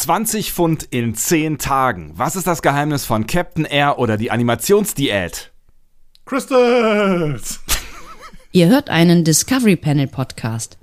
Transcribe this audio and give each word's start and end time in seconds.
20 0.00 0.52
Pfund 0.54 0.84
in 0.84 1.14
10 1.14 1.58
Tagen. 1.58 2.12
Was 2.14 2.34
ist 2.34 2.46
das 2.46 2.62
Geheimnis 2.62 3.04
von 3.04 3.26
Captain 3.26 3.66
Air 3.66 3.98
oder 3.98 4.16
die 4.16 4.30
Animationsdiät? 4.30 5.52
Crystals! 6.24 7.60
Ihr 8.50 8.68
hört 8.68 8.88
einen 8.88 9.24
Discovery 9.24 9.76
Panel 9.76 10.06
Podcast. 10.06 10.78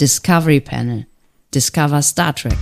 Discovery 0.00 0.60
Panel. 0.60 1.06
Discover 1.54 2.02
Star 2.02 2.34
Trek. 2.34 2.58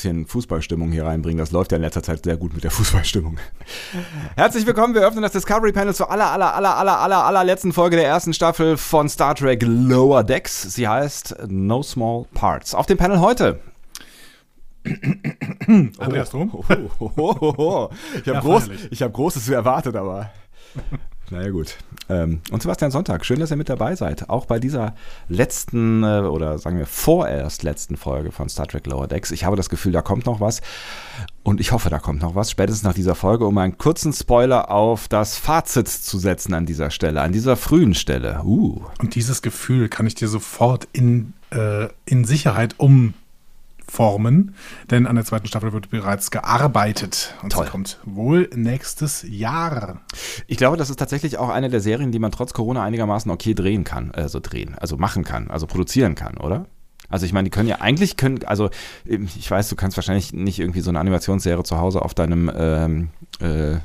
Bisschen 0.00 0.26
Fußballstimmung 0.26 0.92
hier 0.92 1.04
reinbringen? 1.04 1.38
Das 1.38 1.50
läuft 1.50 1.72
ja 1.72 1.76
in 1.76 1.82
letzter 1.82 2.02
Zeit 2.02 2.24
sehr 2.24 2.38
gut 2.38 2.54
mit 2.54 2.64
der 2.64 2.70
Fußballstimmung. 2.70 3.38
Herzlich 4.34 4.66
willkommen, 4.66 4.94
wir 4.94 5.02
öffnen 5.02 5.22
das 5.22 5.32
Discovery 5.32 5.72
Panel 5.72 5.94
zur 5.94 6.10
aller, 6.10 6.30
aller, 6.30 6.54
aller, 6.54 6.74
aller, 6.74 6.98
aller, 7.00 7.24
allerletzten 7.24 7.74
Folge 7.74 7.96
der 7.96 8.06
ersten 8.06 8.32
Staffel 8.32 8.78
von 8.78 9.10
Star 9.10 9.34
Trek 9.34 9.62
Lower 9.62 10.24
Decks. 10.24 10.62
Sie 10.62 10.88
heißt 10.88 11.36
No 11.48 11.82
Small 11.82 12.24
Parts. 12.32 12.74
Auf 12.74 12.86
dem 12.86 12.96
Panel 12.96 13.20
heute 13.20 13.60
Andreas 15.98 16.30
Dom? 16.30 16.50
Oh, 16.54 16.64
oh, 16.98 17.10
oh, 17.16 17.36
oh, 17.40 17.54
oh. 17.58 17.90
Ich 18.14 18.20
habe 18.28 18.32
Ja, 18.32 18.40
groß, 18.40 18.70
ich 18.90 19.02
hab 19.02 19.12
Großes 19.12 19.50
erwartet, 19.50 19.94
aber. 19.96 20.30
Naja, 21.30 21.50
gut. 21.50 21.76
Ähm, 22.08 22.40
und 22.50 22.60
Sebastian 22.60 22.90
Sonntag, 22.90 23.24
schön, 23.24 23.38
dass 23.38 23.52
ihr 23.52 23.56
mit 23.56 23.68
dabei 23.68 23.94
seid. 23.94 24.28
Auch 24.28 24.46
bei 24.46 24.58
dieser 24.58 24.94
letzten 25.28 26.02
äh, 26.02 26.22
oder 26.22 26.58
sagen 26.58 26.76
wir 26.76 26.86
vorerst 26.86 27.62
letzten 27.62 27.96
Folge 27.96 28.32
von 28.32 28.48
Star 28.48 28.66
Trek 28.66 28.86
Lower 28.86 29.06
Decks. 29.06 29.30
Ich 29.30 29.44
habe 29.44 29.56
das 29.56 29.68
Gefühl, 29.68 29.92
da 29.92 30.02
kommt 30.02 30.26
noch 30.26 30.40
was. 30.40 30.60
Und 31.44 31.60
ich 31.60 31.70
hoffe, 31.70 31.88
da 31.88 32.00
kommt 32.00 32.20
noch 32.20 32.34
was. 32.34 32.50
Spätestens 32.50 32.82
nach 32.82 32.94
dieser 32.94 33.14
Folge, 33.14 33.46
um 33.46 33.56
einen 33.58 33.78
kurzen 33.78 34.12
Spoiler 34.12 34.70
auf 34.70 35.06
das 35.06 35.36
Fazit 35.36 35.88
zu 35.88 36.18
setzen 36.18 36.52
an 36.52 36.66
dieser 36.66 36.90
Stelle, 36.90 37.20
an 37.20 37.32
dieser 37.32 37.56
frühen 37.56 37.94
Stelle. 37.94 38.42
Uh. 38.44 38.82
Und 38.98 39.14
dieses 39.14 39.40
Gefühl 39.40 39.88
kann 39.88 40.06
ich 40.06 40.16
dir 40.16 40.28
sofort 40.28 40.88
in, 40.92 41.32
äh, 41.50 41.88
in 42.06 42.24
Sicherheit 42.24 42.74
umformen, 43.90 44.54
denn 44.90 45.06
an 45.06 45.16
der 45.16 45.24
zweiten 45.24 45.46
Staffel 45.46 45.72
wird 45.72 45.90
bereits 45.90 46.30
gearbeitet. 46.30 47.34
Und 47.42 47.52
Toll. 47.52 47.64
sie 47.64 47.70
kommt 47.70 47.98
wohl 48.04 48.48
nächstes 48.54 49.24
Jahr. 49.28 50.00
Ich 50.46 50.56
glaube, 50.56 50.76
das 50.76 50.90
ist 50.90 50.98
tatsächlich 50.98 51.38
auch 51.38 51.48
eine 51.48 51.68
der 51.68 51.80
Serien, 51.80 52.12
die 52.12 52.18
man 52.18 52.30
trotz 52.30 52.52
Corona 52.52 52.82
einigermaßen 52.82 53.30
okay 53.30 53.54
drehen 53.54 53.84
kann, 53.84 54.12
also 54.12 54.38
drehen, 54.40 54.76
also 54.78 54.96
machen 54.96 55.24
kann, 55.24 55.50
also 55.50 55.66
produzieren 55.66 56.14
kann, 56.14 56.36
oder? 56.36 56.66
Also 57.08 57.26
ich 57.26 57.32
meine, 57.32 57.44
die 57.44 57.50
können 57.50 57.68
ja 57.68 57.80
eigentlich 57.80 58.16
können, 58.16 58.44
also 58.44 58.70
ähm, 59.06 59.28
ich 59.36 59.50
weiß, 59.50 59.68
du 59.68 59.74
kannst 59.74 59.96
wahrscheinlich 59.96 60.32
nicht 60.32 60.60
irgendwie 60.60 60.80
so 60.80 60.90
eine 60.90 61.00
Animationsserie 61.00 61.64
zu 61.64 61.78
Hause 61.78 62.02
auf 62.02 62.14
deinem 62.14 62.50
ähm, 62.54 63.08
äh, 63.40 63.78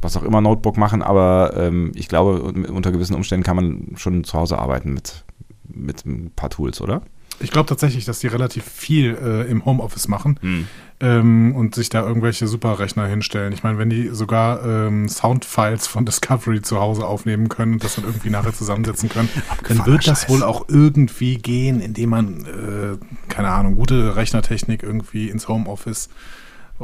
was 0.00 0.16
auch 0.16 0.22
immer 0.22 0.40
Notebook 0.42 0.76
machen, 0.76 1.02
aber 1.02 1.54
ähm, 1.56 1.90
ich 1.96 2.08
glaube, 2.08 2.42
un- 2.44 2.66
unter 2.66 2.92
gewissen 2.92 3.14
Umständen 3.16 3.42
kann 3.42 3.56
man 3.56 3.96
schon 3.96 4.22
zu 4.22 4.38
Hause 4.38 4.58
arbeiten 4.58 4.92
mit, 4.92 5.24
mit 5.64 6.06
ein 6.06 6.30
paar 6.36 6.50
Tools, 6.50 6.80
oder? 6.80 7.02
Ich 7.40 7.50
glaube 7.50 7.68
tatsächlich, 7.68 8.04
dass 8.04 8.20
die 8.20 8.26
relativ 8.28 8.64
viel 8.64 9.16
äh, 9.22 9.50
im 9.50 9.64
Homeoffice 9.64 10.08
machen 10.08 10.38
Hm. 10.40 10.66
ähm, 11.00 11.54
und 11.54 11.74
sich 11.74 11.88
da 11.88 12.06
irgendwelche 12.06 12.46
Superrechner 12.46 13.06
hinstellen. 13.06 13.52
Ich 13.52 13.62
meine, 13.62 13.78
wenn 13.78 13.90
die 13.90 14.08
sogar 14.08 14.64
ähm, 14.64 15.08
Soundfiles 15.08 15.86
von 15.86 16.04
Discovery 16.06 16.62
zu 16.62 16.80
Hause 16.80 17.06
aufnehmen 17.06 17.48
können 17.48 17.74
und 17.74 17.84
das 17.84 17.96
dann 17.96 18.04
irgendwie 18.04 18.30
nachher 18.30 18.54
zusammensetzen 18.54 19.08
können, 19.08 19.28
dann 19.68 19.84
wird 19.86 20.06
das 20.06 20.22
Scheiß. 20.22 20.28
wohl 20.30 20.42
auch 20.42 20.66
irgendwie 20.68 21.36
gehen, 21.36 21.80
indem 21.80 22.10
man, 22.10 22.44
äh, 22.46 22.96
keine 23.32 23.48
Ahnung, 23.50 23.74
gute 23.74 24.16
Rechnertechnik 24.16 24.82
irgendwie 24.82 25.28
ins 25.28 25.48
Homeoffice 25.48 26.08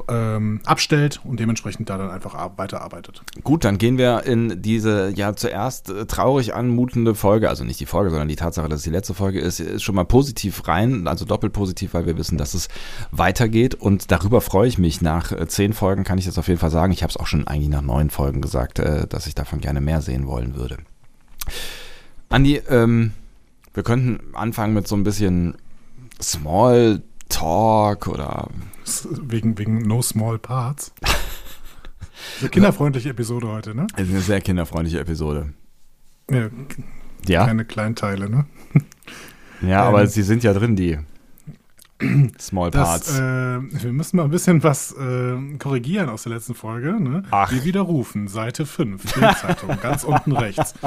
ähm, 0.09 0.61
abstellt 0.65 1.21
und 1.25 1.41
dementsprechend 1.41 1.91
da 1.91 1.99
dann 1.99 2.11
einfach 2.11 2.35
ar- 2.35 2.57
weiterarbeitet. 2.57 3.23
Gut, 3.43 3.65
dann 3.65 3.77
gehen 3.77 3.99
wir 3.99 4.23
in 4.25 4.63
diese 4.63 5.13
ja 5.15 5.35
zuerst 5.35 5.91
äh, 5.91 6.07
traurig 6.07 6.55
anmutende 6.55 7.15
Folge, 7.15 7.49
also 7.49 7.65
nicht 7.65 7.81
die 7.81 7.87
Folge, 7.87 8.11
sondern 8.11 8.29
die 8.29 8.37
Tatsache, 8.37 8.69
dass 8.69 8.79
es 8.79 8.85
die 8.85 8.91
letzte 8.91 9.15
Folge 9.15 9.41
ist, 9.41 9.59
ist 9.59 9.83
schon 9.83 9.97
mal 9.97 10.05
positiv 10.05 10.69
rein, 10.69 11.09
also 11.09 11.25
doppelt 11.25 11.53
positiv, 11.53 11.93
weil 11.95 12.07
wir 12.07 12.17
wissen, 12.17 12.39
dass 12.39 12.55
es 12.55 12.69
weitergeht 13.11 13.75
und 13.75 14.13
darüber 14.13 14.41
freue 14.41 14.69
ich 14.69 14.79
mich. 14.79 15.03
Nach 15.03 15.33
äh, 15.33 15.49
zehn 15.49 15.73
Folgen 15.73 16.05
kann 16.05 16.19
ich 16.19 16.27
das 16.27 16.39
auf 16.39 16.47
jeden 16.47 16.61
Fall 16.61 16.71
sagen. 16.71 16.93
Ich 16.93 17.03
habe 17.03 17.11
es 17.11 17.17
auch 17.17 17.27
schon 17.27 17.49
eigentlich 17.49 17.71
nach 17.71 17.83
neun 17.83 18.11
Folgen 18.11 18.41
gesagt, 18.41 18.79
äh, 18.79 19.09
dass 19.09 19.27
ich 19.27 19.35
davon 19.35 19.61
gerne 19.61 19.81
mehr 19.81 20.03
sehen 20.03 20.27
wollen 20.27 20.55
würde. 20.55 20.79
Andi, 22.29 22.63
ähm, 22.69 23.13
wir 23.75 23.83
könnten 23.83 24.35
anfangen 24.35 24.75
mit 24.75 24.87
so 24.87 24.95
ein 24.95 25.03
bisschen 25.03 25.57
Small 26.23 27.03
Talk 27.29 28.07
oder 28.07 28.49
Wegen, 29.23 29.59
wegen 29.59 29.79
No 29.79 30.03
Small 30.03 30.39
Parts. 30.39 30.93
Eine 32.41 32.51
kinderfreundliche 32.51 33.11
Episode 33.11 33.49
heute, 33.49 33.75
ne? 33.75 33.87
es 33.97 34.05
ist 34.05 34.11
eine 34.11 34.21
sehr 34.21 34.41
kinderfreundliche 34.41 35.01
Episode. 35.01 35.53
Ja, 36.31 36.49
Ja, 37.27 37.47
keine 37.47 37.65
Kleinteile, 37.65 38.29
ne? 38.29 38.47
ja, 39.63 39.83
ähm, 39.83 39.89
aber 39.89 40.07
sie 40.07 40.23
sind 40.23 40.43
ja 40.43 40.53
drin, 40.53 40.77
die 40.77 40.99
Small 42.41 42.71
Das, 42.71 42.89
Parts. 42.89 43.19
äh, 43.19 43.23
wir 43.83 43.93
müssen 43.93 44.17
mal 44.17 44.25
ein 44.25 44.31
bisschen 44.31 44.63
was 44.63 44.93
äh, 44.93 45.37
korrigieren 45.59 46.09
aus 46.09 46.23
der 46.25 46.33
letzten 46.33 46.55
Folge. 46.55 47.01
Ne? 47.01 47.23
Ach. 47.31 47.53
Wir 47.53 47.65
widerrufen, 47.65 48.29
Seite 48.29 48.67
5, 48.67 49.03
Bildzeitung, 49.15 49.79
ganz 49.83 50.05
unten 50.05 50.33
rechts. 50.33 50.75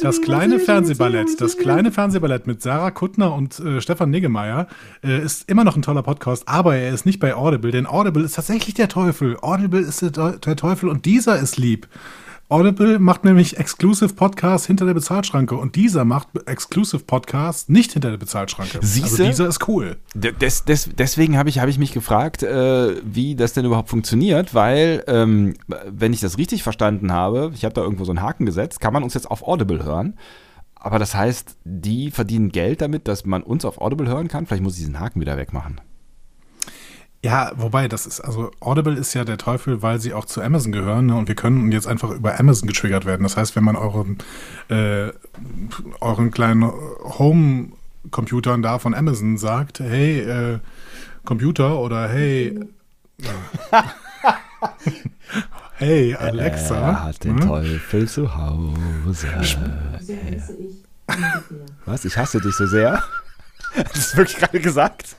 Das 0.00 0.22
kleine 0.22 0.60
Fernsehballett, 0.60 1.40
das 1.40 1.58
kleine 1.58 1.90
Fernsehballett 1.90 2.46
mit 2.46 2.62
Sarah 2.62 2.92
Kuttner 2.92 3.34
und 3.34 3.58
äh, 3.58 3.80
Stefan 3.80 4.10
Niggemeier 4.10 4.68
äh, 5.02 5.18
ist 5.20 5.50
immer 5.50 5.64
noch 5.64 5.74
ein 5.74 5.82
toller 5.82 6.04
Podcast, 6.04 6.46
aber 6.46 6.76
er 6.76 6.94
ist 6.94 7.04
nicht 7.04 7.18
bei 7.18 7.34
Audible, 7.34 7.72
denn 7.72 7.86
Audible 7.88 8.22
ist 8.22 8.36
tatsächlich 8.36 8.74
der 8.74 8.88
Teufel. 8.88 9.36
Audible 9.40 9.80
ist 9.80 10.02
der, 10.02 10.34
der 10.38 10.54
Teufel 10.56 10.88
und 10.88 11.04
dieser 11.04 11.36
ist 11.36 11.56
lieb. 11.56 11.88
Audible 12.50 12.98
macht 12.98 13.24
nämlich 13.24 13.58
Exclusive 13.58 14.14
Podcasts 14.14 14.66
hinter 14.66 14.86
der 14.86 14.94
Bezahlschranke 14.94 15.54
und 15.54 15.76
dieser 15.76 16.06
macht 16.06 16.28
Exclusive 16.46 17.04
Podcasts 17.04 17.68
nicht 17.68 17.92
hinter 17.92 18.10
der 18.10 18.16
Bezahlschranke. 18.16 18.78
Siehste? 18.80 19.24
Also 19.24 19.24
dieser 19.24 19.48
ist 19.48 19.68
cool. 19.68 19.98
Des, 20.14 20.64
des, 20.64 20.88
deswegen 20.96 21.36
habe 21.36 21.50
ich, 21.50 21.58
hab 21.58 21.68
ich 21.68 21.78
mich 21.78 21.92
gefragt, 21.92 22.42
äh, 22.42 22.96
wie 23.04 23.34
das 23.34 23.52
denn 23.52 23.66
überhaupt 23.66 23.90
funktioniert, 23.90 24.54
weil, 24.54 25.04
ähm, 25.08 25.56
wenn 25.86 26.14
ich 26.14 26.20
das 26.20 26.38
richtig 26.38 26.62
verstanden 26.62 27.12
habe, 27.12 27.52
ich 27.54 27.64
habe 27.66 27.74
da 27.74 27.82
irgendwo 27.82 28.04
so 28.04 28.12
einen 28.12 28.22
Haken 28.22 28.46
gesetzt, 28.46 28.80
kann 28.80 28.94
man 28.94 29.02
uns 29.02 29.12
jetzt 29.12 29.30
auf 29.30 29.46
Audible 29.46 29.84
hören. 29.84 30.14
Aber 30.74 30.98
das 30.98 31.14
heißt, 31.14 31.56
die 31.64 32.10
verdienen 32.10 32.50
Geld 32.50 32.80
damit, 32.80 33.08
dass 33.08 33.26
man 33.26 33.42
uns 33.42 33.66
auf 33.66 33.78
Audible 33.78 34.08
hören 34.08 34.28
kann. 34.28 34.46
Vielleicht 34.46 34.62
muss 34.62 34.74
ich 34.74 34.80
diesen 34.80 35.00
Haken 35.00 35.20
wieder 35.20 35.36
wegmachen. 35.36 35.80
Ja, 37.24 37.50
wobei, 37.56 37.88
das 37.88 38.06
ist, 38.06 38.20
also 38.20 38.52
Audible 38.60 38.94
ist 38.94 39.12
ja 39.14 39.24
der 39.24 39.38
Teufel, 39.38 39.82
weil 39.82 40.00
sie 40.00 40.14
auch 40.14 40.24
zu 40.24 40.40
Amazon 40.40 40.70
gehören 40.70 41.06
ne? 41.06 41.16
und 41.16 41.26
wir 41.26 41.34
können 41.34 41.72
jetzt 41.72 41.88
einfach 41.88 42.10
über 42.10 42.38
Amazon 42.38 42.68
getriggert 42.68 43.06
werden. 43.06 43.24
Das 43.24 43.36
heißt, 43.36 43.56
wenn 43.56 43.64
man 43.64 43.74
euren, 43.74 44.18
äh, 44.68 45.08
euren 46.00 46.30
kleinen 46.30 46.62
Home-Computern 46.62 48.62
da 48.62 48.78
von 48.78 48.94
Amazon 48.94 49.36
sagt, 49.36 49.80
hey, 49.80 50.20
äh, 50.20 50.60
Computer 51.24 51.80
oder 51.80 52.08
hey, 52.08 52.60
äh, 53.20 53.26
hey, 55.74 56.14
Alexa. 56.14 56.76
Er 56.76 57.04
hat 57.04 57.24
den 57.24 57.34
ne? 57.34 57.46
Teufel 57.46 58.08
zu 58.08 58.36
Hause. 58.36 58.76
So 59.10 59.26
ich. 59.40 59.58
Was? 61.84 62.04
Ich 62.04 62.16
hasse 62.16 62.40
dich 62.40 62.54
so 62.54 62.66
sehr? 62.66 63.02
Hast 63.74 63.74
du 63.76 63.82
das 63.94 64.16
wirklich 64.16 64.36
gerade 64.36 64.60
gesagt? 64.60 65.16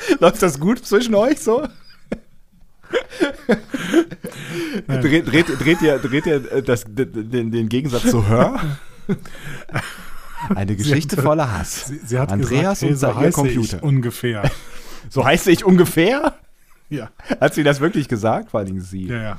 Läuft 0.20 0.42
das 0.42 0.58
gut 0.60 0.84
zwischen 0.84 1.14
euch 1.14 1.40
so? 1.40 1.66
dreht, 4.88 5.26
dreht, 5.30 5.46
dreht 5.60 5.82
ihr, 5.82 5.98
dreht 5.98 6.26
ihr 6.26 6.52
äh, 6.52 6.62
das, 6.62 6.84
den, 6.86 7.50
den 7.50 7.68
Gegensatz 7.68 8.10
zu 8.10 8.26
Hör? 8.28 8.60
Eine 10.54 10.74
Geschichte 10.76 11.16
hat- 11.16 11.24
voller 11.24 11.52
Hass. 11.58 11.86
Sie, 11.86 12.00
sie 12.04 12.18
hat 12.18 12.32
Andreas 12.32 12.80
gesagt, 12.80 12.82
hey, 12.82 12.90
und 12.90 12.96
so 12.98 13.14
heiße 13.14 13.32
Computer. 13.32 13.76
ich 13.76 13.82
ungefähr. 13.82 14.50
So 15.10 15.24
heiße 15.24 15.50
ich 15.50 15.64
ungefähr? 15.64 16.34
ja, 16.88 17.10
Hat 17.40 17.54
sie 17.54 17.62
das 17.62 17.80
wirklich 17.80 18.08
gesagt? 18.08 18.50
Vor 18.50 18.60
allem 18.60 18.80
sie. 18.80 19.06
ja, 19.06 19.22
ja. 19.22 19.38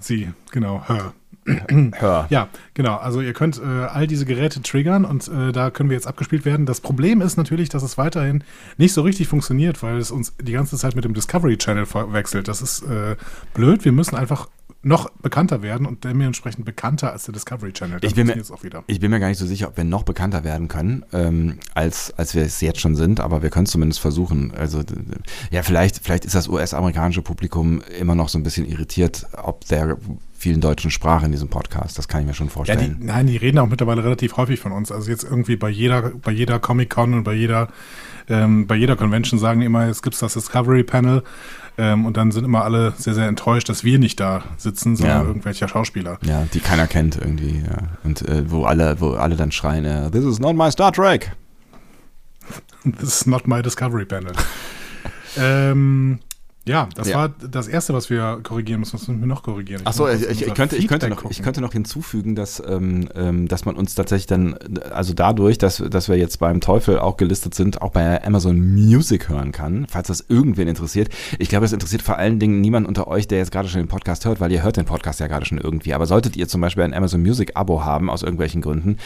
Sie, 0.00 0.32
genau, 0.50 0.82
hör. 0.86 1.14
Hör. 1.46 2.26
Ja, 2.30 2.48
genau. 2.74 2.96
Also 2.96 3.20
ihr 3.20 3.32
könnt 3.32 3.58
äh, 3.58 3.64
all 3.64 4.06
diese 4.06 4.24
Geräte 4.24 4.62
triggern 4.62 5.04
und 5.04 5.28
äh, 5.28 5.52
da 5.52 5.70
können 5.70 5.90
wir 5.90 5.94
jetzt 5.94 6.06
abgespielt 6.06 6.44
werden. 6.44 6.66
Das 6.66 6.80
Problem 6.80 7.20
ist 7.20 7.36
natürlich, 7.36 7.68
dass 7.68 7.82
es 7.82 7.98
weiterhin 7.98 8.44
nicht 8.76 8.92
so 8.92 9.02
richtig 9.02 9.28
funktioniert, 9.28 9.82
weil 9.82 9.98
es 9.98 10.10
uns 10.10 10.34
die 10.40 10.52
ganze 10.52 10.76
Zeit 10.76 10.94
mit 10.96 11.04
dem 11.04 11.14
Discovery 11.14 11.58
Channel 11.58 11.86
verwechselt. 11.86 12.48
Das 12.48 12.62
ist 12.62 12.82
äh, 12.82 13.16
blöd. 13.52 13.84
Wir 13.84 13.92
müssen 13.92 14.16
einfach 14.16 14.48
noch 14.84 15.10
bekannter 15.22 15.62
werden 15.62 15.86
und 15.86 16.04
dementsprechend 16.04 16.64
bekannter 16.64 17.12
als 17.12 17.24
der 17.24 17.32
Discovery 17.32 17.72
Channel. 17.72 18.00
Dann 18.00 18.08
Ich 18.08 18.14
bin, 18.14 18.26
mir, 18.26 18.34
funktioniert's 18.34 18.50
auch 18.50 18.64
wieder. 18.64 18.84
ich 18.86 19.00
bin 19.00 19.10
mir 19.10 19.20
gar 19.20 19.28
nicht 19.28 19.38
so 19.38 19.46
sicher, 19.46 19.68
ob 19.68 19.76
wir 19.76 19.84
noch 19.84 20.02
bekannter 20.02 20.44
werden 20.44 20.68
können, 20.68 21.04
ähm, 21.12 21.58
als, 21.74 22.12
als 22.16 22.34
wir 22.34 22.42
es 22.42 22.60
jetzt 22.60 22.80
schon 22.80 22.94
sind, 22.94 23.20
aber 23.20 23.42
wir 23.42 23.50
können 23.50 23.64
es 23.64 23.70
zumindest 23.70 24.00
versuchen. 24.00 24.52
Also 24.54 24.82
ja, 25.50 25.62
vielleicht, 25.62 25.98
vielleicht 25.98 26.24
ist 26.24 26.34
das 26.34 26.48
US-amerikanische 26.48 27.22
Publikum 27.22 27.80
immer 27.98 28.14
noch 28.14 28.28
so 28.28 28.38
ein 28.38 28.42
bisschen 28.42 28.66
irritiert, 28.66 29.26
ob 29.42 29.64
der 29.66 29.96
vielen 30.44 30.60
deutschen 30.60 30.90
Sprache 30.90 31.24
in 31.24 31.32
diesem 31.32 31.48
Podcast. 31.48 31.96
Das 31.96 32.06
kann 32.06 32.20
ich 32.20 32.26
mir 32.26 32.34
schon 32.34 32.48
Ja, 32.48 32.52
vorstellen. 32.52 32.98
die, 33.00 33.06
nein, 33.06 33.26
die 33.26 33.38
reden 33.38 33.58
auch 33.58 33.66
mittlerweile 33.66 34.04
relativ 34.04 34.36
häufig 34.36 34.60
von 34.60 34.72
uns. 34.72 34.92
Also 34.92 35.10
jetzt 35.10 35.24
irgendwie 35.24 35.56
bei 35.56 35.70
jeder, 35.70 36.10
bei 36.22 36.32
jeder 36.32 36.58
Comic-Con 36.58 37.14
und 37.14 37.24
bei 37.24 37.32
jeder, 37.32 37.68
ähm, 38.28 38.66
bei 38.66 38.74
jeder 38.74 38.94
Convention 38.96 39.40
sagen 39.40 39.60
die 39.60 39.66
immer, 39.66 39.86
es 39.88 40.02
gibt 40.02 40.20
das 40.20 40.34
Discovery 40.34 40.82
Panel. 40.84 41.22
Ähm, 41.78 42.04
und 42.04 42.16
dann 42.18 42.30
sind 42.30 42.44
immer 42.44 42.62
alle 42.62 42.92
sehr, 42.98 43.14
sehr 43.14 43.26
enttäuscht, 43.26 43.68
dass 43.70 43.84
wir 43.84 43.98
nicht 43.98 44.20
da 44.20 44.44
sitzen, 44.58 44.96
sondern 44.96 45.22
Ja. 45.22 45.26
irgendwelche 45.26 45.66
Schauspieler. 45.66 46.18
ja, 46.22 46.46
die 46.52 46.60
keiner 46.60 46.86
kennt 46.86 47.16
irgendwie. 47.16 47.62
Ja. 47.66 47.88
Und 48.04 48.20
äh, 48.28 48.48
wo 48.50 48.64
alle, 48.64 49.00
wo 49.00 49.12
alle 49.14 49.36
dann 49.36 49.50
schreien, 49.50 49.84
äh, 49.86 50.10
This 50.10 50.24
is 50.24 50.38
not 50.40 50.54
my 50.56 50.70
Star 50.70 50.92
Trek. 50.92 51.32
This 53.00 53.22
is 53.22 53.26
not 53.26 53.48
my 53.48 53.62
Discovery 53.62 54.04
Panel. 54.04 54.32
ähm, 55.38 56.18
ja, 56.66 56.88
das 56.94 57.08
Ja. 57.08 57.16
war 57.16 57.28
das 57.28 57.68
Erste, 57.68 57.92
was 57.92 58.08
wir 58.08 58.40
korrigieren 58.42 58.80
müssen. 58.80 58.94
Was 58.94 59.06
müssen 59.06 59.20
wir 59.20 59.26
noch 59.26 59.42
korrigieren? 59.42 59.82
Ich, 59.86 60.22
ich, 60.22 60.24
in 60.24 60.30
ich, 60.32 60.42
unser 60.42 60.54
könnte, 60.54 60.76
ich, 60.76 60.88
könnte 60.88 61.14
ich 61.28 61.42
könnte 61.42 61.60
noch 61.60 61.72
hinzufügen, 61.72 62.34
dass, 62.34 62.62
ähm, 62.66 63.08
ähm, 63.14 63.48
dass 63.48 63.64
man 63.66 63.76
uns 63.76 63.94
tatsächlich 63.94 64.26
dann, 64.26 64.54
also 64.90 65.12
dadurch, 65.12 65.58
dass, 65.58 65.76
dass 65.76 66.08
wir 66.08 66.16
jetzt 66.16 66.38
beim 66.38 66.60
Teufel 66.60 66.98
auch 66.98 67.16
gelistet 67.18 67.54
sind, 67.54 67.82
auch 67.82 67.90
bei 67.90 68.24
Amazon 68.24 68.58
Music 68.74 69.28
hören 69.28 69.52
kann, 69.52 69.86
falls 69.90 70.08
das 70.08 70.24
irgendwen 70.28 70.66
interessiert. 70.68 71.10
Ich 71.38 71.48
glaube, 71.50 71.64
das 71.64 71.72
interessiert 71.72 72.00
vor 72.02 72.16
allen 72.16 72.38
Dingen 72.38 72.60
niemand 72.62 72.88
unter 72.88 73.08
euch, 73.08 73.28
der 73.28 73.38
jetzt 73.38 73.52
gerade 73.52 73.68
schon 73.68 73.80
den 73.80 73.88
Podcast 73.88 74.24
hört, 74.24 74.40
weil 74.40 74.50
ihr 74.50 74.62
hört 74.62 74.76
den 74.78 74.86
Podcast 74.86 75.20
ja 75.20 75.26
gerade 75.26 75.44
schon 75.44 75.58
irgendwie. 75.58 75.92
Aber 75.92 76.06
solltet 76.06 76.36
ihr 76.36 76.48
zum 76.48 76.60
Beispiel 76.62 76.84
ein 76.84 76.94
Amazon 76.94 77.20
Music 77.20 77.52
Abo 77.54 77.84
haben, 77.84 78.08
aus 78.08 78.22
irgendwelchen 78.22 78.62
Gründen, 78.62 78.96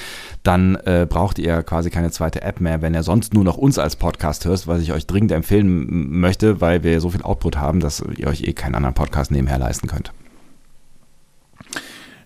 dann 0.45 0.77
äh, 0.85 1.07
braucht 1.09 1.39
ihr 1.41 1.63
quasi 1.65 1.91
keine 1.91 2.11
zweite 2.13 2.43
App 2.43 2.61
mehr, 2.61 2.83
wenn 2.83 2.95
ihr 2.95 3.03
sonst 3.03 3.35
nur 3.35 3.43
noch 3.45 3.57
uns 3.57 3.79
als 3.79 3.97
Podcast 3.97 4.45
hört, 4.45 4.67
was 4.69 4.81
ich 4.81 4.93
euch 4.93 5.07
dringend 5.07 5.33
empfehlen 5.33 6.19
möchte, 6.21 6.61
weil 6.61 6.85
wir 6.85 7.01
so 7.01 7.11
viel 7.11 7.23
Output 7.23 7.48
haben, 7.57 7.81
dass 7.81 8.01
ihr 8.17 8.27
euch 8.27 8.43
eh 8.43 8.53
keinen 8.53 8.75
anderen 8.75 8.95
Podcast 8.95 9.31
nebenher 9.31 9.59
leisten 9.59 9.89
könnt. 9.89 10.13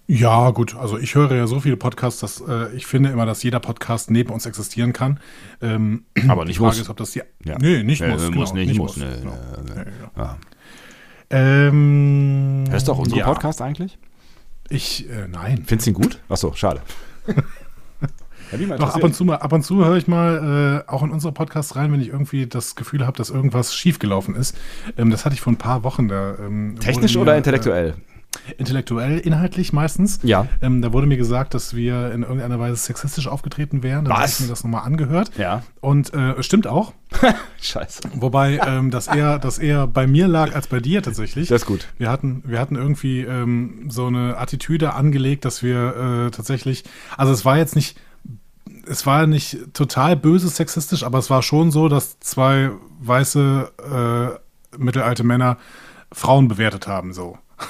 Ja, 0.08 0.50
gut. 0.50 0.74
Also 0.76 0.98
ich 0.98 1.14
höre 1.14 1.32
ja 1.34 1.46
so 1.46 1.60
viele 1.60 1.76
Podcasts, 1.76 2.20
dass 2.20 2.40
äh, 2.46 2.74
ich 2.74 2.86
finde 2.86 3.10
immer, 3.10 3.24
dass 3.24 3.42
jeder 3.42 3.60
Podcast 3.60 4.10
neben 4.10 4.30
uns 4.30 4.44
existieren 4.46 4.92
kann. 4.92 5.20
Ähm, 5.62 6.04
Aber 6.28 6.42
die 6.44 6.48
nicht 6.48 6.58
Frage 6.58 6.70
muss. 6.70 6.80
ist, 6.80 6.90
ob 6.90 6.96
das 6.96 7.12
die. 7.12 7.22
Ja. 7.44 7.56
Nee, 7.58 7.82
nicht 7.82 8.02
Nee, 8.02 8.08
muss. 8.08 8.30
muss 8.30 8.50
genau, 8.52 8.66
nicht, 8.66 8.76
muss, 8.78 8.96
nee, 8.96 9.06
genau. 9.20 9.38
nee. 9.64 9.82
Ja. 10.16 10.38
Ähm, 11.30 12.64
Hörst 12.68 12.88
du 12.88 12.92
auch 12.92 12.98
unsere 12.98 13.20
ja. 13.20 13.26
Podcast 13.26 13.62
eigentlich? 13.62 13.98
Ich, 14.68 15.08
äh, 15.08 15.28
nein. 15.28 15.62
Findest 15.66 15.86
du 15.86 15.90
ihn 15.92 15.94
gut? 15.94 16.20
Achso, 16.28 16.52
schade. 16.54 16.82
Ja, 18.52 18.76
Doch, 18.76 18.94
ab 18.94 19.02
und 19.02 19.14
zu 19.14 19.24
mal, 19.24 19.36
ab 19.36 19.52
und 19.52 19.62
zu 19.62 19.84
höre 19.84 19.96
ich 19.96 20.06
mal 20.08 20.84
äh, 20.86 20.90
auch 20.90 21.02
in 21.02 21.10
unsere 21.10 21.32
Podcasts 21.32 21.76
rein, 21.76 21.92
wenn 21.92 22.00
ich 22.00 22.08
irgendwie 22.08 22.46
das 22.46 22.74
Gefühl 22.74 23.06
habe, 23.06 23.16
dass 23.16 23.30
irgendwas 23.30 23.74
schiefgelaufen 23.74 24.34
ist. 24.34 24.56
Ähm, 24.96 25.10
das 25.10 25.24
hatte 25.24 25.34
ich 25.34 25.40
vor 25.40 25.52
ein 25.52 25.58
paar 25.58 25.84
Wochen 25.84 26.08
da. 26.08 26.36
Ähm, 26.38 26.76
Technisch 26.80 27.14
mir, 27.14 27.22
oder 27.22 27.36
intellektuell? 27.36 27.90
Äh, 27.90 28.12
intellektuell, 28.56 29.18
inhaltlich 29.18 29.72
meistens. 29.72 30.18
Ja. 30.22 30.46
Ähm, 30.60 30.82
da 30.82 30.92
wurde 30.92 31.06
mir 31.06 31.16
gesagt, 31.16 31.54
dass 31.54 31.74
wir 31.76 32.12
in 32.12 32.22
irgendeiner 32.22 32.58
Weise 32.58 32.76
sexistisch 32.76 33.28
aufgetreten 33.28 33.82
wären. 33.82 34.06
Dann 34.06 34.14
habe 34.14 34.26
ich 34.26 34.40
mir 34.40 34.48
das 34.48 34.64
nochmal 34.64 34.84
angehört. 34.84 35.30
Ja. 35.36 35.62
Und 35.80 36.12
äh, 36.14 36.42
stimmt 36.42 36.66
auch. 36.66 36.92
Scheiße. 37.60 38.00
Wobei 38.14 38.58
ähm, 38.66 38.90
das, 38.90 39.06
eher, 39.08 39.38
das 39.38 39.58
eher 39.58 39.86
bei 39.86 40.06
mir 40.06 40.28
lag 40.28 40.54
als 40.54 40.66
bei 40.66 40.80
dir 40.80 41.02
tatsächlich. 41.02 41.48
Das 41.48 41.62
ist 41.62 41.66
gut. 41.66 41.88
Wir 41.98 42.10
hatten, 42.10 42.42
wir 42.46 42.58
hatten 42.58 42.76
irgendwie 42.76 43.20
ähm, 43.20 43.86
so 43.88 44.06
eine 44.06 44.38
Attitüde 44.38 44.94
angelegt, 44.94 45.44
dass 45.44 45.62
wir 45.62 46.26
äh, 46.26 46.30
tatsächlich, 46.30 46.84
also 47.16 47.32
es 47.32 47.44
war 47.44 47.58
jetzt 47.58 47.76
nicht, 47.76 47.98
es 48.86 49.06
war 49.06 49.26
nicht 49.26 49.58
total 49.74 50.16
böse 50.16 50.48
sexistisch, 50.48 51.04
aber 51.04 51.18
es 51.18 51.30
war 51.30 51.42
schon 51.42 51.70
so, 51.70 51.88
dass 51.88 52.18
zwei 52.20 52.70
weiße 53.00 54.38
äh, 54.72 54.76
mittelalte 54.78 55.24
Männer 55.24 55.58
Frauen 56.12 56.48
bewertet 56.48 56.86
haben, 56.86 57.12
so. 57.12 57.38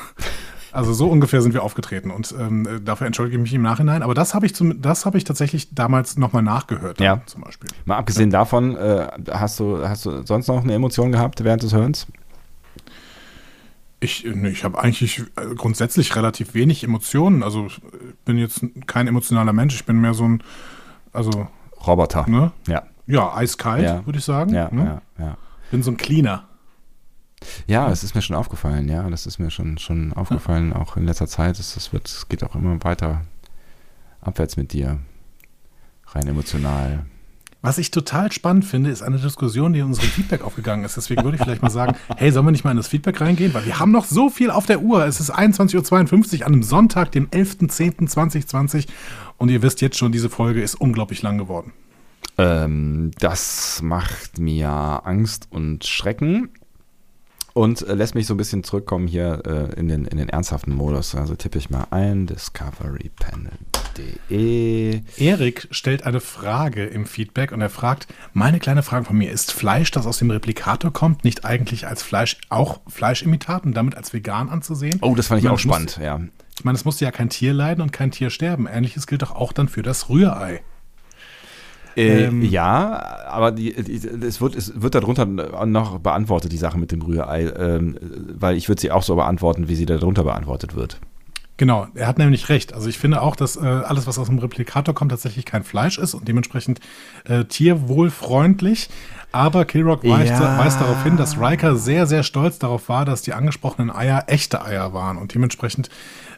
Also 0.75 0.95
so 0.95 1.07
ungefähr 1.11 1.43
sind 1.43 1.53
wir 1.53 1.63
aufgetreten 1.63 2.11
und 2.11 2.35
ähm, 2.41 2.81
dafür 2.83 3.07
entschuldige 3.07 3.37
ich 3.37 3.43
mich 3.43 3.53
im 3.53 3.61
Nachhinein. 3.61 4.03
Aber 4.03 4.15
das 4.15 4.33
habe 4.33 4.47
ich 4.47 4.55
zum, 4.55 4.81
das 4.81 5.05
habe 5.05 5.19
ich 5.19 5.25
tatsächlich 5.25 5.75
damals 5.75 6.17
nochmal 6.17 6.43
nachgehört, 6.43 6.99
dann 6.99 7.05
Ja. 7.05 7.23
zum 7.27 7.43
Beispiel. 7.43 7.69
Mal 7.85 7.99
abgesehen 7.99 8.31
davon, 8.31 8.75
äh, 8.79 9.07
hast, 9.31 9.61
du, 9.61 9.87
hast 9.87 10.07
du 10.07 10.23
sonst 10.25 10.49
noch 10.49 10.63
eine 10.63 10.73
Emotion 10.73 11.13
gehabt 11.13 11.45
während 11.45 11.63
des 11.63 11.75
Hörens? 11.75 12.07
Ich, 14.01 14.25
nee, 14.25 14.49
ich 14.49 14.65
habe 14.65 14.79
eigentlich 14.83 15.21
äh, 15.37 15.55
grundsätzlich 15.55 16.17
relativ 16.17 16.55
wenig 16.55 16.83
Emotionen. 16.85 17.43
Also 17.43 17.67
ich 17.67 17.79
bin 18.25 18.39
jetzt 18.39 18.65
kein 18.87 19.07
emotionaler 19.09 19.53
Mensch. 19.53 19.75
Ich 19.75 19.85
bin 19.85 20.01
mehr 20.01 20.15
so 20.15 20.25
ein, 20.25 20.43
also, 21.13 21.49
Roboter. 21.87 22.29
ne? 22.29 22.53
Ja. 22.67 22.83
Ja, 23.07 23.35
eiskalt, 23.35 23.83
Ja. 23.85 24.07
würde 24.07 24.19
ich 24.21 24.25
sagen. 24.25 24.53
Ja, 24.55 24.69
ne? 24.73 25.01
ja, 25.19 25.25
ja. 25.25 25.37
Bin 25.71 25.83
so 25.83 25.91
ein 25.91 25.97
Cleaner. 25.97 26.45
Ja, 27.67 27.89
das 27.89 28.05
ist 28.05 28.15
mir 28.15 28.23
schon 28.23 28.37
aufgefallen, 28.37 28.89
ja. 28.89 29.09
Das 29.11 29.27
ist 29.27 29.39
mir 29.41 29.51
schon, 29.51 29.77
schon 29.79 30.13
aufgefallen, 30.13 30.73
auch 30.73 30.97
in 30.97 31.05
letzter 31.05 31.27
Zeit. 31.27 31.59
Es, 31.59 31.77
es, 31.77 31.93
wird, 31.93 32.07
es 32.07 32.29
geht 32.29 32.45
auch 32.45 32.55
immer 32.55 32.83
weiter 32.85 33.23
abwärts 34.21 34.57
mit 34.57 34.73
dir. 34.73 34.99
Rein 36.07 36.29
emotional. 36.29 37.07
Was 37.65 37.79
ich 37.79 37.93
total 37.93 38.33
spannend 38.33 38.65
finde, 38.65 38.91
ist 38.91 39.03
eine 39.03 39.19
Diskussion, 39.19 39.73
die 39.73 39.79
in 39.79 39.87
unserem 39.87 40.09
Feedback 40.09 40.43
aufgegangen 40.43 40.85
ist. 40.85 40.97
Deswegen 40.97 41.23
würde 41.23 41.37
ich 41.37 41.43
vielleicht 41.45 41.63
mal 41.63 41.71
sagen, 41.71 41.97
hey, 42.17 42.33
sollen 42.33 42.45
wir 42.45 42.51
nicht 42.51 42.65
mal 42.65 42.73
in 42.73 42.77
das 42.77 42.89
Feedback 42.89 43.21
reingehen? 43.21 43.55
Weil 43.55 43.67
wir 43.67 43.79
haben 43.79 43.93
noch 43.93 44.05
so 44.05 44.31
viel 44.31 44.51
auf 44.51 44.67
der 44.67 44.83
Uhr. 44.83 45.07
Es 45.07 45.21
ist 45.21 45.33
21.52 45.33 46.41
Uhr 46.41 46.47
an 46.47 46.53
einem 46.55 46.63
Sonntag, 46.65 47.13
dem 47.13 47.29
11.10.2020. 47.29 48.89
Und 49.39 49.49
ihr 49.49 49.63
wisst 49.63 49.81
jetzt 49.81 49.97
schon, 49.97 50.11
diese 50.11 50.29
Folge 50.29 50.61
ist 50.61 50.75
unglaublich 50.75 51.23
lang 51.23 51.39
geworden. 51.39 51.73
Ähm, 52.37 53.13
das 53.21 53.81
macht 53.81 54.39
mir 54.41 54.69
Angst 55.05 55.47
und 55.51 55.85
Schrecken 55.85 56.49
und 57.53 57.87
äh, 57.87 57.95
lässt 57.95 58.17
mich 58.17 58.27
so 58.27 58.35
ein 58.35 58.39
bisschen 58.39 58.65
zurückkommen 58.65 59.07
hier 59.07 59.43
äh, 59.47 59.79
in, 59.79 59.87
den, 59.87 60.07
in 60.07 60.17
den 60.17 60.29
ernsthaften 60.29 60.75
Modus. 60.75 61.15
Also 61.15 61.37
tippe 61.37 61.59
ich 61.59 61.71
mal 61.71 61.87
ein, 61.91 62.27
discoverypanel.de. 63.97 65.01
Erik 65.19 65.69
stellt 65.71 66.05
eine 66.05 66.21
Frage 66.21 66.85
im 66.85 67.07
Feedback 67.07 67.53
und 67.53 67.61
er 67.61 67.71
fragt, 67.71 68.07
meine 68.33 68.59
kleine 68.59 68.83
Frage 68.83 69.05
von 69.05 69.17
mir, 69.17 69.31
ist 69.31 69.53
Fleisch, 69.53 69.91
das 69.91 70.07
aus 70.07 70.19
dem 70.19 70.31
Replikator 70.31 70.93
kommt, 70.93 71.25
nicht 71.25 71.45
eigentlich 71.45 71.87
als 71.87 72.03
Fleisch 72.03 72.39
auch 72.49 72.81
Fleischimitat 72.89 73.65
und 73.65 73.75
damit 73.75 73.97
als 73.97 74.13
vegan 74.13 74.49
anzusehen? 74.49 74.99
Oh, 75.03 75.15
das 75.15 75.29
fand 75.29 75.39
ich 75.39 75.45
meine, 75.45 75.55
auch 75.55 75.59
es 75.59 75.65
muss- 75.65 75.75
spannend, 75.75 75.99
ja. 76.03 76.21
Ich 76.59 76.65
meine, 76.65 76.77
es 76.77 76.85
musste 76.85 77.05
ja 77.05 77.11
kein 77.11 77.31
Tier 77.31 77.55
leiden 77.55 77.81
und 77.81 77.93
kein 77.93 78.11
Tier 78.11 78.29
sterben. 78.31 78.67
Ähnliches 78.67 79.07
gilt 79.07 79.23
doch 79.23 79.33
auch 79.35 79.53
dann 79.53 79.69
für 79.69 79.83
das 79.83 80.09
Rührei. 80.11 80.61
Äh, 81.97 82.25
Ähm, 82.25 82.43
ja, 82.43 83.25
aber 83.27 83.53
die, 83.53 83.73
die, 83.83 83.95
es, 83.97 84.41
wird, 84.41 84.55
es 84.55 84.81
wird 84.81 84.95
darunter 84.95 85.25
noch 85.27 85.99
beantwortet, 85.99 86.53
die 86.53 86.57
Sache 86.59 86.79
mit 86.79 86.93
dem 86.93 87.03
Rührei, 87.03 87.45
ähm, 87.57 87.99
weil 88.35 88.57
ich 88.57 88.69
würde 88.69 88.81
sie 88.81 88.91
auch 88.91 89.03
so 89.03 89.17
beantworten, 89.17 89.69
wie 89.69 89.75
sie 89.75 89.87
darunter 89.87 90.25
beantwortet 90.25 90.75
wird. 90.75 91.01
Genau, 91.63 91.87
er 91.95 92.09
hat 92.09 92.19
nämlich 92.19 92.49
recht. 92.49 92.75
Also 92.75 92.89
ich 92.89 92.99
finde 92.99 93.23
auch, 93.23 93.37
dass 93.37 93.55
äh, 93.55 93.61
alles, 93.61 94.09
was 94.09 94.19
aus 94.19 94.27
dem 94.27 94.41
Replikator 94.41 94.97
kommt, 94.97 95.13
tatsächlich 95.13 95.45
kein 95.45 95.63
Fleisch 95.63 95.97
ist 95.97 96.13
und 96.13 96.27
dementsprechend 96.27 96.81
äh, 97.23 97.45
tierwohlfreundlich. 97.45 98.89
Aber 99.31 99.65
Kilrock 99.65 100.03
weist, 100.03 100.33
Ja. 100.33 100.59
weist 100.59 100.81
darauf 100.81 101.05
hin, 101.05 101.17
dass 101.17 101.39
Riker 101.39 101.77
sehr, 101.77 102.09
sehr 102.09 102.25
stolz 102.25 102.59
darauf 102.59 102.89
war, 102.89 103.05
dass 103.05 103.23
die 103.23 103.33
angesprochenen 103.33 103.93
Eier 103.93 104.25
echte 104.27 104.65
Eier 104.65 104.93
waren. 104.93 105.17
Und 105.17 105.37
dementsprechend 105.37 105.89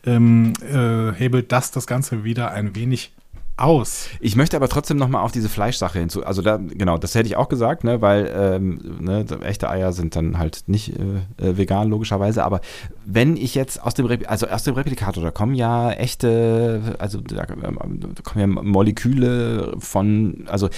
ähm, 0.04 0.52
äh, 0.60 1.12
hebelt 1.18 1.52
das 1.52 1.70
das 1.70 1.86
Ganze 1.86 2.22
wieder 2.24 2.50
ein 2.50 2.76
wenig 2.76 3.14
aus. 3.56 4.08
Ich 4.20 4.34
möchte 4.34 4.56
aber 4.56 4.68
trotzdem 4.68 4.96
nochmal 4.96 5.22
auf 5.22 5.30
diese 5.30 5.48
Fleischsache 5.48 5.98
hinzu. 5.98 6.24
Also 6.24 6.42
da, 6.42 6.56
genau, 6.56 6.98
das 6.98 7.14
hätte 7.14 7.28
ich 7.28 7.36
auch 7.36 7.48
gesagt, 7.48 7.84
ne, 7.84 8.00
weil 8.00 8.30
ähm, 8.36 8.98
ne, 9.00 9.24
echte 9.42 9.68
Eier 9.68 9.92
sind 9.92 10.16
dann 10.16 10.38
halt 10.38 10.64
nicht 10.66 10.94
äh, 10.98 11.48
äh, 11.50 11.56
vegan, 11.56 11.88
logischerweise. 11.88 12.44
Aber 12.44 12.60
wenn 13.04 13.36
ich 13.36 13.54
jetzt 13.54 13.82
aus 13.82 13.94
dem, 13.94 14.06
Repl 14.06 14.26
also 14.26 14.48
aus 14.48 14.64
dem 14.64 14.74
Replikator, 14.74 15.22
da 15.22 15.30
kommen 15.30 15.54
ja 15.54 15.92
echte, 15.92 16.96
also 16.98 17.20
da, 17.20 17.46
ähm, 17.48 17.78
kommen 18.24 18.40
ja 18.40 18.46
Moleküle 18.46 19.74
von, 19.78 20.46
also 20.48 20.68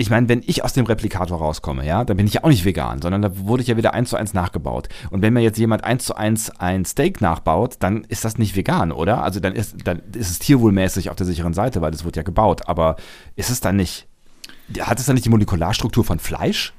ich 0.00 0.08
meine, 0.08 0.30
wenn 0.30 0.42
ich 0.46 0.64
aus 0.64 0.72
dem 0.72 0.86
Replikator 0.86 1.38
rauskomme, 1.38 1.86
ja, 1.86 2.04
dann 2.04 2.16
bin 2.16 2.26
ich 2.26 2.32
ja 2.32 2.44
auch 2.44 2.48
nicht 2.48 2.64
vegan, 2.64 3.02
sondern 3.02 3.20
da 3.20 3.36
wurde 3.36 3.62
ich 3.62 3.68
ja 3.68 3.76
wieder 3.76 3.92
eins 3.92 4.08
zu 4.08 4.16
eins 4.16 4.32
nachgebaut. 4.32 4.88
Und 5.10 5.20
wenn 5.20 5.34
mir 5.34 5.40
jetzt 5.40 5.58
jemand 5.58 5.84
eins 5.84 6.06
zu 6.06 6.16
eins 6.16 6.48
ein 6.58 6.86
Steak 6.86 7.20
nachbaut, 7.20 7.76
dann 7.80 8.04
ist 8.04 8.24
das 8.24 8.38
nicht 8.38 8.56
vegan, 8.56 8.92
oder? 8.92 9.22
Also 9.22 9.40
dann 9.40 9.52
ist, 9.52 9.76
dann 9.84 10.00
ist 10.14 10.30
es 10.30 10.38
tierwohlmäßig 10.38 11.10
auf 11.10 11.16
der 11.16 11.26
sicheren 11.26 11.52
Seite, 11.52 11.82
weil 11.82 11.90
das 11.90 12.06
wird 12.06 12.16
ja 12.16 12.22
gebaut. 12.22 12.66
Aber 12.66 12.96
ist 13.36 13.50
es 13.50 13.60
dann 13.60 13.76
nicht, 13.76 14.08
hat 14.80 14.98
es 14.98 15.04
dann 15.04 15.16
nicht 15.16 15.26
die 15.26 15.30
Molekularstruktur 15.30 16.02
von 16.02 16.18
Fleisch? 16.18 16.72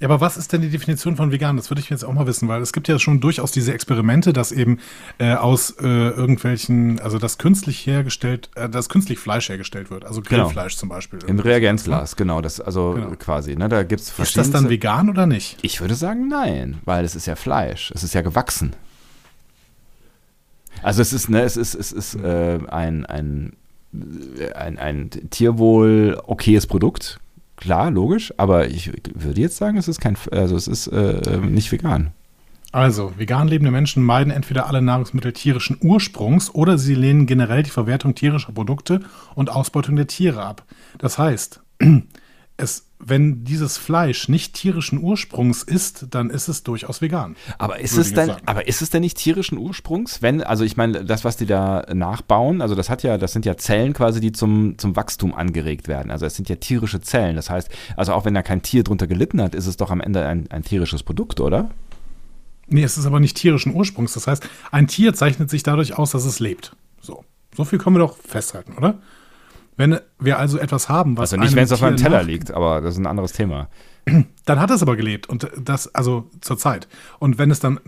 Ja, 0.00 0.08
aber 0.08 0.22
was 0.22 0.38
ist 0.38 0.52
denn 0.54 0.62
die 0.62 0.70
Definition 0.70 1.14
von 1.16 1.30
vegan? 1.30 1.58
Das 1.58 1.70
würde 1.70 1.80
ich 1.82 1.90
jetzt 1.90 2.04
auch 2.04 2.12
mal 2.14 2.26
wissen, 2.26 2.48
weil 2.48 2.62
es 2.62 2.72
gibt 2.72 2.88
ja 2.88 2.98
schon 2.98 3.20
durchaus 3.20 3.52
diese 3.52 3.74
Experimente, 3.74 4.32
dass 4.32 4.50
eben 4.50 4.78
äh, 5.18 5.34
aus 5.34 5.72
äh, 5.78 5.84
irgendwelchen, 5.84 6.98
also 7.00 7.18
das 7.18 7.36
künstlich 7.36 7.86
hergestellt, 7.86 8.48
äh, 8.54 8.70
dass 8.70 8.88
künstlich 8.88 9.18
Fleisch 9.18 9.50
hergestellt 9.50 9.90
wird, 9.90 10.06
also 10.06 10.22
Genau. 10.22 10.44
Grillfleisch 10.44 10.76
zum 10.76 10.88
Beispiel. 10.88 11.18
Im 11.26 11.38
Reagenzglas, 11.38 12.16
genau, 12.16 12.40
das, 12.40 12.60
also 12.62 12.92
Genau. 12.94 13.10
quasi, 13.18 13.56
ne, 13.56 13.68
da 13.68 13.82
gibt 13.82 14.00
es 14.00 14.08
Ist 14.08 14.14
verschiedene. 14.14 14.50
das 14.50 14.62
dann 14.62 14.70
vegan 14.70 15.10
oder 15.10 15.26
nicht? 15.26 15.58
Ich 15.60 15.82
würde 15.82 15.94
sagen, 15.94 16.28
nein, 16.28 16.78
weil 16.86 17.04
es 17.04 17.14
ist 17.14 17.26
ja 17.26 17.36
Fleisch, 17.36 17.92
es 17.94 18.02
ist 18.02 18.14
ja 18.14 18.22
gewachsen. 18.22 18.72
Also 20.82 21.02
es 21.02 21.12
ist, 21.12 21.28
ne, 21.28 21.42
es 21.42 21.58
ist, 21.58 21.74
es 21.74 21.92
ist 21.92 22.14
äh, 22.14 22.58
ein, 22.68 23.04
ein, 23.04 23.52
ein, 24.54 24.78
ein 24.78 25.10
Tierwohl 25.28 26.18
okayes 26.26 26.66
Produkt, 26.66 27.20
klar, 27.60 27.90
logisch, 27.90 28.34
aber 28.36 28.68
ich 28.68 28.90
würde 29.14 29.40
jetzt 29.40 29.56
sagen, 29.56 29.76
es 29.76 29.88
ist 29.88 30.00
kein, 30.00 30.16
also 30.32 30.56
es 30.56 30.66
ist 30.66 30.88
äh, 30.88 31.38
nicht 31.38 31.70
vegan. 31.70 32.12
Also, 32.72 33.12
vegan 33.16 33.48
lebende 33.48 33.72
Menschen 33.72 34.04
meiden 34.04 34.32
entweder 34.32 34.66
alle 34.66 34.80
Nahrungsmittel 34.80 35.32
tierischen 35.32 35.76
Ursprungs 35.80 36.54
oder 36.54 36.78
sie 36.78 36.94
lehnen 36.94 37.26
generell 37.26 37.64
die 37.64 37.70
Verwertung 37.70 38.14
tierischer 38.14 38.52
Produkte 38.52 39.00
und 39.34 39.50
Ausbeutung 39.50 39.96
der 39.96 40.06
Tiere 40.06 40.42
ab. 40.42 40.64
Das 40.98 41.18
heißt, 41.18 41.62
es, 42.56 42.86
wenn 43.02 43.44
dieses 43.44 43.78
Fleisch 43.78 44.28
nicht 44.28 44.54
tierischen 44.54 45.02
Ursprungs 45.02 45.62
ist, 45.62 46.06
dann 46.10 46.28
ist 46.28 46.48
es 46.48 46.62
durchaus 46.62 47.00
vegan. 47.00 47.34
Aber 47.58 47.80
ist 47.80 47.96
es 47.96 48.12
denn, 48.12 48.28
sagen. 48.28 48.42
aber 48.46 48.68
ist 48.68 48.82
es 48.82 48.90
denn 48.90 49.00
nicht 49.00 49.16
tierischen 49.16 49.58
Ursprungs? 49.58 50.20
Wenn, 50.20 50.42
also 50.42 50.64
ich 50.64 50.76
meine, 50.76 51.04
das, 51.04 51.24
was 51.24 51.36
die 51.36 51.46
da 51.46 51.86
nachbauen, 51.92 52.60
also 52.60 52.74
das 52.74 52.90
hat 52.90 53.02
ja, 53.02 53.16
das 53.16 53.32
sind 53.32 53.46
ja 53.46 53.56
Zellen 53.56 53.94
quasi, 53.94 54.20
die 54.20 54.32
zum, 54.32 54.76
zum 54.78 54.96
Wachstum 54.96 55.34
angeregt 55.34 55.88
werden. 55.88 56.10
Also 56.10 56.26
es 56.26 56.36
sind 56.36 56.48
ja 56.48 56.56
tierische 56.56 57.00
Zellen. 57.00 57.36
Das 57.36 57.48
heißt, 57.48 57.70
also 57.96 58.12
auch 58.12 58.24
wenn 58.24 58.34
da 58.34 58.42
kein 58.42 58.62
Tier 58.62 58.84
drunter 58.84 59.06
gelitten 59.06 59.40
hat, 59.40 59.54
ist 59.54 59.66
es 59.66 59.76
doch 59.78 59.90
am 59.90 60.00
Ende 60.00 60.26
ein, 60.26 60.50
ein 60.50 60.62
tierisches 60.62 61.02
Produkt, 61.02 61.40
oder? 61.40 61.70
Nee, 62.68 62.84
es 62.84 62.98
ist 62.98 63.06
aber 63.06 63.18
nicht 63.18 63.36
tierischen 63.36 63.74
Ursprungs. 63.74 64.12
Das 64.12 64.26
heißt, 64.26 64.48
ein 64.70 64.86
Tier 64.86 65.14
zeichnet 65.14 65.50
sich 65.50 65.62
dadurch 65.62 65.98
aus, 65.98 66.10
dass 66.10 66.24
es 66.24 66.38
lebt. 66.38 66.76
So. 67.00 67.24
So 67.56 67.64
viel 67.64 67.78
können 67.78 67.96
wir 67.96 68.00
doch 68.00 68.16
festhalten, 68.16 68.74
oder? 68.76 68.98
Wenn 69.80 69.98
wir 70.18 70.38
also 70.38 70.58
etwas 70.58 70.90
haben, 70.90 71.16
was. 71.16 71.32
Also 71.32 71.36
nicht, 71.38 71.48
einem 71.52 71.56
wenn 71.56 71.64
es 71.64 71.72
auf 71.72 71.78
Tier 71.78 71.88
meinem 71.88 71.96
Teller 71.96 72.22
liegt, 72.22 72.50
aber 72.50 72.82
das 72.82 72.96
ist 72.96 73.00
ein 73.00 73.06
anderes 73.06 73.32
Thema. 73.32 73.70
Dann 74.44 74.60
hat 74.60 74.70
es 74.70 74.82
aber 74.82 74.94
gelebt 74.94 75.26
und 75.26 75.50
das, 75.58 75.94
also 75.94 76.28
zur 76.42 76.58
Zeit. 76.58 76.86
Und 77.18 77.38
wenn 77.38 77.50
es 77.50 77.60
dann 77.60 77.80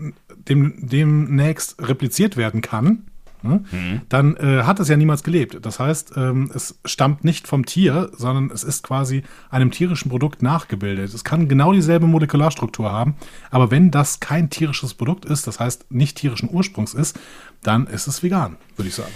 dem, 0.47 0.73
demnächst 0.89 1.79
repliziert 1.87 2.35
werden 2.35 2.61
kann, 2.61 3.03
ne, 3.43 3.63
dann 4.09 4.35
äh, 4.37 4.63
hat 4.63 4.79
es 4.79 4.87
ja 4.87 4.97
niemals 4.97 5.21
gelebt. 5.21 5.63
Das 5.63 5.79
heißt, 5.79 6.13
ähm, 6.17 6.49
es 6.55 6.79
stammt 6.83 7.23
nicht 7.23 7.47
vom 7.47 7.63
Tier, 7.63 8.09
sondern 8.17 8.49
es 8.49 8.63
ist 8.63 8.81
quasi 8.81 9.21
einem 9.51 9.69
tierischen 9.69 10.09
Produkt 10.09 10.41
nachgebildet. 10.41 11.13
Es 11.13 11.23
kann 11.23 11.47
genau 11.47 11.73
dieselbe 11.73 12.07
Molekularstruktur 12.07 12.91
haben, 12.91 13.15
aber 13.51 13.69
wenn 13.69 13.91
das 13.91 14.19
kein 14.19 14.49
tierisches 14.49 14.95
Produkt 14.95 15.25
ist, 15.25 15.45
das 15.45 15.59
heißt 15.59 15.91
nicht 15.91 16.17
tierischen 16.17 16.49
Ursprungs 16.51 16.95
ist, 16.95 17.19
dann 17.61 17.85
ist 17.85 18.07
es 18.07 18.23
vegan, 18.23 18.57
würde 18.77 18.89
ich 18.89 18.95
sagen. 18.95 19.13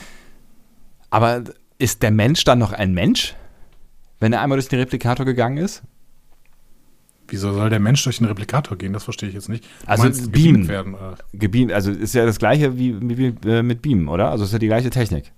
Aber 1.10 1.44
ist 1.80 2.02
der 2.04 2.12
Mensch 2.12 2.44
dann 2.44 2.60
noch 2.60 2.74
ein 2.74 2.94
Mensch, 2.94 3.36
wenn 4.20 4.34
er 4.34 4.42
einmal 4.42 4.58
durch 4.58 4.68
den 4.70 4.80
Replikator 4.80 5.26
gegangen 5.26 5.58
ist? 5.58 5.84
Wieso 7.30 7.52
soll 7.54 7.70
der 7.70 7.80
Mensch 7.82 8.04
durch 8.04 8.20
den 8.20 8.28
Replikator 8.28 8.78
gehen? 8.78 8.94
Das 8.94 9.04
verstehe 9.04 9.28
ich 9.28 9.36
jetzt 9.36 9.50
nicht. 9.50 9.66
Du 9.82 9.88
Also 9.88 10.04
meinst, 10.04 10.32
beamen. 10.32 10.68
werden. 10.70 10.94
Oder? 10.96 11.18
Gebeamt, 11.34 11.74
also 11.74 11.92
ist 11.92 12.14
ja 12.16 12.26
das 12.26 12.40
gleiche 12.40 12.78
wie, 12.78 12.96
wie, 13.02 13.18
wie 13.44 13.50
äh, 13.50 13.64
mit 13.64 13.82
Beam, 13.82 14.08
oder? 14.08 14.32
Also 14.32 14.46
ist 14.46 14.54
ja 14.54 14.60
die 14.60 14.68
gleiche 14.68 14.90
Technik. 14.90 15.32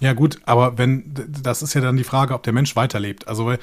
Ja, 0.00 0.12
gut, 0.14 0.40
aber 0.46 0.76
wenn, 0.78 1.12
das 1.42 1.62
ist 1.62 1.74
ja 1.74 1.82
dann 1.82 1.96
die 1.96 2.04
Frage, 2.04 2.34
ob 2.34 2.42
der 2.42 2.52
Mensch 2.54 2.74
weiterlebt. 2.74 3.28
Also 3.28 3.46
weil- 3.46 3.58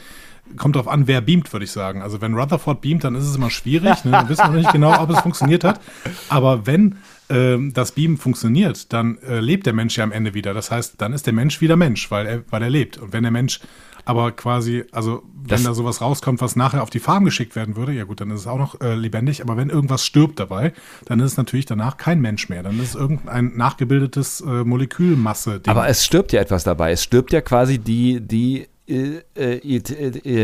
kommt 0.55 0.77
drauf 0.77 0.87
an, 0.87 1.07
wer 1.07 1.19
beamt, 1.19 1.51
würde 1.51 1.65
ich 1.65 1.71
sagen. 1.71 2.01
Also 2.01 2.21
wenn 2.21 2.35
Rutherford 2.35 2.79
beamt, 2.79 3.03
dann 3.03 3.15
ist 3.15 3.25
es 3.25 3.35
immer 3.35 3.49
schwierig. 3.49 4.05
Ne? 4.05 4.11
Dann 4.11 4.29
wissen 4.29 4.43
wir 4.43 4.47
noch 4.49 4.55
nicht 4.55 4.71
genau, 4.71 4.97
ob 5.01 5.09
es 5.09 5.19
funktioniert 5.19 5.65
hat. 5.65 5.81
Aber 6.29 6.65
wenn 6.67 6.95
ähm, 7.29 7.73
das 7.73 7.91
Beamen 7.91 8.17
funktioniert, 8.17 8.91
dann 8.93 9.17
äh, 9.19 9.39
lebt 9.39 9.65
der 9.65 9.73
Mensch 9.73 9.97
ja 9.97 10.03
am 10.03 10.11
Ende 10.11 10.33
wieder. 10.33 10.53
Das 10.53 10.71
heißt, 10.71 10.95
dann 10.99 11.13
ist 11.13 11.25
der 11.25 11.33
Mensch 11.33 11.61
wieder 11.61 11.75
Mensch, 11.75 12.09
weil 12.11 12.25
er, 12.25 12.43
weil 12.49 12.61
er 12.63 12.69
lebt. 12.69 12.97
Und 12.97 13.13
wenn 13.13 13.23
der 13.23 13.31
Mensch 13.31 13.59
aber 14.05 14.31
quasi, 14.31 14.85
also 14.93 15.23
wenn 15.35 15.47
Das- 15.49 15.63
da 15.63 15.73
sowas 15.73 15.99
rauskommt, 15.99 16.39
was 16.39 16.55
nachher 16.55 16.81
auf 16.81 16.89
die 16.89 16.99
Farm 16.99 17.25
geschickt 17.25 17.57
werden 17.57 17.75
würde, 17.75 17.91
ja 17.91 18.05
gut, 18.05 18.21
dann 18.21 18.31
ist 18.31 18.39
es 18.41 18.47
auch 18.47 18.57
noch 18.57 18.79
äh, 18.79 18.95
lebendig. 18.95 19.41
Aber 19.41 19.57
wenn 19.57 19.69
irgendwas 19.69 20.05
stirbt 20.05 20.39
dabei, 20.39 20.71
dann 21.05 21.19
ist 21.19 21.31
es 21.33 21.37
natürlich 21.37 21.65
danach 21.65 21.97
kein 21.97 22.21
Mensch 22.21 22.47
mehr. 22.47 22.63
Dann 22.63 22.79
ist 22.79 22.89
es 22.89 22.95
irgendein 22.95 23.57
nachgebildetes 23.57 24.39
äh, 24.41 24.63
Molekülmasse. 24.63 25.59
Aber 25.67 25.89
es 25.89 26.05
stirbt 26.05 26.31
ja 26.31 26.39
etwas 26.39 26.63
dabei. 26.63 26.91
Es 26.93 27.03
stirbt 27.03 27.33
ja 27.33 27.41
quasi 27.41 27.79
die, 27.79 28.21
die 28.21 28.67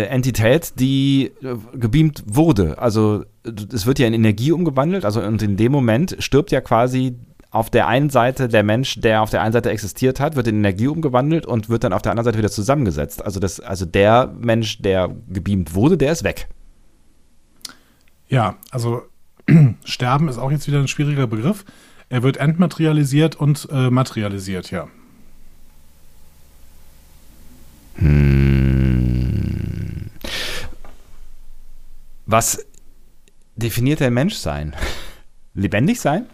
Entität, 0.09 0.73
die 0.79 1.31
äh, 1.41 1.55
gebeamt 1.77 2.23
wurde. 2.25 2.77
Also 2.77 3.23
äh, 3.45 3.51
es 3.73 3.85
wird 3.85 3.99
ja 3.99 4.07
in 4.07 4.13
Energie 4.13 4.51
umgewandelt. 4.51 5.05
Also 5.05 5.21
und 5.21 5.41
in 5.41 5.55
dem 5.55 5.71
Moment 5.71 6.17
stirbt 6.19 6.51
ja 6.51 6.59
quasi 6.59 7.15
auf 7.51 7.69
der 7.69 7.87
einen 7.87 8.09
Seite 8.09 8.49
der 8.49 8.63
Mensch, 8.63 8.99
der 8.99 9.21
auf 9.21 9.29
der 9.29 9.41
einen 9.43 9.53
Seite 9.53 9.69
existiert 9.69 10.19
hat, 10.19 10.35
wird 10.35 10.47
in 10.47 10.57
Energie 10.57 10.87
umgewandelt 10.87 11.45
und 11.45 11.69
wird 11.69 11.83
dann 11.83 11.93
auf 11.93 12.01
der 12.01 12.11
anderen 12.11 12.25
Seite 12.25 12.39
wieder 12.39 12.49
zusammengesetzt. 12.49 13.23
Also 13.23 13.39
das, 13.39 13.59
also 13.59 13.85
der 13.85 14.33
Mensch, 14.39 14.81
der 14.81 15.15
gebeamt 15.29 15.75
wurde, 15.75 15.95
der 15.95 16.11
ist 16.11 16.23
weg. 16.23 16.49
Ja, 18.27 18.55
also 18.71 19.03
Sterben 19.85 20.27
ist 20.29 20.39
auch 20.39 20.51
jetzt 20.51 20.67
wieder 20.67 20.79
ein 20.79 20.87
schwieriger 20.87 21.27
Begriff. 21.27 21.63
Er 22.09 22.23
wird 22.23 22.37
entmaterialisiert 22.37 23.35
und 23.35 23.67
äh, 23.71 23.89
materialisiert, 23.89 24.71
ja. 24.71 24.87
Was 32.25 32.65
definiert 33.55 33.99
der 33.99 34.11
Menschsein? 34.11 34.75
Lebendig 35.53 35.99
sein? 35.99 36.25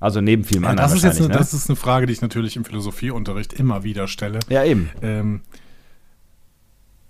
Also 0.00 0.20
neben 0.20 0.44
vielem 0.44 0.64
ja 0.64 0.70
anderen 0.70 0.90
das, 0.90 0.96
ist 0.96 1.04
jetzt 1.04 1.18
eine, 1.18 1.28
wahrscheinlich, 1.28 1.50
das 1.50 1.54
ist 1.54 1.70
eine 1.70 1.76
Frage, 1.76 2.06
die 2.06 2.12
ich 2.12 2.22
natürlich 2.22 2.56
im 2.56 2.64
Philosophieunterricht 2.64 3.52
immer 3.52 3.84
wieder 3.84 4.08
stelle. 4.08 4.40
ne? 4.40 4.40
Ja, 4.48 4.64
eben. 4.64 4.90
Ähm, 5.00 5.42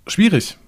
schwierig. 0.06 0.58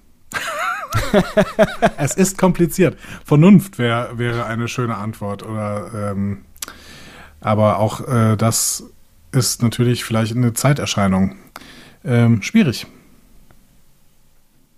es 1.97 2.15
ist 2.15 2.37
kompliziert. 2.37 2.97
Vernunft 3.23 3.77
wär, 3.77 4.17
wäre 4.17 4.45
eine 4.47 4.67
schöne 4.67 4.97
Antwort. 4.97 5.43
Oder, 5.43 6.11
ähm, 6.11 6.45
aber 7.41 7.77
auch 7.77 8.07
äh, 8.07 8.35
das 8.35 8.85
ist 9.31 9.61
natürlich 9.61 10.03
vielleicht 10.03 10.35
eine 10.35 10.53
Zeiterscheinung. 10.53 11.35
Ähm, 12.05 12.41
schwierig. 12.41 12.85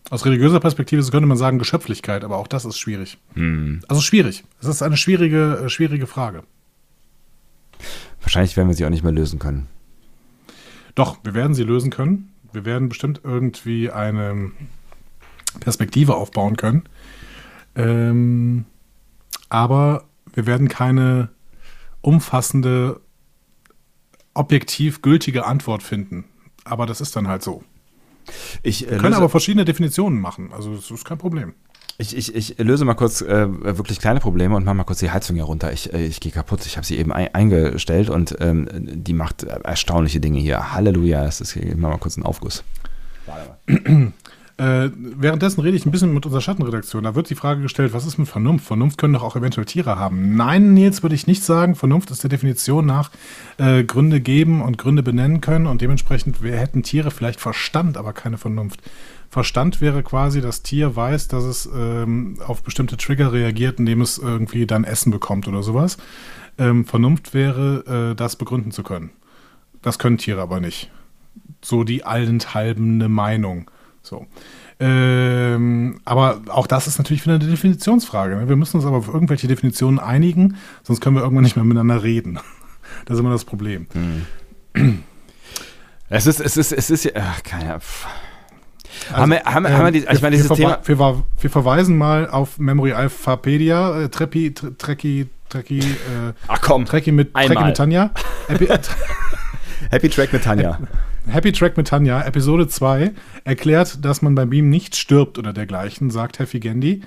Aus 0.10 0.26
religiöser 0.26 0.62
Perspektive 0.62 1.04
könnte 1.12 1.28
man 1.28 1.38
sagen 1.38 1.60
Geschöpflichkeit, 1.60 2.24
aber 2.24 2.38
auch 2.38 2.48
das 2.48 2.64
ist 2.64 2.80
schwierig. 2.80 3.18
Hm. 3.34 3.82
Also 3.90 4.02
schwierig. 4.02 4.46
Es 4.62 4.68
ist 4.68 4.82
eine 4.82 4.96
schwierige, 4.96 5.64
äh, 5.66 5.70
schwierige 5.70 6.08
Frage. 6.08 6.44
Wahrscheinlich 8.22 8.56
werden 8.56 8.70
wir 8.70 8.76
sie 8.76 8.86
auch 8.86 8.90
nicht 8.90 9.04
mehr 9.04 9.12
lösen 9.12 9.40
können. 9.40 9.68
Doch, 10.96 11.18
wir 11.24 11.34
werden 11.34 11.54
sie 11.54 11.64
lösen 11.64 11.92
können. 11.92 12.32
Wir 12.54 12.66
werden 12.66 12.90
bestimmt 12.90 13.22
irgendwie 13.24 13.92
eine 13.92 14.52
Perspektive 15.60 16.16
aufbauen 16.16 16.56
können. 16.56 16.84
Ähm, 17.76 18.66
aber 19.50 20.06
wir 20.34 20.46
werden 20.46 20.70
keine 20.70 21.30
umfassende, 22.02 23.02
objektiv 24.34 25.02
gültige 25.02 25.46
Antwort 25.46 25.84
finden. 25.84 26.26
Aber 26.70 26.86
das 26.86 27.02
ist 27.02 27.16
dann 27.16 27.28
halt 27.28 27.44
so. 27.44 27.64
Ich, 28.64 28.88
äh, 28.88 28.92
Wir 28.92 28.98
können 28.98 29.14
aber 29.14 29.30
verschiedene 29.30 29.66
Definitionen 29.66 30.20
machen. 30.20 30.52
Also 30.54 30.76
das 30.76 30.92
ist 30.92 31.06
kein 31.06 31.18
Problem. 31.18 31.54
ich, 31.98 32.16
ich, 32.16 32.36
ich 32.36 32.58
löse 32.60 32.86
mal 32.86 32.94
kurz 32.94 33.22
äh, 33.22 33.48
wirklich 33.78 34.00
kleine 34.00 34.20
Probleme 34.20 34.56
und 34.56 34.66
mache 34.66 34.76
mal 34.76 34.84
kurz 34.84 35.00
die 35.00 35.12
Heizung 35.12 35.36
hier 35.36 35.46
runter. 35.46 35.72
Ich, 35.72 35.94
äh, 35.94 36.06
ich 36.06 36.20
gehe 36.20 36.32
kaputt. 36.32 36.66
Ich 36.66 36.78
habe 36.78 36.86
sie 36.86 36.98
eben 36.98 37.12
ein, 37.12 37.34
eingestellt 37.34 38.10
und 38.10 38.36
ähm, 38.40 38.68
die 38.72 39.14
macht 39.14 39.44
erstaunliche 39.44 40.20
Dinge 40.20 40.40
hier. 40.40 40.74
Halleluja. 40.74 41.26
Es 41.26 41.42
ist 41.42 41.54
hier, 41.54 41.64
ich 41.64 41.76
mach 41.76 41.90
mal 41.90 41.98
kurz 41.98 42.18
einen 42.18 42.26
Aufguss. 42.26 42.64
Äh, 44.58 44.90
währenddessen 44.96 45.62
rede 45.62 45.78
ich 45.78 45.86
ein 45.86 45.92
bisschen 45.92 46.16
mit 46.16 46.26
unserer 46.26 46.42
Schattenredaktion. 46.42 47.04
Da 47.04 47.14
wird 47.14 47.30
die 47.30 47.36
Frage 47.36 47.62
gestellt, 47.62 47.94
was 47.94 48.08
ist 48.08 48.18
mit 48.18 48.28
Vernunft? 48.28 48.66
Vernunft 48.66 48.98
können 48.98 49.14
doch 49.14 49.22
auch 49.22 49.36
eventuell 49.36 49.66
Tiere 49.66 50.00
haben. 50.00 50.36
Nein, 50.36 50.74
Nils, 50.74 51.04
würde 51.04 51.14
ich 51.14 51.28
nicht 51.28 51.44
sagen. 51.44 51.76
Vernunft 51.76 52.10
ist 52.10 52.24
der 52.24 52.32
Definition 52.32 52.88
nach 52.88 53.12
äh, 53.60 53.84
Gründe 53.84 54.20
geben 54.20 54.64
und 54.64 54.80
Gründe 54.80 55.04
benennen 55.04 55.42
können 55.42 55.68
und 55.68 55.82
dementsprechend 55.82 56.42
wir 56.42 56.58
hätten 56.58 56.82
Tiere 56.82 57.12
vielleicht 57.12 57.40
Verstand, 57.40 57.98
aber 57.98 58.14
keine 58.14 58.40
Vernunft. 58.40 58.82
Verstand 59.30 59.80
wäre 59.80 60.02
quasi, 60.02 60.42
das 60.42 60.64
Tier 60.64 60.96
weiß, 60.96 61.28
dass 61.28 61.44
es 61.44 61.70
ähm, 61.72 62.40
auf 62.44 62.64
bestimmte 62.64 62.98
Trigger 62.98 63.34
reagiert, 63.34 63.78
indem 63.78 64.02
es 64.02 64.18
irgendwie 64.18 64.66
dann 64.66 64.86
Essen 64.86 65.12
bekommt 65.12 65.48
oder 65.48 65.62
sowas. 65.62 65.98
Ähm, 66.58 66.86
Vernunft 66.86 67.36
wäre, 67.36 68.12
äh, 68.12 68.16
das 68.16 68.38
begründen 68.38 68.72
zu 68.72 68.82
können. 68.82 69.12
Das 69.84 70.00
können 70.00 70.18
Tiere 70.18 70.42
aber 70.42 70.60
nicht. 70.60 70.90
So 71.62 71.84
die 71.84 72.04
allenthalbende 72.04 73.08
Meinung. 73.08 73.70
So. 74.08 74.26
Ähm, 74.80 76.00
aber 76.06 76.42
auch 76.48 76.68
das 76.68 76.88
ist 76.88 76.98
natürlich 76.98 77.26
wieder 77.26 77.36
eine 77.36 77.46
Definitionsfrage. 77.46 78.36
Ne? 78.38 78.48
Wir 78.50 78.56
müssen 78.56 78.78
uns 78.78 78.86
aber 78.86 78.98
auf 78.98 79.08
irgendwelche 79.08 79.48
Definitionen 79.48 80.00
einigen, 80.00 80.56
sonst 80.84 81.02
können 81.02 81.16
wir 81.16 81.24
irgendwann 81.24 81.44
nicht 81.44 81.56
mehr 81.56 81.66
miteinander 81.66 82.04
reden. 82.04 82.40
Das 83.06 83.16
ist 83.16 83.20
immer 83.20 83.32
das 83.32 83.44
Problem. 83.44 83.86
Es 86.10 86.26
ist, 86.26 86.40
es 86.40 86.56
ist, 86.56 86.72
es 86.72 86.90
ist, 86.90 87.04
ja- 87.04 87.12
ach, 87.18 87.44
keine. 87.44 87.74
Also, 87.74 87.86
haben 89.12 89.32
wir, 89.32 89.44
haben, 89.44 89.64
wir- 89.66 89.78
haben 89.78 89.86
wir, 89.86 89.92
die, 89.92 90.06
ich 90.10 90.22
meine, 90.22 90.36
dieses 90.38 90.50
wir, 90.50 90.56
Thema. 90.56 90.80
wir, 90.86 91.24
wir 91.42 91.50
verweisen 91.50 91.98
mal 91.98 92.30
auf 92.30 92.58
Memory 92.60 92.94
Alphapedia, 92.94 94.04
äh, 94.04 94.10
Treppi, 94.10 94.52
Tre- 94.52 94.78
Trekkie, 94.78 95.28
Trekkie, 95.50 95.80
äh, 95.80 96.34
Ach 96.48 96.62
komm, 96.62 96.86
Trekkie 96.86 97.12
mit, 97.12 97.36
mit 97.36 97.76
Tanja. 97.76 98.12
Epi 98.48 98.68
Happy 99.92 100.10
Track 100.10 100.32
mit 100.32 100.44
Tanja. 100.46 100.80
Happy 101.28 101.52
Track 101.52 101.76
mit 101.76 101.88
Tanja, 101.88 102.22
Episode 102.24 102.68
2, 102.68 103.12
erklärt, 103.44 104.04
dass 104.06 104.22
man 104.22 104.34
beim 104.34 104.50
Beam 104.50 104.70
nicht 104.70 104.96
stirbt 104.96 105.38
oder 105.38 105.52
dergleichen, 105.52 106.10
sagt 106.10 106.40
Heffy 106.40 106.60
Gendi. 106.60 107.02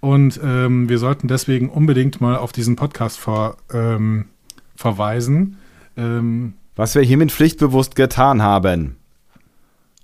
Und 0.00 0.40
ähm, 0.42 0.88
wir 0.88 0.98
sollten 0.98 1.28
deswegen 1.28 1.68
unbedingt 1.68 2.20
mal 2.20 2.36
auf 2.36 2.52
diesen 2.52 2.76
Podcast 2.76 3.18
ver, 3.18 3.56
ähm, 3.72 4.26
verweisen. 4.74 5.58
Ähm, 5.96 6.54
Was 6.76 6.94
wir 6.94 7.02
hiermit 7.02 7.30
pflichtbewusst 7.30 7.94
getan 7.94 8.42
haben. 8.42 8.96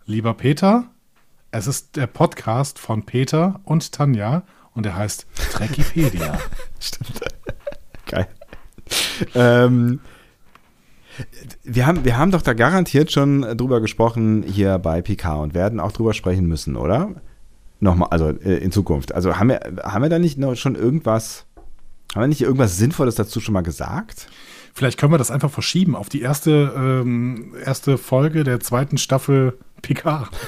lieber 0.04 0.34
Peter, 0.34 0.84
es 1.50 1.66
ist 1.66 1.96
der 1.96 2.06
Podcast 2.06 2.78
von 2.78 3.06
Peter 3.06 3.60
und 3.64 3.92
Tanja 3.92 4.42
und 4.74 4.84
er 4.84 4.96
heißt 4.96 5.26
Trekkipedia. 5.52 6.38
Stimmt. 6.80 7.20
Geil. 8.06 8.28
Ähm, 9.34 10.00
wir, 11.62 11.86
haben, 11.86 12.04
wir 12.04 12.18
haben 12.18 12.30
doch 12.30 12.42
da 12.42 12.52
garantiert 12.52 13.12
schon 13.12 13.42
drüber 13.56 13.80
gesprochen 13.80 14.42
hier 14.42 14.78
bei 14.78 15.02
PK 15.02 15.36
und 15.36 15.54
werden 15.54 15.80
auch 15.80 15.92
drüber 15.92 16.14
sprechen 16.14 16.46
müssen, 16.46 16.76
oder? 16.76 17.10
Nochmal, 17.80 18.08
also 18.10 18.28
äh, 18.28 18.58
in 18.58 18.72
Zukunft. 18.72 19.14
Also 19.14 19.36
haben 19.36 19.48
wir, 19.48 19.60
haben 19.82 20.02
wir 20.02 20.08
da 20.08 20.18
nicht 20.18 20.38
noch 20.38 20.54
schon 20.56 20.74
irgendwas, 20.74 21.46
haben 22.14 22.22
wir 22.22 22.28
nicht 22.28 22.42
irgendwas 22.42 22.76
Sinnvolles 22.76 23.14
dazu 23.14 23.40
schon 23.40 23.54
mal 23.54 23.62
gesagt? 23.62 24.28
Vielleicht 24.74 24.98
können 24.98 25.12
wir 25.12 25.18
das 25.18 25.30
einfach 25.30 25.50
verschieben 25.50 25.94
auf 25.94 26.08
die 26.08 26.20
erste, 26.20 26.72
ähm, 26.76 27.54
erste 27.64 27.96
Folge 27.96 28.42
der 28.42 28.58
zweiten 28.60 28.98
Staffel 28.98 29.56
Picard. 29.82 30.30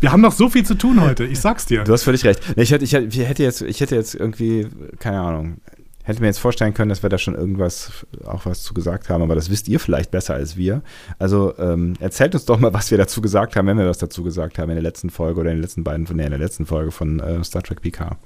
Wir 0.00 0.12
haben 0.12 0.20
noch 0.20 0.32
so 0.32 0.48
viel 0.48 0.64
zu 0.64 0.74
tun 0.74 1.00
heute, 1.00 1.24
ich 1.24 1.40
sag's 1.40 1.66
dir. 1.66 1.84
Du 1.84 1.92
hast 1.92 2.02
völlig 2.02 2.24
recht. 2.24 2.40
Ich 2.56 2.70
hätte, 2.70 2.84
ich 2.84 2.92
hätte, 2.92 3.42
jetzt, 3.42 3.62
ich 3.62 3.80
hätte 3.80 3.94
jetzt 3.94 4.14
irgendwie, 4.14 4.68
keine 4.98 5.20
Ahnung, 5.20 5.58
hätte 6.04 6.20
mir 6.20 6.28
jetzt 6.28 6.38
vorstellen 6.38 6.72
können, 6.72 6.88
dass 6.88 7.02
wir 7.02 7.10
da 7.10 7.18
schon 7.18 7.34
irgendwas, 7.34 8.06
auch 8.24 8.46
was 8.46 8.62
zu 8.62 8.72
gesagt 8.72 9.08
haben, 9.10 9.22
aber 9.22 9.34
das 9.34 9.50
wisst 9.50 9.68
ihr 9.68 9.80
vielleicht 9.80 10.10
besser 10.10 10.34
als 10.34 10.56
wir. 10.56 10.82
Also 11.18 11.58
ähm, 11.58 11.94
erzählt 11.98 12.34
uns 12.34 12.44
doch 12.44 12.60
mal, 12.60 12.72
was 12.72 12.90
wir 12.90 12.98
dazu 12.98 13.20
gesagt 13.20 13.56
haben, 13.56 13.66
wenn 13.66 13.78
wir 13.78 13.88
was 13.88 13.98
dazu 13.98 14.22
gesagt 14.22 14.58
haben 14.58 14.70
in 14.70 14.76
der 14.76 14.82
letzten 14.82 15.10
Folge 15.10 15.40
oder 15.40 15.50
in 15.50 15.56
den 15.56 15.62
letzten 15.62 15.82
beiden, 15.82 16.06
nee, 16.14 16.24
in 16.24 16.30
der 16.30 16.38
letzten 16.38 16.66
Folge 16.66 16.92
von 16.92 17.20
äh, 17.20 17.42
Star 17.42 17.62
Trek 17.62 17.82
PK. 17.82 18.16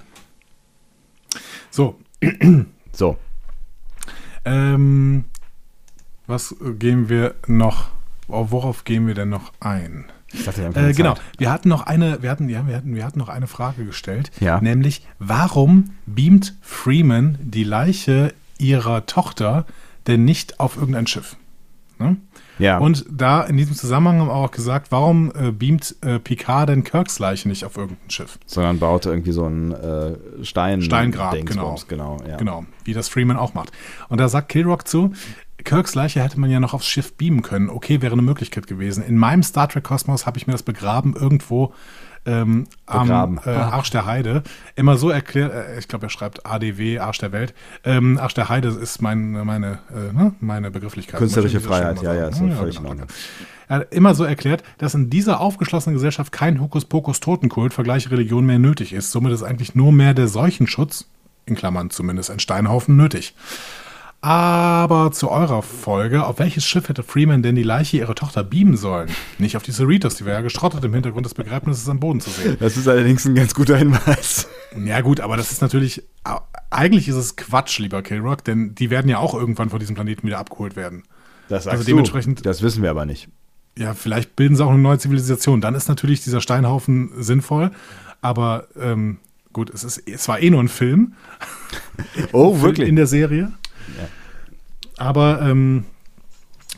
So, 1.71 1.97
So, 2.99 3.17
ähm, 4.45 5.25
was 6.27 6.57
gehen 6.81 7.09
wir 7.09 7.37
noch, 7.47 7.91
worauf 8.27 8.83
gehen 8.83 9.07
wir 9.07 9.15
denn 9.15 9.29
noch 9.29 9.53
ein? 9.61 10.07
Ich 10.39 10.45
dachte, 10.45 10.59
wir 10.61 10.67
haben 10.67 10.75
keine 10.75 10.89
Äh, 10.91 10.93
genau, 10.95 11.15
Zeit. 11.15 11.23
wir 11.39 11.51
hatten 11.51 11.69
noch 11.69 11.83
eine, 11.87 12.23
wir 12.23 12.31
hatten, 12.31 12.49
ja, 12.49 12.67
wir 12.67 12.77
hatten, 12.77 12.95
wir 12.95 13.05
hatten 13.05 13.19
noch 13.19 13.29
eine 13.29 13.47
Frage 13.47 13.85
gestellt, 13.85 14.31
Ja. 14.41 14.61
nämlich 14.61 15.07
warum 15.19 15.91
beamt 16.07 16.55
Freeman 16.63 17.39
die 17.43 17.65
Leiche 17.65 18.33
ihrer 18.59 19.07
Tochter 19.07 19.67
denn 20.07 20.25
nicht 20.25 20.61
auf 20.61 20.77
irgendein 20.77 21.07
Schiff? 21.07 21.37
Ne? 21.99 22.17
Ja. 22.61 22.79
Und 22.79 23.05
da 23.11 23.43
in 23.43 23.57
diesem 23.57 23.75
Zusammenhang 23.77 24.19
haben 24.21 24.29
wir 24.29 24.35
auch 24.35 24.51
gesagt, 24.51 24.91
warum 24.91 25.31
äh, 25.37 25.53
beamt 25.53 25.95
äh, 26.03 26.19
Picard 26.19 26.69
denn 26.69 26.83
Kirks 26.83 27.19
Leiche 27.21 27.49
nicht 27.49 27.65
auf 27.65 27.77
irgendein 27.77 28.11
Schiff? 28.11 28.39
sondern 28.47 28.79
baute 28.81 29.11
irgendwie 29.11 29.31
so 29.33 29.47
ein 29.47 29.73
äh, 29.73 30.45
Stein 30.45 30.83
Steingrab, 30.83 31.33
Dingsbums, 31.33 31.87
genau. 31.87 32.19
ja. 32.29 32.37
Genau, 32.37 32.65
wie 32.85 32.95
das 32.95 33.09
Freeman 33.09 33.37
auch 33.37 33.55
macht. 33.55 33.71
Und 34.09 34.19
da 34.21 34.29
sagt 34.29 34.49
Kilrock 34.49 34.89
zu, 34.89 35.13
Kirks 35.65 35.95
Leiche 35.95 36.23
hätte 36.23 36.39
man 36.39 36.51
ja 36.51 36.61
noch 36.61 36.75
aufs 36.75 36.87
Schiff 36.87 37.15
beamen 37.15 37.43
können. 37.43 37.69
Okay, 37.69 38.01
wäre 38.01 38.13
eine 38.13 38.23
Möglichkeit 38.23 38.67
gewesen. 38.67 39.03
In 39.03 39.17
meinem 39.17 39.43
Star 39.43 39.69
Trek-Kosmos 39.69 40.27
habe 40.27 40.39
ich 40.39 40.47
mir 40.47 40.53
das 40.53 40.63
begraben 40.63 41.15
irgendwo 41.15 41.73
ähm, 42.27 42.67
Begraben. 42.87 43.39
am 43.39 43.45
äh, 43.47 43.57
Arsch 43.57 43.91
der 43.91 44.07
Heide. 44.07 44.43
Immer 44.77 44.97
so 44.97 45.11
erklärt, 45.11 45.53
äh, 45.53 45.79
ich 45.79 45.89
glaube, 45.89 46.07
er 46.07 46.11
schreibt 46.11 46.47
ADW, 46.47 46.99
Arsch 46.99 47.19
der 47.19 47.33
Welt. 47.33 47.55
Ähm, 47.85 48.19
Arsch 48.19 48.35
der 48.35 48.49
Heide 48.49 48.69
ist 48.69 49.01
mein, 49.03 49.33
meine, 49.33 49.79
äh, 49.91 50.13
ne, 50.13 50.35
meine 50.41 50.71
Begrifflichkeit. 50.71 51.19
Künstlerische 51.19 51.61
Freiheit, 51.61 52.03
ja, 52.03 52.15
ja, 52.15 52.29
ist 52.29 52.39
sagen. 52.39 52.53
völlig 52.53 52.77
in 52.77 52.83
genau, 52.83 52.91
Ordnung. 52.91 53.09
Er 53.69 53.77
hat 53.77 53.93
immer 53.93 54.15
so 54.15 54.25
erklärt, 54.25 54.63
dass 54.79 54.95
in 54.95 55.11
dieser 55.11 55.41
aufgeschlossenen 55.41 55.95
Gesellschaft 55.95 56.33
kein 56.33 56.61
Hokuspokus-Totenkult, 56.61 57.75
Vergleiche 57.75 58.11
Religion 58.11 58.47
mehr 58.47 58.59
nötig 58.59 58.93
ist. 58.93 59.13
Somit 59.13 59.33
ist 59.33 59.43
eigentlich 59.43 59.75
nur 59.75 59.93
mehr 59.93 60.15
der 60.15 60.29
Seuchenschutz, 60.29 61.07
in 61.45 61.55
Klammern 61.55 61.91
zumindest 61.91 62.31
ein 62.31 62.41
Steinhaufen, 62.41 62.97
nötig. 62.97 63.35
Aber 64.21 65.13
zu 65.13 65.31
eurer 65.31 65.63
Folge, 65.63 66.25
auf 66.27 66.41
welches 66.41 66.65
Schiff 66.67 66.89
hätte 66.89 67.05
Freeman 67.05 67.43
denn 67.43 67.55
die 67.55 67.63
Leiche 67.63 67.99
ihrer 67.99 68.17
Tochter 68.17 68.43
beamen 68.43 68.77
sollen? 68.77 69.09
Nicht 69.39 69.57
auf 69.57 69.63
die 69.63 69.71
Cerritos, 69.71 70.17
die 70.17 70.25
wäre 70.25 70.37
ja 70.39 70.43
gestrottet 70.43 70.85
im 70.85 70.93
Hintergrund 70.93 71.25
des 71.25 71.35
Begräbnisses 71.35 71.89
am 71.89 72.01
Boden 72.01 72.21
zu 72.21 72.31
sehen. 72.31 72.57
Das 72.59 72.77
ist 72.77 72.89
allerdings 72.89 73.25
ein 73.27 73.37
ganz 73.37 73.55
guter 73.55 73.77
Hinweis. 73.77 74.49
Ja 74.85 75.03
gut, 75.03 75.21
aber 75.21 75.37
das 75.37 75.53
ist 75.53 75.63
natürlich, 75.63 76.03
eigentlich 76.71 77.09
ist 77.09 77.15
es 77.15 77.37
Quatsch, 77.37 77.79
lieber 77.79 78.03
Kilrock, 78.03 78.43
denn 78.45 78.75
die 78.75 78.91
werden 78.91 79.09
ja 79.09 79.19
auch 79.19 79.35
irgendwann 79.35 79.71
von 79.71 79.79
diesem 79.79 79.95
Planeten 79.95 80.27
wieder 80.27 80.39
abgeholt 80.39 80.75
werden. 80.75 81.05
Das 81.49 81.65
sagst 81.65 81.73
Also 81.75 81.85
du. 81.85 81.91
dementsprechend- 81.93 82.45
Das 82.45 82.61
wissen 82.63 82.83
wir 82.83 82.91
aber 82.91 83.07
nicht. 83.07 83.29
Ja, 83.79 83.95
vielleicht 83.95 84.35
bilden 84.35 84.57
sie 84.57 84.65
auch 84.65 84.71
eine 84.71 84.79
neue 84.83 84.99
Zivilisation. 84.99 85.61
Dann 85.61 85.77
ist 85.77 85.89
natürlich 85.89 86.25
dieser 86.25 86.41
Steinhaufen 86.41 87.13
sinnvoll. 87.23 87.71
Aber 88.21 88.67
ähm, 88.79 89.19
gut, 89.53 89.71
es, 89.71 89.85
ist, 89.85 90.03
es 90.09 90.27
war 90.27 90.41
eh 90.43 90.51
nur 90.51 90.61
ein 90.61 90.69
Film. 90.69 91.13
Oh, 92.33 92.61
wirklich? 92.61 92.89
In 92.89 92.97
der 92.97 93.07
Serie. 93.07 93.53
Aber 94.97 95.41
ähm, 95.43 95.85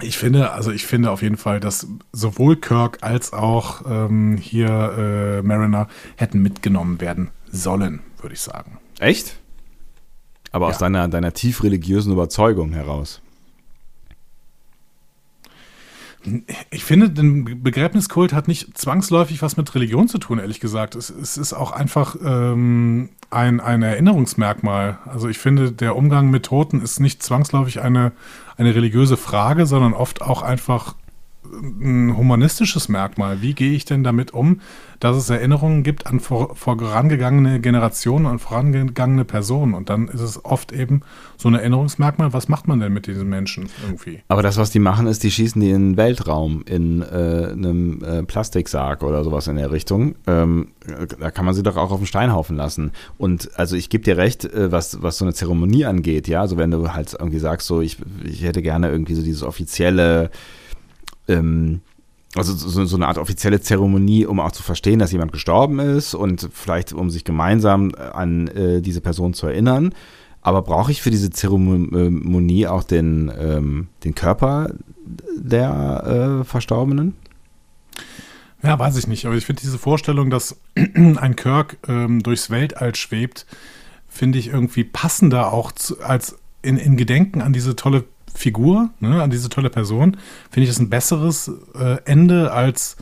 ich 0.03 0.19
finde, 0.19 0.53
also 0.53 0.71
ich 0.71 0.87
finde 0.87 1.11
auf 1.11 1.23
jeden 1.23 1.37
Fall, 1.37 1.61
dass 1.61 1.87
sowohl 2.13 2.57
Kirk 2.57 2.99
als 3.03 3.33
auch 3.33 3.83
ähm, 3.89 4.37
hier 4.37 4.69
äh, 4.69 5.43
Mariner 5.43 5.89
hätten 6.17 6.41
mitgenommen 6.43 7.01
werden 7.01 7.31
sollen, 7.51 8.01
würde 8.21 8.35
ich 8.35 8.41
sagen. 8.41 8.79
Echt? 8.99 9.37
Aber 10.53 10.67
aus 10.69 10.75
Ja. 10.75 10.81
deiner, 10.81 11.09
deiner 11.09 11.33
tief 11.33 11.63
religiösen 11.63 12.13
Überzeugung 12.13 12.73
heraus. 12.73 13.21
Ich 16.71 16.85
finde, 16.85 17.09
den 17.09 17.63
Begräbniskult 17.63 18.33
hat 18.33 18.47
nicht 18.47 18.77
zwangsläufig 18.77 19.41
was 19.41 19.57
mit 19.57 19.75
Religion 19.75 20.07
zu 20.07 20.19
tun, 20.19 20.39
ehrlich 20.39 20.61
gesagt. 20.61 20.95
Es, 20.95 21.09
es 21.09 21.39
ist 21.39 21.55
auch 21.55 21.73
einfach 21.73 22.17
ähm, 22.23 23.09
ein, 23.31 23.61
ein 23.61 23.83
Erinnerungsmerkmal. 23.83 24.99
Also 25.07 25.29
ich 25.29 25.39
finde, 25.39 25.73
der 25.73 25.97
Umgang 25.97 26.31
mit 26.31 26.47
Toten 26.47 26.83
ist 26.83 27.01
nicht 27.01 27.23
zwangsläufig 27.23 27.81
eine, 27.81 28.13
eine 28.57 28.75
religiöse 28.75 29.17
Frage, 29.17 29.65
sondern 29.65 29.95
oft 29.95 30.21
auch 30.21 30.43
einfach 30.43 30.95
ein 31.53 32.17
humanistisches 32.17 32.89
Merkmal. 32.89 33.43
Wie 33.43 33.55
gehe 33.55 33.73
ich 33.73 33.85
denn 33.85 34.05
damit 34.05 34.33
um, 34.33 34.61
dass 35.01 35.17
es 35.17 35.31
Erinnerungen 35.31 35.83
gibt 35.83 36.07
an 36.07 36.21
vor, 36.21 36.55
vorangegangene 36.55 37.61
Generationen 37.61 38.27
und 38.27 38.39
vorangegangene 38.39 39.25
Personen? 39.25 39.75
Und 39.75 39.91
dann 39.91 40.09
ist 40.09 40.21
es 40.21 40.45
oft 40.45 40.73
eben 40.73 41.03
so 41.37 41.49
ein 41.49 41.55
Erinnerungsmerkmal. 41.55 42.33
Was 42.33 42.49
macht 42.49 42.69
man 42.69 42.81
denn 42.81 42.93
mit 42.93 43.07
diesen 43.07 43.29
Menschen 43.29 43.69
irgendwie? 43.85 44.21
Aber 44.29 44.43
das, 44.43 44.57
was 44.57 44.71
die 44.71 44.79
machen, 44.79 45.07
ist, 45.07 45.23
die 45.23 45.31
schießen 45.31 45.61
die 45.61 45.71
in 45.71 45.93
den 45.93 45.97
Weltraum, 45.97 46.63
in 46.67 47.03
äh, 47.03 47.51
einem 47.53 48.03
äh, 48.03 48.23
Plastiksarg 48.23 49.03
oder 49.03 49.25
sowas 49.25 49.49
in 49.49 49.57
der 49.57 49.71
Richtung. 49.73 50.15
Ähm, 50.27 50.69
da 51.19 51.31
kann 51.31 51.45
man 51.45 51.55
sie 51.55 51.63
doch 51.63 51.77
auch 51.77 51.91
auf 51.91 52.01
den 52.01 52.07
Steinhaufen 52.07 52.57
lassen. 52.57 52.93
Und 53.19 53.51
also 53.59 53.77
ich 53.77 53.91
gebe 53.91 54.05
dir 54.05 54.17
recht, 54.17 54.45
äh, 54.45 54.71
was, 54.71 55.03
was 55.03 55.19
so 55.19 55.25
eine 55.25 55.35
Zeremonie 55.35 55.85
angeht, 55.85 56.29
ja. 56.29 56.41
Also 56.41 56.57
wenn 56.57 56.71
du 56.71 56.93
halt 56.93 57.17
irgendwie 57.19 57.39
sagst, 57.39 57.67
so, 57.67 57.81
ich, 57.81 57.99
ich 58.25 58.43
hätte 58.43 58.63
gerne 58.63 58.91
irgendwie 58.91 59.15
so 59.15 59.23
dieses 59.23 59.43
offizielle, 59.43 60.31
ähm, 61.31 61.81
also 62.37 62.55
so, 62.55 62.85
so 62.85 62.97
eine 62.97 63.09
Art 63.09 63.19
offizielle 63.19 63.61
Zeremonie, 63.61 64.25
um 64.25 64.39
auch 64.39 64.53
zu 64.53 64.63
verstehen, 64.63 65.01
dass 65.01 65.13
jemand 65.13 65.33
gestorben 65.33 65.79
ist 65.81 66.15
und 66.15 66.49
vielleicht 66.53 66.93
um 66.93 67.11
sich 67.11 67.25
gemeinsam 67.25 67.93
an 67.95 68.49
äh, 68.49 68.81
diese 68.81 69.01
Person 69.01 69.35
zu 69.35 69.47
erinnern. 69.47 69.95
Aber 70.43 70.63
brauche 70.63 70.91
ich 70.91 71.03
für 71.03 71.11
diese 71.11 71.31
Zeremonie 71.31 72.67
auch 72.67 72.85
den, 72.85 73.31
ähm, 73.39 73.89
den 74.05 74.15
Körper 74.15 74.73
der 75.37 76.41
äh, 76.41 76.45
Verstorbenen? 76.45 77.15
Ja, 78.63 78.79
weiß 78.79 78.97
ich 78.97 79.07
nicht, 79.07 79.27
aber 79.27 79.35
ich 79.35 79.47
finde 79.47 79.63
diese 79.63 79.79
Vorstellung, 79.79 80.31
dass 80.31 80.57
ein 80.75 81.37
Kirk 81.37 81.79
ähm, 81.89 82.23
durchs 82.23 82.51
Weltall 82.51 82.95
schwebt, 82.95 83.47
finde 84.09 84.39
ich 84.39 84.49
irgendwie 84.49 84.85
passender 84.85 85.53
auch 85.53 85.73
zu, 85.73 86.01
als 86.01 86.39
in, 86.63 86.77
in 86.77 86.97
Gedenken 86.97 87.41
an 87.41 87.53
diese 87.53 87.77
tolle 87.77 88.05
Figur, 88.41 88.91
ne, 89.01 89.23
an 89.23 89.31
diese 89.31 89.49
tolle 89.51 89.71
Person, 89.71 90.17
finde 90.51 90.65
ich 90.65 90.71
das 90.71 90.79
ein 90.79 90.89
besseres 90.91 91.51
äh, 91.75 91.99
Ende 92.07 92.53
als 92.53 92.97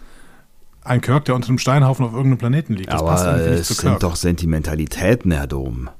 ein 0.82 1.00
Kirk, 1.00 1.26
der 1.26 1.34
unter 1.34 1.48
einem 1.48 1.58
Steinhaufen 1.58 2.04
auf 2.04 2.12
irgendeinem 2.12 2.38
Planeten 2.38 2.72
liegt. 2.74 2.92
Das 2.92 3.04
passt 3.04 3.24
Aber 3.24 3.36
irgendwie 3.36 3.50
nicht 3.52 3.60
es 3.62 3.68
zu 3.68 3.74
sind 3.74 3.90
Kirk. 3.90 4.00
doch 4.00 4.16
Sentimentalitäten, 4.16 5.30
Herr 5.30 5.46
Dom. 5.46 5.90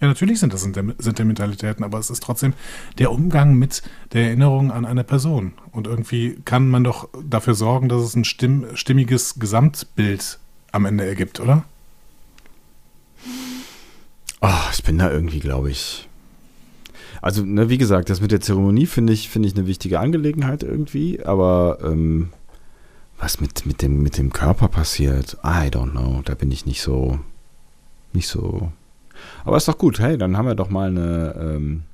Ja, 0.00 0.08
natürlich 0.08 0.38
sind 0.40 0.52
das 0.52 0.62
Sentimentalitäten, 0.62 1.82
aber 1.84 1.98
es 1.98 2.10
ist 2.10 2.22
trotzdem 2.22 2.52
der 2.98 3.10
Umgang 3.10 3.54
mit 3.54 3.82
der 4.12 4.26
Erinnerung 4.26 4.70
an 4.70 4.84
eine 4.84 5.02
Person. 5.02 5.54
Und 5.72 5.86
irgendwie 5.86 6.38
kann 6.44 6.68
man 6.68 6.84
doch 6.84 7.08
dafür 7.28 7.54
sorgen, 7.54 7.88
dass 7.88 8.02
es 8.02 8.14
ein 8.14 8.24
stimm 8.24 8.66
stimmiges 8.74 9.36
Gesamtbild 9.38 10.38
am 10.72 10.84
Ende 10.84 11.06
ergibt, 11.06 11.40
oder? 11.40 11.64
Oh, 14.40 14.48
ich 14.72 14.82
bin 14.82 14.98
da 14.98 15.10
irgendwie, 15.10 15.40
glaube 15.40 15.70
ich. 15.70 16.08
Also, 17.24 17.42
ne, 17.42 17.70
wie 17.70 17.78
gesagt, 17.78 18.10
das 18.10 18.20
mit 18.20 18.32
der 18.32 18.42
Zeremonie 18.42 18.84
finde 18.84 19.14
ich, 19.14 19.30
finde 19.30 19.48
ich 19.48 19.56
eine 19.56 19.66
wichtige 19.66 19.98
Angelegenheit 19.98 20.62
irgendwie, 20.62 21.24
aber 21.24 21.78
ähm, 21.82 22.28
was 23.18 23.40
mit, 23.40 23.64
mit, 23.64 23.80
dem, 23.80 24.02
mit 24.02 24.18
dem 24.18 24.30
Körper 24.30 24.68
passiert, 24.68 25.38
I 25.42 25.70
don't 25.70 25.92
know. 25.92 26.20
Da 26.22 26.34
bin 26.34 26.52
ich 26.52 26.66
nicht 26.66 26.82
so, 26.82 27.18
nicht 28.12 28.28
so. 28.28 28.70
Aber 29.46 29.56
ist 29.56 29.66
doch 29.66 29.78
gut, 29.78 30.00
hey, 30.00 30.18
dann 30.18 30.36
haben 30.36 30.46
wir 30.46 30.54
doch 30.54 30.68
mal 30.68 30.90
eine, 30.90 31.34
ähm, 31.40 31.84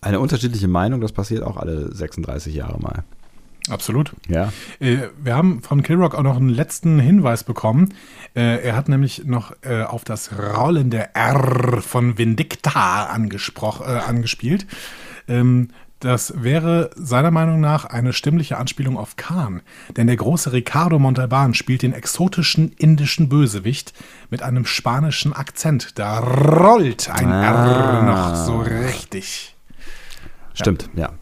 eine 0.00 0.18
unterschiedliche 0.18 0.66
Meinung. 0.66 1.00
Das 1.00 1.12
passiert 1.12 1.44
auch 1.44 1.56
alle 1.56 1.94
36 1.94 2.52
Jahre 2.52 2.80
mal. 2.80 3.04
Absolut. 3.70 4.12
Ja. 4.28 4.52
Äh, 4.80 5.08
wir 5.22 5.36
haben 5.36 5.62
von 5.62 5.82
Kilrock 5.82 6.14
auch 6.14 6.22
noch 6.22 6.36
einen 6.36 6.48
letzten 6.48 6.98
Hinweis 6.98 7.44
bekommen. 7.44 7.94
Äh, 8.34 8.62
er 8.64 8.76
hat 8.76 8.88
nämlich 8.88 9.24
noch 9.24 9.52
äh, 9.62 9.82
auf 9.82 10.04
das 10.04 10.30
rollende 10.38 11.14
R 11.14 11.80
von 11.80 12.18
Vindicta 12.18 13.04
angesprochen, 13.06 13.86
äh, 13.86 13.98
angespielt. 13.98 14.66
Ähm, 15.28 15.68
das 16.00 16.34
wäre 16.42 16.90
seiner 16.96 17.30
Meinung 17.30 17.60
nach 17.60 17.84
eine 17.84 18.12
stimmliche 18.12 18.58
Anspielung 18.58 18.96
auf 18.98 19.14
Khan, 19.14 19.62
denn 19.96 20.08
der 20.08 20.16
große 20.16 20.52
Ricardo 20.52 20.98
Montalban 20.98 21.54
spielt 21.54 21.82
den 21.82 21.92
exotischen 21.92 22.72
indischen 22.72 23.28
Bösewicht 23.28 23.92
mit 24.28 24.42
einem 24.42 24.66
spanischen 24.66 25.32
Akzent. 25.32 26.00
Da 26.00 26.18
rollt 26.18 27.08
ein 27.08 27.30
Ah. 27.30 27.44
R 27.44 28.02
noch 28.02 28.34
so 28.34 28.58
richtig. 28.58 29.54
Stimmt, 30.54 30.90
ja. 30.96 31.12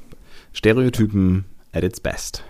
Stereotypen 0.54 1.44
at 1.72 1.84
its 1.84 2.00
best. 2.00 2.44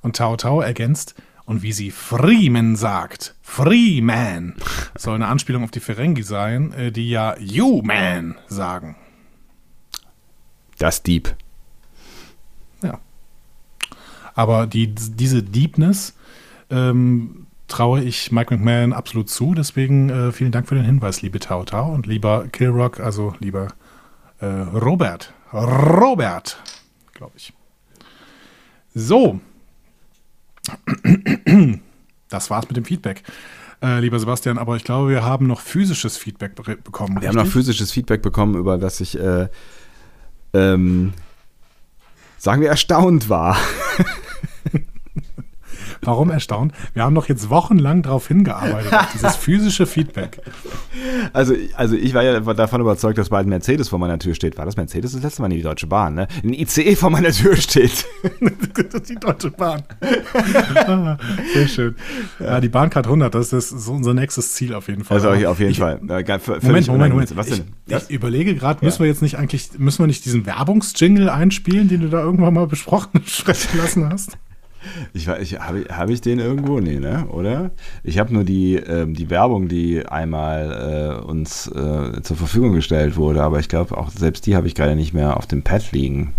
Und 0.00 0.16
Tao 0.16 0.36
Tao 0.36 0.60
ergänzt, 0.60 1.14
und 1.44 1.62
wie 1.62 1.72
sie 1.72 1.90
Freeman 1.90 2.76
sagt, 2.76 3.34
Freeman, 3.42 4.54
soll 4.96 5.16
eine 5.16 5.26
Anspielung 5.26 5.64
auf 5.64 5.70
die 5.70 5.80
Ferengi 5.80 6.22
sein, 6.22 6.72
äh, 6.72 6.92
die 6.92 7.10
ja 7.10 7.36
You 7.38 7.82
Man 7.82 8.36
sagen. 8.46 8.96
Das 10.78 11.02
Dieb. 11.02 11.34
Ja. 12.82 13.00
Aber 14.34 14.66
die, 14.66 14.94
diese 14.94 15.42
Deepness 15.42 16.16
ähm, 16.70 17.46
traue 17.68 18.02
ich 18.02 18.32
Mike 18.32 18.56
McMahon 18.56 18.92
absolut 18.92 19.28
zu. 19.28 19.54
Deswegen 19.54 20.10
äh, 20.10 20.32
vielen 20.32 20.52
Dank 20.52 20.68
für 20.68 20.74
den 20.74 20.84
Hinweis, 20.84 21.22
liebe 21.22 21.38
Tao 21.38 21.64
Tao 21.64 21.92
und 21.92 22.06
lieber 22.06 22.46
Killrock, 22.48 23.00
also 23.00 23.34
lieber 23.40 23.68
äh, 24.40 24.46
Robert. 24.46 25.32
Robert, 25.52 26.58
glaube 27.12 27.34
ich. 27.36 27.52
So. 28.94 29.40
Das 32.28 32.50
war's 32.50 32.68
mit 32.68 32.76
dem 32.76 32.84
Feedback. 32.84 33.22
Äh, 33.82 33.98
lieber 33.98 34.18
Sebastian, 34.18 34.58
aber 34.58 34.76
ich 34.76 34.84
glaube, 34.84 35.10
wir 35.10 35.24
haben 35.24 35.46
noch 35.46 35.60
physisches 35.60 36.16
Feedback 36.16 36.54
be 36.54 36.76
bekommen. 36.76 37.20
Wir 37.20 37.28
haben 37.28 37.34
noch 37.34 37.42
richtig? 37.42 37.64
physisches 37.64 37.90
Feedback 37.90 38.22
bekommen, 38.22 38.54
über 38.54 38.78
das 38.78 39.00
ich, 39.00 39.18
äh, 39.18 39.48
ähm, 40.54 41.12
sagen 42.38 42.62
wir, 42.62 42.68
erstaunt 42.68 43.28
war. 43.28 43.56
Warum 46.04 46.30
erstaunt? 46.30 46.72
Wir 46.94 47.04
haben 47.04 47.14
doch 47.14 47.28
jetzt 47.28 47.48
wochenlang 47.48 48.02
darauf 48.02 48.26
hingearbeitet, 48.26 48.92
auf 48.92 49.12
dieses 49.12 49.36
physische 49.36 49.86
Feedback. 49.86 50.40
Also, 51.32 51.54
also 51.76 51.94
ich 51.94 52.12
war 52.12 52.24
ja 52.24 52.40
davon 52.40 52.80
überzeugt, 52.80 53.18
dass 53.18 53.28
bald 53.28 53.46
ein 53.46 53.50
Mercedes 53.50 53.88
vor 53.88 54.00
meiner 54.00 54.18
Tür 54.18 54.34
steht. 54.34 54.58
War 54.58 54.66
das 54.66 54.76
Mercedes 54.76 55.12
das 55.12 55.22
letzte 55.22 55.42
Mal? 55.42 55.48
Nee, 55.48 55.58
die 55.58 55.62
Deutsche 55.62 55.86
Bahn, 55.86 56.14
ne? 56.14 56.26
Ein 56.42 56.54
ICE 56.54 56.96
vor 56.96 57.10
meiner 57.10 57.30
Tür 57.30 57.54
steht. 57.54 58.04
Das 58.74 58.84
ist 58.94 59.10
die 59.10 59.14
Deutsche 59.14 59.52
Bahn. 59.52 59.84
Ah, 60.74 61.16
Sehr 61.54 61.68
schön. 61.68 61.94
Ja, 62.40 62.60
die 62.60 62.68
Bahncard 62.68 63.06
100, 63.06 63.32
das 63.32 63.52
ist 63.52 63.68
so 63.68 63.92
unser 63.92 64.12
nächstes 64.12 64.54
Ziel 64.54 64.74
auf 64.74 64.88
jeden 64.88 65.04
Fall. 65.04 65.18
Also 65.18 65.48
auf 65.48 65.60
jeden 65.60 65.70
ich, 65.70 65.78
Fall. 65.78 66.00
Ja, 66.08 66.38
Moment, 66.62 66.88
Moment. 66.88 67.12
Moment. 67.12 67.36
Was 67.36 67.46
denn? 67.46 67.62
Ich, 67.86 67.96
ich 67.96 68.10
überlege 68.10 68.56
gerade, 68.56 68.84
müssen 68.84 68.98
wir 68.98 69.06
jetzt 69.06 69.22
nicht 69.22 69.38
eigentlich, 69.38 69.70
müssen 69.78 70.00
wir 70.00 70.08
nicht 70.08 70.24
diesen 70.24 70.46
Werbungsjingle 70.46 71.32
einspielen, 71.32 71.86
den 71.88 72.00
du 72.00 72.08
da 72.08 72.20
irgendwann 72.20 72.54
mal 72.54 72.66
besprochen 72.66 73.22
sprechen 73.24 73.78
lassen 73.78 74.08
hast? 74.10 74.36
Ich, 75.12 75.28
ich, 75.28 75.60
habe, 75.60 75.84
habe 75.90 76.12
ich 76.12 76.20
den 76.20 76.38
irgendwo? 76.38 76.80
Nee, 76.80 76.98
ne? 76.98 77.26
Oder? 77.28 77.70
Ich 78.02 78.18
habe 78.18 78.32
nur 78.32 78.44
die, 78.44 78.76
ähm, 78.76 79.14
die 79.14 79.30
Werbung, 79.30 79.68
die 79.68 80.06
einmal 80.06 81.20
äh, 81.20 81.24
uns 81.24 81.66
äh, 81.68 82.22
zur 82.22 82.36
Verfügung 82.36 82.72
gestellt 82.72 83.16
wurde, 83.16 83.42
aber 83.42 83.60
ich 83.60 83.68
glaube, 83.68 83.96
auch 83.96 84.10
selbst 84.10 84.46
die 84.46 84.56
habe 84.56 84.66
ich 84.66 84.74
gerade 84.74 84.96
nicht 84.96 85.14
mehr 85.14 85.36
auf 85.36 85.46
dem 85.46 85.62
Pad 85.62 85.92
liegen. 85.92 86.34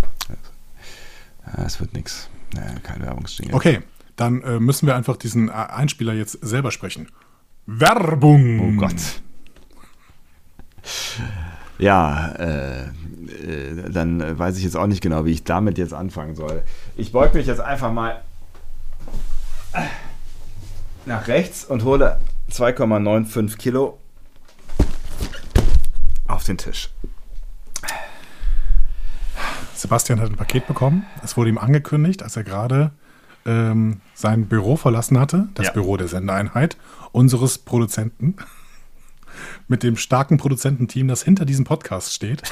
Ja, 1.46 1.64
es 1.64 1.80
wird 1.80 1.94
nichts. 1.94 2.30
Naja, 2.54 2.76
kein 2.84 3.02
Werbungsjingle. 3.02 3.56
Okay, 3.56 3.80
dann 4.16 4.42
äh, 4.44 4.60
müssen 4.60 4.88
wir 4.88 4.96
einfach 4.96 5.18
diesen 5.18 5.50
äh, 5.50 5.52
Einspieler 5.52 6.14
jetzt 6.14 6.38
selber 6.42 6.72
sprechen. 6.72 7.08
Werbung! 7.66 8.60
Oh 8.60 8.80
Gott. 8.80 9.22
Ja, 11.80 12.30
äh, 12.34 12.84
äh, 12.84 13.90
dann 13.92 14.22
äh, 14.22 14.38
weiß 14.38 14.58
ich 14.58 14.64
jetzt 14.64 14.78
auch 14.78 14.88
nicht 14.88 15.02
genau, 15.02 15.26
wie 15.26 15.32
ich 15.32 15.44
damit 15.44 15.78
jetzt 15.78 15.94
anfangen 15.94 16.36
soll. 16.36 16.64
Ich 16.96 17.12
beug 17.12 17.34
mich 17.34 17.48
jetzt 17.48 17.62
einfach 17.62 17.92
mal 17.92 18.22
nach 21.06 21.28
rechts 21.28 21.66
und 21.66 21.84
hole 21.84 22.20
2,95 22.52 23.58
Kilo 23.58 24.00
auf 26.28 26.44
den 26.44 26.58
Tisch. 26.58 26.90
Sebastian 29.76 30.20
hat 30.22 30.30
ein 30.30 30.38
Paket 30.38 30.68
bekommen. 30.68 31.06
Es 31.24 31.36
wurde 31.36 31.50
ihm 31.50 31.58
angekündigt, 31.58 32.24
als 32.24 32.38
er 32.38 32.44
gerade 32.44 32.92
ähm, 33.46 34.00
sein 34.14 34.46
Büro 34.48 34.78
verlassen 34.78 35.20
hatte, 35.20 35.50
das 35.56 35.68
Ja. 35.68 35.72
Büro 35.74 35.98
der 35.98 36.08
Sendeeinheit, 36.08 36.78
unseres 37.12 37.58
Produzenten, 37.58 38.38
mit 39.68 39.84
dem 39.84 39.98
starken 39.98 40.38
Produzententeam, 40.38 41.08
das 41.08 41.24
hinter 41.24 41.44
diesem 41.46 41.66
Podcast 41.66 42.14
steht. 42.14 42.44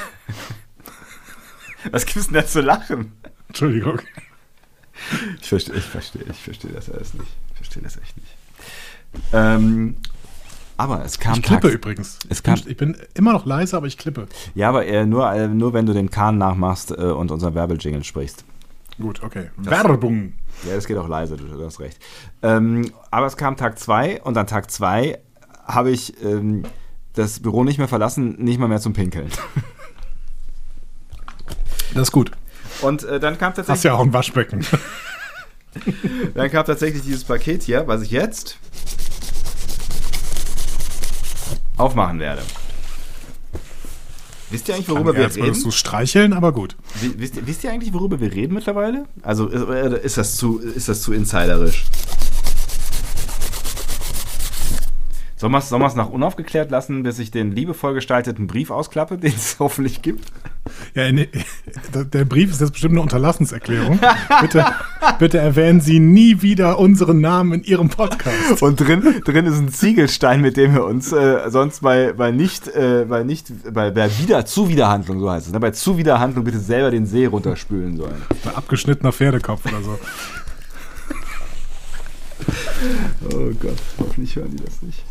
Was 1.90 2.04
gibt's 2.06 2.26
denn 2.26 2.34
da 2.34 2.46
zu 2.46 2.60
lachen? 2.60 3.12
Entschuldigung. 3.48 4.00
Ich 5.40 5.48
verstehe, 5.48 5.74
ich 5.76 5.84
verstehe, 5.84 6.22
ich 6.30 6.36
verstehe 6.38 6.72
das 6.72 6.90
alles 6.90 7.14
nicht. 7.14 7.26
Ich 7.50 7.56
verstehe 7.56 7.82
das 7.82 7.96
echt 7.98 8.16
nicht. 8.16 8.34
Ähm, 9.32 9.96
aber 10.76 11.04
es 11.04 11.18
kam 11.18 11.34
Ich 11.34 11.42
klippe 11.42 11.68
Tag- 11.68 11.74
übrigens. 11.74 12.18
Es 12.28 12.38
ich, 12.38 12.42
bin, 12.42 12.54
kam- 12.54 12.70
ich 12.70 12.76
bin 12.76 12.96
immer 13.14 13.32
noch 13.32 13.44
leise, 13.46 13.76
aber 13.76 13.86
ich 13.86 13.98
klippe. 13.98 14.26
Ja, 14.54 14.68
aber 14.68 14.86
äh, 14.86 15.04
nur, 15.06 15.30
äh, 15.32 15.48
nur 15.48 15.72
wenn 15.74 15.86
du 15.86 15.92
den 15.92 16.10
Kahn 16.10 16.38
nachmachst 16.38 16.90
äh, 16.92 16.94
und 16.94 17.30
unser 17.30 17.54
Werbejingle 17.54 18.04
sprichst. 18.04 18.44
Gut, 19.00 19.22
okay. 19.22 19.50
Werbung. 19.56 20.34
Ja, 20.68 20.74
das 20.74 20.86
geht 20.86 20.96
auch 20.98 21.08
leise, 21.08 21.36
du, 21.36 21.44
du 21.46 21.64
hast 21.64 21.80
recht. 21.80 21.98
Ähm, 22.42 22.92
aber 23.10 23.26
es 23.26 23.36
kam 23.36 23.56
Tag 23.56 23.78
2 23.78 24.22
und 24.22 24.36
an 24.36 24.46
Tag 24.46 24.70
2 24.70 25.18
habe 25.66 25.90
ich 25.90 26.20
ähm, 26.22 26.64
das 27.14 27.40
Büro 27.40 27.64
nicht 27.64 27.78
mehr 27.78 27.88
verlassen, 27.88 28.36
nicht 28.42 28.58
mal 28.58 28.68
mehr 28.68 28.80
zum 28.80 28.92
Pinkeln. 28.92 29.28
Das 31.94 32.02
ist 32.08 32.12
gut. 32.12 32.32
Und 32.82 33.04
äh, 33.04 33.18
dann 33.20 33.38
kam 33.38 33.50
Hast 33.50 33.56
tatsächlich, 33.56 33.84
ja 33.84 33.94
auch 33.94 34.00
ein 34.02 34.12
Waschbecken. 34.12 34.64
dann 36.34 36.50
kam 36.50 36.66
tatsächlich 36.66 37.02
dieses 37.02 37.24
Paket 37.24 37.62
hier, 37.62 37.86
was 37.86 38.02
ich 38.02 38.10
jetzt 38.10 38.58
aufmachen 41.76 42.18
werde. 42.20 42.42
Wisst 44.50 44.68
ihr 44.68 44.74
eigentlich, 44.74 44.88
worüber 44.90 45.14
wir 45.14 45.22
Jetzt 45.22 45.36
würdest 45.36 45.56
reden? 45.60 45.64
du 45.64 45.70
streicheln, 45.70 46.32
aber 46.34 46.52
gut. 46.52 46.76
Wi- 47.00 47.14
Wisst 47.16 47.36
ihr, 47.36 47.46
wisst 47.46 47.64
ihr 47.64 47.70
eigentlich, 47.70 47.94
worüber 47.94 48.20
wir 48.20 48.30
reden 48.32 48.52
mittlerweile? 48.52 49.06
Also 49.22 49.46
ist, 49.48 49.62
oder 49.62 49.98
ist, 50.00 50.18
das, 50.18 50.36
zu, 50.36 50.58
ist 50.58 50.90
das 50.90 51.00
zu 51.00 51.14
insiderisch? 51.14 51.86
Sollen 55.42 55.82
wir 55.82 55.86
es 55.88 55.96
nach 55.96 56.08
unaufgeklärt 56.08 56.70
lassen, 56.70 57.02
bis 57.02 57.18
ich 57.18 57.32
den 57.32 57.50
liebevoll 57.50 57.94
gestalteten 57.94 58.46
Brief 58.46 58.70
ausklappe, 58.70 59.18
den 59.18 59.32
es 59.34 59.56
hoffentlich 59.58 60.00
gibt? 60.00 60.30
Ja, 60.94 61.10
nee, 61.10 61.28
der- 61.92 62.24
Brief 62.24 62.52
ist 62.52 62.60
jetzt 62.60 62.70
bestimmt 62.70 62.92
eine 62.92 63.00
Unterlassenserklärung. 63.00 63.98
Bitte, 64.40 64.64
bitte 65.18 65.38
erwähnen 65.38 65.80
Sie 65.80 65.98
nie 65.98 66.42
wieder 66.42 66.78
unseren 66.78 67.20
Namen 67.20 67.54
in 67.54 67.64
Ihrem 67.64 67.88
Podcast. 67.88 68.62
Und 68.62 68.78
drin, 68.78 69.20
drin 69.24 69.46
ist 69.46 69.58
ein 69.58 69.68
Ziegelstein, 69.70 70.40
mit 70.42 70.56
dem 70.56 70.74
wir 70.74 70.84
uns 70.84 71.10
äh, 71.12 71.50
sonst 71.50 71.80
bei, 71.80 72.12
bei 72.12 72.30
nicht, 72.30 72.68
äh, 72.68 73.04
bei 73.08 73.24
nicht, 73.24 73.48
bei, 73.74 73.90
bei 73.90 74.16
wieder, 74.20 74.46
Zuwiderhandlung, 74.46 75.18
so 75.18 75.28
heißt 75.28 75.48
es, 75.48 75.52
ne? 75.52 75.58
bei 75.58 75.72
Zuwiderhandlung 75.72 76.44
bitte 76.44 76.60
selber 76.60 76.92
den 76.92 77.04
See 77.06 77.26
runterspülen 77.26 77.96
sollen. 77.96 78.22
Ein 78.44 78.54
abgeschnittener 78.54 79.10
Pferdekopf 79.12 79.66
oder 79.66 79.82
so. 79.82 79.98
Oh 83.34 83.50
Gott, 83.60 83.76
hoffentlich 83.98 84.36
hören 84.36 84.50
die 84.56 84.64
das 84.64 84.80
nicht. 84.82 85.02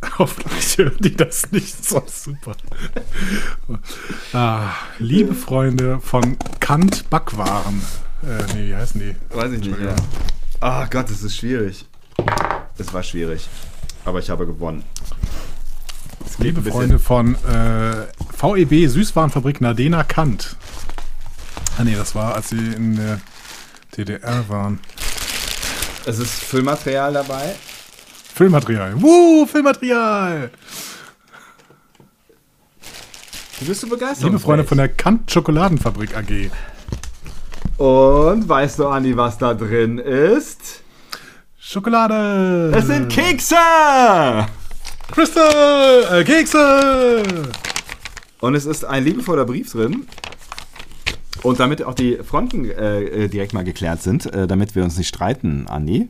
Hoffentlich 0.18 0.78
hören 0.78 0.96
die 1.00 1.14
das 1.14 1.50
nicht 1.50 1.84
so 1.84 2.02
super. 2.06 2.52
Ah, 4.32 4.70
liebe 4.98 5.34
Freunde 5.34 6.00
von 6.00 6.36
Kant 6.60 7.08
Backwaren. 7.10 7.82
Äh, 8.22 8.54
nee, 8.54 8.68
wie 8.68 8.76
heißen 8.76 9.00
die? 9.00 9.16
Weiß 9.34 9.52
ich 9.52 9.60
nicht, 9.60 9.80
ja. 9.80 9.94
Ah 10.60 10.86
Gott, 10.90 11.10
das 11.10 11.22
ist 11.22 11.36
schwierig. 11.36 11.84
Es 12.76 12.92
war 12.92 13.02
schwierig. 13.02 13.48
Aber 14.04 14.20
ich 14.20 14.30
habe 14.30 14.46
gewonnen. 14.46 14.84
Es 16.24 16.38
Liebe 16.38 16.62
Freunde 16.62 16.98
von 16.98 17.34
äh, 17.34 18.06
VEB 18.40 18.88
Süßwarenfabrik 18.88 19.60
Nadena 19.60 20.04
Kant. 20.04 20.56
Ah 21.78 21.84
nee, 21.84 21.94
das 21.94 22.14
war, 22.14 22.34
als 22.34 22.50
sie 22.50 22.56
in 22.56 22.96
der 22.96 23.20
DDR 23.96 24.48
waren. 24.48 24.80
Es 26.06 26.18
ist 26.18 26.32
Füllmaterial 26.32 27.12
dabei. 27.12 27.54
Füllmaterial. 28.38 29.02
Wuh, 29.02 29.46
Füllmaterial! 29.46 30.52
Du 33.58 33.66
bist 33.66 33.80
so 33.80 33.88
begeistert. 33.88 34.26
Liebe 34.26 34.38
Freunde 34.38 34.62
von 34.62 34.78
der 34.78 34.88
Kant 34.90 35.28
Schokoladenfabrik 35.28 36.16
AG. 36.16 36.48
Und 37.82 38.48
weißt 38.48 38.78
du, 38.78 38.86
Andi, 38.86 39.16
was 39.16 39.38
da 39.38 39.54
drin 39.54 39.98
ist? 39.98 40.84
Schokolade! 41.58 42.72
Es 42.76 42.86
sind 42.86 43.08
Kekse! 43.08 43.56
Crystal! 45.10 46.20
Äh, 46.20 46.22
Kekse! 46.22 47.24
Und 48.38 48.54
es 48.54 48.66
ist 48.66 48.84
ein 48.84 49.02
liebevoller 49.02 49.46
Brief 49.46 49.72
drin. 49.72 50.06
Und 51.42 51.58
damit 51.58 51.82
auch 51.82 51.94
die 51.94 52.18
Fronten 52.22 52.70
äh, 52.70 53.02
äh, 53.02 53.28
direkt 53.28 53.52
mal 53.52 53.64
geklärt 53.64 54.00
sind, 54.00 54.32
äh, 54.32 54.46
damit 54.46 54.76
wir 54.76 54.84
uns 54.84 54.96
nicht 54.96 55.08
streiten, 55.08 55.66
Andi. 55.66 56.08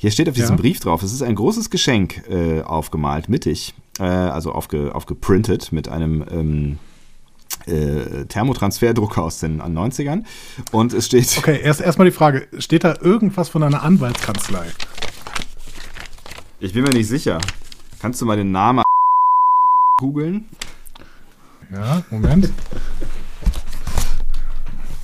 Hier 0.00 0.10
steht 0.10 0.30
auf 0.30 0.34
diesem 0.34 0.56
Ja. 0.56 0.62
Brief 0.62 0.80
drauf, 0.80 1.02
es 1.02 1.12
ist 1.12 1.20
ein 1.20 1.34
großes 1.34 1.68
Geschenk 1.68 2.26
äh, 2.26 2.62
aufgemalt, 2.62 3.28
mittig, 3.28 3.74
äh, 3.98 4.04
also 4.04 4.52
aufge, 4.52 4.94
aufgeprintet 4.94 5.72
mit 5.72 5.88
einem, 5.88 6.24
ähm, 6.30 6.78
äh, 7.66 8.24
Thermotransferdrucker 8.24 9.22
aus 9.22 9.40
den 9.40 9.60
90ern. 9.60 10.24
Und 10.72 10.94
es 10.94 11.04
steht. 11.04 11.36
Okay, 11.36 11.60
erst 11.62 11.82
erstmal 11.82 12.06
die 12.06 12.14
Frage: 12.16 12.48
Steht 12.58 12.82
da 12.84 12.94
irgendwas 12.98 13.50
von 13.50 13.62
einer 13.62 13.82
Anwaltskanzlei? 13.82 14.64
Ich 16.60 16.72
bin 16.72 16.82
mir 16.82 16.94
nicht 16.94 17.08
sicher. 17.08 17.38
Kannst 18.00 18.22
du 18.22 18.24
mal 18.24 18.38
den 18.38 18.52
Namen 18.52 18.82
googeln? 19.98 20.46
Ja, 21.70 22.04
Moment. 22.08 22.50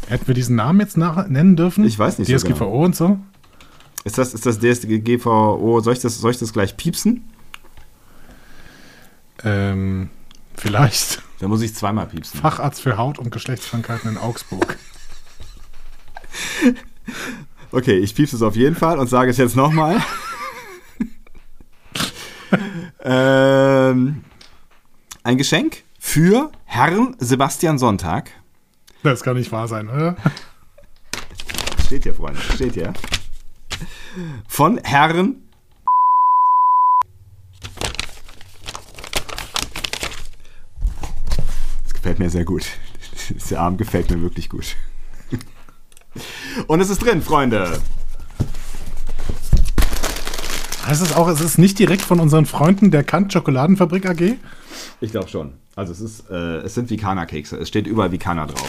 Hätten 0.08 0.26
wir 0.26 0.34
diesen 0.34 0.56
Namen 0.56 0.80
jetzt 0.80 0.96
nach 0.96 1.28
nennen 1.28 1.54
dürfen? 1.54 1.84
Ich 1.84 1.98
weiß 1.98 2.18
nicht 2.18 2.28
so 2.28 2.34
DSGVO 2.34 2.64
genau. 2.64 2.84
und 2.84 2.96
so? 2.96 3.18
Ist 4.06 4.18
das, 4.18 4.34
ist 4.34 4.46
das 4.46 4.60
DSGVO? 4.60 5.80
Soll 5.80 5.92
ich 5.92 5.98
das, 5.98 6.16
soll 6.16 6.30
ich 6.30 6.38
das 6.38 6.52
gleich 6.52 6.76
piepsen? 6.76 7.28
Ähm, 9.42 10.08
vielleicht. 10.54 11.22
Da 11.38 11.48
muss 11.48 11.60
ich 11.60 11.74
zweimal 11.74 12.06
piepsen. 12.06 12.40
Facharzt 12.40 12.80
für 12.80 12.96
Haut- 12.96 13.18
und 13.18 13.30
Geschlechtskrankheiten 13.30 14.08
in 14.12 14.16
Augsburg. 14.16 14.78
Okay, 17.70 17.98
ich 17.98 18.14
piepse 18.14 18.36
es 18.36 18.42
auf 18.42 18.56
jeden 18.56 18.74
Fall 18.74 18.98
und 18.98 19.08
sage 19.08 19.30
es 19.30 19.36
jetzt 19.36 19.54
nochmal. 19.54 20.02
ähm, 23.04 24.24
ein 25.24 25.36
Geschenk 25.36 25.82
für 25.98 26.50
Herrn 26.64 27.16
Sebastian 27.18 27.78
Sonntag. 27.78 28.30
Das 29.02 29.22
kann 29.22 29.36
nicht 29.36 29.52
wahr 29.52 29.68
sein, 29.68 29.90
oder? 29.90 30.16
Steht 31.84 32.04
hier, 32.04 32.14
Freunde, 32.14 32.40
steht 32.40 32.72
hier. 32.72 32.94
Von 34.48 34.78
Herrn. 34.78 35.42
Das 41.84 41.94
gefällt 41.94 42.18
mir 42.18 42.30
sehr 42.30 42.44
gut. 42.44 42.66
Der 43.50 43.60
Arm 43.60 43.76
gefällt 43.76 44.10
mir 44.10 44.22
wirklich 44.22 44.48
gut. 44.48 44.76
Und 46.66 46.80
es 46.80 46.88
ist 46.88 47.04
drin, 47.04 47.22
Freunde. 47.22 47.80
Heißt 50.86 51.02
es 51.02 51.14
auch, 51.14 51.28
es 51.28 51.40
ist 51.40 51.58
nicht 51.58 51.78
direkt 51.78 52.02
von 52.02 52.20
unseren 52.20 52.46
Freunden 52.46 52.90
der 52.90 53.02
Kant 53.02 53.32
Schokoladenfabrik 53.32 54.06
AG? 54.06 54.36
Ich 55.00 55.10
glaube 55.10 55.28
schon. 55.28 55.54
Also 55.74 55.92
es 55.92 56.00
ist, 56.00 56.30
äh, 56.30 56.58
es 56.58 56.74
sind 56.74 56.88
Vikana-Kekse. 56.90 57.56
Es 57.56 57.68
steht 57.68 57.86
überall 57.86 58.12
Vikana 58.12 58.46
drauf. 58.46 58.68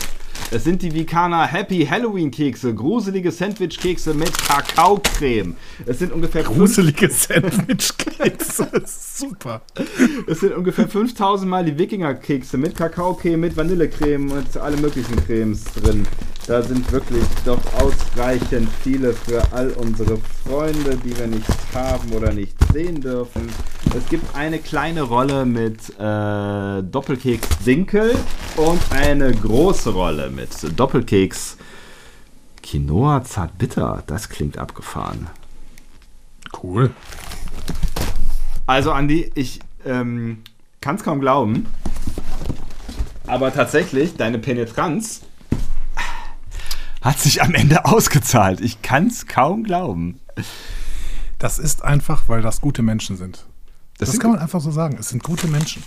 Es 0.50 0.64
sind 0.64 0.82
die 0.82 0.94
Vikana 0.94 1.46
Happy 1.46 1.86
Halloween 1.86 2.32
Kekse, 2.32 2.74
gruselige 2.74 3.34
Sandwich-Kekse 3.34 4.14
mit 4.14 4.32
Kakaocreme. 4.48 5.58
Es 5.86 6.00
sind 6.00 6.14
ungefähr 6.14 6.44
Gruselige 6.44 7.10
Sandwich-Kekse. 7.10 8.70
Super. 8.86 9.62
Es 10.26 10.40
sind 10.40 10.54
ungefähr 10.54 10.88
5000 10.88 11.50
Mal 11.50 11.66
die 11.66 11.78
Wikinger-Kekse 11.78 12.58
mit 12.58 12.76
Kakaocreme, 12.78 13.42
mit 13.42 13.58
Vanillecreme 13.58 14.32
und 14.32 14.56
alle 14.56 14.78
möglichen 14.78 15.18
Cremes 15.26 15.66
drin. 15.66 16.08
Da 16.48 16.62
sind 16.62 16.90
wirklich 16.94 17.26
doch 17.44 17.60
ausreichend 17.82 18.70
viele 18.82 19.12
für 19.12 19.44
all 19.52 19.72
unsere 19.72 20.18
Freunde, 20.48 20.96
die 20.96 21.18
wir 21.18 21.28
nicht 21.28 21.46
haben 21.74 22.10
oder 22.14 22.32
nicht 22.32 22.56
sehen 22.72 23.02
dürfen. 23.02 23.50
Es 23.98 24.08
gibt 24.08 24.34
eine 24.34 24.60
kleine 24.60 25.02
Rolle 25.02 25.46
mit 25.46 25.90
äh, 26.00 26.84
Doppelkeks 26.84 27.50
Dinkel 27.66 28.16
und 28.56 28.80
eine 28.92 29.34
große 29.34 29.90
Rolle 29.90 30.30
mit 30.30 30.50
Doppelkeks 30.80 31.58
Quinoa 32.64 33.26
Zartbitter. 33.26 34.04
Das 34.08 34.30
klingt 34.30 34.58
abgefahren. 34.58 35.28
Cool. 36.64 36.92
Also, 38.68 38.94
Andi, 38.94 39.30
ich 39.36 39.60
ähm, 39.86 40.44
kann 40.80 40.96
es 40.96 41.04
kaum 41.04 41.20
glauben. 41.20 41.66
Aber 43.26 43.54
tatsächlich, 43.54 44.16
deine 44.16 44.40
Penetranz 44.40 45.24
hat 47.02 47.20
sich 47.20 47.42
am 47.42 47.54
Ende 47.54 47.84
ausgezahlt. 47.84 48.62
Ich 48.62 48.82
kann 48.82 49.08
es 49.08 49.28
kaum 49.28 49.66
glauben. 49.66 50.22
Das 51.40 51.60
ist 51.60 51.84
einfach, 51.84 52.24
weil 52.28 52.42
das 52.42 52.62
gute 52.62 52.82
Menschen 52.82 53.18
sind. 53.18 53.46
Das, 54.00 54.12
sind 54.12 54.20
kann 54.20 54.32
man 54.32 54.40
einfach 54.40 54.62
so 54.62 54.72
sagen. 54.72 54.98
Es 55.00 55.10
sind 55.10 55.24
gute 55.24 55.48
Menschen. 55.48 55.84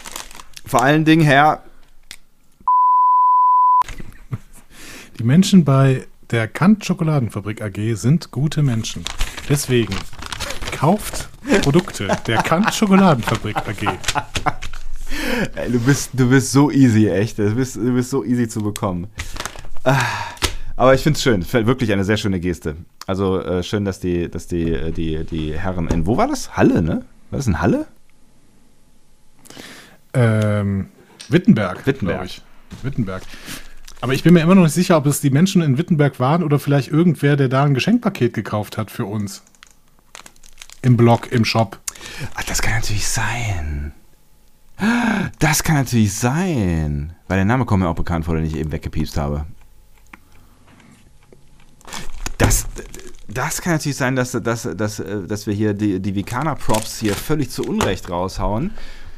Vor 0.66 0.82
allen 0.82 1.04
Dingen, 1.04 1.24
Herr, 1.24 1.62
Die 5.20 5.26
Menschen 5.26 5.66
bei 5.66 6.06
der 6.30 6.48
Kant 6.48 6.82
Schokoladenfabrik 6.82 7.60
AG 7.60 7.94
sind 7.94 8.30
gute 8.30 8.62
Menschen. 8.62 9.04
Deswegen 9.50 9.94
kauft 10.72 11.28
Produkte 11.60 12.08
der 12.26 12.38
Kant 12.38 12.72
Schokoladenfabrik 12.72 13.54
AG. 13.58 13.82
ey, 15.56 15.70
du, 15.70 15.78
bist, 15.78 16.12
du 16.14 16.30
bist 16.30 16.52
so 16.52 16.70
easy, 16.70 17.06
echt. 17.06 17.38
Du 17.38 17.54
bist, 17.54 17.76
du 17.76 17.92
bist 17.92 18.08
so 18.08 18.24
easy 18.24 18.48
zu 18.48 18.62
bekommen. 18.62 19.08
Ah, 19.84 20.00
Aber 20.74 20.94
ich 20.94 21.02
finde 21.02 21.18
es 21.18 21.22
schön. 21.22 21.44
Wirklich 21.66 21.92
eine 21.92 22.04
sehr 22.04 22.16
schöne 22.16 22.40
Geste. 22.40 22.76
Also 23.11 23.42
äh, 23.42 23.64
schön, 23.64 23.85
dass 23.85 23.99
die, 23.99 24.31
dass 24.31 24.46
die, 24.46 24.70
äh, 24.70 24.92
die, 24.92 25.25
die 25.25 25.59
Herren 25.59 25.88
in, 25.88 26.07
wo 26.07 26.16
war 26.16 26.29
das? 26.29 26.57
Halle, 26.57 26.81
ne? 26.81 27.05
War 27.31 27.38
das 27.38 27.49
in 27.49 27.61
Halle? 27.61 27.88
Ähm, 30.14 30.90
Wittenberg. 31.29 31.85
Wittenberg. 31.88 32.27
Ich. 32.27 32.42
Wittenberg. 32.85 33.25
Aber 34.01 34.14
ich 34.14 34.23
bin 34.23 34.35
mir 34.35 34.42
immer 34.42 34.55
noch 34.55 34.62
nicht 34.62 34.75
sicher, 34.75 34.96
ob 34.96 35.07
es 35.07 35.20
die 35.20 35.31
Menschen 35.31 35.61
in 35.61 35.77
Wittenberg 35.77 36.20
waren 36.20 36.44
oder 36.44 36.61
vielleicht 36.61 36.92
irgendwer, 36.92 37.35
der 37.35 37.49
da 37.49 37.64
ein 37.64 37.75
Geschenkpaket 37.75 38.33
gekauft 38.33 38.79
hat 38.79 38.92
für 38.92 39.07
uns. 39.07 39.42
Im 40.81 40.96
Blog, 40.96 41.33
im 41.33 41.44
Shop. 41.44 41.81
Ach, 42.37 42.44
das 42.44 42.62
kann 42.62 42.75
natürlich 42.75 43.09
sein. 43.09 43.92
Das 45.40 45.64
kann 45.64 45.75
natürlich 45.75 46.14
sein. 46.14 47.16
Weil 47.27 47.38
der 47.38 47.44
Name 47.44 47.64
kommt 47.64 47.83
mir 47.83 47.88
auch 47.88 47.96
bekannt 47.96 48.27
vor, 48.27 48.37
den 48.37 48.44
ich 48.44 48.55
eben 48.55 48.70
weggepiepst 48.70 49.16
habe. 49.16 49.46
Das, 52.38 52.64
das 53.32 53.62
kann 53.62 53.74
natürlich 53.74 53.96
sein, 53.96 54.16
dass, 54.16 54.32
dass, 54.32 54.62
dass, 54.62 55.02
dass 55.26 55.46
wir 55.46 55.54
hier 55.54 55.74
die, 55.74 56.00
die 56.00 56.14
Vikana-Props 56.14 56.98
hier 56.98 57.14
völlig 57.14 57.50
zu 57.50 57.62
Unrecht 57.62 58.10
raushauen. 58.10 58.72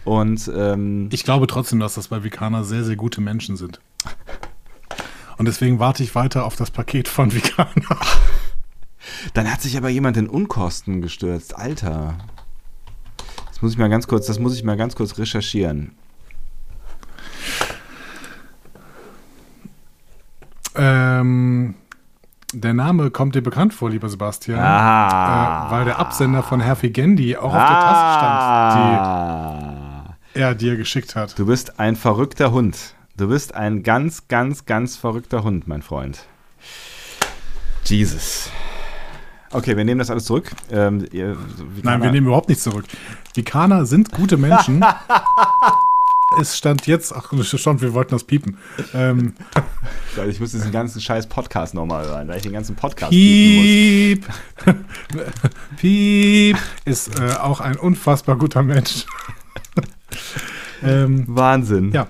Und 0.04 0.50
ähm, 0.54 1.08
Ich 1.12 1.24
glaube 1.24 1.46
trotzdem, 1.46 1.80
dass 1.80 1.94
das 1.94 2.08
bei 2.08 2.24
Vikana 2.24 2.64
sehr, 2.64 2.84
sehr 2.84 2.96
gute 2.96 3.20
Menschen 3.20 3.56
sind. 3.56 3.80
Und 5.38 5.46
deswegen 5.46 5.78
warte 5.78 6.02
ich 6.02 6.14
weiter 6.14 6.44
auf 6.44 6.56
das 6.56 6.70
Paket 6.70 7.08
von 7.08 7.32
Vikana. 7.32 7.72
dann 9.34 9.50
hat 9.50 9.62
sich 9.62 9.76
aber 9.76 9.88
jemand 9.88 10.16
in 10.16 10.28
Unkosten 10.28 11.02
gestürzt. 11.02 11.56
Alter. 11.56 12.18
Das 13.48 13.62
muss 13.62 13.72
ich 13.72 13.78
mal 13.78 13.88
ganz 13.88 14.08
kurz, 14.08 14.26
das 14.26 14.38
muss 14.38 14.56
ich 14.56 14.64
mal 14.64 14.76
ganz 14.76 14.96
kurz 14.96 15.18
recherchieren. 15.18 15.92
Ähm, 20.74 21.74
der 22.52 22.74
Name 22.74 23.10
kommt 23.10 23.34
dir 23.34 23.42
bekannt 23.42 23.74
vor, 23.74 23.90
lieber 23.90 24.08
Sebastian. 24.08 24.58
Ah. 24.60 25.68
Äh, 25.68 25.70
weil 25.72 25.84
der 25.84 25.98
Absender 25.98 26.42
von 26.42 26.60
Herr 26.60 26.76
Figendi 26.76 27.36
auch 27.36 27.44
auf 27.44 27.52
der 27.52 27.66
Tasse 27.66 28.18
stand, 28.18 29.00
Ah. 29.00 30.14
die 30.34 30.38
er 30.40 30.54
dir 30.54 30.76
geschickt 30.76 31.14
hat. 31.16 31.38
Du 31.38 31.46
bist 31.46 31.78
ein 31.80 31.96
verrückter 31.96 32.52
Hund. 32.52 32.94
Du 33.16 33.28
bist 33.28 33.54
ein 33.54 33.82
ganz, 33.82 34.28
ganz, 34.28 34.64
ganz 34.66 34.96
verrückter 34.96 35.44
Hund, 35.44 35.68
mein 35.68 35.82
Freund. 35.82 36.24
Jesus. 37.84 38.50
Okay, 39.50 39.76
wir 39.76 39.84
nehmen 39.84 39.98
das 39.98 40.08
alles 40.10 40.24
zurück. 40.24 40.50
Ähm, 40.70 41.06
ihr, 41.12 41.36
Nein, 41.82 42.02
wir 42.02 42.10
nehmen 42.10 42.26
überhaupt 42.28 42.48
nichts 42.48 42.64
zurück. 42.64 42.86
Vikaner 43.34 43.84
sind 43.84 44.10
gute 44.12 44.36
Menschen. 44.38 44.82
es 46.40 46.56
stand 46.56 46.86
jetzt, 46.86 47.14
ach 47.14 47.32
schon, 47.42 47.80
wir 47.80 47.94
wollten 47.94 48.12
das 48.12 48.24
piepen. 48.24 48.56
Ähm, 48.94 49.34
ich 50.28 50.40
muss 50.40 50.52
diesen 50.52 50.72
ganzen 50.72 51.00
scheiß 51.00 51.26
Podcast 51.28 51.74
nochmal 51.74 52.06
hören, 52.06 52.28
weil 52.28 52.36
ich 52.36 52.42
den 52.42 52.52
ganzen 52.52 52.76
Podcast 52.76 53.10
piepen 53.10 54.24
muss. 54.24 54.28
Piep. 54.66 54.84
Piep 55.78 56.58
ist 56.84 57.18
äh, 57.18 57.34
auch 57.34 57.60
ein 57.60 57.76
unfassbar 57.76 58.36
guter 58.36 58.62
Mensch. 58.62 59.06
ähm, 60.82 61.24
Wahnsinn. 61.28 61.92
ja, 61.92 62.06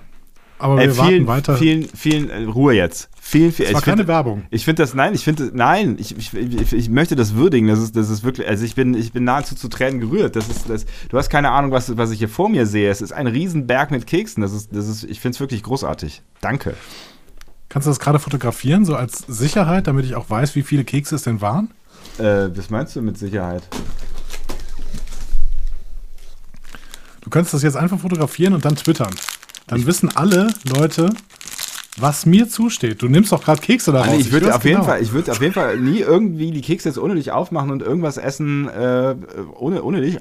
aber 0.59 0.81
Ey, 0.81 0.87
wir 0.87 0.95
vielen, 0.95 1.27
warten 1.27 1.27
weiter. 1.27 1.57
vielen, 1.57 1.89
vielen, 1.89 2.31
äh, 2.31 2.45
Ruhe 2.45 2.75
jetzt. 2.75 3.09
Vielen, 3.33 3.51
vielen, 3.51 3.69
es 3.69 3.73
war 3.73 3.81
ich 3.81 3.85
find- 3.85 3.97
keine 3.97 4.09
Werbung. 4.09 4.43
Ich 4.51 4.67
finde 4.67 4.83
das, 4.83 4.93
nein, 4.93 5.15
ich 5.15 5.25
finde, 5.25 5.51
nein, 5.55 5.97
ich, 5.99 6.15
ich, 6.19 6.35
ich, 6.35 6.73
ich 6.75 6.91
möchte 6.91 7.17
das 7.17 7.35
würdigen. 7.35 7.67
Das 7.67 7.79
ist, 7.79 7.97
das 7.97 8.11
ist 8.11 8.25
wirklich, 8.25 8.47
also 8.47 8.63
ich 8.63 8.75
bin, 8.75 8.93
ich 8.93 9.11
bin 9.13 9.25
nahezu 9.25 9.55
zu 9.55 9.69
Tränen 9.69 10.01
gerührt. 10.01 10.37
Das 10.37 10.49
ist, 10.49 10.69
das, 10.69 10.85
du 11.09 11.17
hast 11.17 11.31
keine 11.31 11.49
Ahnung, 11.51 11.71
was, 11.71 11.97
was 11.97 12.11
ich 12.11 12.19
hier 12.19 12.29
vor 12.29 12.51
mir 12.51 12.67
sehe. 12.67 12.91
Es 12.91 13.01
ist 13.01 13.11
ein 13.13 13.27
Riesenberg 13.27 13.91
mit 13.91 14.07
Keksen. 14.07 14.43
Das 14.43 14.53
ist, 14.53 14.77
das 14.77 14.87
ist, 14.87 15.05
ich 15.05 15.19
finde 15.19 15.37
es 15.37 15.41
wirklich 15.41 15.63
großartig. 15.63 16.21
Danke. 16.43 16.75
Kannst 17.71 17.87
du 17.87 17.91
das 17.91 18.01
gerade 18.01 18.19
fotografieren, 18.19 18.85
so 18.85 18.97
als 18.97 19.25
Sicherheit, 19.27 19.87
damit 19.87 20.05
ich 20.05 20.15
auch 20.15 20.29
weiß, 20.29 20.55
wie 20.55 20.63
viele 20.63 20.85
Kekse 20.85 21.15
es 21.15 21.23
denn 21.23 21.41
waren? 21.41 21.71
Äh, 22.19 22.55
was 22.55 22.69
meinst 22.69 22.95
du 22.97 23.01
mit 23.01 23.17
Sicherheit? 23.17 23.63
Du 27.23 27.31
kannst 27.31 27.55
das 27.55 27.63
jetzt 27.63 27.79
einfach 27.79 27.99
fotografieren 27.99 28.53
und 28.53 28.67
dann 28.67 28.77
twittern. 28.77 29.15
Dann 29.69 29.87
wissen 29.87 30.15
alle 30.15 30.53
Leute, 30.77 31.09
was 31.99 32.27
mir 32.27 32.49
zusteht. 32.49 33.03
Du 33.03 33.09
nimmst 33.09 33.33
doch 33.33 33.43
gerade 33.43 33.61
Kekse 33.61 33.93
daraus. 33.93 34.09
Anni, 34.09 34.21
ich 34.21 34.33
würde 34.33 34.55
auf 34.55 34.65
jeden 34.65 34.77
genau. 34.77 34.87
Fall, 34.89 35.03
ich 35.03 35.13
würde 35.13 35.33
auf 35.33 35.41
jeden 35.41 35.53
Fall 35.53 35.79
nie 35.79 35.99
irgendwie 35.99 36.51
die 36.51 36.61
Kekse 36.63 36.89
jetzt 36.89 36.99
ohne 36.99 37.15
dich 37.15 37.33
aufmachen 37.33 37.71
und 37.71 37.83
irgendwas 37.83 38.17
essen, 38.17 38.69
äh, 38.69 39.15
ohne, 39.59 39.83
ohne 39.83 40.01
dich 40.01 40.19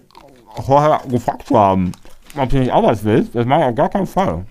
vorher 0.66 1.02
gefragt 1.10 1.48
zu 1.48 1.58
haben, 1.58 1.94
ob 2.36 2.50
du 2.50 2.60
nicht 2.60 2.72
auch 2.72 2.84
was 2.84 3.04
willst. 3.04 3.36
Das 3.36 3.46
mache 3.46 3.62
ich 3.62 3.66
auf 3.68 3.76
gar 3.76 3.90
keinen 3.90 4.08
Fall. 4.08 4.46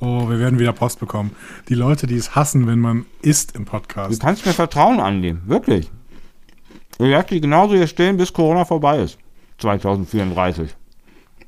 Oh, 0.00 0.28
wir 0.30 0.38
werden 0.38 0.60
wieder 0.60 0.72
Post 0.72 1.00
bekommen. 1.00 1.32
Die 1.68 1.74
Leute, 1.74 2.06
die 2.06 2.16
es 2.16 2.36
hassen, 2.36 2.68
wenn 2.68 2.78
man 2.78 3.04
isst 3.20 3.56
im 3.56 3.64
Du 3.64 3.70
Podcast. 3.72 4.20
kannst 4.20 4.46
mir 4.46 4.52
vertrauen, 4.52 5.00
Andi. 5.00 5.36
Wirklich. 5.46 5.90
Ich 6.92 7.06
werde 7.06 7.28
die 7.30 7.40
genauso 7.40 7.74
hier 7.74 7.88
stehen, 7.88 8.16
bis 8.16 8.32
Corona 8.32 8.64
vorbei 8.64 9.00
ist. 9.00 9.18
2034. 9.58 10.74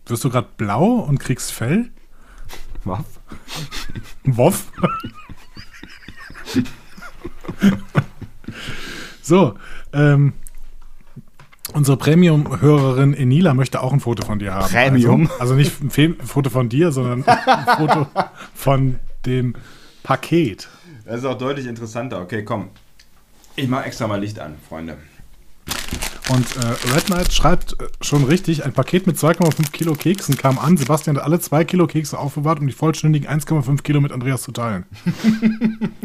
Wirst 0.06 0.24
du 0.24 0.30
gerade 0.30 0.48
blau 0.56 0.94
und 0.94 1.18
kriegst 1.20 1.52
Fell? 1.52 1.90
Was? 2.84 3.04
Woff? 4.24 4.70
so, 9.22 9.54
ähm, 9.92 10.32
unsere 11.72 11.96
Premium-Hörerin 11.96 13.14
Enila 13.14 13.54
möchte 13.54 13.80
auch 13.82 13.92
ein 13.92 14.00
Foto 14.00 14.24
von 14.24 14.38
dir 14.38 14.54
haben. 14.54 14.68
Premium? 14.68 15.22
Also, 15.22 15.40
also 15.40 15.54
nicht 15.54 15.80
ein 15.82 16.16
Foto 16.24 16.50
von 16.50 16.68
dir, 16.68 16.92
sondern 16.92 17.24
ein 17.26 17.76
Foto 17.76 18.06
von 18.54 18.96
dem 19.26 19.54
Paket. 20.02 20.68
Das 21.04 21.18
ist 21.18 21.24
auch 21.24 21.38
deutlich 21.38 21.66
interessanter. 21.66 22.20
Okay, 22.20 22.44
komm. 22.44 22.68
Ich 23.56 23.68
mache 23.68 23.84
extra 23.84 24.06
mal 24.06 24.20
Licht 24.20 24.38
an, 24.38 24.56
Freunde. 24.68 24.96
Und 26.30 26.46
äh, 26.56 26.94
Red 26.94 27.06
Knight 27.06 27.32
schreibt 27.32 27.72
äh, 27.72 27.88
schon 28.00 28.22
richtig, 28.22 28.64
ein 28.64 28.72
Paket 28.72 29.04
mit 29.08 29.16
2,5 29.16 29.72
Kilo 29.72 29.94
Keksen 29.94 30.36
kam 30.36 30.60
an. 30.60 30.76
Sebastian 30.76 31.16
hat 31.16 31.24
alle 31.24 31.40
2 31.40 31.64
Kilo 31.64 31.88
Kekse 31.88 32.16
aufbewahrt, 32.16 32.60
um 32.60 32.68
die 32.68 32.72
vollständigen 32.72 33.28
1,5 33.28 33.82
Kilo 33.82 34.00
mit 34.00 34.12
Andreas 34.12 34.42
zu 34.42 34.52
teilen. 34.52 34.84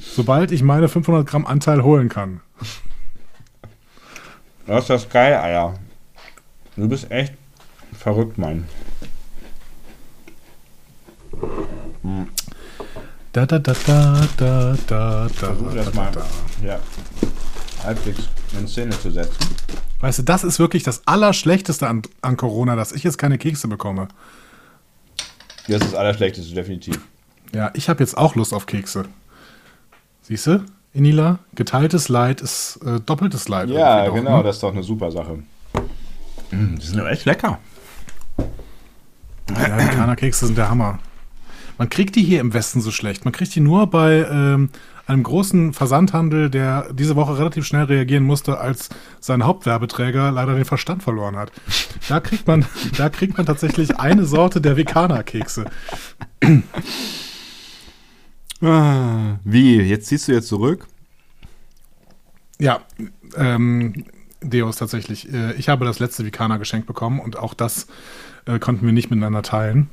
Sobald 0.00 0.52
ich 0.52 0.62
meine 0.62 0.88
500 0.88 1.26
Gramm 1.26 1.44
Anteil 1.44 1.82
holen 1.82 2.08
kann. 2.08 2.40
Das 4.66 4.84
ist 4.84 4.90
das 4.90 5.08
geil, 5.10 5.34
Alter. 5.34 5.74
Du 6.76 6.88
bist 6.88 7.10
echt 7.10 7.34
verrückt, 7.92 8.38
Mann. 8.38 8.64
Da, 13.32 13.44
da, 13.44 13.58
da, 13.58 13.74
da, 13.86 14.28
da, 14.38 14.76
da, 14.76 14.76
da, 14.86 15.28
Versuch 15.28 15.68
da, 15.68 15.74
das 15.74 15.90
da, 15.92 16.00
mal. 16.00 16.12
da. 16.12 16.26
Ja. 16.66 16.80
Halbwegs 17.84 18.28
in 18.58 18.68
Szene 18.68 18.90
zu 18.90 19.10
setzen. 19.10 19.46
Weißt 20.00 20.18
du, 20.18 20.22
das 20.22 20.44
ist 20.44 20.58
wirklich 20.58 20.82
das 20.82 21.06
Allerschlechteste 21.06 21.86
an, 21.88 22.02
an 22.22 22.36
Corona, 22.36 22.76
dass 22.76 22.92
ich 22.92 23.02
jetzt 23.02 23.18
keine 23.18 23.38
Kekse 23.38 23.68
bekomme. 23.68 24.08
Das 25.68 25.76
ist 25.82 25.92
das 25.92 25.94
Allerschlechteste, 25.94 26.54
definitiv. 26.54 27.00
Ja, 27.54 27.70
ich 27.74 27.88
habe 27.88 28.00
jetzt 28.00 28.16
auch 28.16 28.34
Lust 28.34 28.52
auf 28.52 28.66
Kekse. 28.66 29.06
Siehst 30.22 30.46
du, 30.46 30.64
Enila? 30.92 31.38
Geteiltes 31.54 32.08
Leid 32.08 32.40
ist 32.40 32.78
äh, 32.84 33.00
doppeltes 33.00 33.48
Leid. 33.48 33.70
Ja, 33.70 34.08
genau, 34.08 34.38
ne? 34.38 34.44
das 34.44 34.56
ist 34.56 34.62
doch 34.62 34.72
eine 34.72 34.82
super 34.82 35.10
Sache. 35.10 35.38
Mm, 36.50 36.76
die 36.76 36.86
sind 36.86 36.98
doch 36.98 37.06
echt 37.06 37.24
lecker. 37.24 37.58
Ja, 39.50 39.76
die 39.78 39.96
Kana-Kekse 39.96 40.46
sind 40.46 40.58
der 40.58 40.68
Hammer. 40.68 40.98
Man 41.78 41.88
kriegt 41.88 42.16
die 42.16 42.22
hier 42.22 42.40
im 42.40 42.54
Westen 42.54 42.80
so 42.80 42.90
schlecht. 42.90 43.24
Man 43.24 43.32
kriegt 43.32 43.54
die 43.54 43.60
nur 43.60 43.86
bei 43.88 44.26
ähm, 44.30 44.70
einem 45.06 45.22
großen 45.22 45.72
Versandhandel, 45.72 46.50
der 46.50 46.92
diese 46.92 47.16
Woche 47.16 47.38
relativ 47.38 47.64
schnell 47.64 47.84
reagieren 47.84 48.24
musste, 48.24 48.58
als 48.58 48.88
sein 49.20 49.44
Hauptwerbeträger 49.44 50.32
leider 50.32 50.54
den 50.54 50.64
Verstand 50.64 51.02
verloren 51.02 51.36
hat. 51.36 51.52
Da 52.08 52.20
kriegt 52.20 52.46
man, 52.46 52.64
da 52.96 53.08
kriegt 53.08 53.36
man 53.36 53.46
tatsächlich 53.46 53.98
eine 53.98 54.24
Sorte 54.24 54.60
der 54.60 54.76
Vekana-Kekse. 54.76 55.66
Ah, 58.62 59.38
Wie? 59.44 59.80
Jetzt 59.80 60.06
ziehst 60.06 60.28
du 60.28 60.32
jetzt 60.32 60.48
zurück? 60.48 60.86
Ja, 62.58 62.80
ähm, 63.36 64.06
Deus 64.40 64.76
tatsächlich. 64.76 65.32
Äh, 65.32 65.52
ich 65.54 65.68
habe 65.68 65.84
das 65.84 65.98
letzte 65.98 66.24
Vikana 66.24 66.56
geschenkt 66.56 66.86
bekommen 66.86 67.20
und 67.20 67.36
auch 67.36 67.54
das 67.54 67.86
äh, 68.46 68.58
konnten 68.58 68.86
wir 68.86 68.92
nicht 68.92 69.10
miteinander 69.10 69.42
teilen. 69.42 69.90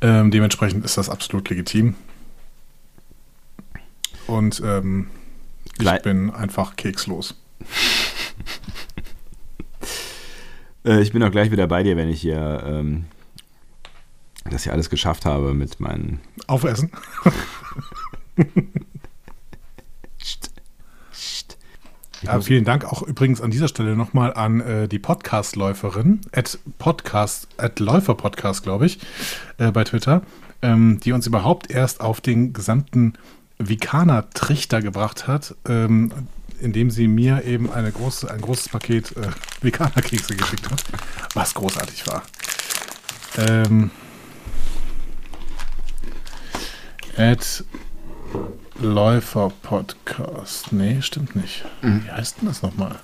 Ähm, 0.00 0.30
dementsprechend 0.30 0.84
ist 0.84 0.98
das 0.98 1.08
absolut 1.08 1.48
legitim. 1.48 1.94
Und 4.28 4.62
ähm, 4.64 5.08
ich 5.80 6.02
bin 6.02 6.30
einfach 6.30 6.76
kekslos. 6.76 7.34
Äh, 10.84 11.02
ich 11.02 11.12
bin 11.12 11.24
auch 11.24 11.32
gleich 11.32 11.50
wieder 11.50 11.66
bei 11.66 11.82
dir, 11.82 11.96
wenn 11.96 12.08
ich 12.08 12.20
hier 12.20 12.62
ähm, 12.64 13.06
das 14.48 14.62
hier 14.62 14.72
alles 14.72 14.88
geschafft 14.90 15.24
habe 15.24 15.52
mit 15.52 15.80
meinen. 15.80 16.20
Aufessen. 16.46 16.92
Ja, 22.22 22.40
vielen 22.40 22.64
Dank 22.64 22.84
auch 22.84 23.02
übrigens 23.02 23.40
an 23.40 23.50
dieser 23.50 23.68
Stelle 23.68 23.96
nochmal 23.96 24.34
an 24.34 24.60
äh, 24.60 24.88
die 24.88 24.98
Podcast-Läuferin, 24.98 26.20
at 26.32 26.58
Podcast, 26.78 27.48
at 27.58 27.78
Läufer-Podcast, 27.78 28.62
glaube 28.64 28.86
ich, 28.86 28.98
äh, 29.58 29.70
bei 29.70 29.84
Twitter, 29.84 30.22
ähm, 30.60 30.98
die 31.02 31.12
uns 31.12 31.26
überhaupt 31.26 31.70
erst 31.70 32.00
auf 32.00 32.20
den 32.20 32.52
gesamten 32.52 33.14
Vikana-Trichter 33.58 34.82
gebracht 34.82 35.26
hat, 35.26 35.54
ähm, 35.68 36.12
indem 36.60 36.90
sie 36.90 37.08
mir 37.08 37.44
eben 37.44 37.70
eine 37.70 37.92
große, 37.92 38.30
ein 38.30 38.40
großes 38.40 38.68
Paket 38.68 39.16
äh, 39.16 39.28
Vikana-Kekse 39.62 40.36
geschickt 40.36 40.70
hat, 40.70 40.82
was 41.34 41.54
großartig 41.54 42.06
war. 42.06 42.22
Ähm, 43.36 43.90
at 47.16 47.64
Läufer 48.80 49.50
Podcast. 49.62 50.72
Nee, 50.72 51.02
stimmt 51.02 51.34
nicht. 51.34 51.64
Wie 51.82 52.10
heißt 52.10 52.40
denn 52.40 52.48
das 52.48 52.62
nochmal? 52.62 53.00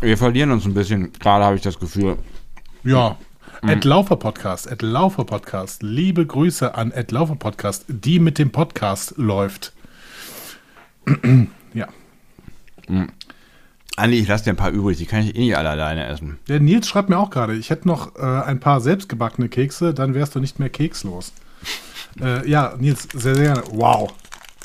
Wir 0.00 0.18
verlieren 0.18 0.50
uns 0.50 0.66
ein 0.66 0.74
bisschen. 0.74 1.12
Gerade 1.14 1.44
habe 1.44 1.56
ich 1.56 1.62
das 1.62 1.78
Gefühl. 1.78 2.18
Ja. 2.84 3.16
At 3.64 3.84
Laufer 3.84 4.16
Podcast, 4.16 4.70
at 4.70 4.82
Laufer 4.82 5.24
Podcast. 5.24 5.84
Liebe 5.84 6.26
Grüße 6.26 6.74
an 6.74 6.92
at 6.92 7.12
Laufer 7.12 7.36
Podcast, 7.36 7.84
die 7.86 8.18
mit 8.18 8.38
dem 8.38 8.50
Podcast 8.50 9.14
läuft. 9.18 9.72
ja. 11.72 11.86
Andi, 13.96 14.18
ich 14.18 14.26
lasse 14.26 14.42
dir 14.42 14.50
ein 14.50 14.56
paar 14.56 14.72
übrig. 14.72 14.98
Die 14.98 15.06
kann 15.06 15.22
ich 15.22 15.36
eh 15.36 15.38
nicht 15.38 15.56
alle 15.56 15.70
alleine 15.70 16.06
essen. 16.06 16.40
Der 16.48 16.58
Nils 16.58 16.88
schreibt 16.88 17.08
mir 17.08 17.18
auch 17.18 17.30
gerade, 17.30 17.54
ich 17.54 17.70
hätte 17.70 17.86
noch 17.86 18.16
äh, 18.16 18.20
ein 18.20 18.58
paar 18.58 18.80
selbstgebackene 18.80 19.48
Kekse, 19.48 19.94
dann 19.94 20.14
wärst 20.14 20.34
du 20.34 20.40
nicht 20.40 20.58
mehr 20.58 20.70
kekslos. 20.70 21.32
Äh, 22.20 22.46
ja, 22.46 22.74
Nils, 22.78 23.08
sehr, 23.14 23.34
sehr 23.34 23.54
gerne. 23.54 23.62
Wow. 23.70 24.12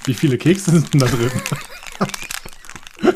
Wie 0.03 0.13
viele 0.13 0.37
Kekse 0.37 0.71
sind 0.81 0.93
denn 0.93 0.99
da 0.99 1.05
drin? 1.05 1.31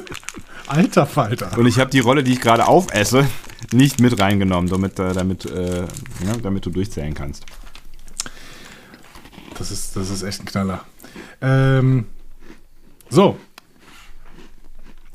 Alter 0.68 1.06
Falter. 1.06 1.58
Und 1.58 1.66
ich 1.66 1.80
habe 1.80 1.92
die 1.92 2.00
Rolle, 2.00 2.24
die 2.24 2.32
ich 2.32 2.40
gerade 2.40 2.66
aufesse, 2.66 3.28
nicht 3.72 4.00
mit 4.00 4.20
reingenommen, 4.20 4.70
damit, 4.70 5.00
äh, 5.00 5.14
damit, 5.14 5.46
äh, 5.46 5.82
ja, 6.26 6.38
damit 6.42 6.66
du 6.66 6.70
durchzählen 6.70 7.14
kannst. 7.14 7.46
Das 9.58 9.72
ist, 9.72 9.96
das 9.96 10.10
ist 10.10 10.24
echt 10.24 10.42
ein 10.42 10.46
Knaller. 10.46 10.84
Ähm, 11.42 12.06
so. 13.10 13.38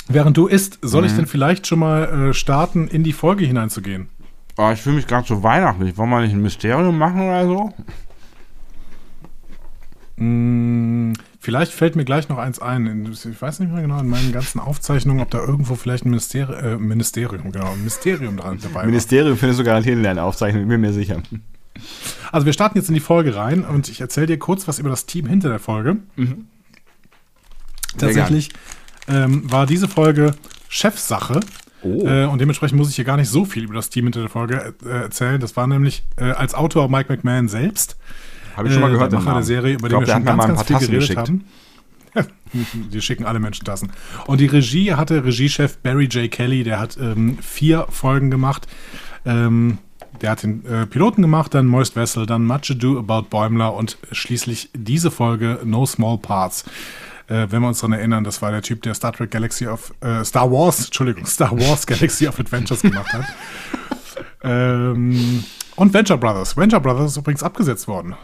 Während 0.09 0.37
du 0.37 0.47
isst, 0.47 0.79
soll 0.83 1.05
ich 1.05 1.13
denn 1.13 1.27
vielleicht 1.27 1.67
schon 1.67 1.81
mal 1.81 2.29
äh, 2.29 2.35
starten, 2.35 2.87
in 2.87 3.03
die 3.03 3.13
Folge 3.13 3.45
hineinzugehen? 3.45 4.09
Oh, 4.57 4.71
ich 4.73 4.81
fühle 4.81 4.97
mich 4.97 5.07
gerade 5.07 5.27
so 5.27 5.43
weihnachtlich. 5.43 5.97
Wollen 5.97 6.11
wir 6.11 6.21
nicht 6.21 6.33
ein 6.33 6.43
Mysterium 6.43 6.97
machen 6.97 7.23
oder 7.23 7.45
so? 7.47 7.75
Mm, 10.17 11.13
vielleicht 11.41 11.73
fällt 11.73 11.95
mir 11.95 12.05
gleich 12.05 12.29
noch 12.29 12.39
eins 12.39 12.59
ein. 12.59 13.07
Ich 13.13 13.43
weiß 13.43 13.61
nicht 13.61 13.71
mehr 13.71 13.83
genau 13.83 14.01
in 14.01 14.09
meinen 14.09 14.33
ganzen 14.33 14.61
Aufzeichnungen, 14.61 15.23
ob 15.23 15.31
da 15.31 15.39
irgendwo 15.39 15.75
vielleicht 15.75 16.07
ein 16.07 16.11
Ministeri 16.11 16.55
äh, 16.55 16.77
Ministerium, 16.77 17.53
genau, 17.53 17.73
ein 17.73 17.85
Mysterium 17.85 18.37
dran 18.37 18.59
dabei 18.63 18.77
war. 18.77 18.87
Ministerium 18.87 19.37
findest 19.37 19.61
du 19.61 19.65
garantiert 19.65 19.97
in 19.97 20.03
deinen 20.03 20.19
Aufzeichnungen, 20.19 20.69
bin 20.69 20.81
mir 20.81 20.93
sicher. 20.93 21.23
Also 22.33 22.47
wir 22.47 22.55
starten 22.55 22.79
jetzt 22.79 22.89
in 22.89 22.95
die 22.95 23.01
Folge 23.01 23.37
rein 23.37 23.65
und 23.65 23.89
ich 23.89 24.01
erzähle 24.01 24.27
dir 24.27 24.39
kurz 24.39 24.67
was 24.67 24.79
über 24.79 24.89
das 24.89 25.05
Team 25.05 25.27
hinter 25.27 25.51
der 25.51 25.59
Folge. 25.59 25.99
Sehr 26.17 26.27
Tatsächlich 27.99 28.51
ähm, 29.09 29.51
war 29.51 29.67
diese 29.67 29.89
Folge 29.89 30.35
Chefsache. 30.69 31.41
Oh. 31.83 32.07
Äh, 32.07 32.25
und 32.25 32.41
dementsprechend 32.41 32.79
muss 32.79 32.89
ich 32.89 32.97
hier 32.97 33.05
gar 33.05 33.17
nicht 33.17 33.29
so 33.29 33.45
viel 33.45 33.65
über 33.65 33.75
das 33.75 33.91
Team 33.91 34.07
hinter 34.07 34.21
der 34.21 34.29
Folge 34.29 34.75
äh, 34.85 34.89
erzählen. 34.89 35.41
Das 35.41 35.57
war 35.57 35.67
nämlich 35.67 36.05
äh, 36.17 36.25
als 36.25 36.55
Autor 36.55 36.89
Mike 36.89 37.13
McMahon 37.13 37.49
selbst. 37.49 37.97
Habe 38.57 38.69
ich 38.69 38.75
schon 38.75 38.83
mal 38.83 38.91
äh, 38.91 38.95
gehört. 38.95 39.13
Den 39.13 39.19
Macher 39.21 39.35
der. 39.35 39.43
Serie, 39.43 39.75
über 39.75 39.89
glaube, 39.89 40.07
wir 40.07 40.15
schon 40.15 40.25
ganz, 40.25 40.37
mal 40.37 40.45
ein 40.45 40.55
ganz 40.55 40.63
viel 40.67 40.79
geredet 40.79 41.01
geschickt. 41.01 41.19
haben. 41.19 41.45
Die 42.93 43.01
schicken 43.01 43.27
alle 43.27 43.39
Menschen 43.39 43.65
Tassen. 43.65 43.93
Und 44.27 44.41
die 44.41 44.47
Regie 44.47 44.95
hatte 44.95 45.25
Regiechef 45.25 45.79
Barry 45.79 46.07
J. 46.07 46.31
Kelly, 46.31 46.65
der 46.65 46.81
hat 46.81 46.97
ähm, 46.97 47.39
vier 47.43 47.87
Folgen 47.91 48.31
gemacht. 48.31 48.67
Ähm, 49.27 49.79
der 50.23 50.31
hat 50.31 50.43
den 50.43 50.65
äh, 50.65 50.87
Piloten 50.87 51.21
gemacht, 51.21 51.55
dann 51.55 51.67
Moist 51.67 51.95
Vessel, 51.95 52.25
dann 52.25 52.47
Much 52.47 52.71
Ado 52.71 52.99
About 52.99 53.29
Bäumler 53.29 53.75
und 53.75 53.99
schließlich 54.13 54.71
diese 54.75 55.11
Folge 55.11 55.61
No 55.65 55.85
Small 55.85 56.19
Parts. 56.19 56.65
Äh, 57.29 57.49
wenn 57.51 57.61
wir 57.61 57.69
uns 57.69 57.81
daran 57.81 57.93
erinnern, 57.93 58.25
das 58.25 58.41
war 58.41 58.51
der 58.51 58.63
Typ, 58.63 58.83
der 58.83 58.95
Star 58.95 59.13
Trek 59.13 59.31
Galaxy 59.31 59.67
of 59.67 59.93
äh, 60.01 60.25
Star 60.25 60.51
Wars, 60.51 60.87
Entschuldigung, 60.87 61.27
Star 61.27 61.53
Wars 61.53 61.87
Galaxy 61.87 62.27
of 62.27 62.39
Adventures 62.39 62.83
gemacht 62.83 63.13
hat. 63.13 63.25
ähm, 64.43 65.45
und 65.75 65.93
Venture 65.93 66.17
Brothers. 66.17 66.57
Venture 66.57 66.81
Brothers 66.81 67.13
ist 67.13 67.17
übrigens 67.19 67.43
abgesetzt 67.43 67.89
worden. 67.89 68.15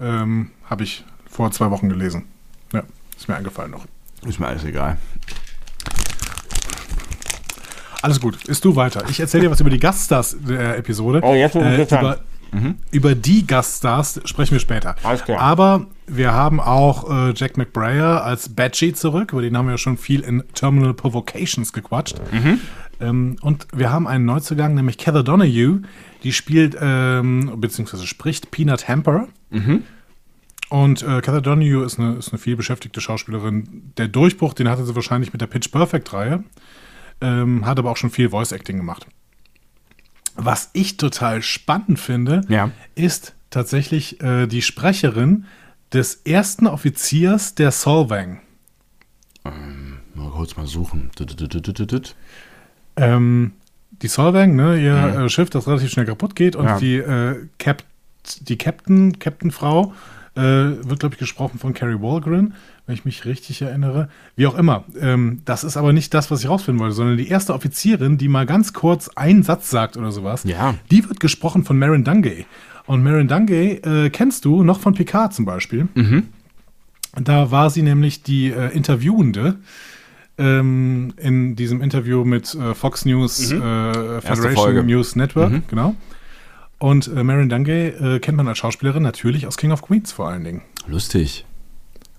Ähm, 0.00 0.50
Habe 0.68 0.84
ich 0.84 1.04
vor 1.30 1.50
zwei 1.52 1.70
Wochen 1.70 1.88
gelesen. 1.88 2.24
Ja, 2.72 2.82
ist 3.16 3.28
mir 3.28 3.36
eingefallen 3.36 3.70
noch. 3.70 3.84
Ist 4.26 4.40
mir 4.40 4.48
alles 4.48 4.64
egal. 4.64 4.96
Alles 8.02 8.20
gut, 8.20 8.44
ist 8.44 8.64
du 8.64 8.76
weiter. 8.76 9.04
Ich 9.08 9.18
erzähle 9.20 9.44
dir 9.44 9.50
was 9.50 9.60
über 9.60 9.70
die 9.70 9.80
Gaststars 9.80 10.36
der 10.40 10.78
Episode. 10.78 11.20
Oh, 11.22 11.34
jetzt 11.34 11.56
äh, 11.56 11.80
interessant. 11.80 12.20
über, 12.52 12.74
Über 12.90 13.14
die 13.14 13.46
Gaststars 13.46 14.20
sprechen 14.24 14.52
wir 14.52 14.60
später. 14.60 14.94
Alles 15.02 15.24
klar. 15.24 15.40
Aber 15.40 15.86
wir 16.06 16.32
haben 16.32 16.60
auch 16.60 17.10
äh, 17.10 17.32
Jack 17.34 17.56
McBrayer 17.56 18.22
als 18.22 18.48
Badgie 18.54 18.92
zurück, 18.92 19.32
über 19.32 19.42
den 19.42 19.56
haben 19.56 19.66
wir 19.66 19.72
ja 19.72 19.78
schon 19.78 19.98
viel 19.98 20.20
in 20.20 20.44
Terminal 20.54 20.94
Provocations 20.94 21.72
gequatscht. 21.72 22.16
Ähm, 23.00 23.36
und 23.40 23.66
wir 23.74 23.90
haben 23.90 24.06
einen 24.06 24.24
Neuzugang, 24.24 24.74
nämlich 24.74 24.96
Heather 25.04 25.22
Donahue, 25.22 25.82
die 26.26 26.32
spielt, 26.32 26.76
ähm, 26.80 27.52
beziehungsweise 27.60 28.04
spricht 28.04 28.50
Peanut 28.50 28.88
Hamper. 28.88 29.28
Und 30.68 31.02
äh, 31.02 31.06
Heather 31.22 31.40
Donahue 31.40 31.84
ist 31.84 32.00
eine, 32.00 32.14
ist 32.16 32.30
eine 32.30 32.38
viel 32.40 32.56
beschäftigte 32.56 33.00
Schauspielerin. 33.00 33.92
Der 33.96 34.08
Durchbruch, 34.08 34.52
den 34.52 34.68
hatte 34.68 34.84
sie 34.84 34.96
wahrscheinlich 34.96 35.32
mit 35.32 35.40
der 35.40 35.46
Pitch 35.46 35.70
Perfect-Reihe, 35.70 36.42
ähm, 37.20 37.64
hat 37.64 37.78
aber 37.78 37.92
auch 37.92 37.96
schon 37.96 38.10
viel 38.10 38.30
Voice-Acting 38.30 38.76
gemacht. 38.76 39.06
Was 40.34 40.70
ich 40.72 40.96
total 40.96 41.42
spannend 41.42 42.00
finde, 42.00 42.40
Ja. 42.48 42.72
ist 42.96 43.34
tatsächlich 43.50 44.20
äh, 44.20 44.48
die 44.48 44.62
Sprecherin 44.62 45.44
des 45.92 46.16
ersten 46.24 46.66
Offiziers 46.66 47.54
der 47.54 47.70
Solvang. 47.70 48.40
Mal 49.44 50.30
kurz 50.32 50.56
mal 50.56 50.66
suchen. 50.66 51.10
Ähm, 52.96 53.52
die 54.02 54.08
Solvang, 54.08 54.54
ne, 54.56 54.80
ihr 54.82 54.94
äh, 55.24 55.28
Schiff, 55.28 55.50
das 55.50 55.66
relativ 55.66 55.90
schnell 55.90 56.06
kaputt 56.06 56.34
geht 56.36 56.56
und 56.56 56.64
Ja. 56.66 56.78
die, 56.78 56.96
äh, 56.96 57.36
Cap 57.58 57.82
die 58.40 58.56
Captain, 58.58 59.18
Captain-Frau 59.18 59.92
äh, 60.34 60.40
wird, 60.42 60.98
glaube 61.00 61.14
ich, 61.14 61.18
gesprochen 61.18 61.58
von 61.58 61.72
Carrie 61.74 62.00
Walgren, 62.00 62.54
wenn 62.86 62.94
ich 62.94 63.04
mich 63.04 63.24
richtig 63.24 63.62
erinnere. 63.62 64.08
Wie 64.34 64.46
auch 64.46 64.56
immer. 64.56 64.84
Ähm, 65.00 65.40
das 65.44 65.64
ist 65.64 65.76
aber 65.76 65.92
nicht 65.92 66.12
das, 66.12 66.30
was 66.30 66.40
ich 66.42 66.48
rausfinden 66.48 66.80
wollte, 66.80 66.94
sondern 66.94 67.16
die 67.16 67.28
erste 67.28 67.54
Offizierin, 67.54 68.18
die 68.18 68.28
mal 68.28 68.44
ganz 68.44 68.72
kurz 68.72 69.08
einen 69.14 69.42
Satz 69.44 69.70
sagt 69.70 69.96
oder 69.96 70.12
sowas, 70.12 70.44
Ja. 70.44 70.74
die 70.90 71.08
wird 71.08 71.20
gesprochen 71.20 71.64
von 71.64 71.78
Marin 71.78 72.04
Dungay. 72.04 72.44
Und 72.86 73.02
Marin 73.02 73.28
Dungay 73.28 73.80
äh, 73.82 74.10
kennst 74.10 74.44
du 74.44 74.62
noch 74.62 74.80
von 74.80 74.94
Picard 74.94 75.32
zum 75.32 75.44
Beispiel. 75.44 75.88
Da 77.18 77.50
war 77.50 77.70
sie 77.70 77.82
nämlich 77.82 78.22
die 78.22 78.50
äh, 78.50 78.74
Interviewende 78.76 79.56
ähm, 80.38 81.14
in 81.16 81.56
diesem 81.56 81.80
Interview 81.80 82.24
mit 82.24 82.54
äh, 82.54 82.74
Fox 82.74 83.04
News, 83.04 83.50
äh, 83.52 84.20
Federation. 84.20 84.86
News 84.86 85.16
Network, 85.16 85.68
genau. 85.68 85.94
Und 86.78 87.08
äh, 87.08 87.22
Marin 87.24 87.48
Dungay 87.48 87.88
äh, 87.88 88.18
kennt 88.20 88.36
man 88.36 88.46
als 88.48 88.58
Schauspielerin 88.58 89.02
natürlich 89.02 89.46
aus 89.46 89.56
King 89.56 89.72
of 89.72 89.80
Queens 89.82 90.12
vor 90.12 90.28
allen 90.28 90.44
Dingen. 90.44 90.62
Lustig. 90.86 91.46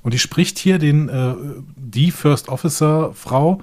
Und 0.02 0.14
die 0.14 0.20
spricht 0.20 0.58
hier 0.58 0.80
den, 0.80 1.10
äh, 1.10 1.36
die 1.76 2.12
First 2.12 2.50
Officer 2.50 3.12
Frau 3.14 3.62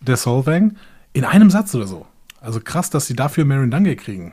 der 0.00 0.16
Solvang 0.16 0.76
in 1.14 1.24
einem 1.24 1.48
Satz 1.50 1.74
oder 1.74 1.86
so. 1.86 2.04
Also 2.40 2.60
krass, 2.60 2.90
dass 2.90 3.06
sie 3.06 3.14
dafür 3.14 3.46
Marin 3.46 3.70
Dungay 3.70 3.96
kriegen. 3.96 4.32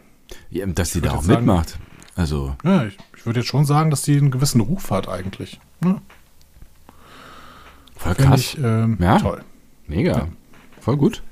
Ja, 0.49 0.65
dass 0.65 0.91
sie 0.91 0.99
da 1.01 1.11
auch 1.11 1.23
sagen- 1.23 1.45
mitmacht. 1.45 1.77
Also, 2.17 2.55
Ja, 2.65 2.83
ich, 2.85 2.97
ich 3.15 3.25
würde 3.25 3.39
jetzt 3.39 3.47
schon 3.47 3.63
sagen, 3.65 3.89
dass 3.89 4.01
die 4.01 4.17
einen 4.17 4.31
gewissen 4.31 4.59
Ruf 4.59 4.91
hat 4.91 5.07
eigentlich. 5.07 5.61
Ja, 5.83 6.01
voll 7.95 8.15
Finde 8.15 8.29
krass. 8.31 8.39
ich 8.41 8.57
ähm, 8.61 8.97
Ja. 8.99 9.17
toll. 9.19 9.43
Mega. 9.87 10.29
Voll 10.79 10.97
gut. 10.97 11.23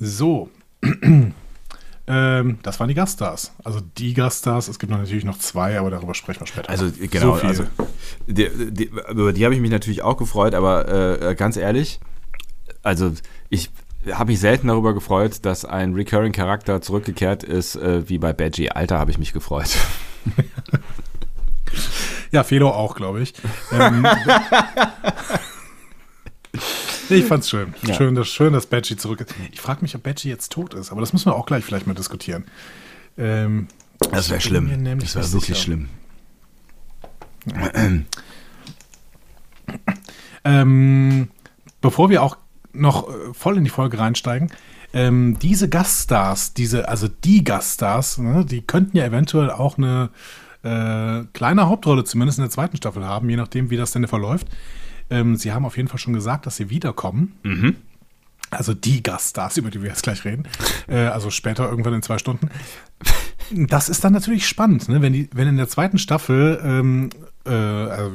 So. 0.00 0.50
ähm, 2.06 2.58
das 2.62 2.80
waren 2.80 2.88
die 2.88 2.94
Gaststars. 2.94 3.52
Also 3.64 3.80
die 3.80 4.14
Gaststars. 4.14 4.68
Es 4.68 4.78
gibt 4.78 4.90
noch 4.90 4.98
natürlich 4.98 5.24
noch 5.24 5.38
zwei, 5.38 5.78
aber 5.78 5.90
darüber 5.90 6.14
sprechen 6.14 6.40
wir 6.40 6.46
später. 6.46 6.70
Also 6.70 6.90
genau, 6.98 7.36
So 7.36 7.46
also 7.46 7.64
die, 8.26 8.48
die, 8.70 8.90
über 9.10 9.32
die 9.32 9.44
habe 9.44 9.54
ich 9.54 9.60
mich 9.60 9.70
natürlich 9.70 10.02
auch 10.02 10.16
gefreut, 10.16 10.54
aber 10.54 11.20
äh, 11.20 11.34
ganz 11.34 11.56
ehrlich, 11.56 12.00
also 12.82 13.12
ich 13.48 13.70
habe 14.12 14.30
mich 14.30 14.40
selten 14.40 14.68
darüber 14.68 14.94
gefreut, 14.94 15.44
dass 15.44 15.64
ein 15.64 15.94
recurring 15.94 16.32
Charakter 16.32 16.80
zurückgekehrt 16.80 17.42
ist, 17.42 17.76
äh, 17.76 18.08
wie 18.08 18.18
bei 18.18 18.32
Badgie. 18.32 18.70
Alter, 18.70 18.98
habe 18.98 19.10
ich 19.10 19.18
mich 19.18 19.32
gefreut. 19.32 19.76
ja, 22.30 22.44
Felo 22.44 22.70
auch, 22.70 22.94
glaube 22.94 23.20
ich. 23.20 23.34
Ähm, 23.72 24.06
nee, 27.08 27.16
ich 27.16 27.24
fand's 27.24 27.48
schön. 27.48 27.74
Ja. 27.82 27.94
Schön, 27.94 28.14
dass, 28.14 28.28
schön, 28.28 28.52
dass 28.52 28.66
Badgie 28.66 28.96
zurück 28.96 29.20
ist. 29.20 29.34
Ich 29.52 29.60
frage 29.60 29.82
mich, 29.82 29.94
ob 29.94 30.02
Badgie 30.02 30.28
jetzt 30.28 30.52
tot 30.52 30.74
ist, 30.74 30.90
aber 30.90 31.00
das 31.00 31.12
müssen 31.12 31.26
wir 31.26 31.36
auch 31.36 31.46
gleich 31.46 31.64
vielleicht 31.64 31.86
mal 31.86 31.94
diskutieren. 31.94 32.44
Ähm, 33.16 33.68
Das 34.10 34.30
wäre 34.30 34.40
schlimm. 34.40 34.98
Das 35.00 35.14
wäre 35.14 35.32
wirklich 35.32 35.58
schlimm. 35.58 35.88
Ähm, 40.44 41.28
bevor 41.80 42.10
wir 42.10 42.22
auch 42.22 42.36
noch 42.72 43.08
äh, 43.08 43.34
voll 43.34 43.58
in 43.58 43.64
die 43.64 43.70
Folge 43.70 43.98
reinsteigen, 43.98 44.50
ähm, 44.92 45.38
diese 45.40 45.68
Gaststars, 45.68 46.54
diese, 46.54 46.88
also 46.88 47.08
die 47.08 47.44
Gaststars, 47.44 48.18
ne, 48.18 48.44
die 48.44 48.62
könnten 48.62 48.96
ja 48.96 49.04
eventuell 49.04 49.50
auch 49.50 49.76
eine 49.76 50.10
äh, 50.62 51.24
kleine 51.32 51.68
Hauptrolle 51.68 52.04
zumindest 52.04 52.38
in 52.38 52.44
der 52.44 52.50
zweiten 52.50 52.76
Staffel 52.76 53.04
haben, 53.04 53.28
je 53.28 53.36
nachdem, 53.36 53.70
wie 53.70 53.76
das 53.76 53.92
denn 53.92 54.06
verläuft. 54.06 54.46
Ähm, 55.10 55.36
sie 55.36 55.52
haben 55.52 55.64
auf 55.64 55.76
jeden 55.76 55.88
Fall 55.88 55.98
schon 55.98 56.12
gesagt, 56.14 56.46
dass 56.46 56.56
sie 56.56 56.70
wiederkommen. 56.70 57.32
Also 58.50 58.74
die 58.74 59.02
Gaststars, 59.02 59.56
über 59.56 59.70
die 59.70 59.82
wir 59.82 59.88
jetzt 59.90 60.02
gleich 60.02 60.24
reden. 60.24 60.44
Äh, 60.88 61.08
also 61.08 61.28
später 61.28 61.68
irgendwann 61.68 61.92
in 61.92 62.00
zwei 62.00 62.16
Stunden. 62.16 62.48
Das 63.54 63.90
ist 63.90 64.04
dann 64.04 64.14
natürlich 64.14 64.46
spannend, 64.48 64.88
ne? 64.88 65.02
wenn, 65.02 65.12
die, 65.12 65.28
wenn 65.34 65.46
in 65.46 65.58
der 65.58 65.68
zweiten 65.68 65.98
Staffel, 65.98 66.58
ähm, 66.64 67.10
äh, 67.44 67.50
also, 67.50 68.10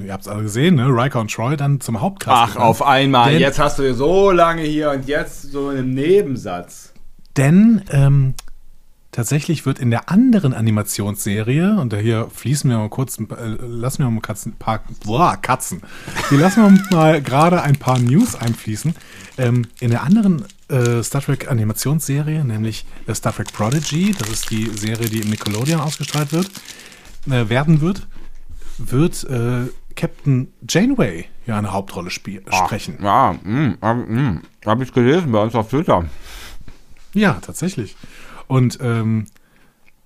ihr 0.00 0.12
habt 0.12 0.22
es 0.22 0.28
alle 0.28 0.42
gesehen, 0.44 0.76
ne? 0.76 0.86
Riker 0.86 1.20
und 1.20 1.32
Troy 1.32 1.56
dann 1.56 1.80
zum 1.80 2.00
Hauptcast. 2.00 2.36
Ach, 2.36 2.52
gehören. 2.54 2.68
auf 2.68 2.82
einmal. 2.82 3.32
Denn- 3.32 3.40
jetzt 3.40 3.58
hast 3.58 3.80
du 3.80 3.94
so 3.94 4.30
lange 4.30 4.62
hier 4.62 4.92
und 4.92 5.08
jetzt 5.08 5.42
so 5.50 5.72
im 5.72 5.92
Nebensatz. 5.92 6.92
Denn 7.36 7.82
ähm, 7.90 8.34
tatsächlich 9.14 9.64
wird 9.64 9.78
in 9.78 9.90
der 9.90 10.10
anderen 10.10 10.52
Animationsserie, 10.52 11.78
und 11.78 11.92
da 11.92 11.96
hier 11.96 12.28
fließen 12.34 12.68
wir 12.68 12.78
mal 12.78 12.88
kurz, 12.88 13.18
äh, 13.18 13.24
lassen 13.60 14.02
wir 14.02 14.10
mal 14.10 14.20
Katzen, 14.20 14.54
paar, 14.54 14.82
boah, 15.04 15.36
Katzen. 15.40 15.82
Hier 16.28 16.38
lassen 16.38 16.62
wir 16.90 16.96
mal 16.96 17.22
gerade 17.22 17.62
ein 17.62 17.76
paar 17.76 17.98
News 17.98 18.34
einfließen. 18.34 18.94
Ähm, 19.38 19.66
in 19.78 19.90
der 19.90 20.02
anderen 20.02 20.44
äh, 20.68 21.02
Star 21.02 21.22
Trek 21.22 21.48
Animationsserie, 21.48 22.44
nämlich 22.44 22.86
äh, 23.06 23.14
Star 23.14 23.32
Trek 23.32 23.52
Prodigy, 23.52 24.14
das 24.18 24.28
ist 24.30 24.50
die 24.50 24.66
Serie, 24.66 25.08
die 25.08 25.20
im 25.20 25.30
Nickelodeon 25.30 25.80
ausgestrahlt 25.80 26.32
wird, 26.32 26.50
äh, 27.26 27.48
werden 27.48 27.80
wird, 27.80 28.06
wird 28.78 29.22
äh, 29.24 29.68
Captain 29.94 30.52
Janeway 30.68 31.26
ja 31.46 31.56
eine 31.56 31.72
Hauptrolle 31.72 32.10
spiel 32.10 32.42
sprechen. 32.50 32.98
Ja, 33.00 33.36
mh, 33.44 33.76
hab, 33.80 34.08
mh, 34.08 34.40
hab 34.66 34.80
ich 34.82 34.92
gelesen 34.92 35.30
bei 35.30 35.40
uns 35.40 35.54
auf 35.54 35.68
Twitter. 35.68 36.04
Ja, 37.12 37.34
tatsächlich. 37.40 37.94
Und 38.46 38.78
ähm, 38.82 39.26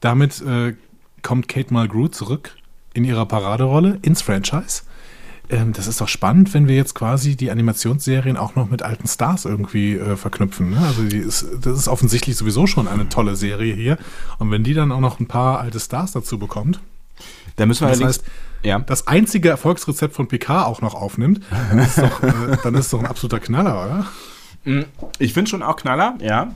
damit 0.00 0.40
äh, 0.42 0.74
kommt 1.22 1.48
Kate 1.48 1.72
Mulgrew 1.72 2.08
zurück 2.08 2.56
in 2.94 3.04
ihrer 3.04 3.26
Paraderolle 3.26 3.98
ins 4.02 4.22
Franchise. 4.22 4.82
Ähm, 5.50 5.72
das 5.72 5.86
ist 5.86 6.00
doch 6.00 6.08
spannend, 6.08 6.52
wenn 6.54 6.68
wir 6.68 6.76
jetzt 6.76 6.94
quasi 6.94 7.36
die 7.36 7.50
Animationsserien 7.50 8.36
auch 8.36 8.54
noch 8.54 8.70
mit 8.70 8.82
alten 8.82 9.08
Stars 9.08 9.44
irgendwie 9.44 9.94
äh, 9.94 10.16
verknüpfen. 10.16 10.70
Ne? 10.70 10.78
Also 10.78 11.02
die 11.04 11.18
ist, 11.18 11.46
das 11.60 11.78
ist 11.78 11.88
offensichtlich 11.88 12.36
sowieso 12.36 12.66
schon 12.66 12.86
eine 12.86 13.08
tolle 13.08 13.34
Serie 13.34 13.74
hier. 13.74 13.98
Und 14.38 14.50
wenn 14.50 14.62
die 14.62 14.74
dann 14.74 14.92
auch 14.92 15.00
noch 15.00 15.20
ein 15.20 15.26
paar 15.26 15.60
alte 15.60 15.80
Stars 15.80 16.12
dazu 16.12 16.38
bekommt, 16.38 16.80
Da 17.56 17.66
müssen 17.66 17.86
wir 17.86 17.90
das 17.90 18.02
heißt, 18.02 18.24
ja. 18.62 18.78
das 18.78 19.06
einzige 19.06 19.48
Erfolgsrezept 19.48 20.14
von 20.14 20.28
Picard 20.28 20.66
auch 20.66 20.80
noch 20.80 20.94
aufnimmt, 20.94 21.40
dann 21.70 21.78
ist 21.78 21.98
doch, 21.98 22.22
äh, 22.22 22.56
dann 22.62 22.74
ist 22.74 22.92
doch 22.92 23.00
ein 23.00 23.06
absoluter 23.06 23.40
Knaller, 23.40 23.84
oder? 23.84 24.06
Ich 25.18 25.32
finde 25.32 25.50
schon 25.50 25.62
auch 25.62 25.76
Knaller, 25.76 26.16
ja. 26.20 26.54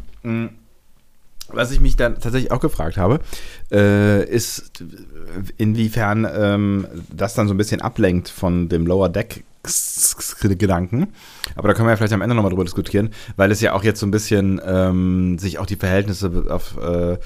Was 1.53 1.71
ich 1.71 1.81
mich 1.81 1.97
dann 1.97 2.15
tatsächlich 2.15 2.51
auch 2.51 2.61
gefragt 2.61 2.97
habe, 2.97 3.21
äh, 3.71 4.25
ist, 4.25 4.85
inwiefern 5.57 6.27
ähm, 6.35 6.87
das 7.15 7.35
dann 7.35 7.49
so 7.49 7.55
ein 7.55 7.59
bisschen 7.59 7.81
ablenkt 7.81 8.29
von 8.29 8.69
dem 8.69 8.87
Lower 8.87 9.09
Deck 9.09 9.45
Gedanken. 10.59 11.09
Aber 11.55 11.69
da 11.69 11.75
können 11.75 11.87
wir 11.87 11.93
ja 11.93 11.97
vielleicht 11.97 12.13
am 12.13 12.23
Ende 12.23 12.35
nochmal 12.35 12.51
drüber 12.51 12.65
diskutieren, 12.65 13.11
weil 13.37 13.51
es 13.53 13.61
ja 13.61 13.75
auch 13.75 13.85
jetzt 13.85 14.01
so 14.01 14.07
ein 14.07 14.11
bisschen 14.11 14.61
ähm, 14.65 15.39
sich 15.39 15.59
auch 15.59 15.67
die 15.67 15.77
Verhältnisse 15.77 16.45
auf, 16.49 16.77
äh, 16.79 17.19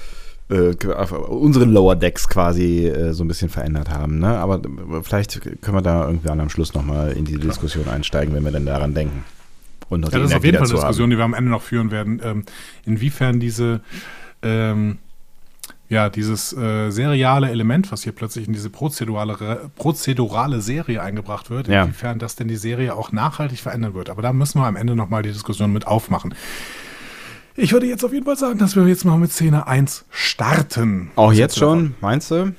äh, 0.53 0.93
auf 0.93 1.11
unseren 1.11 1.71
Lower 1.71 1.95
Decks 1.95 2.29
quasi 2.29 2.87
äh, 2.87 3.13
so 3.13 3.23
ein 3.23 3.27
bisschen 3.27 3.49
verändert 3.49 3.89
haben. 3.89 4.19
Ne? 4.19 4.37
Aber 4.37 4.61
vielleicht 5.01 5.41
können 5.61 5.77
wir 5.77 5.81
da 5.81 6.05
irgendwann 6.05 6.39
am 6.39 6.49
Schluss 6.49 6.73
nochmal 6.73 7.13
in 7.13 7.25
die 7.25 7.39
Diskussion 7.39 7.87
einsteigen, 7.87 8.35
wenn 8.35 8.43
wir 8.43 8.51
denn 8.51 8.65
daran 8.65 8.93
denken. 8.93 9.23
Und 9.89 10.03
Ja, 10.03 10.19
das 10.19 10.31
ist 10.31 10.35
auf 10.35 10.43
jeden 10.43 10.57
Fall 10.57 10.65
eine 10.65 10.73
dazu 10.73 10.81
haben. 10.81 10.87
Diskussion, 10.89 11.09
die 11.09 11.17
wir 11.17 11.23
am 11.23 11.33
Ende 11.33 11.49
noch 11.51 11.61
führen 11.61 11.91
werden. 11.91 12.21
Ähm, 12.23 12.43
inwiefern 12.85 13.39
diese, 13.39 13.81
ähm, 14.41 14.97
ja, 15.89 16.09
dieses 16.09 16.51
äh, 16.51 16.89
seriale 16.91 17.49
Element, 17.49 17.91
was 17.91 18.03
hier 18.03 18.11
plötzlich 18.11 18.47
in 18.47 18.53
diese 18.53 18.69
prozedurale, 18.69 19.69
prozedurale 19.77 20.59
Serie 20.61 21.01
eingebracht 21.01 21.49
wird, 21.49 21.69
Ja. 21.69 21.83
inwiefern 21.83 22.19
das 22.19 22.35
denn 22.35 22.49
die 22.49 22.57
Serie 22.57 22.93
auch 22.95 23.11
nachhaltig 23.13 23.59
verändern 23.59 23.93
wird. 23.93 24.09
Aber 24.09 24.21
da 24.21 24.33
müssen 24.33 24.59
wir 24.59 24.65
am 24.67 24.75
Ende 24.75 24.95
nochmal 24.95 25.23
die 25.23 25.31
Diskussion 25.31 25.71
mit 25.71 25.87
aufmachen. 25.87 26.35
Ich 27.55 27.71
würde 27.71 27.87
jetzt 27.87 28.03
auf 28.03 28.13
jeden 28.13 28.25
Fall 28.25 28.37
sagen, 28.37 28.59
dass 28.59 28.75
wir 28.75 28.85
jetzt 28.87 29.05
mal 29.05 29.17
mit 29.17 29.31
Szene 29.31 29.65
1 29.65 30.05
starten. 30.11 31.09
Auch 31.15 31.31
jetzt 31.33 31.57
schon, 31.57 31.95
meinst 32.01 32.29
du? 32.31 32.53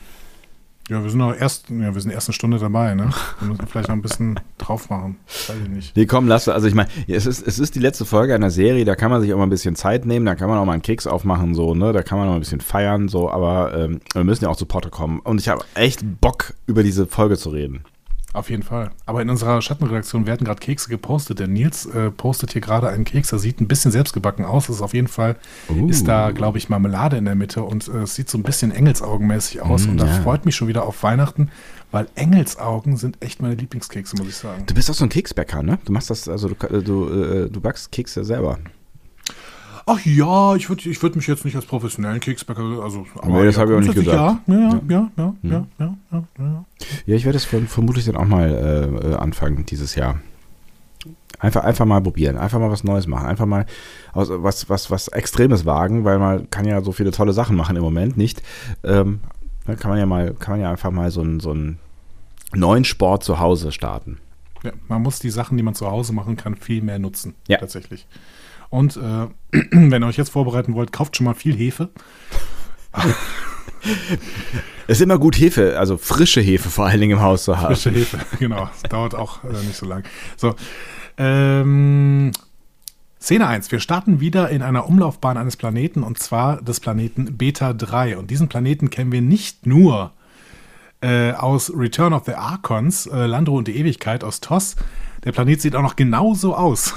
Ja, 0.89 1.03
wir 1.03 1.11
sind 1.11 1.18
noch 1.18 1.34
erst, 1.34 1.68
ja, 1.68 1.95
wir 1.95 2.01
sind 2.01 2.12
erst 2.12 2.28
eine 2.28 2.34
Stunde 2.34 2.59
dabei, 2.59 2.95
ne? 2.95 3.11
Wir 3.41 3.49
müssen 3.49 3.66
vielleicht 3.66 3.89
noch 3.89 3.97
ein 3.97 4.01
bisschen 4.01 4.41
drauf 4.57 4.89
machen. 4.89 5.18
Weiß 5.26 5.57
ich 5.62 5.68
nicht. 5.68 5.97
Nee, 5.97 6.07
komm, 6.07 6.26
lass. 6.28 6.49
Also 6.49 6.66
ich 6.66 6.74
meine, 6.74 6.89
es 7.07 7.26
ist, 7.26 7.47
es 7.47 7.59
ist 7.59 7.74
die 7.74 7.78
letzte 7.78 8.07
Folge 8.07 8.34
einer 8.34 8.51
Serie, 8.51 8.86
da 8.86 8.97
kann 8.97 9.11
man 9.11 9.20
sich 9.20 9.32
auch 9.34 9.36
mal 9.36 9.45
ein 9.45 9.51
bisschen 9.51 9.76
Zeit 9.76 10.07
nehmen, 10.07 10.24
da 10.24 10.34
kann 10.34 10.49
man 10.49 10.57
auch 10.57 10.64
mal 10.64 10.72
einen 10.72 10.82
Keks 10.82 11.07
aufmachen, 11.07 11.55
so, 11.55 11.74
ne? 11.74 11.93
Da 11.93 12.03
kann 12.03 12.18
man 12.18 12.28
auch 12.28 12.34
ein 12.34 12.41
bisschen 12.41 12.62
feiern, 12.62 13.09
so, 13.09 13.30
aber 13.30 13.74
ähm, 13.74 14.01
wir 14.14 14.24
müssen 14.24 14.45
ja 14.45 14.51
auch 14.51 14.57
zu 14.57 14.64
Potte 14.64 14.89
kommen. 14.89 15.20
Und 15.20 15.41
ich 15.41 15.49
habe 15.51 15.62
echt 15.74 16.01
Bock, 16.22 16.55
über 16.66 16.82
diese 16.82 17.07
Folge 17.07 17.36
zu 17.36 17.51
reden. 17.51 17.84
Auf 18.35 18.51
jeden 18.51 18.62
Fall. 18.62 18.91
Aber 19.07 19.22
in 19.22 19.31
unserer 19.31 19.62
Schattenredaktion 19.62 20.26
werden 20.26 20.45
gerade 20.45 20.61
Kekse 20.61 20.91
gepostet. 20.91 21.39
Der 21.39 21.47
Nils 21.47 21.87
äh, 21.87 22.11
postet 22.11 22.53
hier 22.53 22.61
gerade 22.61 22.89
einen 22.89 23.05
Keks. 23.05 23.31
Der 23.31 23.39
sieht 23.39 23.61
ein 23.61 23.68
bisschen 23.68 23.91
selbstgebacken 23.91 24.45
aus. 24.45 24.66
Das 24.66 24.76
ist 24.76 24.83
auf 24.83 24.93
jeden 24.93 25.09
Fall, 25.09 25.37
Uh. 25.70 25.89
ist 25.89 26.07
da, 26.07 26.31
glaube 26.31 26.59
ich, 26.59 26.68
Marmelade 26.68 27.16
in 27.16 27.24
der 27.24 27.35
Mitte 27.35 27.62
und 27.62 27.89
äh, 27.89 28.03
es 28.03 28.14
sieht 28.14 28.29
so 28.29 28.37
ein 28.37 28.43
bisschen 28.43 28.70
Engelsaugenmäßig 28.70 29.62
aus. 29.62 29.87
Mm, 29.87 29.91
und 29.91 29.97
da 29.99 30.07
ja. 30.07 30.12
freut 30.20 30.45
mich 30.45 30.57
schon 30.57 30.68
wieder 30.68 30.85
auf 30.85 31.03
Weihnachten, 31.03 31.51
weil 31.91 32.07
Engelsaugen 32.16 32.97
sind 32.99 33.16
echt 33.20 33.41
meine 33.41 33.55
Lieblingskekse, 33.55 34.16
muss 34.16 34.29
ich 34.29 34.37
sagen. 34.37 34.64
Du 34.66 34.74
bist 34.74 34.91
auch 34.91 34.95
so 34.95 35.05
ein 35.05 35.11
Keksbäcker, 35.11 35.62
ne? 35.62 35.79
Du 35.87 35.93
machst 35.93 36.11
das, 36.11 36.29
also 36.29 36.49
du, 36.49 36.83
du, 36.83 37.09
äh, 37.09 37.51
du 37.51 37.61
backst 37.61 37.93
Kekse 37.93 38.24
selber. 38.24 38.59
Ach 39.91 40.05
ja, 40.05 40.55
ich 40.55 40.68
würde 40.68 40.89
ich 40.89 41.03
würd 41.03 41.16
mich 41.16 41.26
jetzt 41.26 41.45
nicht 41.47 41.57
als 41.57 41.64
professionellen 41.64 42.20
Keksbäcker, 42.20 42.61
also. 42.82 43.07
Nee, 43.26 43.45
das 43.47 43.57
ja, 43.57 43.62
hab 43.62 43.68
ich 43.70 43.74
auch 43.74 43.80
nicht 43.80 43.95
gesagt. 43.95 44.16
Ja, 44.16 44.41
ja, 44.47 44.59
ja, 44.61 44.80
ja, 44.89 45.11
ja, 45.16 45.34
ja, 45.43 45.66
ja, 45.78 46.24
ja. 46.39 46.64
Ja, 47.07 47.14
ich 47.16 47.24
werde 47.24 47.39
es 47.39 47.47
verm- 47.47 47.66
vermutlich 47.66 48.05
dann 48.05 48.16
auch 48.16 48.26
mal 48.26 48.51
äh, 48.51 49.09
äh, 49.12 49.14
anfangen 49.14 49.64
dieses 49.64 49.95
Jahr. 49.95 50.20
Einfach, 51.41 51.62
einfach 51.64 51.86
mal 51.86 52.01
probieren, 52.03 52.36
einfach 52.36 52.59
mal 52.59 52.70
was 52.70 52.84
Neues 52.84 53.07
machen, 53.07 53.26
einfach 53.26 53.47
mal 53.47 53.64
aus, 54.12 54.28
was, 54.30 54.68
was, 54.68 54.91
was 54.91 55.09
Extremes 55.09 55.64
wagen, 55.64 56.05
weil 56.05 56.18
man 56.18 56.51
kann 56.51 56.66
ja 56.66 56.82
so 56.82 56.91
viele 56.93 57.12
tolle 57.12 57.32
Sachen 57.32 57.57
machen 57.57 57.76
im 57.76 57.82
Moment 57.82 58.16
nicht. 58.16 58.43
Ähm, 58.82 59.20
dann 59.64 59.76
kann 59.76 59.91
man 59.91 59.99
ja 60.01 60.07
mal, 60.07 60.34
kann 60.34 60.55
man 60.55 60.61
ja 60.61 60.70
einfach 60.70 60.91
mal 60.91 61.11
so 61.11 61.20
einen, 61.20 61.39
so 61.41 61.53
einen 61.53 61.78
neuen 62.55 62.84
Sport 62.84 63.22
zu 63.22 63.39
Hause 63.39 63.70
starten. 63.72 64.18
Ja, 64.64 64.72
man 64.89 65.01
muss 65.03 65.20
die 65.20 65.30
Sachen, 65.30 65.57
die 65.57 65.62
man 65.62 65.74
zu 65.76 65.86
Hause 65.89 66.12
machen 66.12 66.36
kann, 66.36 66.57
viel 66.57 66.82
mehr 66.82 66.99
nutzen. 66.99 67.34
Ja. 67.47 67.59
Tatsächlich. 67.59 68.07
Und 68.70 68.96
äh, 68.96 69.26
wenn 69.70 70.02
ihr 70.02 70.06
euch 70.06 70.16
jetzt 70.16 70.30
vorbereiten 70.30 70.74
wollt, 70.74 70.92
kauft 70.92 71.16
schon 71.16 71.24
mal 71.24 71.34
viel 71.34 71.56
Hefe. 71.56 71.90
Es 74.86 74.98
ist 74.98 75.02
immer 75.02 75.18
gut 75.18 75.38
Hefe, 75.38 75.78
also 75.78 75.96
frische 75.96 76.40
Hefe 76.40 76.70
vor 76.70 76.86
allen 76.86 77.00
Dingen 77.00 77.18
im 77.18 77.22
Haus 77.22 77.44
zu 77.44 77.58
haben. 77.58 77.74
Frische 77.74 77.90
Hefe, 77.90 78.18
genau. 78.38 78.68
Das 78.80 78.90
dauert 78.90 79.14
auch 79.14 79.44
äh, 79.44 79.52
nicht 79.66 79.76
so 79.76 79.86
lang. 79.86 80.04
So. 80.36 80.54
Ähm, 81.16 82.32
Szene 83.20 83.48
1. 83.48 83.72
Wir 83.72 83.80
starten 83.80 84.20
wieder 84.20 84.48
in 84.50 84.62
einer 84.62 84.86
Umlaufbahn 84.86 85.36
eines 85.36 85.56
Planeten 85.56 86.02
und 86.02 86.18
zwar 86.18 86.62
des 86.62 86.80
Planeten 86.80 87.36
Beta 87.36 87.72
3. 87.72 88.16
Und 88.16 88.30
diesen 88.30 88.48
Planeten 88.48 88.90
kennen 88.90 89.10
wir 89.10 89.22
nicht 89.22 89.66
nur 89.66 90.12
äh, 91.00 91.32
aus 91.32 91.72
Return 91.74 92.12
of 92.12 92.24
the 92.26 92.34
Archons, 92.34 93.06
äh, 93.06 93.26
Landro 93.26 93.56
und 93.56 93.68
die 93.68 93.76
Ewigkeit 93.76 94.22
aus 94.22 94.40
TOS. 94.40 94.76
Der 95.24 95.32
Planet 95.32 95.60
sieht 95.60 95.74
auch 95.74 95.82
noch 95.82 95.96
genauso 95.96 96.54
aus. 96.54 96.94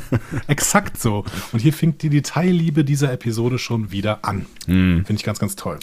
Exakt 0.48 1.00
so. 1.00 1.24
Und 1.52 1.60
hier 1.60 1.72
fängt 1.72 2.02
die 2.02 2.10
Detailliebe 2.10 2.84
dieser 2.84 3.12
Episode 3.12 3.58
schon 3.58 3.92
wieder 3.92 4.24
an. 4.24 4.46
Finde 5.04 5.14
ich 5.14 5.24
ganz, 5.24 5.38
ganz 5.38 5.56
toll. 5.56 5.78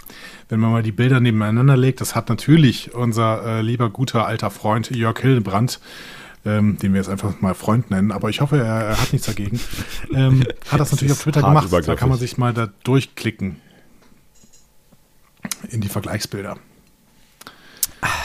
Wenn 0.49 0.59
man 0.59 0.71
mal 0.71 0.83
die 0.83 0.91
Bilder 0.91 1.19
nebeneinander 1.19 1.77
legt, 1.77 2.01
das 2.01 2.15
hat 2.15 2.29
natürlich 2.29 2.93
unser 2.93 3.43
äh, 3.45 3.61
lieber, 3.61 3.89
guter, 3.89 4.25
alter 4.25 4.51
Freund 4.51 4.89
Jörg 4.89 5.19
Hildebrand, 5.19 5.79
ähm, 6.45 6.77
den 6.77 6.93
wir 6.93 6.99
jetzt 6.99 7.09
einfach 7.09 7.41
mal 7.41 7.53
Freund 7.53 7.89
nennen, 7.91 8.11
aber 8.11 8.29
ich 8.29 8.41
hoffe, 8.41 8.57
er, 8.57 8.65
er 8.65 9.01
hat 9.01 9.11
nichts 9.13 9.27
dagegen, 9.27 9.59
ähm, 10.13 10.43
hat 10.69 10.79
das 10.79 10.91
natürlich 10.91 11.13
auf 11.13 11.23
Twitter 11.23 11.41
gemacht. 11.41 11.71
Da 11.71 11.95
kann 11.95 12.09
man 12.09 12.17
sich 12.17 12.37
mal 12.37 12.53
da 12.53 12.69
durchklicken 12.83 13.57
in 15.69 15.81
die 15.81 15.89
Vergleichsbilder. 15.89 16.57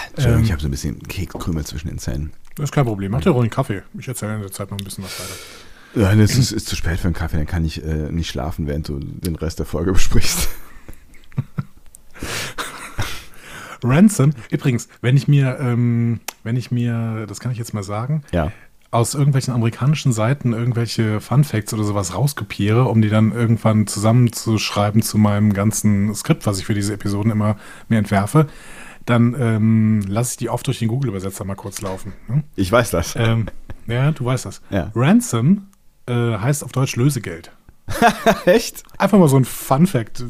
Entschuldigung, 0.09 0.41
Ähm, 0.41 0.45
ich 0.45 0.53
habe 0.53 0.61
so 0.61 0.69
ein 0.69 0.71
bisschen 0.71 1.03
Kekskrümel 1.09 1.65
zwischen 1.65 1.89
den 1.89 1.99
Zähnen. 1.99 2.33
Das 2.57 2.65
ist 2.65 2.73
kein 2.73 2.85
Problem. 2.85 3.13
Macht 3.13 3.25
ihr 3.27 3.33
ruhig 3.33 3.45
einen 3.45 3.51
Kaffee. 3.51 3.83
Ich 3.99 4.09
erzähle 4.09 4.35
in 4.35 4.41
der 4.43 4.51
Zeit 4.53 4.71
noch 4.71 4.79
ein 4.79 4.85
bisschen 4.85 5.05
was 5.05 5.19
weiter. 5.21 5.35
Ja, 5.95 6.13
es 6.23 6.37
ist, 6.39 6.53
ist 6.53 6.69
zu 6.69 6.77
spät 6.77 6.99
für 7.01 7.09
einen 7.09 7.15
Kaffee, 7.15 7.37
dann 7.37 7.47
kann 7.47 7.65
ich 7.65 7.85
äh, 7.85 8.11
nicht 8.11 8.31
schlafen, 8.31 8.67
während 8.67 8.89
du 8.89 8.99
den 8.99 9.37
Rest 9.37 9.59
der 9.59 9.67
Folge 9.67 9.93
besprichst. 9.93 10.49
Ransom, 13.85 14.31
übrigens, 14.51 14.89
wenn 15.01 15.17
ich 15.17 15.27
mir, 15.29 15.59
ähm, 15.61 16.21
wenn 16.45 16.57
ich 16.57 16.71
mir, 16.71 17.27
das 17.27 17.41
kann 17.41 17.51
ich 17.53 17.59
jetzt 17.59 17.75
mal 17.75 17.83
sagen, 17.83 18.23
Ja. 18.33 18.53
aus 18.93 19.15
irgendwelchen 19.15 19.53
amerikanischen 19.55 20.13
Seiten 20.13 20.53
irgendwelche 20.53 21.21
Fun 21.21 21.43
Facts 21.45 21.75
oder 21.75 21.83
sowas 21.83 22.15
rauskopiere, 22.15 22.85
um 22.85 23.03
die 23.03 23.09
dann 23.09 23.33
irgendwann 23.33 23.87
zusammenzuschreiben 23.87 25.03
zu 25.03 25.19
meinem 25.19 25.53
ganzen 25.53 26.15
Skript, 26.15 26.47
was 26.47 26.59
ich 26.59 26.67
für 26.67 26.75
diese 26.75 26.95
Episoden 26.95 27.33
immer 27.33 27.57
mir 27.89 27.99
entwerfe, 27.99 28.47
dann 29.07 29.35
ähm, 29.39 30.03
lasse 30.07 30.33
ich 30.33 30.37
die 30.37 30.49
oft 30.49 30.67
durch 30.67 30.79
den 30.79 30.89
Google-Übersetzer 30.89 31.45
mal 31.45 31.55
kurz 31.55 31.81
laufen. 31.81 32.13
Ne? 32.29 32.45
Ich 32.57 32.71
weiß 32.71 32.91
das. 32.91 33.15
Ähm, 33.17 33.47
ja, 33.87 34.11
du 34.13 34.25
weißt 34.25 34.47
das. 34.47 34.61
Ja. 34.71 34.91
Ransom 34.95 35.69
äh, 36.07 36.13
heißt 36.13 36.65
auf 36.65 36.73
Deutsch 36.73 36.97
Lösegeld. 36.97 37.51
Echt? 38.45 38.85
Einfach 38.99 39.19
mal 39.19 39.29
so 39.29 39.37
ein 39.37 39.45
Fun 39.45 39.87
Fact, 39.87 40.25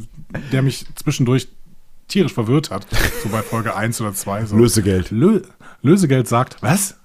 der 0.52 0.62
mich 0.62 0.86
zwischendurch 0.94 1.48
tierisch 2.08 2.32
verwirrt 2.32 2.70
hat. 2.70 2.86
So 3.22 3.28
bei 3.28 3.42
Folge 3.42 3.76
1 3.76 4.00
oder 4.00 4.14
2. 4.14 4.46
So. 4.46 4.56
Lösegeld. 4.56 5.10
Lö 5.10 5.42
Lösegeld 5.82 6.28
sagt, 6.28 6.62
was? 6.62 6.96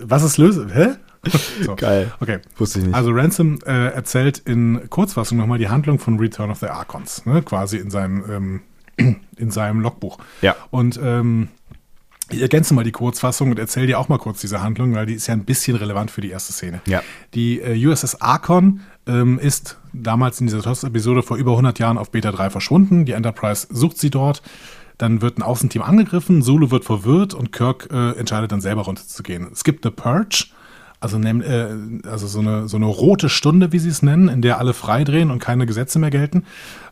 was 0.00 0.22
ist 0.22 0.38
Löse? 0.38 0.68
Hä? 0.72 0.96
So. 1.62 1.76
Geil. 1.76 2.12
Okay. 2.20 2.38
Wusste 2.56 2.78
ich 2.78 2.86
nicht. 2.86 2.94
Also 2.94 3.10
Ransom 3.10 3.58
äh, 3.66 3.88
erzählt 3.88 4.38
in 4.38 4.88
Kurzfassung 4.90 5.38
nochmal 5.38 5.58
die 5.58 5.68
Handlung 5.68 5.98
von 5.98 6.18
Return 6.18 6.50
of 6.50 6.60
the 6.60 6.66
Archons, 6.66 7.26
ne? 7.26 7.42
quasi 7.42 7.78
in 7.78 7.90
seinem, 7.90 8.24
ähm, 8.30 8.60
in 9.36 9.50
seinem 9.50 9.80
Logbuch. 9.80 10.18
Ja. 10.42 10.56
Und 10.70 10.98
ähm, 11.02 11.48
ich 12.30 12.42
ergänze 12.42 12.74
mal 12.74 12.82
die 12.82 12.92
Kurzfassung 12.92 13.50
und 13.50 13.58
erzähle 13.58 13.86
dir 13.86 14.00
auch 14.00 14.08
mal 14.08 14.18
kurz 14.18 14.40
diese 14.40 14.62
Handlung, 14.62 14.94
weil 14.94 15.06
die 15.06 15.14
ist 15.14 15.28
ja 15.28 15.34
ein 15.34 15.44
bisschen 15.44 15.76
relevant 15.76 16.10
für 16.10 16.20
die 16.20 16.30
erste 16.30 16.52
Szene. 16.52 16.80
Ja. 16.86 17.02
Die 17.34 17.60
äh, 17.60 17.86
USS 17.86 18.20
Archon 18.20 18.80
ähm, 19.06 19.38
ist 19.38 19.78
damals 19.92 20.40
in 20.40 20.48
dieser 20.48 20.62
TOS-Episode 20.62 21.22
vor 21.22 21.36
über 21.36 21.52
100 21.52 21.78
Jahren 21.78 21.98
auf 21.98 22.10
Beta 22.10 22.32
3 22.32 22.50
verschwunden. 22.50 23.04
Die 23.04 23.12
Enterprise 23.12 23.68
sucht 23.70 23.98
sie 23.98 24.10
dort. 24.10 24.42
Dann 24.98 25.20
wird 25.22 25.38
ein 25.38 25.42
Außenteam 25.42 25.82
angegriffen, 25.82 26.42
Sulu 26.42 26.70
wird 26.70 26.84
verwirrt 26.84 27.34
und 27.34 27.52
Kirk 27.52 27.88
äh, 27.92 28.12
entscheidet 28.12 28.50
dann 28.50 28.62
selber 28.62 28.82
runterzugehen. 28.82 29.48
Es 29.52 29.62
gibt 29.62 29.84
eine 29.84 29.92
Purge, 29.92 30.46
also, 31.00 31.18
äh, 31.18 31.68
also 32.04 32.26
so, 32.26 32.40
eine, 32.40 32.68
so 32.68 32.76
eine 32.76 32.86
rote 32.86 33.28
Stunde, 33.28 33.72
wie 33.72 33.78
sie 33.78 33.88
es 33.88 34.02
nennen, 34.02 34.28
in 34.28 34.42
der 34.42 34.58
alle 34.58 34.72
freidrehen 34.72 35.30
und 35.30 35.38
keine 35.38 35.66
Gesetze 35.66 35.98
mehr 35.98 36.10
gelten 36.10 36.44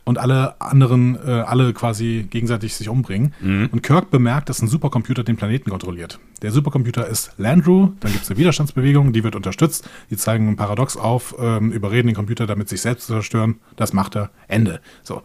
und 0.03 0.17
alle 0.17 0.59
anderen, 0.61 1.17
äh, 1.25 1.31
alle 1.31 1.73
quasi 1.73 2.27
gegenseitig 2.29 2.75
sich 2.75 2.89
umbringen. 2.89 3.33
Und 3.71 3.81
Kirk 3.81 4.11
bemerkt, 4.11 4.49
dass 4.49 4.61
ein 4.61 4.67
Supercomputer 4.67 5.23
den 5.23 5.35
Planeten 5.35 5.69
kontrolliert. 5.69 6.19
Der 6.41 6.51
Supercomputer 6.51 7.07
ist 7.07 7.31
Landru, 7.37 7.93
dann 7.99 8.11
gibt 8.11 8.23
es 8.23 8.29
eine 8.29 8.37
Widerstandsbewegung, 8.37 9.13
die 9.13 9.23
wird 9.23 9.35
unterstützt. 9.35 9.89
Die 10.09 10.17
zeigen 10.17 10.49
ein 10.49 10.55
Paradox 10.55 10.95
auf, 10.95 11.35
ähm, 11.39 11.71
überreden 11.71 12.07
den 12.07 12.15
Computer 12.15 12.45
damit, 12.45 12.69
sich 12.69 12.81
selbst 12.81 13.07
zu 13.07 13.13
zerstören. 13.13 13.55
Das 13.75 13.93
macht 13.93 14.15
er. 14.15 14.29
Ende. 14.47 14.79
So. 15.01 15.23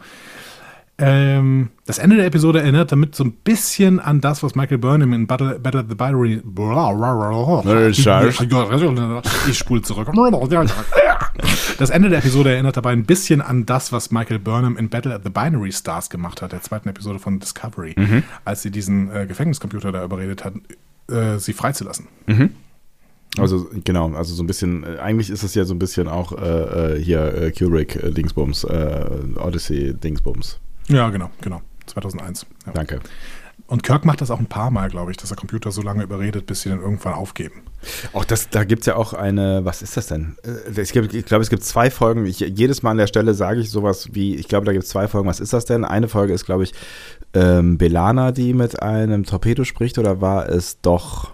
Ähm, 1.02 1.70
das 1.86 1.98
Ende 1.98 2.16
der 2.16 2.26
Episode 2.26 2.60
erinnert 2.60 2.92
damit 2.92 3.14
so 3.14 3.24
ein 3.24 3.32
bisschen 3.32 4.00
an 4.00 4.20
das, 4.20 4.42
was 4.42 4.54
Michael 4.54 4.76
Burnham 4.78 5.14
in 5.14 5.26
Battle, 5.26 5.58
Battle 5.58 5.80
at 5.80 5.88
the 5.88 5.94
Binary. 5.94 6.42
Ich 9.48 9.58
spule 9.58 9.82
zurück. 9.82 10.08
Das 11.78 11.88
Ende 11.88 12.10
der 12.10 12.18
Episode 12.18 12.52
erinnert 12.52 12.76
dabei 12.76 12.92
ein 12.92 13.04
bisschen 13.04 13.40
an 13.40 13.64
das, 13.64 13.92
was 13.92 14.10
Michael 14.10 14.38
Burnham 14.40 14.76
in 14.76 14.90
Battle 14.90 15.14
at 15.14 15.22
the 15.24 15.30
Binary 15.30 15.72
Stars 15.72 16.10
gemacht 16.10 16.42
hat, 16.42 16.52
der 16.52 16.60
zweiten 16.60 16.88
Episode 16.90 17.18
von 17.18 17.38
Discovery, 17.38 17.94
als 18.44 18.60
sie 18.60 18.70
diesen 18.70 19.10
äh, 19.10 19.26
Gefängniscomputer 19.26 19.90
da 19.90 20.04
überredet 20.04 20.44
hat, 20.44 20.52
äh, 21.10 21.38
sie 21.38 21.54
freizulassen. 21.54 22.08
Also 23.38 23.68
genau, 23.84 24.12
also 24.12 24.34
so 24.34 24.42
ein 24.42 24.46
bisschen, 24.46 24.84
äh, 24.84 24.98
eigentlich 24.98 25.30
ist 25.30 25.42
es 25.44 25.54
ja 25.54 25.64
so 25.64 25.72
ein 25.72 25.78
bisschen 25.78 26.08
auch 26.08 26.32
äh, 26.32 26.96
äh, 26.96 27.02
hier 27.02 27.32
äh, 27.34 27.52
Kubrick 27.52 27.96
äh, 27.96 28.10
Dingsbums, 28.10 28.64
äh, 28.64 29.06
Odyssey 29.36 29.94
Dingsbums. 29.94 30.58
Ja, 30.90 31.08
genau, 31.10 31.30
genau. 31.40 31.62
2001. 31.86 32.46
Ja. 32.66 32.72
Danke. 32.72 33.00
Und 33.66 33.84
Kirk 33.84 34.04
macht 34.04 34.20
das 34.20 34.32
auch 34.32 34.40
ein 34.40 34.46
paar 34.46 34.72
Mal, 34.72 34.90
glaube 34.90 35.12
ich, 35.12 35.16
dass 35.16 35.28
der 35.28 35.36
Computer 35.38 35.70
so 35.70 35.80
lange 35.80 36.02
überredet, 36.02 36.44
bis 36.46 36.62
sie 36.62 36.70
dann 36.70 36.80
irgendwann 36.80 37.14
aufgeben. 37.14 37.62
Auch 38.12 38.24
das, 38.24 38.50
da 38.50 38.64
gibt 38.64 38.80
es 38.80 38.86
ja 38.86 38.96
auch 38.96 39.12
eine, 39.12 39.64
was 39.64 39.80
ist 39.80 39.96
das 39.96 40.08
denn? 40.08 40.36
Äh, 40.42 40.80
Es 40.80 40.90
gibt, 40.90 41.14
ich 41.14 41.24
glaube, 41.24 41.42
es 41.42 41.50
gibt 41.50 41.62
zwei 41.62 41.88
Folgen. 41.88 42.26
Ich, 42.26 42.40
jedes 42.40 42.82
Mal 42.82 42.90
an 42.90 42.96
der 42.96 43.06
Stelle 43.06 43.32
sage 43.32 43.60
ich 43.60 43.70
sowas 43.70 44.08
wie, 44.12 44.34
ich 44.34 44.48
glaube, 44.48 44.66
da 44.66 44.72
gibt 44.72 44.84
es 44.84 44.90
zwei 44.90 45.06
Folgen. 45.06 45.28
Was 45.28 45.38
ist 45.38 45.52
das 45.52 45.66
denn? 45.66 45.84
Eine 45.84 46.08
Folge 46.08 46.32
ist, 46.32 46.46
glaube 46.46 46.64
ich, 46.64 46.74
ähm, 47.32 47.78
Belana, 47.78 48.32
die 48.32 48.54
mit 48.54 48.82
einem 48.82 49.24
Torpedo 49.24 49.62
spricht, 49.62 49.98
oder 49.98 50.20
war 50.20 50.48
es 50.48 50.80
doch. 50.80 51.30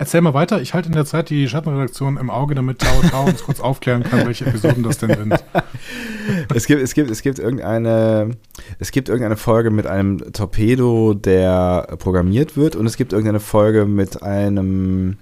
Erzähl 0.00 0.22
mal 0.22 0.32
weiter. 0.32 0.62
Ich 0.62 0.72
halte 0.72 0.88
in 0.88 0.94
der 0.94 1.04
Zeit 1.04 1.28
die 1.28 1.46
Schattenredaktion 1.46 2.16
im 2.16 2.30
Auge, 2.30 2.54
damit 2.54 2.78
Tau 2.78 3.02
Tau 3.10 3.24
uns 3.26 3.42
kurz 3.42 3.60
aufklären 3.60 4.02
kann, 4.02 4.26
welche 4.26 4.46
Episoden 4.46 4.82
das 4.82 4.96
denn 4.96 5.14
sind. 5.14 5.44
Es 6.54 6.66
gibt, 6.66 6.80
es 6.80 6.94
gibt, 6.94 7.10
es 7.10 7.22
gibt 7.22 7.38
irgendeine, 7.38 8.30
es 8.78 8.92
gibt 8.92 9.08
irgendeine 9.08 9.36
Folge 9.36 9.70
mit 9.70 9.86
einem 9.86 10.32
Torpedo, 10.32 11.12
der 11.12 11.96
programmiert 11.98 12.56
wird, 12.56 12.76
und 12.76 12.86
es 12.86 12.96
gibt 12.96 13.12
irgendeine 13.12 13.40
Folge 13.40 13.84
mit 13.84 14.22
einem, 14.22 15.18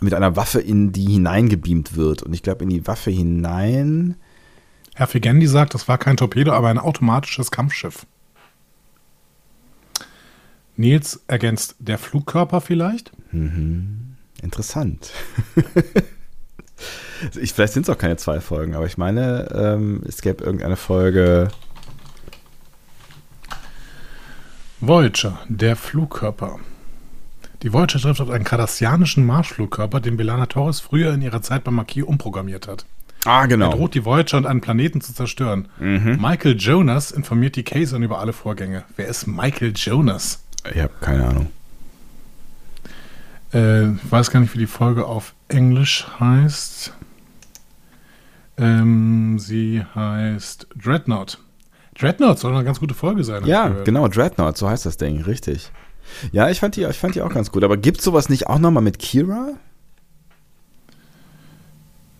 mit 0.00 0.12
einer 0.14 0.36
Waffe, 0.36 0.60
in 0.60 0.92
die 0.92 1.06
hineingebeamt 1.06 1.96
wird. 1.96 2.22
Und 2.22 2.34
ich 2.34 2.42
glaube, 2.42 2.62
in 2.62 2.70
die 2.70 2.86
Waffe 2.86 3.10
hinein. 3.10 4.16
Herr 4.94 5.06
Figendi 5.06 5.46
sagt, 5.46 5.74
das 5.74 5.88
war 5.88 5.98
kein 5.98 6.16
Torpedo, 6.16 6.52
aber 6.52 6.68
ein 6.68 6.78
automatisches 6.78 7.50
Kampfschiff. 7.50 8.06
Nils 10.76 11.20
ergänzt 11.26 11.76
der 11.78 11.98
Flugkörper 11.98 12.60
vielleicht? 12.60 13.12
Interessant. 14.42 15.10
ich, 17.40 17.52
vielleicht 17.52 17.72
sind 17.72 17.84
es 17.84 17.90
auch 17.90 17.98
keine 17.98 18.16
zwei 18.16 18.40
Folgen, 18.40 18.74
aber 18.74 18.86
ich 18.86 18.98
meine, 18.98 19.48
ähm, 19.54 20.02
es 20.06 20.20
gäbe 20.22 20.44
irgendeine 20.44 20.76
Folge. 20.76 21.48
Voyager, 24.80 25.38
der 25.48 25.76
Flugkörper. 25.76 26.58
Die 27.62 27.72
Voyager 27.72 27.98
trifft 27.98 28.20
auf 28.20 28.30
einen 28.30 28.44
kardassianischen 28.44 29.24
Marschflugkörper, 29.24 30.00
den 30.00 30.16
Belana 30.18 30.46
Torres 30.46 30.80
früher 30.80 31.14
in 31.14 31.22
ihrer 31.22 31.40
Zeit 31.42 31.64
beim 31.64 31.74
Marquis 31.74 32.02
umprogrammiert 32.04 32.68
hat. 32.68 32.84
Ah, 33.24 33.42
Er 33.42 33.48
genau. 33.48 33.72
droht 33.72 33.94
die 33.94 34.04
Voyager 34.04 34.36
und 34.36 34.46
einen 34.46 34.60
Planeten 34.60 35.00
zu 35.00 35.12
zerstören. 35.12 35.68
Michael 35.80 36.56
Jonas 36.58 37.10
informiert 37.10 37.56
die 37.56 37.64
Kazon 37.64 38.02
über 38.02 38.20
alle 38.20 38.32
Vorgänge. 38.32 38.84
Wer 38.96 39.08
ist 39.08 39.26
Michael 39.26 39.72
Jonas? 39.74 40.44
Ich 40.74 40.80
habe 40.80 40.92
keine 41.00 41.26
Ahnung. 41.26 41.50
Äh, 43.52 43.92
ich 43.92 44.10
weiß 44.12 44.30
gar 44.30 44.40
nicht, 44.40 44.54
wie 44.54 44.58
die 44.58 44.66
Folge 44.66 45.06
auf 45.06 45.34
Englisch 45.48 46.06
heißt. 46.18 46.92
Ähm, 48.58 49.38
sie 49.38 49.82
heißt 49.94 50.68
Dreadnought. 50.76 51.38
Dreadnought 51.98 52.38
soll 52.38 52.54
eine 52.54 52.64
ganz 52.64 52.80
gute 52.80 52.94
Folge 52.94 53.24
sein. 53.24 53.44
Ja, 53.46 53.68
genau, 53.68 54.08
Dreadnought, 54.08 54.56
so 54.56 54.68
heißt 54.68 54.86
das 54.86 54.96
Ding, 54.96 55.22
richtig. 55.22 55.70
Ja, 56.32 56.50
ich 56.50 56.60
fand 56.60 56.76
die, 56.76 56.84
ich 56.84 56.98
fand 56.98 57.14
die 57.14 57.22
auch 57.22 57.32
ganz 57.32 57.50
gut. 57.50 57.64
Aber 57.64 57.76
gibt 57.76 58.00
sowas 58.00 58.28
nicht 58.28 58.46
auch 58.46 58.58
nochmal 58.58 58.82
mit 58.82 58.98
Kira? 58.98 59.52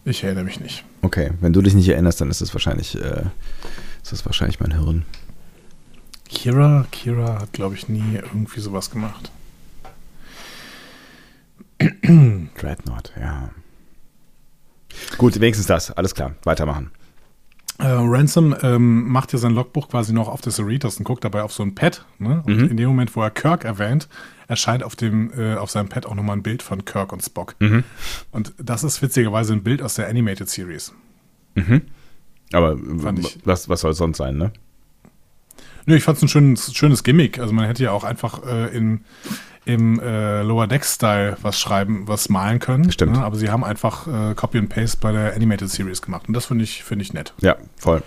Ich 0.04 0.22
erinnere 0.24 0.44
mich 0.44 0.60
nicht. 0.60 0.84
Okay, 1.02 1.32
wenn 1.40 1.52
du 1.52 1.62
dich 1.62 1.74
nicht 1.74 1.88
erinnerst, 1.88 2.20
dann 2.20 2.30
ist 2.30 2.40
es 2.40 2.54
wahrscheinlich, 2.54 2.94
äh, 2.94 3.22
ist 4.02 4.12
das 4.12 4.24
wahrscheinlich 4.24 4.60
mein 4.60 4.72
Hirn. 4.72 5.04
Kira, 6.28 6.86
Kira 6.90 7.40
hat, 7.40 7.52
glaube 7.52 7.74
ich, 7.74 7.88
nie 7.88 8.14
irgendwie 8.16 8.60
sowas 8.60 8.90
gemacht. 8.90 9.30
Dreadnought, 11.80 13.12
ja. 13.18 13.50
Gut, 15.18 15.38
wenigstens 15.40 15.66
das. 15.66 15.90
Alles 15.90 16.14
klar, 16.14 16.34
weitermachen. 16.44 16.90
Äh, 17.78 17.88
Ransom 17.88 18.56
ähm, 18.62 19.06
macht 19.10 19.34
ja 19.34 19.38
sein 19.38 19.52
Logbuch 19.52 19.88
quasi 19.90 20.14
noch 20.14 20.28
auf 20.28 20.40
des 20.40 20.56
Cerritos 20.56 20.96
und 20.96 21.04
guckt 21.04 21.22
dabei 21.24 21.42
auf 21.42 21.52
so 21.52 21.62
ein 21.62 21.74
Pad. 21.74 22.06
Ne? 22.18 22.42
Und 22.46 22.56
Mhm. 22.56 22.68
in 22.70 22.76
dem 22.78 22.88
Moment, 22.88 23.14
wo 23.14 23.22
er 23.22 23.30
Kirk 23.30 23.64
erwähnt, 23.64 24.08
erscheint 24.48 24.82
auf, 24.82 24.96
dem, 24.96 25.30
äh, 25.38 25.56
auf 25.56 25.70
seinem 25.70 25.90
Pad 25.90 26.06
auch 26.06 26.14
nochmal 26.14 26.36
ein 26.38 26.42
Bild 26.42 26.62
von 26.62 26.86
Kirk 26.86 27.12
und 27.12 27.22
Spock. 27.22 27.54
Mhm. 27.58 27.84
Und 28.30 28.54
das 28.58 28.82
ist 28.82 29.02
witzigerweise 29.02 29.52
ein 29.52 29.62
Bild 29.62 29.82
aus 29.82 29.94
der 29.96 30.08
Animated 30.08 30.48
Series. 30.48 30.92
Aber 32.52 32.78
w- 32.78 33.20
ich. 33.20 33.38
was, 33.44 33.68
was 33.68 33.80
soll 33.80 33.90
es 33.90 33.98
sonst 33.98 34.16
sein, 34.18 34.38
ne? 34.38 34.52
Nö, 35.86 35.94
ich 35.94 36.02
fand 36.02 36.18
es 36.18 36.22
ein 36.22 36.28
schönes, 36.28 36.74
schönes 36.74 37.04
Gimmick. 37.04 37.38
Also 37.38 37.54
man 37.54 37.64
hätte 37.64 37.84
ja 37.84 37.92
auch 37.92 38.04
einfach 38.04 38.44
äh, 38.44 38.76
in, 38.76 39.04
im 39.64 40.00
äh, 40.00 40.42
Lower 40.42 40.66
Deck-Style 40.66 41.38
was 41.42 41.60
schreiben, 41.60 42.08
was 42.08 42.28
malen 42.28 42.58
können. 42.58 42.90
Stimmt. 42.90 43.12
Ne? 43.12 43.22
Aber 43.22 43.36
sie 43.36 43.50
haben 43.50 43.64
einfach 43.64 44.06
äh, 44.06 44.34
Copy 44.34 44.58
and 44.58 44.68
Paste 44.68 44.98
bei 45.00 45.12
der 45.12 45.34
Animated 45.34 45.70
Series 45.70 46.02
gemacht. 46.02 46.26
Und 46.26 46.34
das 46.34 46.46
finde 46.46 46.64
ich, 46.64 46.82
finde 46.82 47.04
ich 47.04 47.14
nett. 47.14 47.34
Ja, 47.40 47.56
voll. 47.76 48.02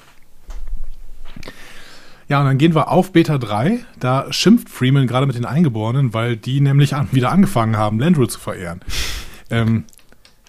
Ja, 2.28 2.40
und 2.40 2.46
dann 2.46 2.58
gehen 2.58 2.76
wir 2.76 2.90
auf 2.90 3.12
Beta 3.14 3.38
3. 3.38 3.80
Da 4.00 4.32
schimpft 4.32 4.70
Freeman 4.70 5.08
gerade 5.08 5.26
mit 5.26 5.36
den 5.36 5.46
Eingeborenen, 5.46 6.14
weil 6.14 6.36
die 6.38 6.62
nämlich 6.62 6.94
an, 6.94 7.08
wieder 7.12 7.32
angefangen 7.32 7.78
haben, 7.78 7.98
Landru 7.98 8.28
zu 8.28 8.40
verehren. 8.40 8.82
ähm, 9.50 9.86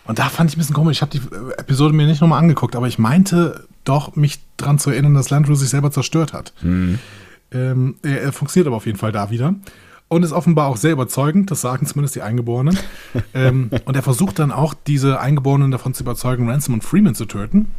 und 0.04 0.18
da 0.18 0.28
fand 0.28 0.50
ich 0.50 0.56
ein 0.56 0.58
bisschen 0.58 0.74
komisch. 0.74 0.98
Ich 0.98 1.02
habe 1.02 1.12
die 1.12 1.18
äh, 1.18 1.60
Episode 1.60 1.94
mir 1.94 2.06
nicht 2.06 2.20
nochmal 2.20 2.40
angeguckt, 2.40 2.74
aber 2.74 2.88
ich 2.88 2.98
meinte 2.98 3.68
doch, 3.84 4.16
mich 4.16 4.40
dran 4.56 4.78
zu 4.78 4.90
erinnern, 4.90 5.14
dass 5.14 5.30
Landru 5.30 5.54
sich 5.54 5.70
selber 5.70 5.90
zerstört 5.90 6.32
hat. 6.32 6.52
Ähm, 7.52 7.96
er, 8.02 8.22
er 8.22 8.32
funktioniert 8.32 8.66
aber 8.66 8.76
auf 8.76 8.86
jeden 8.86 8.98
Fall 8.98 9.12
da 9.12 9.30
wieder. 9.30 9.54
Und 10.08 10.24
ist 10.24 10.32
offenbar 10.32 10.66
auch 10.66 10.76
sehr 10.76 10.92
überzeugend, 10.92 11.52
das 11.52 11.60
sagen 11.60 11.86
zumindest 11.86 12.16
die 12.16 12.22
Eingeborenen. 12.22 12.76
ähm, 13.34 13.70
und 13.84 13.94
er 13.94 14.02
versucht 14.02 14.40
dann 14.40 14.50
auch, 14.50 14.74
diese 14.74 15.20
Eingeborenen 15.20 15.70
davon 15.70 15.94
zu 15.94 16.02
überzeugen, 16.02 16.48
Ransom 16.48 16.74
und 16.74 16.84
Freeman 16.84 17.14
zu 17.14 17.26
töten. 17.26 17.70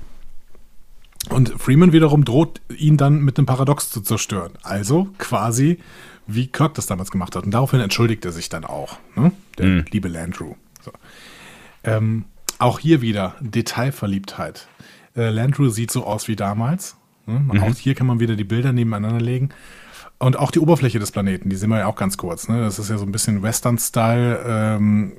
Und 1.30 1.49
Freeman 1.62 1.91
wiederum 1.91 2.26
droht 2.26 2.62
ihn 2.76 2.97
dann 2.97 3.22
mit 3.22 3.38
einem 3.38 3.45
Paradox 3.45 3.89
zu 3.89 4.02
zerstören. 4.02 4.54
Also 4.64 5.10
quasi 5.18 5.80
wie 6.26 6.47
Kirk 6.47 6.74
das 6.76 6.88
damals 6.88 7.12
gemacht 7.12 7.36
hat. 7.36 7.43
Und 7.43 7.52
daraufhin 7.52 7.82
entschuldigt 7.82 8.24
er 8.26 8.32
sich 8.32 8.49
dann 8.49 8.64
auch, 8.64 8.97
ne? 9.16 9.32
der 9.58 9.84
liebe 9.91 10.08
Landru. 10.08 10.56
So. 10.82 10.91
Ähm, 11.84 12.26
auch 12.60 12.80
hier 12.80 13.02
wieder 13.02 13.36
Detailverliebtheit. 13.41 14.68
Äh, 15.16 15.30
Landru 15.30 15.70
sieht 15.70 15.91
so 15.91 16.05
aus 16.05 16.28
wie 16.28 16.36
damals. 16.36 16.95
Ne? 17.26 17.62
Auch 17.62 17.76
hier 17.76 17.95
kann 17.95 18.07
man 18.07 18.20
wieder 18.20 18.36
die 18.36 18.43
Bilder 18.43 18.74
nebeneinander 18.74 19.22
legen. 19.22 19.49
Und 20.20 20.38
auch 20.38 20.51
die 20.51 20.59
Oberfläche 20.59 20.99
des 20.99 21.12
Planeten, 21.12 21.49
die 21.49 21.55
sehen 21.55 21.70
wir 21.70 21.80
ja 21.80 21.88
auch 21.88 21.95
ganz 21.95 22.18
kurz. 22.18 22.47
Ne? 22.47 22.62
Das 22.62 22.78
ist 22.78 22.89
ja 22.89 22.97
so 22.97 23.05
ein 23.05 23.12
bisschen 23.12 23.41
Western-Style. 23.41 24.43
Ähm, 24.45 25.14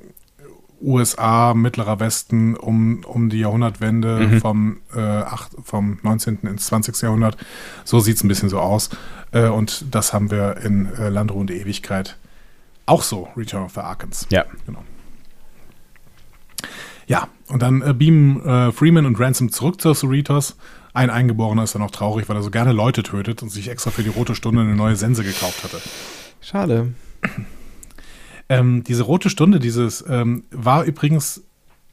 USA, 0.81 1.53
Mittlerer 1.53 1.99
Westen 1.99 2.55
um, 2.55 3.03
um 3.05 3.29
die 3.29 3.39
Jahrhundertwende 3.39 4.39
vom, 4.41 4.81
äh, 4.93 4.99
acht, 4.99 5.51
vom 5.63 5.99
19. 6.03 6.39
ins 6.43 6.65
20. 6.67 7.01
Jahrhundert. 7.01 7.37
So 7.85 7.99
sieht 7.99 8.17
es 8.17 8.23
ein 8.23 8.27
bisschen 8.27 8.49
so 8.49 8.59
aus. 8.59 8.89
Äh, 9.31 9.47
und 9.47 9.85
das 9.91 10.13
haben 10.13 10.29
wir 10.29 10.57
in 10.57 10.93
äh, 10.93 11.09
Landruhe 11.09 11.39
und 11.39 11.51
Ewigkeit 11.51 12.17
auch 12.85 13.03
so, 13.03 13.29
Return 13.37 13.63
of 13.63 13.73
the 13.73 13.79
Arkans. 13.79 14.27
Ja. 14.29 14.45
Genau. 14.65 14.83
Ja, 17.07 17.27
und 17.47 17.61
dann 17.61 17.81
äh, 17.81 17.93
beamen 17.93 18.45
äh, 18.45 18.71
Freeman 18.71 19.05
und 19.05 19.19
Ransom 19.19 19.51
zurück 19.51 19.81
zur 19.81 19.95
Cerritos. 19.95 20.55
Ein 20.93 21.09
Eingeborener 21.09 21.63
ist 21.63 21.75
dann 21.75 21.81
auch 21.81 21.91
traurig, 21.91 22.29
weil 22.29 22.35
er 22.35 22.43
so 22.43 22.51
gerne 22.51 22.71
Leute 22.71 23.03
tötet 23.03 23.41
und 23.41 23.49
sich 23.49 23.69
extra 23.69 23.91
für 23.91 24.03
die 24.03 24.09
rote 24.09 24.35
Stunde 24.35 24.61
eine 24.61 24.75
neue 24.75 24.95
Sense 24.95 25.23
gekauft 25.23 25.63
hatte. 25.63 25.81
Schade. 26.41 26.93
Ähm, 28.49 28.83
diese 28.83 29.03
rote 29.03 29.29
Stunde, 29.29 29.59
dieses 29.59 30.03
ähm, 30.07 30.43
war 30.51 30.83
übrigens 30.83 31.43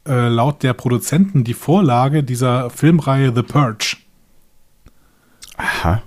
äh, 0.05 0.27
laut 0.27 0.63
der 0.63 0.73
Produzenten 0.73 1.43
die 1.43 1.53
Vorlage 1.53 2.23
dieser 2.23 2.69
Filmreihe 2.69 3.33
The 3.33 3.43
Purge. 3.43 3.97
Aha. 5.57 6.03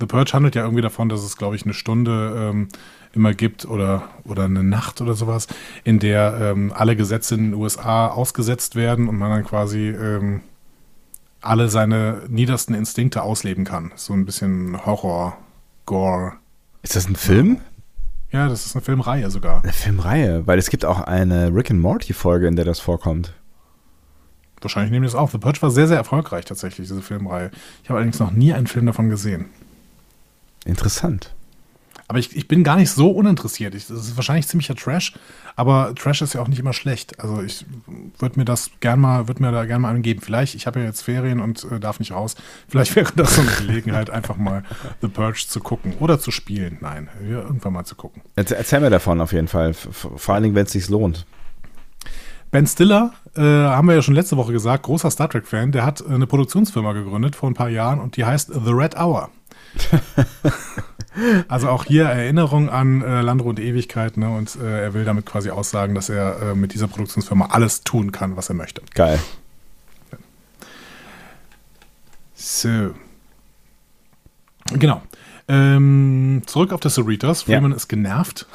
The 0.00 0.06
Purge 0.06 0.32
handelt 0.32 0.54
ja 0.54 0.62
irgendwie 0.62 0.82
davon, 0.82 1.08
dass 1.08 1.22
es, 1.22 1.36
glaube 1.36 1.56
ich, 1.56 1.64
eine 1.64 1.74
Stunde 1.74 2.50
ähm, 2.50 2.68
immer 3.12 3.34
gibt 3.34 3.64
oder, 3.64 4.08
oder 4.24 4.44
eine 4.44 4.62
Nacht 4.62 5.00
oder 5.00 5.14
sowas, 5.14 5.46
in 5.84 5.98
der 5.98 6.38
ähm, 6.40 6.72
alle 6.74 6.96
Gesetze 6.96 7.34
in 7.34 7.50
den 7.50 7.54
USA 7.54 8.08
ausgesetzt 8.08 8.76
werden 8.76 9.08
und 9.08 9.16
man 9.16 9.30
dann 9.30 9.44
quasi 9.44 9.88
ähm, 9.88 10.40
alle 11.40 11.68
seine 11.68 12.22
niedersten 12.28 12.74
Instinkte 12.74 13.22
ausleben 13.22 13.64
kann. 13.64 13.92
So 13.96 14.12
ein 14.12 14.24
bisschen 14.24 14.84
Horror, 14.84 15.36
Gore. 15.86 16.34
Ist 16.82 16.96
das 16.96 17.08
ein 17.08 17.16
Film? 17.16 17.60
Ja, 18.30 18.48
das 18.48 18.66
ist 18.66 18.76
eine 18.76 18.84
Filmreihe 18.84 19.30
sogar. 19.30 19.62
Eine 19.62 19.72
Filmreihe, 19.72 20.46
weil 20.46 20.58
es 20.58 20.68
gibt 20.68 20.84
auch 20.84 21.00
eine 21.00 21.54
Rick 21.54 21.70
and 21.70 21.80
Morty 21.80 22.12
Folge, 22.12 22.46
in 22.46 22.56
der 22.56 22.64
das 22.64 22.78
vorkommt. 22.78 23.32
Wahrscheinlich 24.60 24.90
nehmen 24.90 25.04
die 25.04 25.06
das 25.06 25.14
auf. 25.14 25.30
The 25.30 25.38
Purge 25.38 25.62
war 25.62 25.70
sehr, 25.70 25.86
sehr 25.86 25.96
erfolgreich 25.96 26.44
tatsächlich, 26.44 26.88
diese 26.88 27.00
Filmreihe. 27.00 27.50
Ich 27.82 27.88
habe 27.88 27.98
allerdings 27.98 28.18
noch 28.18 28.32
nie 28.32 28.52
einen 28.52 28.66
Film 28.66 28.86
davon 28.86 29.08
gesehen. 29.08 29.46
Interessant. 30.64 31.34
Aber 32.08 32.18
ich, 32.18 32.34
ich 32.34 32.48
bin 32.48 32.64
gar 32.64 32.76
nicht 32.76 32.90
so 32.90 33.10
uninteressiert. 33.10 33.74
Ich, 33.74 33.86
das 33.86 33.98
ist 33.98 34.16
wahrscheinlich 34.16 34.48
ziemlicher 34.48 34.74
Trash, 34.74 35.12
aber 35.56 35.94
Trash 35.94 36.22
ist 36.22 36.32
ja 36.32 36.40
auch 36.40 36.48
nicht 36.48 36.58
immer 36.58 36.72
schlecht. 36.72 37.20
Also 37.20 37.42
ich 37.42 37.66
würde 38.18 38.38
mir 38.38 38.46
das 38.46 38.70
gern 38.80 38.98
mal, 38.98 39.28
würde 39.28 39.42
mir 39.42 39.52
da 39.52 39.66
gern 39.66 39.82
mal 39.82 39.90
angeben. 39.90 40.22
Vielleicht, 40.22 40.54
ich 40.54 40.66
habe 40.66 40.80
ja 40.80 40.86
jetzt 40.86 41.02
Ferien 41.02 41.40
und 41.40 41.70
äh, 41.70 41.78
darf 41.78 41.98
nicht 41.98 42.12
raus. 42.12 42.34
Vielleicht 42.66 42.96
wäre 42.96 43.12
das 43.14 43.36
so 43.36 43.42
eine 43.42 43.50
Gelegenheit, 43.50 44.08
einfach 44.08 44.36
mal 44.36 44.62
The 45.02 45.08
Purge 45.08 45.44
zu 45.46 45.60
gucken 45.60 45.92
oder 46.00 46.18
zu 46.18 46.30
spielen. 46.30 46.78
Nein, 46.80 47.08
ja, 47.28 47.42
irgendwann 47.42 47.74
mal 47.74 47.84
zu 47.84 47.94
gucken. 47.94 48.22
Erzähl, 48.36 48.56
erzähl 48.56 48.80
mir 48.80 48.90
davon 48.90 49.20
auf 49.20 49.32
jeden 49.32 49.48
Fall. 49.48 49.74
Vor 49.74 50.34
allen 50.34 50.44
Dingen, 50.44 50.54
wenn 50.54 50.64
es 50.64 50.72
sich 50.72 50.88
lohnt. 50.88 51.26
Ben 52.50 52.66
Stiller, 52.66 53.12
äh, 53.36 53.42
haben 53.42 53.86
wir 53.86 53.94
ja 53.94 54.00
schon 54.00 54.14
letzte 54.14 54.38
Woche 54.38 54.52
gesagt, 54.52 54.84
großer 54.84 55.10
Star 55.10 55.28
Trek-Fan, 55.28 55.72
der 55.72 55.84
hat 55.84 56.00
äh, 56.00 56.14
eine 56.14 56.26
Produktionsfirma 56.26 56.94
gegründet 56.94 57.36
vor 57.36 57.50
ein 57.50 57.54
paar 57.54 57.68
Jahren 57.68 58.00
und 58.00 58.16
die 58.16 58.24
heißt 58.24 58.50
The 58.50 58.70
Red 58.70 58.96
Hour. 58.96 59.28
also 61.48 61.68
auch 61.68 61.84
hier 61.84 62.04
Erinnerung 62.04 62.68
an 62.68 63.02
äh, 63.02 63.20
Landro 63.20 63.48
und 63.48 63.60
Ewigkeit, 63.60 64.16
ne? 64.16 64.30
Und 64.30 64.56
äh, 64.56 64.84
er 64.84 64.94
will 64.94 65.04
damit 65.04 65.26
quasi 65.26 65.50
aussagen, 65.50 65.94
dass 65.94 66.08
er 66.08 66.40
äh, 66.42 66.54
mit 66.54 66.74
dieser 66.74 66.88
Produktionsfirma 66.88 67.46
alles 67.50 67.82
tun 67.82 68.12
kann, 68.12 68.36
was 68.36 68.48
er 68.48 68.54
möchte. 68.54 68.82
Geil. 68.94 69.18
So. 72.34 72.94
Genau. 74.72 75.02
Ähm, 75.48 76.42
zurück 76.46 76.72
auf 76.72 76.80
das 76.80 76.94
Cerritos. 76.94 77.42
Freeman 77.42 77.72
ist 77.72 77.88
genervt. 77.88 78.46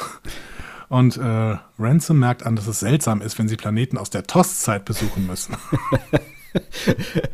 Und 0.89 1.17
äh, 1.17 1.57
Ransom 1.79 2.19
merkt 2.19 2.45
an, 2.45 2.55
dass 2.55 2.67
es 2.67 2.79
seltsam 2.79 3.21
ist, 3.21 3.39
wenn 3.39 3.47
sie 3.47 3.55
Planeten 3.55 3.97
aus 3.97 4.11
der 4.11 4.27
TOS-Zeit 4.27 4.85
besuchen 4.85 5.27
müssen. 5.27 5.55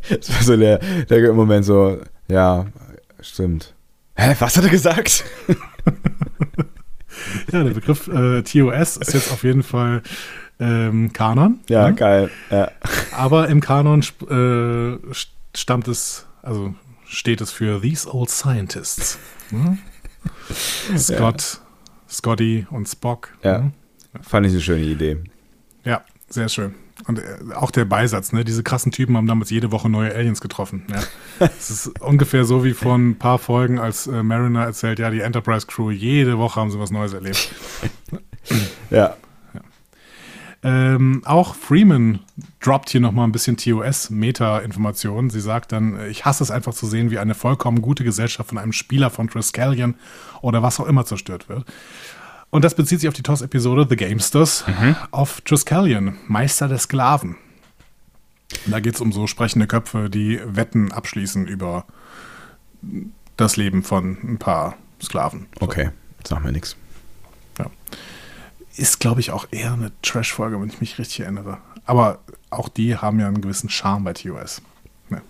Das 0.10 0.34
war 0.34 0.44
so 0.44 0.56
der, 0.56 0.78
der 0.78 1.34
Moment 1.34 1.66
so, 1.66 2.00
ja, 2.30 2.68
stimmt. 3.22 3.74
Hä, 4.16 4.36
was 4.40 4.58
hat 4.58 4.64
er 4.64 4.70
gesagt? 4.70 5.24
ja, 7.52 7.64
der 7.64 7.74
Begriff 7.74 8.08
äh, 8.08 8.42
TOS 8.44 8.98
ist 8.98 9.14
jetzt 9.14 9.32
auf 9.32 9.44
jeden 9.44 9.64
Fall 9.64 10.02
ähm, 10.60 11.14
Kanon. 11.14 11.62
Ja, 11.70 11.90
ne? 11.90 11.96
geil. 11.96 12.30
Ja. 12.50 12.72
Aber 13.12 13.48
im 13.48 13.62
Kanon 13.62 14.02
äh, 14.02 14.98
stammt 15.56 15.88
es, 15.88 16.26
also 16.42 16.76
steht 17.06 17.42
es 17.42 17.52
für 17.52 17.82
These 17.82 18.14
Old 18.14 18.30
Scientists. 18.30 19.18
Ne? 19.52 19.78
Scott, 20.98 21.62
Scotty 22.10 22.68
und 22.70 22.88
Spock. 22.88 23.34
Ja. 23.44 23.60
ne? 23.60 23.72
Fand 24.22 24.46
ich 24.46 24.52
eine 24.52 24.62
schöne 24.62 24.86
Idee. 24.86 25.24
Ja, 25.86 26.04
sehr 26.30 26.50
schön. 26.50 26.76
Und 27.10 27.18
äh, 27.18 27.56
auch 27.56 27.72
der 27.72 27.86
Beisatz, 27.86 28.34
ne? 28.34 28.46
Diese 28.46 28.62
krassen 28.62 28.92
Typen 28.92 29.18
haben 29.18 29.26
damals 29.26 29.50
jede 29.50 29.72
Woche 29.72 29.90
neue 29.90 30.14
Aliens 30.14 30.42
getroffen. 30.42 30.86
Ja. 30.92 31.00
Es 31.60 31.72
ist 31.72 32.00
ungefähr 32.02 32.46
so 32.46 32.64
wie 32.64 32.74
vor 32.74 32.96
ein 32.96 33.18
paar 33.18 33.40
Folgen, 33.40 33.80
als 33.80 34.06
äh, 34.06 34.22
Mariner 34.22 34.66
erzählt, 34.66 35.00
ja, 35.00 35.10
die 35.10 35.22
Enterprise 35.22 35.66
Crew, 35.66 35.90
jede 35.90 36.38
Woche 36.38 36.60
haben 36.60 36.70
sie 36.70 36.80
was 36.80 36.92
Neues 36.92 37.14
erlebt. 37.14 37.52
Ja. 38.90 39.16
Ähm, 40.64 41.22
auch 41.26 41.54
Freeman 41.56 42.20
droppt 42.60 42.90
hier 42.90 43.00
nochmal 43.00 43.28
ein 43.28 43.32
bisschen 43.32 43.58
TOS-Meta-Informationen. 43.58 45.30
Sie 45.30 45.40
sagt 45.40 45.72
dann, 45.72 45.98
äh, 45.98 46.08
ich 46.10 46.26
hasse 46.26 46.44
es 46.44 46.52
einfach 46.52 46.74
zu 46.74 46.86
sehen, 46.88 47.12
wie 47.12 47.20
eine 47.20 47.36
vollkommen 47.36 47.82
gute 47.82 48.04
Gesellschaft 48.04 48.50
von 48.50 48.58
einem 48.58 48.74
Spieler 48.74 49.10
von 49.10 49.30
Triskelion 49.30 49.96
oder 50.42 50.64
was 50.64 50.80
auch 50.80 50.88
immer 50.88 51.06
zerstört 51.06 51.48
wird. 51.48 51.66
Und 52.52 52.64
das 52.64 52.76
bezieht 52.76 53.00
sich 53.00 53.08
auf 53.08 53.14
die 53.14 53.24
TOS-Episode 53.24 53.86
The 53.90 53.96
Gamesters 53.96 54.66
auf 55.12 55.42
Triskelion, 55.42 56.18
Meister 56.28 56.68
der 56.68 56.80
Sklaven. 56.80 57.36
Da 58.66 58.80
geht 58.80 58.96
es 58.96 59.02
um 59.02 59.12
so 59.12 59.28
sprechende 59.28 59.68
Köpfe, 59.68 60.10
die 60.10 60.40
Wetten 60.44 60.92
abschließen 60.92 61.48
über 61.48 61.86
das 63.38 63.58
Leben 63.58 63.84
von 63.84 64.18
ein 64.24 64.38
paar 64.40 64.76
Sklaven. 65.02 65.46
So. 65.60 65.66
Okay, 65.66 65.92
sag 66.28 66.44
mir 66.44 66.52
nichts. 66.52 66.76
Ist, 68.76 69.02
glaube 69.02 69.20
ich, 69.20 69.32
auch 69.32 69.46
eher 69.52 69.74
eine 69.74 69.92
Trash-Folge, 70.02 70.60
wenn 70.62 70.70
ich 70.70 70.80
mich 70.80 70.98
richtig 71.00 71.20
erinnere. 71.22 71.58
Aber 71.86 72.20
auch 72.50 72.70
die 72.70 72.96
haben 72.96 73.20
ja 73.20 73.28
einen 73.28 73.42
gewissen 73.42 73.70
Charme 73.70 74.06
bei 74.06 74.14
TOS. 74.14 74.62
Ne. 75.10 75.22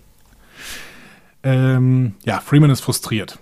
Ähm, 1.42 2.14
ja, 2.22 2.38
Freeman 2.38 2.70
ist 2.70 2.80
frustriert. 2.80 3.40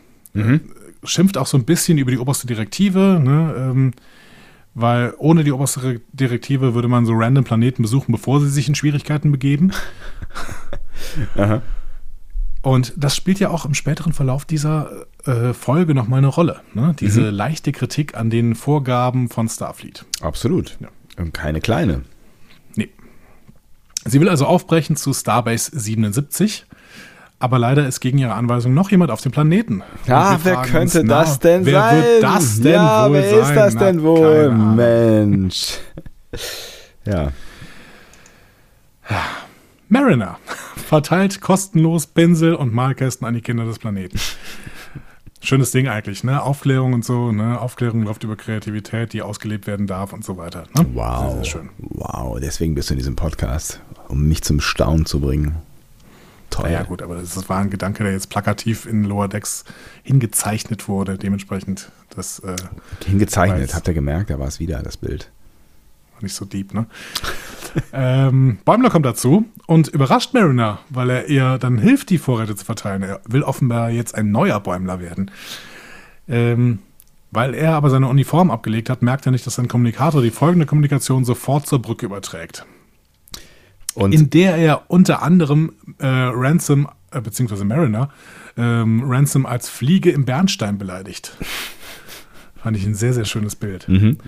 Schimpft 1.04 1.38
auch 1.38 1.46
so 1.46 1.56
ein 1.56 1.64
bisschen 1.64 1.98
über 1.98 2.10
die 2.10 2.18
oberste 2.18 2.46
Direktive, 2.46 3.20
ne, 3.22 3.54
ähm, 3.56 3.92
weil 4.74 5.14
ohne 5.18 5.44
die 5.44 5.52
oberste 5.52 6.00
Direktive 6.12 6.74
würde 6.74 6.88
man 6.88 7.04
so 7.04 7.12
random 7.14 7.44
Planeten 7.44 7.82
besuchen, 7.82 8.12
bevor 8.12 8.40
sie 8.40 8.48
sich 8.48 8.68
in 8.68 8.74
Schwierigkeiten 8.74 9.32
begeben. 9.32 9.72
Aha. 11.36 11.62
Und 12.62 12.92
das 12.96 13.16
spielt 13.16 13.38
ja 13.38 13.50
auch 13.50 13.64
im 13.64 13.74
späteren 13.74 14.12
Verlauf 14.12 14.44
dieser 14.44 15.06
äh, 15.24 15.52
Folge 15.52 15.94
nochmal 15.94 16.18
eine 16.18 16.26
Rolle. 16.26 16.60
Ne? 16.74 16.94
Diese 16.98 17.30
leichte 17.30 17.72
Kritik 17.72 18.16
an 18.16 18.30
den 18.30 18.54
Vorgaben 18.54 19.28
von 19.28 19.48
Starfleet. 19.48 20.04
Absolut. 20.20 20.76
Ja. 20.80 20.88
Und 21.16 21.32
keine 21.32 21.60
kleine. 21.60 22.02
Nee. 22.74 22.90
Sie 24.04 24.20
will 24.20 24.28
also 24.28 24.46
aufbrechen 24.46 24.96
zu 24.96 25.12
Starbase 25.12 25.78
77, 25.78 26.66
aber 27.38 27.58
leider 27.58 27.86
ist 27.86 28.00
gegen 28.00 28.18
ihre 28.18 28.34
Anweisung 28.34 28.74
noch 28.74 28.90
jemand 28.90 29.10
auf 29.10 29.20
dem 29.20 29.32
Planeten. 29.32 29.82
Ja, 30.06 30.38
wer 30.42 30.62
könnte 30.62 31.00
uns, 31.00 31.08
das 31.08 31.40
na, 31.42 31.50
denn 31.50 31.66
wer 31.66 31.80
sein? 31.80 32.02
Wird 32.02 32.22
das 32.22 32.60
denn 32.60 32.72
ja, 32.72 33.08
wohl 33.08 33.14
wer 33.14 33.30
sein? 33.30 33.40
ist 33.40 33.54
das 33.54 33.74
Na, 33.74 33.80
denn 33.80 34.02
wohl? 34.02 34.50
Mensch. 34.50 35.78
Ja. 37.04 37.32
Mariner 39.88 40.38
verteilt 40.76 41.40
kostenlos 41.40 42.06
Pinsel 42.06 42.54
und 42.54 42.74
Malkästen 42.74 43.26
an 43.26 43.32
die 43.32 43.40
Kinder 43.40 43.64
des 43.64 43.78
Planeten. 43.78 44.20
Schönes 45.40 45.70
Ding 45.70 45.88
eigentlich, 45.88 46.24
ne? 46.24 46.42
Aufklärung 46.42 46.92
und 46.92 47.04
so, 47.06 47.32
ne? 47.32 47.58
Aufklärung 47.58 48.02
läuft 48.02 48.24
über 48.24 48.36
Kreativität, 48.36 49.14
die 49.14 49.22
ausgelebt 49.22 49.66
werden 49.66 49.86
darf 49.86 50.12
und 50.12 50.22
so 50.22 50.36
weiter. 50.36 50.64
Ne? 50.74 50.84
Wow. 50.92 51.20
Sehr, 51.20 51.34
sehr 51.36 51.44
schön. 51.44 51.70
Wow, 51.78 52.38
deswegen 52.40 52.74
bist 52.74 52.90
du 52.90 52.94
in 52.94 52.98
diesem 52.98 53.16
Podcast, 53.16 53.80
um 54.08 54.28
mich 54.28 54.42
zum 54.42 54.60
Staunen 54.60 55.06
zu 55.06 55.20
bringen. 55.20 55.56
Toll. 56.50 56.70
Naja, 56.70 56.82
gut, 56.82 57.02
aber 57.02 57.16
das 57.16 57.48
war 57.48 57.58
ein 57.58 57.70
Gedanke, 57.70 58.04
der 58.04 58.12
jetzt 58.12 58.30
plakativ 58.30 58.86
in 58.86 59.04
Lower 59.04 59.28
Decks 59.28 59.64
hingezeichnet 60.02 60.88
wurde. 60.88 61.18
Dementsprechend, 61.18 61.90
das 62.14 62.38
äh, 62.40 62.56
Hingezeichnet, 63.04 63.74
habt 63.74 63.86
ihr 63.88 63.94
gemerkt, 63.94 64.30
da 64.30 64.38
war 64.38 64.48
es 64.48 64.58
wieder, 64.58 64.82
das 64.82 64.96
Bild. 64.96 65.30
nicht 66.20 66.34
so 66.34 66.44
deep, 66.44 66.72
ne? 66.72 66.86
ähm, 67.92 68.58
Bäumler 68.64 68.90
kommt 68.90 69.04
dazu 69.04 69.44
und 69.66 69.88
überrascht 69.88 70.32
Mariner, 70.32 70.78
weil 70.88 71.10
er 71.10 71.28
ihr 71.28 71.58
dann 71.58 71.78
hilft, 71.78 72.10
die 72.10 72.18
Vorräte 72.18 72.56
zu 72.56 72.64
verteilen. 72.64 73.02
Er 73.02 73.20
will 73.28 73.42
offenbar 73.42 73.90
jetzt 73.90 74.14
ein 74.14 74.30
neuer 74.30 74.58
Bäumler 74.60 75.00
werden. 75.00 75.30
Ähm, 76.28 76.80
weil 77.30 77.54
er 77.54 77.74
aber 77.74 77.90
seine 77.90 78.08
Uniform 78.08 78.50
abgelegt 78.50 78.88
hat, 78.88 79.02
merkt 79.02 79.26
er 79.26 79.32
nicht, 79.32 79.46
dass 79.46 79.56
sein 79.56 79.68
Kommunikator 79.68 80.22
die 80.22 80.30
folgende 80.30 80.64
Kommunikation 80.64 81.26
sofort 81.26 81.66
zur 81.66 81.82
Brücke 81.82 82.06
überträgt. 82.06 82.64
Und 83.98 84.12
in 84.12 84.30
der 84.30 84.56
er 84.56 84.82
unter 84.88 85.22
anderem 85.22 85.72
äh, 85.98 86.06
Ransom, 86.06 86.88
äh, 87.10 87.20
beziehungsweise 87.20 87.64
Mariner, 87.64 88.10
ähm, 88.56 89.02
Ransom 89.04 89.44
als 89.44 89.68
Fliege 89.68 90.10
im 90.10 90.24
Bernstein 90.24 90.78
beleidigt. 90.78 91.36
Fand 92.62 92.76
ich 92.76 92.86
ein 92.86 92.94
sehr, 92.94 93.12
sehr 93.12 93.24
schönes 93.24 93.56
Bild. 93.56 93.88
Mhm. 93.88 94.18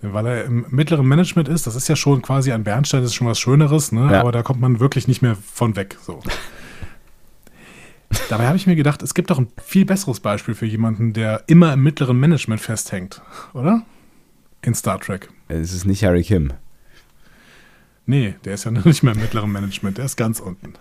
Weil 0.00 0.26
er 0.26 0.44
im 0.44 0.66
mittleren 0.70 1.06
Management 1.06 1.48
ist, 1.48 1.66
das 1.66 1.76
ist 1.76 1.88
ja 1.88 1.94
schon 1.94 2.22
quasi 2.22 2.52
ein 2.52 2.64
Bernstein, 2.64 3.02
das 3.02 3.10
ist 3.10 3.14
schon 3.14 3.28
was 3.28 3.38
Schöneres, 3.38 3.92
ne? 3.92 4.10
Ja. 4.10 4.20
aber 4.20 4.32
da 4.32 4.42
kommt 4.42 4.60
man 4.60 4.80
wirklich 4.80 5.06
nicht 5.06 5.22
mehr 5.22 5.36
von 5.36 5.76
weg. 5.76 5.96
So. 6.02 6.20
Dabei 8.28 8.46
habe 8.46 8.56
ich 8.56 8.66
mir 8.66 8.76
gedacht, 8.76 9.02
es 9.02 9.14
gibt 9.14 9.30
doch 9.30 9.38
ein 9.38 9.48
viel 9.62 9.84
besseres 9.84 10.20
Beispiel 10.20 10.54
für 10.54 10.66
jemanden, 10.66 11.12
der 11.12 11.44
immer 11.46 11.72
im 11.74 11.82
mittleren 11.82 12.18
Management 12.18 12.60
festhängt, 12.60 13.22
oder? 13.54 13.82
In 14.62 14.74
Star 14.74 15.00
Trek. 15.00 15.28
es 15.48 15.72
ist 15.72 15.84
nicht 15.84 16.04
Harry 16.04 16.22
Kim. 16.22 16.52
Nee, 18.06 18.34
der 18.44 18.54
ist 18.54 18.64
ja 18.64 18.70
noch 18.72 18.84
nicht 18.84 19.02
mehr 19.02 19.14
im 19.14 19.20
mittleren 19.20 19.50
Management, 19.52 19.98
der 19.98 20.04
ist 20.06 20.16
ganz 20.16 20.40
unten. 20.40 20.74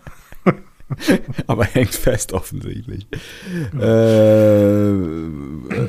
Aber 1.48 1.64
hängt 1.66 1.94
fest 1.96 2.34
offensichtlich. 2.34 3.08
Äh, 3.80 4.90
äh, 4.90 5.88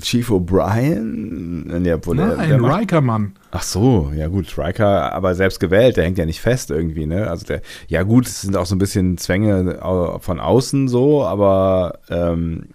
Chief 0.00 0.30
O'Brien? 0.30 1.84
Ja, 1.86 1.96
obwohl 1.96 2.16
der- 2.16 2.28
der 2.28 2.36
Nein, 2.48 2.60
macht- 2.60 2.80
Riker, 2.80 3.00
Mann. 3.02 3.34
Ach 3.50 3.62
so, 3.62 4.10
ja 4.16 4.28
gut, 4.28 4.56
Riker, 4.56 5.12
aber 5.12 5.34
selbst 5.34 5.60
gewählt, 5.60 5.96
der 5.98 6.04
hängt 6.04 6.16
ja 6.16 6.24
nicht 6.24 6.40
fest 6.40 6.70
irgendwie, 6.70 7.04
ne? 7.06 7.28
Also 7.28 7.44
der, 7.44 7.60
ja 7.88 8.02
gut, 8.04 8.26
es 8.26 8.40
sind 8.42 8.56
auch 8.56 8.64
so 8.66 8.74
ein 8.74 8.78
bisschen 8.78 9.18
Zwänge 9.18 9.78
von 10.20 10.40
außen 10.40 10.88
so, 10.88 11.24
aber 11.24 11.98
ähm, 12.08 12.68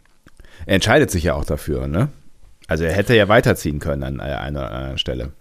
er 0.67 0.75
entscheidet 0.75 1.09
sich 1.09 1.23
ja 1.23 1.33
auch 1.33 1.45
dafür, 1.45 1.87
ne? 1.87 2.09
Also 2.67 2.83
er 2.83 2.93
hätte 2.93 3.15
ja 3.15 3.27
weiterziehen 3.27 3.79
können 3.79 4.03
an 4.03 4.19
einer, 4.19 4.69
einer 4.71 4.97
Stelle. 4.97 5.31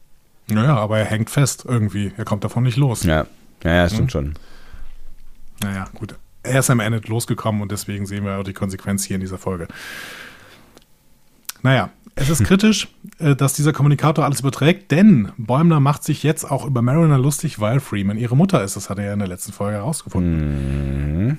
Naja, 0.48 0.76
aber 0.76 0.98
er 0.98 1.06
hängt 1.06 1.30
fest 1.30 1.64
irgendwie. 1.66 2.12
Er 2.16 2.24
kommt 2.24 2.44
davon 2.44 2.62
nicht 2.62 2.76
los. 2.76 3.02
Ja, 3.04 3.26
ja, 3.62 3.74
ja 3.74 3.88
stimmt 3.88 4.12
schon. 4.12 4.34
Naja, 5.62 5.86
gut. 5.94 6.14
Er 6.42 6.60
ist 6.60 6.68
am 6.68 6.80
Ende 6.80 7.00
losgekommen 7.06 7.62
und 7.62 7.72
deswegen 7.72 8.04
sehen 8.04 8.24
wir 8.24 8.38
auch 8.38 8.44
die 8.44 8.52
Konsequenz 8.52 9.04
hier 9.04 9.14
in 9.14 9.20
dieser 9.20 9.38
Folge. 9.38 9.66
Naja, 11.62 11.88
es 12.14 12.28
ist 12.28 12.44
kritisch, 12.44 12.88
äh, 13.18 13.34
dass 13.34 13.54
dieser 13.54 13.72
Kommunikator 13.72 14.24
alles 14.24 14.40
überträgt, 14.40 14.90
denn 14.90 15.32
Bäumler 15.38 15.80
macht 15.80 16.04
sich 16.04 16.22
jetzt 16.22 16.48
auch 16.50 16.66
über 16.66 16.82
Mariner 16.82 17.18
lustig, 17.18 17.60
weil 17.60 17.80
Freeman 17.80 18.18
ihre 18.18 18.36
Mutter 18.36 18.62
ist. 18.62 18.76
Das 18.76 18.90
hat 18.90 18.98
er 18.98 19.06
ja 19.06 19.12
in 19.14 19.18
der 19.18 19.28
letzten 19.28 19.52
Folge 19.52 19.78
herausgefunden. 19.78 21.28
Mhm. 21.28 21.38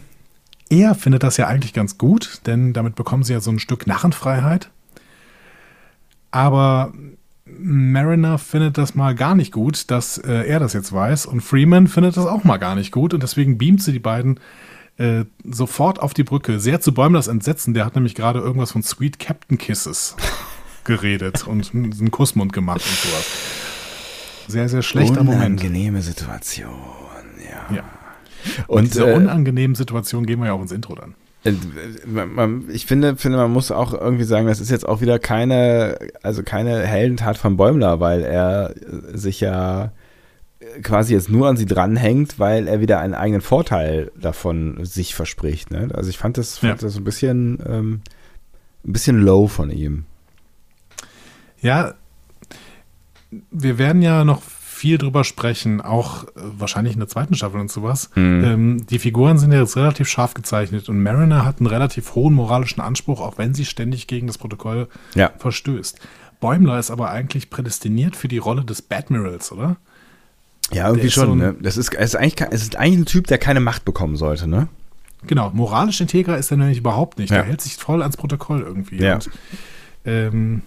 Er 0.70 0.95
findet 0.95 1.22
das 1.22 1.38
ja 1.38 1.47
eigentlich 1.47 1.74
ganz 1.74 1.99
gut, 1.99 2.41
denn 2.47 2.74
damit 2.74 2.95
bekommen 2.95 3.24
sie 3.24 3.34
ja 3.34 3.39
so 3.39 3.51
ein 3.51 3.60
Stück 3.60 3.86
Narrenfreiheit. 3.86 4.72
Aber 6.32 6.91
Mariner 7.60 8.38
findet 8.38 8.78
das 8.78 8.95
mal 8.95 9.16
gar 9.16 9.36
nicht 9.36 9.51
gut, 9.51 9.89
dass 9.91 10.18
äh, 10.18 10.47
er 10.47 10.60
das 10.60 10.74
jetzt 10.74 10.91
weiß. 10.93 11.26
Und 11.26 11.41
Freeman 11.41 11.88
findet 11.88 12.18
das 12.18 12.26
auch 12.26 12.43
mal 12.43 12.58
gar 12.58 12.76
nicht 12.76 12.91
gut. 12.91 13.14
Und 13.14 13.24
deswegen 13.24 13.58
beamt 13.58 13.82
sie 13.82 13.91
die 13.91 13.99
beiden 13.99 14.39
äh, 14.97 15.26
sofort 15.43 15.99
auf 15.99 16.14
die 16.14 16.24
Brücke. 16.24 16.60
Sehr 16.60 16.82
zu 16.82 16.93
Bäumlers 16.93 17.28
Entsetzen. 17.28 17.74
Der 17.74 17.86
hat 17.86 17.95
nämlich 17.95 18.16
gerade 18.16 18.39
irgendwas 18.39 18.72
von 18.72 18.84
Sweet 18.84 19.20
Captain 19.20 19.58
Kisses 19.58 20.16
geredet 20.84 21.47
und 21.47 21.74
einen 21.74 22.12
Kussmund 22.12 22.53
gemacht 22.53 22.82
und 22.82 23.12
sowas. 23.12 23.26
Sehr, 24.47 24.70
sehr 24.70 24.82
schlechter 24.82 25.24
Moment. 25.24 25.62
Unangenehme 25.62 26.01
Situation, 26.01 26.70
ja. 27.43 27.76
Ja. 27.76 27.84
Und 28.68 28.93
Diese 28.93 29.10
äh, 29.10 29.16
unangenehmen 29.16 29.76
Situation 29.76 30.26
gehen 30.26 30.39
wir 30.39 30.47
ja 30.47 30.53
auch 30.53 30.62
ins 30.62 30.72
Intro 30.72 30.95
dann. 30.95 31.16
Äh, 31.45 31.53
Ich 32.69 32.85
finde, 32.85 33.15
finde, 33.15 33.37
man 33.37 33.51
muss 33.51 33.71
auch 33.71 33.93
irgendwie 33.93 34.23
sagen, 34.25 34.47
das 34.47 34.59
ist 34.59 34.69
jetzt 34.71 34.87
auch 34.87 34.99
wieder 35.01 35.19
keine, 35.19 35.97
also 36.23 36.43
keine 36.43 36.81
Heldentat 36.85 37.37
von 37.37 37.55
Bäumler, 37.57 37.99
weil 37.99 38.21
er 38.23 38.73
äh, 38.75 39.17
sich 39.17 39.39
ja 39.39 39.91
quasi 40.81 41.13
jetzt 41.13 41.29
nur 41.29 41.47
an 41.47 41.57
sie 41.57 41.65
dranhängt, 41.65 42.39
weil 42.39 42.67
er 42.67 42.81
wieder 42.81 42.99
einen 42.99 43.13
eigenen 43.13 43.41
Vorteil 43.41 44.11
davon 44.19 44.83
sich 44.83 45.13
verspricht. 45.15 45.69
Ne? 45.71 45.89
Also 45.93 46.09
ich 46.09 46.17
fand 46.17 46.37
das, 46.37 46.57
fand 46.57 46.81
Ja. 46.81 46.87
das 46.87 46.97
ein 46.97 47.03
bisschen, 47.03 47.59
ähm, 47.67 48.01
ein 48.85 48.93
bisschen 48.93 49.21
low 49.21 49.47
von 49.47 49.69
ihm. 49.69 50.05
Ja, 51.61 51.93
wir 53.51 53.77
werden 53.77 54.01
ja 54.01 54.23
noch 54.23 54.41
viel 54.76 54.97
drüber 54.97 55.23
sprechen, 55.23 55.80
auch 55.80 56.26
äh, 56.26 56.30
wahrscheinlich 56.36 56.93
in 56.93 56.99
der 56.99 57.07
zweiten 57.07 57.34
Staffel 57.34 57.59
und 57.61 57.71
sowas. 57.71 58.09
Mhm. 58.15 58.43
Ähm, 58.43 58.88
die 58.88 58.99
Figuren 58.99 59.38
sind 59.38 59.53
ja 59.53 59.61
jetzt 59.61 59.78
relativ 59.78 60.09
scharf 60.09 60.34
gezeichnet 60.34 60.89
und 60.89 61.01
Mariner 61.01 61.45
hat 61.45 61.59
einen 61.59 61.67
relativ 61.67 62.13
hohen 62.15 62.34
moralischen 62.34 62.82
Anspruch, 62.82 63.21
auch 63.21 63.38
wenn 63.38 63.53
sie 63.53 63.63
ständig 63.65 64.07
gegen 64.07 64.28
das 64.28 64.38
Protokoll 64.38 64.88
Ja. 65.15 65.32
verstößt. 65.38 65.99
Bäumler 66.41 66.78
ist 66.78 66.91
aber 66.91 67.09
eigentlich 67.09 67.49
prädestiniert 67.49 68.17
für 68.17 68.28
die 68.28 68.38
Rolle 68.38 68.65
des 68.65 68.82
Badmirals, 68.82 69.53
oder? 69.53 69.78
Ja, 70.73 70.88
irgendwie 70.89 71.09
schon. 71.09 71.28
so 71.30 71.36
ne? 71.36 71.55
Das 71.61 71.78
ist, 71.78 71.93
es 71.93 72.09
ist, 72.09 72.15
eigentlich, 72.15 72.41
es 72.51 72.61
ist 72.63 72.76
eigentlich 72.76 72.99
ein 72.99 73.05
Typ, 73.05 73.28
der 73.28 73.38
keine 73.38 73.61
Macht 73.61 73.86
bekommen 73.86 74.17
sollte, 74.17 74.47
ne? 74.47 74.67
Genau, 75.26 75.51
moralisch 75.53 76.01
integer 76.01 76.38
ist 76.38 76.51
er 76.51 76.57
nämlich 76.57 76.80
überhaupt 76.80 77.17
nicht. 77.17 77.30
Ja. 77.32 77.38
Der 77.38 77.45
hält 77.45 77.61
sich 77.61 77.76
voll 77.78 78.01
ans 78.01 78.17
Protokoll 78.17 78.61
irgendwie. 78.61 78.97
Ja. 79.01 79.15
Und, 79.15 79.30
ähm, 80.05 80.61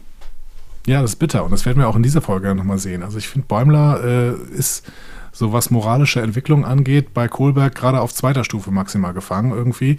ja, 0.89 1.03
das 1.03 1.13
ist 1.13 1.17
bitter. 1.17 1.45
Und 1.45 1.51
das 1.51 1.67
werden 1.67 1.79
wir 1.79 1.89
auch 1.89 1.97
in 1.97 2.03
dieser 2.03 2.21
Folge 2.21 2.55
nochmal 2.55 2.79
sehen. 2.79 3.03
Also 3.03 3.19
ich 3.19 3.29
finde, 3.29 3.47
Bäumler 3.47 4.03
äh, 4.03 4.57
ist, 4.57 4.91
so 5.33 5.53
was 5.53 5.71
moralische 5.71 6.21
Entwicklung 6.21 6.65
angeht, 6.65 7.15
bei 7.15 7.29
Kohlberg 7.29 7.75
gerade 7.75 8.01
auf 8.01 8.13
zweiter 8.13 8.45
Stufe 8.45 8.71
maximal 8.71 9.13
gefangen 9.13 9.53
irgendwie. 9.53 9.99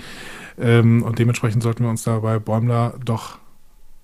Ähm, 0.60 1.04
und 1.04 1.20
dementsprechend 1.20 1.64
sollten 1.64 1.84
wir 1.84 1.90
uns 1.90 2.04
da 2.04 2.20
bei 2.20 2.40
Bäumler 2.40 2.96
doch 3.04 3.38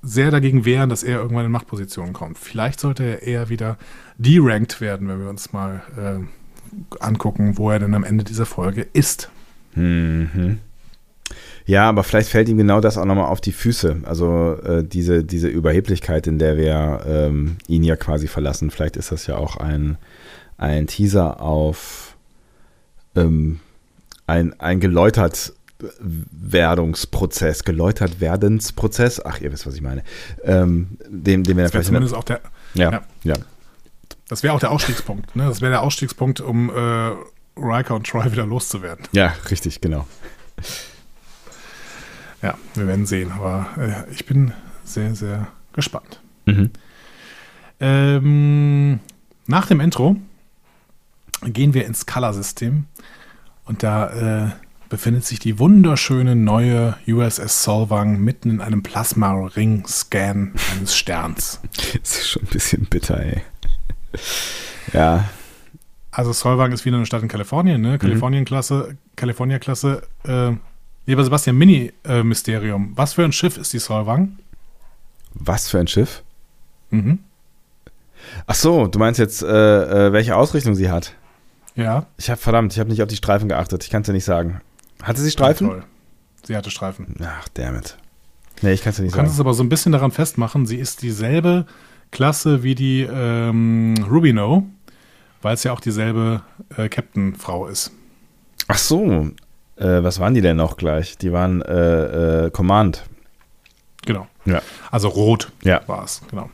sehr 0.01 0.29
dagegen 0.31 0.65
wehren, 0.65 0.89
dass 0.89 1.03
er 1.03 1.19
irgendwann 1.19 1.45
in 1.45 1.51
Machtpositionen 1.51 2.13
kommt. 2.13 2.37
Vielleicht 2.37 2.79
sollte 2.79 3.03
er 3.03 3.23
eher 3.23 3.49
wieder 3.49 3.77
deranked 4.17 4.79
werden, 4.79 5.07
wenn 5.07 5.19
wir 5.19 5.29
uns 5.29 5.51
mal 5.51 5.81
äh, 5.97 7.03
angucken, 7.03 7.57
wo 7.57 7.71
er 7.71 7.79
denn 7.79 7.95
am 7.95 8.03
Ende 8.03 8.23
dieser 8.23 8.45
Folge 8.45 8.87
ist. 8.93 9.29
Mhm. 9.73 10.59
Ja, 11.65 11.89
aber 11.89 12.03
vielleicht 12.03 12.29
fällt 12.29 12.47
ihm 12.49 12.57
genau 12.57 12.79
das 12.81 12.97
auch 12.97 13.05
nochmal 13.05 13.25
auf 13.25 13.41
die 13.41 13.51
Füße. 13.51 13.97
Also 14.03 14.57
äh, 14.63 14.83
diese, 14.83 15.23
diese 15.23 15.47
Überheblichkeit, 15.47 16.27
in 16.27 16.37
der 16.37 16.57
wir 16.57 17.01
ähm, 17.07 17.57
ihn 17.67 17.83
ja 17.83 17.95
quasi 17.95 18.27
verlassen. 18.27 18.69
Vielleicht 18.69 18.95
ist 18.97 19.11
das 19.11 19.25
ja 19.25 19.37
auch 19.37 19.57
ein, 19.57 19.97
ein 20.57 20.85
Teaser 20.87 21.41
auf 21.41 22.15
ähm, 23.15 23.59
ein, 24.27 24.59
ein 24.59 24.79
geläutert 24.79 25.53
Werdungsprozess, 26.09 27.63
geläutert 27.63 28.21
Werdensprozess. 28.21 29.23
Ach, 29.25 29.41
ihr 29.41 29.51
wisst, 29.51 29.65
was 29.67 29.75
ich 29.75 29.81
meine. 29.81 30.03
Ähm, 30.43 30.97
dem, 31.07 31.43
dem 31.43 31.57
wir 31.57 31.63
Das 31.63 31.71
vielleicht. 31.71 31.87
zumindest 31.87 32.13
auch 32.15 32.23
der, 32.23 32.41
Ja, 32.75 32.91
ja. 32.91 33.01
ja. 33.23 33.35
Das 34.27 34.41
wäre 34.41 34.53
auch 34.53 34.59
der 34.59 34.71
Ausstiegspunkt. 34.71 35.35
Ne? 35.35 35.45
Das 35.45 35.61
wäre 35.61 35.71
der 35.71 35.81
Ausstiegspunkt, 35.81 36.41
um 36.41 36.69
äh, 36.69 37.11
Riker 37.57 37.95
und 37.95 38.07
Troy 38.07 38.31
wieder 38.31 38.45
loszuwerden. 38.45 39.05
Ja, 39.11 39.33
richtig, 39.51 39.81
genau. 39.81 40.07
Ja, 42.45 42.53
wir 42.75 42.85
werden 42.85 43.07
sehen. 43.07 43.31
Aber 43.31 43.65
äh, 43.75 44.11
ich 44.13 44.27
bin 44.27 44.53
sehr, 44.83 45.15
sehr 45.15 45.47
gespannt. 45.73 46.21
Mhm. 46.45 46.69
Ähm, 47.79 48.99
nach 49.47 49.65
dem 49.65 49.79
Intro 49.79 50.15
gehen 51.43 51.73
wir 51.73 51.87
ins 51.87 52.05
Color-System. 52.05 52.85
Und 53.65 53.81
da 53.81 54.45
äh, 54.45 54.51
befindet 54.89 55.25
sich 55.25 55.39
die 55.39 55.57
wunderschöne 55.57 56.35
neue 56.35 56.95
USS 57.07 57.63
Solvang 57.63 58.19
mitten 58.19 58.51
in 58.51 58.61
einem 58.61 58.83
Plasma-Ring-Scan 58.83 60.51
eines 60.75 60.95
Sterns. 60.95 61.61
Das 61.99 62.17
ist 62.19 62.29
schon 62.29 62.43
ein 62.43 62.49
bisschen 62.49 62.85
bitter, 62.85 63.19
ey. 63.19 63.41
Ja, 64.93 65.27
Also 66.11 66.31
Solvang 66.31 66.71
ist 66.73 66.85
wieder 66.85 66.97
eine 66.97 67.07
Stadt 67.07 67.23
in 67.23 67.27
Kalifornien, 67.27 67.81
ne? 67.81 67.97
Kalifornien-Klasse, 67.97 68.97
California-Klasse. 69.15 70.03
Äh, 70.25 70.51
lieber 71.05 71.23
Sebastian, 71.23 71.55
Mini-Mysterium. 71.57 72.93
Was 72.95 73.13
für 73.13 73.23
ein 73.23 73.31
Schiff 73.31 73.57
ist 73.57 73.73
die 73.73 73.79
Solvang? 73.79 74.37
was 75.37 75.67
für 75.69 75.79
ein 75.79 75.87
Schiff? 75.87 76.23
Mhm. 76.91 77.19
Ach 78.47 78.55
so, 78.55 78.87
du 78.87 78.97
meinst 78.99 79.19
jetzt, 79.19 79.43
äh, 79.43 80.07
äh, 80.07 80.13
welche 80.13 80.35
Ausrichtung 80.35 80.75
sie 80.75 80.89
hat? 80.89 81.13
Ja. 81.75 82.05
Ich 82.17 82.29
habe 82.29 82.39
verdammt, 82.39 82.71
ich 82.73 82.79
habe 82.79 82.89
nicht 82.89 83.01
auf 83.01 83.09
die 83.09 83.17
Streifen 83.17 83.49
geachtet. 83.49 83.83
Ich 83.83 83.89
kann 83.89 84.01
es 84.01 84.05
dir 84.05 84.13
nicht 84.13 84.23
sagen. 84.23 84.61
Hatte 85.03 85.19
sie 85.19 85.29
Streifen? 85.31 85.67
Toll. 85.67 85.83
Sie 86.43 86.55
hatte 86.55 86.71
Streifen. 86.71 87.15
Ach, 87.21 87.49
damit. 87.55 87.97
Nee, 88.61 88.71
ich 88.71 88.81
kann 88.81 88.91
es 88.91 88.95
dir 88.95 89.03
nicht 89.03 89.13
Du 89.13 89.17
kannst 89.17 89.31
es 89.31 89.37
sagen. 89.37 89.47
aber 89.47 89.53
so 89.53 89.61
ein 89.63 89.67
bisschen 89.69 89.91
daran 89.91 90.11
festmachen, 90.11 90.65
sie 90.65 90.77
ist 90.77 91.01
dieselbe 91.01 91.65
Klasse 92.11 92.63
wie 92.63 92.75
die 92.75 93.01
ähm, 93.01 93.95
Rubino, 94.09 94.65
weil 95.41 95.55
es 95.55 95.65
ja 95.65 95.73
auch 95.73 95.81
dieselbe 95.81 96.43
äh, 96.77 96.87
Captain-Frau 96.87 97.67
ist. 97.67 97.91
Ach 98.69 98.77
so, 98.77 99.31
äh, 99.77 100.03
was 100.03 100.19
waren 100.19 100.33
die 100.33 100.41
denn 100.41 100.57
noch 100.57 100.77
gleich? 100.77 101.17
Die 101.17 101.31
waren 101.31 101.61
äh, 101.61 102.45
äh, 102.45 102.51
Command. 102.51 103.03
Genau. 104.05 104.27
Ja. 104.45 104.61
Also 104.91 105.07
rot 105.09 105.51
Ja. 105.63 105.81
war 105.87 106.03
es, 106.03 106.21
genau. 106.29 106.49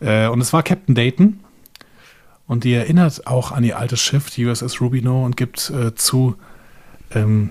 Äh, 0.00 0.28
und 0.28 0.40
es 0.40 0.52
war 0.52 0.62
Captain 0.62 0.94
Dayton. 0.94 1.40
Und 2.46 2.64
die 2.64 2.74
erinnert 2.74 3.26
auch 3.26 3.52
an 3.52 3.64
ihr 3.64 3.78
altes 3.78 4.00
Schiff, 4.00 4.28
die 4.30 4.44
USS 4.46 4.80
Rubino, 4.80 5.24
und 5.24 5.36
gibt 5.36 5.70
äh, 5.70 5.94
zu, 5.94 6.36
ähm, 7.14 7.50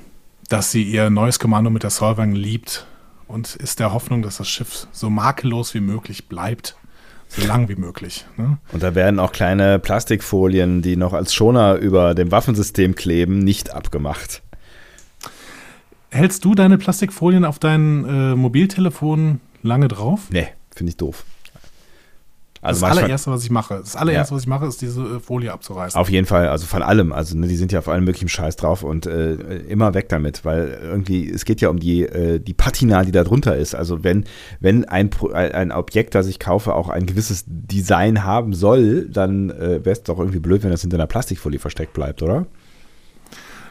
dass 0.49 0.72
sie 0.72 0.84
ihr 0.84 1.09
neues 1.09 1.39
Kommando 1.39 1.69
mit 1.72 1.84
der 1.84 1.89
Solvang 1.89 2.34
liebt 2.34 2.86
und 3.28 3.55
ist 3.55 3.80
der 3.80 3.93
Hoffnung, 3.93 4.22
dass 4.22 4.38
das 4.38 4.47
Schiff 4.49 4.86
so 4.91 5.09
makellos 5.09 5.74
wie 5.74 5.80
möglich 5.80 6.28
bleibt. 6.28 6.76
So 7.30 7.47
lang 7.47 7.69
wie 7.69 7.78
möglich. 7.78 8.26
Ne? 8.36 8.57
Und 8.74 8.84
da 8.84 8.93
werden 8.93 9.17
auch 9.17 9.32
kleine 9.32 9.80
Plastikfolien, 9.80 10.82
die 10.82 10.97
noch 10.97 11.13
als 11.13 11.34
Schoner 11.34 11.76
über 11.76 12.13
dem 12.13 12.30
Waffensystem 12.30 12.93
kleben, 12.93 13.39
nicht 13.39 13.74
abgemacht. 13.74 14.41
Hältst 16.12 16.43
du 16.45 16.55
deine 16.55 16.78
Plastikfolien 16.78 17.45
auf 17.45 17.57
dein 17.59 18.05
äh, 18.05 18.36
Mobiltelefon 18.36 19.39
lange 19.64 19.88
drauf? 19.88 20.28
Nee, 20.30 20.47
finde 20.76 20.89
ich 20.89 20.97
doof. 20.97 21.24
das 21.64 21.64
Also 22.64 22.82
manchmal, 22.82 23.03
allererste, 23.05 23.32
was 23.32 23.43
ich 23.45 23.49
mache. 23.49 23.76
Das 23.80 23.95
allererste, 23.95 24.34
Ja. 24.34 24.36
was 24.36 24.43
ich 24.43 24.47
mache, 24.49 24.66
ist 24.66 24.82
diese 24.82 25.01
äh, 25.03 25.20
Folie 25.22 25.53
abzureißen. 25.53 25.97
auf 25.99 26.09
jeden 26.09 26.28
Fall, 26.28 26.49
also 26.49 26.66
von 26.66 26.82
allem. 26.84 27.14
Also 27.14 27.38
ne, 27.38 27.47
die 27.47 27.55
sind 27.55 27.72
ja 27.72 27.80
auf 27.80 27.88
allem 27.88 28.03
möglichen 28.03 28.28
Scheiß 28.28 28.57
drauf 28.57 28.84
und 28.84 29.05
äh, 29.05 29.36
immer 29.70 29.93
weg 29.93 30.09
damit, 30.09 30.43
weil 30.43 30.78
irgendwie, 30.84 31.30
es 31.30 31.45
geht 31.45 31.62
ja 31.62 31.70
um 31.70 31.80
die, 31.80 32.01
äh, 32.03 32.39
die 32.39 32.53
Patina, 32.53 33.03
die 33.05 33.14
da 33.14 33.24
drunter 33.24 33.55
ist. 33.55 33.74
Also 33.74 34.03
wenn, 34.03 34.26
wenn 34.59 34.84
ein, 34.84 35.09
ein 35.34 35.51
ein 35.53 35.72
Objekt, 35.72 36.14
das 36.14 36.28
ich 36.28 36.39
kaufe, 36.39 36.76
auch 36.76 36.89
ein 36.89 37.05
gewisses 37.05 37.45
Design 37.47 38.26
haben 38.26 38.53
soll, 38.53 39.07
dann 39.07 39.49
äh, 39.49 39.86
wäre 39.86 39.91
es 39.91 40.03
doch 40.03 40.20
irgendwie 40.20 40.39
blöd, 40.39 40.62
wenn 40.64 40.72
das 40.72 40.82
hinter 40.82 40.97
einer 40.97 41.07
Plastikfolie 41.07 41.59
versteckt 41.59 41.93
bleibt, 41.93 42.22
oder? 42.22 42.47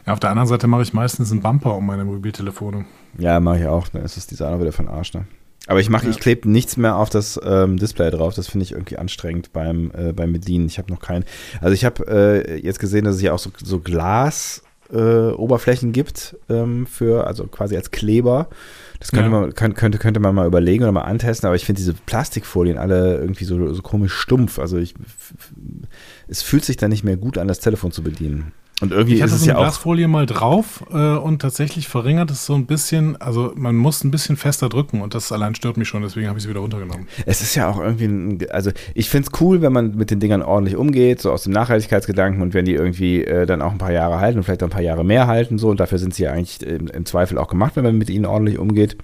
Ja, 0.05 0.13
auf 0.13 0.19
der 0.19 0.29
anderen 0.31 0.47
Seite 0.47 0.67
mache 0.67 0.81
ich 0.81 0.93
meistens 0.93 1.31
einen 1.31 1.41
Bumper 1.41 1.75
um 1.75 1.85
meine 1.85 2.05
Mobiltelefone. 2.05 2.85
Ja, 3.17 3.39
mache 3.39 3.59
ich 3.59 3.65
auch. 3.67 3.87
Dann 3.89 4.03
ist 4.03 4.17
das 4.17 4.27
Design 4.27 4.53
auch 4.53 4.59
wieder 4.61 4.71
von 4.71 4.87
Arsch, 4.87 5.13
ne? 5.13 5.25
Aber 5.67 5.79
ich 5.79 5.89
mache, 5.89 6.05
Ja. 6.05 6.09
ich 6.09 6.19
klebe 6.19 6.49
nichts 6.49 6.75
mehr 6.75 6.95
auf 6.95 7.09
das 7.11 7.39
ähm, 7.43 7.77
Display 7.77 8.09
drauf. 8.09 8.33
Das 8.33 8.47
finde 8.47 8.63
ich 8.63 8.71
irgendwie 8.71 8.97
anstrengend 8.97 9.53
beim, 9.53 9.91
äh, 9.95 10.11
beim 10.11 10.33
Bedienen. 10.33 10.65
Ich 10.65 10.79
habe 10.79 10.91
noch 10.91 10.99
keinen. 11.01 11.23
Also 11.61 11.73
ich 11.73 11.85
habe 11.85 12.03
äh, 12.07 12.57
jetzt 12.59 12.79
gesehen, 12.79 13.05
dass 13.05 13.15
es 13.15 13.21
ja 13.21 13.31
auch 13.31 13.39
so, 13.39 13.51
so 13.63 13.79
Glas 13.79 14.63
äh, 14.91 14.97
Oberflächen 14.97 15.91
gibt 15.93 16.35
ähm, 16.49 16.87
für, 16.87 17.27
also 17.27 17.45
quasi 17.45 17.75
als 17.77 17.91
Kleber. 17.91 18.47
Das 18.99 19.11
könnte, 19.11 19.25
Ja. 19.31 19.39
man, 19.41 19.53
könnte, 19.53 19.77
könnte, 19.77 19.97
könnte 19.99 20.19
man 20.19 20.33
mal 20.33 20.47
überlegen 20.47 20.83
oder 20.83 20.91
mal 20.91 21.01
antesten, 21.01 21.45
aber 21.45 21.55
ich 21.55 21.65
finde 21.65 21.77
diese 21.79 21.93
Plastikfolien 21.93 22.77
alle 22.79 23.17
irgendwie 23.19 23.45
so, 23.45 23.71
so 23.73 23.81
komisch 23.83 24.13
stumpf. 24.13 24.57
Also 24.57 24.77
ich, 24.77 24.95
es 26.27 26.41
fühlt 26.41 26.65
sich 26.65 26.77
dann 26.77 26.89
nicht 26.89 27.03
mehr 27.03 27.17
gut 27.17 27.37
an, 27.37 27.47
das 27.47 27.59
Telefon 27.59 27.91
zu 27.91 28.01
bedienen. 28.03 28.51
Und 28.81 28.91
irgendwie 28.91 29.13
Ich 29.13 29.19
ist 29.19 29.25
hatte 29.25 29.35
es 29.35 29.41
so 29.41 29.45
eine 29.45 29.53
ja 29.53 29.57
auch. 29.57 29.63
Glasfolie 29.63 30.07
mal 30.07 30.25
drauf 30.25 30.83
äh, 30.91 31.15
und 31.15 31.39
tatsächlich 31.41 31.87
verringert 31.87 32.31
es 32.31 32.45
so 32.45 32.55
ein 32.55 32.65
bisschen, 32.65 33.15
also 33.21 33.53
man 33.55 33.75
muss 33.75 34.03
ein 34.03 34.11
bisschen 34.11 34.37
fester 34.37 34.69
drücken 34.69 35.01
und 35.01 35.13
das 35.13 35.31
allein 35.31 35.55
stört 35.55 35.77
mich 35.77 35.87
schon, 35.87 36.01
deswegen 36.01 36.27
habe 36.27 36.39
ich 36.39 36.45
es 36.45 36.49
wieder 36.49 36.61
runtergenommen. 36.61 37.07
Es 37.25 37.41
ist 37.41 37.55
ja 37.55 37.69
auch 37.69 37.79
irgendwie, 37.79 38.05
ein, 38.05 38.39
also 38.49 38.71
ich 38.95 39.09
finde 39.09 39.29
es 39.31 39.41
cool, 39.41 39.61
wenn 39.61 39.71
man 39.71 39.95
mit 39.95 40.09
den 40.11 40.19
Dingern 40.19 40.41
ordentlich 40.41 40.75
umgeht, 40.75 41.21
so 41.21 41.31
aus 41.31 41.43
dem 41.43 41.53
Nachhaltigkeitsgedanken 41.53 42.41
und 42.41 42.53
wenn 42.53 42.65
die 42.65 42.73
irgendwie 42.73 43.23
äh, 43.23 43.45
dann 43.45 43.61
auch 43.61 43.71
ein 43.71 43.77
paar 43.77 43.91
Jahre 43.93 44.19
halten 44.19 44.39
und 44.39 44.43
vielleicht 44.43 44.63
auch 44.63 44.67
ein 44.67 44.71
paar 44.71 44.81
Jahre 44.81 45.05
mehr 45.05 45.27
halten, 45.27 45.57
so 45.59 45.69
und 45.69 45.79
dafür 45.79 45.99
sind 45.99 46.13
sie 46.13 46.23
ja 46.23 46.31
eigentlich 46.31 46.61
im, 46.63 46.87
im 46.87 47.05
Zweifel 47.05 47.37
auch 47.37 47.47
gemacht, 47.47 47.75
wenn 47.75 47.83
man 47.83 47.97
mit 47.97 48.09
ihnen 48.09 48.25
ordentlich 48.25 48.57
umgeht. 48.57 48.97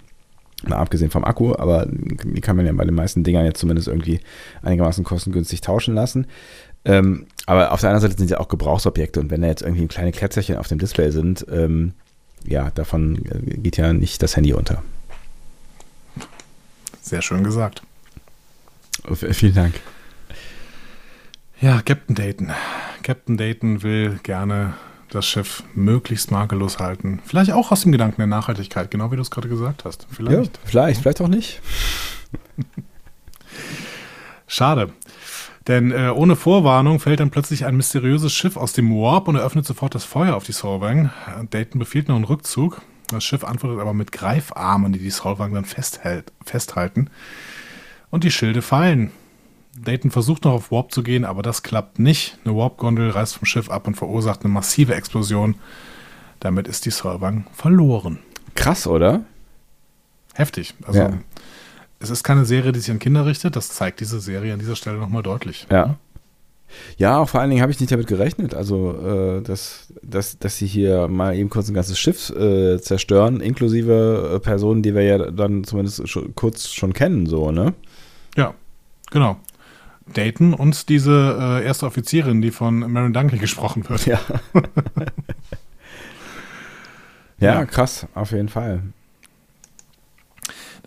Mal 0.67 0.77
abgesehen 0.77 1.11
vom 1.11 1.23
Akku, 1.23 1.53
aber 1.55 1.85
die 1.87 2.41
kann 2.41 2.55
man 2.55 2.65
ja 2.65 2.71
bei 2.73 2.83
den 2.83 2.95
meisten 2.95 3.23
Dingern 3.23 3.45
jetzt 3.45 3.59
zumindest 3.59 3.87
irgendwie 3.87 4.21
einigermaßen 4.63 5.03
kostengünstig 5.03 5.61
tauschen 5.61 5.93
lassen. 5.93 6.25
Ähm, 6.87 7.27
aber 7.45 7.71
auf 7.71 7.81
der 7.81 7.89
anderen 7.89 8.01
Seite 8.01 8.17
sind 8.17 8.27
sie 8.27 8.35
auch 8.39 8.47
Gebrauchsobjekte 8.47 9.19
und 9.19 9.29
wenn 9.29 9.41
da 9.41 9.47
jetzt 9.47 9.61
irgendwie 9.61 9.87
kleine 9.87 10.11
Klätzerchen 10.11 10.57
auf 10.57 10.67
dem 10.67 10.79
Display 10.79 11.11
sind, 11.11 11.45
ähm, 11.51 11.93
ja, 12.45 12.71
davon 12.71 13.23
äh, 13.25 13.57
geht 13.57 13.77
ja 13.77 13.93
nicht 13.93 14.23
das 14.23 14.35
Handy 14.35 14.53
unter. 14.53 14.81
Sehr 17.01 17.21
schön 17.21 17.43
gesagt. 17.43 17.81
Vielen 19.13 19.55
Dank. 19.55 19.75
Ja, 21.61 21.81
Captain 21.81 22.15
Dayton. 22.15 22.51
Captain 23.03 23.37
Dayton 23.37 23.83
will 23.83 24.19
gerne 24.23 24.73
das 25.09 25.25
Schiff 25.25 25.63
möglichst 25.73 26.31
makellos 26.31 26.79
halten. 26.79 27.21
Vielleicht 27.25 27.51
auch 27.51 27.71
aus 27.71 27.81
dem 27.83 27.91
Gedanken 27.91 28.17
der 28.17 28.27
Nachhaltigkeit, 28.27 28.91
genau 28.91 29.11
wie 29.11 29.15
du 29.15 29.21
es 29.21 29.31
gerade 29.31 29.47
gesagt 29.47 29.85
hast. 29.85 30.03
Ja, 30.03 30.07
Vielleicht. 30.15 30.59
vielleicht, 30.65 31.01
vielleicht 31.01 31.21
auch 31.21 31.29
nicht. 31.29 31.61
Schade. 34.47 34.91
Denn 35.67 35.91
äh, 35.91 36.09
ohne 36.15 36.35
Vorwarnung 36.35 36.99
fällt 36.99 37.19
dann 37.19 37.29
plötzlich 37.29 37.65
ein 37.65 37.75
mysteriöses 37.75 38.33
Schiff 38.33 38.55
aus 38.55 38.73
dem 38.73 38.89
Warp 38.91 39.27
und 39.27 39.35
eröffnet 39.35 39.65
sofort 39.65 39.95
das 39.95 40.05
Feuer 40.05 40.35
auf 40.35 40.45
die 40.45 40.53
Solvang. 40.53 41.09
Dayton 41.49 41.79
befiehlt 41.79 42.07
noch 42.07 42.15
einen 42.15 42.23
Rückzug. 42.23 42.81
Das 43.09 43.23
Schiff 43.23 43.43
antwortet 43.43 43.79
aber 43.79 43.93
mit 43.93 44.11
Greifarmen, 44.11 44.93
die 44.93 44.99
die 44.99 45.09
Solvang 45.09 45.53
dann 45.53 45.65
festhält, 45.65 46.31
festhalten. 46.43 47.09
Und 48.09 48.23
die 48.23 48.31
Schilde 48.31 48.61
fallen. 48.61 49.11
Dayton 49.77 50.09
versucht 50.11 50.45
noch 50.45 50.53
auf 50.53 50.71
Warp 50.71 50.91
zu 50.91 51.03
gehen, 51.03 51.25
aber 51.25 51.41
das 51.43 51.63
klappt 51.63 51.99
nicht. 51.99 52.39
Eine 52.45 52.55
Warp-Gondel 52.55 53.11
reißt 53.11 53.35
vom 53.35 53.45
Schiff 53.45 53.69
ab 53.69 53.87
und 53.87 53.95
verursacht 53.95 54.43
eine 54.43 54.53
massive 54.53 54.95
Explosion. 54.95 55.55
Damit 56.39 56.67
ist 56.67 56.85
die 56.85 56.91
Solvang 56.91 57.45
verloren. 57.53 58.19
Krass, 58.55 58.87
oder? 58.87 59.25
Heftig. 60.33 60.73
Also, 60.85 60.99
Ja. 60.99 61.13
Es 61.99 62.09
ist 62.09 62.23
keine 62.23 62.45
Serie, 62.45 62.71
die 62.71 62.79
sich 62.79 62.91
an 62.91 62.99
Kinder 62.99 63.25
richtet. 63.25 63.55
Das 63.55 63.69
zeigt 63.69 63.99
diese 63.99 64.19
Serie 64.19 64.53
an 64.53 64.59
dieser 64.59 64.75
Stelle 64.75 64.97
nochmal 64.97 65.23
deutlich. 65.23 65.67
Ja. 65.71 65.95
Ja, 66.97 67.19
auch 67.19 67.29
vor 67.29 67.39
allen 67.39 67.49
Dingen 67.49 67.61
habe 67.61 67.71
ich 67.71 67.79
nicht 67.79 67.93
damit 67.93 68.07
gerechnet, 68.07 68.53
also 68.53 69.37
äh, 69.37 69.41
dass, 69.41 69.87
dass, 70.01 70.37
dass 70.37 70.57
sie 70.57 70.67
hier 70.67 71.07
mal 71.07 71.33
eben 71.33 71.49
kurz 71.49 71.69
ein 71.69 71.73
ganzes 71.73 71.97
Schiff 71.97 72.29
äh, 72.31 72.77
zerstören, 72.81 73.39
inklusive 73.39 74.33
äh, 74.35 74.39
Personen, 74.39 74.83
die 74.83 74.93
wir 74.93 75.03
ja 75.03 75.31
dann 75.31 75.63
zumindest 75.63 76.09
schon, 76.09 76.35
kurz 76.35 76.67
schon 76.73 76.91
kennen, 76.91 77.25
so, 77.25 77.51
ne? 77.51 77.73
Ja, 78.35 78.53
genau. 79.11 79.37
Dayton 80.13 80.53
und 80.53 80.89
diese 80.89 81.37
äh, 81.39 81.65
erste 81.65 81.85
Offizierin, 81.85 82.41
die 82.41 82.51
von 82.51 82.79
Maren 82.91 83.13
Dunkley 83.13 83.39
gesprochen 83.39 83.87
wird. 83.87 84.05
Ja. 84.05 84.19
ja, 87.39 87.53
Ja. 87.59 87.65
krass, 87.65 88.07
auf 88.13 88.31
jeden 88.31 88.49
Fall. 88.49 88.81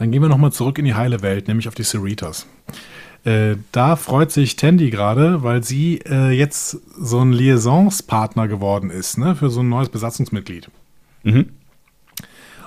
Dann 0.01 0.11
gehen 0.11 0.22
wir 0.22 0.30
nochmal 0.30 0.51
zurück 0.51 0.78
in 0.78 0.86
die 0.86 0.94
heile 0.94 1.20
Welt, 1.20 1.46
nämlich 1.46 1.68
auf 1.68 1.74
die 1.74 1.82
Cerritos. 1.84 2.46
Äh, 3.24 3.57
da 3.70 3.96
freut 3.96 4.32
sich 4.32 4.57
Tandy 4.57 4.88
gerade, 4.88 5.42
weil 5.42 5.62
sie 5.62 6.01
äh, 6.07 6.30
jetzt 6.30 6.78
so 6.98 7.20
ein 7.20 7.34
Liaisonspartner 7.34 8.48
geworden 8.48 8.88
ist, 8.88 9.18
ne, 9.18 9.36
für 9.36 9.51
so 9.51 9.61
ein 9.61 9.68
neues 9.68 9.90
Besatzungsmitglied. 9.90 10.70
Mhm. 11.22 11.51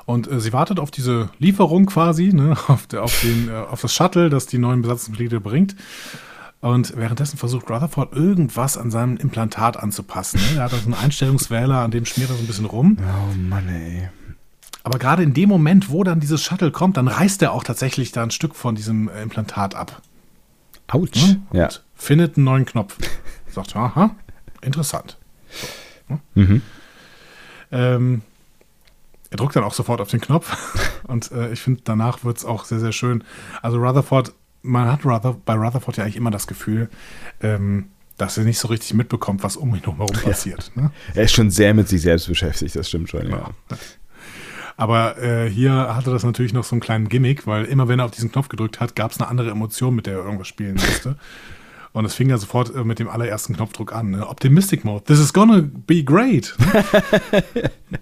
Und 0.05 0.29
äh, 0.31 0.39
sie 0.39 0.53
wartet 0.53 0.79
auf 0.79 0.91
diese 0.91 1.31
Lieferung 1.39 1.88
quasi, 1.88 2.31
ne, 2.31 2.55
auf, 2.67 2.86
der, 2.86 3.01
auf, 3.01 3.21
den, 3.21 3.49
äh, 3.49 3.53
auf 3.53 3.81
das 3.81 3.95
Shuttle, 3.95 4.29
das 4.29 4.45
die 4.45 4.59
neuen 4.59 4.84
Besatzungsmitglieder 4.84 5.39
bringt. 5.39 5.75
Und 6.61 6.95
währenddessen 6.95 7.38
versucht 7.38 7.67
Rutherford 7.67 8.13
irgendwas 8.13 8.77
an 8.77 8.91
seinem 8.91 9.17
Implantat 9.17 9.75
anzupassen. 9.75 10.39
Ne? 10.39 10.57
Er 10.57 10.65
hat 10.65 10.73
da 10.73 10.77
so 10.77 10.86
einen 10.86 10.93
Einstellungswähler, 10.93 11.79
an 11.79 11.89
dem 11.89 12.05
schmiert 12.05 12.29
er 12.29 12.36
so 12.36 12.43
ein 12.43 12.47
bisschen 12.47 12.65
rum. 12.65 12.97
Oh 13.01 13.36
Mann, 13.36 13.67
ey. 13.69 14.09
Aber 14.84 14.99
gerade 14.99 15.23
in 15.23 15.34
dem 15.34 15.49
Moment, 15.49 15.89
wo 15.89 16.03
dann 16.03 16.19
dieses 16.19 16.43
Shuttle 16.43 16.71
kommt, 16.71 16.97
dann 16.97 17.07
reißt 17.07 17.41
er 17.41 17.53
auch 17.53 17.63
tatsächlich 17.63 18.11
da 18.11 18.23
ein 18.23 18.31
Stück 18.31 18.53
von 18.53 18.75
diesem 18.75 19.07
äh, 19.07 19.21
Implantat 19.21 19.75
ab. 19.75 20.01
Autsch. 20.88 21.21
Ne? 21.21 21.41
Ja. 21.53 21.65
Und 21.65 21.84
findet 21.95 22.38
einen 22.38 22.43
neuen 22.43 22.65
Knopf. 22.65 22.97
Sagt, 23.49 23.75
aha, 23.75 24.15
interessant. 24.61 25.17
Mhm. 26.36 26.61
Ähm, 27.71 28.21
er 29.29 29.38
drückt 29.38 29.55
dann 29.55 29.63
auch 29.63 29.73
sofort 29.73 30.01
auf 30.01 30.09
den 30.09 30.21
Knopf 30.21 31.01
und 31.07 31.31
äh, 31.31 31.51
ich 31.51 31.61
finde, 31.61 31.81
danach 31.84 32.23
wird 32.23 32.38
es 32.38 32.45
auch 32.45 32.65
sehr, 32.65 32.79
sehr 32.79 32.91
schön. 32.91 33.23
Also 33.61 33.77
Rutherford, 33.77 34.34
man 34.61 34.91
hat 34.91 35.05
Ruther, 35.05 35.36
bei 35.45 35.53
Rutherford 35.53 35.97
ja 35.97 36.03
eigentlich 36.03 36.17
immer 36.17 36.31
das 36.31 36.45
Gefühl, 36.45 36.89
ähm, 37.41 37.86
dass 38.17 38.38
er 38.38 38.43
nicht 38.43 38.59
so 38.59 38.67
richtig 38.67 38.93
mitbekommt, 38.93 39.43
was 39.43 39.55
um 39.55 39.73
ihn 39.73 39.81
herum 39.81 40.07
passiert. 40.23 40.71
Ne? 40.75 40.91
Er 41.15 41.23
ist 41.23 41.31
schon 41.31 41.49
sehr 41.49 41.73
mit 41.73 41.88
sich 41.88 42.01
selbst 42.01 42.27
beschäftigt, 42.27 42.75
das 42.75 42.89
stimmt 42.89 43.09
schon, 43.09 43.29
ja. 43.29 43.49
Ja. 43.69 43.77
Aber 44.76 45.21
äh, 45.21 45.49
hier 45.49 45.95
hatte 45.95 46.11
das 46.11 46.24
natürlich 46.24 46.53
noch 46.53 46.63
so 46.63 46.76
einen 46.76 46.82
kleinen 46.82 47.09
Gimmick, 47.09 47.45
weil 47.45 47.65
immer 47.65 47.88
wenn 47.88 47.99
er 47.99 48.05
auf 48.05 48.11
diesen 48.11 48.32
Knopf 48.32 48.49
gedrückt 48.49 48.80
hat, 48.80 48.95
gab 48.95 49.11
es 49.11 49.19
eine 49.19 49.30
andere 49.30 49.51
Emotion, 49.51 49.95
mit 49.95 50.07
der 50.07 50.17
er 50.17 50.24
irgendwas 50.26 50.47
spielen 50.47 50.76
musste. 50.76 51.17
Und 51.93 52.05
es 52.05 52.15
fing 52.15 52.28
ja 52.30 52.39
sofort 52.39 52.74
äh, 52.76 52.84
mit 52.84 52.97
dem 52.97 53.07
allerersten 53.07 53.55
Knopfdruck 53.55 53.93
an. 53.93 54.11
Ne? 54.11 54.28
Optimistic 54.28 54.84
Mode. 54.84 55.03
This 55.05 55.19
is 55.19 55.32
gonna 55.32 55.63
be 55.88 56.03
great. 56.03 56.55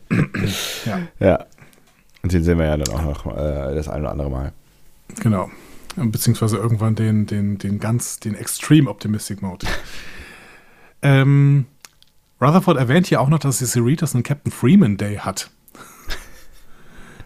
ja, 0.86 1.00
Ja. 1.20 1.46
Und 2.24 2.32
den 2.32 2.44
sehen 2.44 2.58
wir 2.58 2.66
ja 2.66 2.78
dann 2.78 2.96
auch 2.96 3.04
noch 3.04 3.26
äh, 3.36 3.76
das 3.76 3.90
ein 3.90 4.02
oder 4.02 4.12
andere 4.12 4.30
Mal. 4.30 4.54
genau. 5.20 5.50
Beziehungsweise 5.98 6.56
irgendwann 6.56 6.96
den, 6.96 7.26
den, 7.26 7.58
den 7.58 7.80
ganz, 7.80 8.20
den 8.20 8.36
Extreme 8.36 8.90
Optimistic 8.90 9.42
Mode. 9.42 9.68
ähm, 11.02 11.66
Rutherford 12.40 12.78
erwähnt 12.78 13.08
hier 13.08 13.20
auch 13.20 13.28
noch, 13.28 13.40
dass 13.40 13.58
die 13.58 13.66
Cerritos 13.66 14.14
einen 14.16 14.24
Captain 14.24 14.52
Freeman 14.54 14.96
Day 14.96 15.18
hat. 15.18 15.50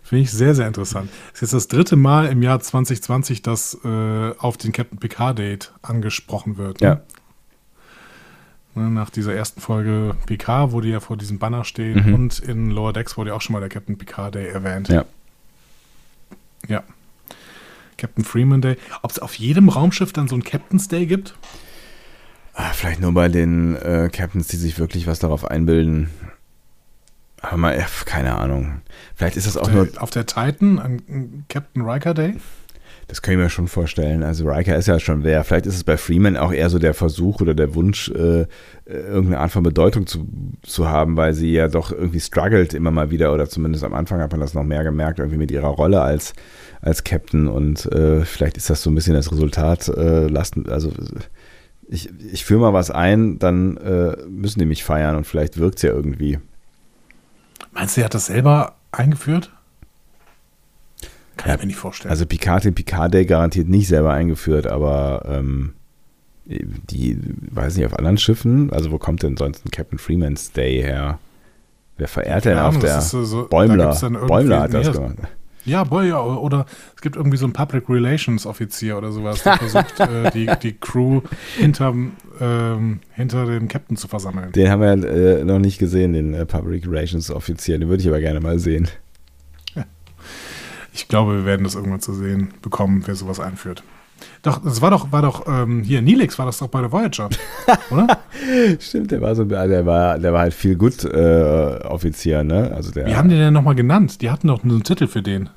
Finde 0.07 0.21
ich 0.23 0.31
sehr, 0.31 0.53
sehr 0.53 0.67
interessant. 0.67 1.09
Es 1.33 1.41
ist 1.41 1.41
jetzt 1.41 1.53
das 1.53 1.67
dritte 1.67 1.95
Mal 1.95 2.27
im 2.27 2.43
Jahr 2.43 2.59
2020, 2.59 3.41
dass 3.41 3.75
äh, 3.83 4.33
auf 4.37 4.55
den 4.55 4.71
Captain 4.71 4.99
Picard 4.99 5.39
Date 5.39 5.73
angesprochen 5.81 6.57
wird. 6.57 6.79
ne? 6.81 6.87
Ja. 6.87 7.01
Ne, 8.75 8.91
nach 8.91 9.09
dieser 9.09 9.33
ersten 9.33 9.61
Folge 9.61 10.15
Picard, 10.27 10.73
wo 10.73 10.81
die 10.81 10.89
ja 10.89 10.99
vor 10.99 11.17
diesem 11.17 11.39
Banner 11.39 11.63
stehen 11.63 12.05
Mhm. 12.07 12.13
und 12.13 12.39
in 12.39 12.69
Lower 12.69 12.93
Decks 12.93 13.17
wurde 13.17 13.31
ja 13.31 13.35
auch 13.35 13.41
schon 13.41 13.53
mal 13.53 13.61
der 13.61 13.69
Captain 13.69 13.97
Picard 13.97 14.35
Day 14.35 14.47
erwähnt. 14.47 14.89
Ja. 14.89 15.05
Ja. 16.67 16.83
Captain 17.97 18.23
Freeman 18.25 18.61
Day. 18.61 18.77
Ob 19.01 19.09
es 19.11 19.17
auf 19.19 19.33
jedem 19.35 19.69
Raumschiff 19.69 20.11
dann 20.13 20.27
so 20.27 20.35
einen 20.35 20.43
Captain's 20.43 20.87
Day 20.87 21.05
gibt? 21.07 21.35
Ah, 22.53 22.71
vielleicht 22.73 22.99
nur 22.99 23.13
bei 23.13 23.27
den 23.29 23.75
äh, 23.77 24.09
Captains, 24.11 24.47
die 24.49 24.57
sich 24.57 24.77
wirklich 24.77 25.07
was 25.07 25.19
darauf 25.19 25.45
einbilden. 25.45 26.09
Aber 27.41 27.57
mal, 27.57 27.85
keine 28.05 28.35
Ahnung. 28.35 28.81
Vielleicht 29.15 29.37
ist 29.37 29.47
das 29.47 29.57
auch 29.57 29.71
nur, 29.71 29.85
Der, 29.87 30.03
auf 30.03 30.09
der 30.09 30.25
Titan 30.25 30.79
ein 30.79 31.45
Captain 31.47 31.83
Riker 31.83 32.13
Day? 32.13 32.35
das 33.07 33.21
kann 33.21 33.33
ich 33.33 33.39
mir 33.39 33.49
schon 33.49 33.67
vorstellen. 33.67 34.23
Also 34.23 34.47
Riker 34.47 34.75
ist 34.75 34.87
ja 34.87 34.99
schon 34.99 35.23
wer. 35.23 35.43
Vielleicht 35.43 35.67
ist 35.67 35.75
es 35.75 35.83
bei 35.83 35.97
Freeman 35.97 36.37
auch 36.37 36.51
eher 36.51 36.69
so 36.69 36.79
der 36.79 36.93
Versuch 36.93 37.39
oder 37.39 37.53
der 37.53 37.75
Wunsch, 37.75 38.09
äh, 38.09 38.41
äh, 38.41 38.47
irgendeine 38.85 39.39
Art 39.39 39.51
von 39.51 39.61
Bedeutung 39.61 40.07
zu, 40.07 40.27
zu 40.63 40.89
haben, 40.89 41.15
weil 41.15 41.33
sie 41.33 41.51
ja 41.51 41.67
doch 41.67 41.91
irgendwie 41.91 42.19
struggelt 42.19 42.73
immer 42.73 42.91
mal 42.91 43.11
wieder 43.11 43.31
oder 43.33 43.47
zumindest 43.47 43.83
am 43.83 43.93
Anfang 43.93 44.21
hat 44.21 44.31
man 44.31 44.39
das 44.39 44.55
noch 44.55 44.63
mehr 44.63 44.83
gemerkt, 44.83 45.19
irgendwie 45.19 45.37
mit 45.37 45.51
ihrer 45.51 45.67
Rolle 45.67 46.01
als, 46.01 46.33
als 46.81 47.03
Captain 47.03 47.47
und 47.47 47.85
äh, 47.91 48.25
vielleicht 48.25 48.57
ist 48.57 48.69
das 48.71 48.81
so 48.81 48.89
ein 48.89 48.95
bisschen 48.95 49.13
das 49.13 49.31
Resultat, 49.31 49.87
äh, 49.89 50.27
lassen, 50.27 50.67
also 50.69 50.91
ich, 51.87 52.09
ich 52.31 52.43
führe 52.43 52.61
mal 52.61 52.73
was 52.73 52.89
ein, 52.89 53.37
dann 53.37 53.77
äh, 53.77 54.17
müssen 54.27 54.57
die 54.57 54.65
mich 54.65 54.83
feiern 54.83 55.15
und 55.15 55.27
vielleicht 55.27 55.59
wirkt 55.59 55.77
es 55.77 55.83
ja 55.83 55.91
irgendwie. 55.91 56.39
Meinst 57.71 57.95
du, 57.97 58.01
er 58.01 58.05
hat 58.05 58.15
das 58.15 58.27
selber 58.27 58.75
eingeführt? 58.97 59.51
Kann 61.37 61.49
Ja, 61.49 61.55
ich 61.55 61.61
mir 61.61 61.67
nicht 61.67 61.75
vorstellen. 61.77 62.11
Also 62.11 62.25
Picard 62.25 62.63
den 62.63 62.75
Picard 62.75 63.13
Day 63.13 63.25
garantiert 63.25 63.67
nicht 63.67 63.87
selber 63.87 64.13
eingeführt, 64.13 64.67
aber 64.67 65.23
ähm, 65.27 65.73
die, 66.45 67.19
weiß 67.51 67.75
nicht, 67.75 67.85
auf 67.85 67.97
anderen 67.97 68.17
Schiffen, 68.17 68.71
also 68.71 68.91
wo 68.91 68.97
kommt 68.97 69.23
denn 69.23 69.35
sonst 69.35 69.65
ein 69.65 69.71
Captain 69.71 69.97
Freeman's 69.99 70.51
Day 70.51 70.81
her? 70.81 71.19
Wer 71.97 72.07
verehrt 72.07 72.45
denn 72.45 72.57
auf 72.57 72.77
der 72.79 73.01
so- 73.01 73.23
so- 73.23 73.47
Bäumler? 73.47 73.95
Bäumler 74.27 74.61
hat 74.61 74.73
das 74.73 74.91
gemacht. 74.91 75.15
Ja, 75.65 75.83
boah, 75.83 76.03
ja, 76.03 76.21
oder 76.21 76.65
es 76.95 77.01
gibt 77.01 77.15
irgendwie 77.15 77.37
so 77.37 77.45
einen 77.45 77.53
Public 77.53 77.89
Relations 77.89 78.45
Offizier 78.45 78.97
oder 78.97 79.11
sowas, 79.11 79.43
der 79.43 79.57
versucht, 79.57 79.99
äh, 79.99 80.29
die, 80.31 80.49
die 80.61 80.73
Crew 80.73 81.21
hinterm, 81.57 82.13
ähm, 82.39 82.99
hinter 83.13 83.45
dem 83.45 83.67
Captain 83.67 83.97
zu 83.97 84.07
versammeln. 84.07 84.51
Den 84.51 84.69
haben 84.69 84.81
wir 84.81 85.39
äh, 85.39 85.43
noch 85.43 85.59
nicht 85.59 85.79
gesehen, 85.79 86.13
den 86.13 86.33
äh, 86.33 86.45
Public 86.45 86.87
Relations 86.87 87.31
Offizier. 87.31 87.79
Den 87.79 87.89
würde 87.89 88.01
ich 88.01 88.07
aber 88.07 88.19
gerne 88.19 88.39
mal 88.39 88.59
sehen. 88.59 88.87
Ich 90.93 91.09
glaube, 91.09 91.39
wir 91.39 91.45
werden 91.45 91.65
das 91.65 91.75
irgendwann 91.75 91.99
zu 91.99 92.13
sehen 92.13 92.53
bekommen, 92.61 93.03
wer 93.05 93.15
sowas 93.15 93.41
einführt. 93.41 93.83
Doch, 94.41 94.61
das 94.63 94.81
war 94.81 94.91
doch, 94.91 95.11
war 95.11 95.21
doch, 95.21 95.45
ähm, 95.47 95.83
hier, 95.83 96.01
Nilix 96.01 96.37
war 96.37 96.45
das 96.45 96.59
doch 96.59 96.67
bei 96.67 96.79
der 96.81 96.91
Voyager, 96.91 97.29
oder? 97.89 98.19
Stimmt, 98.79 99.11
der 99.11 99.21
war 99.21 99.35
so, 99.35 99.43
der 99.43 99.85
war, 99.85 100.19
der 100.19 100.33
war 100.33 100.41
halt 100.41 100.53
viel 100.53 100.75
gut 100.75 101.03
äh, 101.03 101.79
Offizier, 101.83 102.43
ne? 102.43 102.71
Also 102.75 102.91
der 102.91 103.07
Wie 103.07 103.15
haben 103.15 103.29
die 103.29 103.35
denn 103.35 103.53
nochmal 103.53 103.75
genannt? 103.75 104.21
Die 104.21 104.29
hatten 104.29 104.47
doch 104.47 104.63
einen 104.63 104.83
Titel 104.83 105.07
für 105.07 105.21
den. 105.21 105.49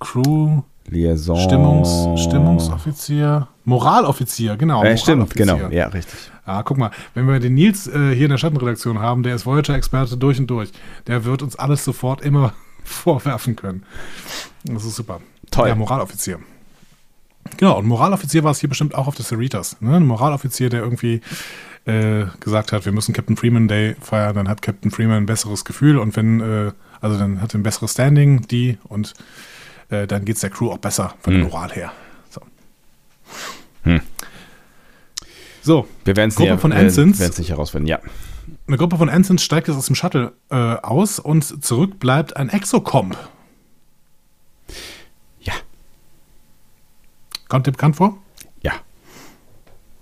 Crew, 0.00 0.62
Liaison. 0.90 1.36
Stimmungs, 1.36 2.20
Stimmungsoffizier, 2.22 3.48
Moraloffizier, 3.64 4.56
genau. 4.56 4.82
Äh, 4.82 4.96
stimmt, 4.96 5.34
genau. 5.34 5.58
Ja, 5.70 5.88
richtig. 5.88 6.30
Ah, 6.44 6.62
guck 6.62 6.78
mal, 6.78 6.90
wenn 7.14 7.26
wir 7.26 7.40
den 7.40 7.54
Nils 7.54 7.86
äh, 7.86 8.14
hier 8.14 8.24
in 8.24 8.30
der 8.30 8.38
Schattenredaktion 8.38 8.98
haben, 8.98 9.22
der 9.22 9.34
ist 9.34 9.44
Voyager-Experte 9.44 10.16
durch 10.16 10.38
und 10.38 10.48
durch, 10.48 10.70
der 11.06 11.24
wird 11.24 11.42
uns 11.42 11.56
alles 11.56 11.84
sofort 11.84 12.22
immer 12.22 12.52
vorwerfen 12.84 13.54
können. 13.54 13.84
Das 14.64 14.84
ist 14.84 14.96
super. 14.96 15.20
Toll. 15.50 15.66
Der 15.66 15.76
Moraloffizier. 15.76 16.38
Genau, 17.56 17.78
und 17.78 17.86
Moraloffizier 17.86 18.44
war 18.44 18.52
es 18.52 18.60
hier 18.60 18.68
bestimmt 18.68 18.94
auch 18.94 19.06
auf 19.06 19.16
der 19.16 19.24
Cerritos. 19.24 19.76
Ne? 19.80 19.96
Ein 19.96 20.06
Moraloffizier, 20.06 20.68
der 20.68 20.82
irgendwie 20.82 21.20
äh, 21.86 22.26
gesagt 22.40 22.72
hat, 22.72 22.84
wir 22.84 22.92
müssen 22.92 23.12
Captain 23.14 23.36
Freeman 23.36 23.66
Day 23.66 23.96
feiern, 24.00 24.34
dann 24.34 24.48
hat 24.48 24.62
Captain 24.62 24.90
Freeman 24.90 25.16
ein 25.18 25.26
besseres 25.26 25.64
Gefühl 25.64 25.98
und 25.98 26.16
wenn, 26.16 26.40
äh, 26.40 26.72
also 27.00 27.18
dann 27.18 27.40
hat 27.40 27.54
er 27.54 27.60
ein 27.60 27.62
besseres 27.62 27.92
Standing, 27.92 28.46
die, 28.48 28.78
und 28.84 29.14
äh, 29.88 30.06
dann 30.06 30.24
geht 30.24 30.36
es 30.36 30.42
der 30.42 30.50
Crew 30.50 30.70
auch 30.70 30.78
besser 30.78 31.14
von 31.20 31.32
der 31.32 31.42
Hm. 31.42 31.50
Moral 31.50 31.72
her. 31.72 31.92
So. 32.30 32.42
Hm. 33.84 34.00
So, 35.62 35.88
Wir 36.04 36.16
werden 36.16 36.28
es 36.30 36.38
nicht, 36.38 37.38
nicht 37.38 37.50
herausfinden, 37.50 37.88
ja. 37.88 37.98
eine 38.66 38.76
Gruppe 38.76 38.96
von 38.96 39.08
Ensigns 39.08 39.42
steigt 39.42 39.68
jetzt 39.68 39.76
aus 39.76 39.86
dem 39.86 39.96
Shuttle 39.96 40.32
äh, 40.50 40.54
aus 40.54 41.18
und 41.18 41.64
zurück 41.64 41.98
bleibt 41.98 42.36
ein 42.36 42.48
Exocomp. 42.48 43.16
Kommt 47.48 47.66
dir 47.66 47.72
bekannt 47.72 47.96
vor? 47.96 48.18
Ja. 48.62 48.72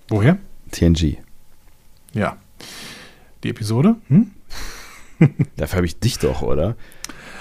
Woher? 0.08 0.38
TNG. 0.72 1.18
Ja. 2.12 2.36
Die 3.44 3.50
Episode? 3.50 3.96
Hm? 4.08 4.30
Dafür 5.56 5.76
habe 5.76 5.86
ich 5.86 5.98
dich 6.00 6.18
doch, 6.18 6.42
oder? 6.42 6.76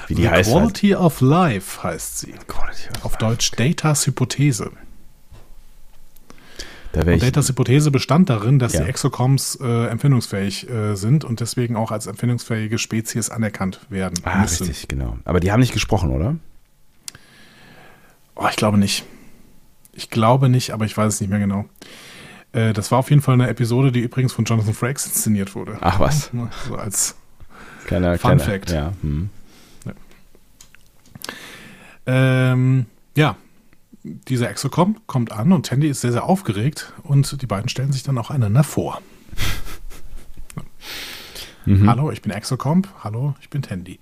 Wie 0.08 0.16
die 0.16 0.24
The 0.24 0.30
heißt. 0.30 0.54
halt. 0.54 0.62
Quality 0.64 0.96
of 0.96 1.22
Life 1.22 1.84
heißt 1.84 2.20
sie. 2.20 2.34
Quality 2.48 2.90
of 2.98 3.06
Auf 3.06 3.18
Deutsch 3.18 3.52
Datas 3.52 4.06
Hypothese. 4.06 4.72
Da 6.92 7.02
Und. 7.02 7.22
Datas 7.24 7.50
Hypothese 7.50 7.92
bestand 7.92 8.30
darin, 8.30 8.60
dass 8.60 8.74
Ja. 8.74 8.84
die 8.84 8.90
Exocoms 8.90 9.58
äh, 9.62 9.88
empfindungsfähig 9.88 10.70
äh, 10.70 10.96
sind 10.96 11.26
und 11.26 11.40
deswegen 11.42 11.76
auch 11.76 11.92
als 11.92 12.08
empfindungsfähige 12.08 12.78
Spezies 12.78 13.30
anerkannt 13.30 13.82
werden 13.90 14.20
Ah, 14.24 14.42
müssen. 14.42 14.68
richtig, 14.68 14.88
genau. 14.88 15.18
Aber 15.26 15.40
die 15.42 15.52
haben 15.52 15.60
nicht 15.60 15.74
gesprochen, 15.74 16.12
oder? 16.12 16.36
Oh, 18.36 18.48
ich 18.50 18.56
glaube 18.56 18.78
nicht. 18.78 19.04
Ich 19.96 20.10
glaube 20.10 20.50
nicht, 20.50 20.72
aber 20.72 20.86
ich 20.86 20.96
weiß 20.96 21.16
es 21.16 21.22
nicht 21.22 21.30
mehr 21.30 21.40
genau. 21.40 21.66
Äh, 22.52 22.74
das 22.74 22.92
war 22.92 23.00
auf 23.00 23.10
jeden 23.10 23.22
Fall 23.22 23.34
eine 23.34 23.48
Episode, 23.48 23.92
die 23.92 24.02
übrigens 24.02 24.34
von 24.34 24.46
Jonathan 24.46 24.74
Frakes 24.74 25.06
inszeniert 25.08 25.56
wurde. 25.56 25.78
Ach 25.82 26.00
was. 26.00 26.30
So 26.68 26.76
als 26.76 27.16
Kleiner, 27.86 28.18
Fun 28.18 28.38
kleiner, 28.38 28.44
Fact. 28.44 28.72
Ja, 28.72 28.94
hm. 29.02 29.30
Ähm, 32.08 32.86
ja, 33.16 33.36
dieser 34.04 34.50
Exocom 34.50 34.98
kommt 35.08 35.32
an 35.32 35.52
und 35.52 35.66
Tandy 35.66 35.88
ist 35.88 36.02
sehr, 36.02 36.12
sehr 36.12 36.26
aufgeregt 36.26 36.94
und 37.04 37.42
die 37.42 37.48
beiden 37.48 37.70
stellen 37.70 37.92
sich 37.92 38.04
dann 38.04 38.18
auch 38.18 38.30
einander 38.30 38.64
vor. 38.64 39.02
Mhm. 41.68 41.90
Hallo, 41.90 42.12
ich 42.12 42.22
bin 42.22 42.32
Exocomp. 42.32 42.88
Hallo, 43.04 43.34
ich 43.42 43.50
bin 43.50 43.64
Tandy. 43.64 44.00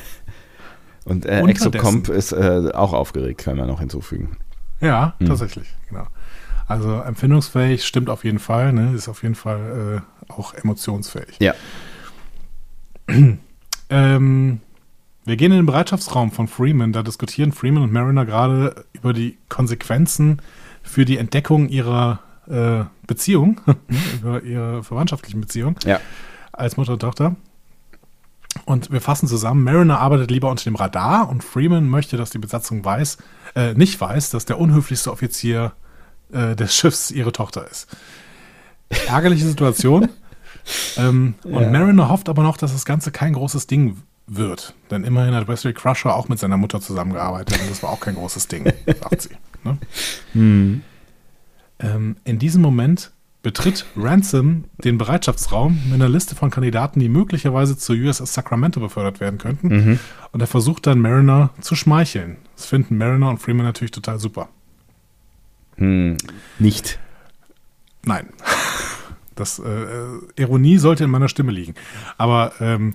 Und 1.04 1.26
äh. 1.26 1.42
Exocomp 1.42 2.08
ist 2.08 2.32
äh, 2.32 2.70
auch 2.72 2.94
aufgeregt, 2.94 3.42
kann 3.42 3.58
man 3.58 3.66
noch 3.66 3.80
hinzufügen. 3.80 4.38
Ja, 4.82 5.14
Hm. 5.18 5.26
tatsächlich, 5.28 5.68
genau. 5.88 6.06
Also 6.68 7.00
empfindungsfähig 7.00 7.84
stimmt 7.86 8.08
auf 8.10 8.24
jeden 8.24 8.38
Fall, 8.38 8.72
ne? 8.72 8.92
ist 8.94 9.08
auf 9.08 9.22
jeden 9.22 9.34
Fall 9.34 10.02
äh, 10.28 10.32
auch 10.32 10.54
emotionsfähig. 10.54 11.36
Ja. 11.40 11.54
Ähm, 13.90 14.60
wir 15.26 15.36
gehen 15.36 15.52
in 15.52 15.58
den 15.58 15.66
Bereitschaftsraum 15.66 16.30
von 16.32 16.48
Freeman. 16.48 16.92
Da 16.92 17.02
diskutieren 17.02 17.52
Freeman 17.52 17.82
und 17.82 17.92
Mariner 17.92 18.24
gerade 18.24 18.86
über 18.94 19.12
die 19.12 19.36
Konsequenzen 19.50 20.40
für 20.82 21.04
die 21.04 21.18
Entdeckung 21.18 21.68
ihrer 21.68 22.20
äh, 22.48 22.84
Beziehung, 23.06 23.60
über 24.22 24.42
ihre 24.42 24.82
verwandtschaftlichen 24.82 25.40
Beziehung 25.42 25.76
Ja. 25.84 26.00
als 26.52 26.76
Mutter 26.78 26.94
und 26.94 27.00
Tochter. 27.00 27.36
Und 28.64 28.90
wir 28.90 29.00
fassen 29.00 29.28
zusammen, 29.28 29.62
Mariner 29.64 29.98
arbeitet 30.00 30.30
lieber 30.30 30.50
unter 30.50 30.64
dem 30.64 30.74
Radar 30.76 31.28
und 31.28 31.44
Freeman 31.44 31.88
möchte, 31.88 32.16
dass 32.16 32.30
die 32.30 32.38
Besatzung 32.38 32.84
weiß, 32.84 33.18
äh, 33.54 33.74
nicht 33.74 34.00
weiß, 34.00 34.30
dass 34.30 34.44
der 34.44 34.58
unhöflichste 34.58 35.10
Offizier 35.10 35.72
äh, 36.32 36.56
des 36.56 36.74
Schiffs 36.74 37.10
ihre 37.10 37.32
Tochter 37.32 37.68
ist. 37.70 37.88
Ärgerliche 39.06 39.46
Situation. 39.46 40.08
ähm, 40.96 41.34
und 41.44 41.62
Ja. 41.62 41.70
Mariner 41.70 42.08
hofft 42.08 42.28
aber 42.28 42.42
noch, 42.42 42.56
dass 42.56 42.72
das 42.72 42.84
Ganze 42.84 43.10
kein 43.10 43.32
großes 43.32 43.66
Ding 43.66 44.02
wird. 44.26 44.74
Denn 44.90 45.04
immerhin 45.04 45.34
hat 45.34 45.48
Wesley 45.48 45.72
Crusher 45.72 46.14
auch 46.14 46.28
mit 46.28 46.38
seiner 46.38 46.56
Mutter 46.56 46.80
zusammengearbeitet 46.80 47.60
und 47.60 47.70
das 47.70 47.82
war 47.82 47.90
auch 47.90 48.00
kein 48.00 48.14
großes 48.14 48.48
Ding, 48.48 48.64
sagt 48.86 49.22
sie. 49.22 49.36
Ne? 49.64 49.78
Hm. 50.32 50.82
Ähm, 51.80 52.16
in 52.24 52.38
diesem 52.38 52.62
Moment 52.62 53.12
betritt 53.42 53.86
Ransom 53.96 54.64
den 54.84 54.98
Bereitschaftsraum 54.98 55.78
mit 55.86 55.94
einer 55.94 56.08
Liste 56.08 56.34
von 56.34 56.50
Kandidaten, 56.50 57.00
die 57.00 57.08
möglicherweise 57.08 57.76
zur 57.76 57.96
USS 57.96 58.34
Sacramento 58.34 58.80
befördert 58.80 59.20
werden 59.20 59.38
könnten. 59.38 59.68
Mhm. 59.68 59.98
Und 60.30 60.40
er 60.40 60.46
versucht 60.46 60.86
dann 60.86 61.00
Mariner 61.00 61.50
zu 61.60 61.74
schmeicheln. 61.74 62.36
Das 62.56 62.66
finden 62.66 62.96
Mariner 62.98 63.28
und 63.28 63.38
Freeman 63.38 63.66
natürlich 63.66 63.90
total 63.90 64.18
super. 64.18 64.48
Hm. 65.76 66.16
Nicht. 66.58 66.98
Nein. 68.04 68.28
Das 69.34 69.58
äh, 69.58 69.62
äh, 69.66 70.20
Ironie 70.36 70.76
sollte 70.76 71.04
in 71.04 71.10
meiner 71.10 71.26
Stimme 71.26 71.52
liegen. 71.52 71.74
Aber 72.18 72.52
ähm, 72.60 72.94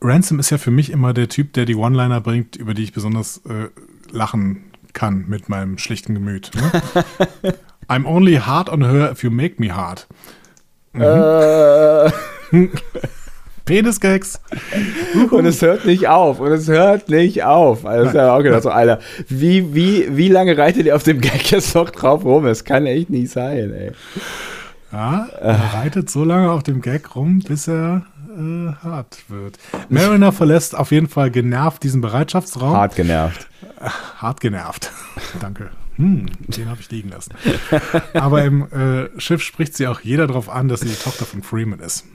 Ransom 0.00 0.40
ist 0.40 0.50
ja 0.50 0.58
für 0.58 0.72
mich 0.72 0.90
immer 0.90 1.14
der 1.14 1.28
Typ, 1.28 1.52
der 1.52 1.66
die 1.66 1.76
One-Liner 1.76 2.20
bringt, 2.20 2.56
über 2.56 2.74
die 2.74 2.82
ich 2.82 2.92
besonders 2.92 3.38
äh, 3.46 3.68
lachen 4.10 4.64
kann 4.92 5.26
mit 5.28 5.48
meinem 5.48 5.78
schlichten 5.78 6.14
Gemüt. 6.14 6.50
Ne? 6.56 7.54
I'm 7.88 8.06
only 8.06 8.36
hard 8.38 8.68
on 8.68 8.84
her 8.84 9.10
if 9.10 9.22
you 9.22 9.30
make 9.30 9.58
me 9.58 9.74
hard. 9.74 10.06
Äh, 10.94 12.10
Penisgags. 13.64 14.40
und 15.30 15.46
es 15.46 15.62
hört 15.62 15.86
nicht 15.86 16.08
auf. 16.08 16.40
Und 16.40 16.50
es 16.52 16.66
hört 16.68 17.08
nicht 17.08 17.44
auf. 17.44 17.86
Also, 17.86 18.18
ja 18.18 18.34
auch 18.34 18.42
gedacht, 18.42 18.64
so, 18.64 18.70
Alter, 18.70 18.98
wie, 19.28 19.74
wie, 19.74 20.16
wie 20.16 20.28
lange 20.28 20.58
reitet 20.58 20.86
ihr 20.86 20.96
auf 20.96 21.04
dem 21.04 21.20
Gag 21.20 21.50
jetzt 21.50 21.74
noch 21.74 21.90
drauf 21.90 22.24
rum? 22.24 22.44
Das 22.44 22.64
kann 22.64 22.86
echt 22.86 23.10
nicht 23.10 23.30
sein, 23.30 23.72
ey. 23.72 23.92
Ja, 24.92 25.28
er 25.40 25.74
reitet 25.74 26.10
so 26.10 26.24
lange 26.24 26.50
auf 26.50 26.64
dem 26.64 26.80
Gag 26.80 27.14
rum, 27.14 27.44
bis 27.46 27.68
er 27.68 28.02
äh, 28.36 28.72
hart 28.82 29.18
wird. 29.28 29.58
Mariner 29.88 30.32
verlässt 30.32 30.76
auf 30.76 30.90
jeden 30.90 31.08
Fall 31.08 31.30
genervt 31.30 31.84
diesen 31.84 32.00
Bereitschaftsraum. 32.00 32.76
Hart 32.76 32.96
genervt. 32.96 33.46
Hart 34.18 34.40
genervt. 34.40 34.90
Danke. 35.40 35.70
Hm, 36.00 36.26
den 36.48 36.68
habe 36.70 36.80
ich 36.80 36.90
liegen 36.90 37.10
lassen. 37.10 37.34
Aber 38.14 38.42
im 38.42 38.62
äh, 38.72 39.20
Schiff 39.20 39.42
spricht 39.42 39.76
sie 39.76 39.86
auch 39.86 40.00
jeder 40.00 40.26
darauf 40.26 40.48
an, 40.48 40.68
dass 40.68 40.80
sie 40.80 40.88
die 40.88 40.94
Tochter 40.94 41.26
von 41.26 41.42
Freeman 41.42 41.80
ist. 41.80 42.06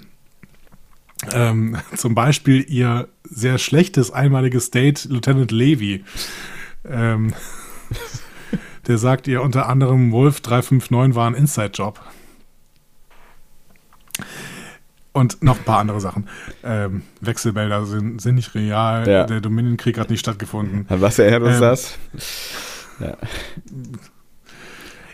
Ähm, 1.31 1.77
zum 1.95 2.15
Beispiel 2.15 2.65
ihr 2.67 3.07
sehr 3.23 3.59
schlechtes 3.59 4.09
einmaliges 4.11 4.71
Date, 4.71 5.05
Lieutenant 5.05 5.51
Levy. 5.51 6.03
Ähm, 6.83 7.33
der 8.87 8.97
sagt 8.97 9.27
ihr 9.27 9.43
unter 9.43 9.69
anderem, 9.69 10.11
Wolf 10.11 10.41
359 10.41 11.15
war 11.15 11.27
ein 11.27 11.35
Inside-Job. 11.35 12.01
Und 15.13 15.43
noch 15.43 15.59
ein 15.59 15.63
paar 15.63 15.79
andere 15.79 16.01
Sachen. 16.01 16.27
Ähm, 16.63 17.03
Wechselbälder 17.21 17.85
sind, 17.85 18.19
sind 18.19 18.35
nicht 18.35 18.53
real. 18.55 19.07
Ja. 19.07 19.25
Der 19.25 19.41
Dominion-Krieg 19.41 19.97
hat 19.99 20.09
nicht 20.09 20.19
stattgefunden. 20.19 20.85
Was 20.89 21.19
erinnert 21.19 21.43
uns 21.43 21.55
Ähm, 21.55 21.61
das? 21.61 21.97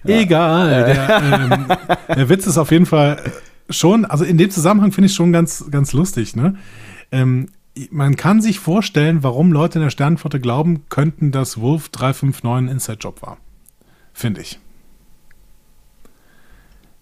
Egal. 0.03 0.85
Der, 0.85 1.21
ähm, 1.21 1.67
der 2.15 2.29
Witz 2.29 2.47
ist 2.47 2.57
auf 2.57 2.71
jeden 2.71 2.85
Fall 2.85 3.21
schon, 3.69 4.05
also 4.05 4.23
in 4.23 4.37
dem 4.37 4.49
Zusammenhang 4.49 4.91
finde 4.91 5.07
ich 5.07 5.13
schon 5.13 5.31
ganz, 5.31 5.65
ganz 5.69 5.93
lustig. 5.93 6.35
Ne? 6.35 6.55
Ähm, 7.11 7.49
man 7.89 8.15
kann 8.15 8.41
sich 8.41 8.59
vorstellen, 8.59 9.23
warum 9.23 9.51
Leute 9.51 9.79
in 9.79 9.83
der 9.83 9.91
Sternenflotte 9.91 10.39
glauben 10.39 10.85
könnten, 10.89 11.31
dass 11.31 11.61
Wolf 11.61 11.89
359 11.89 12.43
ein 12.43 12.67
Inside-Job 12.67 13.21
war. 13.21 13.37
Finde 14.13 14.41
ich. 14.41 14.59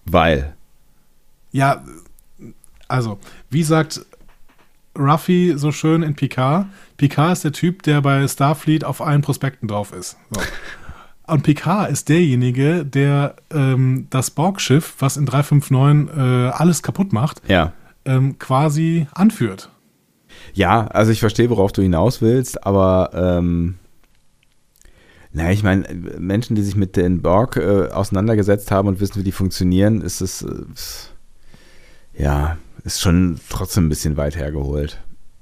Weil. 0.06 0.56
Ja, 1.52 1.84
also, 2.88 3.20
wie 3.50 3.64
sagt 3.64 4.06
Ruffy 5.00 5.54
so 5.58 5.72
schön 5.72 6.04
in 6.04 6.16
Picard? 6.16 6.68
Picard 6.98 7.34
ist 7.34 7.44
der 7.44 7.52
Typ, 7.54 7.84
der 7.84 8.02
bei 8.02 8.28
Starfleet 8.28 8.84
auf 8.84 9.02
allen 9.02 9.22
Prospekten 9.22 9.68
drauf 9.68 9.94
ist. 9.94 10.18
So. 10.32 10.42
Und 11.28 11.44
Picard 11.44 11.92
ist 11.92 12.10
derjenige, 12.10 12.84
der 12.86 13.36
ähm, 13.52 14.08
das 14.10 14.32
Borg-Schiff, 14.32 14.96
was 15.00 15.16
in 15.16 15.26
359 15.28 16.16
äh, 16.18 16.20
alles 16.50 16.82
kaputt 16.82 17.14
macht, 17.14 17.42
Ja. 17.48 17.74
ähm, 18.06 18.40
quasi 18.40 19.08
anführt. 19.14 19.70
Ja, 20.54 20.88
also 20.88 21.12
ich 21.12 21.20
verstehe, 21.20 21.50
worauf 21.52 21.72
du 21.72 21.82
hinaus 21.84 22.22
willst, 22.22 22.66
aber 22.66 23.12
ähm, 23.14 23.76
naja, 25.32 25.52
ich 25.52 25.62
meine, 25.62 25.88
Menschen, 26.18 26.56
die 26.56 26.64
sich 26.64 26.76
mit 26.76 26.96
den 26.96 27.22
Borg 27.22 27.58
äh, 27.58 27.90
auseinandergesetzt 27.92 28.72
haben 28.72 28.88
und 28.88 29.00
wissen, 29.00 29.20
wie 29.20 29.24
die 29.24 29.32
funktionieren, 29.32 30.02
ist 30.02 30.22
es 30.22 30.42
äh, 30.42 32.24
ja, 32.24 32.58
ist 32.84 33.02
schon 33.02 33.40
trotzdem 33.50 33.86
ein 33.86 33.90
bisschen 33.90 34.18
weit 34.18 34.36
hergeholt. 34.36 35.00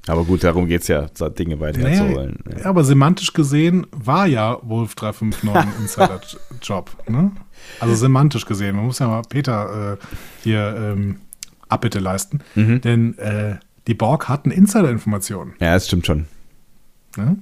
Aber 0.07 0.23
gut, 0.23 0.43
darum 0.43 0.67
geht 0.67 0.81
es 0.83 0.87
ja, 0.87 1.07
Dinge 1.29 1.59
weit 1.59 1.77
Naja, 1.77 1.89
herzuholen. 2.01 2.39
ja, 2.57 2.65
aber 2.65 2.85
semantisch 2.85 3.33
gesehen 3.33 3.87
war 3.91 4.25
ja 4.25 4.57
Wolf 4.61 4.95
359 4.95 5.53
ein 5.55 5.73
Insider-Job. 5.81 6.91
Ne? 7.09 7.31
Also 7.81 7.95
semantisch 7.95 8.45
gesehen. 8.45 8.77
Man 8.77 8.85
muss 8.85 8.99
ja 8.99 9.07
mal 9.07 9.23
Peter 9.27 9.93
äh, 9.93 9.97
hier 10.43 10.75
ähm, 10.77 11.17
Abbitte 11.67 11.99
leisten. 11.99 12.39
Mhm. 12.55 12.79
Denn 12.81 13.17
äh, 13.17 13.55
die 13.87 13.93
Borg 13.95 14.29
hatten 14.29 14.49
Insider-Informationen. 14.51 15.55
Ja, 15.59 15.73
das 15.73 15.87
stimmt 15.87 16.05
schon. 16.05 16.25
Ne? 17.17 17.37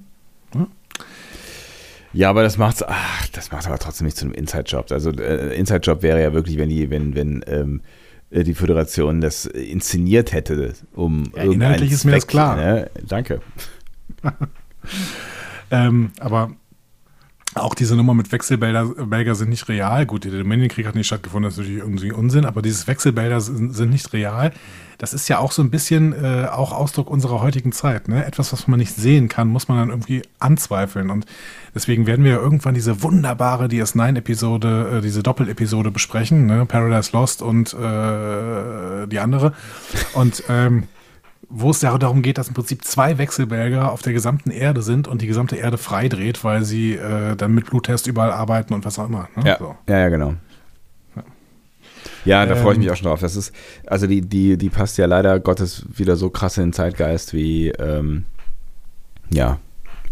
Ja, 2.13 2.29
aber 2.29 2.43
das 2.43 2.57
macht's, 2.57 2.81
ach, 2.81 3.27
das 3.33 3.51
macht 3.51 3.67
aber 3.67 3.77
trotzdem 3.77 4.05
nicht 4.05 4.15
zu 4.15 4.23
einem 4.23 4.33
Inside-Job. 4.33 4.89
Also 4.89 5.11
äh, 5.11 5.53
Inside-Job 5.57 6.01
wäre 6.01 6.21
ja 6.21 6.33
wirklich, 6.33 6.57
wenn 6.57 6.69
die, 6.69 6.89
wenn, 6.89 7.13
wenn 7.13 7.43
ähm, 7.45 7.81
äh, 7.81 8.04
die 8.43 8.53
Föderation 8.53 9.21
das 9.21 9.45
inszeniert 9.45 10.33
hätte, 10.33 10.73
um 10.93 11.31
Ja, 11.35 11.43
inhaltlich 11.43 11.91
ist 11.91 12.05
mir 12.05 12.11
das 12.11 12.27
klar. 12.27 12.55
Ne? 12.55 12.89
Danke. 13.07 13.41
Ähm, 15.71 16.11
aber 16.19 16.51
auch 17.55 17.73
diese 17.73 17.95
Nummer 17.95 18.13
mit 18.13 18.31
Wechselbälger 18.31 18.85
Bälger 19.05 19.33
sind 19.35 19.49
nicht 19.49 19.69
real. 19.69 20.05
Gut, 20.05 20.25
der 20.25 20.31
Dominion-Krieg 20.31 20.85
hat 20.85 20.95
nicht 20.95 21.07
stattgefunden, 21.07 21.49
das 21.49 21.53
ist 21.53 21.59
natürlich 21.59 21.81
irgendwie 21.81 22.11
Unsinn, 22.11 22.45
aber 22.45 22.61
dieses 22.61 22.87
Wechselbälger 22.87 23.39
sind, 23.41 23.73
sind 23.73 23.89
nicht 23.89 24.11
real. 24.13 24.51
Das 24.97 25.13
ist 25.13 25.27
ja 25.27 25.39
auch 25.39 25.51
so 25.51 25.61
ein 25.61 25.69
bisschen 25.69 26.13
äh, 26.13 26.47
auch 26.47 26.71
Ausdruck 26.71 27.09
unserer 27.09 27.41
heutigen 27.41 27.71
Zeit. 27.71 28.07
Ne? 28.07 28.25
Etwas, 28.25 28.53
was 28.53 28.67
man 28.67 28.79
nicht 28.79 28.95
sehen 28.95 29.27
kann, 29.27 29.47
muss 29.47 29.67
man 29.67 29.77
dann 29.77 29.89
irgendwie 29.89 30.21
anzweifeln. 30.39 31.09
Und 31.09 31.25
deswegen 31.73 32.07
werden 32.07 32.23
wir 32.23 32.31
ja 32.31 32.37
irgendwann 32.37 32.75
diese 32.75 33.03
wunderbare 33.03 33.65
DS9-Episode, 33.65 34.97
äh, 34.97 35.01
diese 35.01 35.23
Doppelepisode 35.23 35.91
besprechen, 35.91 36.45
ne? 36.45 36.65
Paradise 36.65 37.11
Lost 37.11 37.41
und 37.41 37.73
äh, 37.73 39.07
die 39.07 39.19
andere. 39.19 39.53
Und 40.13 40.43
ähm, 40.49 40.83
wo 41.49 41.71
es 41.71 41.81
ja 41.81 41.97
darum 41.97 42.21
geht, 42.21 42.37
dass 42.37 42.47
im 42.47 42.53
Prinzip 42.53 42.83
zwei 42.83 43.17
Wechselbälger 43.17 43.91
auf 43.91 44.01
der 44.01 44.13
gesamten 44.13 44.51
Erde 44.51 44.81
sind 44.81 45.07
und 45.07 45.21
die 45.21 45.27
gesamte 45.27 45.55
Erde 45.55 45.77
freidreht, 45.77 46.43
weil 46.43 46.63
sie 46.63 46.93
äh, 46.93 47.35
dann 47.35 47.53
mit 47.53 47.65
Bluttest 47.69 48.07
überall 48.07 48.31
arbeiten 48.31 48.73
und 48.73 48.85
was 48.85 48.99
auch 48.99 49.07
immer. 49.07 49.29
Ne? 49.35 49.47
Ja, 49.47 49.57
So. 49.57 49.75
ja, 49.87 49.99
ja, 49.99 50.09
genau. 50.09 50.35
Ja, 52.25 52.45
da 52.45 52.55
freue 52.55 52.71
ich 52.71 52.77
Ähm, 52.77 52.83
mich 52.83 52.91
auch 52.91 52.95
schon 52.95 53.07
drauf. 53.07 53.19
Das 53.19 53.35
ist, 53.35 53.53
also 53.85 54.07
die, 54.07 54.21
die, 54.21 54.57
die 54.57 54.69
passt 54.69 54.97
ja 54.97 55.05
leider 55.05 55.39
Gottes 55.39 55.85
wieder 55.93 56.15
so 56.15 56.29
krass 56.29 56.57
in 56.57 56.65
den 56.65 56.73
Zeitgeist 56.73 57.33
wie, 57.33 57.69
ähm, 57.69 58.25
ja, 59.29 59.59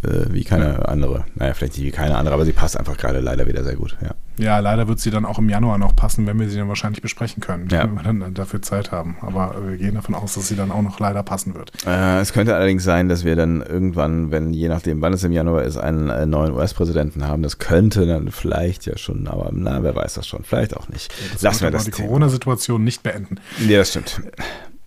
äh, 0.04 0.32
wie 0.34 0.44
keine 0.44 0.88
andere. 0.88 1.26
Naja, 1.36 1.54
vielleicht 1.54 1.78
nicht 1.78 1.86
wie 1.86 1.92
keine 1.92 2.18
andere, 2.18 2.34
aber 2.36 2.46
sie 2.46 2.52
passt 2.54 2.78
einfach 2.78 2.98
gerade 2.98 3.20
leider 3.20 3.48
wieder 3.48 3.64
sehr 3.64 3.76
gut. 3.76 3.98
Ja. 4.02 4.12
Ja, 4.40 4.58
leider 4.58 4.88
wird 4.88 5.00
sie 5.00 5.12
dann 5.12 5.26
auch 5.26 5.38
im 5.38 5.48
Januar 5.48 5.78
noch 5.78 5.96
passen, 5.96 6.26
wenn 6.26 6.40
wir 6.40 6.50
sie 6.50 6.58
dann 6.58 6.68
wahrscheinlich 6.68 7.04
besprechen 7.04 7.40
können, 7.42 7.68
Ja. 7.70 7.84
wenn 7.84 7.94
wir 7.96 8.02
dann 8.04 8.34
dafür 8.34 8.62
Zeit 8.64 8.92
haben. 8.92 9.18
Aber 9.22 9.56
wir 9.68 9.78
gehen 9.78 9.94
davon 9.94 10.16
aus, 10.16 10.34
dass 10.34 10.48
sie 10.48 10.56
dann 10.56 10.72
auch 10.72 10.82
noch 10.82 11.00
leider 11.00 11.22
passen 11.22 11.54
wird. 11.54 11.72
Äh, 11.86 12.20
es 12.20 12.34
könnte 12.34 12.56
allerdings 12.56 12.84
sein, 12.84 13.10
dass 13.10 13.24
wir 13.26 13.36
dann 13.36 13.62
irgendwann, 13.62 14.32
wenn 14.32 14.52
je 14.54 14.70
nachdem, 14.70 15.02
wann 15.02 15.14
es 15.14 15.24
im 15.24 15.32
Januar 15.32 15.62
ist, 15.64 15.78
einen 15.78 16.10
äh, 16.10 16.26
neuen 16.26 16.54
US-Präsidenten 16.54 17.28
haben. 17.28 17.44
Das 17.44 17.60
könnte 17.60 18.08
dann 18.08 18.32
vielleicht 18.32 18.88
ja 18.88 18.98
schon, 18.98 19.28
aber 19.28 19.50
na, 19.54 19.84
wer 19.84 19.96
weiß 19.96 20.16
das 20.16 20.26
schon. 20.28 20.44
Vielleicht 20.44 20.76
auch 20.76 20.90
nicht. 20.90 21.14
Das 21.34 21.44
Lassen 21.44 21.64
wir 21.64 21.72
das 21.72 21.86
die. 21.86 21.92
Corona-Situation 21.92 22.84
nicht 22.84 23.04
beenden. 23.04 23.36
Ja, 23.68 23.78
das 23.80 23.90
stimmt. 23.92 24.20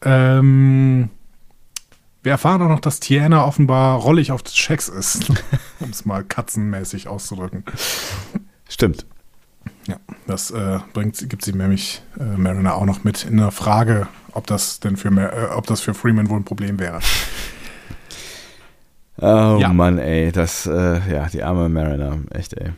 Ähm, 0.03 1.09
wir 2.27 2.33
erfahren 2.33 2.61
auch 2.61 2.69
noch, 2.69 2.81
dass 2.81 2.99
Tiana 2.99 3.45
offenbar 3.45 4.01
rollig 4.01 4.33
auf 4.33 4.43
des 4.43 4.57
Schecks 4.57 4.89
ist, 4.89 5.31
um 5.81 5.91
es 5.91 6.05
mal 6.05 6.25
katzenmäßig 6.25 7.07
auszudrücken. 7.07 7.63
Stimmt. 8.69 9.07
Ja, 9.87 9.99
das 10.27 10.51
äh, 10.51 10.81
bringt, 10.93 11.31
gibt 11.31 11.45
sie 11.45 11.53
nämlich 11.53 12.03
äh, 12.19 12.25
Mariner 12.37 12.75
auch 12.75 12.85
noch 12.85 13.05
mit 13.05 13.25
in 13.25 13.37
der 13.37 13.53
Frage, 13.53 14.09
ob 14.33 14.45
das 14.49 14.81
denn 14.81 14.97
für, 14.97 15.09
äh, 15.09 15.55
ob 15.55 15.69
das 15.69 15.81
für 15.81 15.95
Freeman 15.95 16.29
wohl 16.29 16.41
ein 16.41 16.45
Problem 16.45 16.81
wäre. 16.81 16.99
Oh 19.19 19.59
Ja. 19.61 19.73
Mann, 19.73 19.99
ey, 19.99 20.33
das, 20.33 20.67
äh, 20.67 21.01
ja, 21.09 21.29
die 21.29 21.45
arme 21.45 21.69
Mariner, 21.69 22.19
echt, 22.31 22.55
ey. 22.55 22.73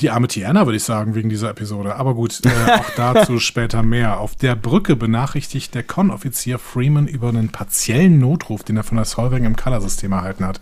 Die 0.00 0.10
arme 0.10 0.26
Tiana, 0.26 0.66
würde 0.66 0.76
ich 0.76 0.82
sagen, 0.82 1.14
wegen 1.14 1.28
dieser 1.28 1.50
Episode. 1.50 1.96
Aber 1.96 2.14
gut, 2.14 2.40
äh, 2.44 2.72
auch 2.72 2.90
dazu 2.96 3.38
später 3.38 3.82
mehr. 3.82 4.18
Auf 4.18 4.34
der 4.34 4.56
Brücke 4.56 4.96
benachrichtigt 4.96 5.74
der 5.74 5.84
Con-Offizier 5.84 6.58
Freeman 6.58 7.06
über 7.06 7.28
einen 7.28 7.50
partiellen 7.50 8.18
Notruf, 8.18 8.64
den 8.64 8.76
er 8.76 8.82
von 8.82 8.96
der 8.96 9.04
Solvang 9.04 9.44
im 9.44 9.56
Color-System 9.56 10.12
erhalten 10.12 10.44
hat. 10.44 10.60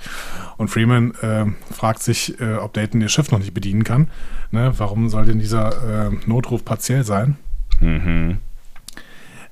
Und 0.59 0.69
Freeman 0.69 1.15
äh, 1.23 1.47
fragt 1.73 2.03
sich, 2.03 2.39
äh, 2.41 2.55
ob 2.55 2.75
Dayton 2.75 3.01
ihr 3.01 3.09
Schiff 3.09 3.31
noch 3.31 3.39
nicht 3.39 3.55
bedienen 3.55 3.85
kann. 3.85 4.09
Ne? 4.51 4.73
Warum 4.77 5.09
soll 5.09 5.25
denn 5.25 5.39
dieser 5.39 6.09
äh, 6.09 6.11
Notruf 6.27 6.65
partiell 6.65 7.05
sein? 7.05 7.37
Mhm. 7.81 8.39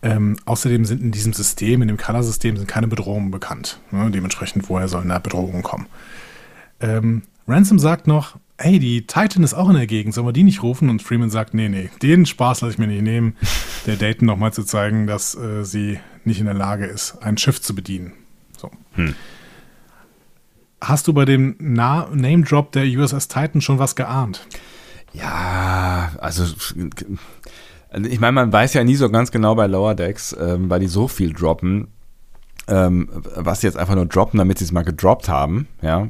Ähm, 0.03 0.37
außerdem 0.45 0.85
sind 0.85 1.03
in 1.03 1.11
diesem 1.11 1.33
System, 1.33 1.83
in 1.83 1.89
dem 1.89 1.97
Color-System, 1.97 2.57
sind 2.57 2.67
keine 2.67 2.89
Bedrohungen 2.89 3.31
bekannt. 3.31 3.81
Ne? 3.91 4.11
Dementsprechend, 4.11 4.69
woher 4.69 4.89
sollen 4.89 5.09
da 5.09 5.19
Bedrohungen 5.19 5.63
kommen? 5.63 5.87
Ähm, 6.81 7.23
Ransom 7.47 7.79
sagt 7.79 8.07
noch, 8.07 8.37
hey, 8.61 8.79
die 8.79 9.07
Titan 9.07 9.43
ist 9.43 9.55
auch 9.55 9.69
in 9.71 9.77
der 9.77 9.87
Gegend, 9.87 10.15
sollen 10.15 10.27
wir 10.27 10.33
die 10.33 10.43
nicht 10.43 10.63
rufen? 10.63 10.91
Und 10.91 11.03
Freeman 11.03 11.31
sagt, 11.31 11.55
nee, 11.55 11.69
nee, 11.69 11.91
den 12.03 12.27
Spaß 12.27 12.61
lasse 12.61 12.75
ich 12.75 12.79
mir 12.79 12.87
nicht 12.87 13.03
nehmen, 13.03 13.37
der 13.87 13.97
Dayton 13.97 14.27
nochmal 14.27 14.53
zu 14.53 14.65
zeigen, 14.65 15.07
dass 15.07 15.35
äh, 15.35 15.65
sie 15.65 15.99
nicht 16.25 16.41
in 16.41 16.47
der 16.47 16.55
Lage 16.55 16.85
ist, 16.85 17.19
ein 17.23 17.39
Schiff 17.39 17.61
zu 17.61 17.75
bedienen. 17.75 18.13
So. 18.59 18.71
Hm. 18.93 19.15
Hast 20.83 21.09
du 21.09 21.13
bei 21.13 21.25
dem 21.25 21.57
Na 21.59 22.09
Name-Drop 22.13 22.73
der 22.73 22.85
USS 22.85 23.29
Titan 23.29 23.61
schon 23.61 23.79
was 23.79 23.97
geahnt? 23.97 24.47
Ja, 25.13 26.13
also 26.19 26.45
also 27.91 28.09
ich 28.09 28.21
meine, 28.21 28.33
man 28.33 28.53
weiß 28.53 28.75
ja 28.75 28.85
nie 28.85 28.95
so 28.95 29.11
ganz 29.11 29.33
genau 29.33 29.55
bei 29.55 29.67
Lower 29.67 29.95
Decks, 29.95 30.37
ähm, 30.39 30.71
weil 30.71 30.81
die 30.81 30.87
so 30.87 31.09
viel 31.09 31.33
droppen, 31.33 31.89
ähm, 32.69 33.09
was 33.35 33.61
sie 33.61 33.67
jetzt 33.67 33.77
einfach 33.77 33.97
nur 33.97 34.07
droppen, 34.07 34.39
damit 34.39 34.59
sie 34.59 34.65
es 34.65 34.73
mal 34.73 34.85
gedroppt 34.85 35.29
haben, 35.29 35.67
ja. 35.83 36.09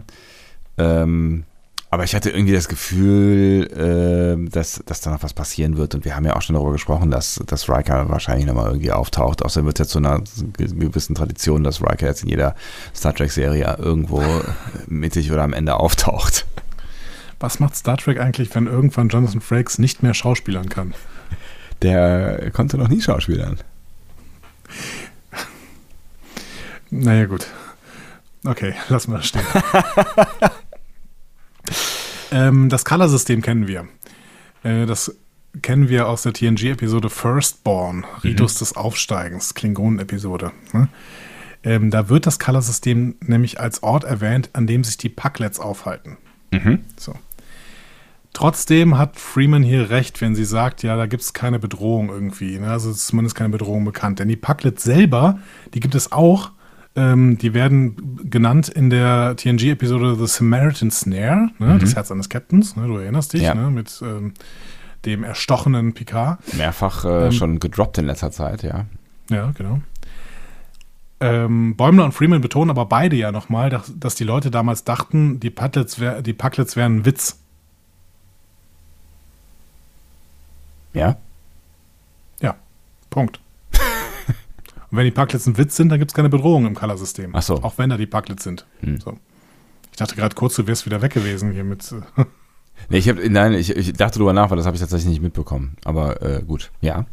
Ähm, 0.76 1.44
aber 1.92 2.04
ich 2.04 2.14
hatte 2.14 2.30
irgendwie 2.30 2.52
das 2.52 2.68
Gefühl, 2.68 3.68
ähm, 3.76 4.48
dass, 4.48 4.80
dass 4.86 5.00
da 5.00 5.10
noch 5.10 5.24
was 5.24 5.34
passieren 5.34 5.76
wird. 5.76 5.96
Und 5.96 6.04
wir 6.04 6.14
haben 6.14 6.24
ja 6.24 6.36
auch 6.36 6.42
schon 6.42 6.54
darüber 6.54 6.70
gesprochen, 6.70 7.10
dass, 7.10 7.42
dass 7.46 7.68
Riker 7.68 8.08
wahrscheinlich 8.08 8.46
nochmal 8.46 8.68
irgendwie 8.68 8.92
auftaucht. 8.92 9.42
Außerdem 9.42 9.66
wird 9.66 9.80
es 9.80 9.84
jetzt 9.84 9.90
zu 9.90 9.98
einer 9.98 10.22
gewissen 10.56 11.16
Tradition, 11.16 11.64
dass 11.64 11.82
Riker 11.82 12.06
jetzt 12.06 12.22
in 12.22 12.28
jeder 12.28 12.54
Star 12.94 13.12
Trek-Serie 13.12 13.76
irgendwo 13.78 14.22
mittig 14.86 15.32
oder 15.32 15.42
am 15.42 15.52
Ende 15.52 15.74
auftaucht. 15.74 16.46
Was 17.40 17.58
macht 17.58 17.74
Star 17.74 17.96
Trek 17.96 18.20
eigentlich, 18.20 18.54
wenn 18.54 18.68
irgendwann 18.68 19.08
Jonathan 19.08 19.40
Frakes 19.40 19.78
nicht 19.78 20.02
mehr 20.02 20.14
schauspielern 20.14 20.68
kann? 20.68 20.94
Der 21.82 22.50
konnte 22.52 22.78
noch 22.78 22.88
nie 22.88 23.00
schauspielern. 23.00 23.58
Naja, 26.90 27.24
gut. 27.24 27.46
Okay, 28.44 28.74
lassen 28.88 29.10
wir 29.10 29.18
das 29.18 29.26
stehen. 29.26 29.42
ähm, 32.30 32.68
das 32.68 32.84
Color-System 32.84 33.42
kennen 33.42 33.66
wir. 33.66 33.88
Äh, 34.62 34.86
das 34.86 35.16
kennen 35.62 35.88
wir 35.88 36.08
aus 36.08 36.22
der 36.22 36.32
TNG-Episode 36.32 37.10
Firstborn, 37.10 38.06
Ritus 38.22 38.54
des 38.54 38.76
Aufsteigens, 38.76 39.54
Klingonen-Episode. 39.54 40.52
Ne? 40.72 40.88
Ähm, 41.62 41.90
da 41.90 42.08
wird 42.08 42.26
das 42.26 42.38
Color-System 42.38 43.16
nämlich 43.20 43.60
als 43.60 43.82
Ort 43.82 44.04
erwähnt, 44.04 44.50
an 44.52 44.66
dem 44.66 44.84
sich 44.84 44.96
die 44.96 45.08
Packlets 45.08 45.60
aufhalten. 45.60 46.16
Mhm. 46.52 46.80
So. 46.96 47.14
Trotzdem 48.32 48.96
hat 48.96 49.18
Freeman 49.18 49.62
hier 49.62 49.90
recht, 49.90 50.20
wenn 50.20 50.34
sie 50.34 50.44
sagt, 50.44 50.82
ja, 50.82 50.96
da 50.96 51.06
gibt 51.06 51.22
es 51.22 51.32
keine 51.32 51.58
Bedrohung 51.58 52.10
irgendwie. 52.10 52.58
Ne? 52.58 52.70
Also 52.70 52.92
zumindest 52.92 53.34
keine 53.34 53.50
Bedrohung 53.50 53.84
bekannt. 53.84 54.20
Denn 54.20 54.28
die 54.28 54.36
Packlets 54.36 54.84
selber, 54.84 55.40
die 55.74 55.80
gibt 55.80 55.94
es 55.94 56.12
auch. 56.12 56.52
Ähm, 56.96 57.38
die 57.38 57.54
werden 57.54 58.18
genannt 58.28 58.68
in 58.68 58.90
der 58.90 59.36
TNG-Episode 59.36 60.16
The 60.16 60.26
Samaritan 60.26 60.90
Snare, 60.90 61.50
ne? 61.58 61.78
das 61.78 61.94
Herz 61.94 62.10
eines 62.10 62.28
Captains. 62.28 62.74
Ne? 62.76 62.86
Du 62.88 62.96
erinnerst 62.96 63.32
dich, 63.32 63.42
Ja. 63.42 63.54
ne? 63.54 63.70
mit 63.70 64.00
ähm, 64.04 64.34
dem 65.04 65.22
erstochenen 65.22 65.94
Picard. 65.94 66.40
Mehrfach 66.56 67.04
äh, 67.04 67.26
Ähm, 67.26 67.32
schon 67.32 67.60
gedroppt 67.60 67.98
in 67.98 68.06
letzter 68.06 68.32
Zeit, 68.32 68.62
ja. 68.64 68.86
Ja, 69.30 69.52
genau. 69.56 69.80
Ähm, 71.20 71.76
Bäumler 71.76 72.04
und 72.06 72.12
Freeman 72.12 72.40
betonen 72.40 72.70
aber 72.70 72.86
beide 72.86 73.14
ja 73.14 73.30
nochmal, 73.30 73.70
dass, 73.70 73.92
dass 73.96 74.14
die 74.16 74.24
Leute 74.24 74.50
damals 74.50 74.84
dachten, 74.84 75.38
die 75.38 75.50
Packlets, 75.50 76.00
wär, 76.00 76.22
die 76.22 76.32
Packlets 76.32 76.74
wären 76.76 76.96
ein 76.96 77.04
Witz. 77.04 77.38
Ja? 80.92 81.16
Ja, 82.40 82.56
Punkt. 83.10 83.38
Und 84.90 84.98
wenn 84.98 85.04
die 85.04 85.10
Packlets 85.10 85.46
ein 85.46 85.56
Witz 85.56 85.76
sind, 85.76 85.88
dann 85.88 85.98
gibt 85.98 86.10
es 86.10 86.14
keine 86.14 86.28
Bedrohung 86.28 86.66
im 86.66 86.74
Color-System. 86.74 87.30
Ach 87.34 87.42
so. 87.42 87.62
Auch 87.62 87.78
wenn 87.78 87.90
da 87.90 87.96
die 87.96 88.06
Packlets 88.06 88.44
sind. 88.44 88.66
Hm. 88.80 89.00
So. 89.00 89.18
Ich 89.90 89.96
dachte 89.96 90.16
gerade 90.16 90.34
kurz, 90.34 90.56
du 90.56 90.66
wärst 90.66 90.86
wieder 90.86 91.02
weg 91.02 91.12
gewesen 91.12 91.52
hier 91.52 91.64
mit. 91.64 91.92
Äh, 92.16 92.24
Nee, 92.88 92.98
ich 92.98 93.08
hab, 93.08 93.18
nein, 93.18 93.52
ich, 93.52 93.76
ich 93.76 93.92
dachte 93.92 94.18
drüber 94.18 94.32
nach, 94.32 94.50
weil 94.50 94.56
das 94.56 94.66
habe 94.66 94.74
ich 94.74 94.80
tatsächlich 94.80 95.10
nicht 95.10 95.22
mitbekommen. 95.22 95.76
Aber 95.84 96.22
äh, 96.22 96.42
gut, 96.42 96.70
ja. 96.80 97.06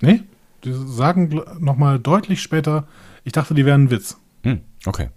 nee, 0.00 0.22
die 0.64 0.72
sagen 0.72 1.42
nochmal 1.58 1.98
deutlich 1.98 2.40
später, 2.42 2.88
ich 3.24 3.32
dachte, 3.32 3.54
die 3.54 3.66
wären 3.66 3.84
ein 3.84 3.90
Witz. 3.90 4.16
Hm, 4.42 4.60
okay. 4.86 5.10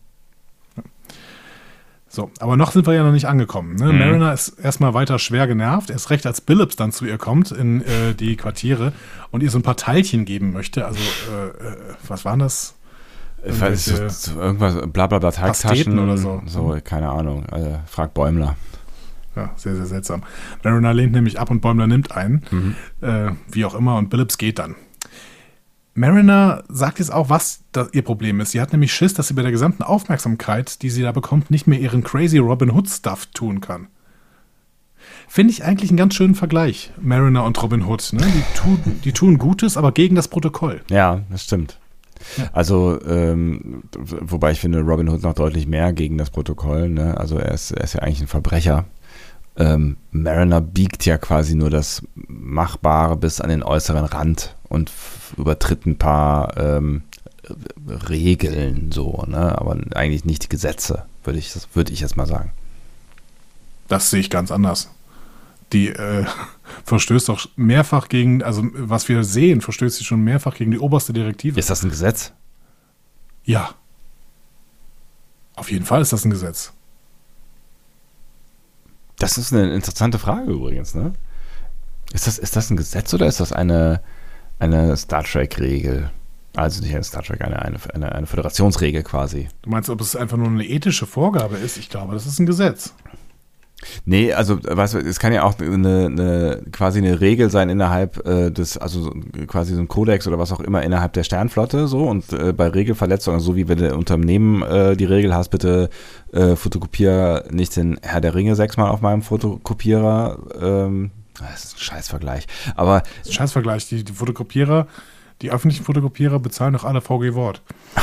So, 2.11 2.31
aber 2.39 2.57
noch 2.57 2.71
sind 2.71 2.87
wir 2.87 2.93
ja 2.93 3.03
noch 3.03 3.11
nicht 3.11 3.27
angekommen. 3.27 3.75
Ne? 3.75 3.93
Mhm. 3.93 3.99
Mariner 3.99 4.33
ist 4.33 4.49
erstmal 4.59 4.95
weiter 4.95 5.19
schwer 5.19 5.45
genervt, 5.45 5.91
erst 5.91 6.09
recht 6.09 6.25
als 6.25 6.41
Billups 6.41 6.75
dann 6.75 6.91
zu 6.91 7.05
ihr 7.05 7.19
kommt 7.19 7.51
in 7.51 7.81
äh, 7.81 8.15
die 8.15 8.35
Quartiere 8.35 8.93
und 9.29 9.43
ihr 9.43 9.51
so 9.51 9.59
ein 9.59 9.63
paar 9.63 9.77
Teilchen 9.77 10.25
geben 10.25 10.51
möchte. 10.51 10.85
Also, 10.85 10.99
äh, 10.99 11.67
äh, 11.67 11.77
was 12.07 12.25
waren 12.25 12.39
das? 12.39 12.75
Ich 13.45 13.61
weiß, 13.61 13.85
so, 14.09 14.41
irgendwas, 14.41 14.75
bla 14.91 15.07
bla 15.07 15.19
bla, 15.19 15.31
Pasteten 15.31 15.97
oder 15.99 16.17
so. 16.17 16.41
So, 16.45 16.77
keine 16.83 17.09
Ahnung. 17.09 17.45
Äh, 17.45 17.77
frag 17.85 18.13
Bäumler. 18.13 18.57
Ja, 19.35 19.51
sehr, 19.55 19.75
sehr 19.75 19.85
seltsam. 19.85 20.23
Mariner 20.63 20.93
lehnt 20.93 21.13
nämlich 21.13 21.39
ab 21.39 21.49
und 21.51 21.61
Bäumler 21.61 21.87
nimmt 21.87 22.11
einen. 22.11 22.43
Mhm. 22.51 22.75
Äh, 23.01 23.31
wie 23.49 23.63
auch 23.65 23.75
immer, 23.75 23.97
und 23.97 24.09
Billups 24.09 24.37
geht 24.37 24.59
dann. 24.59 24.75
Mariner 25.93 26.63
sagt 26.69 26.99
jetzt 26.99 27.11
auch, 27.11 27.29
was 27.29 27.63
ihr 27.91 28.03
Problem 28.03 28.39
ist. 28.39 28.51
Sie 28.51 28.61
hat 28.61 28.71
nämlich 28.71 28.93
Schiss, 28.93 29.13
dass 29.13 29.27
sie 29.27 29.33
bei 29.33 29.41
der 29.41 29.51
gesamten 29.51 29.83
Aufmerksamkeit, 29.83 30.81
die 30.81 30.89
sie 30.89 31.01
da 31.01 31.11
bekommt, 31.11 31.51
nicht 31.51 31.67
mehr 31.67 31.79
ihren 31.79 32.03
crazy 32.03 32.37
Robin 32.37 32.71
Hood-Stuff 32.71 33.27
tun 33.27 33.59
kann. 33.59 33.87
Finde 35.27 35.51
ich 35.51 35.63
eigentlich 35.63 35.89
einen 35.89 35.97
ganz 35.97 36.15
schönen 36.15 36.35
Vergleich, 36.35 36.91
Mariner 37.01 37.43
und 37.43 37.61
Robin 37.61 37.85
Hood. 37.85 38.13
Ne? 38.13 38.21
Die, 38.21 38.57
tun, 38.57 38.79
die 39.03 39.11
tun 39.11 39.37
Gutes, 39.37 39.77
aber 39.77 39.91
gegen 39.91 40.15
das 40.15 40.27
Protokoll. 40.27 40.81
Ja, 40.89 41.21
das 41.29 41.43
stimmt. 41.43 41.77
Also, 42.51 42.99
ähm, 43.05 43.83
wobei 43.95 44.51
ich 44.51 44.59
finde, 44.59 44.81
Robin 44.81 45.09
Hood 45.09 45.23
noch 45.23 45.33
deutlich 45.33 45.67
mehr 45.67 45.93
gegen 45.93 46.17
das 46.17 46.29
Protokoll. 46.29 46.89
Ne? 46.89 47.17
Also 47.17 47.37
er 47.37 47.53
ist, 47.53 47.71
er 47.71 47.83
ist 47.83 47.93
ja 47.93 48.01
eigentlich 48.01 48.21
ein 48.21 48.27
Verbrecher. 48.27 48.85
Ähm, 49.55 49.97
Mariner 50.11 50.61
biegt 50.61 51.05
ja 51.05 51.17
quasi 51.17 51.55
nur 51.55 51.69
das 51.69 52.03
Machbare 52.15 53.17
bis 53.17 53.41
an 53.41 53.49
den 53.49 53.63
äußeren 53.63 54.05
Rand 54.05 54.55
und 54.69 54.91
übertritt 55.37 55.85
ein 55.85 55.97
paar 55.97 56.55
ähm, 56.57 57.03
Regeln 58.09 58.91
so, 58.91 59.23
ne? 59.27 59.57
aber 59.59 59.77
eigentlich 59.95 60.25
nicht 60.25 60.43
die 60.43 60.49
Gesetze, 60.49 61.05
würde 61.23 61.39
ich, 61.39 61.53
würde 61.73 61.91
ich 61.91 61.99
jetzt 61.99 62.15
mal 62.15 62.27
sagen. 62.27 62.51
Das 63.87 64.11
sehe 64.11 64.19
ich 64.19 64.29
ganz 64.29 64.51
anders. 64.51 64.89
Die 65.73 65.89
äh, 65.89 66.25
verstößt 66.85 67.29
doch 67.29 67.49
mehrfach 67.55 68.07
gegen, 68.07 68.43
also 68.43 68.63
was 68.73 69.09
wir 69.09 69.23
sehen, 69.23 69.61
verstößt 69.61 69.97
sie 69.97 70.05
schon 70.05 70.23
mehrfach 70.23 70.55
gegen 70.55 70.71
die 70.71 70.79
oberste 70.79 71.11
Direktive. 71.11 71.59
Ist 71.59 71.69
das 71.69 71.83
ein 71.83 71.89
Gesetz? 71.89 72.31
Ja. 73.43 73.71
Auf 75.55 75.71
jeden 75.71 75.85
Fall 75.85 76.01
ist 76.01 76.13
das 76.13 76.23
ein 76.23 76.31
Gesetz. 76.31 76.71
Das 79.17 79.37
ist 79.37 79.51
eine 79.51 79.73
interessante 79.73 80.17
Frage 80.17 80.51
übrigens, 80.51 80.95
ne? 80.95 81.13
Ist 82.13 82.25
das, 82.25 82.39
ist 82.39 82.55
das 82.55 82.69
ein 82.69 82.77
Gesetz 82.77 83.13
oder 83.13 83.27
ist 83.27 83.39
das 83.39 83.51
eine, 83.51 84.01
eine 84.59 84.95
Star 84.97 85.23
Trek-Regel? 85.23 86.11
Also 86.55 86.81
nicht 86.81 86.93
eine 86.93 87.03
Star 87.03 87.23
Trek, 87.23 87.41
eine, 87.41 87.61
eine, 87.61 88.11
eine, 88.11 88.25
Föderationsregel 88.27 89.03
quasi. 89.03 89.47
Du 89.61 89.69
meinst, 89.69 89.89
ob 89.89 90.01
es 90.01 90.15
einfach 90.15 90.37
nur 90.37 90.47
eine 90.47 90.65
ethische 90.65 91.05
Vorgabe 91.05 91.57
ist? 91.57 91.77
Ich 91.77 91.89
glaube, 91.89 92.13
das 92.13 92.25
ist 92.25 92.39
ein 92.39 92.45
Gesetz. 92.45 92.93
Nee, 94.03 94.33
also 94.33 94.59
weißt 94.61 94.95
du, 94.95 94.97
es 94.97 95.19
kann 95.19 95.31
ja 95.31 95.43
auch 95.43 95.57
eine, 95.59 96.07
eine 96.07 96.61
quasi 96.73 96.99
eine 96.99 97.21
Regel 97.21 97.49
sein 97.49 97.69
innerhalb 97.69 98.25
äh, 98.27 98.51
des, 98.51 98.77
also 98.77 99.03
so- 99.03 99.13
quasi 99.47 99.73
so 99.73 99.79
ein 99.79 99.87
Kodex 99.87 100.27
oder 100.27 100.37
was 100.37 100.51
auch 100.51 100.59
immer 100.59 100.83
innerhalb 100.83 101.13
der 101.13 101.23
Sternflotte 101.23 101.87
so 101.87 102.05
und 102.05 102.33
äh, 102.33 102.51
bei 102.51 102.67
Regelverletzungen, 102.67 103.39
so 103.39 103.55
wie 103.55 103.69
wenn 103.69 103.77
du 103.77 103.95
Unternehmen 103.95 104.63
äh, 104.63 104.97
die 104.97 105.05
Regel 105.05 105.33
hast, 105.33 105.47
bitte 105.49 105.89
äh, 106.33 106.57
fotokopier 106.57 107.45
nicht 107.51 107.73
den 107.77 107.97
Herr 108.01 108.19
der 108.19 108.35
Ringe 108.35 108.57
sechsmal 108.57 108.89
auf 108.89 108.99
meinem 108.99 109.21
Fotokopierer. 109.21 110.39
Ähm, 110.61 111.11
das 111.47 111.65
ist 111.65 111.75
ein 111.75 111.79
Scheißvergleich. 111.79 112.45
Aber 112.75 113.01
Das 113.01 113.09
ist 113.21 113.27
ein 113.29 113.33
Scheißvergleich. 113.33 113.87
Die, 113.89 114.03
die 114.03 114.13
Fotokopierer, 114.13 114.87
die 115.41 115.51
öffentlichen 115.51 115.83
Fotokopierer 115.85 116.39
bezahlen 116.39 116.73
doch 116.73 116.83
alle 116.83 117.01
VG 117.01 117.33
Wort. 117.33 117.61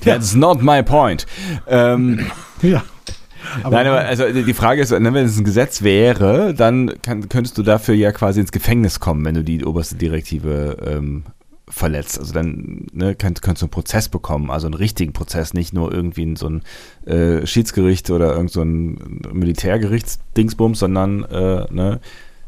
that's 0.00 0.34
not 0.34 0.62
my 0.62 0.82
point. 0.82 1.26
Ähm, 1.66 2.30
Ja. 2.62 2.82
Nein, 3.62 3.86
aber 3.86 4.00
also 4.00 4.30
die 4.32 4.54
Frage 4.54 4.80
ist, 4.80 4.90
ne, 4.90 5.12
wenn 5.12 5.26
es 5.26 5.36
ein 5.36 5.44
Gesetz 5.44 5.82
wäre, 5.82 6.54
dann 6.54 7.02
kann, 7.02 7.28
könntest 7.28 7.58
du 7.58 7.62
dafür 7.62 7.94
ja 7.94 8.10
quasi 8.10 8.40
ins 8.40 8.52
Gefängnis 8.52 9.00
kommen, 9.00 9.24
wenn 9.24 9.34
du 9.34 9.44
die 9.44 9.64
oberste 9.64 9.96
Direktive 9.96 10.78
ähm, 10.84 11.24
verletzt. 11.74 12.18
Also 12.18 12.32
dann 12.32 12.86
ne, 12.92 13.14
könnt, 13.14 13.42
könntest 13.42 13.62
du 13.62 13.66
einen 13.66 13.70
Prozess 13.72 14.08
bekommen, 14.08 14.50
also 14.50 14.66
einen 14.66 14.74
richtigen 14.74 15.12
Prozess, 15.12 15.54
nicht 15.54 15.72
nur 15.74 15.92
irgendwie 15.92 16.36
so 16.36 16.48
ein 16.48 16.62
äh, 17.06 17.46
Schiedsgericht 17.46 18.10
oder 18.10 18.32
irgend 18.34 18.52
so 18.52 18.62
ein 18.62 19.20
Militärgerichtsdingsbums, 19.32 20.78
sondern 20.78 21.24
äh, 21.24 21.66
ne, 21.72 22.00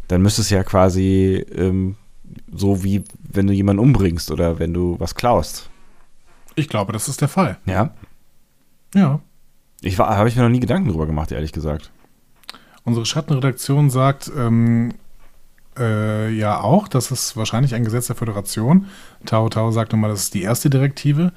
dann 0.09 0.23
müsste 0.23 0.43
es 0.43 0.51
ja 0.51 0.63
quasi 0.63 1.45
ähm, 1.55 1.97
so 2.53 2.85
wie 2.85 3.03
wenn 3.33 3.47
du 3.47 3.53
jemanden 3.53 3.81
umbringst 3.83 4.31
oder 4.31 4.59
wenn 4.59 4.73
du 4.73 4.97
was 4.99 5.15
klaust. 5.15 5.69
Ich 6.55 6.69
glaube, 6.69 6.93
das 6.93 7.09
ist 7.09 7.21
der 7.21 7.29
Fall. 7.29 7.59
Ja, 7.67 7.91
Ja. 8.95 9.21
ich 9.83 9.99
habe 9.99 10.29
ich 10.29 10.37
mir 10.37 10.43
noch 10.43 10.49
nie 10.49 10.61
Gedanken 10.61 10.89
drüber 10.89 11.07
gemacht, 11.07 11.33
ehrlich 11.33 11.53
gesagt. 11.53 11.91
Unsere 12.85 13.05
Schattenredaktion 13.05 13.91
sagt 13.91 14.31
ähm, 14.37 14.95
äh, 15.79 16.31
ja 16.31 16.61
auch, 16.61 16.89
das 16.89 17.11
ist 17.11 17.37
wahrscheinlich 17.37 17.75
ein 17.75 17.85
Gesetz 17.85 18.07
der 18.07 18.17
Föderation. 18.17 18.87
Tao 19.25 19.49
Tao 19.49 19.71
sagt 19.71 19.93
nochmal, 19.93 20.11
das 20.11 20.25
ist 20.25 20.35
die 20.35 20.43
erste 20.43 20.71
Direktive. 20.71 21.33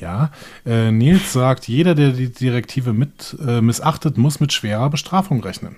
Ja. 0.00 0.30
Äh, 0.66 0.90
Nils 0.90 1.32
sagt, 1.32 1.68
jeder, 1.68 1.94
der 1.94 2.10
die 2.10 2.32
Direktive 2.32 2.92
mit 2.92 3.36
äh, 3.46 3.60
missachtet, 3.60 4.18
muss 4.18 4.40
mit 4.40 4.52
schwerer 4.52 4.90
Bestrafung 4.90 5.42
rechnen. 5.42 5.76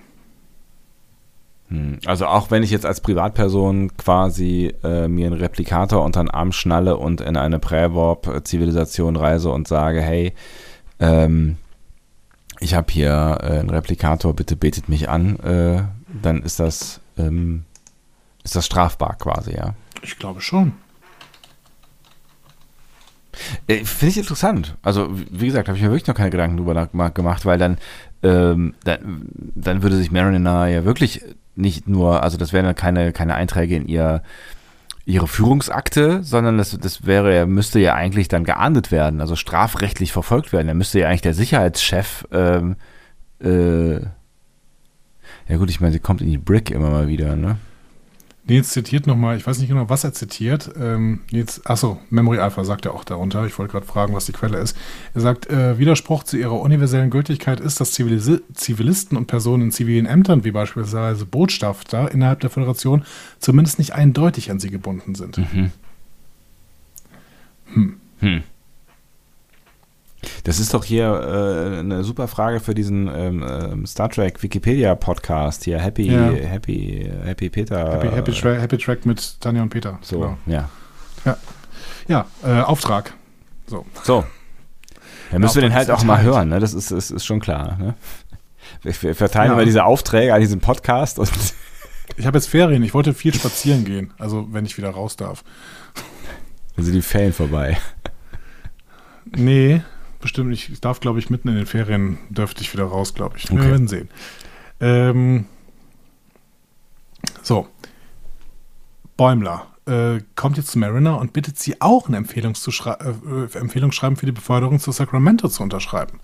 Hm, 1.69 1.99
Also 2.05 2.25
auch 2.27 2.49
wenn 2.49 2.63
ich 2.63 2.71
jetzt 2.71 2.85
als 2.85 3.01
Privatperson 3.01 3.95
quasi 3.97 4.73
äh, 4.83 5.07
mir 5.07 5.27
einen 5.27 5.39
Replikator 5.39 6.03
unter 6.03 6.23
den 6.23 6.31
Arm 6.31 6.51
schnalle 6.51 6.97
und 6.97 7.21
in 7.21 7.37
eine 7.37 7.59
Prä-Warp-Zivilisation 7.59 9.15
reise 9.15 9.51
und 9.51 9.67
sage, 9.67 10.01
hey, 10.01 10.33
ähm, 10.99 11.57
ich 12.59 12.73
habe 12.73 12.91
hier 12.91 13.37
äh, 13.41 13.59
einen 13.59 13.69
Replikator, 13.69 14.33
bitte 14.33 14.55
betet 14.55 14.89
mich 14.89 15.09
an, 15.09 15.37
äh, 15.39 15.83
dann 16.21 16.41
ist 16.41 16.59
das, 16.59 17.01
ähm, 17.17 17.63
ist 18.47 18.55
das 18.55 18.65
strafbar 18.65 19.15
quasi, 19.17 19.55
ja. 19.55 19.73
Ich 20.01 20.17
glaube 20.17 20.39
schon. 20.41 20.73
Äh, 23.67 23.83
Finde 23.83 24.11
ich 24.11 24.17
interessant. 24.17 24.77
Also, 24.81 25.09
wie 25.11 25.47
gesagt, 25.47 25.67
habe 25.67 25.77
ich 25.77 25.83
mir 25.83 25.89
wirklich 25.89 26.07
noch 26.07 26.15
keine 26.15 26.29
Gedanken 26.29 26.57
drüber 26.57 26.87
gemacht, 27.09 27.45
weil 27.45 27.57
dann, 27.57 27.77
ähm, 28.23 28.73
dann, 28.85 29.27
dann 29.53 29.83
würde 29.83 29.97
sich 29.97 30.11
Mariner 30.11 30.67
ja 30.67 30.85
wirklich 30.85 31.21
nicht 31.55 31.87
nur, 31.89 32.23
also 32.23 32.37
das 32.37 32.53
wären 32.53 32.65
dann 32.65 32.75
keine, 32.75 33.11
keine 33.11 33.35
Einträge 33.35 33.75
in 33.75 33.85
ihr, 33.87 34.23
ihre 35.05 35.27
Führungsakte, 35.27 36.23
sondern 36.23 36.57
das, 36.57 36.77
das 36.79 37.05
wäre, 37.05 37.45
müsste 37.47 37.79
ja 37.79 37.95
eigentlich 37.95 38.29
dann 38.29 38.45
geahndet 38.45 38.91
werden, 38.91 39.19
also 39.19 39.35
strafrechtlich 39.35 40.13
verfolgt 40.13 40.53
werden. 40.53 40.69
Er 40.69 40.73
müsste 40.73 40.99
ja 40.99 41.07
eigentlich 41.07 41.21
der 41.21 41.33
Sicherheitschef, 41.33 42.25
ähm, 42.31 42.77
äh, 43.39 43.99
ja 45.49 45.57
gut, 45.57 45.69
ich 45.69 45.81
meine, 45.81 45.93
sie 45.93 45.99
kommt 45.99 46.21
in 46.21 46.29
die 46.29 46.37
Brick 46.37 46.71
immer 46.71 46.89
mal 46.89 47.07
wieder, 47.07 47.35
ne? 47.35 47.57
Nils 48.47 48.69
zitiert 48.69 49.07
nochmal, 49.07 49.37
ich 49.37 49.45
weiß 49.45 49.59
nicht 49.59 49.67
genau, 49.67 49.89
was 49.89 50.03
er 50.03 50.13
zitiert. 50.13 50.71
Ähm, 50.79 51.19
Nils, 51.31 51.65
achso, 51.65 51.99
Memory 52.09 52.39
Alpha 52.39 52.63
sagt 52.63 52.85
er 52.85 52.93
auch 52.93 53.03
darunter. 53.03 53.45
Ich 53.45 53.57
wollte 53.59 53.73
gerade 53.73 53.85
fragen, 53.85 54.13
was 54.13 54.25
die 54.25 54.31
Quelle 54.31 54.57
ist. 54.57 54.77
Er 55.13 55.21
sagt, 55.21 55.49
äh, 55.49 55.77
Widerspruch 55.77 56.23
zu 56.23 56.37
ihrer 56.37 56.59
universellen 56.59 57.09
Gültigkeit 57.09 57.59
ist, 57.59 57.81
dass 57.81 57.91
Zivilisi 57.91 58.39
Zivilisten 58.53 59.17
und 59.17 59.27
Personen 59.27 59.63
in 59.63 59.71
zivilen 59.71 60.05
Ämtern, 60.05 60.43
wie 60.43 60.51
beispielsweise 60.51 61.25
Botschafter 61.25 62.11
innerhalb 62.11 62.39
der 62.39 62.49
Föderation, 62.49 63.03
zumindest 63.39 63.79
nicht 63.79 63.93
eindeutig 63.93 64.49
an 64.49 64.59
sie 64.59 64.69
gebunden 64.69 65.15
sind. 65.15 65.37
Hm. 68.19 68.43
Das 70.43 70.59
ist 70.59 70.73
doch 70.73 70.83
hier 70.83 71.05
äh, 71.07 71.79
eine 71.79 72.03
super 72.03 72.27
Frage 72.27 72.59
für 72.59 72.73
diesen 72.73 73.07
ähm, 73.13 73.45
ähm, 73.47 73.85
Star 73.85 74.09
Trek 74.09 74.41
Wikipedia 74.41 74.95
Podcast 74.95 75.63
hier. 75.63 75.79
Happy, 75.79 76.11
Ja. 76.11 76.29
Happy, 76.31 77.09
Happy 77.23 77.49
Peter. 77.49 77.93
Happy, 77.93 78.07
Happy, 78.09 78.31
Tra 78.31 78.53
Happy 78.53 78.77
Track 78.77 79.05
mit 79.05 79.39
Tanja 79.41 79.61
und 79.61 79.69
Peter. 79.69 79.99
So, 80.01 80.19
Genau. 80.19 80.37
ja. 80.45 80.69
Ja, 82.07 82.25
äh, 82.43 82.61
Auftrag. 82.61 83.13
So. 83.67 83.85
So. 84.03 84.23
Dann 85.31 85.41
müssen 85.41 85.55
wir 85.55 85.61
den 85.63 85.73
halt 85.73 85.91
auch 85.91 86.03
mal 86.03 86.21
hören, 86.21 86.47
ne? 86.49 86.59
Das 86.61 86.73
ist, 86.73 86.91
ist, 86.91 87.11
ist 87.11 87.25
schon 87.25 87.41
klar. 87.41 87.77
Ne? 87.77 87.95
Wir, 88.81 88.93
wir 89.01 89.15
verteilen 89.15 89.47
Ja. 89.49 89.53
immer 89.55 89.65
diese 89.65 89.83
Aufträge 89.83 90.33
an 90.33 90.39
diesem 90.39 90.61
Podcast 90.61 91.19
und 91.19 91.29
Ich 92.15 92.25
habe 92.25 92.37
jetzt 92.37 92.47
Ferien. 92.47 92.81
Ich 92.83 92.93
wollte 92.93 93.13
viel 93.13 93.33
spazieren 93.33 93.83
gehen. 93.83 94.13
Also, 94.17 94.47
wenn 94.51 94.65
ich 94.65 94.77
wieder 94.77 94.89
raus 94.91 95.17
darf. 95.17 95.43
dann 96.77 96.85
sind 96.85 96.93
die 96.93 97.01
Ferien 97.01 97.33
vorbei. 97.33 97.77
Nee, 99.35 99.81
bestimmt. 100.27 100.53
Ich 100.53 100.79
darf, 100.81 100.99
glaube 100.99 101.19
ich, 101.19 101.29
mitten 101.29 101.47
in 101.47 101.55
den 101.55 101.65
Ferien 101.65 102.17
dürfte 102.29 102.61
ich 102.61 102.71
wieder 102.73 102.83
raus, 102.85 103.13
glaube 103.13 103.37
ich. 103.37 103.49
Wir 103.49 103.57
Okay. 103.59 103.69
werden 103.71 103.87
sehen. 103.87 104.09
Ähm, 104.79 105.45
so. 107.41 107.67
Bäumler 109.15 109.67
äh, 109.87 110.19
kommt 110.35 110.57
jetzt 110.57 110.71
zu 110.71 110.79
Mariner 110.79 111.17
und 111.17 111.31
bittet 111.33 111.57
sie 111.57 111.79
auch 111.81 112.07
eine 112.07 112.17
Empfehlung 112.17 112.55
zu 112.55 112.71
schrei- 112.71 112.97
äh, 112.99 113.57
Empfehlungsschreiben 113.57 114.17
für 114.17 114.25
die 114.25 114.31
Beförderung 114.33 114.79
zu 114.79 114.91
Sacramento 114.91 115.47
zu 115.47 115.63
unterschreiben. 115.63 116.19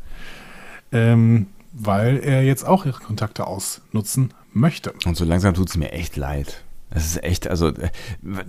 Ähm, 0.91 1.47
weil 1.71 2.17
er 2.17 2.43
jetzt 2.43 2.65
auch 2.67 2.85
ihre 2.85 2.99
Kontakte 2.99 3.47
ausnutzen 3.47 4.33
möchte. 4.51 4.93
Und 5.05 5.17
so 5.17 5.25
langsam 5.25 5.55
tut 5.55 5.69
es 5.69 5.77
mir 5.77 5.91
echt 5.93 6.17
leid. 6.17 6.63
Das 6.93 7.05
ist 7.05 7.23
echt, 7.23 7.47
also 7.47 7.69
äh, 7.69 7.89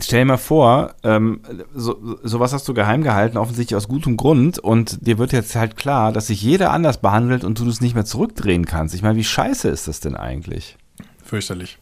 stell 0.02 0.20
dir 0.20 0.24
mal 0.26 0.36
vor, 0.36 0.94
ähm, 1.02 1.40
so, 1.74 2.18
sowas 2.22 2.52
hast 2.52 2.68
du 2.68 2.74
geheim 2.74 3.02
gehalten, 3.02 3.38
offensichtlich 3.38 3.74
aus 3.76 3.88
gutem 3.88 4.18
Grund, 4.18 4.58
und 4.58 5.06
dir 5.06 5.16
wird 5.16 5.32
jetzt 5.32 5.56
halt 5.56 5.76
klar, 5.76 6.12
dass 6.12 6.26
sich 6.26 6.42
jeder 6.42 6.70
anders 6.70 7.00
behandelt 7.00 7.42
und 7.44 7.58
du 7.58 7.64
das 7.64 7.80
nicht 7.80 7.94
mehr 7.94 8.04
zurückdrehen 8.04 8.66
kannst. 8.66 8.94
Ich 8.94 9.02
meine, 9.02 9.16
wie 9.16 9.24
scheiße 9.24 9.68
ist 9.68 9.88
das 9.88 10.00
denn 10.00 10.14
eigentlich? 10.14 10.76
Fürchterlich. 11.24 11.78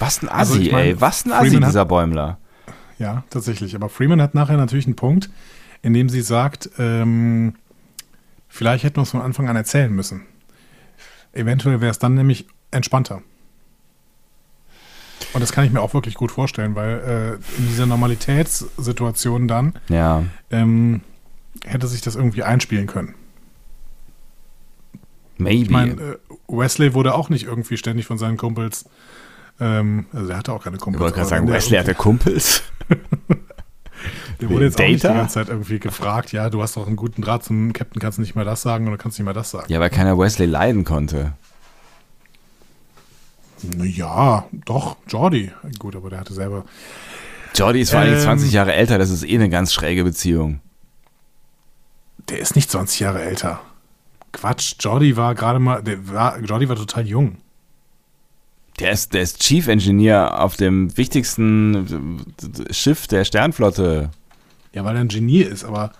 Was 0.00 0.20
ein 0.22 0.28
Assi, 0.28 0.36
Also 0.38 0.60
ich 0.60 0.72
meine, 0.72 0.88
ey, 0.88 1.00
was 1.00 1.24
ein 1.24 1.32
Assi, 1.32 1.46
Freeman 1.50 1.64
hat- 1.64 1.70
dieser 1.70 1.84
Bäumler. 1.84 2.38
Ja, 2.98 3.22
tatsächlich. 3.30 3.76
Aber 3.76 3.88
Freeman 3.88 4.20
hat 4.20 4.34
nachher 4.34 4.56
natürlich 4.56 4.86
einen 4.86 4.96
Punkt, 4.96 5.30
in 5.82 5.92
dem 5.94 6.08
sie 6.08 6.22
sagt, 6.22 6.68
ähm, 6.78 7.54
vielleicht 8.48 8.82
hätten 8.82 8.96
wir 8.96 9.02
es 9.02 9.10
von 9.10 9.20
Anfang 9.22 9.48
an 9.48 9.54
erzählen 9.54 9.92
müssen. 9.92 10.22
Eventuell 11.32 11.80
wäre 11.80 11.92
es 11.92 12.00
dann 12.00 12.14
nämlich 12.14 12.46
entspannter. 12.72 13.22
Und 15.32 15.40
das 15.40 15.52
kann 15.52 15.64
ich 15.64 15.72
mir 15.72 15.80
auch 15.80 15.94
wirklich 15.94 16.14
gut 16.14 16.30
vorstellen, 16.32 16.74
weil 16.74 17.40
äh, 17.40 17.58
in 17.60 17.68
dieser 17.68 17.86
Normalitätssituation 17.86 19.48
dann 19.48 19.74
Ja, 19.88 20.22
ähm, 20.50 21.00
hätte 21.64 21.86
sich 21.86 22.00
das 22.00 22.14
irgendwie 22.16 22.42
einspielen 22.44 22.86
können. 22.86 23.14
maybe. 25.36 25.62
Ich 25.64 25.70
meine, 25.70 25.92
äh, 25.92 26.16
Wesley 26.48 26.94
wurde 26.94 27.14
auch 27.14 27.28
nicht 27.28 27.44
irgendwie 27.44 27.76
ständig 27.76 28.06
von 28.06 28.18
seinen 28.18 28.36
Kumpels, 28.36 28.86
ähm, 29.60 30.06
also 30.12 30.30
er 30.30 30.38
hatte 30.38 30.52
auch 30.52 30.64
keine 30.64 30.76
ich 30.76 30.82
Kumpels. 30.82 31.00
wollte 31.02 31.16
gerade 31.16 31.28
sagen, 31.28 31.48
Wesley 31.50 31.78
hatte 31.78 31.94
Kumpels. 31.94 32.62
Der 34.40 34.48
wurde 34.50 34.66
jetzt 34.66 34.80
auch 34.80 34.84
nicht 34.86 35.02
die 35.02 35.06
Data? 35.08 35.18
ganze 35.18 35.34
Zeit 35.34 35.48
irgendwie 35.48 35.80
gefragt, 35.80 36.30
ja, 36.30 36.48
du 36.48 36.62
hast 36.62 36.76
doch 36.76 36.86
einen 36.86 36.94
guten 36.94 37.22
Draht 37.22 37.42
zum 37.42 37.72
Captain, 37.72 38.00
kannst 38.00 38.18
du 38.18 38.22
nicht 38.22 38.36
mal 38.36 38.44
das 38.44 38.62
sagen 38.62 38.86
oder 38.86 38.96
kannst 38.96 39.18
du 39.18 39.22
nicht 39.22 39.26
mal 39.26 39.32
das 39.32 39.50
sagen? 39.50 39.66
Ja, 39.72 39.80
weil 39.80 39.90
keiner 39.90 40.16
Wesley 40.16 40.46
leiden 40.46 40.84
konnte. 40.84 41.32
Ja, 43.82 44.46
doch, 44.64 44.96
Jordi. 45.08 45.50
Gut, 45.78 45.96
aber 45.96 46.10
der 46.10 46.20
hatte 46.20 46.34
selber. 46.34 46.64
Jordi 47.54 47.80
ist 47.80 47.90
vor 47.90 48.00
allem 48.00 48.14
Ähm. 48.14 48.20
20 48.20 48.52
Jahre 48.52 48.74
älter, 48.74 48.98
das 48.98 49.10
ist 49.10 49.24
eh 49.24 49.34
eine 49.34 49.48
ganz 49.48 49.72
schräge 49.72 50.04
Beziehung. 50.04 50.60
Der 52.28 52.38
ist 52.38 52.56
nicht 52.56 52.70
20 52.70 53.00
Jahre 53.00 53.22
älter. 53.22 53.60
Quatsch, 54.32 54.74
Jordi 54.80 55.16
war 55.16 55.34
gerade 55.34 55.58
mal, 55.58 55.82
der 55.82 56.06
war, 56.08 56.38
Jordi 56.40 56.68
war 56.68 56.76
total 56.76 57.06
jung. 57.06 57.38
Der 58.78 58.92
ist, 58.92 59.12
der 59.14 59.22
ist 59.22 59.40
Chief 59.40 59.66
Engineer 59.66 60.40
auf 60.40 60.56
dem 60.56 60.96
wichtigsten 60.96 62.24
Schiff 62.70 63.08
der 63.08 63.24
Sternflotte. 63.24 64.10
Ja, 64.72 64.84
weil 64.84 64.94
er 64.94 65.00
ein 65.00 65.08
Genie 65.08 65.40
ist, 65.40 65.64
aber 65.64 65.92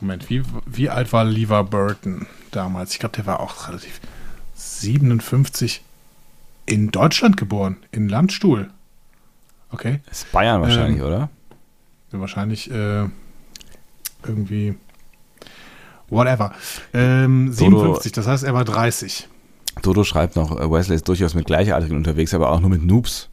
Moment, 0.00 0.28
wie, 0.28 0.42
wie 0.66 0.90
alt 0.90 1.12
war 1.12 1.24
Lever 1.24 1.64
Burton 1.64 2.26
damals? 2.50 2.92
Ich 2.92 2.98
glaube, 2.98 3.16
der 3.16 3.24
war 3.26 3.40
auch 3.40 3.68
relativ 3.68 4.00
57 4.54 5.80
in 6.66 6.90
Deutschland 6.90 7.36
geboren, 7.36 7.76
in 7.90 8.08
Landstuhl. 8.08 8.70
Okay. 9.70 10.00
Das 10.06 10.18
ist 10.18 10.32
Bayern 10.32 10.60
wahrscheinlich, 10.60 11.00
Ähm. 11.00 11.06
oder? 11.06 11.28
Wahrscheinlich 12.10 12.70
äh, 12.70 13.06
irgendwie. 14.26 14.74
Whatever. 16.08 16.52
Ähm, 16.92 17.50
57, 17.50 18.12
das 18.12 18.26
heißt, 18.26 18.44
er 18.44 18.52
war 18.52 18.64
30. 18.64 19.28
Dodo 19.80 20.04
schreibt 20.04 20.36
noch, 20.36 20.58
äh, 20.60 20.70
Wesley 20.70 20.96
ist 20.96 21.08
durchaus 21.08 21.34
mit 21.34 21.46
Gleichaltrigen 21.46 21.96
unterwegs, 21.96 22.34
aber 22.34 22.50
auch 22.50 22.60
nur 22.60 22.68
mit 22.68 22.84
Noobs. 22.84 23.30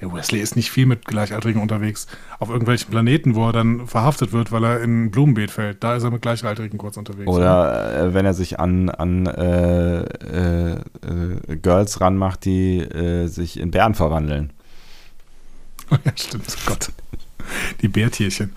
Ja, 0.00 0.12
Wesley 0.12 0.40
ist 0.40 0.56
nicht 0.56 0.70
viel 0.70 0.86
mit 0.86 1.04
Gleichaltrigen 1.04 1.60
unterwegs. 1.60 2.06
Auf 2.38 2.48
irgendwelchen 2.48 2.90
Planeten, 2.90 3.34
wo 3.34 3.48
er 3.48 3.52
dann 3.52 3.86
verhaftet 3.86 4.32
wird, 4.32 4.50
weil 4.50 4.64
er 4.64 4.80
in 4.80 5.04
ein 5.04 5.10
Blumenbeet 5.10 5.50
fällt. 5.50 5.84
Da 5.84 5.96
ist 5.96 6.04
er 6.04 6.10
mit 6.10 6.22
Gleichaltrigen 6.22 6.78
kurz 6.78 6.96
unterwegs. 6.96 7.28
Oder 7.28 8.06
äh, 8.06 8.14
wenn 8.14 8.24
er 8.24 8.32
sich 8.32 8.58
an, 8.58 8.88
an 8.88 9.26
äh, 9.26 10.00
äh, 10.00 10.72
äh, 10.72 11.56
Girls 11.56 12.00
ranmacht, 12.00 12.46
die 12.46 12.78
äh, 12.78 13.26
sich 13.26 13.60
in 13.60 13.70
Bären 13.70 13.94
verwandeln. 13.94 14.52
ja, 15.90 16.12
stimmt. 16.16 16.46
Oh 16.48 16.70
Gott. 16.70 16.90
Die 17.82 17.88
Bärtierchen. 17.88 18.52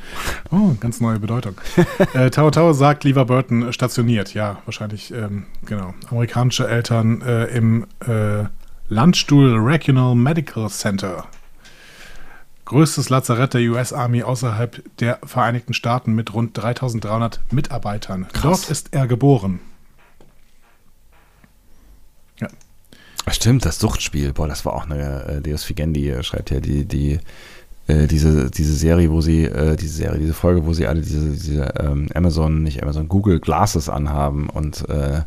Oh, 0.52 0.76
ganz 0.80 1.02
neue 1.02 1.20
Bedeutung. 1.20 1.56
äh, 2.14 2.30
Tao 2.30 2.52
Tao 2.52 2.74
sagt, 2.74 3.04
lieber 3.04 3.26
Burton 3.26 3.74
stationiert. 3.74 4.34
Ja, 4.34 4.62
wahrscheinlich, 4.66 5.12
ähm, 5.12 5.48
genau. 5.66 5.94
Amerikanische 6.10 6.68
Eltern 6.68 7.22
äh, 7.22 7.46
im 7.46 7.88
äh, 8.06 8.46
Landstuhl 8.90 9.58
Regional 9.58 10.16
Medical 10.16 10.70
Center. 10.70 11.26
Größtes 12.66 13.10
Lazarett 13.10 13.54
der 13.54 13.62
US 13.72 13.94
Army 13.94 14.24
außerhalb 14.24 14.84
der 15.00 15.20
Vereinigten 15.24 15.74
Staaten 15.74 16.14
mit 16.14 16.34
rund 16.34 16.58
3300 16.58 17.42
Mitarbeitern. 17.52 18.28
Krass. 18.32 18.42
Dort 18.42 18.70
ist 18.70 18.90
er 18.92 19.08
geboren. 19.08 19.60
Ja. 22.40 22.48
Stimmt, 23.30 23.66
das 23.66 23.80
Suchtspiel. 23.80 24.34
Boah, 24.34 24.48
das 24.48 24.66
war 24.66 24.74
auch 24.74 24.86
eine, 24.86 25.24
äh, 25.26 25.42
Deus 25.42 25.64
Figendi 25.64 26.10
äh, 26.10 26.24
schreibt 26.24 26.52
ja 26.52 26.60
die, 26.60 26.86
die, 26.86 27.20
äh, 27.88 28.08
diese, 28.08 28.50
diese 28.50 28.76
Serie, 28.76 29.12
wo 29.12 29.22
sie, 29.22 29.44
äh, 29.44 29.76
diese 29.76 29.96
Serie, 29.96 30.20
diese 30.20 30.34
Folge, 30.34 30.66
wo 30.66 30.74
sie 30.74 30.88
alle 30.88 31.02
diese, 31.02 31.32
diese 31.32 31.74
ähm, 31.80 32.08
Amazon, 32.14 32.64
nicht 32.64 32.82
Amazon, 32.82 33.10
Google 33.10 33.40
Glasses 33.40 33.90
anhaben 33.90 34.50
und 34.50 34.88
äh, 34.90 35.22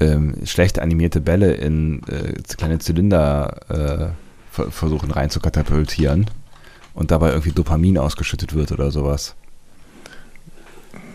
ähm, 0.00 0.34
schlecht 0.44 0.78
animierte 0.78 1.20
Bälle 1.20 1.54
in 1.54 2.02
äh, 2.08 2.32
kleine 2.56 2.78
Zylinder 2.78 3.56
äh, 3.68 4.08
ver 4.50 4.70
versuchen 4.70 5.10
rein 5.10 5.30
zu 5.30 5.40
katapultieren 5.40 6.26
und 6.94 7.10
dabei 7.10 7.30
irgendwie 7.30 7.52
Dopamin 7.52 7.98
ausgeschüttet 7.98 8.54
wird 8.54 8.72
oder 8.72 8.90
sowas. 8.90 9.34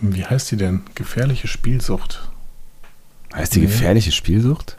Wie 0.00 0.24
heißt 0.24 0.50
die 0.50 0.56
denn? 0.56 0.82
Gefährliche 0.94 1.46
Spielsucht. 1.48 2.28
Heißt 3.34 3.54
die 3.54 3.60
Nee. 3.60 3.66
gefährliche 3.66 4.12
Spielsucht? 4.12 4.76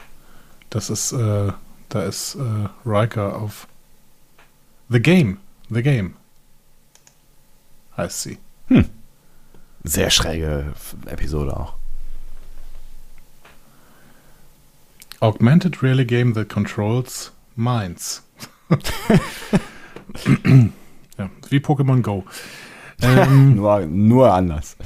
Das 0.70 0.90
ist, 0.90 1.12
äh, 1.12 1.52
da 1.88 2.02
ist 2.02 2.36
äh, 2.36 2.68
Riker 2.88 3.36
auf 3.36 3.66
The 4.90 5.00
Game. 5.00 5.38
The 5.70 5.82
Game. 5.82 6.14
Heißt 7.96 8.22
sie. 8.22 8.38
Sehr 9.82 10.10
schräge 10.10 10.72
Episode 11.06 11.56
auch. 11.56 11.74
Augmented 15.24 15.82
Reality 15.82 16.04
Game 16.04 16.34
that 16.34 16.48
controls 16.50 17.32
minds. 17.56 18.22
ja, 21.18 21.30
wie 21.48 21.58
Pokémon 21.58 22.02
Go. 22.02 22.24
Ähm, 23.02 23.56
Nur, 23.56 23.80
nur 23.86 24.32
anders. 24.32 24.76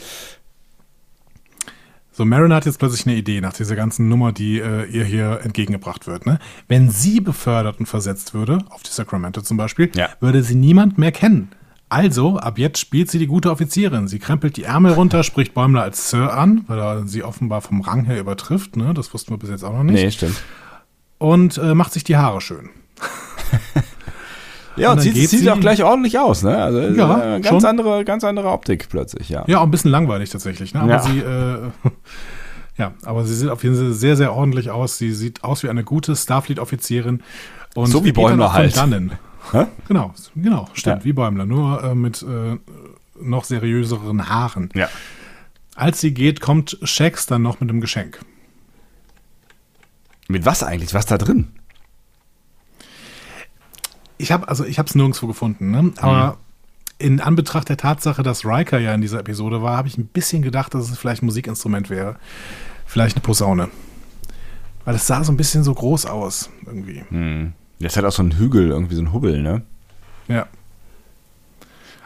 so, 2.11 2.25
Marin 2.25 2.55
hat 2.55 2.65
jetzt 2.65 2.79
plötzlich 2.79 3.07
eine 3.07 3.17
Idee 3.17 3.43
nach 3.43 3.53
dieser 3.53 3.77
ganzen 3.77 4.09
Nummer, 4.09 4.33
die 4.33 4.59
äh, 4.59 4.87
ihr 4.87 5.05
hier 5.05 5.41
entgegengebracht 5.45 6.07
wird. 6.07 6.25
Ne? 6.25 6.39
Wenn 6.69 6.89
sie 6.91 7.21
befördert 7.21 7.79
und 7.79 7.87
versetzt 7.87 8.33
würde, 8.33 8.59
auf 8.71 8.83
die 8.83 8.91
Sacramento 8.91 9.43
zum 9.43 9.59
Beispiel, 9.59 9.91
Ja. 9.95 10.09
würde 10.21 10.43
sie 10.43 10.55
niemand 10.55 10.97
mehr 10.97 11.13
kennen. 11.13 11.51
Also, 11.91 12.37
ab 12.39 12.59
jetzt 12.59 12.79
spielt 12.79 13.11
sie 13.11 13.19
die 13.19 13.27
gute 13.27 13.51
Offizierin. 13.51 14.09
Sie 14.09 14.19
krempelt 14.19 14.57
die 14.57 14.65
Ärmel 14.65 14.93
runter, 14.93 15.23
spricht 15.23 15.55
Bäumler 15.55 15.83
als 15.83 16.11
Sir 16.11 16.35
an, 16.37 16.65
weil 16.67 16.79
er 16.79 17.07
sie 17.07 17.23
offenbar 17.23 17.63
vom 17.63 17.81
Rang 17.81 18.05
her 18.05 18.21
übertrifft. 18.21 18.77
Ne? 18.77 18.93
Das 18.95 19.15
wussten 19.15 19.31
wir 19.33 19.39
bis 19.39 19.49
jetzt 19.49 19.65
auch 19.65 19.73
noch 19.73 19.85
nicht. 19.85 19.95
Nee, 19.95 20.11
stimmt. 20.11 20.37
Und 21.19 21.57
äh, 21.59 21.75
macht 21.75 21.93
sich 21.95 22.05
die 22.05 22.17
Haare 22.17 22.41
schön. 22.41 22.69
Ja, 24.77 24.93
Und 24.93 24.99
und 24.99 25.03
sieht, 25.03 25.17
sieht 25.17 25.41
sie- 25.41 25.51
auch 25.51 25.59
gleich 25.59 25.83
ordentlich 25.83 26.21
aus, 26.21 26.45
ne? 26.45 26.57
Also 26.57 26.79
Ja, 26.81 27.37
äh, 27.37 27.41
ganz 27.41 27.49
schon. 27.49 27.65
andere, 27.65 28.05
ganz 28.05 28.23
andere 28.23 28.49
Optik 28.51 28.89
plötzlich, 28.89 29.29
ja. 29.29 29.43
Ja, 29.49 29.59
auch 29.59 29.65
ein 29.65 29.73
bisschen 29.73 29.91
langweilig 29.91 30.31
tatsächlich. 30.31 30.73
Ne? 30.73 30.81
Aber 30.83 30.91
Ja. 30.93 30.99
sie, 31.01 31.19
äh, 31.19 31.59
ja, 32.79 32.93
aber 33.05 33.25
sie 33.25 33.35
sieht 33.35 33.49
auf 33.49 33.65
jeden 33.65 33.75
Fall 33.75 33.93
sehr, 33.93 34.17
sehr 34.17 34.33
ordentlich 34.35 34.71
aus. 34.71 34.97
Sie 34.97 35.13
sieht 35.13 35.43
aus 35.43 35.65
wie 35.65 35.69
eine 35.69 35.83
gute 35.83 36.15
Starfleet-Offizierin. 36.15 37.25
Und 37.75 37.87
So 37.91 38.05
wie 38.05 38.13
Bäumler 38.13 38.47
von 38.51 38.55
halt. 38.55 38.77
Dannen. 38.77 39.13
Hä? 39.53 39.67
Genau, 39.87 40.13
genau, 40.37 40.69
stimmt, 40.75 40.99
Ja. 41.01 41.05
wie 41.05 41.13
Bäumler, 41.13 41.47
nur 41.47 41.83
äh, 41.83 41.95
mit 41.95 42.23
äh, 42.23 42.59
noch 43.21 43.45
seriöseren 43.45 44.29
Haaren. 44.29 44.71
Ja. 44.75 44.89
Als 45.75 46.01
sie 46.01 46.13
geht, 46.13 46.41
kommt 46.41 46.79
Shax 46.83 47.27
dann 47.27 47.43
noch 47.43 47.61
mit 47.61 47.71
einem 47.71 47.81
Geschenk. 47.81 48.19
Mit 50.29 50.45
was 50.45 50.63
eigentlich? 50.63 50.93
Was 50.95 51.07
da 51.07 51.19
drin? 51.19 51.49
Ich 54.19 54.33
habe 54.33 54.49
also 54.49 54.65
ich 54.65 54.79
habe 54.79 54.89
es 54.89 54.95
nirgendwo 54.95 55.27
gefunden, 55.27 55.71
ne? 55.71 55.93
aber 55.99 56.33
Mhm. 56.33 56.37
in 56.99 57.21
Anbetracht 57.21 57.69
der 57.69 57.77
Tatsache, 57.77 58.23
dass 58.23 58.45
Riker 58.45 58.79
ja 58.79 58.93
in 58.95 59.01
dieser 59.01 59.21
Episode 59.21 59.63
war, 59.63 59.77
habe 59.77 59.89
ich 59.89 59.97
ein 59.97 60.07
bisschen 60.07 60.43
gedacht, 60.43 60.75
dass 60.75 60.91
es 60.91 60.99
vielleicht 60.99 61.23
ein 61.23 61.27
Musikinstrument 61.27 61.89
wäre. 61.91 62.17
Vielleicht 62.87 63.17
eine 63.17 63.23
Posaune. 63.23 63.69
Weil 64.85 64.95
es 64.97 65.07
sah 65.07 65.23
so 65.23 65.31
ein 65.33 65.37
bisschen 65.37 65.63
so 65.63 65.73
groß 65.75 66.07
aus, 66.07 66.51
irgendwie. 66.67 67.05
Hm. 67.11 67.53
Das 67.81 67.97
hat 67.97 68.05
auch 68.05 68.13
so 68.13 68.23
einen 68.23 68.37
Hügel, 68.37 68.71
irgendwie 68.71 68.95
so 68.97 69.03
ein 69.03 69.13
Hubbel, 69.13 69.41
ne? 69.41 69.63
Ja. 70.27 70.47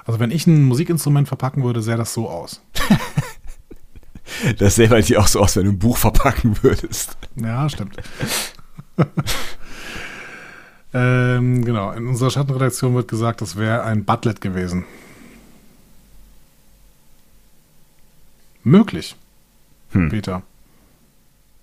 Also 0.04 0.20
wenn 0.20 0.30
ich 0.30 0.46
ein 0.46 0.64
Musikinstrument 0.64 1.28
verpacken 1.28 1.62
würde, 1.64 1.80
sähe 1.82 1.96
das 1.96 2.12
so 2.14 2.28
aus. 2.28 2.60
Das 4.58 4.76
sähe 4.76 4.88
dir 5.02 5.20
auch 5.20 5.26
so 5.28 5.40
aus, 5.40 5.56
wenn 5.56 5.66
du 5.66 5.72
ein 5.72 5.78
Buch 5.78 5.96
verpacken 5.96 6.56
würdest. 6.62 7.16
Ja, 7.36 7.68
stimmt. 7.68 7.96
ähm, 10.94 11.64
genau, 11.64 11.92
in 11.92 12.06
unserer 12.06 12.30
Schattenredaktion 12.30 12.94
wird 12.94 13.08
gesagt, 13.08 13.40
das 13.40 13.56
wäre 13.56 13.82
ein 13.84 14.04
Butlet 14.04 14.40
gewesen. 14.40 14.84
Möglich, 18.64 19.16
Hm. 19.90 20.08
Peter. 20.08 20.42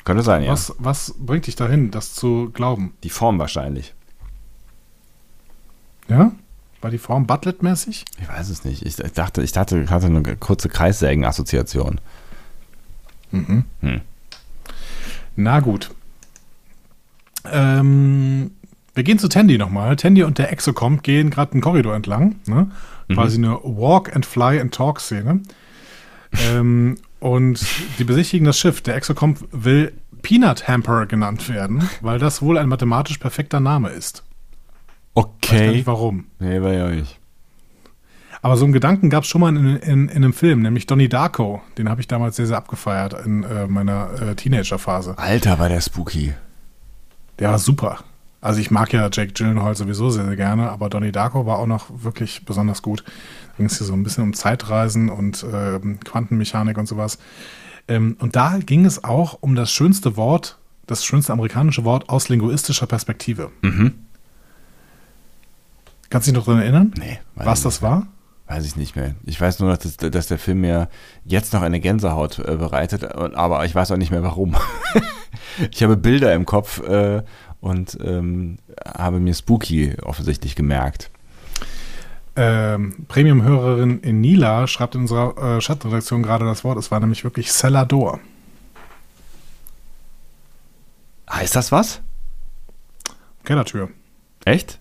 Könnte 0.04 0.24
sein, 0.24 0.44
ja. 0.44 0.52
Was, 0.52 0.76
was 0.78 1.16
bringt 1.18 1.48
dich 1.48 1.56
dahin, 1.56 1.92
das 1.92 2.14
zu 2.14 2.50
glauben? 2.54 2.94
Die 3.04 3.10
Form 3.10 3.40
wahrscheinlich. 3.40 3.94
Ja? 6.10 6.32
War 6.82 6.92
die 6.92 6.98
Form 6.98 7.28
Butlet-mäßig? 7.28 8.06
Ich 8.22 8.30
weiß 8.30 8.50
es 8.50 8.64
nicht. 8.64 8.86
Ich 8.86 8.96
dachte, 8.96 9.42
ich 9.42 9.52
ich 9.52 9.58
hatte 9.58 10.06
eine 10.06 10.36
kurze 10.38 10.70
Kreissägen-Assoziation. 10.70 12.00
Mhm. 13.32 13.66
Hm. 13.82 14.02
Na 15.36 15.60
gut. 15.60 15.92
Ähm, 17.46 18.52
wir 18.94 19.04
gehen 19.04 19.20
zu 19.20 19.30
Tandy 19.30 19.58
nochmal. 19.58 19.96
Tandy 19.96 20.24
und 20.24 20.38
der 20.38 20.52
Exocomp 20.52 21.04
gehen 21.04 21.30
gerade 21.30 21.54
einen 21.54 21.62
Korridor 21.62 21.96
entlang. 21.96 22.36
Ne? 22.48 22.72
Quasi 23.12 23.38
eine 23.38 23.60
Walk 23.64 24.16
and 24.16 24.26
Fly 24.26 24.60
and 24.60 24.74
Talk 24.74 25.00
Szene. 25.00 25.42
ähm, 26.52 26.98
und 27.20 27.66
die 27.98 28.04
besichtigen 28.04 28.46
das 28.46 28.58
Schiff. 28.58 28.82
Der 28.82 28.96
Exocomp 28.96 29.46
will 29.52 29.94
Peanut 30.22 30.68
Hamper 30.68 31.06
genannt 31.06 31.50
werden, 31.50 31.90
weil 32.02 32.20
das 32.20 32.42
wohl 32.42 32.58
ein 32.58 32.70
mathematisch 32.70 33.18
perfekter 33.18 33.60
Name 33.60 33.90
ist. 33.90 34.24
Okay. 35.20 35.72
nicht 35.72 35.88
warum. 35.88 36.26
Nee, 36.40 36.62
war 36.62 36.74
ja 36.74 36.88
nicht. 36.90 37.20
Aber 38.42 38.56
so 38.56 38.64
einen 38.64 38.74
Gedanken 38.74 39.10
gab 39.10 39.24
es 39.24 39.30
schon 39.30 39.42
mal 39.42 39.50
in, 39.50 39.76
in, 39.78 40.08
in 40.08 40.10
einem 40.10 40.34
Film, 40.34 40.62
nämlich 40.62 40.88
Donnie 40.88 41.10
Darko. 41.10 41.62
Den 41.78 41.90
habe 41.90 42.00
ich 42.00 42.08
damals 42.08 42.38
sehr, 42.38 42.48
sehr 42.48 42.58
abgefeiert 42.58 43.14
in 43.26 43.44
äh, 43.44 43.68
meiner 43.68 44.12
äh, 44.22 44.36
Teenager-Phase. 44.36 45.18
Alter, 45.18 45.60
war 45.60 45.68
der 45.68 45.82
spooky. 45.82 46.34
Der 47.38 47.52
war 47.52 47.60
super. 47.60 48.00
Also 48.42 48.62
ich 48.62 48.72
mag 48.72 48.94
ja 48.94 49.10
Jake 49.12 49.34
Gyllenhaal 49.34 49.76
sowieso 49.76 50.10
sehr, 50.10 50.26
sehr 50.26 50.38
gerne, 50.38 50.70
aber 50.70 50.90
Donnie 50.90 51.12
Darko 51.12 51.46
war 51.46 51.60
auch 51.60 51.68
noch 51.68 51.88
wirklich 51.90 52.46
besonders 52.46 52.82
gut. 52.82 53.04
Da 53.06 53.58
ging 53.58 53.66
es 53.66 53.78
hier 53.78 53.88
so 53.88 53.94
ein 53.94 54.04
bisschen 54.04 54.24
um 54.24 54.34
Zeitreisen 54.34 55.10
und 55.10 55.46
ähm, 55.52 56.00
Quantenmechanik 56.00 56.78
und 56.78 56.88
sowas. 56.88 57.20
Ähm, 57.90 58.16
und 58.20 58.38
da 58.38 58.60
ging 58.66 58.86
es 58.86 59.04
auch 59.04 59.40
um 59.42 59.56
das 59.56 59.74
schönste 59.74 60.16
Wort, 60.16 60.58
das 60.88 61.04
schönste 61.04 61.34
amerikanische 61.34 61.84
Wort 61.84 62.08
aus 62.08 62.30
linguistischer 62.30 62.88
Perspektive. 62.88 63.52
Mhm. 63.62 63.96
Kannst 66.10 66.28
du 66.28 66.32
dich 66.32 66.40
noch 66.40 66.46
daran 66.46 66.62
erinnern, 66.62 66.94
Nee, 66.98 67.20
was 67.36 67.62
das 67.62 67.82
war? 67.82 68.08
Weiß 68.48 68.66
ich 68.66 68.76
nicht 68.76 68.96
mehr. 68.96 69.14
Ich 69.26 69.40
weiß 69.40 69.60
nur, 69.60 69.78
dass, 69.78 69.98
dass 69.98 70.28
der 70.28 70.40
Film 70.40 70.62
mir 70.62 70.90
jetzt 71.24 71.54
noch 71.54 71.62
eine 71.62 71.80
Gänsehaut 71.80 72.40
äh, 72.40 72.56
bereitet, 72.56 73.04
aber 73.04 73.64
ich 73.66 73.76
weiß 73.76 73.92
auch 73.92 73.98
nicht 73.98 74.10
mehr 74.10 74.24
warum. 74.24 74.56
ich 75.72 75.84
habe 75.84 75.98
Bilder 75.98 76.34
im 76.34 76.48
Kopf 76.48 76.82
äh, 76.82 77.22
und 77.62 77.98
ähm, 78.04 78.58
habe 78.84 79.20
mir 79.20 79.36
Spooky 79.36 79.96
offensichtlich 80.02 80.56
gemerkt. 80.56 81.12
Ähm, 82.36 83.06
Premium-Hörerin 83.08 84.02
Enila 84.02 84.66
schreibt 84.66 84.96
in 84.96 85.02
unserer 85.02 85.58
äh, 85.58 85.60
Chatredaktion 85.60 86.24
gerade 86.24 86.46
das 86.46 86.64
Wort. 86.64 86.80
Es 86.80 86.90
war 86.90 87.00
nämlich 87.00 87.24
wirklich 87.24 87.52
Cellador. 87.52 88.20
Heißt 91.30 91.56
das 91.56 91.72
was? 91.72 92.02
Kellertür. 93.44 93.90
Echt? 94.46 94.79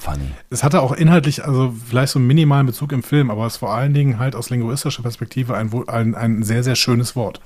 Funny. 0.00 0.30
Es 0.48 0.64
hatte 0.64 0.80
auch 0.80 0.92
inhaltlich, 0.92 1.44
also 1.44 1.74
vielleicht 1.86 2.12
so 2.12 2.18
einen 2.18 2.26
minimalen 2.26 2.66
Bezug 2.66 2.92
im 2.92 3.02
Film, 3.02 3.30
aber 3.30 3.46
es 3.46 3.54
ist 3.54 3.58
vor 3.58 3.74
allen 3.74 3.92
Dingen 3.92 4.18
halt 4.18 4.34
aus 4.34 4.48
linguistischer 4.48 5.02
Perspektive 5.02 5.54
ein, 5.56 5.70
ein, 5.88 6.14
ein 6.14 6.42
sehr, 6.42 6.62
sehr 6.64 6.74
schönes 6.74 7.16
Wort. 7.16 7.40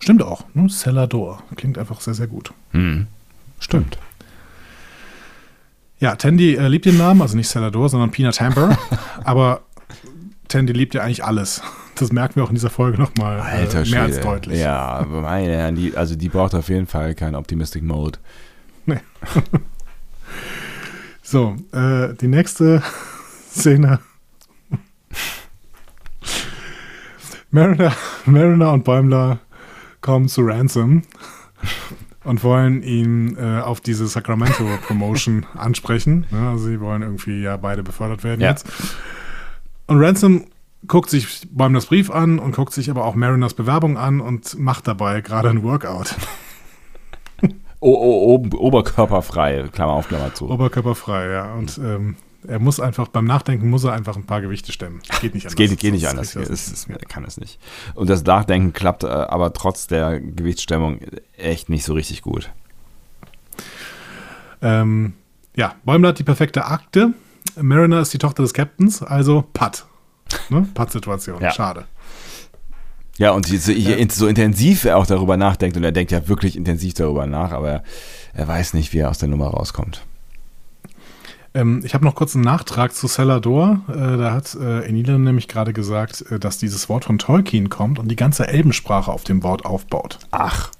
Stimmt 0.00 0.22
auch, 0.22 0.44
ne? 0.52 0.68
Celador. 0.68 1.42
Klingt 1.56 1.78
einfach 1.78 2.02
sehr, 2.02 2.12
sehr 2.12 2.26
gut. 2.26 2.52
Hm. 2.72 3.06
Stimmt. 3.58 3.98
Ja, 5.98 6.16
Tandy 6.16 6.56
äh, 6.56 6.68
liebt 6.68 6.84
den 6.84 6.98
Namen, 6.98 7.22
also 7.22 7.34
nicht 7.34 7.48
Celador, 7.48 7.88
sondern 7.88 8.10
Pina 8.10 8.30
Tamper. 8.30 8.76
aber 9.24 9.62
Tandy 10.48 10.74
liebt 10.74 10.94
ja 10.94 11.02
eigentlich 11.02 11.24
alles. 11.24 11.62
Das 11.94 12.12
merken 12.12 12.36
wir 12.36 12.44
auch 12.44 12.50
in 12.50 12.56
dieser 12.56 12.68
Folge 12.68 12.98
nochmal 12.98 13.38
äh, 13.38 13.70
Schwede. 13.70 13.90
mehr 13.90 14.02
als 14.02 14.20
deutlich. 14.20 14.60
Ja, 14.60 14.86
aber 14.86 15.22
meine 15.22 15.50
Herren, 15.50 15.76
die, 15.76 15.96
also 15.96 16.14
die 16.14 16.28
braucht 16.28 16.54
auf 16.54 16.68
jeden 16.68 16.86
Fall 16.86 17.14
keinen 17.14 17.34
Optimistic 17.34 17.82
Mode. 17.82 18.18
So, 21.28 21.56
äh, 21.72 22.14
die 22.14 22.28
nächste 22.28 22.82
Szene. 23.50 23.98
Mariner, 27.50 27.92
Mariner 28.26 28.72
und 28.72 28.84
Bäumler 28.84 29.40
kommen 30.00 30.28
zu 30.28 30.42
Ransom 30.42 31.02
und 32.22 32.44
wollen 32.44 32.82
ihn 32.84 33.36
äh, 33.38 33.60
auf 33.60 33.80
diese 33.80 34.06
Sacramento-Promotion 34.06 35.46
ansprechen. 35.56 36.26
Ja, 36.30 36.50
also 36.52 36.66
sie 36.66 36.80
wollen 36.80 37.02
irgendwie 37.02 37.42
ja 37.42 37.56
beide 37.56 37.82
befördert 37.82 38.22
werden 38.22 38.40
Ja. 38.40 38.50
jetzt. 38.50 38.66
Und 39.88 39.98
Ransom 40.00 40.44
guckt 40.86 41.10
sich 41.10 41.48
Bäumlers 41.50 41.86
Brief 41.86 42.08
an 42.08 42.38
und 42.38 42.54
guckt 42.54 42.72
sich 42.72 42.88
aber 42.88 43.04
auch 43.04 43.16
Mariners 43.16 43.54
Bewerbung 43.54 43.96
an 43.98 44.20
und 44.20 44.56
macht 44.60 44.86
dabei 44.86 45.22
gerade 45.22 45.48
ein 45.50 45.64
Workout. 45.64 46.14
O 47.80 47.90
o 47.92 48.34
oben- 48.34 48.52
oberkörperfrei, 48.54 49.68
Klammer 49.72 49.92
auf, 49.92 50.08
Klammer 50.08 50.34
zu. 50.34 50.48
Oberkörperfrei, 50.50 51.30
ja. 51.30 51.54
Und 51.54 51.78
ähm, 51.78 52.16
er 52.48 52.58
muss 52.58 52.80
einfach, 52.80 53.08
beim 53.08 53.24
Nachdenken 53.26 53.68
muss 53.70 53.84
er 53.84 53.92
einfach 53.92 54.16
ein 54.16 54.24
paar 54.24 54.40
Gewichte 54.40 54.72
stemmen. 54.72 55.00
Geht 55.20 55.34
nicht 55.34 55.46
Es 55.46 55.52
anders. 55.52 55.70
geht, 55.70 55.78
geht 55.80 55.92
nicht 55.92 56.08
anders. 56.08 56.34
er 56.36 56.42
Es, 56.42 56.48
das 56.48 56.72
es, 56.72 56.88
nicht. 56.88 57.00
er 57.02 57.06
kann 57.08 57.24
es 57.24 57.38
nicht. 57.38 57.58
Und 57.94 58.08
das 58.08 58.24
Nachdenken 58.24 58.72
klappt 58.72 59.04
äh, 59.04 59.08
aber 59.08 59.52
trotz 59.52 59.86
der 59.88 60.20
Gewichtsstemmung 60.20 61.00
echt 61.36 61.68
nicht 61.68 61.84
so 61.84 61.92
richtig 61.94 62.22
gut. 62.22 62.50
Ähm, 64.62 65.14
ja, 65.54 65.74
Bäumler 65.84 66.10
hat 66.10 66.18
die 66.18 66.24
perfekte 66.24 66.64
Akte. 66.66 67.12
Mariner 67.60 68.00
ist 68.00 68.12
die 68.12 68.18
Tochter 68.18 68.42
des 68.42 68.52
Captains, 68.54 69.02
also 69.02 69.44
Putt. 69.52 69.84
Ne? 70.50 70.66
Putt-Situation. 70.74 71.40
Ja. 71.40 71.50
Schade. 71.52 71.84
Ja, 73.18 73.30
und 73.30 73.46
so, 73.46 73.72
so 74.08 74.26
intensiv 74.26 74.84
er 74.84 74.98
auch 74.98 75.06
darüber 75.06 75.36
nachdenkt, 75.36 75.76
und 75.76 75.84
er 75.84 75.92
denkt 75.92 76.12
ja 76.12 76.28
wirklich 76.28 76.56
intensiv 76.56 76.94
darüber 76.94 77.26
nach, 77.26 77.52
aber 77.52 77.70
er, 77.70 77.82
er 78.34 78.48
weiß 78.48 78.74
nicht, 78.74 78.92
wie 78.92 78.98
er 78.98 79.10
aus 79.10 79.18
der 79.18 79.28
Nummer 79.28 79.48
rauskommt. 79.48 80.02
Ähm, 81.54 81.80
ich 81.84 81.94
habe 81.94 82.04
noch 82.04 82.14
kurz 82.14 82.34
einen 82.34 82.44
Nachtrag 82.44 82.94
zu 82.94 83.08
Celador. 83.08 83.80
Äh, 83.88 84.18
da 84.18 84.32
hat 84.32 84.54
äh, 84.54 84.86
Enila 84.86 85.16
nämlich 85.16 85.48
gerade 85.48 85.72
gesagt, 85.72 86.24
äh, 86.30 86.38
dass 86.38 86.58
dieses 86.58 86.90
Wort 86.90 87.06
von 87.06 87.18
Tolkien 87.18 87.70
kommt 87.70 87.98
und 87.98 88.08
die 88.08 88.16
ganze 88.16 88.46
Elbensprache 88.46 89.10
auf 89.10 89.24
dem 89.24 89.42
Wort 89.42 89.64
aufbaut. 89.64 90.18
Ach, 90.30 90.70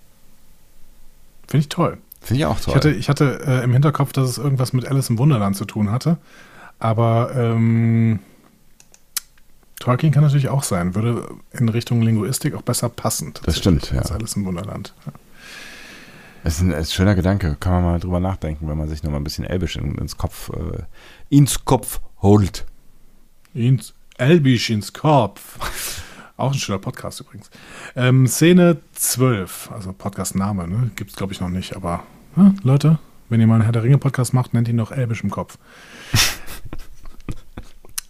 Finde 1.48 1.62
ich 1.62 1.68
toll. 1.68 1.98
finde 2.20 2.40
ich 2.40 2.46
auch 2.46 2.60
toll. 2.60 2.72
Ich 2.72 2.76
hatte, 2.76 2.90
ich 2.90 3.08
hatte 3.08 3.40
äh, 3.46 3.64
im 3.64 3.72
Hinterkopf, 3.72 4.12
dass 4.12 4.28
es 4.28 4.38
irgendwas 4.38 4.72
mit 4.72 4.86
Alice 4.86 5.10
im 5.10 5.18
Wunderland 5.18 5.56
zu 5.56 5.64
tun 5.64 5.90
hatte. 5.90 6.18
Aber 6.78 7.30
ähm, 7.34 8.18
Tolkien 9.80 10.12
kann 10.12 10.22
natürlich 10.22 10.48
auch 10.48 10.62
sein. 10.62 10.94
Würde 10.94 11.28
in 11.52 11.68
Richtung 11.68 12.02
Linguistik 12.02 12.54
auch 12.54 12.62
besser 12.62 12.88
passen. 12.88 13.34
Das 13.44 13.58
stimmt, 13.58 13.92
ja. 13.92 14.02
Alice 14.02 14.36
im 14.36 14.44
Wunderland. 14.46 14.94
Ja. 15.06 15.12
Das 16.46 16.58
ist 16.58 16.60
ein, 16.60 16.70
ist 16.70 16.90
ein 16.90 16.94
schöner 16.94 17.16
Gedanke, 17.16 17.56
kann 17.58 17.72
man 17.72 17.82
mal 17.82 17.98
drüber 17.98 18.20
nachdenken, 18.20 18.68
wenn 18.68 18.78
man 18.78 18.88
sich 18.88 19.02
noch 19.02 19.10
mal 19.10 19.16
ein 19.16 19.24
bisschen 19.24 19.44
Elbisch 19.44 19.74
in, 19.74 19.96
ins 19.96 20.16
Kopf, 20.16 20.50
äh, 20.50 20.84
ins 21.28 21.64
Kopf 21.64 22.00
holt. 22.22 22.64
Ins 23.52 23.94
Elbisch 24.16 24.70
ins 24.70 24.92
Kopf. 24.92 25.58
Auch 26.36 26.52
ein 26.52 26.58
schöner 26.58 26.78
Podcast 26.78 27.18
übrigens. 27.20 27.50
Ähm, 27.96 28.28
Szene 28.28 28.76
12, 28.92 29.72
also 29.72 29.92
Podcast-Name, 29.92 30.68
ne? 30.68 30.90
gibt 30.94 31.10
es 31.10 31.16
glaube 31.16 31.32
ich 31.32 31.40
noch 31.40 31.48
nicht, 31.48 31.74
aber 31.74 32.04
ne? 32.36 32.54
Leute, 32.62 32.98
wenn 33.28 33.40
ihr 33.40 33.46
mal 33.48 33.54
einen 33.54 33.64
Herr 33.64 33.72
der 33.72 33.82
Ringe-Podcast 33.82 34.32
macht, 34.32 34.54
nennt 34.54 34.68
ihn 34.68 34.76
noch 34.76 34.92
Elbisch 34.92 35.24
im 35.24 35.30
Kopf. 35.30 35.58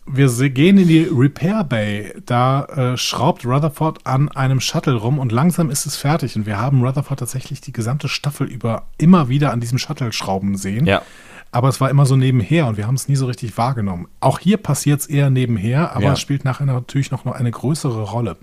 Wir 0.08 0.28
gehen 0.50 0.78
in 0.78 0.86
die 0.88 1.08
Repair 1.10 1.64
Bay. 1.64 2.14
Da 2.26 2.64
äh, 2.64 2.96
schraubt 2.96 3.44
Rutherford 3.44 4.06
an 4.06 4.28
einem 4.30 4.60
Shuttle 4.60 4.94
rum 4.94 5.18
und 5.18 5.32
langsam 5.32 5.68
ist 5.70 5.84
es 5.84 5.96
fertig. 5.96 6.36
Und 6.36 6.46
wir 6.46 6.58
haben 6.58 6.84
Rutherford 6.84 7.18
tatsächlich 7.18 7.60
die 7.60 7.72
gesamte 7.72 8.08
Staffel 8.08 8.46
über 8.46 8.86
immer 8.98 9.28
wieder 9.28 9.52
an 9.52 9.60
diesem 9.60 9.78
Shuttle 9.78 10.12
schrauben 10.12 10.56
sehen. 10.56 10.86
Ja. 10.86 11.02
Aber 11.50 11.68
es 11.68 11.80
war 11.80 11.90
immer 11.90 12.06
so 12.06 12.16
nebenher 12.16 12.66
und 12.66 12.76
wir 12.76 12.86
haben 12.86 12.94
es 12.96 13.08
nie 13.08 13.16
so 13.16 13.26
richtig 13.26 13.56
wahrgenommen. 13.58 14.06
Auch 14.20 14.38
hier 14.38 14.58
passiert 14.58 15.00
es 15.00 15.06
eher 15.06 15.30
nebenher, 15.30 15.92
aber 15.96 16.04
Ja. 16.06 16.12
es 16.12 16.20
spielt 16.20 16.44
nachher 16.44 16.66
natürlich 16.66 17.10
noch 17.10 17.24
eine 17.26 17.50
größere 17.50 18.02
Rolle. 18.02 18.36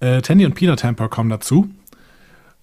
Äh, 0.00 0.22
Tandy 0.22 0.44
und 0.46 0.54
Peanut 0.54 0.80
Tamper 0.80 1.08
kommen 1.08 1.28
dazu. 1.30 1.68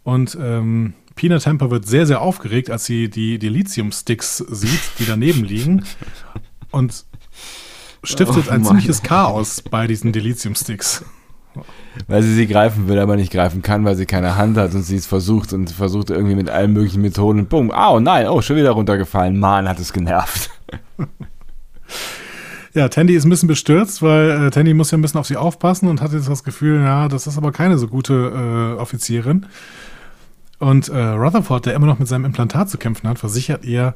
Und 0.03 0.37
ähm, 0.41 0.93
Peanut 1.15 1.43
Tamper 1.43 1.71
wird 1.71 1.85
sehr, 1.87 2.05
sehr 2.05 2.21
aufgeregt, 2.21 2.69
als 2.69 2.85
sie 2.85 3.09
die, 3.09 3.39
die 3.39 3.49
Lithium-Sticks 3.49 4.37
sieht, 4.37 4.81
die 4.99 5.05
daneben 5.05 5.43
liegen. 5.43 5.83
Und 6.75 7.05
stiftet 8.03 8.49
Oh 8.49 8.51
ein 8.51 8.65
ziemliches 8.65 9.01
Chaos 9.01 9.61
bei 9.61 9.87
diesen 9.87 10.11
Dilithium-Sticks. 10.11 11.05
Weil 12.07 12.21
sie 12.21 12.35
sie 12.35 12.47
greifen 12.47 12.89
will, 12.89 12.99
aber 12.99 13.15
nicht 13.15 13.31
greifen 13.31 13.61
kann, 13.61 13.85
weil 13.85 13.95
sie 13.95 14.05
keine 14.05 14.35
Hand 14.35 14.57
hat 14.57 14.73
und 14.73 14.81
sie 14.81 14.97
es 14.97 15.07
versucht 15.07 15.53
und 15.53 15.71
versucht 15.71 16.09
irgendwie 16.09 16.35
mit 16.35 16.49
allen 16.49 16.73
möglichen 16.73 17.01
Methoden 17.01 17.39
und 17.39 17.49
bumm, 17.49 17.71
oh 17.73 18.01
nein, 18.01 18.27
oh, 18.27 18.41
schon 18.41 18.57
wieder 18.57 18.71
runtergefallen. 18.71 19.39
Mann, 19.39 19.69
hat 19.69 19.79
es 19.79 19.93
genervt. 19.93 20.49
Ja, 22.73 22.89
Tandy 22.89 23.15
ist 23.15 23.23
ein 23.23 23.29
bisschen 23.29 23.47
bestürzt, 23.47 24.01
weil 24.01 24.47
äh, 24.47 24.51
Tandy 24.51 24.73
muss 24.73 24.91
ja 24.91 24.97
ein 24.97 25.01
bisschen 25.01 25.21
auf 25.21 25.27
sie 25.27 25.37
aufpassen 25.37 25.87
und 25.87 26.01
hat 26.01 26.11
jetzt 26.11 26.27
das 26.27 26.43
Gefühl, 26.43 26.81
ja, 26.81 27.07
das 27.07 27.25
ist 27.25 27.37
aber 27.37 27.53
keine 27.53 27.77
so 27.77 27.87
gute 27.87 28.75
äh, 28.75 28.81
Offizierin. 28.81 29.45
Und 30.59 30.89
äh, 30.89 30.97
Rutherford, 30.97 31.67
der 31.67 31.73
immer 31.73 31.87
noch 31.87 31.99
mit 31.99 32.09
seinem 32.09 32.25
Implantat 32.25 32.69
zu 32.69 32.77
kämpfen 32.77 33.07
hat, 33.07 33.17
versichert 33.17 33.63
ihr, 33.63 33.95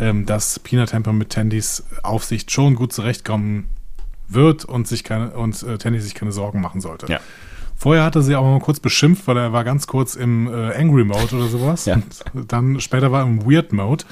ähm, 0.00 0.26
dass 0.26 0.58
Peanut 0.58 0.88
Temper 0.88 1.12
mit 1.12 1.30
Tandys 1.30 1.84
Aufsicht 2.02 2.50
schon 2.50 2.74
gut 2.74 2.92
zurechtkommen 2.92 3.68
wird 4.28 4.64
und 4.64 4.88
sich 4.88 5.04
keine 5.04 5.30
und 5.32 5.62
äh, 5.62 5.76
Tandy 5.78 6.00
sich 6.00 6.14
keine 6.14 6.32
Sorgen 6.32 6.60
machen 6.60 6.80
sollte. 6.80 7.06
Ja. 7.06 7.20
Vorher 7.76 8.04
hatte 8.04 8.22
sie 8.22 8.34
aber 8.34 8.50
mal 8.50 8.60
kurz 8.60 8.80
beschimpft, 8.80 9.26
weil 9.26 9.36
er 9.36 9.52
war 9.52 9.64
ganz 9.64 9.86
kurz 9.86 10.14
im 10.14 10.46
äh, 10.48 10.74
Angry 10.74 11.04
Mode 11.04 11.36
oder 11.36 11.46
sowas. 11.46 11.86
Ja. 11.86 11.94
Und 11.94 12.52
dann 12.52 12.80
später 12.80 13.12
war 13.12 13.22
er 13.22 13.26
im 13.26 13.44
Weird 13.50 13.72
Mode. 13.72 14.04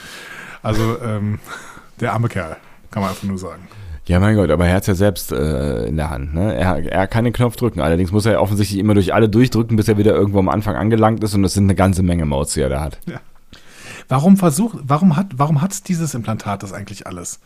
Also 0.62 0.98
ähm, 1.02 1.38
der 2.00 2.12
arme 2.12 2.28
Kerl, 2.28 2.56
kann 2.90 3.02
man 3.02 3.10
einfach 3.10 3.24
nur 3.24 3.38
sagen. 3.38 3.68
Ja, 4.06 4.20
mein 4.20 4.36
Gott, 4.36 4.50
aber 4.50 4.66
er 4.66 4.76
hat 4.76 4.82
es 4.82 4.86
ja 4.86 4.94
selbst 4.94 5.32
äh, 5.32 5.84
in 5.86 5.98
der 5.98 6.08
Hand. 6.08 6.34
Ne? 6.34 6.54
Er, 6.54 6.82
er 6.90 7.06
kann 7.06 7.24
den 7.24 7.34
Knopf 7.34 7.56
drücken. 7.56 7.80
Allerdings 7.80 8.10
muss 8.10 8.24
er 8.24 8.32
ja 8.32 8.40
offensichtlich 8.40 8.78
immer 8.78 8.94
durch 8.94 9.12
alle 9.12 9.28
durchdrücken, 9.28 9.76
bis 9.76 9.86
er 9.86 9.98
wieder 9.98 10.14
irgendwo 10.14 10.38
am 10.38 10.48
Anfang 10.48 10.76
angelangt 10.76 11.22
ist. 11.22 11.34
Und 11.34 11.42
das 11.42 11.52
sind 11.52 11.64
eine 11.64 11.74
ganze 11.74 12.02
Menge 12.02 12.24
Modes, 12.24 12.54
die 12.54 12.62
er 12.62 12.70
da 12.70 12.80
hat. 12.80 12.98
Warum 14.08 14.36
versucht, 14.36 14.78
warum 14.82 15.16
hat, 15.16 15.26
warum 15.36 15.60
hat 15.60 15.88
dieses 15.88 16.14
Implantat 16.14 16.62
das 16.62 16.72
eigentlich 16.72 17.06
alles? 17.06 17.40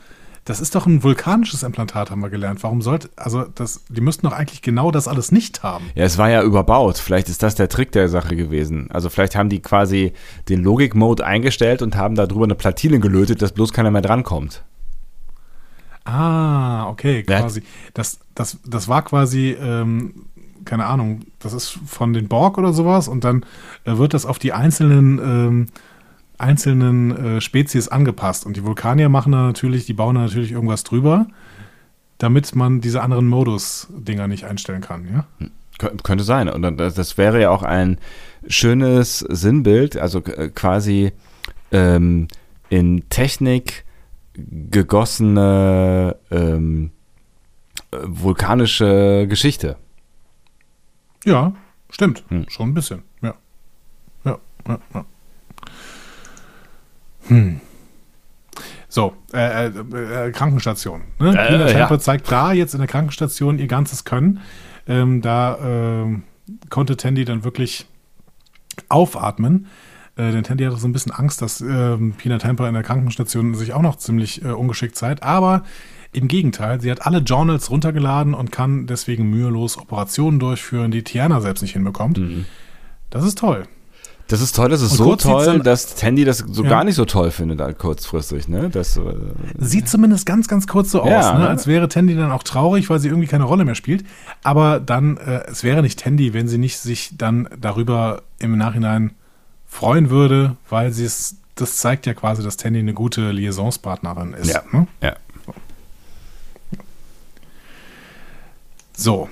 Das 0.45 0.61
ist 0.61 0.75
doch 0.75 0.87
ein 0.87 1.05
vulkanisches 1.05 1.63
Implantat, 1.63 2.11
haben 2.11 2.21
wir 2.21 2.31
gelernt. 2.31 2.65
Warum 2.65 2.83
sollte, 2.83 3.11
also 3.15 3.45
das, 3.45 3.85
die 3.89 4.01
müssten 4.01 4.27
doch 4.27 4.33
eigentlich 4.33 4.61
genau 4.61 4.91
das 4.91 5.07
alles 5.07 5.31
nicht 5.31 5.63
haben. 5.63 5.85
Ja, 5.95 6.05
es 6.05 6.19
war 6.19 6.31
ja 6.31 6.43
überbaut. 6.43 6.99
Vielleicht 6.99 7.29
ist 7.29 7.45
das 7.45 7.55
der 7.55 7.69
Trick 7.69 7.93
der 7.93 8.09
Sache 8.09 8.35
gewesen. 8.35 8.91
Also 8.91 9.09
vielleicht 9.09 9.37
haben 9.37 9.49
die 9.49 9.61
quasi 9.61 10.15
den 10.49 10.65
Logik-Mode 10.65 11.25
eingestellt 11.25 11.81
und 11.81 11.97
haben 11.97 12.17
darüber 12.17 12.45
eine 12.45 12.57
Platine 12.57 12.99
gelötet, 12.99 13.41
dass 13.41 13.53
bloß 13.53 13.73
keiner 13.73 13.93
mehr 13.93 14.03
drankommt. 14.03 14.65
Ah, 16.05 16.89
okay, 16.89 17.23
quasi. 17.23 17.63
Das, 17.95 18.19
das, 18.35 18.59
das 18.67 18.89
war 18.89 19.03
quasi, 19.03 19.57
ähm, 19.61 20.27
keine 20.65 20.87
Ahnung, 20.87 21.21
das 21.39 21.53
ist 21.53 21.79
von 21.87 22.13
den 22.13 22.27
Borg 22.27 22.59
oder 22.59 22.73
sowas 22.73 23.07
und 23.07 23.23
dann 23.23 23.45
äh, 23.85 23.97
wird 23.97 24.13
das 24.13 24.27
auf 24.27 24.41
die 24.41 24.53
einzelnen, 24.53 25.19
ähm, 25.19 25.67
einzelnen 26.43 27.16
äh, 27.16 27.40
Spezies 27.40 27.89
angepasst. 27.89 28.47
Und 28.47 28.56
die 28.56 28.64
Vulkanier 28.64 29.09
machen 29.09 29.32
da 29.32 29.43
natürlich, 29.43 29.86
die 29.86 29.94
bauen 29.94 30.16
da 30.16 30.23
natürlich 30.23 30.52
irgendwas 30.52 30.85
drüber, 30.85 31.27
damit 32.19 32.55
man 32.55 32.81
diese 32.81 33.02
anderen 33.02 33.28
Modus-Dinger 33.28 34.28
nicht 34.28 34.44
einstellen 34.44 34.81
kann, 34.81 35.09
ja? 35.12 35.27
Kön 35.78 35.97
könnte 36.02 36.24
sein. 36.24 36.48
Und 36.48 36.77
das, 36.77 37.19
wäre 37.19 37.40
ja 37.40 37.51
auch 37.51 37.62
ein 37.62 37.98
schönes 38.47 39.20
Sinnbild, 39.20 39.97
also 39.97 40.20
quasi 40.20 41.12
ähm, 41.73 42.28
in 42.69 43.09
Technik 43.09 43.85
gegossene 44.35 46.16
ähm, 46.31 46.90
äh, 47.90 47.97
vulkanische 48.05 49.27
Geschichte. 49.28 49.77
Ja, 51.24 51.52
stimmt. 51.90 52.24
Hm. 52.28 52.47
Schon 52.48 52.70
ein 52.70 52.74
bisschen. 52.74 53.02
Ja. 53.20 53.35
Ja, 54.24 54.39
ja, 54.66 54.78
ja. 54.94 55.05
Hm. 57.28 57.61
So, 58.89 59.15
äh, 59.32 59.69
äh, 59.69 60.28
äh, 60.28 60.32
Krankenstation. 60.32 61.03
Ne? 61.19 61.31
Äh, 61.31 61.49
Tina 61.49 61.66
ja. 61.66 61.73
Temple 61.73 61.99
zeigt 61.99 62.31
da 62.31 62.53
jetzt 62.53 62.74
in 62.74 62.81
der 62.81 62.89
Krankenstation 62.89 63.59
ihr 63.59 63.66
ganzes 63.66 64.05
Können. 64.05 64.40
Ähm, 64.86 65.23
da 65.23 65.59
ähm, 65.62 66.24
konnte 66.69 66.97
Tandy 66.97 67.24
dann 67.24 67.44
wirklich 67.44 67.86
aufatmen. 68.90 69.66
Äh, 70.16 70.32
denn 70.32 70.44
Tandy 70.44 70.65
hatte 70.65 70.77
so 70.77 70.86
ein 70.86 70.93
bisschen 70.93 71.12
Angst, 71.12 71.40
dass 71.40 71.62
ähm, 71.62 72.12
Pina 72.19 72.36
Temper 72.36 72.69
in 72.69 72.74
der 72.74 72.82
Krankenstation 72.82 73.55
sich 73.55 73.73
auch 73.73 73.81
noch 73.81 73.97
ziemlich 73.97 74.44
äh, 74.44 74.49
ungeschickt 74.49 74.97
zeigt. 74.97 75.23
Aber 75.23 75.62
im 76.12 76.28
Gegenteil, 76.28 76.81
sie 76.82 76.90
hat 76.90 77.07
alle 77.07 77.19
Journals 77.20 77.70
runtergeladen 77.70 78.35
und 78.35 78.53
kann 78.53 78.86
deswegen 78.86 79.31
mühelos 79.31 79.78
Operationen 79.78 80.39
durchführen, 80.39 80.90
die 80.90 81.03
Tiana 81.03 81.40
selbst 81.40 81.62
nicht 81.62 81.73
hinbekommt. 81.73 82.20
Das 83.09 83.24
ist 83.24 83.39
toll. 83.39 83.66
Das 84.28 84.40
ist 84.40 84.57
toll, 84.57 84.69
das 84.70 84.81
ist 84.81 84.93
Und 84.93 84.97
so 84.99 85.16
toll, 85.16 85.61
dass 85.61 85.94
Tandy 85.94 86.24
das 86.24 86.39
so 86.39 86.62
Ja. 86.65 86.70
gar 86.70 86.85
nicht 86.85 86.94
so 86.94 87.05
toll 87.05 87.31
findet, 87.31 87.61
halt 87.61 87.78
kurzfristig, 87.78 88.49
ne? 88.49 88.70
Das, 88.70 88.97
äh, 88.97 89.03
Sieht 89.59 89.89
zumindest 89.89 90.24
ganz, 90.24 90.49
ganz 90.49 90.66
kurz 90.66 90.90
so 90.90 91.05
Ja, 91.07 91.19
aus, 91.19 91.32
ne? 91.35 91.40
ne? 91.40 91.49
als 91.49 91.66
wäre 91.66 91.89
Tandy 91.89 92.15
dann 92.16 92.31
auch 92.32 92.43
traurig, 92.43 92.89
weil 92.89 92.99
sie 92.99 93.09
irgendwie 93.09 93.28
keine 93.28 93.44
Rolle 93.44 93.65
mehr 93.65 93.74
spielt. 93.74 94.05
Aber 94.43 94.81
dann, 94.81 95.19
äh, 95.19 95.44
es 95.51 95.65
wäre 95.65 95.82
nicht 95.82 95.99
Tandy, 95.99 96.32
wenn 96.32 96.49
sie 96.49 96.57
nicht 96.59 96.78
sich 96.78 97.11
dann 97.19 97.49
darüber 97.61 98.23
im 98.39 98.57
Nachhinein 98.57 99.12
freuen 99.66 100.09
würde, 100.09 100.57
weil 100.70 100.93
sie 100.93 101.05
es, 101.05 101.36
das 101.57 101.77
zeigt 101.77 102.07
ja 102.07 102.15
quasi, 102.15 102.43
dass 102.43 102.57
Tandy 102.57 102.78
eine 102.78 102.94
gute 102.94 103.32
Liaisonspartnerin 103.32 104.32
ist. 104.35 104.51
Ja. 104.55 104.62
Ne? 104.73 104.86
ja. 105.03 105.16
So. 108.97 109.28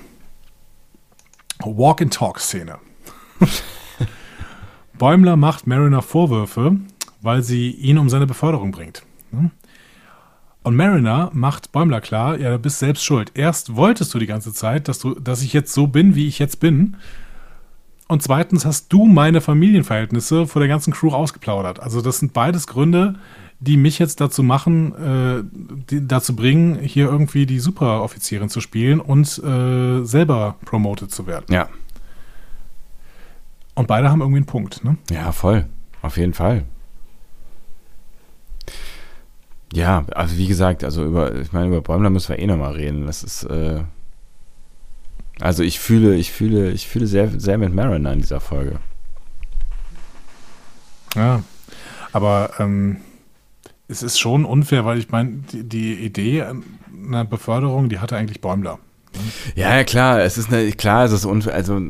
Walk-and-Talk-Szene. 1.64 2.78
Bäumler 5.00 5.36
macht 5.36 5.66
Mariner 5.66 6.02
Vorwürfe, 6.02 6.76
weil 7.22 7.42
sie 7.42 7.70
ihn 7.70 7.96
um 7.96 8.10
seine 8.10 8.26
Beförderung 8.26 8.70
bringt. 8.70 9.02
Ne? 9.32 9.50
Und 10.62 10.76
Mariner 10.76 11.30
macht 11.32 11.72
Bäumler 11.72 12.02
klar, 12.02 12.38
ja, 12.38 12.50
du 12.50 12.58
bist 12.58 12.80
selbst 12.80 13.02
schuld. 13.02 13.32
Erst 13.34 13.76
wolltest 13.76 14.12
du 14.12 14.18
die 14.18 14.26
ganze 14.26 14.52
Zeit, 14.52 14.88
dass, 14.88 14.98
du, 14.98 15.14
dass 15.14 15.42
ich 15.42 15.54
jetzt 15.54 15.72
so 15.72 15.86
bin, 15.86 16.16
wie 16.16 16.28
ich 16.28 16.38
jetzt 16.38 16.60
bin. 16.60 16.96
Und 18.08 18.22
zweitens 18.22 18.66
hast 18.66 18.92
du 18.92 19.06
meine 19.06 19.40
Familienverhältnisse 19.40 20.46
vor 20.46 20.60
der 20.60 20.68
ganzen 20.68 20.92
Crew 20.92 21.12
ausgeplaudert. 21.12 21.80
Also 21.80 22.02
das 22.02 22.18
sind 22.18 22.34
beides 22.34 22.66
Gründe, 22.66 23.14
die 23.58 23.78
mich 23.78 23.98
jetzt 23.98 24.20
dazu 24.20 24.42
machen, 24.42 24.94
äh, 25.88 25.98
dazu 26.02 26.36
bringen, 26.36 26.78
hier 26.78 27.06
irgendwie 27.06 27.46
die 27.46 27.58
Superoffizierin 27.58 28.50
zu 28.50 28.60
spielen 28.60 29.00
und 29.00 29.38
äh, 29.38 30.04
selber 30.04 30.56
promoted 30.66 31.10
zu 31.10 31.26
werden. 31.26 31.46
Ja. 31.48 31.70
Und 33.80 33.86
beide 33.86 34.10
haben 34.10 34.20
irgendwie 34.20 34.40
einen 34.40 34.46
Punkt. 34.46 34.84
Ne? 34.84 34.98
Ja, 35.10 35.32
voll. 35.32 35.64
Auf 36.02 36.18
jeden 36.18 36.34
Fall. 36.34 36.64
Ja, 39.72 40.04
also 40.14 40.36
wie 40.36 40.48
gesagt, 40.48 40.84
also 40.84 41.02
über, 41.02 41.34
ich 41.36 41.54
meine, 41.54 41.68
über 41.68 41.80
Bäumler 41.80 42.10
müssen 42.10 42.28
wir 42.28 42.38
eh 42.38 42.46
nochmal 42.46 42.74
reden. 42.74 43.06
Das 43.06 43.22
ist, 43.22 43.44
äh, 43.44 43.82
also 45.40 45.62
ich 45.62 45.80
fühle, 45.80 46.14
ich 46.14 46.30
fühle, 46.30 46.72
ich 46.72 46.88
fühle 46.88 47.06
sehr, 47.06 47.40
sehr 47.40 47.56
mit 47.56 47.74
Mariner 47.74 48.12
in 48.12 48.20
dieser 48.20 48.40
Folge. 48.40 48.80
Ja, 51.16 51.42
aber 52.12 52.50
ähm, 52.58 52.98
es 53.88 54.02
ist 54.02 54.20
schon 54.20 54.44
unfair, 54.44 54.84
weil 54.84 54.98
ich 54.98 55.08
meine, 55.08 55.38
die, 55.52 55.66
die 55.66 55.94
Idee 55.94 56.44
einer 57.08 57.24
Beförderung, 57.24 57.88
die 57.88 57.98
hatte 57.98 58.14
eigentlich 58.14 58.42
Bäumler. 58.42 58.78
Ja, 59.54 59.74
ja, 59.74 59.84
klar, 59.84 60.20
es 60.20 60.36
ist 60.36 60.52
eine, 60.52 60.70
klar, 60.72 61.06
es 61.06 61.12
ist 61.12 61.24
unfair, 61.24 61.54
also 61.54 61.80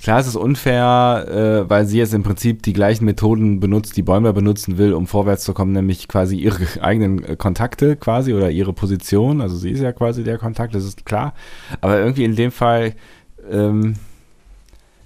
klar, 0.00 0.20
es 0.20 0.26
ist 0.26 0.36
unfair, 0.36 1.26
äh, 1.66 1.70
weil 1.70 1.86
sie 1.86 1.98
jetzt 1.98 2.14
im 2.14 2.22
Prinzip 2.22 2.62
die 2.62 2.72
gleichen 2.72 3.04
Methoden 3.04 3.60
benutzt, 3.60 3.96
die 3.96 4.02
Bäumler 4.02 4.32
benutzen 4.32 4.78
will, 4.78 4.92
um 4.92 5.06
vorwärts 5.06 5.44
zu 5.44 5.54
kommen, 5.54 5.72
nämlich 5.72 6.08
quasi 6.08 6.36
ihre 6.36 6.66
eigenen 6.82 7.24
äh, 7.24 7.36
Kontakte 7.36 7.96
quasi 7.96 8.34
oder 8.34 8.50
ihre 8.50 8.72
Position. 8.72 9.40
Also 9.40 9.56
sie 9.56 9.70
ist 9.70 9.80
ja 9.80 9.92
quasi 9.92 10.24
der 10.24 10.38
Kontakt, 10.38 10.74
das 10.74 10.84
ist 10.84 11.04
klar. 11.04 11.34
Aber 11.80 11.98
irgendwie 11.98 12.24
in 12.24 12.36
dem 12.36 12.50
Fall, 12.50 12.94
ähm, 13.50 13.94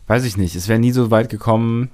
weiß 0.06 0.24
ich 0.24 0.36
nicht, 0.36 0.54
es 0.56 0.68
wäre 0.68 0.78
nie 0.78 0.92
so 0.92 1.10
weit 1.10 1.28
gekommen, 1.28 1.90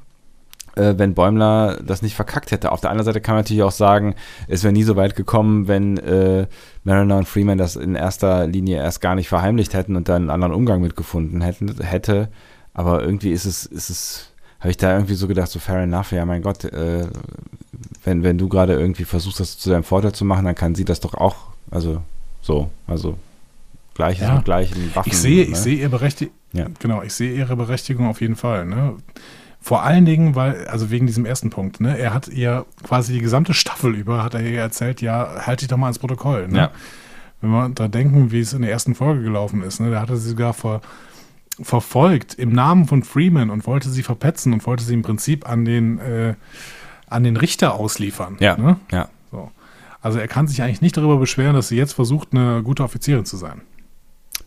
äh, 0.78 0.94
wenn 0.96 1.14
Bäumler 1.14 1.80
das 1.84 2.02
nicht 2.02 2.14
verkackt 2.14 2.50
hätte. 2.50 2.72
Auf 2.72 2.80
der 2.80 2.90
anderen 2.90 3.04
Seite 3.06 3.20
kann 3.20 3.34
man 3.34 3.44
natürlich 3.44 3.62
auch 3.62 3.72
sagen, 3.72 4.14
es 4.46 4.62
wäre 4.62 4.72
nie 4.72 4.84
so 4.84 4.96
weit 4.96 5.16
gekommen, 5.16 5.68
wenn 5.68 5.98
äh, 5.98 6.46
Mariner 6.84 7.18
und 7.18 7.28
Freeman 7.28 7.58
das 7.58 7.76
in 7.76 7.94
erster 7.94 8.46
Linie 8.46 8.78
erst 8.78 9.00
gar 9.00 9.14
nicht 9.14 9.28
verheimlicht 9.28 9.74
hätten 9.74 9.96
und 9.96 10.08
da 10.08 10.16
einen 10.16 10.30
anderen 10.30 10.54
Umgang 10.54 10.80
mitgefunden 10.80 11.40
hätten, 11.40 11.74
hätte. 11.82 12.28
Aber 12.74 13.02
irgendwie 13.02 13.30
ist 13.32 13.44
es, 13.44 13.66
ist 13.66 13.90
es, 13.90 14.32
habe 14.60 14.70
ich 14.70 14.76
da 14.76 14.94
irgendwie 14.94 15.14
so 15.14 15.26
gedacht, 15.28 15.50
so 15.50 15.58
fair 15.58 15.78
enough, 15.82 16.12
ja 16.12 16.24
mein 16.24 16.42
Gott, 16.42 16.64
äh, 16.64 17.06
wenn, 18.04 18.22
wenn 18.22 18.38
du 18.38 18.48
gerade 18.48 18.74
irgendwie 18.74 19.04
versuchst, 19.04 19.40
das 19.40 19.58
zu 19.58 19.70
deinem 19.70 19.84
Vorteil 19.84 20.12
zu 20.12 20.24
machen, 20.24 20.44
dann 20.44 20.54
kann 20.54 20.74
sie 20.74 20.84
das 20.84 21.00
doch 21.00 21.14
auch, 21.14 21.36
also 21.70 22.02
so, 22.42 22.70
also 22.86 23.18
gleiches 23.94 24.26
Ja. 24.26 24.36
mit 24.36 24.44
gleichen 24.44 24.94
Waffen. 24.94 25.10
Ich 25.10 25.18
sehe, 25.18 25.44
ne? 25.44 25.50
ich 25.52 25.56
sehe 25.58 25.76
ihr 25.78 25.88
Berechtigung, 25.88 26.34
Ja. 26.52 26.66
genau, 26.78 27.02
ich 27.02 27.12
sehe 27.14 27.32
ihre 27.34 27.56
Berechtigung 27.56 28.06
auf 28.06 28.20
jeden 28.20 28.36
Fall. 28.36 28.64
Ne? 28.66 28.94
Vor 29.60 29.82
allen 29.82 30.04
Dingen, 30.04 30.36
weil, 30.36 30.66
also 30.68 30.90
wegen 30.90 31.06
diesem 31.08 31.26
ersten 31.26 31.50
Punkt, 31.50 31.80
ne, 31.80 31.98
er 31.98 32.14
hat 32.14 32.28
ihr 32.28 32.64
quasi 32.84 33.14
die 33.14 33.20
gesamte 33.20 33.54
Staffel 33.54 33.94
über, 33.94 34.22
hat 34.22 34.34
er 34.34 34.40
ihr 34.40 34.60
erzählt, 34.60 35.02
ja, 35.02 35.46
halt 35.46 35.60
dich 35.60 35.68
doch 35.68 35.76
mal 35.76 35.86
ans 35.86 35.98
Protokoll. 35.98 36.46
Ne? 36.46 36.56
Ja. 36.58 36.70
Wenn 37.40 37.50
wir 37.50 37.68
da 37.70 37.88
denken, 37.88 38.30
wie 38.30 38.40
es 38.40 38.52
in 38.52 38.62
der 38.62 38.70
ersten 38.70 38.94
Folge 38.94 39.22
gelaufen 39.22 39.62
ist, 39.62 39.80
ne, 39.80 39.90
da 39.90 40.00
hat 40.00 40.10
er 40.10 40.16
sie 40.16 40.30
sogar 40.30 40.54
ver, 40.54 40.80
verfolgt 41.60 42.34
im 42.34 42.52
Namen 42.52 42.86
von 42.86 43.02
Freeman 43.02 43.50
und 43.50 43.66
wollte 43.66 43.88
sie 43.90 44.02
verpetzen 44.02 44.52
und 44.52 44.66
wollte 44.66 44.84
sie 44.84 44.94
im 44.94 45.02
Prinzip 45.02 45.48
an 45.48 45.64
den, 45.64 45.98
äh, 45.98 46.34
an 47.08 47.24
den 47.24 47.36
Richter 47.36 47.74
ausliefern. 47.74 48.36
Ja, 48.40 48.56
Ne? 48.56 48.76
ja. 48.92 49.08
So. 49.30 49.50
Also 50.00 50.18
er 50.18 50.28
kann 50.28 50.46
sich 50.46 50.62
eigentlich 50.62 50.80
nicht 50.82 50.96
darüber 50.96 51.16
beschweren, 51.16 51.54
dass 51.54 51.68
sie 51.68 51.76
jetzt 51.76 51.92
versucht, 51.94 52.28
eine 52.32 52.62
gute 52.62 52.84
Offizierin 52.84 53.24
zu 53.24 53.36
sein. 53.36 53.62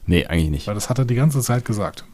Nee, 0.06 0.26
eigentlich 0.26 0.50
nicht. 0.52 0.68
Weil 0.68 0.76
das 0.76 0.90
hat 0.90 0.98
er 1.00 1.06
die 1.06 1.16
ganze 1.16 1.42
Zeit 1.42 1.66
gesagt. 1.66 2.06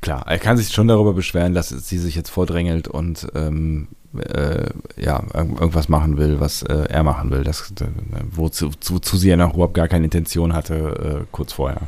Klar, 0.00 0.24
er 0.26 0.38
kann 0.38 0.56
sich 0.56 0.72
schon 0.72 0.88
darüber 0.88 1.12
beschweren, 1.14 1.54
dass 1.54 1.68
sie 1.68 1.98
sich 1.98 2.16
jetzt 2.16 2.28
vordrängelt 2.30 2.88
und 2.88 3.28
ähm, 3.36 3.86
äh, 4.18 4.66
ja, 5.00 5.20
irg- 5.20 5.60
irgendwas 5.60 5.88
machen 5.88 6.16
will, 6.18 6.40
was 6.40 6.62
äh, 6.64 6.86
er 6.88 7.04
machen 7.04 7.30
will, 7.30 7.44
das, 7.44 7.72
äh, 7.80 7.84
wozu, 8.32 8.70
zu, 8.80 8.98
zu 8.98 9.16
sie 9.16 9.28
ja 9.28 9.36
noch 9.36 9.54
überhaupt 9.54 9.74
gar 9.74 9.86
keine 9.86 10.04
Intention 10.06 10.52
hatte, 10.52 11.20
äh, 11.22 11.24
kurz 11.30 11.52
vorher. 11.52 11.82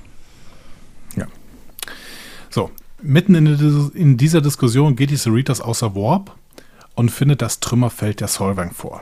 So, 2.54 2.70
mitten 3.02 3.34
in, 3.34 3.90
in 3.94 4.16
dieser 4.16 4.40
Diskussion 4.40 4.94
geht 4.94 5.10
die 5.10 5.16
Cerritos 5.16 5.60
außer 5.60 5.96
Warp 5.96 6.36
und 6.94 7.10
findet 7.10 7.42
das 7.42 7.58
Trümmerfeld 7.58 8.20
der 8.20 8.28
Solvang 8.28 8.70
vor. 8.70 9.00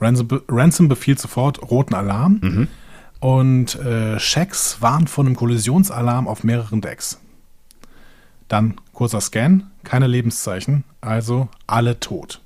Ransom, 0.00 0.28
be 0.28 0.42
Ransom 0.48 0.88
befiehlt 0.88 1.18
sofort 1.18 1.60
roten 1.70 1.94
Alarm 1.94 2.40
und 3.20 3.74
äh, 3.80 4.18
Shax 4.18 4.80
warnt 4.80 5.10
vor 5.10 5.26
einem 5.26 5.36
Kollisionsalarm 5.36 6.26
auf 6.26 6.42
mehreren 6.42 6.80
Decks. 6.80 7.20
Dann 8.48 8.76
kurzer 8.94 9.20
Scan, 9.20 9.64
keine 9.84 10.06
Lebenszeichen, 10.06 10.84
also 11.02 11.50
alle 11.66 12.00
tot. 12.00 12.40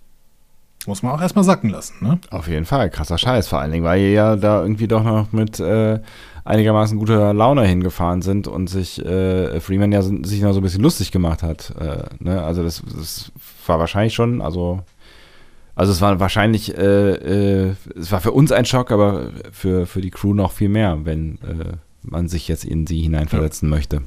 Muss 0.86 1.04
man 1.04 1.12
auch 1.12 1.20
erstmal 1.20 1.44
sacken 1.44 1.70
lassen, 1.70 1.94
ne? 2.00 2.18
Auf 2.30 2.48
jeden 2.48 2.64
Fall, 2.64 2.90
krasser 2.90 3.18
Scheiß, 3.18 3.46
vor 3.46 3.60
allen 3.60 3.70
Dingen, 3.70 3.84
weil 3.84 4.00
ihr 4.00 4.10
ja 4.10 4.34
da 4.34 4.62
irgendwie 4.62 4.88
doch 4.88 5.04
noch 5.04 5.30
mit 5.30 5.60
äh, 5.60 6.00
einigermaßen 6.44 6.98
guter 6.98 7.32
Laune 7.32 7.64
hingefahren 7.64 8.22
sind 8.22 8.48
und 8.48 8.68
sich 8.68 9.04
äh, 9.04 9.60
Freeman 9.60 9.92
ja 9.92 10.02
sich 10.02 10.40
noch 10.42 10.52
so 10.52 10.60
ein 10.60 10.62
bisschen 10.62 10.82
lustig 10.82 11.12
gemacht 11.12 11.42
hat. 11.42 11.74
Äh, 11.78 12.04
ne? 12.18 12.42
Also 12.42 12.62
das, 12.62 12.82
das 12.96 13.32
war 13.66 13.78
wahrscheinlich 13.78 14.14
schon, 14.14 14.40
also 14.42 14.82
also 15.74 15.92
es 15.92 16.00
war 16.02 16.20
wahrscheinlich, 16.20 16.76
äh, 16.76 17.12
äh, 17.12 17.74
es 17.96 18.12
war 18.12 18.20
für 18.20 18.32
uns 18.32 18.52
ein 18.52 18.66
Schock, 18.66 18.90
aber 18.90 19.30
für, 19.52 19.86
für 19.86 20.02
die 20.02 20.10
Crew 20.10 20.34
noch 20.34 20.52
viel 20.52 20.68
mehr, 20.68 21.04
wenn 21.04 21.38
äh, 21.38 21.76
man 22.02 22.28
sich 22.28 22.46
jetzt 22.48 22.64
in 22.64 22.86
sie 22.86 23.00
hineinversetzen 23.00 23.68
möchte. 23.68 24.02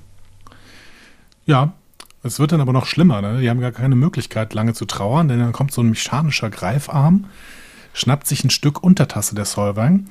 Ja, 1.46 1.74
es 2.22 2.40
wird 2.40 2.52
dann 2.52 2.62
aber 2.62 2.74
noch 2.74 2.86
schlimmer. 2.86 3.22
Ne? 3.22 3.42
Die 3.42 3.50
haben 3.50 3.62
gar 3.62 3.72
keine 3.72 3.96
Möglichkeit, 3.96 4.54
lange 4.54 4.74
zu 4.74 4.86
trauern, 4.86 5.28
denn 5.28 5.40
dann 5.40 5.54
kommt 5.54 5.72
so 5.72 5.82
ein 5.82 5.90
mechanischer 5.90 6.52
Greifarm, 6.52 7.26
schnappt 7.94 8.28
sich 8.28 8.44
ein 8.44 8.52
Stück 8.52 8.84
Untertasse 8.84 9.34
der 9.34 9.46
Solvang 9.46 10.06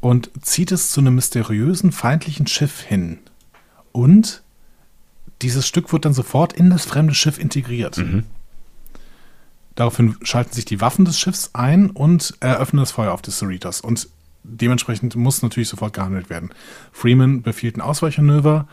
und 0.00 0.30
zieht 0.42 0.72
es 0.72 0.90
zu 0.90 1.00
einem 1.00 1.14
mysteriösen 1.14 1.92
feindlichen 1.92 2.46
Schiff 2.46 2.80
hin. 2.80 3.18
Und 3.92 4.42
dieses 5.42 5.66
Stück 5.66 5.92
wird 5.92 6.04
dann 6.04 6.14
sofort 6.14 6.52
in 6.52 6.70
das 6.70 6.84
fremde 6.84 7.14
Schiff 7.14 7.38
integriert. 7.38 7.96
Daraufhin 9.74 10.16
schalten 10.22 10.52
sich 10.52 10.64
die 10.64 10.80
Waffen 10.80 11.04
des 11.04 11.18
Schiffs 11.18 11.50
ein 11.54 11.90
und 11.90 12.34
eröffnen 12.40 12.80
das 12.80 12.92
Feuer 12.92 13.12
auf 13.12 13.22
die 13.22 13.30
Cerritos. 13.30 13.80
Und 13.80 14.08
dementsprechend 14.42 15.16
muss 15.16 15.42
natürlich 15.42 15.68
sofort 15.68 15.92
gehandelt 15.92 16.28
werden. 16.28 16.50
Freeman 16.92 17.42
befiehlt 17.42 17.76
ein 17.76 17.80
Ausweichmanöver, 17.80 18.66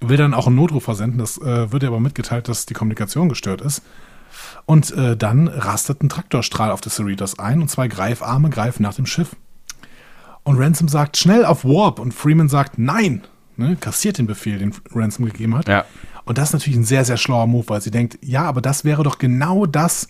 will 0.00 0.16
dann 0.16 0.34
auch 0.34 0.46
einen 0.46 0.56
Notruf 0.56 0.84
versenden. 0.84 1.18
Das 1.18 1.38
äh, 1.38 1.72
wird 1.72 1.84
aber 1.84 2.00
mitgeteilt, 2.00 2.48
dass 2.48 2.66
die 2.66 2.74
Kommunikation 2.74 3.28
gestört 3.28 3.60
ist. 3.62 3.82
Und 4.66 4.92
äh, 4.92 5.16
dann 5.16 5.48
rastet 5.48 6.02
ein 6.02 6.08
Traktorstrahl 6.08 6.70
auf 6.70 6.80
die 6.80 6.90
Cerritos 6.90 7.38
ein 7.38 7.60
und 7.60 7.68
zwei 7.68 7.88
Greifarme 7.88 8.50
greifen 8.50 8.82
nach 8.82 8.94
dem 8.94 9.06
Schiff. 9.06 9.36
Und 10.44 10.58
Ransom 10.58 10.88
sagt 10.88 11.16
schnell 11.16 11.44
auf 11.44 11.64
Warp 11.64 11.98
und 11.98 12.12
Freeman 12.14 12.48
sagt 12.48 12.78
nein. 12.78 13.22
Ne, 13.56 13.76
kassiert 13.76 14.18
den 14.18 14.26
Befehl, 14.26 14.58
den 14.58 14.74
Ransom 14.92 15.26
gegeben 15.26 15.56
hat. 15.56 15.68
Ja. 15.68 15.84
Und 16.24 16.38
das 16.38 16.48
ist 16.48 16.52
natürlich 16.54 16.78
ein 16.78 16.84
sehr, 16.84 17.04
sehr 17.04 17.16
schlauer 17.16 17.46
Move, 17.46 17.68
weil 17.68 17.80
sie 17.80 17.90
denkt, 17.90 18.18
ja, 18.20 18.42
aber 18.42 18.60
das 18.60 18.84
wäre 18.84 19.04
doch 19.04 19.18
genau 19.18 19.64
das, 19.66 20.08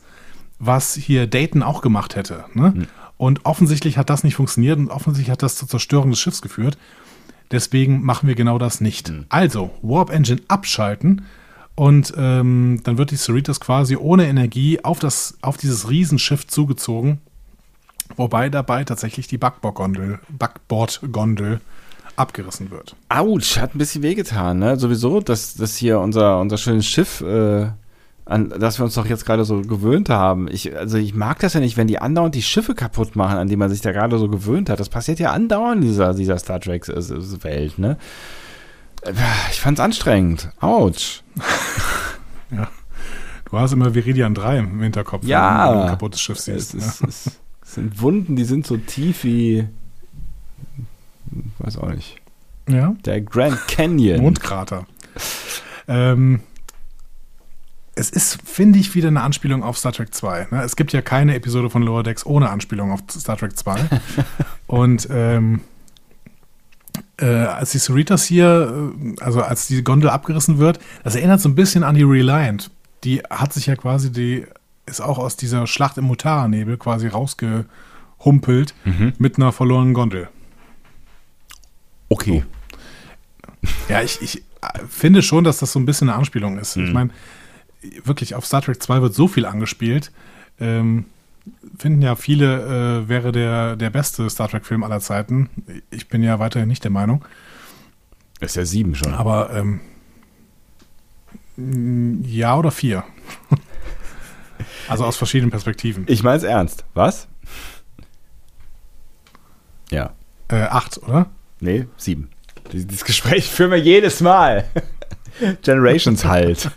was 0.58 0.94
hier 0.94 1.26
Dayton 1.26 1.62
auch 1.62 1.82
gemacht 1.82 2.16
hätte. 2.16 2.44
Ne? 2.54 2.86
Und 3.16 3.44
offensichtlich 3.44 3.98
hat 3.98 4.08
das 4.10 4.24
nicht 4.24 4.36
funktioniert 4.36 4.78
und 4.78 4.88
offensichtlich 4.90 5.30
hat 5.30 5.42
das 5.42 5.56
zur 5.56 5.68
Zerstörung 5.68 6.10
des 6.10 6.20
Schiffs 6.20 6.40
geführt. 6.40 6.78
Deswegen 7.50 8.02
machen 8.02 8.28
wir 8.28 8.34
genau 8.34 8.58
das 8.58 8.80
nicht. 8.80 9.12
Also, 9.28 9.70
Warp 9.82 10.10
Engine 10.10 10.40
abschalten 10.48 11.22
Und 11.74 12.14
ähm, 12.16 12.80
dann 12.84 12.98
wird 12.98 13.10
die 13.10 13.16
Cerritos 13.16 13.60
quasi 13.60 13.96
ohne 13.96 14.26
Energie 14.26 14.82
auf, 14.84 15.00
das, 15.00 15.36
auf 15.42 15.56
dieses 15.56 15.90
Riesenschiff 15.90 16.46
zugezogen, 16.46 17.20
wobei 18.16 18.48
dabei 18.48 18.84
tatsächlich 18.84 19.26
die 19.26 19.38
Backbord-Gondel 19.38 20.20
Backbord-Gondel 20.28 21.60
abgerissen 22.16 22.70
wird. 22.70 22.96
Autsch, 23.08 23.58
hat 23.58 23.74
ein 23.74 23.78
bisschen 23.78 24.02
wehgetan, 24.02 24.58
ne? 24.58 24.78
Sowieso, 24.78 25.20
dass 25.20 25.54
das 25.54 25.76
hier 25.76 26.00
unser, 26.00 26.40
unser 26.40 26.58
schönes 26.58 26.86
Schiff, 26.86 27.20
äh, 27.22 27.66
an 28.26 28.54
das 28.58 28.78
wir 28.78 28.84
uns 28.84 28.94
doch 28.94 29.06
jetzt 29.06 29.26
gerade 29.26 29.44
so 29.44 29.60
gewöhnt 29.62 30.08
haben. 30.08 30.48
Ich, 30.50 30.76
also 30.76 30.96
ich 30.96 31.14
mag 31.14 31.40
das 31.40 31.54
ja 31.54 31.60
nicht, 31.60 31.76
wenn 31.76 31.88
die 31.88 31.98
andauernd 31.98 32.34
die 32.34 32.42
Schiffe 32.42 32.74
kaputt 32.74 33.16
machen, 33.16 33.36
an 33.36 33.48
die 33.48 33.56
man 33.56 33.70
sich 33.70 33.80
da 33.80 33.92
gerade 33.92 34.18
so 34.18 34.28
gewöhnt 34.28 34.70
hat. 34.70 34.80
Das 34.80 34.88
passiert 34.88 35.18
ja 35.18 35.32
andauernd 35.32 35.82
in 35.82 35.88
dieser, 35.88 36.14
dieser 36.14 36.38
Star 36.38 36.60
Trek-Welt, 36.60 37.78
ne? 37.78 37.98
Ich 39.50 39.60
fand's 39.60 39.80
anstrengend. 39.80 40.50
Autsch. 40.60 41.22
ja. 42.50 42.68
Du 43.50 43.58
hast 43.58 43.72
immer 43.72 43.94
Viridian 43.94 44.34
3 44.34 44.58
im 44.58 44.80
Hinterkopf, 44.80 45.24
ja, 45.24 45.68
wenn 45.68 45.74
du 45.74 45.82
ein 45.82 45.90
kaputtes 45.90 46.20
Schiff 46.20 46.40
siehst. 46.40 46.74
Es, 46.74 47.00
ja. 47.00 47.06
es, 47.08 47.26
es 47.26 47.40
sind 47.74 48.00
Wunden, 48.00 48.36
die 48.36 48.44
sind 48.44 48.66
so 48.66 48.76
tief 48.76 49.24
wie 49.24 49.66
weiß 51.58 51.78
auch 51.78 51.90
nicht. 51.90 52.16
Ja. 52.68 52.94
Der 53.04 53.20
Grand 53.20 53.66
Canyon. 53.68 54.20
Mondkrater. 54.20 54.86
ähm, 55.88 56.40
es 57.96 58.10
ist, 58.10 58.38
finde 58.44 58.78
ich, 58.78 58.94
wieder 58.94 59.08
eine 59.08 59.22
Anspielung 59.22 59.62
auf 59.62 59.78
Star 59.78 59.92
Trek 59.92 60.14
2. 60.14 60.48
Ne? 60.50 60.62
Es 60.62 60.76
gibt 60.76 60.92
ja 60.92 61.02
keine 61.02 61.34
Episode 61.34 61.70
von 61.70 61.82
Lower 61.82 62.02
Decks 62.02 62.26
ohne 62.26 62.50
Anspielung 62.50 62.90
auf 62.90 63.00
Star 63.10 63.36
Trek 63.36 63.56
2. 63.56 63.76
Und 64.66 65.06
ähm, 65.10 65.60
äh, 67.20 67.26
als 67.26 67.72
die 67.72 67.78
Cerritos 67.78 68.24
hier, 68.24 68.92
äh, 69.00 69.22
also 69.22 69.42
als 69.42 69.68
die 69.68 69.84
Gondel 69.84 70.10
abgerissen 70.10 70.58
wird, 70.58 70.80
das 71.04 71.14
erinnert 71.14 71.40
so 71.40 71.48
ein 71.48 71.54
bisschen 71.54 71.84
an 71.84 71.94
die 71.94 72.02
Reliant. 72.02 72.70
Die 73.04 73.20
hat 73.30 73.52
sich 73.52 73.66
ja 73.66 73.76
quasi, 73.76 74.10
die 74.10 74.46
ist 74.86 75.00
auch 75.00 75.18
aus 75.18 75.36
dieser 75.36 75.66
Schlacht 75.66 75.98
im 75.98 76.04
Mutara-Nebel 76.04 76.76
quasi 76.76 77.08
rausgehumpelt 77.08 78.74
mhm. 78.84 79.12
mit 79.18 79.36
einer 79.36 79.52
verlorenen 79.52 79.94
Gondel. 79.94 80.28
Okay. 82.08 82.44
Ja, 83.88 84.02
ich, 84.02 84.20
ich 84.20 84.42
finde 84.88 85.22
schon, 85.22 85.44
dass 85.44 85.58
das 85.58 85.72
so 85.72 85.78
ein 85.78 85.86
bisschen 85.86 86.08
eine 86.08 86.18
Anspielung 86.18 86.58
ist. 86.58 86.76
Mhm. 86.76 86.84
Ich 86.84 86.92
meine, 86.92 87.10
wirklich 88.04 88.34
auf 88.34 88.46
Star 88.46 88.62
Trek 88.62 88.82
2 88.82 89.02
wird 89.02 89.14
so 89.14 89.28
viel 89.28 89.46
angespielt. 89.46 90.12
Ähm, 90.60 91.06
finden 91.78 92.02
ja 92.02 92.14
viele, 92.16 93.02
äh, 93.04 93.08
wäre 93.08 93.32
der, 93.32 93.76
der 93.76 93.90
beste 93.90 94.28
Star 94.30 94.48
Trek-Film 94.48 94.82
aller 94.82 95.00
Zeiten. 95.00 95.50
Ich 95.90 96.08
bin 96.08 96.22
ja 96.22 96.38
weiterhin 96.38 96.68
nicht 96.68 96.84
der 96.84 96.90
Meinung. 96.90 97.24
ist 98.40 98.56
ja 98.56 98.64
sieben 98.64 98.94
schon. 98.94 99.14
Aber 99.14 99.50
ähm, 99.54 99.80
ja 102.24 102.56
oder 102.56 102.70
vier. 102.70 103.04
Also 104.88 105.04
aus 105.04 105.16
verschiedenen 105.16 105.50
Perspektiven. 105.50 106.04
Ich 106.08 106.22
meine 106.22 106.36
es 106.36 106.42
ernst. 106.42 106.84
Was? 106.94 107.28
Ja. 109.90 110.12
Äh, 110.48 110.62
acht, 110.62 111.02
oder? 111.02 111.26
Nee, 111.60 111.86
sieben. 111.96 112.30
Dieses 112.72 113.04
Gespräch 113.04 113.50
führen 113.50 113.70
wir 113.70 113.78
jedes 113.78 114.20
Mal. 114.20 114.64
Generations 115.62 116.24
halt. 116.24 116.70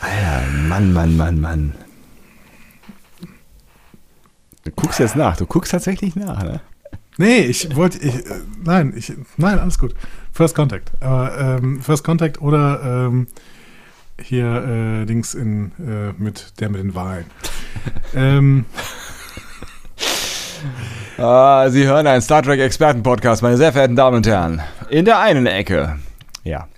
Alter, 0.00 0.46
Mann, 0.68 0.92
Mann, 0.92 1.16
Mann, 1.16 1.40
Mann. 1.40 1.74
Du 4.64 4.70
guckst 4.70 4.98
jetzt 5.00 5.16
nach. 5.16 5.36
Du 5.36 5.46
guckst 5.46 5.72
tatsächlich 5.72 6.14
nach, 6.16 6.42
ne? 6.42 6.60
Nee, 7.18 7.40
ich 7.40 7.74
wollte, 7.76 7.98
ich, 7.98 8.14
äh, 8.14 8.40
nein, 8.64 8.94
ich, 8.96 9.12
nein, 9.36 9.58
alles 9.58 9.78
gut. 9.78 9.94
First 10.32 10.54
Contact. 10.54 10.90
Aber 11.00 11.38
ähm, 11.38 11.80
First 11.80 12.04
Contact 12.04 12.40
oder 12.40 12.80
ähm, 12.82 13.26
hier 14.20 15.02
äh, 15.02 15.06
Dings 15.06 15.34
in, 15.34 15.72
äh, 15.78 16.12
mit 16.20 16.60
der 16.60 16.68
mit 16.70 16.82
den 16.82 16.94
Wahlen. 16.94 17.26
ähm, 18.14 18.64
Ah, 21.18 21.68
Sie 21.70 21.86
hören 21.86 22.06
einen 22.06 22.22
Star 22.22 22.42
Trek 22.42 22.60
Experten-Podcast, 22.60 23.42
meine 23.42 23.56
sehr 23.56 23.72
verehrten 23.72 23.96
Damen 23.96 24.18
und 24.18 24.26
Herren. 24.26 24.62
In 24.88 25.04
der 25.04 25.18
einen 25.18 25.46
Ecke. 25.46 25.98
Ja. 26.44 26.68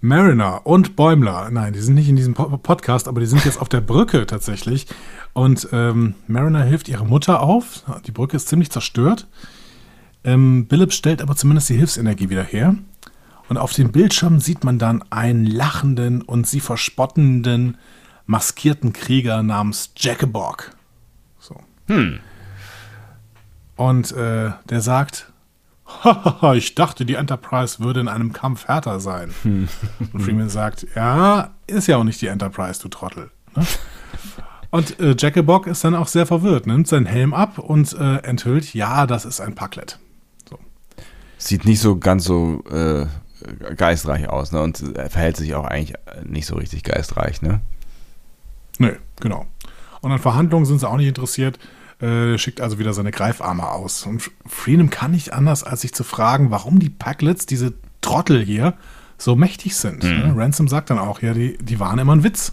Mariner 0.00 0.66
und 0.66 0.96
Bäumler, 0.96 1.50
nein, 1.50 1.74
die 1.74 1.80
sind 1.80 1.94
nicht 1.94 2.08
in 2.08 2.16
diesem 2.16 2.32
Podcast, 2.34 3.06
aber 3.06 3.20
die 3.20 3.26
sind 3.26 3.44
jetzt 3.44 3.60
auf 3.60 3.68
der 3.68 3.82
Brücke 3.82 4.26
tatsächlich. 4.26 4.86
Und 5.34 5.68
ähm, 5.72 6.14
Mariner 6.26 6.62
hilft 6.64 6.88
ihrer 6.88 7.04
Mutter 7.04 7.42
auf. 7.42 7.84
Die 8.06 8.12
Brücke 8.12 8.36
ist 8.36 8.48
ziemlich 8.48 8.70
zerstört. 8.70 9.26
Ähm, 10.24 10.66
Billups 10.66 10.96
stellt 10.96 11.20
aber 11.20 11.36
zumindest 11.36 11.68
die 11.68 11.76
Hilfsenergie 11.76 12.30
wieder 12.30 12.42
her. 12.44 12.74
Und 13.50 13.56
auf 13.56 13.72
dem 13.72 13.90
Bildschirm 13.90 14.38
sieht 14.38 14.62
man 14.62 14.78
dann 14.78 15.02
einen 15.10 15.44
lachenden 15.44 16.22
und 16.22 16.46
sie 16.46 16.60
verspottenden, 16.60 17.78
maskierten 18.24 18.92
Krieger 18.92 19.42
namens 19.42 19.90
Jackabog. 19.96 20.70
So. 21.40 21.56
Hm. 21.88 22.20
Und 23.74 24.12
äh, 24.12 24.52
der 24.68 24.80
sagt, 24.80 25.32
ich 26.54 26.76
dachte, 26.76 27.04
die 27.04 27.14
Enterprise 27.14 27.80
würde 27.80 27.98
in 27.98 28.06
einem 28.06 28.32
Kampf 28.32 28.68
härter 28.68 29.00
sein. 29.00 29.34
Hm. 29.42 29.68
Und 30.12 30.20
Freeman 30.22 30.48
sagt, 30.48 30.86
ja, 30.94 31.50
ist 31.66 31.88
ja 31.88 31.96
auch 31.96 32.04
nicht 32.04 32.20
die 32.22 32.28
Enterprise, 32.28 32.80
du 32.80 32.86
Trottel. 32.86 33.32
Ne? 33.56 33.66
Und 34.70 35.00
äh, 35.00 35.16
Jackabock 35.18 35.66
ist 35.66 35.82
dann 35.82 35.96
auch 35.96 36.06
sehr 36.06 36.24
verwirrt, 36.24 36.68
nimmt 36.68 36.86
seinen 36.86 37.06
Helm 37.06 37.34
ab 37.34 37.58
und 37.58 37.94
äh, 37.94 38.18
enthüllt, 38.18 38.74
ja, 38.74 39.08
das 39.08 39.24
ist 39.24 39.40
ein 39.40 39.56
Packlet. 39.56 39.98
So. 40.48 40.56
Sieht 41.36 41.64
nicht 41.64 41.80
so 41.80 41.96
ganz 41.98 42.22
so 42.22 42.62
äh, 42.70 43.06
geistreich 43.76 44.28
aus, 44.28 44.52
ne? 44.52 44.60
Und 44.60 44.96
er 44.96 45.10
verhält 45.10 45.36
sich 45.36 45.54
auch 45.54 45.64
eigentlich 45.64 45.94
nicht 46.24 46.46
so 46.46 46.56
richtig 46.56 46.84
geistreich, 46.84 47.42
ne? 47.42 47.60
Nö, 48.78 48.96
genau. 49.20 49.46
Und 50.00 50.12
an 50.12 50.18
Verhandlungen 50.18 50.64
sind 50.64 50.78
sie 50.78 50.88
auch 50.88 50.96
nicht 50.96 51.08
interessiert. 51.08 51.58
Äh, 52.00 52.38
schickt 52.38 52.62
also 52.62 52.78
wieder 52.78 52.94
seine 52.94 53.10
Greifarme 53.10 53.68
aus. 53.68 54.06
Und 54.06 54.30
Freedom 54.46 54.88
kann 54.88 55.10
nicht 55.10 55.34
anders, 55.34 55.64
als 55.64 55.82
sich 55.82 55.92
zu 55.92 56.02
fragen, 56.02 56.50
warum 56.50 56.78
die 56.78 56.88
Packlets, 56.88 57.44
diese 57.44 57.74
Trottel 58.00 58.42
hier, 58.42 58.74
so 59.18 59.36
mächtig 59.36 59.76
sind. 59.76 60.02
Mhm. 60.02 60.10
Ne? 60.10 60.34
Ransom 60.34 60.66
sagt 60.66 60.88
dann 60.88 60.98
auch, 60.98 61.20
ja, 61.20 61.34
die, 61.34 61.58
die 61.58 61.78
waren 61.78 61.98
immer 61.98 62.16
ein 62.16 62.24
Witz. 62.24 62.52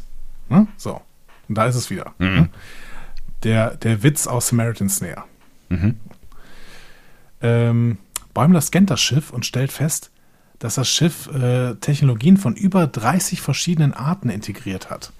Ne? 0.49 0.67
So. 0.75 1.01
Und 1.47 1.57
da 1.57 1.65
ist 1.65 1.75
es 1.75 1.89
wieder. 1.89 2.13
Mhm. 2.17 2.27
Ne? 2.27 2.49
Der, 3.43 3.75
der 3.77 4.03
Witz 4.03 4.27
aus 4.27 4.49
Samaritan 4.49 4.89
Snare. 4.89 5.23
Mhm. 5.69 5.95
Ähm, 7.41 7.97
Bäumler 8.33 8.61
scannt 8.61 8.89
das 8.89 8.99
Schiff 8.99 9.31
und 9.31 9.45
stellt 9.45 9.71
fest, 9.71 10.11
dass 10.59 10.75
das 10.75 10.87
Schiff 10.87 11.27
äh, 11.33 11.75
Technologien 11.75 12.37
von 12.37 12.55
über 12.55 12.87
30 12.87 13.41
verschiedenen 13.41 13.93
Arten 13.93 14.29
integriert 14.29 14.89
hat. 14.89 15.11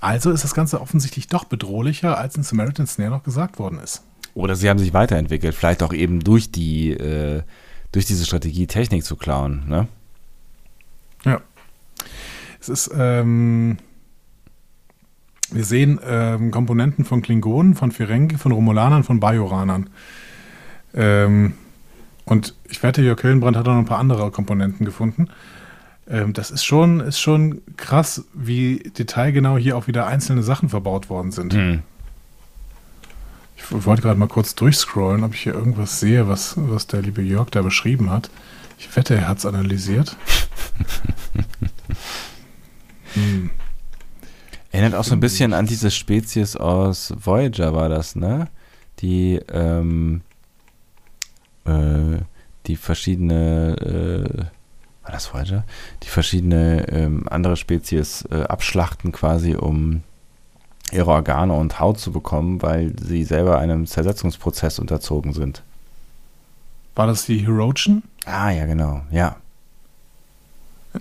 Also 0.00 0.30
ist 0.30 0.44
das 0.44 0.54
Ganze 0.54 0.80
offensichtlich 0.80 1.28
doch 1.28 1.44
bedrohlicher, 1.44 2.18
als 2.18 2.36
in 2.36 2.42
Samaritan 2.42 2.86
Snare 2.86 3.10
noch 3.10 3.22
gesagt 3.22 3.58
worden 3.58 3.78
ist. 3.78 4.02
Oder 4.34 4.56
sie 4.56 4.70
haben 4.70 4.78
sich 4.78 4.94
weiterentwickelt, 4.94 5.54
vielleicht 5.54 5.82
auch 5.82 5.92
eben 5.92 6.20
durch 6.20 6.50
die, 6.50 6.90
äh, 6.90 7.42
durch 7.92 8.06
diese 8.06 8.24
Strategie 8.24 8.66
Technik 8.66 9.04
zu 9.04 9.16
klauen, 9.16 9.68
ne? 9.68 9.88
Ja. 11.24 11.40
Es 12.60 12.68
ist, 12.68 12.90
ähm, 12.96 13.78
wir 15.50 15.64
sehen 15.64 15.98
ähm, 16.06 16.50
Komponenten 16.50 17.04
von 17.04 17.22
Klingonen, 17.22 17.74
von 17.74 17.90
Ferengi, 17.90 18.36
von 18.36 18.52
Romulanern, 18.52 19.02
von 19.02 19.20
Bajoranern. 19.20 19.90
Ähm, 20.94 21.54
und 22.30 22.54
ich 22.68 22.80
wette, 22.84 23.02
Jörg 23.02 23.20
Höllenbrand 23.24 23.56
hat 23.56 23.66
auch 23.66 23.72
noch 23.72 23.80
ein 23.80 23.86
paar 23.86 23.98
andere 23.98 24.30
Komponenten 24.30 24.86
gefunden. 24.86 25.30
Ähm, 26.08 26.32
das 26.32 26.52
ist 26.52 26.64
schon, 26.64 27.00
ist 27.00 27.18
schon 27.18 27.60
krass, 27.76 28.24
wie 28.32 28.78
detailgenau 28.96 29.58
hier 29.58 29.76
auch 29.76 29.88
wieder 29.88 30.06
einzelne 30.06 30.44
Sachen 30.44 30.68
verbaut 30.68 31.10
worden 31.10 31.32
sind. 31.32 31.52
Hm. 31.52 31.82
Ich 33.56 33.84
wollte 33.84 34.02
gerade 34.02 34.18
mal 34.18 34.28
kurz 34.28 34.54
durchscrollen, 34.54 35.24
ob 35.24 35.34
ich 35.34 35.42
hier 35.42 35.54
irgendwas 35.54 35.98
sehe, 35.98 36.28
was, 36.28 36.54
was 36.56 36.86
der 36.86 37.02
liebe 37.02 37.20
Jörg 37.20 37.50
da 37.50 37.62
beschrieben 37.62 38.10
hat. 38.10 38.30
Ich 38.78 38.94
wette, 38.94 39.16
er 39.16 39.26
hat 39.26 39.38
es 39.38 39.46
analysiert. 39.46 40.16
hm. 43.14 43.50
Erinnert 44.70 44.94
auch 44.94 45.04
so 45.04 45.14
ein 45.14 45.20
bisschen 45.20 45.52
an 45.52 45.66
diese 45.66 45.90
Spezies 45.90 46.54
aus 46.54 47.12
Voyager, 47.18 47.74
war 47.74 47.88
das, 47.88 48.14
ne? 48.14 48.46
Die, 49.00 49.40
ähm, 49.52 50.20
äh, 51.64 52.18
die 52.66 52.76
verschiedene, 52.76 53.76
äh, 53.78 54.38
war 55.04 55.12
das 55.12 55.32
Voyager? 55.32 55.64
Die 56.02 56.08
verschiedene 56.08 56.88
ähm, 56.88 57.24
andere 57.28 57.56
Spezies 57.56 58.24
äh, 58.30 58.42
abschlachten 58.42 59.12
quasi, 59.12 59.54
um 59.54 60.02
ihre 60.92 61.10
Organe 61.10 61.52
und 61.52 61.80
Haut 61.80 61.98
zu 61.98 62.12
bekommen, 62.12 62.62
weil 62.62 62.92
sie 63.00 63.24
selber 63.24 63.58
einem 63.58 63.86
Zersetzungsprozess 63.86 64.78
unterzogen 64.78 65.32
sind. 65.32 65.62
War 66.94 67.06
das 67.06 67.26
die 67.26 67.38
Hirogen? 67.38 68.02
Ah, 68.26 68.50
ja, 68.50 68.66
genau, 68.66 69.02
ja. 69.10 69.36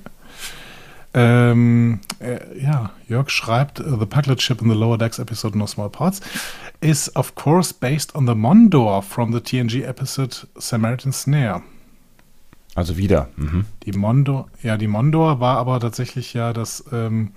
Ähm, 1.11 2.02
äh, 2.19 2.61
ja, 2.61 2.91
Jörg 3.07 3.31
schreibt, 3.31 3.80
uh, 3.80 3.98
The 3.99 4.06
Packlet 4.06 4.44
Ship 4.44 4.61
in 4.61 4.69
the 4.69 4.76
Lower 4.76 4.95
Decks 4.95 5.18
episode 5.18 5.57
No 5.57 5.65
Small 5.65 5.90
Parts 5.90 6.22
is 6.81 7.14
of 7.15 7.35
course 7.35 7.73
based 7.73 8.15
on 8.15 8.26
the 8.26 8.35
Mondor 8.35 9.01
from 9.01 9.31
the 9.31 9.39
TNG 9.39 9.84
episode 9.84 10.47
Samaritan 10.57 11.11
Snare. 11.11 11.61
Also 12.76 12.97
wieder. 12.97 13.30
Mhm. 13.35 13.65
Die 13.84 13.91
Mondor, 13.91 14.47
ja, 14.64 14.77
die 14.77 14.88
Mondor 14.88 15.39
war 15.39 15.57
aber 15.57 15.80
tatsächlich 15.80 16.34
ja 16.34 16.53
das, 16.53 16.84
ähm, 16.91 17.31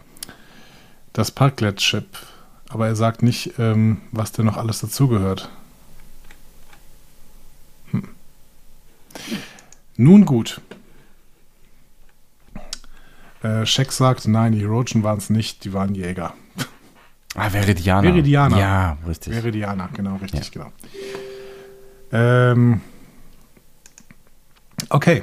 das 1.13 1.31
Parklet-Chip. 1.31 2.07
Aber 2.69 2.87
er 2.87 2.97
sagt 2.97 3.23
nicht, 3.23 3.59
ähm, 3.59 4.03
was 4.13 4.33
denn 4.33 4.47
noch 4.47 4.57
alles 4.57 4.81
dazugehört. 4.81 5.51
Hm. 7.91 8.09
Nun 9.97 10.25
gut. 10.25 10.61
Äh, 13.43 13.67
Scheck 13.67 13.93
sagt, 13.93 14.29
nein, 14.29 14.53
die 14.53 14.65
Rogen 14.65 15.03
waren 15.03 15.19
es 15.19 15.29
nicht, 15.29 15.65
die 15.65 15.73
waren 15.73 15.95
Jäger. 15.95 16.35
Ah, 17.35 17.49
Veridianer. 17.51 18.03
Veridianer. 18.09 18.59
Ja, 18.59 18.99
richtig. 19.07 19.33
Veridianer, 19.35 19.89
genau, 19.95 20.17
richtig, 20.17 20.51
genau. 20.53 20.71
Ähm, 22.13 22.81
okay. 24.91 25.23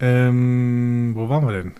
Ähm, 0.00 1.12
wo 1.14 1.28
waren 1.28 1.46
wir 1.46 1.52
denn? 1.52 1.72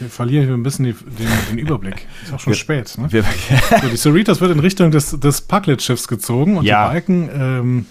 Ich 0.00 0.12
verliere 0.12 0.44
hier 0.44 0.54
ein 0.54 0.62
bisschen 0.62 0.84
die, 0.86 0.92
den, 0.92 1.28
den 1.50 1.58
Überblick. 1.58 2.06
Ist 2.24 2.32
auch 2.32 2.40
schon 2.40 2.52
Wir- 2.52 2.58
spät. 2.58 2.96
Ne? 2.98 3.10
Wir, 3.12 3.24
So, 3.82 3.88
die 3.88 3.96
Cerritos 3.96 4.40
wird 4.40 4.50
in 4.52 4.60
Richtung 4.60 4.90
des, 4.90 5.18
des 5.18 5.40
Parklet-Schiffs 5.42 6.08
gezogen 6.08 6.56
und 6.56 6.64
Ja. 6.64 6.86
die 6.88 6.92
Balken 6.94 7.30
ähm, 7.32 7.86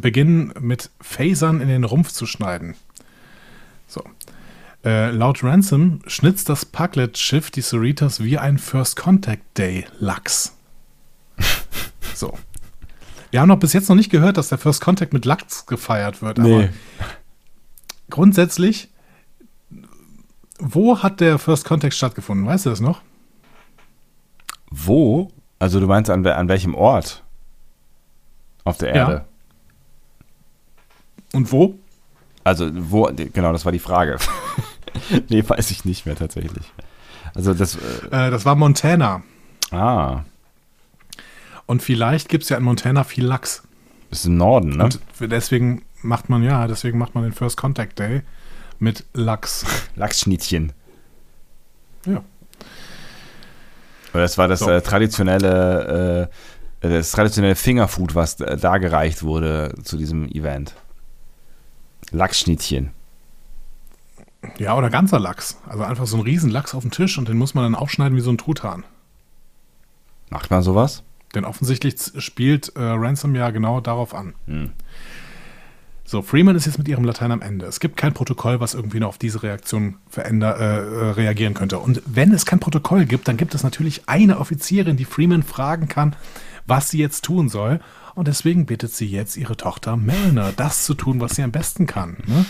beginnen 0.00 0.52
mit 0.60 0.90
Phasern 1.00 1.60
in 1.60 1.68
den 1.68 1.84
Rumpf 1.84 2.12
zu 2.12 2.26
schneiden. 2.26 2.74
So. 3.86 4.02
Äh, 4.84 5.10
laut 5.12 5.42
Ransom 5.42 6.00
schnitzt 6.06 6.50
das 6.50 6.66
Parklet-Schiff 6.66 7.50
die 7.50 7.62
Cerritos 7.62 8.22
wie 8.22 8.36
ein 8.36 8.58
First 8.58 8.96
Contact 8.96 9.56
Day 9.56 9.86
Lachs. 9.98 10.56
so. 12.14 12.36
Wir 13.30 13.40
haben 13.40 13.48
noch 13.48 13.58
bis 13.58 13.72
jetzt 13.72 13.88
noch 13.88 13.96
nicht 13.96 14.10
gehört, 14.10 14.36
dass 14.36 14.50
der 14.50 14.58
First 14.58 14.82
Contact 14.82 15.12
mit 15.14 15.24
Lachs 15.24 15.66
gefeiert 15.66 16.20
wird, 16.20 16.38
aber 16.38 16.48
nee. 16.48 16.68
grundsätzlich, 18.10 18.90
wo 20.58 21.02
hat 21.02 21.20
der 21.20 21.38
First 21.38 21.64
Contact 21.64 21.94
stattgefunden? 21.94 22.46
Weißt 22.46 22.66
du 22.66 22.70
das 22.70 22.80
noch? 22.80 23.00
Wo? 24.70 25.30
Also 25.58 25.80
du 25.80 25.86
meinst 25.86 26.10
an, 26.10 26.26
an 26.26 26.48
welchem 26.48 26.74
Ort? 26.74 27.24
Auf 28.64 28.76
der 28.76 28.94
Ja. 28.94 28.94
Erde. 28.94 29.24
Und 31.32 31.50
wo? 31.50 31.78
Also 32.44 32.70
wo, 32.72 33.10
genau, 33.32 33.52
das 33.52 33.64
war 33.64 33.72
die 33.72 33.78
Frage. 33.78 34.18
nee, 35.28 35.42
weiß 35.46 35.70
ich 35.70 35.84
nicht 35.84 36.06
mehr 36.06 36.16
tatsächlich. 36.16 36.64
Also 37.34 37.54
das, 37.54 37.76
äh, 37.76 38.28
Äh, 38.28 38.30
das 38.30 38.44
war 38.44 38.54
Montana. 38.54 39.22
ah, 39.70 40.22
Und 41.66 41.82
vielleicht 41.82 42.28
gibt 42.28 42.44
es 42.44 42.50
ja 42.50 42.56
in 42.56 42.64
Montana 42.64 43.04
viel 43.04 43.24
Lachs. 43.24 43.62
ist 44.10 44.26
im 44.26 44.36
Norden, 44.36 44.76
ne? 44.76 44.84
Und 44.84 45.00
deswegen 45.20 45.82
macht 46.02 46.28
man, 46.28 46.42
ja, 46.42 46.66
deswegen 46.68 46.98
macht 46.98 47.14
man 47.14 47.24
den 47.24 47.32
First 47.32 47.56
Contact 47.56 47.98
Day 47.98 48.22
mit 48.78 49.04
Lachs. 49.14 49.64
Lachsschnittchen. 49.96 50.72
Ja. 52.06 52.22
Oder 54.12 54.22
das 54.22 54.38
war 54.38 54.46
das 54.46 54.60
So. 54.60 54.70
äh, 54.70 54.80
traditionelle, 54.82 56.30
äh, 56.80 56.88
das 56.88 57.10
traditionelle 57.12 57.56
Fingerfood, 57.56 58.14
was 58.14 58.38
äh, 58.40 58.56
dargereicht 58.56 59.22
wurde 59.22 59.74
zu 59.82 59.96
diesem 59.96 60.28
Event. 60.28 60.74
Lachsschnittchen. 62.10 62.90
Ja, 64.58 64.76
oder 64.76 64.90
ganzer 64.90 65.18
Lachs. 65.18 65.58
Also 65.66 65.84
einfach 65.84 66.06
so 66.06 66.16
ein 66.16 66.22
riesen 66.22 66.50
Lachs 66.50 66.74
auf 66.74 66.82
dem 66.82 66.90
Tisch 66.90 67.18
und 67.18 67.28
den 67.28 67.36
muss 67.36 67.54
man 67.54 67.64
dann 67.64 67.74
aufschneiden 67.74 68.16
wie 68.16 68.22
so 68.22 68.30
ein 68.30 68.38
Truthahn. 68.38 68.84
Macht 70.30 70.50
man 70.50 70.62
sowas? 70.62 71.02
Denn 71.34 71.44
offensichtlich 71.44 71.96
spielt 72.18 72.74
äh, 72.76 72.82
Ransom 72.82 73.34
ja 73.34 73.50
genau 73.50 73.80
darauf 73.80 74.14
an. 74.14 74.34
Hm. 74.46 74.70
So, 76.06 76.20
Freeman 76.20 76.54
ist 76.54 76.66
jetzt 76.66 76.76
mit 76.76 76.86
ihrem 76.86 77.04
Latein 77.04 77.32
am 77.32 77.40
Ende. 77.40 77.64
Es 77.64 77.80
gibt 77.80 77.96
kein 77.96 78.12
Protokoll, 78.12 78.60
was 78.60 78.74
irgendwie 78.74 79.00
noch 79.00 79.08
auf 79.08 79.18
diese 79.18 79.42
Reaktion 79.42 79.96
veränder, 80.08 80.58
äh, 80.58 80.76
äh, 80.76 81.10
reagieren 81.12 81.54
könnte. 81.54 81.78
Und 81.78 82.02
wenn 82.04 82.32
es 82.32 82.44
kein 82.44 82.60
Protokoll 82.60 83.06
gibt, 83.06 83.26
dann 83.26 83.38
gibt 83.38 83.54
es 83.54 83.62
natürlich 83.62 84.02
eine 84.06 84.38
Offizierin, 84.38 84.98
die 84.98 85.06
Freeman 85.06 85.42
fragen 85.42 85.88
kann, 85.88 86.14
was 86.66 86.90
sie 86.90 86.98
jetzt 86.98 87.24
tun 87.24 87.48
soll. 87.48 87.80
Und 88.14 88.28
deswegen 88.28 88.66
bittet 88.66 88.92
sie 88.92 89.06
jetzt 89.06 89.36
ihre 89.36 89.56
Tochter 89.56 89.96
Mariner, 89.96 90.52
das 90.54 90.84
zu 90.84 90.94
tun, 90.94 91.20
was 91.20 91.36
sie 91.36 91.42
am 91.42 91.52
besten 91.52 91.86
kann. 91.86 92.18
Ne? 92.26 92.44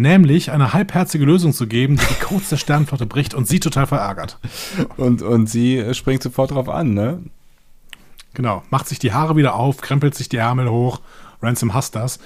Nämlich 0.00 0.50
eine 0.50 0.72
halbherzige 0.72 1.26
Lösung 1.26 1.52
zu 1.52 1.66
geben, 1.66 1.98
die 1.98 2.06
die 2.06 2.24
Codes 2.24 2.48
der 2.48 2.56
Sternenflotte 2.56 3.04
bricht 3.04 3.34
und 3.34 3.46
sie 3.46 3.60
total 3.60 3.86
verärgert. 3.86 4.38
Und, 4.96 5.20
und 5.20 5.46
sie 5.46 5.92
springt 5.92 6.22
sofort 6.22 6.52
drauf 6.52 6.70
an, 6.70 6.94
ne? 6.94 7.20
Genau, 8.32 8.62
macht 8.70 8.88
sich 8.88 8.98
die 8.98 9.12
Haare 9.12 9.36
wieder 9.36 9.56
auf, 9.56 9.82
krempelt 9.82 10.14
sich 10.14 10.30
die 10.30 10.38
Ärmel 10.38 10.70
hoch. 10.70 11.02
Ransom 11.42 11.74
hasst 11.74 11.96
das. 11.96 12.18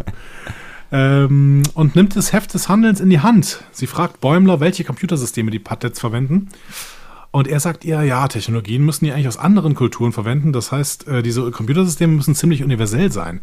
ähm, 0.92 1.62
und 1.72 1.96
nimmt 1.96 2.14
das 2.14 2.34
Heft 2.34 2.52
des 2.52 2.68
Handelns 2.68 3.00
in 3.00 3.08
die 3.08 3.20
Hand. 3.20 3.64
Sie 3.72 3.86
fragt 3.86 4.20
Bäumler, 4.20 4.60
welche 4.60 4.84
Computersysteme 4.84 5.50
die 5.50 5.58
Padlets 5.58 5.98
verwenden. 5.98 6.50
Und 7.30 7.48
er 7.48 7.60
sagt 7.60 7.86
ihr, 7.86 8.02
ja, 8.02 8.28
Technologien 8.28 8.84
müssen 8.84 9.06
die 9.06 9.12
eigentlich 9.12 9.28
aus 9.28 9.38
anderen 9.38 9.74
Kulturen 9.74 10.12
verwenden. 10.12 10.52
Das 10.52 10.72
heißt, 10.72 11.08
äh, 11.08 11.22
diese 11.22 11.50
Computersysteme 11.50 12.12
müssen 12.12 12.34
ziemlich 12.34 12.62
universell 12.62 13.10
sein. 13.10 13.40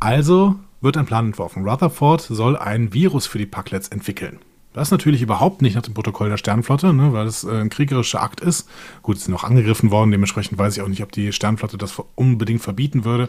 Also 0.00 0.56
wird 0.82 0.96
ein 0.96 1.06
Plan 1.06 1.26
entworfen. 1.26 1.66
Rutherford 1.66 2.20
soll 2.20 2.56
ein 2.56 2.92
Virus 2.92 3.26
für 3.26 3.38
die 3.38 3.46
Packlets 3.46 3.88
entwickeln. 3.88 4.38
Das 4.72 4.88
ist 4.88 4.92
natürlich 4.92 5.20
überhaupt 5.20 5.60
nicht 5.60 5.74
nach 5.74 5.82
dem 5.82 5.94
Protokoll 5.94 6.30
der 6.30 6.38
Sternflotte, 6.38 6.94
ne, 6.94 7.12
weil 7.12 7.26
es 7.26 7.44
äh, 7.44 7.60
ein 7.60 7.68
kriegerischer 7.68 8.22
Akt 8.22 8.40
ist. 8.40 8.68
Gut, 9.02 9.18
sie 9.18 9.26
sind 9.26 9.34
auch 9.34 9.44
angegriffen 9.44 9.90
worden, 9.90 10.10
dementsprechend 10.10 10.58
weiß 10.58 10.76
ich 10.76 10.82
auch 10.82 10.88
nicht, 10.88 11.02
ob 11.02 11.12
die 11.12 11.32
Sternflotte 11.32 11.76
das 11.76 12.02
unbedingt 12.14 12.62
verbieten 12.62 13.04
würde. 13.04 13.28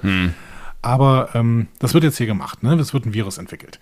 Aber 0.81 1.29
ähm, 1.33 1.67
das 1.79 1.93
wird 1.93 2.03
jetzt 2.03 2.17
hier 2.17 2.27
gemacht, 2.27 2.63
ne? 2.63 2.75
Es 2.75 2.93
wird 2.93 3.05
ein 3.05 3.13
Virus 3.13 3.37
entwickelt. 3.37 3.79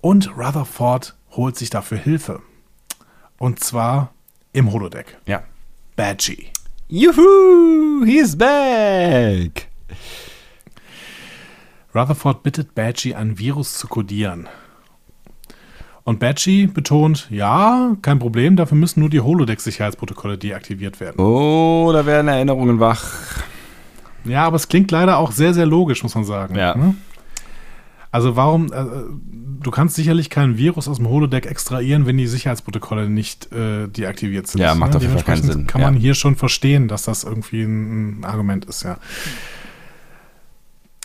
Und 0.00 0.36
Rutherford 0.36 1.14
holt 1.32 1.56
sich 1.56 1.70
dafür 1.70 1.98
Hilfe. 1.98 2.42
Und 3.38 3.60
zwar 3.60 4.12
im 4.52 4.72
Holodeck. 4.72 5.18
Ja. 5.26 5.42
Badgie. 5.96 6.48
Juhu, 6.88 8.04
he's 8.04 8.36
back. 8.36 9.68
Rutherford 11.94 12.42
bittet 12.42 12.74
Badgie, 12.74 13.14
ein 13.14 13.38
Virus 13.38 13.78
zu 13.78 13.86
kodieren. 13.86 14.48
Und 16.02 16.20
Badgie 16.20 16.66
betont, 16.66 17.28
ja, 17.30 17.96
kein 18.02 18.18
Problem, 18.18 18.56
dafür 18.56 18.76
müssen 18.76 19.00
nur 19.00 19.08
die 19.08 19.20
Holodeck-Sicherheitsprotokolle 19.20 20.36
deaktiviert 20.36 21.00
werden. 21.00 21.18
Oh, 21.18 21.90
da 21.92 22.04
werden 22.04 22.28
Erinnerungen 22.28 22.78
wach. 22.78 23.42
Ja, 24.24 24.44
aber 24.44 24.56
es 24.56 24.68
klingt 24.68 24.90
leider 24.90 25.18
auch 25.18 25.32
sehr, 25.32 25.54
sehr 25.54 25.66
logisch, 25.66 26.02
muss 26.02 26.14
man 26.14 26.24
sagen. 26.24 26.56
Ja. 26.56 26.76
ne? 26.76 26.94
Also 28.10 28.36
warum, 28.36 28.72
äh, 28.72 28.84
du 29.60 29.70
kannst 29.70 29.96
sicherlich 29.96 30.30
kein 30.30 30.56
Virus 30.56 30.88
aus 30.88 30.98
dem 30.98 31.08
Holodeck 31.08 31.46
extrahieren, 31.46 32.06
wenn 32.06 32.16
die 32.16 32.26
Sicherheitsprotokolle 32.26 33.08
nicht 33.08 33.50
äh, 33.52 33.88
deaktiviert 33.88 34.46
sind. 34.46 34.60
Ja, 34.60 34.74
macht 34.74 34.94
auf 34.94 35.02
jeden 35.02 35.14
Fall 35.14 35.24
keinen 35.24 35.42
Sinn, 35.42 35.66
Kann 35.66 35.80
man 35.80 35.94
ja. 35.94 36.00
hier 36.00 36.14
schon 36.14 36.36
verstehen, 36.36 36.86
dass 36.86 37.04
das 37.04 37.24
irgendwie 37.24 37.62
ein, 37.62 38.20
ein 38.20 38.24
Argument 38.24 38.66
ist, 38.66 38.82
ja. 38.82 38.98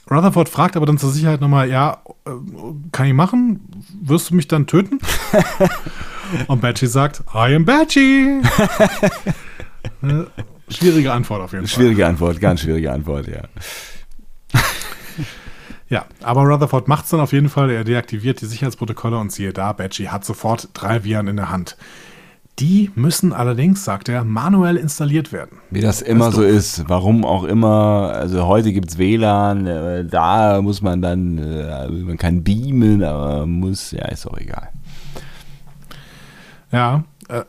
Rutherford 0.10 0.50
fragt 0.50 0.76
aber 0.76 0.86
dann 0.86 0.98
zur 0.98 1.12
Sicherheit 1.12 1.42
nochmal, 1.42 1.70
ja, 1.70 2.02
äh, 2.26 2.32
kann 2.92 3.08
ich 3.08 3.14
machen? 3.14 3.60
Wirst 4.02 4.30
du 4.30 4.36
mich 4.36 4.48
dann 4.48 4.68
töten? 4.68 5.00
Und 6.48 6.62
Badgie 6.62 6.88
sagt, 6.88 7.24
I 7.34 7.56
am 7.56 7.66
Badgie. 7.66 8.42
Äh, 10.02 10.26
Schwierige 10.70 11.12
Antwort 11.12 11.42
auf 11.42 11.52
jeden 11.52 11.66
Fall. 11.68 11.76
Schwierige 11.76 12.06
Antwort, 12.06 12.40
ganz 12.40 12.62
schwierige 12.62 12.92
Antwort, 12.92 13.28
ja. 13.28 13.42
Ja, 15.90 16.06
aber 16.22 16.44
Rutherford 16.44 16.88
macht 16.88 17.06
es 17.06 17.10
dann 17.10 17.20
auf 17.20 17.34
jeden 17.34 17.50
Fall. 17.50 17.72
Er 17.72 17.84
deaktiviert 17.84 18.40
die 18.42 18.46
Sicherheitsprotokolle 18.46 19.18
und 19.18 19.32
siehe 19.32 19.54
da, 19.54 19.74
Badgie 19.74 20.10
hat 20.10 20.24
sofort 20.24 20.70
drei 20.74 21.04
Viren 21.04 21.28
in 21.28 21.36
der 21.36 21.50
Hand. 21.50 21.78
Die 22.60 22.92
müssen 22.96 23.32
allerdings, 23.32 23.86
sagt 23.86 24.10
er, 24.10 24.24
manuell 24.26 24.76
installiert 24.76 25.32
werden. 25.32 25.60
Wie 25.70 25.80
das 25.80 26.02
immer 26.02 26.28
ist 26.30 26.36
so 26.36 26.44
ist, 26.44 26.90
warum 26.90 27.24
auch 27.24 27.46
immer. 27.46 28.12
Also 28.14 28.48
heute 28.48 28.74
gibt's 28.74 28.98
WLAN, 28.98 29.66
äh, 29.66 30.06
da 30.06 30.62
muss 30.62 30.82
man 30.82 31.02
dann, 31.02 31.38
äh, 31.38 31.88
man 31.88 32.18
kann 32.18 32.44
beamen, 32.44 33.02
aber 33.04 33.46
muss, 33.46 33.92
ja, 33.92 34.06
ist 34.10 34.28
auch 34.28 34.38
egal. 34.38 34.70
Ja, 36.72 37.04
äh, 37.30 37.44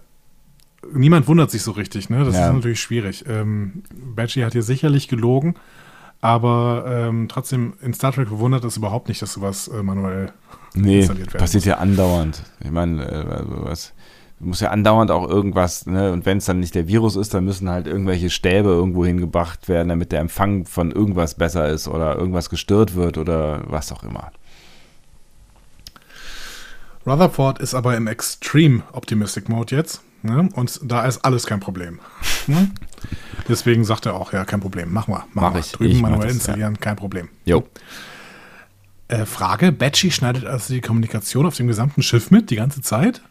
niemand 0.92 1.26
wundert 1.28 1.50
sich 1.50 1.62
so 1.62 1.72
richtig, 1.72 2.08
ne? 2.08 2.24
Das 2.24 2.34
Ja. 2.36 2.48
ist 2.48 2.54
natürlich 2.54 2.80
schwierig. 2.80 3.24
Ähm, 3.28 3.82
Badgie 4.14 4.44
hat 4.44 4.52
hier 4.52 4.62
sicherlich 4.62 5.08
gelogen, 5.08 5.54
aber 6.20 6.84
ähm, 6.86 7.26
trotzdem 7.28 7.74
in 7.82 7.94
Star 7.94 8.12
Trek 8.12 8.28
bewundert 8.28 8.64
es 8.64 8.76
überhaupt 8.76 9.08
nicht, 9.08 9.20
dass 9.22 9.32
sowas 9.32 9.68
äh, 9.68 9.82
manuell 9.82 10.32
Nee, 10.74 10.98
installiert 11.00 11.32
werden 11.34 11.40
passiert 11.40 11.64
ja 11.64 11.78
andauernd. 11.78 12.42
Ich 12.62 12.70
meine, 12.70 13.04
also 13.06 13.64
was, 13.64 13.92
muss 14.40 14.60
ja 14.60 14.70
andauernd 14.70 15.10
auch 15.10 15.28
irgendwas, 15.28 15.86
ne? 15.86 16.12
Und 16.12 16.24
wenn 16.26 16.38
es 16.38 16.46
dann 16.46 16.60
nicht 16.60 16.74
der 16.74 16.88
Virus 16.88 17.14
ist, 17.14 17.34
dann 17.34 17.44
müssen 17.44 17.68
halt 17.68 17.86
irgendwelche 17.86 18.30
Stäbe 18.30 18.70
irgendwo 18.70 19.04
hingebracht 19.04 19.68
werden, 19.68 19.88
damit 19.88 20.12
der 20.12 20.20
Empfang 20.20 20.64
von 20.64 20.90
irgendwas 20.90 21.34
besser 21.34 21.68
ist 21.68 21.88
oder 21.88 22.16
irgendwas 22.16 22.48
gestört 22.48 22.94
wird 22.94 23.18
oder 23.18 23.62
was 23.66 23.92
auch 23.92 24.02
immer. 24.02 24.32
Rutherford 27.06 27.58
ist 27.60 27.74
aber 27.74 27.96
im 27.96 28.06
Extreme 28.06 28.82
Optimistic 28.92 29.48
Mode 29.48 29.76
jetzt. 29.76 30.02
Ne? 30.22 30.48
Und 30.54 30.80
da 30.82 31.04
ist 31.06 31.24
alles 31.24 31.46
kein 31.46 31.60
Problem. 31.60 32.00
ne? 32.46 32.70
Deswegen 33.48 33.84
sagt 33.84 34.06
er 34.06 34.14
auch, 34.14 34.32
ja, 34.32 34.44
kein 34.44 34.60
Problem, 34.60 34.92
machen 34.92 35.14
wir. 35.14 35.18
Machen 35.18 35.28
Mach 35.34 35.54
wir. 35.54 35.60
ich. 35.60 35.72
Drüben 35.72 35.90
Ich 35.90 36.02
manuell 36.02 36.28
das, 36.28 36.34
installieren, 36.34 36.78
kein 36.78 36.96
Problem. 36.96 37.28
Jo. 37.44 37.66
Äh, 39.08 39.24
Frage, 39.24 39.72
Batchy 39.72 40.10
schneidet 40.10 40.44
also 40.44 40.72
die 40.72 40.80
Kommunikation 40.80 41.46
auf 41.46 41.56
dem 41.56 41.66
gesamten 41.66 42.02
Schiff 42.02 42.30
mit, 42.30 42.50
die 42.50 42.56
ganze 42.56 42.82
Zeit? 42.82 43.22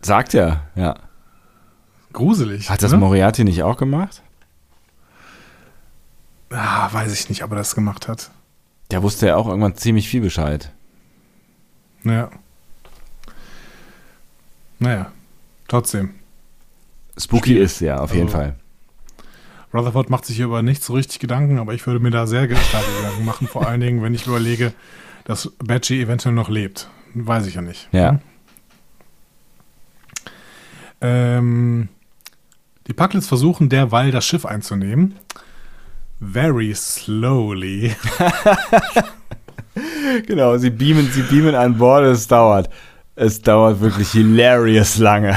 Sagt 0.00 0.34
er, 0.34 0.62
ja. 0.74 0.96
Gruselig. 2.12 2.68
Hat 2.70 2.82
das 2.82 2.92
ne? 2.92 2.98
Moriarty 2.98 3.44
nicht 3.44 3.62
auch 3.62 3.76
gemacht? 3.76 4.22
Ah, 6.50 6.92
weiß 6.92 7.12
ich 7.12 7.28
nicht, 7.28 7.42
ob 7.44 7.50
er 7.52 7.56
das 7.56 7.74
gemacht 7.74 8.08
hat. 8.08 8.30
Der 8.90 9.02
wusste 9.02 9.26
ja 9.28 9.36
auch 9.36 9.48
irgendwann 9.48 9.76
ziemlich 9.76 10.08
viel 10.08 10.20
Bescheid. 10.20 10.70
Naja. 12.02 12.30
Naja, 14.78 15.10
trotzdem. 15.68 16.14
Spooky 17.18 17.50
Schwierig. 17.52 17.62
ist, 17.64 17.80
ja, 17.80 17.98
auf 17.98 18.12
jeden 18.12 18.26
Also- 18.26 18.38
Fall. 18.38 18.56
Rutherford 19.72 20.10
macht 20.10 20.26
sich 20.26 20.36
hier 20.36 20.44
über 20.44 20.60
nichts 20.60 20.84
so 20.86 20.92
richtig 20.92 21.18
Gedanken, 21.18 21.58
aber 21.58 21.72
ich 21.72 21.86
würde 21.86 22.00
mir 22.00 22.10
da 22.10 22.26
sehr 22.26 22.44
starke 22.44 22.86
Gedanken 22.98 23.24
machen, 23.24 23.46
vor 23.48 23.66
allen 23.66 23.80
Dingen, 23.80 24.02
wenn 24.02 24.14
ich 24.14 24.26
überlege, 24.26 24.74
dass 25.24 25.50
Badgie 25.64 26.02
eventuell 26.02 26.34
noch 26.34 26.50
lebt. 26.50 26.90
Weiß 27.14 27.46
ich 27.46 27.54
ja 27.54 27.62
nicht. 27.62 27.88
Ja. 27.92 28.20
Ähm, 31.02 31.88
die 32.86 32.94
Pucklets 32.94 33.26
versuchen 33.26 33.68
derweil 33.68 34.10
das 34.10 34.24
Schiff 34.24 34.46
einzunehmen. 34.46 35.16
Very 36.20 36.74
slowly. 36.74 37.94
Genau, 40.26 40.56
sie 40.58 40.70
beamen, 40.70 41.10
sie 41.10 41.22
beamen 41.22 41.54
an 41.54 41.78
Bord, 41.78 42.04
es 42.04 42.26
dauert. 42.26 42.68
Es 43.14 43.40
dauert 43.40 43.80
wirklich 43.80 44.10
hilarious 44.12 44.98
lange. 44.98 45.36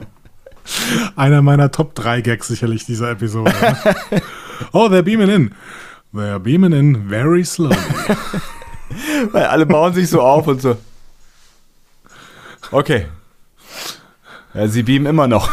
Einer 1.16 1.42
meiner 1.42 1.70
Top 1.70 1.94
3 1.94 2.20
Gags 2.22 2.48
sicherlich 2.48 2.84
dieser 2.84 3.10
Episode. 3.10 3.52
oh, 4.72 4.86
they're 4.86 5.02
beaming 5.02 5.28
in. 5.28 5.54
They're 6.12 6.38
beaming 6.38 6.72
in 6.72 7.08
very 7.08 7.44
slowly. 7.44 7.76
Weil 9.32 9.44
alle 9.44 9.66
bauen 9.66 9.92
sich 9.92 10.08
so 10.08 10.20
auf 10.20 10.46
und 10.46 10.62
so. 10.62 10.76
Okay. 12.70 13.06
Ja, 14.54 14.68
sie 14.68 14.82
beamen 14.82 15.06
immer 15.06 15.28
noch. 15.28 15.50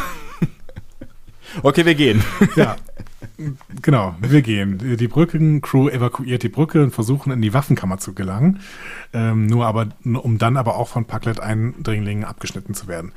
Okay, 1.64 1.86
wir 1.86 1.96
gehen. 1.96 2.24
Ja, 2.56 2.76
genau, 3.82 4.16
wir 4.20 4.42
gehen. 4.42 4.98
Die 4.98 5.08
Brückencrew 5.08 5.90
evakuiert 5.90 6.44
die 6.44 6.50
Brücke 6.50 6.84
und 6.84 6.92
versuchen 6.92 7.32
in 7.32 7.42
die 7.42 7.54
Waffenkammer 7.54 7.98
zu 7.98 8.14
gelangen. 8.14 8.60
Ähm, 9.14 9.48
nur 9.48 9.66
aber, 9.66 9.88
um 10.04 10.38
dann 10.38 10.58
aber 10.58 10.76
auch 10.76 10.88
von 10.88 11.06
Packlet-Eindringlingen 11.06 12.26
abgeschnitten 12.26 12.74
zu 12.74 12.88
werden. 12.88 13.12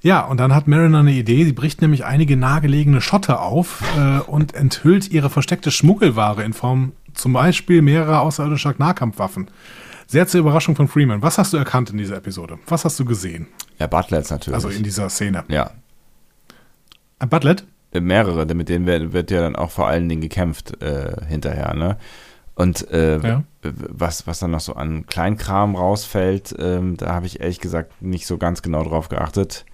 Ja, 0.00 0.24
und 0.24 0.38
dann 0.38 0.54
hat 0.54 0.68
Mariner 0.68 1.00
eine 1.00 1.12
Idee. 1.12 1.44
Sie 1.44 1.52
bricht 1.52 1.82
nämlich 1.82 2.04
einige 2.04 2.36
nahegelegene 2.36 3.00
Schotte 3.00 3.40
auf 3.40 3.82
äh, 3.98 4.20
und 4.20 4.54
enthüllt 4.54 5.10
ihre 5.10 5.28
versteckte 5.28 5.70
Schmuggelware 5.70 6.44
in 6.44 6.52
Form 6.52 6.92
zum 7.14 7.32
Beispiel 7.32 7.82
mehrerer 7.82 8.20
außerirdischer 8.20 8.74
Nahkampfwaffen. 8.78 9.50
Sehr 10.10 10.26
zur 10.26 10.40
Überraschung 10.40 10.74
von 10.74 10.88
Freeman. 10.88 11.20
Was 11.20 11.36
hast 11.36 11.52
du 11.52 11.58
erkannt 11.58 11.90
in 11.90 11.98
dieser 11.98 12.16
Episode? 12.16 12.58
Was 12.66 12.86
hast 12.86 12.98
du 12.98 13.04
gesehen? 13.04 13.46
Ja, 13.78 13.86
Butlets 13.86 14.30
natürlich. 14.30 14.54
Also 14.54 14.70
in 14.70 14.82
dieser 14.82 15.10
Szene. 15.10 15.44
ja, 15.48 15.70
Ein 17.18 17.28
Butlet? 17.28 17.64
mehrere, 17.92 18.46
mit 18.54 18.68
denen 18.70 18.86
wird, 18.86 19.12
wird 19.12 19.30
ja 19.30 19.40
dann 19.42 19.54
auch 19.56 19.70
vor 19.70 19.86
allen 19.86 20.08
Dingen 20.08 20.20
gekämpft 20.22 20.80
äh, 20.82 21.14
hinterher, 21.26 21.74
ne? 21.74 21.98
Und 22.54 22.90
äh, 22.90 23.18
Ja. 23.20 23.44
was, 23.62 24.26
was 24.26 24.38
dann 24.40 24.50
noch 24.52 24.60
so 24.60 24.74
an 24.74 25.04
Kleinkram 25.06 25.76
rausfällt, 25.76 26.54
ähm, 26.58 26.96
da 26.96 27.14
habe 27.14 27.26
ich 27.26 27.40
ehrlich 27.40 27.60
gesagt 27.60 28.00
nicht 28.02 28.26
so 28.26 28.38
ganz 28.38 28.62
genau 28.62 28.82
drauf 28.84 29.08
geachtet. 29.10 29.64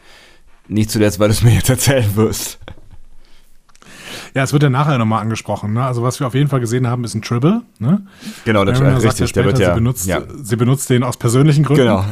Nicht 0.69 0.91
zuletzt, 0.91 1.19
weil 1.21 1.29
du 1.29 1.35
es 1.35 1.43
mir 1.43 1.53
jetzt 1.55 1.71
erzählen 1.71 2.17
wirst. 2.17 2.59
Ja, 4.35 4.43
es 4.43 4.53
wird 4.53 4.65
ja 4.65 4.71
nachher 4.71 4.99
nochmal 4.99 5.23
angesprochen. 5.23 5.73
Ne? 5.75 5.85
Also 5.85 6.03
was 6.03 6.19
wir 6.19 6.27
auf 6.27 6.35
jeden 6.35 6.49
Fall 6.49 6.59
gesehen 6.59 6.89
haben, 6.89 7.05
ist 7.05 7.15
ein 7.15 7.23
Tribble. 7.23 7.63
Ne? 7.79 8.05
Genau, 8.45 8.65
das 8.65 8.81
Mariner 8.81 8.97
ist 8.97 9.03
sagt 9.05 9.21
richtig. 9.21 9.37
ja 9.37 9.43
Der 9.43 9.45
wird 9.45 9.57
später, 9.57 9.69
ja. 9.69 9.75
sie, 9.75 9.81
benutzt, 9.81 10.07
ja. 10.07 10.23
sie 10.43 10.57
benutzt 10.57 10.91
den 10.91 11.05
aus 11.05 11.17
persönlichen 11.17 11.65
Gründen. 11.65 11.83
Genau. 11.85 12.05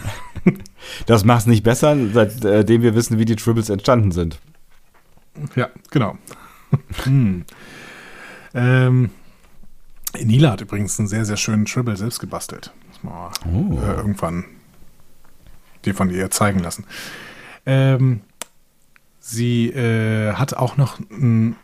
Das 1.07 1.25
macht 1.25 1.43
es 1.43 1.47
nicht 1.47 1.63
besser, 1.63 1.97
seitdem 2.13 2.83
wir 2.83 2.97
wissen, 2.97 3.17
wie 3.17 3.25
die 3.25 3.37
Tribbles 3.37 3.71
entstanden 3.71 4.11
sind. 4.11 4.41
Ja, 5.55 5.69
genau. 5.93 6.19
hm. 7.05 7.45
ähm, 8.53 9.11
Nila 10.21 10.51
hat 10.51 10.61
übrigens 10.61 10.99
einen 10.99 11.07
sehr, 11.07 11.25
sehr 11.25 11.37
schönen 11.37 11.65
Tribble 11.65 11.97
selbst 11.97 12.19
gebastelt. 12.19 12.73
Muss 12.89 13.03
man 13.05 13.31
Oh. 13.47 13.79
äh, 13.81 13.95
irgendwann 13.95 14.45
dir 15.85 15.95
von 15.95 16.11
ihr 16.11 16.31
zeigen 16.33 16.59
lassen. 16.59 16.85
Ähm, 17.67 18.23
sie 19.21 19.69
äh, 19.69 20.33
hat 20.35 20.55
auch 20.55 20.77
noch 20.77 20.99
ein, 21.11 21.55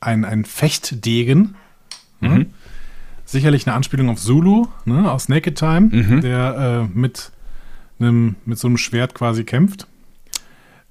ein, 0.00 0.24
ein 0.24 0.44
Fechtdegen. 0.44 1.54
Ne? 2.20 2.28
Mhm. 2.28 2.46
Sicherlich 3.24 3.66
eine 3.66 3.76
Anspielung 3.76 4.08
auf 4.08 4.18
Zulu 4.20 4.66
ne, 4.84 5.10
aus 5.10 5.28
Naked 5.28 5.58
Time, 5.58 5.88
Mhm. 5.92 6.20
der 6.22 6.88
äh, 6.92 6.98
mit, 6.98 7.30
einem, 8.00 8.36
mit 8.44 8.58
so 8.58 8.68
einem 8.68 8.78
Schwert 8.78 9.14
quasi 9.14 9.44
kämpft. 9.44 9.86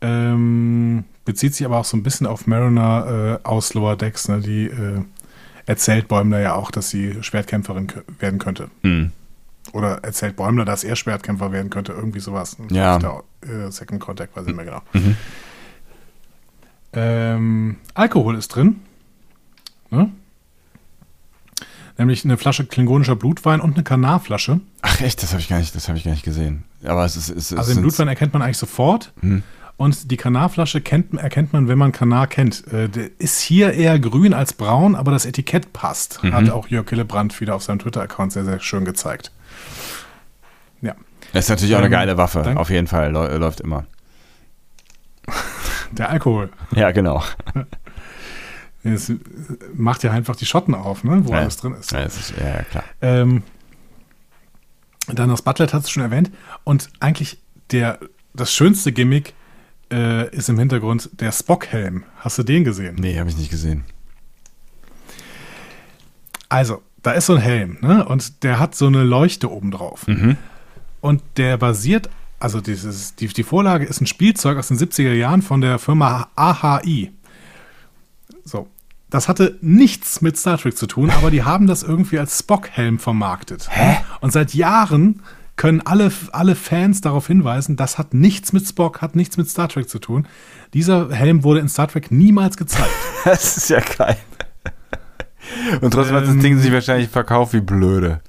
Ähm, 0.01 1.05
bezieht 1.25 1.55
sich 1.55 1.65
aber 1.65 1.77
auch 1.77 1.85
so 1.85 1.97
ein 1.97 2.03
bisschen 2.03 2.27
auf 2.27 2.45
Mariner 2.47 3.39
äh, 3.43 3.47
aus 3.47 3.73
Lower 3.73 3.95
Decks. 3.95 4.27
Ne? 4.29 4.39
Die 4.41 4.65
äh, 4.65 5.01
erzählt 5.65 6.07
Bäumler 6.07 6.39
ja 6.39 6.53
auch, 6.53 6.69
dass 6.71 6.89
sie 6.91 7.15
Schwertkämpferin 7.21 7.87
werden 8.19 8.37
könnte. 8.39 8.69
Hm. 8.83 9.11
Oder 9.73 10.03
erzählt 10.03 10.35
Bäumler, 10.37 10.63
dass 10.63 10.83
er 10.83 10.95
Schwertkämpfer 10.95 11.51
werden 11.51 11.69
könnte. 11.71 11.91
Irgendwie 11.91 12.19
sowas. 12.19 12.55
Ja. 12.69 12.99
Der, 12.99 13.23
äh, 13.41 13.71
Second 13.71 13.99
Contact, 13.99 14.35
weiß 14.35 14.43
ich 14.43 14.47
nicht 14.47 14.55
mehr 14.55 14.65
genau. 14.65 14.81
Mhm. 14.93 15.17
Ähm, 16.93 17.75
Alkohol 17.93 18.35
ist 18.37 18.49
drin. 18.49 18.77
Ne? 19.89 20.11
Nämlich 21.97 22.23
eine 22.25 22.37
Flasche 22.37 22.65
klingonischer 22.65 23.15
Blutwein 23.15 23.59
und 23.59 23.73
eine 23.73 23.83
Kanarflasche. 23.83 24.59
Ach 24.81 25.01
echt, 25.01 25.23
das 25.23 25.31
habe 25.31 25.41
ich 25.41 25.47
gar 25.49 25.57
nicht, 25.59 25.75
das 25.75 25.87
habe 25.87 25.97
ich 25.97 26.03
gar 26.03 26.11
nicht 26.11 26.23
gesehen. 26.23 26.63
Aber 26.83 27.03
es 27.05 27.15
ist, 27.15 27.29
es 27.29 27.51
ist 27.51 27.57
Also 27.57 27.73
den 27.73 27.81
Blutwein 27.81 28.07
erkennt 28.07 28.33
man 28.33 28.41
eigentlich 28.43 28.57
sofort. 28.59 29.13
Hm. 29.21 29.41
Und 29.77 30.09
die 30.11 30.17
Kanarflasche 30.17 30.81
kennt, 30.81 31.13
erkennt 31.15 31.53
man, 31.53 31.67
wenn 31.67 31.77
man 31.77 31.91
Kanar 31.91 32.27
kennt. 32.27 32.65
Äh, 32.71 32.89
ist 33.19 33.39
hier 33.41 33.73
eher 33.73 33.99
grün 33.99 34.33
als 34.33 34.53
braun, 34.53 34.95
aber 34.95 35.11
das 35.11 35.25
Etikett 35.25 35.71
passt. 35.73 36.23
Mhm. 36.23 36.33
Hat 36.33 36.49
auch 36.49 36.67
Jörg 36.67 36.89
Hillebrand 36.89 37.39
wieder 37.39 37.53
auf 37.55 37.61
seinem 37.63 37.79
Twitter-Account 37.79 38.31
sehr, 38.33 38.43
sehr 38.45 38.59
schön 38.59 38.85
gezeigt. 38.85 39.31
Ja. 40.81 40.95
Das 41.33 41.45
ist 41.45 41.49
natürlich 41.49 41.73
auch 41.75 41.79
eine 41.79 41.87
Ähm, 41.87 41.91
geile 41.91 42.17
Waffe, 42.17 42.41
danke. 42.43 42.59
auf 42.59 42.69
jeden 42.71 42.87
Fall, 42.87 43.11
läu- 43.11 43.37
läuft 43.37 43.59
immer. 43.61 43.85
Der 45.91 46.09
Alkohol. 46.09 46.49
Ja, 46.75 46.91
genau. 46.91 47.23
Es 48.93 49.09
äh, 49.09 49.17
macht 49.75 50.03
ja 50.03 50.11
einfach 50.11 50.35
die 50.35 50.45
Schotten 50.45 50.75
auf, 50.75 51.03
ne? 51.03 51.21
wo 51.25 51.31
Ja. 51.33 51.39
alles 51.39 51.57
drin 51.57 51.73
ist. 51.73 51.91
Ja, 51.91 51.99
ist 52.01 52.33
ja, 52.39 52.47
ja, 52.47 52.63
klar. 52.63 52.83
Ähm, 53.01 53.43
dann 55.07 55.29
das 55.29 55.41
Butlet 55.41 55.73
hat 55.73 55.83
es 55.83 55.89
schon 55.89 56.03
erwähnt. 56.03 56.31
Und 56.63 56.89
eigentlich 56.99 57.39
der, 57.71 57.99
das 58.33 58.53
schönste 58.53 58.91
Gimmick 58.91 59.33
äh, 59.91 60.29
ist 60.35 60.49
im 60.49 60.59
Hintergrund 60.59 61.09
der 61.19 61.31
Spock-Helm. 61.31 62.03
Hast 62.17 62.37
du 62.37 62.43
den 62.43 62.63
gesehen? 62.63 62.95
Nee, 62.99 63.17
habe 63.19 63.29
ich 63.29 63.37
nicht 63.37 63.49
gesehen. 63.49 63.83
Also, 66.49 66.81
da 67.03 67.11
ist 67.11 67.25
so 67.27 67.35
ein 67.35 67.41
Helm, 67.41 67.77
ne? 67.81 68.05
Und 68.05 68.43
der 68.43 68.59
hat 68.59 68.75
so 68.75 68.87
eine 68.87 69.03
Leuchte 69.03 69.51
oben 69.51 69.71
drauf. 69.71 70.07
Mhm. 70.07 70.37
Und 71.01 71.21
der 71.37 71.57
basiert, 71.57 72.09
also 72.39 72.61
dieses, 72.61 73.15
die, 73.15 73.27
die 73.27 73.43
Vorlage 73.43 73.85
ist 73.85 74.01
ein 74.01 74.07
Spielzeug 74.07 74.57
aus 74.57 74.67
den 74.69 74.77
70er 74.77 75.13
Jahren 75.13 75.41
von 75.41 75.61
der 75.61 75.79
Firma 75.79 76.29
AHI. 76.35 77.11
So. 78.43 78.67
Das 79.09 79.29
hatte 79.29 79.57
nichts 79.61 80.21
mit 80.21 80.37
Star 80.37 80.57
Trek 80.57 80.77
zu 80.77 80.85
tun, 80.85 81.09
aber 81.11 81.31
die 81.31 81.43
haben 81.43 81.65
das 81.65 81.83
irgendwie 81.83 82.19
als 82.19 82.39
Spock-Helm 82.39 82.99
vermarktet. 82.99 83.67
Hä? 83.71 83.97
Und 84.19 84.33
seit 84.33 84.53
Jahren 84.53 85.21
können 85.55 85.81
alle, 85.81 86.11
alle 86.33 86.55
Fans 86.55 87.01
darauf 87.01 87.27
hinweisen, 87.27 87.77
das 87.77 87.97
hat 87.97 88.13
nichts 88.13 88.51
mit 88.53 88.67
Spock, 88.67 89.01
hat 89.01 89.15
nichts 89.15 89.37
mit 89.37 89.49
Star 89.49 89.69
Trek 89.69 89.89
zu 89.89 89.99
tun. 89.99 90.27
Dieser 90.73 91.09
Helm 91.11 91.43
wurde 91.43 91.61
in 91.61 91.69
Star 91.69 91.87
Trek 91.87 92.11
niemals 92.11 92.57
gezeigt. 92.57 92.89
Das 93.25 93.57
ist 93.57 93.69
ja 93.69 93.81
geil. 93.81 94.15
Und 95.81 95.91
trotzdem 95.91 96.15
hat 96.15 96.23
das 96.23 96.29
Ähm. 96.29 96.41
Ding 96.41 96.59
sich 96.59 96.71
wahrscheinlich 96.71 97.09
verkauft 97.09 97.51
wie 97.51 97.59
blöde. 97.59 98.21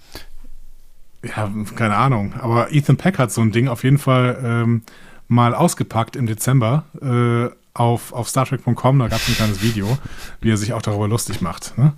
Ja, 1.22 1.48
keine 1.76 1.94
Ahnung. 1.94 2.32
Aber 2.40 2.72
Ethan 2.72 2.96
Peck 2.96 3.18
hat 3.18 3.30
so 3.30 3.40
ein 3.40 3.52
Ding 3.52 3.68
auf 3.68 3.84
jeden 3.84 3.98
Fall 3.98 4.38
ähm, 4.42 4.82
mal 5.28 5.54
ausgepackt 5.54 6.16
im 6.16 6.26
Dezember 6.26 6.84
äh, 7.00 7.54
auf, 7.74 8.12
auf 8.12 8.28
StarTrek.com. 8.28 8.98
Da 8.98 9.08
gab 9.08 9.20
es 9.20 9.28
ein 9.28 9.34
kleines 9.34 9.62
Video, 9.62 9.98
wie 10.40 10.50
er 10.50 10.56
sich 10.56 10.72
auch 10.72 10.82
darüber 10.82 11.08
lustig 11.08 11.40
macht. 11.40 11.76
Ne? 11.78 11.94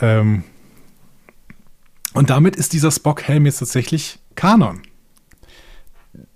Ähm, 0.00 0.44
und 2.12 2.30
damit 2.30 2.56
ist 2.56 2.72
dieser 2.72 2.90
Spock-Helm 2.90 3.46
jetzt 3.46 3.58
tatsächlich 3.58 4.18
Kanon. 4.34 4.82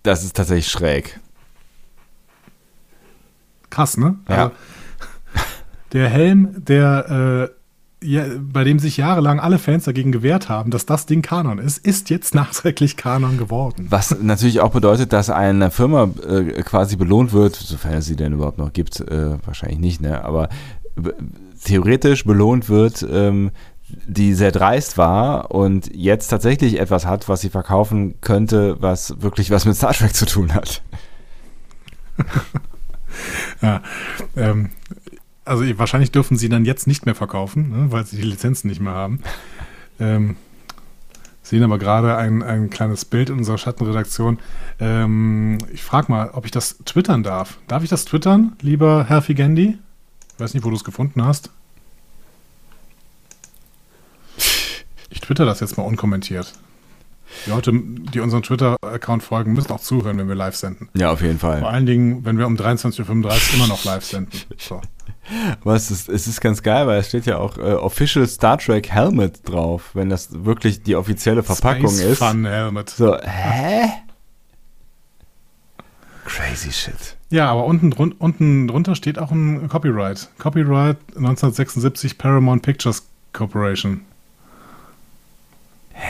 Das 0.03 0.25
ist 0.25 0.37
tatsächlich 0.37 0.69
schräg. 0.69 1.21
Krass, 3.71 3.97
ne? 3.97 4.19
Ja. 4.29 4.37
Also, 4.37 4.53
der 5.93 6.09
Helm, 6.09 6.65
der 6.65 7.51
äh, 7.51 7.58
ja, 8.03 8.25
bei 8.41 8.65
dem 8.65 8.79
sich 8.79 8.97
jahrelang 8.97 9.41
alle 9.41 9.59
Fans 9.59 9.85
dagegen 9.85 10.13
gewehrt 10.13 10.49
haben, 10.49 10.71
dass 10.71 10.87
das 10.87 11.07
Ding 11.07 11.23
Kanon 11.23 11.59
ist, 11.59 11.79
ist 11.79 12.11
jetzt 12.11 12.35
nachträglich 12.35 12.97
Kanon 12.97 13.39
geworden. 13.39 13.87
Was 13.91 14.19
natürlich 14.21 14.61
auch 14.61 14.71
bedeutet, 14.71 15.13
dass 15.13 15.31
eine 15.31 15.71
Firma 15.71 16.11
äh, 16.27 16.63
quasi 16.63 16.97
belohnt 16.97 17.33
wird, 17.33 17.57
sofern 17.57 17.95
es 17.95 18.07
sie 18.07 18.17
denn 18.17 18.33
überhaupt 18.33 18.59
noch 18.59 18.73
gibt, 18.73 19.01
äh, 19.01 19.37
wahrscheinlich 19.45 19.79
nicht, 19.79 20.01
ne? 20.01 20.25
aber 20.25 20.49
theoretisch 21.65 22.25
belohnt 22.25 22.69
wird, 22.69 23.07
ähm, 23.11 23.51
die 24.07 24.35
sehr 24.35 24.53
dreist 24.53 24.99
war 24.99 25.51
und 25.51 25.91
jetzt 25.95 26.29
tatsächlich 26.29 26.79
etwas 26.79 27.07
hat, 27.07 27.29
was 27.29 27.41
sie 27.41 27.49
verkaufen 27.49 28.21
könnte, 28.21 28.77
was 28.81 29.23
wirklich 29.23 29.51
was 29.51 29.65
mit 29.65 29.77
Star 29.77 29.93
Trek 29.93 30.15
zu 30.15 30.27
tun 30.27 30.55
hat. 30.55 30.83
Ja, 33.63 33.83
ähm, 34.37 34.71
also 35.49 35.65
wahrscheinlich 35.79 36.13
dürfen 36.13 36.37
sie 36.37 36.49
dann 36.49 36.65
jetzt 36.65 36.87
nicht 36.87 37.07
mehr 37.07 37.15
verkaufen, 37.15 37.71
ne, 37.71 37.93
weil 37.93 38.07
sie 38.07 38.17
die 38.17 38.23
Lizenzen 38.23 38.69
nicht 38.69 38.81
mehr 38.81 38.95
haben. 38.95 39.21
Ähm, 40.01 40.37
sehen 41.43 41.65
aber 41.65 41.77
gerade 41.77 42.17
ein, 42.17 42.41
ein 42.45 42.71
kleines 42.71 43.05
Bild 43.05 43.31
in 43.31 43.39
unserer 43.39 43.59
Schattenredaktion. 43.59 44.39
Ähm, 44.79 45.59
ich 45.73 45.83
frage 45.83 46.13
mal, 46.13 46.31
ob 46.31 46.45
ich 46.45 46.53
das 46.53 46.79
twittern 46.85 47.25
darf. 47.25 47.59
Darf 47.67 47.83
ich 47.83 47.91
das 47.91 48.05
twittern, 48.05 48.53
lieber 48.61 49.07
Herr 49.09 49.23
Figendi? 49.23 49.77
Ich 50.35 50.41
weiß 50.41 50.55
nicht, 50.55 50.65
wo 50.65 50.71
du 50.71 50.77
es 50.77 50.85
gefunden 50.85 51.25
hast. 51.25 51.51
Ich 55.11 55.21
twitter 55.21 55.45
das 55.45 55.59
jetzt 55.59 55.77
mal 55.77 55.83
unkommentiert. 55.83 56.53
Die 57.47 57.51
Leute, 57.51 57.73
die 57.75 58.21
unseren 58.21 58.43
Twitter-Account 58.43 59.23
folgen, 59.23 59.53
müssen 59.53 59.73
auch 59.73 59.81
zuhören, 59.81 60.19
wenn 60.19 60.29
wir 60.29 60.35
live 60.35 60.57
senden. 60.57 60.89
Ja, 60.95 61.11
auf 61.11 61.23
jeden 61.23 61.39
Fall. 61.39 61.61
Vor 61.61 61.71
allen 61.71 61.87
Dingen, 61.87 62.25
wenn 62.25 62.39
wir 62.39 62.47
um 62.47 62.57
23.35 62.57 63.01
Uhr 63.01 63.55
immer 63.55 63.67
noch 63.67 63.85
live 63.85 64.05
senden. 64.05 64.39
So. 64.57 64.81
Was 65.63 65.91
ist, 65.91 66.09
es 66.09 66.27
ist 66.27 66.41
ganz 66.41 66.63
geil, 66.63 66.87
weil 66.87 67.01
es 67.01 67.09
steht 67.09 67.27
ja 67.27 67.39
auch 67.39 67.59
äh, 67.59 67.75
Official 67.75 68.27
Star 68.27 68.59
Trek 68.59 68.91
Helmet 68.91 69.49
drauf, 69.49 69.91
wenn 69.95 70.09
das 70.09 70.45
wirklich 70.45 70.83
die 70.83 70.97
offizielle 70.97 71.43
Verpackung 71.43 71.89
Space 71.89 72.01
ist. 72.01 72.19
Fun 72.19 72.47
Helmet. 72.47 72.91
So, 72.91 73.17
hä? 73.21 73.91
Crazy 76.25 76.73
shit. 76.73 77.17
Ja, 77.31 77.51
aber 77.51 77.65
unten, 77.65 77.91
drun 77.91 78.13
unten 78.13 78.69
drunter 78.69 78.95
steht 78.95 79.19
auch 79.19 79.31
ein 79.31 79.69
Copyright. 79.69 80.29
Copyright 80.39 80.99
1976 81.17 82.19
Paramount 82.19 82.63
Pictures 82.63 83.07
Corporation. 83.33 84.03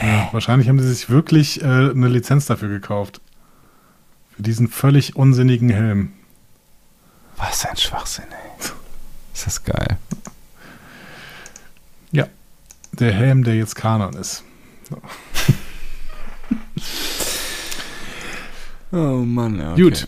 Ja, 0.01 0.29
wahrscheinlich 0.31 0.69
haben 0.69 0.79
sie 0.79 0.87
sich 0.93 1.09
wirklich 1.09 1.61
äh, 1.61 1.65
eine 1.65 2.07
Lizenz 2.07 2.45
dafür 2.45 2.69
gekauft. 2.69 3.21
Für 4.35 4.43
diesen 4.43 4.67
völlig 4.67 5.15
unsinnigen 5.15 5.69
Helm. 5.69 6.13
Was 7.37 7.65
ein 7.65 7.77
Schwachsinn, 7.77 8.25
ey. 8.31 8.38
Ist 9.39 9.47
das 9.47 9.63
geil. 9.63 9.97
Ja, 12.11 12.27
der 12.91 13.13
Helm, 13.13 13.45
der 13.45 13.55
jetzt 13.55 13.73
Kanon 13.73 14.13
ist. 14.15 14.43
Oh 18.91 19.23
Mann, 19.23 19.57
ja. 19.57 19.71
Okay. 19.71 19.81
Gut. 19.81 20.07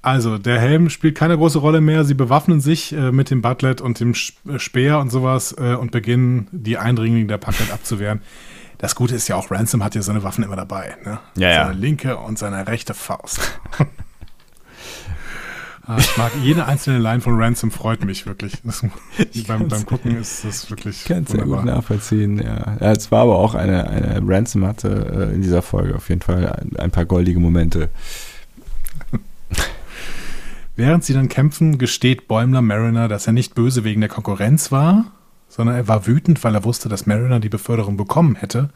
Also, 0.00 0.38
der 0.38 0.58
Helm 0.58 0.88
spielt 0.88 1.14
keine 1.14 1.36
große 1.36 1.58
Rolle 1.58 1.82
mehr. 1.82 2.04
Sie 2.04 2.14
bewaffnen 2.14 2.62
sich 2.62 2.94
äh, 2.94 3.12
mit 3.12 3.28
dem 3.28 3.42
Butlet 3.42 3.82
und 3.82 4.00
dem 4.00 4.14
äh, 4.48 4.58
Speer 4.58 4.98
und 4.98 5.10
sowas 5.10 5.54
äh, 5.58 5.74
und 5.74 5.90
beginnen, 5.90 6.48
die 6.50 6.78
Eindringlinge 6.78 7.26
der 7.26 7.36
Packet 7.36 7.70
abzuwehren. 7.70 8.22
Das 8.78 8.94
Gute 8.94 9.14
ist 9.14 9.28
ja 9.28 9.36
auch, 9.36 9.50
Ransom 9.50 9.84
hat 9.84 9.94
ja 9.94 10.00
seine 10.00 10.22
Waffen 10.22 10.42
immer 10.42 10.56
dabei. 10.56 10.96
Ne? 11.04 11.18
Ja, 11.36 11.48
ja. 11.50 11.66
Seine 11.66 11.78
linke 11.78 12.16
und 12.16 12.38
seine 12.38 12.66
rechte 12.66 12.94
Faust. 12.94 13.60
Ah, 15.86 15.98
ich 15.98 16.16
mag 16.16 16.32
jede 16.42 16.64
einzelne 16.64 16.98
Line 16.98 17.20
von 17.20 17.40
Ransom, 17.40 17.70
freut 17.70 18.04
mich 18.04 18.26
wirklich. 18.26 18.54
Das, 18.64 18.82
beim, 19.46 19.68
beim 19.68 19.84
Gucken 19.84 20.16
ist 20.16 20.44
das 20.44 20.70
wirklich 20.70 21.04
Kannst 21.04 21.32
sehr 21.32 21.42
gut 21.42 21.50
wunderbar. 21.50 21.76
nachvollziehen, 21.76 22.38
ja. 22.38 22.76
ja. 22.80 22.92
Es 22.92 23.10
war 23.12 23.22
aber 23.22 23.36
auch 23.38 23.54
eine, 23.54 23.88
eine 23.88 24.22
Ransom 24.26 24.66
hatte 24.66 25.28
äh, 25.30 25.34
in 25.34 25.42
dieser 25.42 25.62
Folge 25.62 25.94
auf 25.94 26.08
jeden 26.08 26.22
Fall 26.22 26.48
ein, 26.48 26.76
ein 26.76 26.90
paar 26.90 27.04
goldige 27.04 27.38
Momente. 27.38 27.90
Während 30.76 31.04
sie 31.04 31.12
dann 31.12 31.28
kämpfen, 31.28 31.78
gesteht 31.78 32.28
Bäumler 32.28 32.62
Mariner, 32.62 33.08
dass 33.08 33.26
er 33.26 33.32
nicht 33.32 33.54
böse 33.54 33.84
wegen 33.84 34.00
der 34.00 34.10
Konkurrenz 34.10 34.72
war, 34.72 35.12
sondern 35.48 35.76
er 35.76 35.86
war 35.86 36.06
wütend, 36.06 36.42
weil 36.42 36.54
er 36.54 36.64
wusste, 36.64 36.88
dass 36.88 37.06
Mariner 37.06 37.40
die 37.40 37.50
Beförderung 37.50 37.96
bekommen 37.96 38.36
hätte 38.36 38.70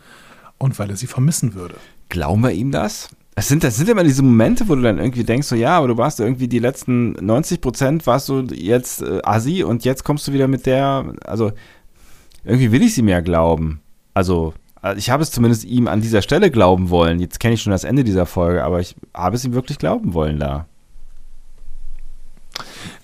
und 0.59 0.79
weil 0.79 0.91
er 0.91 0.97
sie 0.97 1.07
vermissen 1.07 1.55
würde. 1.55 1.77
Glauben 2.09 2.43
wir 2.43 2.53
ihm 2.53 2.71
das? 2.71 3.09
Das 3.39 3.47
sind, 3.47 3.63
das 3.63 3.77
sind 3.77 3.89
immer 3.89 4.03
diese 4.03 4.25
Momente, 4.25 4.69
wo 4.69 4.75
du 4.75 4.83
dann 4.83 4.99
irgendwie 4.99 5.23
denkst, 5.23 5.47
so 5.47 5.55
ja, 5.55 5.79
aber 5.79 5.87
du 5.87 5.97
warst 5.97 6.19
irgendwie 6.19 6.49
die 6.49 6.59
letzten 6.59 7.13
90 7.25 7.61
Prozent, 7.61 8.05
warst 8.05 8.29
du 8.29 8.41
jetzt 8.53 9.01
äh, 9.01 9.21
Assi 9.23 9.63
und 9.63 9.85
jetzt 9.85 10.03
kommst 10.03 10.27
du 10.27 10.33
wieder 10.33 10.49
mit 10.49 10.67
der, 10.67 11.15
also 11.25 11.53
irgendwie 12.43 12.73
will 12.73 12.83
ich 12.83 12.95
sie 12.95 13.03
mehr 13.03 13.23
glauben. 13.23 13.81
Also, 14.13 14.55
äh, 14.83 14.99
ich 14.99 15.11
habe 15.11 15.23
es 15.23 15.31
zumindest 15.31 15.63
ihm 15.63 15.87
an 15.87 16.01
dieser 16.01 16.21
Stelle 16.21 16.51
glauben 16.51 16.91
wollen. 16.91 17.21
Jetzt 17.21 17.39
kenne 17.39 17.55
ich 17.55 17.63
schon 17.63 17.71
das 17.71 17.85
Ende 17.85 18.03
dieser 18.03 18.27
Folge, 18.27 18.65
aber 18.65 18.81
ich 18.81 18.97
habe 19.15 19.37
es 19.37 19.45
ihm 19.45 19.53
wirklich 19.53 19.79
glauben 19.79 20.15
wollen 20.15 20.41
da. 20.41 20.67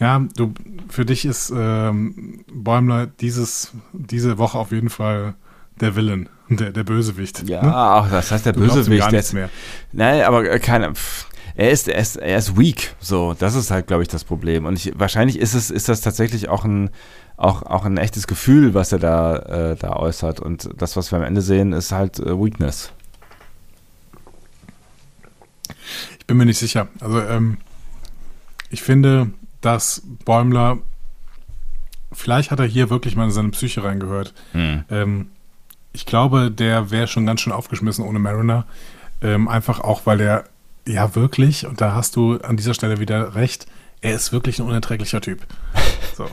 Ja, 0.00 0.18
du, 0.34 0.52
für 0.88 1.04
dich 1.04 1.26
ist 1.26 1.52
ähm, 1.56 2.44
Bäumler 2.52 3.06
dieses, 3.06 3.72
diese 3.92 4.36
Woche 4.38 4.58
auf 4.58 4.72
jeden 4.72 4.90
Fall 4.90 5.36
der 5.80 5.94
Villain, 5.94 6.28
der, 6.48 6.72
der 6.72 6.84
Bösewicht. 6.84 7.48
Ja, 7.48 7.62
ne? 7.62 7.74
ach, 7.74 8.10
das 8.10 8.30
heißt 8.30 8.46
der 8.46 8.52
Du 8.52 8.60
Bösewicht. 8.60 9.00
gar 9.00 9.10
nichts 9.12 9.32
mehr. 9.32 9.50
Nein, 9.92 10.22
aber 10.22 10.50
äh, 10.50 10.58
keine. 10.58 10.92
Er 11.56 11.70
ist, 11.70 11.86
er 11.88 11.98
ist, 12.00 12.16
er 12.16 12.36
ist 12.36 12.58
weak. 12.58 12.96
So, 12.98 13.34
das 13.38 13.54
ist 13.54 13.70
halt, 13.70 13.86
glaube 13.86 14.02
ich, 14.02 14.08
das 14.08 14.24
Problem. 14.24 14.66
Und 14.66 14.74
ich, 14.74 14.92
wahrscheinlich 14.96 15.38
ist 15.38 15.54
es, 15.54 15.70
ist 15.70 15.88
das 15.88 16.00
tatsächlich 16.00 16.48
auch 16.48 16.64
ein, 16.64 16.90
auch, 17.36 17.62
auch 17.62 17.84
ein 17.84 17.96
echtes 17.96 18.26
Gefühl, 18.26 18.74
was 18.74 18.90
er 18.90 18.98
da, 18.98 19.36
äh, 19.36 19.76
da 19.76 19.94
äußert. 19.94 20.40
Und 20.40 20.68
das, 20.76 20.96
was 20.96 21.12
wir 21.12 21.18
am 21.18 21.24
Ende 21.24 21.42
sehen, 21.42 21.72
ist 21.72 21.92
halt 21.92 22.18
äh, 22.18 22.36
Weakness. 22.36 22.92
Ich 26.18 26.26
bin 26.26 26.36
mir 26.38 26.46
nicht 26.46 26.58
sicher. 26.58 26.88
Also, 27.00 27.20
ähm, 27.20 27.58
ich 28.70 28.82
finde, 28.82 29.30
dass 29.60 30.02
Bäumler, 30.24 30.78
vielleicht 32.12 32.50
hat 32.50 32.58
er 32.58 32.66
hier 32.66 32.90
wirklich 32.90 33.14
mal 33.14 33.24
in 33.24 33.30
seine 33.30 33.50
Psyche 33.50 33.84
reingehört. 33.84 34.34
Ähm, 34.54 35.28
ich 35.94 36.04
glaube, 36.04 36.50
der 36.50 36.90
wäre 36.90 37.06
schon 37.06 37.24
ganz 37.24 37.40
schön 37.40 37.52
aufgeschmissen 37.52 38.04
ohne 38.04 38.18
Mariner. 38.18 38.66
Ähm, 39.22 39.48
einfach 39.48 39.80
auch, 39.80 40.04
weil 40.04 40.20
er 40.20 40.44
ja 40.86 41.14
wirklich, 41.14 41.66
und 41.66 41.80
da 41.80 41.94
hast 41.94 42.16
du 42.16 42.36
an 42.42 42.58
dieser 42.58 42.74
Stelle 42.74 43.00
wieder 43.00 43.34
recht, 43.36 43.66
er 44.02 44.14
ist 44.14 44.32
wirklich 44.32 44.58
ein 44.58 44.66
unerträglicher 44.66 45.22
Typ. 45.22 45.40
So. 46.16 46.28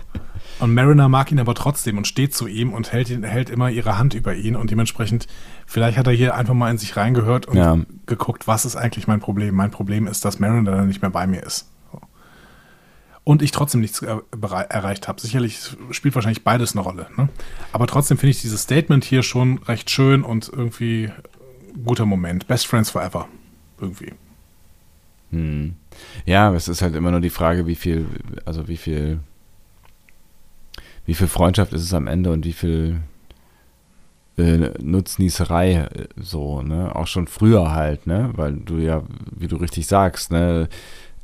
Und 0.59 0.75
Mariner 0.75 1.09
mag 1.09 1.31
ihn 1.31 1.39
aber 1.39 1.55
trotzdem 1.55 1.97
und 1.97 2.05
steht 2.05 2.35
zu 2.35 2.45
ihm 2.45 2.71
und 2.71 2.91
hält, 2.91 3.09
ihn, 3.09 3.23
hält 3.23 3.49
immer 3.49 3.71
ihre 3.71 3.97
Hand 3.97 4.13
über 4.13 4.35
ihn 4.35 4.55
und 4.55 4.69
dementsprechend, 4.69 5.25
vielleicht 5.65 5.97
hat 5.97 6.05
er 6.05 6.13
hier 6.13 6.35
einfach 6.35 6.53
mal 6.53 6.69
in 6.69 6.77
sich 6.77 6.95
reingehört 6.95 7.47
und 7.47 7.57
Ja. 7.57 7.79
geguckt, 8.05 8.47
was 8.47 8.63
ist 8.65 8.75
eigentlich 8.75 9.07
mein 9.07 9.19
Problem? 9.19 9.55
Mein 9.55 9.71
Problem 9.71 10.05
ist, 10.05 10.23
dass 10.23 10.37
Mariner 10.37 10.69
dann 10.69 10.87
nicht 10.87 11.01
mehr 11.01 11.09
bei 11.09 11.25
mir 11.25 11.41
ist. 11.41 11.71
Und 13.23 13.43
ich 13.43 13.51
trotzdem 13.51 13.81
nichts 13.81 14.01
äh, 14.01 14.15
berei- 14.31 14.63
erreicht 14.63 15.07
habe. 15.07 15.21
Sicherlich 15.21 15.59
spielt 15.91 16.15
wahrscheinlich 16.15 16.43
beides 16.43 16.73
eine 16.73 16.81
Rolle. 16.81 17.07
Ne? 17.17 17.29
Aber 17.71 17.85
trotzdem 17.85 18.17
finde 18.17 18.31
ich 18.31 18.41
dieses 18.41 18.63
Statement 18.63 19.03
hier 19.03 19.21
schon 19.21 19.59
recht 19.59 19.91
schön 19.91 20.23
und 20.23 20.49
irgendwie 20.51 21.11
guter 21.85 22.05
Moment. 22.05 22.47
Best 22.47 22.65
Friends 22.65 22.89
Forever. 22.89 23.27
Irgendwie. 23.79 24.13
Hm. 25.29 25.75
Ja, 26.25 26.53
es 26.53 26.67
ist 26.67 26.81
halt 26.81 26.95
immer 26.95 27.11
nur 27.11 27.21
die 27.21 27.29
Frage, 27.29 27.67
wie 27.67 27.75
viel, 27.75 28.07
also 28.45 28.67
wie 28.67 28.77
viel, 28.77 29.19
wie 31.05 31.13
viel 31.13 31.27
Freundschaft 31.27 31.73
ist 31.73 31.83
es 31.83 31.93
am 31.93 32.07
Ende 32.07 32.31
und 32.31 32.43
wie 32.43 32.53
viel 32.53 33.01
äh, 34.37 34.71
Nutznießerei 34.81 35.73
äh, 35.73 36.07
so, 36.17 36.61
ne? 36.63 36.95
Auch 36.95 37.07
schon 37.07 37.27
früher 37.27 37.71
halt, 37.71 38.07
ne? 38.07 38.31
Weil 38.35 38.53
du 38.53 38.77
ja, 38.77 39.03
wie 39.31 39.47
du 39.47 39.57
richtig 39.57 39.87
sagst, 39.87 40.31
ne, 40.31 40.67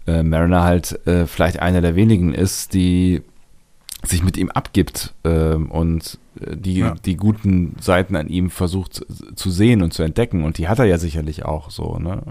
äh, 0.08 0.24
Mariner 0.24 0.64
halt 0.64 1.06
äh, 1.08 1.28
vielleicht 1.28 1.60
einer 1.60 1.82
der 1.82 1.96
wenigen 1.96 2.34
ist, 2.34 2.74
die 2.74 3.22
sich 4.04 4.24
mit 4.24 4.38
ihm 4.38 4.50
abgibt 4.50 5.14
ähm, 5.24 5.70
und 5.72 6.18
äh, 6.40 6.56
die, 6.56 6.76
Ja. 6.80 6.96
die 7.06 7.18
guten 7.18 7.76
Seiten 7.82 8.16
an 8.16 8.30
ihm 8.30 8.50
versucht 8.50 9.06
zu 9.36 9.50
sehen 9.52 9.82
und 9.82 9.94
zu 9.94 10.04
entdecken. 10.04 10.44
Und 10.44 10.58
die 10.58 10.68
hat 10.68 10.80
er 10.80 10.86
ja 10.86 10.98
sicherlich 10.98 11.46
auch 11.46 11.70
so, 11.72 11.98
ne? 12.00 12.22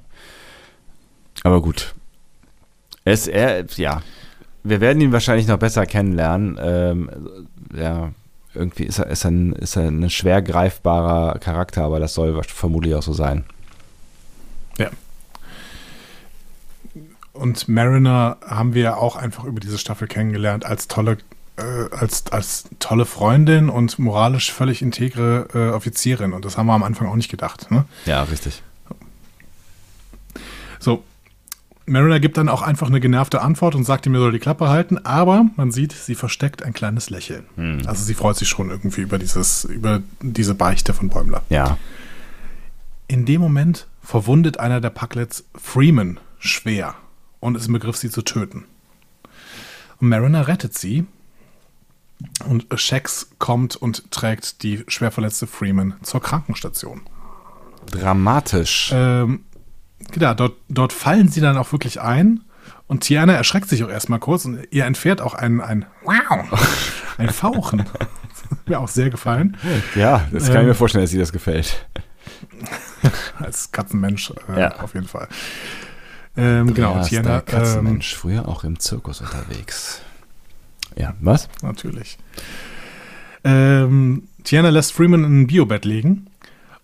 Aber 1.43 1.61
gut. 1.61 1.95
Es, 3.05 3.27
er, 3.29 3.67
ja. 3.77 4.03
Wir 4.65 4.81
werden 4.81 5.01
ihn 5.01 5.13
wahrscheinlich 5.13 5.47
noch 5.47 5.59
besser 5.59 5.87
kennenlernen. 5.87 6.59
Ähm, 6.61 7.11
ja, 7.77 8.11
irgendwie 8.55 8.85
ist 8.85 8.99
er, 8.99 9.07
ist, 9.09 9.25
er 9.25 9.31
ein, 9.31 9.53
ist 9.53 9.77
er 9.77 9.89
ein 9.89 10.09
schwer 10.11 10.43
greifbarer 10.43 11.39
Charakter, 11.39 11.83
aber 11.85 12.01
das 12.01 12.15
soll 12.15 12.41
vermutlich 12.43 12.95
auch 12.95 13.03
so 13.03 13.13
sein. 13.13 13.45
Und 17.37 17.69
Mariner 17.69 18.39
haben 18.47 18.75
wir 18.75 18.99
auch 18.99 19.17
einfach 19.17 19.45
über 19.45 19.61
diese 19.61 19.79
Staffel 19.79 20.09
kennengelernt 20.09 20.65
als 20.65 20.89
tolle, 20.89 21.19
äh, 21.57 21.63
als, 21.95 22.25
als 22.33 22.65
tolle 22.79 23.05
Freundin 23.05 23.69
und 23.69 23.99
moralisch 23.99 24.53
völlig 24.53 24.83
integre 24.83 25.49
äh, 25.55 25.75
Offizierin. 25.75 26.33
Und 26.33 26.45
das 26.45 26.57
haben 26.57 26.67
wir 26.67 26.75
am 26.75 26.83
Anfang 26.83 27.09
auch 27.09 27.17
nicht 27.17 27.31
gedacht. 27.31 27.71
Ne? 27.71 27.85
Ja, 28.07 28.23
richtig. 28.25 28.63
So, 30.79 31.05
Mariner 31.87 32.21
gibt 32.21 32.37
dann 32.37 32.49
auch 32.49 32.63
einfach 32.63 32.89
eine 32.89 33.01
genervte 33.01 33.41
Antwort 33.41 33.75
und 33.75 33.85
sagt 33.85 34.07
ihm, 34.07 34.15
er 34.15 34.21
soll 34.21 34.33
die 34.33 34.39
Klappe 34.39 34.69
halten, 34.69 34.99
aber 34.99 35.47
man 35.57 35.71
sieht, 35.71 35.93
sie 35.93 36.17
versteckt 36.17 36.63
ein 36.63 36.73
kleines 36.73 37.11
Lächeln. 37.11 37.45
Also 37.87 38.05
sie 38.05 38.15
freut 38.15 38.37
sich 38.37 38.49
schon 38.49 38.71
irgendwie 38.71 39.03
über 39.03 39.19
dieses, 39.19 39.65
über 39.65 40.03
diese 40.21 40.55
Beichte 40.55 40.95
von 40.95 41.09
Bäumler. 41.09 41.43
Ja. 41.49 41.79
In 43.07 43.25
dem 43.25 43.41
Moment 43.41 43.87
verwundet 44.03 44.59
einer 44.59 44.81
der 44.81 44.91
Packlets 44.91 45.45
Freeman 45.55 46.19
schwer 46.39 46.97
und 47.41 47.57
ist 47.57 47.67
im 47.67 47.73
Begriff, 47.75 47.97
sie 47.97 48.11
zu 48.11 48.23
töten. 48.23 48.65
Und 50.01 50.09
Mariner 50.09 50.47
rettet 50.49 50.77
sie 50.77 51.07
Und 52.49 52.67
Shax 52.75 53.31
kommt 53.39 53.77
und 53.77 54.11
trägt 54.11 54.63
die 54.63 54.85
schwer 54.89 55.11
verletzte 55.11 55.47
Freeman 55.47 55.95
zur 56.03 56.21
Krankenstation. 56.23 57.03
Dramatisch. 57.91 58.91
Ähm, 58.93 59.45
genau, 60.13 60.35
dort, 60.35 60.55
dort 60.69 60.93
fallen 60.93 61.29
sie 61.29 61.41
dann 61.41 61.57
auch 61.57 61.73
wirklich 61.73 62.01
ein. 62.01 62.41
Und 62.89 63.01
Tiana 63.01 63.33
erschreckt 63.35 63.69
sich 63.69 63.83
auch 63.85 63.89
erstmal 63.89 64.19
kurz 64.19 64.45
und 64.45 64.61
ihr 64.71 64.85
entfährt 64.85 65.21
auch 65.21 65.35
ein, 65.35 65.61
ein 65.61 65.87
Wow, 66.05 66.47
ein 67.19 67.31
Fauchen. 67.31 67.85
Mir 68.67 68.81
auch 68.81 68.89
sehr 68.89 69.11
gefallen. 69.11 69.57
ja, 69.97 70.27
das 70.33 70.45
kann 70.47 70.55
ich 70.57 70.61
ähm, 70.63 70.67
mir 70.69 70.75
vorstellen, 70.75 71.03
dass 71.05 71.11
sie 71.11 71.19
das 71.19 71.33
gefällt. 71.33 71.87
Als 73.39 73.73
Katzenmensch 73.73 74.33
äh, 74.55 74.61
Ja. 74.61 74.77
auf 74.81 74.95
jeden 74.95 75.09
Fall. 75.09 75.29
Ähm, 76.37 76.75
genau, 76.75 77.03
Tiana, 77.03 77.29
der 77.29 77.39
ähm, 77.39 77.45
Katzenmensch, 77.47 78.15
früher 78.15 78.49
auch 78.49 78.65
im 78.65 78.79
Zirkus 78.79 79.21
unterwegs. 79.21 80.03
Ja, 80.97 81.15
was? 81.21 81.49
natürlich. 81.63 82.19
Ähm, 83.45 84.25
Tiana 84.45 84.71
lässt 84.71 84.93
Freeman 84.93 85.25
in 85.25 85.43
ein 85.43 85.47
Biobett 85.47 85.85
legen 85.85 86.27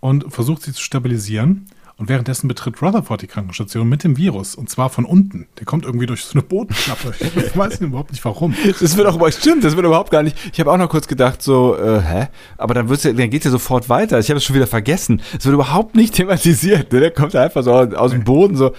und 0.01 0.33
versucht 0.33 0.63
sie 0.63 0.73
zu 0.73 0.83
stabilisieren. 0.83 1.67
Und 1.97 2.09
währenddessen 2.09 2.49
betritt 2.49 2.83
Rutherford 2.83 3.23
die 3.23 3.27
Krankenstation 3.29 3.89
mit 3.89 4.03
dem 4.03 4.17
Virus. 4.17 4.57
Und 4.57 4.69
zwar 4.69 4.91
von 4.91 5.05
unten. 5.05 5.47
Der 5.59 5.67
kommt 5.67 5.85
irgendwie 5.85 6.07
durch 6.07 6.25
so 6.25 6.33
eine 6.33 6.43
Bodenklappe. 6.43 7.15
Ich 7.21 7.57
weiß 7.57 7.81
überhaupt 7.81 8.11
nicht 8.11 8.25
warum. 8.25 8.57
Das 8.81 8.97
wird 8.97 9.07
auch 9.07 9.15
überhaupt, 9.15 9.35
stimmt, 9.35 9.63
das 9.63 9.77
wird 9.77 9.87
überhaupt 9.87 10.11
gar 10.11 10.25
nicht. 10.25 10.37
Ich 10.53 10.59
habe 10.59 10.73
auch 10.73 10.79
noch 10.79 10.89
kurz 10.89 11.07
gedacht, 11.07 11.43
so, 11.43 11.77
äh, 11.77 12.01
hä? 12.01 12.29
Aber 12.59 12.75
dann, 12.75 12.89
wird's 12.89 13.05
ja, 13.05 13.13
dann 13.13 13.31
geht's 13.31 13.45
ja 13.45 13.53
sofort 13.53 13.89
weiter. 13.89 14.19
Ich 14.19 14.31
habe 14.31 14.39
es 14.39 14.45
schon 14.45 14.57
wieder 14.57 14.67
vergessen. 14.67 15.21
Es 15.39 15.45
wird 15.45 15.55
überhaupt 15.55 15.95
nicht 15.95 16.15
thematisiert. 16.17 16.93
Ne? 16.93 17.01
Der 17.01 17.11
kommt 17.13 17.37
einfach 17.37 17.63
so 17.63 17.73
aus 17.73 18.11
dem 18.11 18.25
Boden 18.25 18.57
so. 18.57 18.73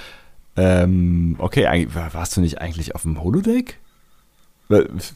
Ähm, 0.56 1.36
okay, 1.40 1.88
warst 2.12 2.38
du 2.38 2.42
nicht 2.42 2.60
eigentlich 2.62 2.96
auf 2.96 3.02
dem 3.04 3.22
Holodeck? 3.24 3.80
Kannst 4.70 5.16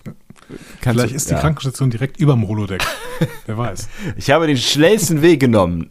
Vielleicht 0.82 1.12
du- 1.12 1.16
ist 1.16 1.30
die 1.30 1.34
ja. 1.34 1.40
Krankenstation 1.40 1.90
direkt 1.90 2.20
über 2.20 2.34
dem 2.34 2.48
Holodeck. 2.48 2.84
Wer 3.46 3.58
weiß. 3.58 3.88
Ich 4.18 4.30
habe 4.32 4.48
den 4.48 4.58
schnellsten 4.58 5.22
Weg 5.22 5.40
genommen. 5.40 5.90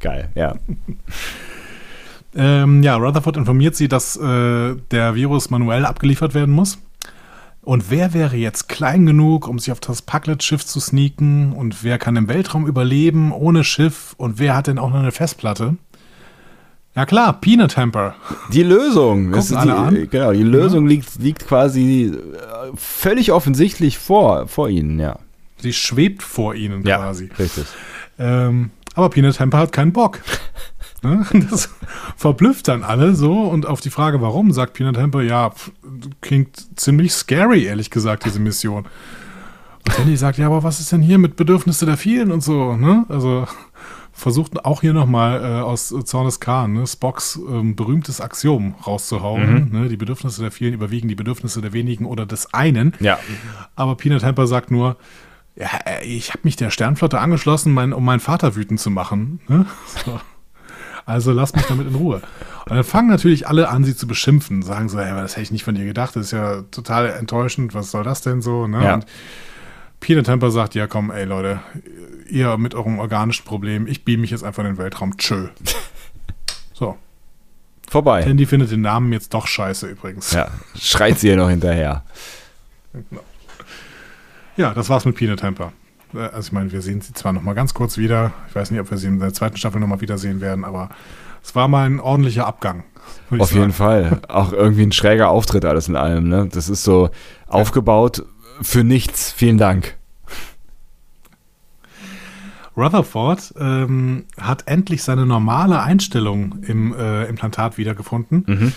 Geil, 0.00 0.28
ja. 0.34 0.56
Ähm, 2.34 2.82
ja, 2.82 2.96
Rutherford 2.96 3.36
informiert 3.38 3.76
sie, 3.76 3.88
dass 3.88 4.16
äh, 4.16 4.74
der 4.90 5.14
Virus 5.14 5.48
manuell 5.50 5.86
abgeliefert 5.86 6.34
werden 6.34 6.54
muss. 6.54 6.78
Und 7.62 7.90
wer 7.90 8.14
wäre 8.14 8.36
jetzt 8.36 8.68
klein 8.68 9.06
genug, 9.06 9.48
um 9.48 9.58
sich 9.58 9.72
auf 9.72 9.80
das 9.80 10.02
Packlet-Schiff 10.02 10.64
zu 10.64 10.78
sneaken? 10.78 11.52
Und 11.52 11.82
wer 11.82 11.98
kann 11.98 12.14
im 12.16 12.28
Weltraum 12.28 12.66
überleben 12.66 13.32
ohne 13.32 13.64
Schiff? 13.64 14.14
Und 14.18 14.38
wer 14.38 14.54
hat 14.54 14.66
denn 14.68 14.78
auch 14.78 14.90
noch 14.90 15.00
eine 15.00 15.12
Festplatte? 15.12 15.76
Ja 16.96 17.04
klar, 17.04 17.38
Peanut 17.40 17.76
Hamper. 17.76 18.14
Die 18.50 18.62
Lösung, 18.62 19.30
Gucken 19.30 19.48
die, 19.50 19.56
alle 19.56 19.74
an. 19.76 20.08
genau, 20.10 20.32
die 20.32 20.42
Lösung 20.42 20.86
liegt, 20.86 21.16
liegt 21.20 21.46
quasi 21.46 22.04
äh, 22.14 22.72
völlig 22.74 23.32
offensichtlich 23.32 23.98
vor, 23.98 24.48
vor 24.48 24.70
ihnen, 24.70 24.98
ja. 24.98 25.18
Sie 25.58 25.74
schwebt 25.74 26.22
vor 26.22 26.54
ihnen 26.54 26.82
quasi. 26.82 27.28
richtig. 27.38 27.66
Ähm, 28.18 28.70
aber 28.94 29.10
Peanut 29.10 29.38
Hamper 29.38 29.58
hat 29.58 29.72
keinen 29.72 29.92
Bock. 29.92 30.20
Ne? 31.02 31.26
Das 31.50 31.68
verblüfft 32.16 32.68
dann 32.68 32.82
alle 32.82 33.14
so 33.14 33.42
und 33.42 33.66
auf 33.66 33.82
die 33.82 33.90
Frage, 33.90 34.22
warum, 34.22 34.50
sagt 34.52 34.72
Peanut 34.72 34.96
Hamper, 34.96 35.20
ja, 35.20 35.50
pf, 35.50 35.70
klingt 36.22 36.80
ziemlich 36.80 37.12
scary, 37.12 37.64
ehrlich 37.64 37.90
gesagt, 37.90 38.24
diese 38.24 38.40
Mission. 38.40 38.86
Und 39.86 39.98
Danny 39.98 40.16
sagt, 40.16 40.38
ja, 40.38 40.46
aber 40.46 40.62
was 40.62 40.80
ist 40.80 40.90
denn 40.92 41.02
hier 41.02 41.18
mit 41.18 41.36
Bedürfnisse 41.36 41.84
der 41.84 41.98
vielen 41.98 42.32
und 42.32 42.42
so, 42.42 42.76
ne? 42.76 43.04
Also 43.10 43.46
versucht 44.16 44.64
auch 44.64 44.80
hier 44.80 44.94
nochmal 44.94 45.44
äh, 45.44 45.60
aus 45.60 45.94
Zornes 46.04 46.40
Khan, 46.40 46.72
ne, 46.72 46.86
Spocks 46.86 47.38
ähm, 47.48 47.76
berühmtes 47.76 48.20
Axiom 48.20 48.74
rauszuhauen. 48.86 49.70
Ne? 49.70 49.88
Die 49.88 49.98
Bedürfnisse 49.98 50.40
der 50.40 50.50
vielen 50.50 50.72
überwiegen 50.72 51.06
die 51.06 51.14
Bedürfnisse 51.14 51.60
der 51.60 51.74
wenigen 51.74 52.06
oder 52.06 52.24
des 52.24 52.52
einen. 52.54 52.94
Ja. 52.98 53.18
Aber 53.74 53.94
Peanut 53.96 54.24
Hamper 54.24 54.46
sagt 54.46 54.70
nur, 54.70 54.96
ja, 55.54 55.68
äh, 55.84 56.04
ich 56.04 56.30
habe 56.30 56.40
mich 56.44 56.56
der 56.56 56.70
Sternflotte 56.70 57.20
angeschlossen, 57.20 57.74
mein, 57.74 57.92
um 57.92 58.04
meinen 58.04 58.20
Vater 58.20 58.56
wütend 58.56 58.80
zu 58.80 58.90
machen. 58.90 59.40
Ne? 59.48 59.66
So. 60.04 60.18
Also 61.04 61.30
lass 61.30 61.54
mich 61.54 61.64
damit 61.66 61.86
in 61.86 61.94
Ruhe. 61.94 62.20
Und 62.68 62.74
dann 62.74 62.82
fangen 62.82 63.08
natürlich 63.08 63.46
alle 63.46 63.68
an, 63.68 63.84
sie 63.84 63.94
zu 63.94 64.08
beschimpfen, 64.08 64.62
sagen 64.62 64.88
so, 64.88 64.98
ey, 64.98 65.10
das 65.10 65.32
hätte 65.32 65.42
ich 65.42 65.52
nicht 65.52 65.62
von 65.62 65.76
dir 65.76 65.84
gedacht, 65.84 66.16
das 66.16 66.26
ist 66.26 66.32
ja 66.32 66.62
total 66.72 67.10
enttäuschend, 67.10 67.74
was 67.74 67.92
soll 67.92 68.02
das 68.02 68.22
denn 68.22 68.42
so? 68.42 68.66
Ne? 68.66 68.82
Ja. 68.82 68.94
Und 68.94 69.06
Peanut 70.00 70.28
Hamper 70.28 70.50
sagt, 70.50 70.74
ja 70.74 70.88
komm, 70.88 71.12
ey 71.12 71.24
Leute, 71.24 71.60
ihr 72.28 72.56
mit 72.56 72.74
eurem 72.74 72.98
organischen 72.98 73.44
Problem, 73.44 73.86
ich 73.86 74.04
beam 74.04 74.20
mich 74.20 74.30
jetzt 74.30 74.44
einfach 74.44 74.62
in 74.64 74.70
den 74.70 74.78
Weltraum, 74.78 75.16
tschö. 75.16 75.48
So, 76.74 76.98
Vorbei. 77.88 78.22
Tandy 78.22 78.44
findet 78.44 78.70
den 78.70 78.82
Namen 78.82 79.12
jetzt 79.12 79.32
doch 79.32 79.46
scheiße 79.46 79.86
übrigens. 79.86 80.32
Ja, 80.32 80.48
schreit 80.78 81.18
sie 81.18 81.28
ja 81.28 81.36
noch 81.36 81.48
hinterher. 81.48 82.02
Ja, 84.56 84.74
das 84.74 84.88
war's 84.88 85.04
mit 85.04 85.16
Peanut 85.16 85.42
Hamper. 85.42 85.72
Äh, 86.14 86.18
Also 86.18 86.48
ich 86.48 86.52
meine, 86.52 86.72
wir 86.72 86.82
sehen 86.82 87.00
sie 87.00 87.12
zwar 87.12 87.32
noch 87.32 87.42
mal 87.42 87.54
ganz 87.54 87.74
kurz 87.74 87.96
wieder. 87.96 88.32
Ich 88.48 88.54
weiß 88.54 88.70
nicht, 88.70 88.80
ob 88.80 88.90
wir 88.90 88.98
sie 88.98 89.06
in 89.06 89.20
der 89.20 89.32
zweiten 89.32 89.56
Staffel 89.56 89.80
noch 89.80 89.86
mal 89.86 90.00
wiedersehen 90.00 90.40
werden, 90.40 90.64
aber 90.64 90.90
es 91.42 91.54
war 91.54 91.68
mal 91.68 91.86
ein 91.86 92.00
ordentlicher 92.00 92.46
Abgang. 92.46 92.84
Auf 93.38 93.52
jeden. 93.52 93.72
Fall. 93.72 94.20
Auch 94.28 94.52
irgendwie 94.52 94.82
ein 94.82 94.92
schräger 94.92 95.28
Auftritt 95.30 95.64
alles 95.64 95.88
in 95.88 95.94
allem, 95.96 96.28
ne? 96.28 96.48
Das 96.50 96.68
ist 96.68 96.82
so 96.82 97.10
aufgebaut 97.46 98.24
für 98.62 98.82
nichts. 98.82 99.30
Vielen 99.32 99.58
Dank. 99.58 99.96
Rutherford 102.76 103.54
ähm, 103.58 104.24
hat 104.38 104.64
endlich 104.66 105.02
seine 105.02 105.26
normale 105.26 105.80
Einstellung 105.80 106.62
im 106.62 106.94
äh, 106.94 107.24
Implantat 107.24 107.78
wiedergefunden. 107.78 108.74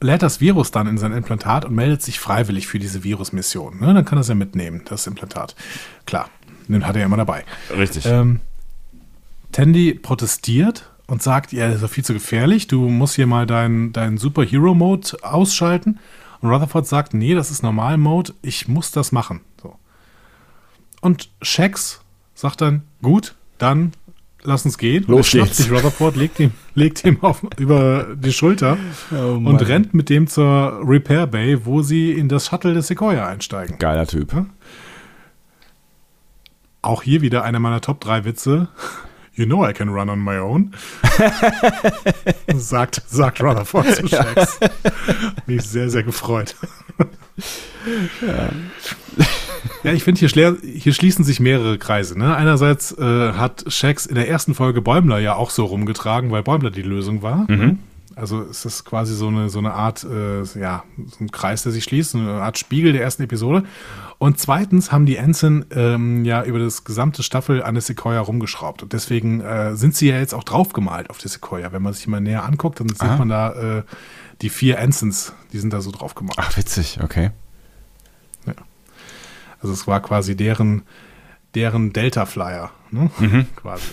Lädt 0.00 0.22
das 0.22 0.40
Virus 0.40 0.70
dann 0.70 0.86
in 0.86 0.98
sein 0.98 1.12
Implantat 1.12 1.64
und 1.64 1.74
meldet 1.74 2.02
sich 2.02 2.20
freiwillig 2.20 2.66
für 2.66 2.78
diese 2.78 3.02
Virusmission. 3.02 3.80
Ne? 3.80 3.94
Dann 3.94 4.04
kann 4.04 4.18
er 4.18 4.22
es 4.22 4.28
ja 4.28 4.34
mitnehmen, 4.34 4.82
das 4.86 5.06
Implantat. 5.06 5.54
Klar, 6.04 6.28
den 6.68 6.86
hat 6.86 6.96
er 6.96 7.00
ja 7.00 7.06
immer 7.06 7.16
dabei. 7.16 7.44
Richtig. 7.76 8.04
Ähm, 8.06 8.40
Tandy 9.52 9.94
protestiert 9.94 10.90
und 11.06 11.22
sagt, 11.22 11.52
ja, 11.52 11.66
das 11.66 11.76
ist 11.76 11.84
doch 11.84 11.90
viel 11.90 12.04
zu 12.04 12.12
gefährlich, 12.12 12.66
du 12.66 12.88
musst 12.88 13.14
hier 13.14 13.26
mal 13.26 13.46
deinen 13.46 13.92
dein 13.92 14.18
Superhero-Mode 14.18 15.18
ausschalten. 15.22 15.98
Und 16.40 16.50
Rutherford 16.50 16.86
sagt, 16.86 17.14
nee, 17.14 17.34
das 17.34 17.50
ist 17.50 17.62
Normal-Mode, 17.62 18.34
ich 18.42 18.68
muss 18.68 18.90
das 18.90 19.12
machen. 19.12 19.40
So. 19.62 19.76
Und 21.00 21.30
Shax 21.40 22.00
sagt 22.36 22.60
dann, 22.60 22.82
gut, 23.02 23.34
dann 23.58 23.92
lass 24.44 24.64
uns 24.64 24.78
gehen. 24.78 25.04
Los 25.08 25.26
er 25.26 25.30
schnappt 25.30 25.46
geht's. 25.48 25.58
sich 25.58 25.72
Rutherford, 25.72 26.14
legt 26.14 26.38
ihm, 26.38 26.52
legt 26.74 27.04
ihm 27.04 27.20
auf, 27.22 27.42
über 27.56 28.14
die 28.14 28.32
Schulter 28.32 28.78
Oh 29.10 29.40
und 29.42 29.66
rennt 29.66 29.94
mit 29.94 30.08
dem 30.08 30.28
zur 30.28 30.80
Repair 30.84 31.26
Bay, 31.26 31.66
wo 31.66 31.82
sie 31.82 32.12
in 32.12 32.28
das 32.28 32.46
Shuttle 32.46 32.74
des 32.74 32.86
Sequoia 32.86 33.26
einsteigen. 33.26 33.78
Geiler 33.78 34.06
Typ. 34.06 34.46
Auch 36.82 37.02
hier 37.02 37.22
wieder 37.22 37.42
einer 37.42 37.58
meiner 37.58 37.80
Top 37.80 38.00
3 38.00 38.24
Witze. 38.24 38.68
You 39.36 39.44
know 39.44 39.68
I 39.68 39.72
can 39.72 39.90
run 39.90 40.08
on 40.08 40.18
my 40.18 40.38
own. 40.38 40.72
sagt, 42.54 43.02
sagt 43.06 43.42
Rutherford 43.42 43.94
zu 43.94 44.08
Shax. 44.08 44.58
Mich 45.46 45.62
sehr, 45.62 45.90
sehr 45.90 46.02
gefreut. 46.02 46.56
Ja, 49.84 49.92
ich 49.92 50.04
finde, 50.04 50.26
hier, 50.26 50.56
hier 50.62 50.92
schließen 50.94 51.24
sich 51.24 51.38
mehrere 51.38 51.76
Kreise. 51.78 52.18
Ne? 52.18 52.34
Einerseits 52.34 52.96
äh, 52.96 53.32
hat 53.32 53.64
Shax 53.68 54.06
in 54.06 54.14
der 54.14 54.28
ersten 54.28 54.54
Folge 54.54 54.80
Bäumler 54.80 55.18
ja 55.18 55.34
auch 55.34 55.50
so 55.50 55.66
rumgetragen, 55.66 56.30
weil 56.30 56.42
Bäumler 56.42 56.70
die 56.70 56.82
Lösung 56.82 57.22
war. 57.22 57.44
Ne? 57.56 57.78
Also 58.16 58.40
es 58.42 58.64
ist 58.64 58.84
quasi 58.86 59.14
so 59.14 59.28
eine, 59.28 59.50
so 59.50 59.58
eine 59.58 59.74
Art, 59.74 60.02
äh, 60.02 60.42
ja, 60.58 60.84
so 61.06 61.22
ein 61.22 61.30
Kreis, 61.30 61.62
der 61.64 61.70
sich 61.72 61.84
schließt, 61.84 62.12
so 62.12 62.18
eine 62.18 62.40
Art 62.42 62.56
Spiegel 62.58 62.92
der 62.94 63.02
ersten 63.02 63.22
Episode. 63.22 63.64
Und 64.18 64.40
zweitens 64.40 64.90
haben 64.90 65.04
die 65.04 65.16
Ensign 65.16 65.66
ähm, 65.70 66.24
ja 66.24 66.42
über 66.42 66.58
das 66.58 66.84
gesamte 66.84 67.22
Staffel 67.22 67.62
an 67.62 67.74
der 67.74 67.82
Sequoia 67.82 68.20
rumgeschraubt. 68.20 68.82
Und 68.82 68.94
deswegen 68.94 69.42
äh, 69.42 69.76
sind 69.76 69.94
sie 69.94 70.08
ja 70.08 70.18
jetzt 70.18 70.32
auch 70.32 70.44
draufgemalt 70.44 71.10
auf 71.10 71.18
die 71.18 71.28
Sequoia. 71.28 71.72
Wenn 71.72 71.82
man 71.82 71.92
sich 71.92 72.06
mal 72.06 72.20
näher 72.22 72.44
anguckt, 72.44 72.80
dann 72.80 72.88
sieht 72.88 73.02
Ah. 73.02 73.16
man 73.18 73.28
da 73.28 73.52
äh, 73.78 73.82
die 74.40 74.48
vier 74.48 74.78
Ensigns, 74.78 75.34
die 75.52 75.58
sind 75.58 75.74
da 75.74 75.82
so 75.82 75.90
drauf 75.90 76.14
gemalt. 76.14 76.38
Ach, 76.40 76.56
witzig, 76.56 76.98
okay. 77.02 77.30
Also 79.60 79.72
es 79.72 79.86
war 79.86 80.00
quasi 80.00 80.36
deren, 80.36 80.82
deren 81.54 81.92
Delta-Flyer, 81.92 82.70
ne? 82.90 83.10
Mhm. 83.18 83.46
quasi. 83.56 83.86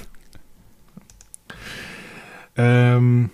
Ähm, 2.55 3.29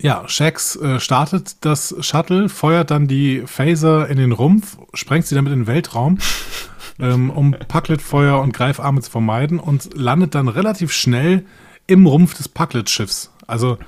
ja, 0.00 0.28
Shax 0.28 0.76
äh, 0.76 1.00
startet 1.00 1.64
das 1.64 1.94
Shuttle, 2.00 2.48
feuert 2.48 2.90
dann 2.90 3.08
die 3.08 3.42
Phaser 3.46 4.08
in 4.08 4.16
den 4.16 4.32
Rumpf, 4.32 4.78
sprengt 4.94 5.26
sie 5.26 5.34
damit 5.34 5.52
in 5.52 5.60
den 5.60 5.66
Weltraum, 5.66 6.18
ähm, 7.00 7.30
um 7.30 7.52
Packlet-Feuer 7.52 8.40
und 8.40 8.52
Greifarme 8.52 9.00
zu 9.00 9.10
vermeiden 9.10 9.58
und 9.58 9.96
landet 9.96 10.34
dann 10.34 10.48
relativ 10.48 10.92
schnell 10.92 11.44
im 11.86 12.06
Rumpf 12.06 12.34
des 12.34 12.48
Packlet-Schiffs. 12.48 13.32
Also 13.46 13.78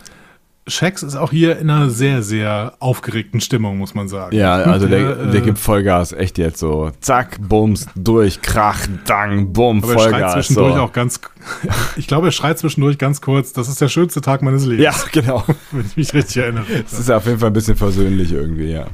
Shax 0.70 1.02
ist 1.02 1.16
auch 1.16 1.30
hier 1.30 1.58
in 1.58 1.68
einer 1.68 1.90
sehr, 1.90 2.22
sehr 2.22 2.74
aufgeregten 2.78 3.40
Stimmung, 3.40 3.78
muss 3.78 3.94
man 3.94 4.08
sagen. 4.08 4.34
Ja, 4.34 4.54
also 4.54 4.86
der, 4.86 5.16
Der, 5.16 5.26
der 5.26 5.40
äh, 5.40 5.44
gibt 5.44 5.58
Vollgas, 5.58 6.12
echt 6.12 6.38
jetzt 6.38 6.58
so. 6.58 6.90
Zack, 7.00 7.38
Bums, 7.40 7.86
durch, 7.94 8.40
Krach, 8.40 8.86
Dang, 9.04 9.52
Bumm, 9.52 9.82
Aber 9.82 9.92
er 9.92 9.98
schreit 9.98 10.10
Vollgas. 10.12 10.32
zwischendurch 10.32 10.74
so. 10.74 10.80
auch 10.80 10.92
ganz. 10.92 11.20
Ich 11.96 12.06
glaube, 12.06 12.28
er 12.28 12.32
schreit 12.32 12.58
zwischendurch 12.58 12.98
ganz 12.98 13.20
kurz. 13.20 13.52
Das 13.52 13.68
ist 13.68 13.80
der 13.80 13.88
schönste 13.88 14.20
Tag 14.20 14.42
meines 14.42 14.64
Lebens. 14.64 14.84
Ja, 14.84 14.94
genau. 15.12 15.44
wenn 15.72 15.86
ich 15.86 15.96
mich 15.96 16.14
richtig 16.14 16.36
erinnere. 16.38 16.64
Es 16.84 16.98
ist 16.98 17.10
auf 17.10 17.26
jeden 17.26 17.38
Fall 17.38 17.50
ein 17.50 17.54
bisschen 17.54 17.76
versöhnlich 17.76 18.32
irgendwie, 18.32 18.70
ja. 18.70 18.86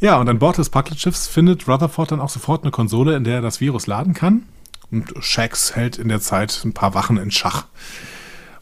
Ja, 0.00 0.18
und 0.18 0.28
an 0.28 0.38
Bord 0.38 0.58
des 0.58 0.68
Pucklet-Schiffs 0.70 1.26
findet 1.26 1.66
Rutherford 1.66 2.12
dann 2.12 2.20
auch 2.20 2.28
sofort 2.28 2.62
eine 2.62 2.70
Konsole, 2.70 3.16
in 3.16 3.24
der 3.24 3.36
er 3.36 3.42
das 3.42 3.60
Virus 3.60 3.86
laden 3.86 4.14
kann. 4.14 4.42
Und 4.90 5.12
Shax 5.20 5.74
hält 5.74 5.98
in 5.98 6.08
der 6.08 6.20
Zeit 6.20 6.62
ein 6.64 6.72
paar 6.72 6.94
Wachen 6.94 7.16
in 7.16 7.30
Schach 7.30 7.64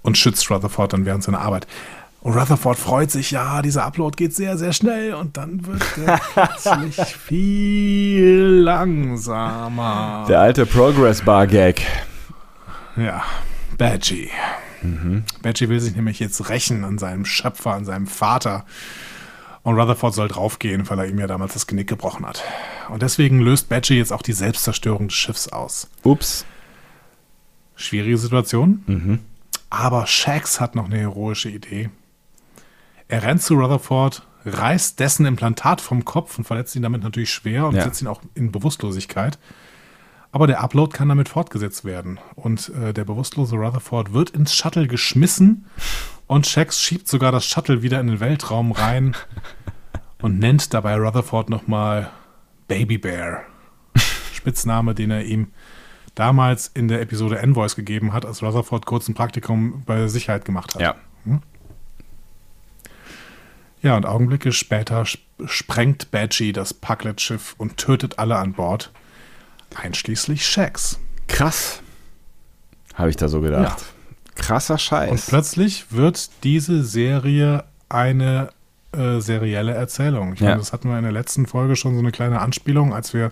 und 0.05 0.17
schützt 0.17 0.49
Rutherford 0.49 0.93
dann 0.93 1.05
während 1.05 1.25
seiner 1.25 1.41
Arbeit. 1.41 1.67
Und 2.21 2.35
Rutherford 2.35 2.79
freut 2.79 3.11
sich, 3.11 3.33
ja, 3.33 3.61
dieser 3.61 3.85
Upload 3.85 4.17
geht 4.17 4.35
sehr, 4.35 4.57
sehr 4.57 4.73
schnell 4.73 5.15
und 5.15 5.37
dann 5.37 5.67
wird 5.67 5.83
er 6.07 6.21
plötzlich 6.33 6.97
viel 7.27 8.63
langsamer. 8.63 10.25
Der 10.29 10.41
alte 10.41 10.65
Progress-Bar-Gag. 10.65 11.83
Ja, 12.97 13.25
Badgie. 13.77 14.31
Badgie 15.43 15.69
will 15.69 15.81
sich 15.81 15.97
nämlich 15.97 16.21
jetzt 16.21 16.49
rächen 16.49 16.85
an 16.85 16.99
seinem 16.99 17.25
Schöpfer, 17.25 17.73
an 17.73 17.85
seinem 17.85 18.07
Vater. 18.07 18.65
Und 19.63 19.79
Rutherford 19.79 20.15
soll 20.15 20.29
draufgehen, 20.29 20.89
weil 20.89 20.99
er 20.99 21.07
ihm 21.07 21.19
ja 21.19 21.27
damals 21.27 21.55
das 21.55 21.67
Genick 21.67 21.89
gebrochen 21.89 22.27
hat. 22.27 22.43
Und 22.91 23.03
deswegen 23.03 23.41
löst 23.41 23.69
Badgie 23.71 23.97
jetzt 23.97 24.13
auch 24.13 24.23
die 24.23 24.35
Selbstzerstörung 24.35 25.09
des 25.09 25.17
Schiffs 25.17 25.49
aus. 25.49 25.89
Ups. 26.03 26.45
Schwierige 27.77 28.19
Situation. 28.19 28.83
Aber 29.77 30.07
Shax 30.07 30.61
hat 30.61 30.77
noch 30.77 30.85
eine 30.85 30.99
heroische 30.99 31.49
Idee. 31.51 31.91
Er 33.09 33.25
rennt 33.25 33.43
zu 33.43 33.55
Rutherford, 33.55 34.25
reißt 34.47 35.01
dessen 35.01 35.27
Implantat 35.27 35.81
vom 35.81 36.05
Kopf 36.05 36.39
und 36.39 36.45
verletzt 36.45 36.77
ihn 36.77 36.83
damit 36.83 37.03
natürlich 37.03 37.31
schwer 37.31 37.67
und 37.67 37.75
Ja. 37.75 37.83
setzt 37.83 38.01
ihn 38.01 38.07
auch 38.07 38.23
in 38.35 38.53
Bewusstlosigkeit. 38.53 39.37
Aber 40.31 40.47
der 40.47 40.61
Upload 40.63 40.93
kann 40.97 41.09
damit 41.09 41.29
fortgesetzt 41.29 41.85
werden. 41.85 42.21
Und 42.37 42.69
äh, 42.69 42.93
der 42.93 43.05
bewusstlose 43.05 43.57
Rutherford 43.57 44.13
wird 44.13 44.31
ins 44.31 44.55
Shuttle 44.55 44.87
geschmissen 44.87 45.67
und 46.29 46.47
Shax 46.47 46.81
schiebt 46.81 47.09
sogar 47.09 47.33
das 47.33 47.45
Shuttle 47.45 47.83
wieder 47.83 48.01
in 48.01 48.07
den 48.07 48.21
Weltraum 48.21 48.71
rein 48.71 49.17
und 50.23 50.39
nennt 50.39 50.73
dabei 50.73 50.97
Rutherford 50.97 51.51
nochmal 51.51 52.11
Baby 52.69 52.99
Bear. 52.99 53.43
Spitzname, 54.35 54.95
den 54.95 55.11
er 55.11 55.25
ihm 55.25 55.49
damals 56.15 56.69
in 56.69 56.89
der 56.89 57.01
Episode 57.01 57.39
Envoys 57.39 57.77
gegeben 57.77 58.13
hat, 58.13 58.25
als 58.25 58.43
Rutherford 58.43 58.87
kurz 58.87 59.09
ein 59.09 59.15
Praktikum 59.15 59.83
bei 59.87 59.97
der 59.97 60.09
Sicherheit 60.09 60.45
gemacht 60.45 60.75
hat. 60.75 60.83
Ja. 60.83 60.95
Ja, 63.83 63.97
und 63.97 64.07
Augenblicke 64.07 64.53
später 64.53 65.03
sp- 65.05 65.21
sprengt 65.47 66.11
Badgie 66.11 66.53
das 66.53 66.73
Pucklet-Schiff 66.73 67.55
und 67.59 67.77
tötet 67.77 68.19
alle 68.19 68.37
an 68.37 68.55
Bord, 68.55 68.91
einschließlich 69.75 70.47
Shax. 70.47 70.99
Krass. 71.29 71.83
Habe 72.95 73.11
ich 73.11 73.17
da 73.17 73.29
so 73.29 73.41
gedacht. 73.41 73.85
Krasser 74.37 74.75
Und 74.75 74.81
Scheiß. 74.81 75.27
plötzlich 75.27 75.93
wird 75.93 76.31
diese 76.45 76.83
Serie 76.85 77.65
eine 77.89 78.51
äh, 78.93 79.21
serielle 79.21 79.75
Erzählung. 79.75 80.33
Ich 80.35 80.41
Ja. 80.41 80.47
meine, 80.51 80.59
das 80.61 80.73
hatten 80.73 80.89
wir 80.89 80.97
in 80.97 81.03
der 81.03 81.13
letzten 81.13 81.47
Folge 81.47 81.77
schon 81.77 81.95
so 81.95 82.01
eine 82.01 82.13
kleine 82.13 82.41
Anspielung, 82.41 82.95
als 82.95 83.13
wir 83.13 83.31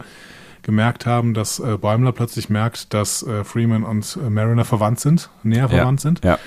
gemerkt 0.62 1.06
haben, 1.06 1.34
dass 1.34 1.59
äh, 1.59 1.76
Bäumler 1.76 2.12
plötzlich 2.12 2.48
merkt, 2.51 2.94
dass 2.94 3.22
äh, 3.22 3.44
Freeman 3.44 3.84
und 3.84 4.18
äh, 4.24 4.30
Mariner 4.30 4.64
verwandt 4.64 5.01
sind, 5.01 5.30
näher 5.43 5.68
verwandt 5.68 6.01
sind. 6.01 6.24
Ja. 6.24 6.39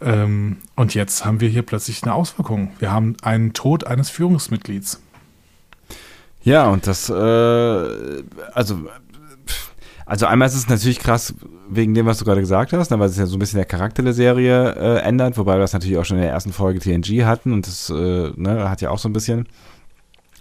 Ähm, 0.00 0.58
und 0.76 0.94
jetzt 0.94 1.24
haben 1.24 1.40
wir 1.40 1.48
hier 1.48 1.62
plötzlich 1.62 2.02
eine 2.02 2.14
Auswirkung. 2.14 2.70
Wir 2.78 2.92
haben 2.92 3.16
einen 3.22 3.52
Tod 3.52 3.86
eines 3.86 4.10
Führungsmitglieds. 4.10 5.00
Ja, 6.42 6.68
und 6.68 6.86
das, 6.86 7.10
äh, 7.10 7.12
also, 7.12 8.78
also 10.06 10.26
einmal 10.26 10.48
ist 10.48 10.54
es 10.54 10.68
natürlich 10.68 11.00
krass 11.00 11.34
wegen 11.68 11.94
dem, 11.94 12.06
was 12.06 12.18
du 12.18 12.24
gerade 12.24 12.40
gesagt 12.40 12.72
hast, 12.72 12.90
ne, 12.90 12.98
weil 12.98 13.08
es 13.08 13.18
ja 13.18 13.26
so 13.26 13.36
ein 13.36 13.40
bisschen 13.40 13.58
der 13.58 13.66
Charakter 13.66 14.02
der 14.02 14.14
Serie 14.14 14.72
äh, 14.74 15.00
ändert, 15.00 15.36
wobei 15.36 15.56
wir 15.56 15.60
das 15.60 15.72
natürlich 15.72 15.98
auch 15.98 16.04
schon 16.04 16.16
in 16.16 16.22
der 16.22 16.32
ersten 16.32 16.52
Folge 16.52 16.78
TNG 16.78 17.24
hatten 17.24 17.52
und 17.52 17.66
das 17.66 17.90
äh, 17.90 18.30
ne, 18.36 18.70
hat 18.70 18.80
ja 18.80 18.90
auch 18.90 18.98
so 18.98 19.08
ein 19.08 19.12
bisschen 19.12 19.46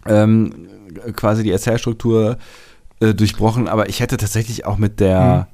ähm, 0.07 0.67
quasi 1.15 1.43
die 1.43 1.51
Erzählstruktur 1.51 2.38
äh, 2.99 3.13
durchbrochen, 3.13 3.67
aber 3.67 3.89
ich 3.89 3.99
hätte 3.99 4.17
tatsächlich 4.17 4.65
auch 4.65 4.77
mit 4.77 4.99
der 4.99 5.47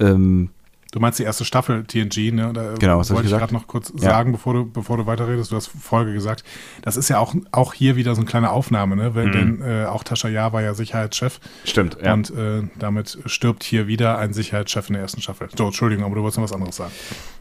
ähm, 0.00 0.50
Du 0.92 0.98
meinst 0.98 1.18
die 1.20 1.22
erste 1.22 1.44
Staffel 1.44 1.84
TNG, 1.84 2.32
ne? 2.32 2.52
Da 2.52 2.74
Genau, 2.78 2.98
was 2.98 3.10
hab 3.10 3.16
wollte 3.16 3.28
ich 3.28 3.34
gerade 3.36 3.54
noch 3.54 3.68
kurz 3.68 3.92
Ja. 3.94 4.10
sagen, 4.10 4.32
bevor 4.32 4.54
du, 4.54 4.66
bevor 4.66 4.96
du 4.96 5.06
weiterredest. 5.06 5.52
Du 5.52 5.56
hast 5.56 5.68
Folge 5.68 6.12
gesagt. 6.12 6.42
Das 6.82 6.96
ist 6.96 7.08
ja 7.08 7.18
auch, 7.18 7.34
auch 7.52 7.74
hier 7.74 7.94
wieder 7.94 8.14
so 8.14 8.20
eine 8.20 8.28
kleine 8.28 8.50
Aufnahme, 8.50 8.96
ne? 8.96 9.14
Weil, 9.14 9.30
Denn 9.30 9.62
äh, 9.62 9.84
auch 9.84 10.02
Tascha 10.02 10.28
Yar 10.28 10.52
war 10.52 10.62
ja 10.62 10.74
Sicherheitschef. 10.74 11.38
Stimmt, 11.64 11.96
ja. 12.02 12.12
Und 12.12 12.30
äh, 12.30 12.62
damit 12.78 13.18
stirbt 13.26 13.62
hier 13.62 13.86
wieder 13.86 14.18
ein 14.18 14.32
Sicherheitschef 14.32 14.88
in 14.88 14.94
der 14.94 15.02
ersten 15.02 15.20
Staffel. 15.22 15.48
So, 15.56 15.66
Entschuldigung, 15.66 16.04
aber 16.04 16.16
du 16.16 16.22
wolltest 16.22 16.38
noch 16.38 16.44
was 16.44 16.52
anderes 16.52 16.76
sagen. 16.76 16.90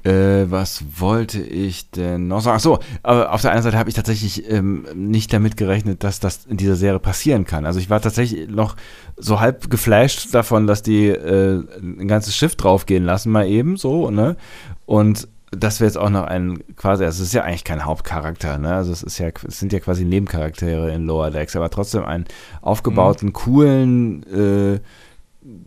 Äh, 0.04 0.50
was 0.52 0.84
wollte 0.98 1.42
ich 1.42 1.90
denn 1.90 2.28
noch 2.28 2.42
sagen? 2.42 2.58
Ach 2.58 2.62
so, 2.62 2.80
aber 3.04 3.34
auf 3.34 3.42
der 3.42 3.52
einen 3.52 3.64
Seite 3.64 3.78
habe 3.78 3.90
ich 3.90 3.96
tatsächlich 3.96 4.50
ähm, 4.50 4.86
nicht 4.94 5.34
damit 5.34 5.58
gerechnet, 5.58 6.04
dass 6.04 6.20
das 6.20 6.46
in 6.46 6.58
dieser 6.58 6.76
Serie 6.76 7.00
passieren 7.00 7.46
kann. 7.46 7.66
Also 7.66 7.80
ich 7.80 7.90
war 7.90 8.00
tatsächlich 8.00 8.48
noch 8.48 8.76
so 9.18 9.40
halb 9.42 9.70
geflasht 9.70 10.34
davon, 10.34 10.68
dass 10.68 10.84
die 10.84 11.08
äh, 11.08 11.64
ein 11.82 12.08
ganzes 12.08 12.36
Schiff 12.36 12.56
draufgehen 12.56 13.04
lassen, 13.04 13.32
mal 13.40 13.48
eben 13.48 13.78
so, 13.78 14.12
ne? 14.12 14.36
Und 14.86 15.28
dass 15.52 15.80
wir 15.80 15.88
jetzt 15.88 15.98
auch 15.98 16.10
noch 16.10 16.26
einen 16.26 16.64
quasi, 16.76 17.04
also 17.04 17.24
es 17.24 17.30
ist 17.30 17.34
ja 17.34 17.44
eigentlich 17.44 17.64
kein 17.64 17.86
Hauptcharakter, 17.86 18.58
ne? 18.58 18.76
Also 18.76 18.92
es 18.92 19.02
ist 19.02 19.18
ja, 19.18 19.30
es 19.48 19.60
sind 19.60 19.74
ja 19.74 19.80
quasi 19.80 20.06
Nebencharaktere 20.06 20.92
in 20.92 21.06
Lower 21.06 21.32
Decks, 21.32 21.56
aber 21.56 21.70
trotzdem 21.70 22.04
einen 22.04 22.26
aufgebauten, 22.62 23.34
coolen 23.34 24.24
äh, 24.32 24.80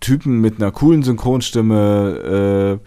Typen 0.01 0.40
mit 0.40 0.57
einer 0.57 0.70
coolen 0.70 1.03
Synchronstimme, 1.03 2.78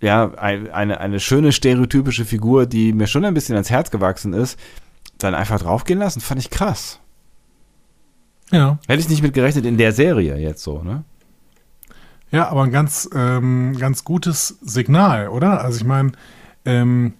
äh, 0.00 0.06
ja, 0.06 0.32
ein, 0.34 0.70
eine, 0.70 1.00
eine 1.00 1.20
schöne 1.20 1.52
stereotypische 1.52 2.24
Figur, 2.24 2.66
die 2.66 2.92
mir 2.92 3.06
schon 3.06 3.24
ein 3.24 3.34
bisschen 3.34 3.54
ans 3.54 3.70
Herz 3.70 3.90
gewachsen 3.90 4.32
ist, 4.32 4.58
dann 5.18 5.34
einfach 5.34 5.60
draufgehen 5.60 5.98
lassen, 5.98 6.20
fand 6.20 6.40
ich 6.40 6.50
krass. 6.50 7.00
Ja. 8.50 8.78
Hätte 8.86 9.00
ich 9.00 9.08
nicht 9.08 9.22
mit 9.22 9.34
gerechnet 9.34 9.64
in 9.66 9.78
der 9.78 9.92
Serie 9.92 10.36
jetzt 10.36 10.62
so, 10.62 10.82
ne? 10.82 11.04
Ja, 12.34 12.48
aber 12.48 12.64
ein 12.64 12.72
ganz, 12.72 13.08
ähm, 13.14 13.76
ganz 13.78 14.02
gutes 14.02 14.58
Signal, 14.60 15.28
oder? 15.28 15.62
Also 15.62 15.78
ich 15.78 15.84
meine, 15.84 16.10
ähm, 16.64 17.12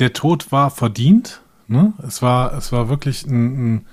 der 0.00 0.12
Tod 0.12 0.50
war 0.50 0.70
verdient. 0.70 1.40
Ne? 1.68 1.92
Es, 2.04 2.20
war, 2.20 2.52
es 2.54 2.72
war 2.72 2.88
wirklich 2.88 3.24
ein, 3.24 3.84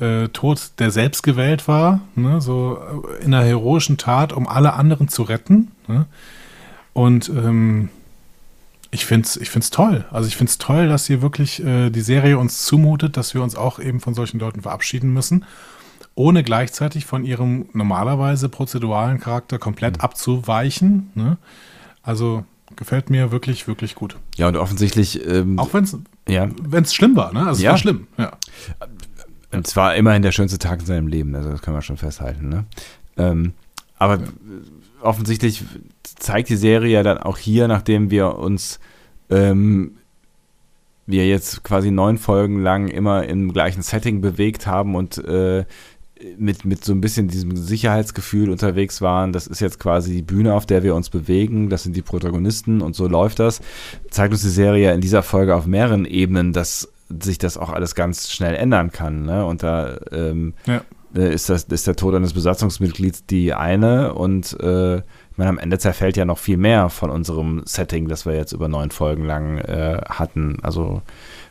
ein 0.00 0.04
äh, 0.04 0.28
Tod, 0.30 0.72
der 0.80 0.90
selbst 0.90 1.22
gewählt 1.22 1.68
war. 1.68 2.00
Ne? 2.16 2.40
So 2.40 2.80
äh, 3.20 3.24
in 3.24 3.32
einer 3.32 3.44
heroischen 3.44 3.96
Tat, 3.96 4.32
um 4.32 4.48
alle 4.48 4.72
anderen 4.72 5.06
zu 5.06 5.22
retten. 5.22 5.70
Ne? 5.86 6.06
Und 6.94 7.28
ähm, 7.28 7.90
ich 8.90 9.06
finde 9.06 9.24
es 9.24 9.36
ich 9.36 9.50
find's 9.50 9.70
toll. 9.70 10.04
Also 10.10 10.26
ich 10.26 10.36
finde 10.36 10.50
es 10.50 10.58
toll, 10.58 10.88
dass 10.88 11.06
hier 11.06 11.22
wirklich 11.22 11.64
äh, 11.64 11.90
die 11.90 12.00
Serie 12.00 12.38
uns 12.38 12.64
zumutet, 12.64 13.16
dass 13.16 13.34
wir 13.34 13.42
uns 13.44 13.54
auch 13.54 13.78
eben 13.78 14.00
von 14.00 14.14
solchen 14.14 14.40
Leuten 14.40 14.62
verabschieden 14.62 15.12
müssen 15.12 15.44
ohne 16.14 16.42
gleichzeitig 16.42 17.06
von 17.06 17.24
ihrem 17.24 17.66
normalerweise 17.72 18.48
prozeduralen 18.48 19.18
Charakter 19.20 19.58
komplett 19.58 20.00
abzuweichen. 20.00 21.10
Ne? 21.14 21.38
Also 22.02 22.44
gefällt 22.76 23.10
mir 23.10 23.32
wirklich, 23.32 23.66
wirklich 23.66 23.94
gut. 23.94 24.16
Ja, 24.36 24.48
und 24.48 24.56
offensichtlich, 24.56 25.26
ähm, 25.26 25.58
Auch 25.58 25.72
wenn 25.74 25.84
es 25.84 25.96
ja, 26.28 26.48
schlimm 26.86 27.16
war, 27.16 27.32
ne? 27.32 27.40
Also 27.40 27.52
es 27.58 27.62
Ja. 27.62 27.70
war 27.72 27.78
schlimm, 27.78 28.06
ja. 28.16 28.32
und 29.52 29.66
zwar 29.66 29.94
immerhin 29.96 30.22
der 30.22 30.32
schönste 30.32 30.58
Tag 30.58 30.80
in 30.80 30.86
seinem 30.86 31.06
Leben, 31.06 31.34
also 31.34 31.50
das 31.50 31.60
können 31.62 31.76
wir 31.76 31.82
schon 31.82 31.98
festhalten, 31.98 32.48
ne? 32.48 32.64
Ähm, 33.16 33.52
aber 33.98 34.14
äh, 34.14 34.18
offensichtlich 35.02 35.64
zeigt 36.02 36.48
die 36.48 36.56
Serie 36.56 36.92
ja 36.94 37.02
dann 37.02 37.18
auch 37.18 37.36
hier, 37.36 37.68
nachdem 37.68 38.10
wir 38.10 38.38
uns 38.38 38.80
ähm, 39.30 39.92
wir 41.06 41.26
jetzt 41.26 41.62
quasi 41.64 41.90
neun 41.90 42.16
Folgen 42.16 42.62
lang 42.62 42.88
immer 42.88 43.24
im 43.24 43.52
gleichen 43.52 43.82
Setting 43.82 44.20
bewegt 44.20 44.66
haben 44.66 44.94
und 44.94 45.18
äh, 45.18 45.64
mit, 46.38 46.64
mit 46.64 46.84
so 46.84 46.92
ein 46.92 47.00
bisschen 47.00 47.28
diesem 47.28 47.56
Sicherheitsgefühl 47.56 48.50
unterwegs 48.50 49.00
waren. 49.00 49.32
Das 49.32 49.46
ist 49.46 49.60
jetzt 49.60 49.78
quasi 49.78 50.12
die 50.12 50.22
Bühne, 50.22 50.54
auf 50.54 50.66
der 50.66 50.82
wir 50.82 50.94
uns 50.94 51.10
bewegen. 51.10 51.68
Das 51.68 51.82
sind 51.82 51.96
die 51.96 52.02
Protagonisten 52.02 52.80
und 52.80 52.94
so 52.94 53.08
läuft 53.08 53.38
das. 53.38 53.60
Zeigt 54.10 54.32
uns 54.32 54.42
die 54.42 54.48
Serie 54.48 54.92
in 54.92 55.00
dieser 55.00 55.22
Folge 55.22 55.54
auf 55.54 55.66
mehreren 55.66 56.04
Ebenen, 56.04 56.52
dass 56.52 56.88
sich 57.22 57.38
das 57.38 57.58
auch 57.58 57.70
alles 57.70 57.94
ganz 57.94 58.30
schnell 58.30 58.54
ändern 58.54 58.90
kann. 58.90 59.24
Ne? 59.24 59.44
Und 59.44 59.62
da 59.62 59.98
ähm, 60.12 60.54
Ja. 60.66 60.82
äh, 61.14 61.32
ist, 61.34 61.48
das, 61.48 61.64
ist 61.64 61.86
der 61.86 61.96
Tod 61.96 62.14
eines 62.14 62.32
Besatzungsmitglieds 62.32 63.26
die 63.26 63.52
eine 63.52 64.14
und 64.14 64.58
äh, 64.60 64.96
ich 65.32 65.38
meine, 65.38 65.48
am 65.48 65.58
Ende 65.58 65.78
zerfällt 65.78 66.18
ja 66.18 66.26
noch 66.26 66.38
viel 66.38 66.58
mehr 66.58 66.90
von 66.90 67.08
unserem 67.08 67.62
Setting, 67.64 68.06
das 68.06 68.26
wir 68.26 68.34
jetzt 68.34 68.52
über 68.52 68.68
neun 68.68 68.90
Folgen 68.90 69.24
lang 69.24 69.56
äh, 69.58 69.98
hatten. 70.06 70.58
Also 70.62 71.00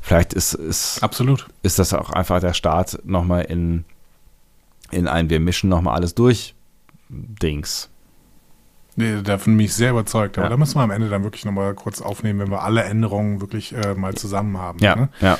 vielleicht 0.01 0.33
ist, 0.33 0.53
ist, 0.53 1.01
Absolut. 1.01 1.47
ist 1.63 1.79
das 1.79 1.91
auch 1.95 2.11
einfach 2.11 2.39
der 2.39 2.53
Start 2.53 2.99
nochmal 3.05 3.45
in, 3.45 3.83
in 4.91 5.07
ein 5.07 5.29
Wir 5.29 5.39
mischen 5.39 5.69
nochmal 5.69 5.95
alles 5.95 6.15
durch 6.15 6.55
Dings. 7.09 7.89
Nee, 8.95 9.21
davon 9.23 9.55
bin 9.57 9.65
ich 9.65 9.73
sehr 9.73 9.91
überzeugt. 9.91 10.37
Aber 10.37 10.47
Ja. 10.47 10.49
da 10.49 10.57
müssen 10.57 10.75
wir 10.75 10.81
am 10.83 10.91
Ende 10.91 11.09
dann 11.09 11.23
wirklich 11.23 11.45
nochmal 11.45 11.73
kurz 11.75 12.01
aufnehmen, 12.01 12.39
wenn 12.39 12.51
wir 12.51 12.61
alle 12.63 12.83
Änderungen 12.83 13.39
wirklich 13.41 13.73
äh, 13.73 13.95
mal 13.95 14.15
zusammen 14.15 14.57
haben. 14.57 14.79
Ja, 14.79 14.95
Ne? 14.95 15.09
ja. 15.21 15.37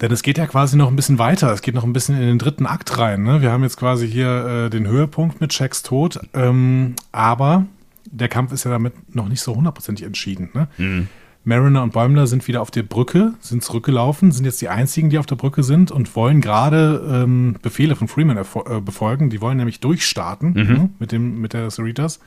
Denn 0.00 0.12
es 0.12 0.22
geht 0.22 0.36
ja 0.36 0.46
quasi 0.46 0.76
noch 0.76 0.88
ein 0.88 0.96
bisschen 0.96 1.18
weiter. 1.18 1.50
Es 1.52 1.62
geht 1.62 1.74
noch 1.74 1.84
ein 1.84 1.92
bisschen 1.94 2.16
in 2.16 2.22
den 2.26 2.38
dritten 2.38 2.66
Akt 2.66 2.98
rein. 2.98 3.22
Ne? 3.22 3.40
Wir 3.40 3.50
haben 3.50 3.62
jetzt 3.62 3.78
quasi 3.78 4.06
hier 4.10 4.66
äh, 4.66 4.70
den 4.70 4.86
Höhepunkt 4.86 5.40
mit 5.40 5.54
Shacks 5.54 5.82
Tod. 5.82 6.20
Ähm, 6.34 6.96
aber 7.12 7.64
der 8.04 8.28
Kampf 8.28 8.52
ist 8.52 8.64
ja 8.64 8.70
damit 8.70 9.14
noch 9.14 9.28
nicht 9.28 9.40
so 9.40 9.54
hundertprozentig 9.56 10.04
entschieden. 10.04 10.50
Ne? 10.52 11.06
Mariner 11.46 11.84
und 11.84 11.92
Bäumler 11.92 12.26
sind 12.26 12.48
wieder 12.48 12.60
auf 12.60 12.72
der 12.72 12.82
Brücke, 12.82 13.34
sind 13.40 13.62
zurückgelaufen, 13.62 14.32
sind 14.32 14.44
jetzt 14.44 14.60
die 14.60 14.68
einzigen, 14.68 15.10
die 15.10 15.18
auf 15.18 15.26
der 15.26 15.36
Brücke 15.36 15.62
sind 15.62 15.92
und 15.92 16.16
wollen 16.16 16.40
gerade 16.40 17.00
ähm, 17.08 17.54
Befehle 17.62 17.94
von 17.94 18.08
Freeman 18.08 18.36
äh, 18.36 18.80
befolgen. 18.80 19.30
Die 19.30 19.40
wollen 19.40 19.56
nämlich 19.56 19.78
durchstarten 19.78 20.54
ne, 20.54 20.90
mit, 20.98 21.12
dem, 21.12 21.40
mit 21.40 21.52
der 21.52 21.70
Cerritas. 21.70 22.18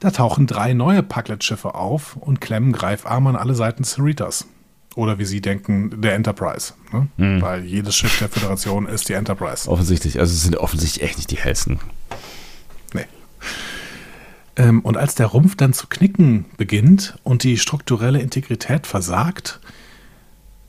Da 0.00 0.10
tauchen 0.10 0.46
drei 0.46 0.72
neue 0.72 1.02
Packlet-Schiffe 1.02 1.74
auf 1.74 2.16
und 2.16 2.40
klemmen 2.40 2.72
Greifarme 2.72 3.28
an 3.28 3.36
alle 3.36 3.54
Seiten 3.54 3.84
Cerritas. 3.84 4.46
Oder 4.94 5.18
wie 5.18 5.26
sie 5.26 5.42
denken, 5.42 6.00
der 6.00 6.14
Enterprise. 6.14 6.72
Ne? 6.92 7.42
Weil 7.42 7.62
jedes 7.62 7.94
Schiff 7.94 8.18
der 8.18 8.30
Föderation 8.30 8.86
ist 8.86 9.10
die 9.10 9.12
Enterprise. 9.12 9.70
Offensichtlich. 9.70 10.18
Also 10.18 10.32
es 10.32 10.42
sind 10.42 10.56
offensichtlich 10.56 11.04
echt 11.04 11.18
nicht 11.18 11.30
die 11.30 11.36
hellsten. 11.36 11.78
Nee. 12.94 13.04
Ähm, 14.56 14.80
und 14.80 14.96
als 14.96 15.14
der 15.14 15.26
Rumpf 15.26 15.56
dann 15.56 15.72
zu 15.72 15.86
knicken 15.86 16.46
beginnt 16.56 17.18
und 17.22 17.42
die 17.42 17.58
strukturelle 17.58 18.20
Integrität 18.20 18.86
versagt, 18.86 19.60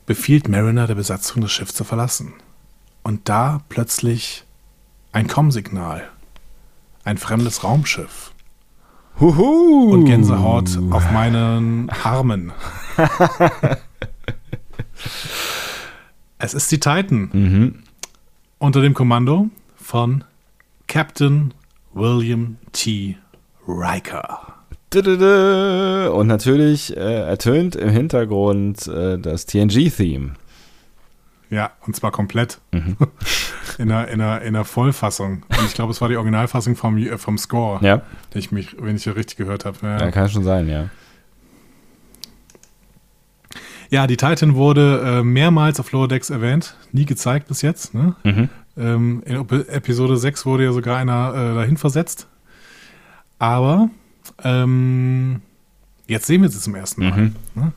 befiehlt 0.06 0.48
Mariner 0.48 0.86
der 0.86 0.94
Besatzung, 0.94 1.42
das 1.42 1.52
Schiff 1.52 1.72
zu 1.72 1.84
verlassen. 1.84 2.34
Und 3.02 3.28
da 3.28 3.62
plötzlich 3.68 4.44
ein 5.12 5.26
Com-Signal. 5.26 6.08
Ein 7.04 7.16
fremdes 7.16 7.64
Raumschiff. 7.64 8.32
Huhu! 9.20 9.92
Und 9.92 10.04
Gänsehaut 10.04 10.78
auf 10.90 11.10
meinen 11.10 11.90
Armen. 11.90 12.52
es 16.38 16.54
ist 16.54 16.70
die 16.70 16.78
Titan. 16.78 17.30
Mhm. 17.32 17.82
Unter 18.58 18.80
dem 18.80 18.94
Kommando 18.94 19.48
von 19.76 20.24
Captain 20.86 21.54
William 21.94 22.58
T. 22.72 23.16
Riker. 23.68 24.54
Und 24.94 26.26
natürlich 26.26 26.96
äh, 26.96 27.00
ertönt 27.00 27.76
im 27.76 27.90
Hintergrund 27.90 28.86
äh, 28.86 29.18
das 29.18 29.44
TNG-Theme. 29.46 30.32
Ja, 31.50 31.72
und 31.86 31.94
zwar 31.94 32.10
komplett. 32.10 32.58
In, 33.78 33.92
einer, 33.92 34.08
in, 34.08 34.20
einer, 34.20 34.42
in 34.42 34.56
einer 34.56 34.64
Vollfassung. 34.64 35.44
Und 35.48 35.64
ich 35.64 35.74
glaube, 35.74 35.92
es 35.92 36.00
war 36.00 36.08
die 36.08 36.16
Originalfassung 36.16 36.74
vom, 36.74 36.98
äh, 36.98 37.16
vom 37.16 37.38
Score, 37.38 37.78
Ja, 37.84 37.98
den 38.34 38.40
ich 38.40 38.50
mich, 38.50 38.74
wenn 38.80 38.96
ich 38.96 39.04
hier 39.04 39.14
richtig 39.14 39.36
gehört 39.36 39.64
habe. 39.64 39.76
Ja. 39.82 40.00
ja, 40.00 40.10
kann 40.10 40.28
schon 40.28 40.42
sein, 40.42 40.68
ja. 40.68 40.88
ja, 43.88 44.08
die 44.08 44.16
Titan 44.16 44.56
wurde 44.56 45.20
äh, 45.20 45.22
mehrmals 45.22 45.78
auf 45.78 45.92
Lower 45.92 46.08
Decks 46.08 46.28
erwähnt, 46.30 46.74
nie 46.90 47.04
gezeigt 47.04 47.46
bis 47.46 47.62
jetzt. 47.62 47.94
Ne? 47.94 48.16
Mhm. 48.24 48.48
Ähm, 48.76 49.22
in 49.24 49.36
Episode 49.68 50.16
6 50.16 50.44
wurde 50.44 50.64
ja 50.64 50.72
sogar 50.72 50.96
einer 50.96 51.32
äh, 51.34 51.54
dahin 51.54 51.76
versetzt. 51.76 52.26
Aber 53.38 53.90
ähm, 54.42 55.42
jetzt 56.06 56.26
sehen 56.26 56.42
wir 56.42 56.48
sie 56.48 56.60
zum 56.60 56.74
ersten 56.74 57.08
Mal. 57.08 57.16
Mhm. 57.16 57.36
Ne? 57.54 57.72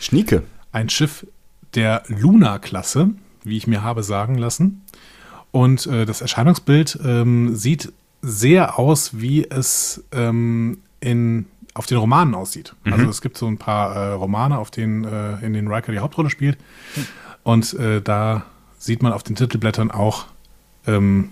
Schnieke. 0.00 0.42
Ein 0.72 0.88
Schiff 0.88 1.26
der 1.74 2.02
Luna-Klasse, 2.08 3.10
wie 3.42 3.56
ich 3.56 3.66
mir 3.66 3.82
habe 3.82 4.02
sagen 4.02 4.36
lassen. 4.36 4.82
Und 5.50 5.86
äh, 5.86 6.04
das 6.04 6.20
Erscheinungsbild 6.20 6.98
ähm, 7.04 7.54
sieht 7.54 7.92
sehr 8.22 8.78
aus, 8.78 9.20
wie 9.20 9.48
es 9.48 10.02
ähm, 10.12 10.78
in, 11.00 11.46
auf 11.74 11.86
den 11.86 11.98
Romanen 11.98 12.34
aussieht. 12.34 12.74
Also 12.84 13.08
es 13.08 13.20
gibt 13.20 13.36
so 13.36 13.46
ein 13.46 13.58
paar 13.58 13.94
äh, 13.94 14.12
Romane, 14.12 14.58
auf 14.58 14.70
denen, 14.70 15.04
äh, 15.04 15.44
in 15.44 15.52
denen 15.52 15.68
Riker 15.68 15.92
die 15.92 15.98
Hauptrolle 15.98 16.30
spielt. 16.30 16.58
Und 17.42 17.74
äh, 17.74 18.00
da 18.00 18.46
sieht 18.78 19.02
man 19.02 19.12
auf 19.12 19.22
den 19.22 19.36
Titelblättern 19.36 19.90
auch 19.90 20.26
ähm, 20.86 21.30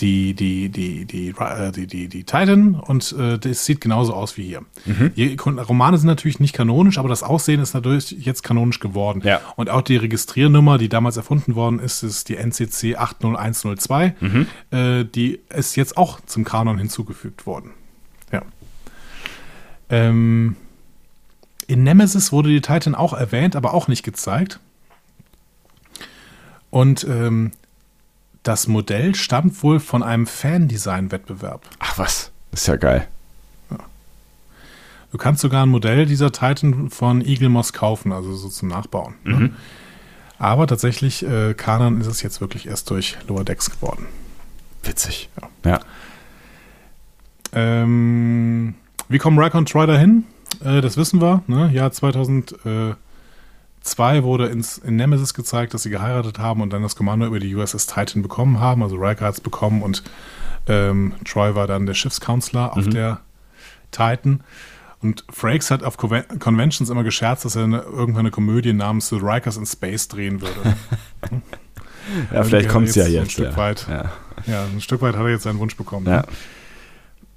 die, 0.00 0.34
die, 0.34 0.68
die, 0.68 1.04
die, 1.04 1.28
äh, 1.38 1.70
die, 1.70 1.86
die, 1.86 2.08
die 2.08 2.24
Titan 2.24 2.74
und 2.74 3.14
äh, 3.18 3.38
das 3.38 3.64
sieht 3.64 3.80
genauso 3.80 4.12
aus 4.14 4.36
wie 4.36 4.44
hier. 4.44 4.62
Die 5.16 5.36
Kon- 5.36 5.58
Romane 5.58 5.98
sind 5.98 6.08
natürlich 6.08 6.40
nicht 6.40 6.52
kanonisch, 6.52 6.98
aber 6.98 7.08
das 7.08 7.22
Aussehen 7.22 7.60
ist 7.60 7.74
natürlich 7.74 8.10
jetzt 8.10 8.42
kanonisch 8.42 8.80
geworden. 8.80 9.22
Ja. 9.24 9.40
Und 9.56 9.70
auch 9.70 9.82
die 9.82 9.96
Registriernummer, 9.96 10.78
die 10.78 10.88
damals 10.88 11.16
erfunden 11.16 11.54
worden 11.54 11.78
ist, 11.78 12.02
ist 12.02 12.28
die 12.28 12.36
NCC 12.36 12.96
80102. 12.96 14.14
Äh, 14.70 15.04
die 15.04 15.40
ist 15.54 15.76
jetzt 15.76 15.96
auch 15.96 16.20
zum 16.26 16.44
Kanon 16.44 16.78
hinzugefügt 16.78 17.46
worden. 17.46 17.70
Ja. 18.32 18.42
Ähm, 19.90 20.56
in 21.66 21.82
Nemesis 21.82 22.32
wurde 22.32 22.48
die 22.48 22.60
Titan 22.60 22.94
auch 22.94 23.12
erwähnt, 23.12 23.54
aber 23.56 23.74
auch 23.74 23.88
nicht 23.88 24.02
gezeigt. 24.02 24.60
Und 26.70 27.04
ähm, 27.04 27.52
das 28.44 28.68
Modell 28.68 29.14
stammt 29.14 29.60
wohl 29.62 29.80
von 29.80 30.02
einem 30.02 30.26
Fan-Design-Wettbewerb. 30.26 31.62
Ach 31.80 31.98
was, 31.98 32.30
ist 32.52 32.68
ja 32.68 32.76
geil. 32.76 33.08
Du 35.10 35.18
kannst 35.18 35.42
sogar 35.42 35.64
ein 35.64 35.68
Modell 35.68 36.06
dieser 36.06 36.32
Titan 36.32 36.90
von 36.90 37.24
Eagle 37.24 37.48
Moss 37.48 37.72
kaufen, 37.72 38.10
also 38.10 38.34
so 38.34 38.48
zum 38.48 38.68
Nachbauen. 38.68 39.14
Ne? 39.22 39.50
Aber 40.38 40.66
tatsächlich, 40.66 41.24
äh, 41.24 41.54
Kanon 41.54 42.00
ist 42.00 42.08
es 42.08 42.20
jetzt 42.22 42.40
wirklich 42.40 42.66
erst 42.66 42.90
durch 42.90 43.16
Lower 43.28 43.44
Decks 43.44 43.70
geworden. 43.70 44.06
Witzig. 44.82 45.28
Ja. 45.64 45.78
Ähm, 47.52 48.74
wie 49.08 49.18
kommen 49.18 49.38
Riker 49.38 49.58
und 49.58 49.70
Troy 49.70 49.86
dahin? 49.86 50.24
Äh, 50.64 50.80
das 50.80 50.96
wissen 50.96 51.20
wir. 51.20 51.44
Ne? 51.46 51.70
Jahr 51.72 51.92
2002 53.84 54.22
wurde 54.24 54.46
ins, 54.46 54.78
in 54.78 54.96
Nemesis 54.96 55.34
gezeigt, 55.34 55.74
dass 55.74 55.82
sie 55.82 55.90
geheiratet 55.90 56.38
haben 56.38 56.60
und 56.62 56.72
dann 56.72 56.82
das 56.82 56.96
Kommando 56.96 57.26
über 57.26 57.38
die 57.38 57.54
USS 57.54 57.86
Titan 57.86 58.22
bekommen 58.22 58.58
haben. 58.58 58.82
Also 58.82 58.96
Riker 58.96 59.26
hat 59.26 59.34
es 59.34 59.40
bekommen 59.40 59.82
und 59.82 60.02
ähm, 60.66 61.12
Troy 61.24 61.54
war 61.54 61.66
dann 61.66 61.84
der 61.86 61.94
Schiffscounselor 61.94 62.76
auf 62.76 62.88
der 62.88 63.20
Titan. 63.90 64.42
Und 65.02 65.24
Frakes 65.30 65.70
hat 65.70 65.82
auf 65.82 65.98
Conven- 65.98 66.38
Conventions 66.38 66.88
immer 66.88 67.04
gescherzt, 67.04 67.44
dass 67.44 67.56
er 67.56 67.64
eine, 67.64 67.80
irgendwann 67.82 68.20
eine 68.20 68.30
Komödie 68.30 68.72
namens 68.72 69.10
The 69.10 69.16
Rikers 69.16 69.58
in 69.58 69.66
Space 69.66 70.08
drehen 70.08 70.40
würde. 70.40 70.76
Ja, 72.30 72.42
vielleicht 72.42 72.66
Ja, 72.66 72.72
kommt 72.72 72.88
es 72.88 72.96
ja 72.96 73.06
jetzt 73.06 73.22
ein. 73.22 73.30
Stück 73.30 73.44
ja. 73.52 73.56
weit. 73.56 73.86
Ja. 73.88 74.12
ja, 74.46 74.64
ein 74.64 74.82
Stück 74.82 75.00
weit 75.00 75.14
hat 75.16 75.22
er 75.22 75.30
jetzt 75.30 75.44
seinen 75.44 75.58
Wunsch 75.58 75.74
bekommen. 75.74 76.04
Ja. 76.06 76.26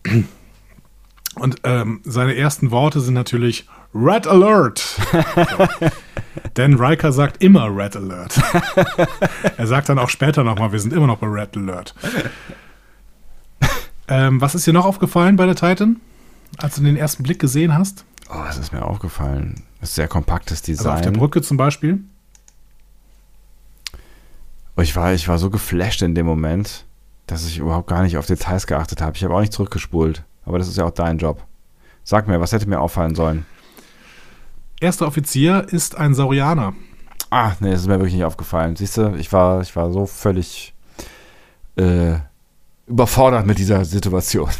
Ne? 0.05 0.25
Und 1.35 1.55
ähm, 1.63 2.01
seine 2.03 2.35
ersten 2.35 2.69
Worte 2.69 2.99
sind 2.99 3.13
natürlich 3.13 3.69
Red 3.93 4.27
Alert. 4.27 4.79
so. 4.79 5.67
Denn 6.57 6.75
Riker 6.75 7.11
sagt 7.11 7.43
immer 7.43 7.65
Red 7.75 7.95
Alert. 7.95 8.39
er 9.57 9.67
sagt 9.67 9.89
dann 9.89 9.99
auch 9.99 10.09
später 10.09 10.43
nochmal, 10.43 10.71
wir 10.71 10.79
sind 10.79 10.93
immer 10.93 11.07
noch 11.07 11.17
bei 11.17 11.27
Red 11.27 11.57
Alert. 11.57 11.95
ähm, 14.07 14.41
was 14.41 14.55
ist 14.55 14.67
dir 14.67 14.73
noch 14.73 14.85
aufgefallen 14.85 15.35
bei 15.35 15.45
der 15.45 15.55
Titan, 15.55 15.97
als 16.57 16.75
du 16.75 16.83
den 16.83 16.97
ersten 16.97 17.23
Blick 17.23 17.39
gesehen 17.39 17.77
hast? 17.77 18.05
Oh, 18.29 18.43
das 18.45 18.57
ist 18.57 18.73
mir 18.73 18.83
aufgefallen. 18.83 19.63
Das 19.79 19.89
ist 19.89 19.95
sehr 19.95 20.07
kompaktes 20.07 20.61
Also 20.61 20.71
Design. 20.71 20.93
auf 20.93 21.01
der 21.01 21.11
Brücke 21.11 21.41
zum 21.41 21.57
Beispiel. 21.57 21.99
Oh, 24.75 24.81
ich, 24.81 24.95
war, 24.95 25.13
ich 25.13 25.27
war 25.27 25.39
so 25.39 25.49
geflasht 25.49 26.01
in 26.01 26.13
dem 26.13 26.25
Moment, 26.25 26.85
dass 27.25 27.47
ich 27.47 27.57
überhaupt 27.57 27.87
gar 27.87 28.03
nicht 28.03 28.17
auf 28.17 28.27
Details 28.27 28.67
geachtet 28.67 29.01
habe. 29.01 29.15
Ich 29.15 29.23
habe 29.23 29.33
auch 29.33 29.39
nicht 29.39 29.53
zurückgespult. 29.53 30.23
Aber 30.45 30.59
das 30.59 30.67
ist 30.67 30.77
ja 30.77 30.85
auch 30.85 30.91
dein 30.91 31.17
Job. 31.17 31.43
Sag 32.03 32.27
mir, 32.27 32.39
was 32.39 32.53
hätte 32.53 32.69
mir 32.69 32.79
auffallen 32.79 33.15
sollen? 33.15 33.45
Erster 34.79 35.07
Offizier 35.07 35.65
ist 35.69 35.95
ein 35.97 36.13
Saurianer. 36.13 36.73
Ah, 37.29 37.53
nee, 37.59 37.71
das 37.71 37.81
ist 37.81 37.87
mir 37.87 37.97
wirklich 37.99 38.13
nicht 38.13 38.23
aufgefallen. 38.23 38.75
Siehst 38.75 38.97
du, 38.97 39.15
ich 39.15 39.33
war, 39.33 39.61
ich 39.61 39.75
war 39.75 39.91
so 39.91 40.05
völlig 40.05 40.73
äh, 41.75 42.13
überfordert 42.87 43.45
mit 43.45 43.57
dieser 43.59 43.83
Situation. 43.85 44.49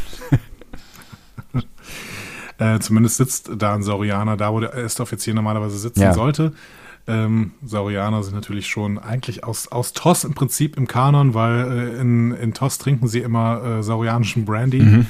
Äh, 2.60 2.80
zumindest 2.80 3.18
sitzt 3.18 3.52
da 3.56 3.76
ein 3.76 3.84
Saurianer, 3.84 4.36
da 4.36 4.52
wo 4.52 4.60
der 4.60 4.74
erste 4.74 5.04
Offizier 5.04 5.36
normalerweise 5.36 5.78
sitzen 5.78 6.02
Ja. 6.02 6.14
sollte. 6.16 6.54
Ähm, 7.06 7.52
Saurianer 7.64 8.24
sind 8.24 8.34
natürlich 8.34 8.66
schon 8.66 8.98
eigentlich 8.98 9.44
aus, 9.44 9.68
aus 9.68 9.94
TOS 9.94 10.24
im 10.24 10.34
Prinzip 10.34 10.76
im 10.76 10.88
Kanon, 10.88 11.36
weil 11.36 11.94
äh, 11.96 12.02
in, 12.02 12.32
in 12.32 12.56
TOS 12.56 12.80
trinken 12.80 13.08
sie 13.08 13.20
immer 13.20 13.64
äh, 13.64 13.84
saurianischen 13.84 14.44
Brandy. 14.46 15.06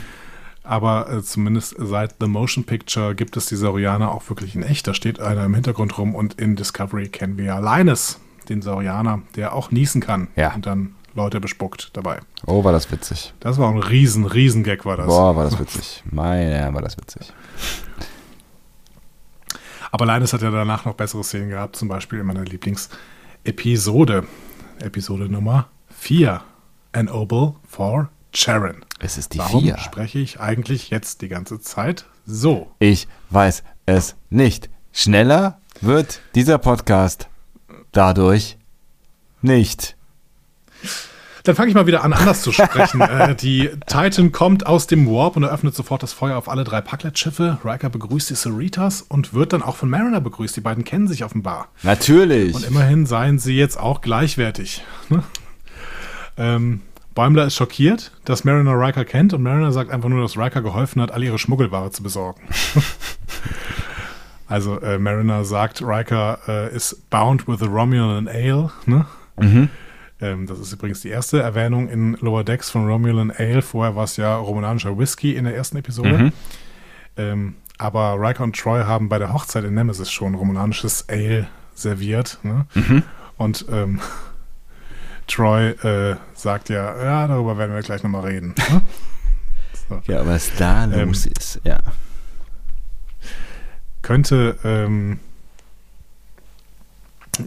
Aber 0.68 1.10
äh, 1.10 1.24
zumindest 1.24 1.76
seit 1.80 2.16
The 2.20 2.28
Motion 2.28 2.66
Picture 2.66 3.16
gibt 3.16 3.38
es 3.38 3.46
die 3.46 3.56
Saurianer 3.56 4.12
auch 4.12 4.28
wirklich 4.30 4.54
in 4.54 4.64
echt. 4.64 4.86
Da 4.86 4.94
steht 4.94 5.20
einer 5.22 5.46
im 5.46 5.54
Hintergrund 5.54 5.98
rum 5.98 6.14
und 6.14 6.34
in 6.42 6.58
Discovery 6.58 7.08
kennen 7.08 7.38
wir 7.38 7.46
ja 7.46 7.60
Linus, 7.78 8.20
den 8.50 8.62
Saurianer, 8.62 9.22
der 9.38 9.54
auch 9.54 9.72
niesen 9.72 10.02
kann 10.02 10.28
Ja. 10.36 10.54
und 10.54 10.66
dann 10.66 10.96
Leute 11.16 11.40
bespuckt 11.40 11.92
dabei. 11.94 12.20
Oh, 12.46 12.64
war 12.66 12.74
das 12.74 12.92
witzig. 12.92 13.34
Das 13.40 13.58
war 13.58 13.72
ein 13.72 13.78
riesen, 13.80 14.26
riesen 14.26 14.64
Gag 14.64 14.86
war 14.86 14.98
das. 14.98 15.08
Boah, 15.08 15.36
war 15.38 15.46
das 15.46 15.58
witzig. 15.58 16.04
Meine, 16.12 16.74
war 16.74 16.82
das 16.82 16.98
witzig. 16.98 17.32
Aber 19.92 20.06
Linus 20.06 20.34
hat 20.34 20.42
ja 20.42 20.52
danach 20.52 20.84
noch 20.84 20.96
bessere 20.96 21.24
Szenen 21.24 21.50
gehabt, 21.50 21.78
zum 21.78 21.88
Beispiel 21.88 22.20
in 22.20 22.26
meiner 22.26 22.44
Lieblingsepisode. 22.44 24.26
Episode 24.80 25.30
Nummer 25.30 25.70
4. 25.90 26.42
An 26.92 27.10
Oval 27.10 27.56
for 27.68 28.10
Sharon. 28.38 28.86
Es 29.00 29.18
ist 29.18 29.34
die 29.34 29.40
Warum 29.40 29.64
vier. 29.64 29.80
spreche 29.80 30.20
ich 30.20 30.40
eigentlich 30.40 30.92
jetzt 30.92 31.24
die 31.24 31.28
ganze 31.28 31.60
Zeit 31.60 32.06
so? 32.28 32.72
Ich 32.78 33.08
weiß 33.32 33.64
es 33.88 34.16
nicht. 34.30 34.70
Schneller 34.94 35.60
wird 35.82 36.22
dieser 36.36 36.60
Podcast 36.60 37.30
dadurch 37.92 38.60
nicht. 39.42 39.96
dann 41.46 41.56
fange 41.56 41.70
ich 41.70 41.74
mal 41.74 41.88
wieder 41.88 42.04
an, 42.04 42.14
anders 42.14 42.44
zu 42.44 42.52
sprechen. 42.52 43.02
äh, 43.02 43.36
die 43.36 43.72
Titan 43.88 44.32
kommt 44.32 44.68
aus 44.68 44.86
dem 44.86 45.08
Warp 45.08 45.36
und 45.36 45.42
eröffnet 45.42 45.74
sofort 45.74 46.04
das 46.04 46.14
Feuer 46.14 46.38
auf 46.38 46.48
alle 46.48 46.64
drei 46.64 46.82
Packlet-Schiffe. 46.82 47.58
Riker 47.66 47.90
begrüßt 47.90 48.30
die 48.30 48.36
Cerritas 48.36 49.02
und 49.02 49.34
wird 49.34 49.52
dann 49.52 49.64
auch 49.64 49.78
von 49.78 49.90
Mariner 49.90 50.22
begrüßt. 50.22 50.56
Die 50.56 50.62
beiden 50.62 50.84
kennen 50.84 51.08
sich 51.08 51.24
offenbar. 51.24 51.70
Natürlich. 51.82 52.54
Und 52.54 52.66
immerhin 52.66 53.08
seien 53.08 53.40
sie 53.40 53.58
jetzt 53.58 53.80
auch 53.80 54.02
gleichwertig. 54.02 54.84
Ne? 55.10 55.24
Ähm, 56.38 56.82
Bäumler 57.18 57.48
ist 57.48 57.56
schockiert, 57.56 58.12
dass 58.26 58.44
Mariner 58.44 58.80
Riker 58.80 59.04
kennt 59.04 59.34
und 59.34 59.42
Mariner 59.42 59.72
sagt 59.72 59.90
einfach 59.90 60.08
nur, 60.08 60.22
dass 60.22 60.38
Riker 60.38 60.62
geholfen 60.62 61.02
hat, 61.02 61.12
all 61.12 61.24
ihre 61.24 61.40
Schmuggelware 61.40 61.90
zu 61.90 62.04
besorgen. 62.04 62.40
also 64.48 64.80
äh, 64.82 65.00
Mariner 65.00 65.44
sagt, 65.44 65.82
Riker 65.82 66.38
äh, 66.48 66.76
ist 66.76 67.10
bound 67.10 67.48
with 67.48 67.58
the 67.58 67.66
Romulan 67.66 68.28
Ale. 68.28 68.70
Ne? 68.86 69.08
Ähm, 70.22 70.46
das 70.46 70.60
ist 70.60 70.72
übrigens 70.74 71.02
die 71.02 71.10
erste 71.10 71.42
Erwähnung 71.42 71.90
in 71.90 72.14
Lower 72.22 72.44
Decks 72.44 72.70
von 72.70 72.86
Romulan 72.86 73.32
Ale. 73.32 73.64
Vorher 73.64 73.96
war 73.96 74.04
es 74.04 74.16
ja 74.18 74.36
romulanischer 74.36 74.96
Whisky 74.96 75.36
in 75.36 75.46
der 75.46 75.56
ersten 75.56 75.78
Episode. 75.78 76.32
Ähm, 77.18 77.56
aber 77.80 78.14
Riker 78.20 78.44
und 78.44 78.56
Troy 78.56 78.84
haben 78.84 79.10
bei 79.10 79.18
der 79.18 79.34
Hochzeit 79.34 79.64
in 79.64 79.74
Nemesis 79.74 80.12
schon 80.12 80.36
romulanisches 80.36 81.10
Ale 81.10 81.48
serviert. 81.74 82.38
Ne? 82.44 82.68
Und 83.38 83.66
ähm, 83.72 84.02
Troy 85.28 85.70
äh, 85.70 86.16
sagt 86.34 86.70
ja, 86.70 87.04
ja, 87.04 87.28
darüber 87.28 87.58
werden 87.58 87.76
wir 87.76 87.82
gleich 87.82 88.04
nochmal 88.04 88.26
reden. 88.26 88.56
Ne? 88.70 88.82
So. 89.90 90.02
ja, 90.12 90.26
was 90.26 90.52
da 90.58 90.84
Ähm, 90.84 91.08
los 91.08 91.26
ist, 91.26 91.62
ja. 91.64 91.78
Könnte, 94.02 94.58
ähm, 94.66 95.20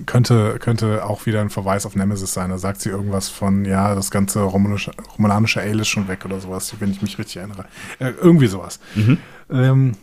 könnte, 0.06 0.58
könnte 0.58 1.04
auch 1.04 1.26
wieder 1.26 1.42
ein 1.42 1.50
Verweis 1.50 1.84
auf 1.84 1.96
Nemesis 1.96 2.32
sein. 2.32 2.48
Da 2.48 2.56
sagt 2.56 2.80
sie 2.80 2.88
irgendwas 2.88 3.28
von, 3.28 3.66
ja, 3.66 3.94
das 3.94 4.10
ganze 4.10 4.40
romulanische, 4.40 4.92
romulanische 5.18 5.60
Ale 5.60 5.82
ist 5.82 5.88
schon 5.88 6.08
weg 6.08 6.24
oder 6.24 6.40
sowas, 6.40 6.74
wenn 6.78 6.90
ich 6.90 7.02
mich 7.02 7.18
richtig 7.18 7.36
erinnere. 7.36 7.66
Äh, 7.98 8.12
irgendwie 8.22 8.46
sowas. 8.46 8.80
Ähm, 9.50 9.96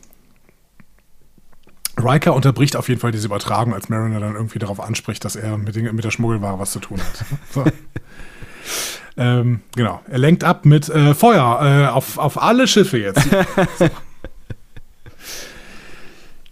Riker 1.98 2.34
unterbricht 2.36 2.76
auf 2.76 2.90
jeden 2.90 3.02
Fall 3.02 3.12
diese 3.12 3.28
Übertragung, 3.28 3.74
als 3.74 3.90
Mariner 3.90 4.20
dann 4.20 4.36
irgendwie 4.36 4.60
darauf 4.60 4.80
anspricht, 4.80 5.26
dass 5.26 5.36
er 5.36 5.58
mit, 5.58 5.76
den, 5.76 5.94
mit 5.96 6.06
der 6.06 6.12
Schmuggelware 6.12 6.60
was 6.60 6.72
zu 6.72 6.80
tun 6.80 7.00
hat. 7.00 7.26
So. 7.54 7.64
ähm, 9.16 9.62
genau. 9.76 10.02
Er 10.10 10.18
lenkt 10.20 10.44
ab 10.44 10.66
mit 10.66 10.90
äh, 10.90 11.14
Feuer 11.14 11.60
äh, 11.64 11.88
auf, 11.88 12.18
auf 12.18 12.42
alle 12.42 12.68
Schiffe 12.68 12.98
jetzt. 12.98 13.26
So. 13.80 13.90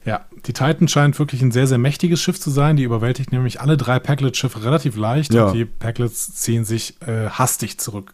Ja, 0.05 0.26
die 0.45 0.53
Titan 0.53 0.88
scheint 0.88 1.17
wirklich 1.17 1.41
ein 1.41 1.51
sehr, 1.51 1.65
sehr 1.65 1.80
mächtiges 1.80 2.22
Schiff 2.22 2.39
zu 2.39 2.51
sein. 2.51 2.76
Die 2.77 2.84
überwältigt 2.84 3.31
nämlich 3.31 3.59
alle 3.59 3.76
drei 3.76 3.97
Packlet-Schiffe 3.99 4.63
relativ 4.63 4.95
leicht 4.97 5.34
Ja. 5.34 5.47
und 5.47 5.53
die 5.53 5.65
Packlets 5.65 6.35
ziehen 6.35 6.63
sich 6.63 7.01
äh, 7.01 7.27
hastig 7.30 7.80
zurück. 7.80 8.13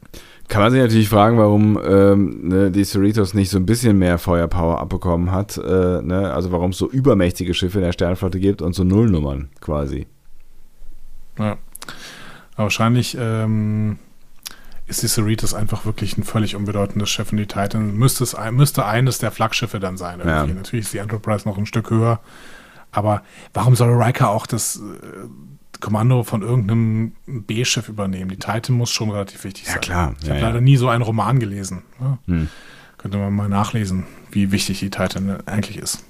Kann 0.51 0.63
man 0.63 0.71
sich 0.73 0.81
natürlich 0.81 1.07
fragen, 1.07 1.37
warum 1.37 1.79
ähm, 1.81 2.49
ne, 2.49 2.71
die 2.71 2.83
Cerritos 2.83 3.33
nicht 3.33 3.49
so 3.49 3.57
ein 3.57 3.65
bisschen 3.65 3.97
mehr 3.97 4.17
Feuerpower 4.17 4.81
abbekommen 4.81 5.31
hat. 5.31 5.55
Äh, 5.55 6.01
ne? 6.01 6.33
Also 6.33 6.51
warum 6.51 6.71
es 6.71 6.77
so 6.77 6.89
übermächtige 6.89 7.53
Schiffe 7.53 7.77
in 7.77 7.85
der 7.85 7.93
Sternflotte 7.93 8.37
gibt 8.37 8.61
und 8.61 8.75
so 8.75 8.83
Nullnummern 8.83 9.47
quasi. 9.61 10.07
Ja. 11.39 11.51
Aber 12.55 12.63
wahrscheinlich 12.63 13.15
ähm, 13.17 13.97
ist 14.87 15.03
die 15.03 15.07
Cerritos 15.07 15.53
einfach 15.53 15.85
wirklich 15.85 16.17
ein 16.17 16.25
völlig 16.25 16.57
unbedeutendes 16.57 17.09
Schiff 17.09 17.31
und 17.31 17.37
die 17.37 17.47
Titan 17.47 17.95
müsste, 17.95 18.25
es, 18.25 18.35
müsste 18.51 18.85
eines 18.85 19.19
der 19.19 19.31
Flaggschiffe 19.31 19.79
dann 19.79 19.95
sein. 19.95 20.19
Ja. 20.19 20.45
Natürlich 20.45 20.87
ist 20.87 20.93
die 20.93 20.97
Enterprise 20.97 21.47
noch 21.47 21.57
ein 21.57 21.65
Stück 21.65 21.89
höher. 21.91 22.19
Aber 22.91 23.23
warum 23.53 23.77
soll 23.77 23.89
Riker 23.93 24.31
auch 24.31 24.45
das 24.45 24.81
äh, 24.81 24.81
Kommando 25.81 26.23
von 26.23 26.41
irgendeinem 26.41 27.11
B-Schiff 27.25 27.89
übernehmen? 27.89 28.29
Die 28.29 28.37
Titan 28.37 28.75
muss 28.75 28.89
schon 28.91 29.09
relativ 29.11 29.43
wichtig 29.43 29.65
Ja, 29.65 29.73
sein. 29.73 29.81
klar. 29.81 30.15
Ich 30.21 30.27
Ja, 30.27 30.33
habe 30.33 30.41
ja. 30.41 30.47
leider 30.47 30.61
nie 30.61 30.77
so 30.77 30.87
einen 30.87 31.01
Roman 31.03 31.39
gelesen. 31.39 31.81
Ja. 31.99 32.17
Hm. 32.27 32.47
Könnte 32.97 33.17
man 33.17 33.33
mal 33.33 33.49
nachlesen, 33.49 34.05
wie 34.31 34.51
wichtig 34.51 34.79
die 34.79 34.89
Titan 34.91 35.45
eigentlich 35.47 35.77
ist. 35.77 36.03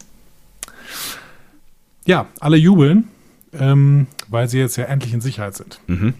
Ja, 2.05 2.27
alle 2.39 2.57
jubeln, 2.57 3.07
ähm, 3.53 4.07
weil 4.27 4.47
sie 4.49 4.59
jetzt 4.59 4.75
ja 4.75 4.85
endlich 4.85 5.13
in 5.13 5.21
Sicherheit 5.21 5.55
sind. 5.55 5.79
Mhm. 5.87 6.13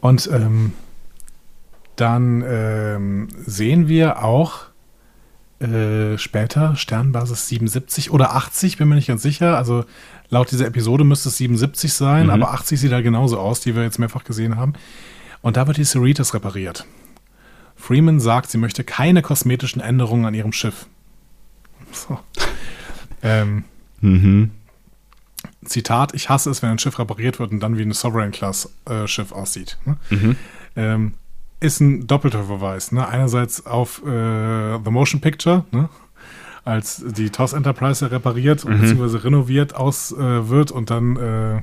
Und 0.00 0.28
ähm, 0.32 0.72
dann 1.96 2.42
ähm, 2.46 3.28
sehen 3.46 3.88
wir 3.88 4.22
auch 4.24 4.64
äh, 5.60 6.18
später 6.18 6.74
Sternbasis 6.76 7.48
77 7.48 8.10
oder 8.10 8.34
80, 8.34 8.78
bin 8.78 8.88
mir 8.88 8.96
nicht 8.96 9.06
ganz 9.08 9.22
sicher. 9.22 9.56
Also 9.56 9.84
laut 10.32 10.50
dieser 10.50 10.66
Episode 10.66 11.04
müsste 11.04 11.28
es 11.28 11.36
77 11.36 11.92
sein, 11.92 12.24
Mhm. 12.24 12.30
aber 12.30 12.52
80 12.52 12.80
sieht 12.80 12.90
halt 12.92 13.04
genauso 13.04 13.38
aus, 13.38 13.60
die 13.60 13.76
wir 13.76 13.82
jetzt 13.84 13.98
mehrfach 13.98 14.24
gesehen 14.24 14.56
haben. 14.56 14.72
Und 15.42 15.56
da 15.56 15.66
wird 15.66 15.76
die 15.76 15.84
Cerritos 15.84 16.34
repariert. 16.34 16.86
Freeman 17.76 18.18
sagt, 18.20 18.50
sie 18.50 18.58
möchte 18.58 18.82
keine 18.84 19.22
kosmetischen 19.22 19.80
Änderungen 19.82 20.24
an 20.24 20.34
ihrem 20.34 20.52
Schiff. 20.52 20.86
So. 21.92 22.18
Ähm, 23.22 23.64
Mhm. 24.00 24.50
Zitat, 25.64 26.14
ich 26.14 26.28
hasse 26.28 26.50
es, 26.50 26.62
wenn 26.62 26.70
ein 26.70 26.78
Schiff 26.78 26.98
repariert 26.98 27.38
wird 27.38 27.52
und 27.52 27.60
dann 27.60 27.76
wie 27.76 27.82
ein 27.82 27.92
Sovereign-Class-Schiff 27.92 29.30
aussieht. 29.32 29.78
Ne? 29.84 29.96
Mhm. 30.10 30.36
Ähm, 30.74 31.14
ist 31.60 31.80
ein 31.80 32.06
doppelter 32.08 32.44
Verweis. 32.44 32.90
Ne? 32.92 33.06
Einerseits 33.06 33.66
auf 33.66 34.02
äh, 34.04 34.78
The 34.84 34.90
Motion 34.90 35.20
Picture, 35.20 35.64
ne? 35.70 35.88
Als 36.64 37.02
die 37.04 37.30
TOS 37.30 37.52
Enterprise 37.54 38.10
repariert 38.10 38.64
und 38.64 38.80
beziehungsweise 38.80 39.24
renoviert 39.24 39.74
aus 39.74 40.12
äh, 40.12 40.48
wird 40.48 40.70
und 40.70 40.90
dann 40.90 41.16
äh, 41.16 41.62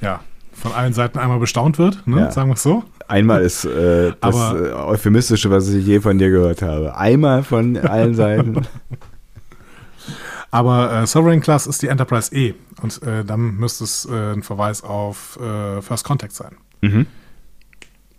ja, 0.00 0.20
von 0.52 0.72
allen 0.72 0.92
Seiten 0.94 1.18
einmal 1.18 1.38
bestaunt 1.38 1.78
wird, 1.78 2.06
ne? 2.06 2.20
Ja. 2.20 2.30
sagen 2.30 2.48
wir 2.48 2.54
es 2.54 2.62
so. 2.62 2.84
Einmal 3.08 3.42
ist 3.42 3.64
äh, 3.66 4.12
das 4.20 4.34
Aber- 4.36 4.60
äh, 4.60 4.72
euphemistische, 4.72 5.50
was 5.50 5.68
ich 5.68 5.84
je 5.86 6.00
von 6.00 6.16
dir 6.18 6.30
gehört 6.30 6.62
habe. 6.62 6.96
Einmal 6.96 7.42
von 7.42 7.76
allen 7.76 8.14
Seiten. 8.14 8.62
Aber 10.50 10.92
äh, 11.02 11.06
Sovereign 11.06 11.40
Class 11.40 11.66
ist 11.66 11.82
die 11.82 11.88
Enterprise 11.88 12.34
E 12.34 12.54
und 12.82 13.02
äh, 13.02 13.24
dann 13.24 13.56
müsste 13.56 13.84
es 13.84 14.06
ein 14.06 14.42
Verweis 14.42 14.82
auf 14.82 15.38
First 15.80 16.04
Contact 16.04 16.32
sein. 16.32 16.56
Mhm. 16.82 17.06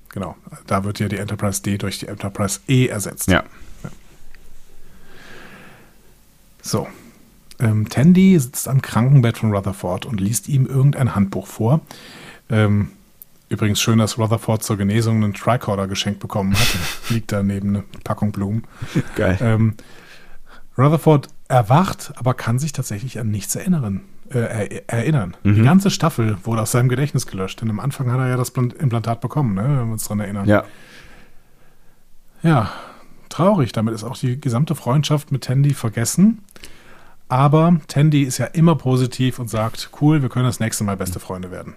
Genau, 0.09 0.35
da 0.67 0.83
wird 0.83 0.99
ja 0.99 1.07
die 1.07 1.17
Enterprise 1.17 1.61
D 1.63 1.77
durch 1.77 1.99
die 1.99 2.07
Enterprise 2.07 2.59
E 2.67 2.87
ersetzt. 2.87 3.29
Ja. 3.29 3.43
So. 6.63 6.87
Ähm, 7.59 7.87
Tandy 7.87 8.39
sitzt 8.39 8.67
am 8.67 8.81
Krankenbett 8.81 9.37
von 9.37 9.53
Rutherford 9.53 10.05
und 10.07 10.19
liest 10.19 10.49
ihm 10.49 10.65
irgendein 10.65 11.13
Handbuch 11.13 11.45
vor. 11.45 11.81
Ähm, 12.49 12.89
übrigens 13.49 13.79
schön, 13.79 13.99
dass 13.99 14.17
Rutherford 14.17 14.63
zur 14.63 14.77
Genesung 14.77 15.23
einen 15.23 15.33
Tricorder 15.35 15.87
geschenkt 15.87 16.19
bekommen 16.19 16.53
hat. 16.53 16.77
Liegt 17.09 17.31
da 17.31 17.43
neben 17.43 17.69
eine 17.69 17.83
Packung 18.03 18.31
Blumen. 18.31 18.63
Geil. 19.15 19.37
Ähm, 19.39 19.75
Rutherford 20.77 21.27
erwacht, 21.47 22.13
aber 22.15 22.33
kann 22.33 22.57
sich 22.57 22.71
tatsächlich 22.71 23.19
an 23.19 23.29
nichts 23.29 23.55
erinnern. 23.55 24.01
Äh, 24.31 24.39
er, 24.87 24.89
erinnern. 24.89 25.37
Die 25.43 25.61
ganze 25.61 25.91
Staffel 25.91 26.37
wurde 26.43 26.63
aus 26.63 26.71
seinem 26.71 26.89
Gedächtnis 26.89 27.27
gelöscht, 27.27 27.61
denn 27.61 27.69
am 27.69 27.79
Anfang 27.79 28.11
hat 28.11 28.19
er 28.19 28.29
ja 28.29 28.37
das 28.37 28.49
Plan- 28.49 28.71
Implantat 28.71 29.21
bekommen, 29.21 29.53
ne, 29.53 29.61
wenn 29.61 29.85
wir 29.87 29.93
uns 29.93 30.05
daran 30.05 30.21
erinnern. 30.21 30.47
Ja. 30.47 30.63
Ja, 32.41 32.71
traurig. 33.33 33.71
Damit 33.71 33.93
ist 33.93 34.03
auch 34.03 34.17
die 34.17 34.39
gesamte 34.39 34.75
Freundschaft 34.75 35.31
mit 35.31 35.43
Tandy 35.43 35.73
vergessen. 35.73 36.39
Aber 37.29 37.79
Tandy 37.87 38.23
ist 38.23 38.37
ja 38.37 38.45
immer 38.45 38.75
positiv 38.75 39.39
und 39.39 39.49
sagt, 39.49 39.89
cool, 40.01 40.21
wir 40.21 40.29
können 40.29 40.45
das 40.45 40.59
nächste 40.59 40.83
Mal 40.83 40.97
beste 40.97 41.19
Freunde 41.19 41.51
werden. 41.51 41.75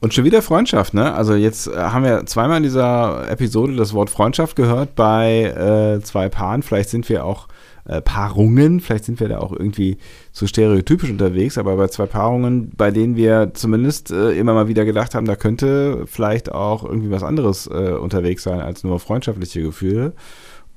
Und 0.00 0.14
schon 0.14 0.24
wieder 0.24 0.40
Freundschaft, 0.40 0.94
ne? 0.94 1.12
Also 1.12 1.34
jetzt 1.34 1.66
äh, 1.66 1.76
haben 1.76 2.04
wir 2.04 2.24
zweimal 2.24 2.56
in 2.56 2.62
dieser 2.62 3.30
Episode 3.30 3.76
das 3.76 3.92
Wort 3.92 4.08
Freundschaft 4.08 4.56
gehört 4.56 4.94
bei 4.94 5.44
äh, 5.44 6.02
zwei 6.02 6.30
Paaren. 6.30 6.62
Vielleicht 6.62 6.88
sind 6.88 7.06
wir 7.10 7.26
auch 7.26 7.48
äh, 7.84 8.00
Paarungen, 8.00 8.80
vielleicht 8.80 9.04
sind 9.04 9.20
wir 9.20 9.28
da 9.28 9.38
auch 9.38 9.52
irgendwie 9.52 9.98
zu 10.32 10.46
stereotypisch 10.46 11.10
unterwegs, 11.10 11.58
aber 11.58 11.76
bei 11.76 11.88
zwei 11.88 12.06
Paarungen, 12.06 12.70
bei 12.76 12.90
denen 12.90 13.14
wir 13.14 13.52
zumindest 13.52 14.10
äh, 14.10 14.32
immer 14.32 14.54
mal 14.54 14.68
wieder 14.68 14.86
gedacht 14.86 15.14
haben, 15.14 15.26
da 15.26 15.36
könnte 15.36 16.04
vielleicht 16.06 16.50
auch 16.50 16.82
irgendwie 16.82 17.10
was 17.10 17.22
anderes 17.22 17.66
äh, 17.66 17.92
unterwegs 17.92 18.42
sein 18.42 18.60
als 18.60 18.84
nur 18.84 19.00
freundschaftliche 19.00 19.62
Gefühle. 19.62 20.14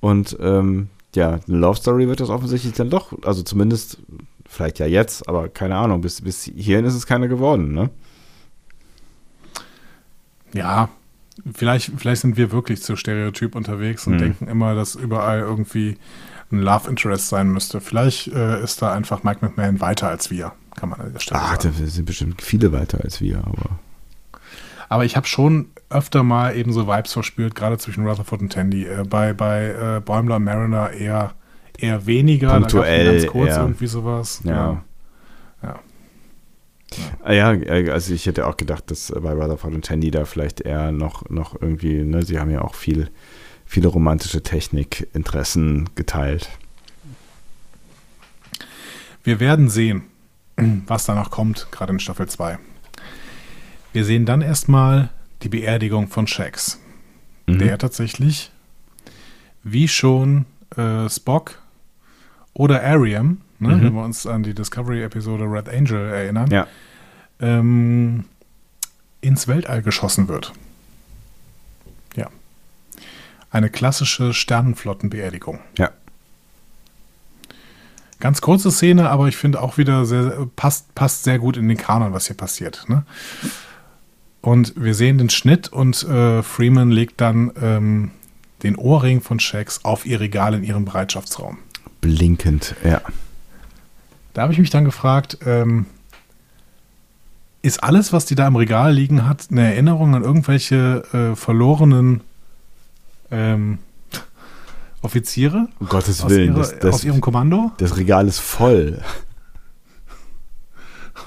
Und 0.04 0.36
ähm, 0.42 0.90
ja, 1.16 1.40
eine 1.48 1.58
Love 1.58 1.78
Story 1.78 2.10
wird 2.10 2.20
das 2.20 2.30
offensichtlich 2.30 2.74
dann 2.74 2.90
doch, 2.90 3.14
also 3.24 3.42
zumindest 3.42 4.00
vielleicht 4.46 4.78
ja 4.80 4.86
jetzt, 4.86 5.30
aber 5.30 5.48
keine 5.48 5.78
Ahnung, 5.78 6.02
bis, 6.02 6.20
bis 6.20 6.44
hierhin 6.44 6.84
ist 6.84 6.94
es 6.94 7.06
keine 7.08 7.30
geworden, 7.30 7.74
ne? 7.74 7.90
Ja, 10.54 10.90
vielleicht, 11.56 11.94
vielleicht 11.96 12.22
sind 12.22 12.36
wir 12.36 12.52
wirklich 12.52 12.84
zu 12.84 12.98
stereotyp 12.98 13.56
unterwegs 13.56 14.06
und 14.06 14.16
Hm. 14.16 14.20
denken 14.20 14.48
immer, 14.50 14.76
dass 14.76 14.96
überall 14.96 15.40
irgendwie 15.40 15.96
ein 16.52 16.60
Love 16.60 16.90
Interest 16.90 17.30
sein 17.30 17.48
müsste. 17.54 17.80
Vielleicht 17.80 18.28
äh, 18.28 18.62
ist 18.62 18.82
da 18.82 18.92
einfach 18.92 19.24
Mike 19.24 19.40
McMahon 19.40 19.80
weiter 19.80 20.10
als 20.10 20.30
wir, 20.30 20.52
kann 20.76 20.90
man 20.90 21.00
an 21.00 21.14
der 21.14 21.20
Stelle 21.22 21.40
Ach, 21.42 21.62
sagen. 21.62 21.74
da 21.80 21.86
sind 21.88 22.06
bestimmt 22.06 22.42
viele 22.42 22.74
weiter 22.74 23.00
als 23.02 23.22
wir, 23.22 23.38
aber. 23.38 23.80
Aber 24.94 25.06
ich 25.06 25.15
habe 25.15 25.26
schon 25.26 25.72
öfter 25.90 26.22
mal 26.22 26.56
eben 26.56 26.72
so 26.72 26.88
Vibes 26.88 27.14
verspürt, 27.14 27.56
gerade 27.56 27.80
zwischen 27.80 28.06
Rutherford 28.06 28.41
und 28.41 28.53
Tandy. 28.53 28.86
Äh, 28.86 29.03
bei 29.10 29.34
bei 29.34 29.70
äh, 29.70 30.02
Bäumler 30.02 30.36
und 30.36 30.44
Mariner 30.44 30.91
eher, 30.91 31.34
eher 31.80 32.06
weniger. 32.06 32.52
Punktuell 32.52 33.11
ganz 33.11 33.26
kurz 33.26 33.49
eher. 33.49 33.61
irgendwie 33.61 33.88
sowas. 33.88 34.41
Ja. 34.44 34.84
Ja. 35.64 35.80
Ah 37.24 37.34
Ja, 37.34 37.53
äh, 37.53 37.90
also 37.90 38.14
ich 38.14 38.28
hätte 38.28 38.45
auch 38.45 38.56
gedacht, 38.56 38.91
dass 38.91 39.11
bei 39.20 39.32
Rutherford 39.32 39.74
und 39.74 39.84
Tandy 39.84 40.11
da 40.11 40.26
vielleicht 40.26 40.61
eher 40.61 40.91
noch, 40.91 41.28
noch 41.28 41.60
irgendwie, 41.60 42.03
ne, 42.03 42.22
sie 42.22 42.38
haben 42.38 42.52
ja 42.52 42.61
auch 42.61 42.76
viel, 42.76 43.10
viele 43.65 43.88
romantische 43.88 44.44
Technikinteressen 44.44 45.90
geteilt. 45.95 46.49
Wir 49.24 49.40
werden 49.40 49.72
sehen, 49.72 50.03
was 50.86 51.06
danach 51.06 51.32
kommt, 51.32 51.65
gerade 51.72 51.94
in 51.94 51.99
Staffel 51.99 52.28
2. 52.28 52.60
Wir 53.94 54.06
sehen 54.06 54.26
dann 54.26 54.41
erstmal 54.41 55.10
die 55.44 55.49
Beerdigung 55.49 56.07
von 56.07 56.28
Shax, 56.28 56.80
Mhm. 57.45 57.60
der 57.60 57.78
tatsächlich, 57.78 58.52
wie 59.64 59.88
schon 59.88 60.45
äh, 60.76 61.07
Spock 61.10 61.60
oder 62.53 62.84
Ariam, 62.84 63.41
ne, 63.60 63.76
Mhm. 63.76 63.84
wenn 63.84 63.94
wir 63.94 64.03
uns 64.03 64.26
an 64.26 64.41
die 64.44 64.53
Discovery-Episode 64.56 65.44
Red 65.45 65.70
Angel 65.70 66.10
erinnern, 66.11 66.49
Ja. 66.49 66.68
ähm, 67.40 68.26
ins 69.22 69.48
Weltall 69.48 69.82
geschossen 69.84 70.28
wird. 70.28 70.52
Ja. 72.15 72.30
Eine 73.52 73.70
klassische 73.70 74.34
Sternenflottenbeerdigung. 74.34 75.60
Ja. 75.78 75.91
Ganz 78.20 78.41
kurze 78.41 78.72
Szene, 78.72 79.10
aber 79.10 79.28
ich 79.28 79.36
finde 79.38 79.61
auch 79.61 79.78
wieder 79.78 80.06
sehr, 80.06 80.48
passt, 80.56 80.95
passt 80.95 81.24
sehr 81.26 81.38
gut 81.40 81.57
in 81.57 81.68
den 81.68 81.78
Kanon, 81.78 82.14
was 82.14 82.28
hier 82.28 82.38
passiert. 82.38 82.86
Ne? 82.88 83.03
Und 84.44 84.74
wir 84.76 84.94
sehen 84.94 85.18
den 85.18 85.30
Schnitt 85.30 85.70
und 85.70 86.03
äh, 86.03 86.44
Freeman 86.44 86.91
legt 86.91 87.22
dann 87.22 87.53
ähm, 87.61 88.11
den 88.61 88.76
Ohrring 88.76 89.22
von 89.22 89.40
Shax 89.40 89.86
auf 89.86 90.06
ihr 90.06 90.20
Regal 90.20 90.53
in 90.53 90.65
ihrem 90.65 90.84
Bereitschaftsraum. 90.84 91.60
Blinkend, 92.02 92.76
ja. 92.84 92.99
Da 94.34 94.41
habe 94.41 94.52
ich 94.52 94.60
mich 94.60 94.70
dann 94.70 94.84
gefragt, 94.84 95.38
ähm, 95.45 95.86
ist 97.61 97.82
alles, 97.86 98.11
was 98.11 98.26
die 98.26 98.36
da 98.36 98.45
im 98.45 98.57
Regal 98.57 98.94
liegen 98.94 99.26
hat, 99.26 99.48
eine 99.49 99.61
Erinnerung 99.61 100.14
an 100.14 100.24
irgendwelche 100.24 101.03
äh, 101.14 101.38
verlorenen 101.38 102.20
ähm, 103.32 103.80
Offiziere 105.02 105.70
Um 105.80 105.88
Gottes 105.88 106.28
Willen, 106.28 106.49
ihrer, 106.49 106.57
das, 106.57 106.80
das, 106.80 106.95
aus 106.95 107.03
ihrem 107.06 107.22
Kommando? 107.22 107.72
das 107.78 107.95
Regal 107.95 108.28
ist 108.28 108.40
voll. 108.40 109.02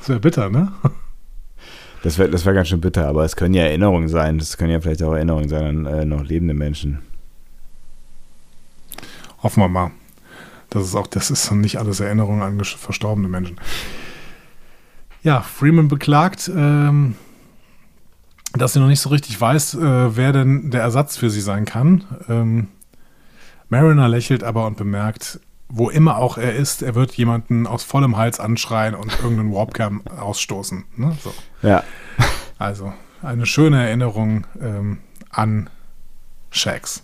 Das 0.01 0.11
wäre 0.11 0.21
bitter, 0.21 0.51
ne? 0.51 0.71
Das 2.07 2.19
wäre 2.19 2.31
das 2.31 2.47
wär 2.47 2.53
ganz 2.55 2.69
schön 2.69 2.81
bitter, 2.81 3.09
aber 3.09 3.25
es 3.25 3.35
können 3.35 3.53
ja 3.53 3.65
Erinnerungen 3.65 4.07
sein. 4.07 4.39
Das 4.39 4.57
können 4.57 4.71
ja 4.71 4.81
vielleicht 4.81 5.03
auch 5.03 5.13
Erinnerungen 5.13 5.49
sein 5.49 5.65
an 5.65 5.87
äh, 5.87 6.05
noch 6.05 6.23
lebende 6.23 6.55
Menschen. 6.55 7.01
Hoffen 9.43 9.61
wir 9.61 9.69
mal. 9.69 9.91
Das 10.71 10.85
ist 10.85 10.95
auch, 10.95 11.09
das 11.09 11.33
ist 11.33 11.51
nicht 11.51 11.81
alles 11.81 11.99
Erinnerungen 11.99 12.43
an 12.43 12.65
verstorbene 12.65 13.27
Menschen. 13.27 13.59
Ja, 15.25 15.41
Freeman 15.41 15.89
beklagt, 15.89 16.49
ähm, 16.55 17.17
dass 18.55 18.75
sie 18.75 18.79
noch 18.79 18.87
nicht 18.87 19.01
so 19.01 19.09
richtig 19.09 19.41
weiß, 19.41 19.75
äh, 19.75 20.17
wer 20.17 20.33
denn 20.33 20.71
der 20.71 20.83
Ersatz 20.83 21.17
für 21.17 21.29
sie 21.29 21.41
sein 21.41 21.65
kann. 21.65 22.05
Ähm, 22.29 22.69
Mariner 23.69 24.09
lächelt 24.09 24.45
aber 24.45 24.69
und 24.69 24.77
bemerkt, 24.77 25.41
wo 25.69 25.91
immer 25.91 26.19
auch 26.19 26.39
er 26.39 26.55
ist, 26.55 26.83
er 26.83 26.95
wird 26.95 27.13
jemanden 27.15 27.67
aus 27.67 27.83
vollem 27.83 28.17
Hals 28.17 28.39
anschreien 28.39 28.95
und 28.95 29.13
irgendeinen 29.19 29.53
Warpcam 29.53 30.07
ausstoßen. 30.07 30.85
Ne? 30.97 31.17
So. 31.25 31.35
Ja. 31.67 31.83
Also 32.59 32.93
eine 33.23 33.45
schöne 33.45 33.85
Erinnerung 33.85 34.47
ähm, 34.61 34.99
an 35.31 35.69
Shax. 36.51 37.03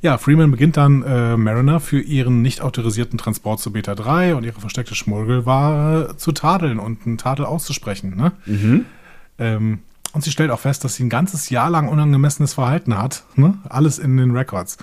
Ja, 0.00 0.18
Freeman 0.18 0.50
beginnt 0.50 0.76
dann 0.76 1.02
äh, 1.02 1.36
Mariner 1.36 1.78
für 1.78 2.00
ihren 2.00 2.42
nicht 2.42 2.60
autorisierten 2.60 3.18
Transport 3.18 3.60
zu 3.60 3.72
Beta 3.72 3.94
3 3.94 4.34
und 4.34 4.44
ihre 4.44 4.60
versteckte 4.60 4.94
Schmuggelware 4.94 6.16
zu 6.16 6.32
tadeln 6.32 6.78
und 6.80 7.06
einen 7.06 7.18
Tadel 7.18 7.44
auszusprechen. 7.44 8.16
Ne? 8.16 8.32
Mhm. 8.46 8.86
Ähm, 9.38 9.78
und 10.12 10.24
sie 10.24 10.30
stellt 10.32 10.50
auch 10.50 10.60
fest, 10.60 10.84
dass 10.84 10.96
sie 10.96 11.04
ein 11.04 11.08
ganzes 11.08 11.50
Jahr 11.50 11.70
lang 11.70 11.88
unangemessenes 11.88 12.54
Verhalten 12.54 12.98
hat. 12.98 13.24
Ne? 13.36 13.58
Alles 13.68 13.98
in 13.98 14.16
den 14.16 14.32
Records. 14.32 14.78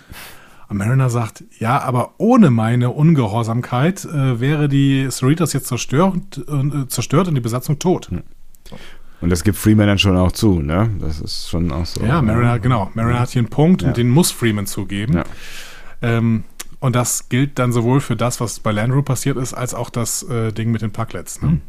Und 0.70 0.78
Mariner 0.78 1.10
sagt, 1.10 1.44
ja, 1.58 1.82
aber 1.82 2.14
ohne 2.18 2.52
meine 2.52 2.92
Ungehorsamkeit 2.92 4.06
äh, 4.06 4.40
wäre 4.40 4.70
die 4.70 5.08
Cerritos 5.10 5.52
jetzt 5.52 5.68
zerstört, 5.68 6.42
äh, 6.48 6.88
zerstört 6.88 7.28
und 7.28 7.36
die 7.36 7.42
Besatzung 7.42 7.80
tot. 7.80 8.10
Und 9.22 9.30
das 9.30 9.44
gibt 9.44 9.58
Freeman 9.58 9.88
dann 9.88 10.00
schon 10.00 10.16
auch 10.16 10.32
zu, 10.32 10.62
ne? 10.62 10.90
Das 11.00 11.20
ist 11.20 11.50
schon 11.50 11.72
auch 11.72 11.86
so. 11.86 12.02
Ja, 12.06 12.22
Mariner, 12.22 12.58
genau. 12.60 12.90
Mariner 12.94 13.20
hat 13.20 13.30
hier 13.30 13.42
einen 13.42 13.50
Punkt 13.50 13.82
Ja. 13.82 13.90
und 13.90 13.98
den 13.98 14.10
muss 14.10 14.32
Freeman 14.32 14.66
zugeben. 14.66 15.14
Ja. 15.16 15.24
Ähm, 16.02 16.46
und 16.80 16.96
das 16.96 17.28
gilt 17.28 17.60
dann 17.60 17.74
sowohl 17.74 18.00
für 18.00 18.16
das, 18.16 18.40
was 18.40 18.62
bei 18.62 18.72
Landru 18.72 19.02
passiert 19.02 19.36
ist, 19.36 19.54
als 19.54 19.74
auch 19.74 19.90
das 19.90 20.24
äh, 20.24 20.54
Ding 20.54 20.72
mit 20.72 20.82
den 20.82 20.92
Packlets. 20.92 21.42
Ne? 21.42 21.60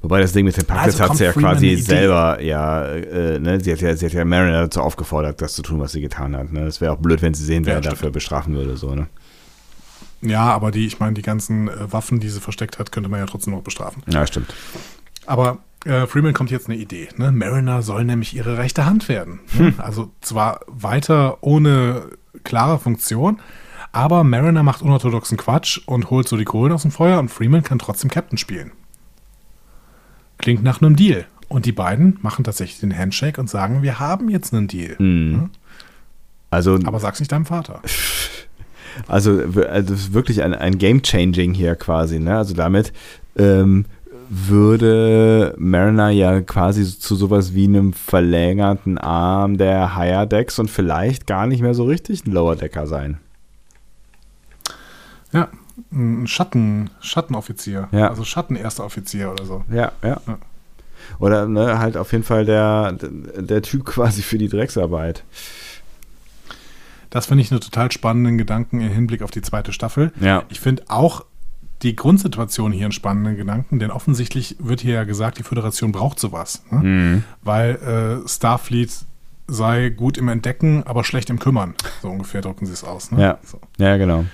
Wobei 0.00 0.20
das 0.20 0.32
Ding 0.32 0.44
mit 0.44 0.56
den 0.56 0.64
Packlets 0.64 1.00
Also 1.00 1.10
hat 1.10 1.18
sie 1.18 1.24
ja 1.24 1.32
Freeman 1.32 1.54
quasi 1.54 1.74
selber, 1.76 2.40
ja, 2.40 2.84
äh, 2.86 3.40
ne? 3.40 3.58
Sie 3.60 3.72
hat 3.72 3.80
ja, 3.80 3.96
sie 3.96 4.06
hat 4.06 4.12
ja 4.12 4.24
Mariner 4.24 4.62
dazu 4.62 4.80
aufgefordert, 4.80 5.42
das 5.42 5.54
zu 5.54 5.62
tun, 5.62 5.80
was 5.80 5.90
sie 5.90 6.00
getan 6.00 6.36
hat. 6.36 6.52
Ne? 6.52 6.64
Das 6.64 6.80
wäre 6.80 6.92
auch 6.92 6.98
blöd, 6.98 7.20
wenn 7.22 7.34
sie 7.34 7.44
sehen, 7.44 7.66
wer 7.66 7.74
Ja, 7.74 7.80
dafür 7.80 8.10
bestrafen 8.10 8.54
würde, 8.54 8.76
so, 8.76 8.94
ne? 8.94 9.08
Ja, 10.20 10.42
aber 10.52 10.70
die, 10.70 10.86
ich 10.86 11.00
meine, 11.00 11.14
die 11.14 11.22
ganzen 11.22 11.68
äh, 11.68 11.92
Waffen, 11.92 12.20
die 12.20 12.28
sie 12.28 12.40
versteckt 12.40 12.78
hat, 12.78 12.92
könnte 12.92 13.08
man 13.08 13.18
ja 13.18 13.26
trotzdem 13.26 13.54
noch 13.54 13.62
bestrafen. 13.62 14.02
Ja, 14.06 14.24
stimmt. 14.26 14.54
Aber 15.26 15.58
äh, 15.84 16.06
Freeman 16.06 16.32
kommt 16.34 16.50
jetzt 16.50 16.68
eine 16.68 16.76
Idee. 16.78 17.08
Ne? 17.16 17.32
Mariner 17.32 17.82
soll 17.82 18.04
nämlich 18.04 18.34
ihre 18.34 18.58
rechte 18.58 18.84
Hand 18.86 19.08
werden. 19.08 19.40
Ne? 19.58 19.74
Also 19.78 20.10
zwar 20.20 20.60
weiter 20.66 21.38
ohne 21.42 22.10
klare 22.44 22.78
Funktion, 22.78 23.40
aber 23.92 24.24
Mariner 24.24 24.62
macht 24.62 24.82
unorthodoxen 24.82 25.36
Quatsch 25.38 25.80
und 25.86 26.10
holt 26.10 26.28
so 26.28 26.36
die 26.36 26.44
Kohlen 26.44 26.72
aus 26.72 26.82
dem 26.82 26.90
Feuer 26.90 27.18
und 27.18 27.30
Freeman 27.30 27.62
kann 27.62 27.78
trotzdem 27.78 28.10
Captain 28.10 28.38
spielen. 28.38 28.72
Klingt 30.38 30.62
nach 30.62 30.80
einem 30.80 30.96
Deal. 30.96 31.26
Und 31.48 31.64
die 31.64 31.72
beiden 31.72 32.18
machen 32.20 32.44
tatsächlich 32.44 32.80
den 32.80 32.96
Handshake 32.96 33.40
und 33.40 33.48
sagen, 33.48 33.82
wir 33.82 33.98
haben 33.98 34.28
jetzt 34.28 34.52
einen 34.52 34.68
Deal. 34.68 34.96
Mhm. 34.98 35.50
Also, 36.50 36.78
Aber 36.84 37.00
sag's 37.00 37.20
nicht 37.20 37.32
deinem 37.32 37.46
Vater. 37.46 37.80
also, 39.08 39.54
w- 39.56 39.64
also 39.64 39.94
das 39.94 40.00
ist 40.02 40.12
wirklich 40.12 40.42
ein, 40.42 40.52
ein 40.54 40.76
Game-Changing 40.78 41.54
hier 41.54 41.74
quasi, 41.74 42.20
ne? 42.20 42.36
Also 42.36 42.54
damit 42.54 42.92
ähm, 43.36 43.86
würde 44.28 45.54
Mariner 45.58 46.10
ja 46.10 46.40
quasi 46.40 46.84
zu 46.84 47.16
sowas 47.16 47.54
wie 47.54 47.64
einem 47.64 47.92
verlängerten 47.92 48.98
Arm 48.98 49.58
der 49.58 49.96
Higher 49.96 50.26
Decks 50.26 50.58
und 50.58 50.70
vielleicht 50.70 51.26
gar 51.26 51.46
nicht 51.46 51.62
mehr 51.62 51.74
so 51.74 51.84
richtig 51.84 52.26
ein 52.26 52.32
Lower 52.32 52.56
Decker 52.56 52.86
sein. 52.86 53.18
Ja, 55.32 55.48
ein 55.92 56.26
Schatten, 56.26 56.90
Schattenoffizier. 57.00 57.88
Ja. 57.92 58.08
Also 58.08 58.24
Schattenerster 58.24 58.84
Offizier 58.84 59.30
oder 59.30 59.44
so. 59.44 59.64
Ja, 59.70 59.92
ja. 60.02 60.20
Ja. 60.26 60.38
Oder 61.18 61.46
ne, 61.46 61.78
halt 61.78 61.96
auf 61.96 62.12
jeden 62.12 62.24
Fall 62.24 62.44
der, 62.44 62.92
der 62.92 63.62
Typ 63.62 63.84
quasi 63.86 64.22
für 64.22 64.38
die 64.38 64.48
Drecksarbeit. 64.48 65.24
Das 67.10 67.26
finde 67.26 67.42
ich 67.42 67.50
einen 67.50 67.60
total 67.60 67.90
spannenden 67.90 68.36
Gedanken 68.36 68.80
im 68.80 68.90
Hinblick 68.90 69.22
auf 69.22 69.30
die 69.30 69.40
zweite 69.40 69.72
Staffel. 69.72 70.12
Ja. 70.20 70.44
Ich 70.50 70.60
finde 70.60 70.82
auch 70.88 71.24
die 71.82 71.94
Grundsituation 71.94 72.72
hier 72.72 72.86
einen 72.86 72.92
spannenden 72.92 73.36
Gedanken, 73.36 73.78
denn 73.78 73.90
offensichtlich 73.90 74.56
wird 74.58 74.80
hier 74.80 74.94
ja 74.94 75.04
gesagt, 75.04 75.38
die 75.38 75.42
Föderation 75.42 75.92
braucht 75.92 76.18
sowas. 76.18 76.62
Ne? 76.70 76.78
Mhm. 76.78 77.24
Weil 77.42 78.22
äh, 78.24 78.28
Starfleet 78.28 78.90
sei 79.46 79.88
gut 79.90 80.18
im 80.18 80.28
Entdecken, 80.28 80.82
aber 80.84 81.04
schlecht 81.04 81.30
im 81.30 81.38
Kümmern. 81.38 81.74
So 82.02 82.08
ungefähr 82.08 82.42
drücken 82.42 82.66
sie 82.66 82.72
es 82.72 82.84
aus. 82.84 83.10
Ne? 83.10 83.22
Ja. 83.22 83.38
So. 83.44 83.60
Ja, 83.78 83.96
genau. 83.96 84.24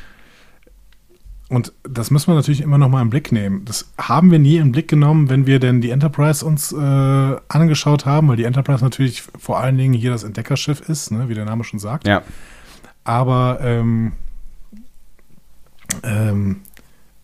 Und 1.48 1.72
das 1.82 2.10
müssen 2.10 2.28
wir 2.28 2.34
natürlich 2.34 2.62
immer 2.62 2.78
noch 2.78 2.88
mal 2.88 3.02
im 3.02 3.10
Blick 3.10 3.30
nehmen. 3.30 3.64
Das 3.64 3.92
haben 3.98 4.30
wir 4.30 4.38
nie 4.38 4.56
im 4.56 4.72
Blick 4.72 4.88
genommen, 4.88 5.28
wenn 5.28 5.46
wir 5.46 5.60
denn 5.60 5.80
die 5.80 5.90
Enterprise 5.90 6.44
uns 6.44 6.72
äh, 6.72 6.76
angeschaut 6.76 8.06
haben, 8.06 8.28
weil 8.28 8.36
die 8.36 8.44
Enterprise 8.44 8.82
natürlich 8.82 9.22
vor 9.22 9.60
allen 9.60 9.76
Dingen 9.76 9.92
hier 9.92 10.10
das 10.10 10.24
Entdeckerschiff 10.24 10.80
ist, 10.88 11.10
ne? 11.10 11.28
wie 11.28 11.34
der 11.34 11.44
Name 11.44 11.62
schon 11.62 11.78
sagt. 11.78 12.08
Ja. 12.08 12.22
Aber 13.04 13.58
ähm, 13.62 14.12
ähm, 16.02 16.62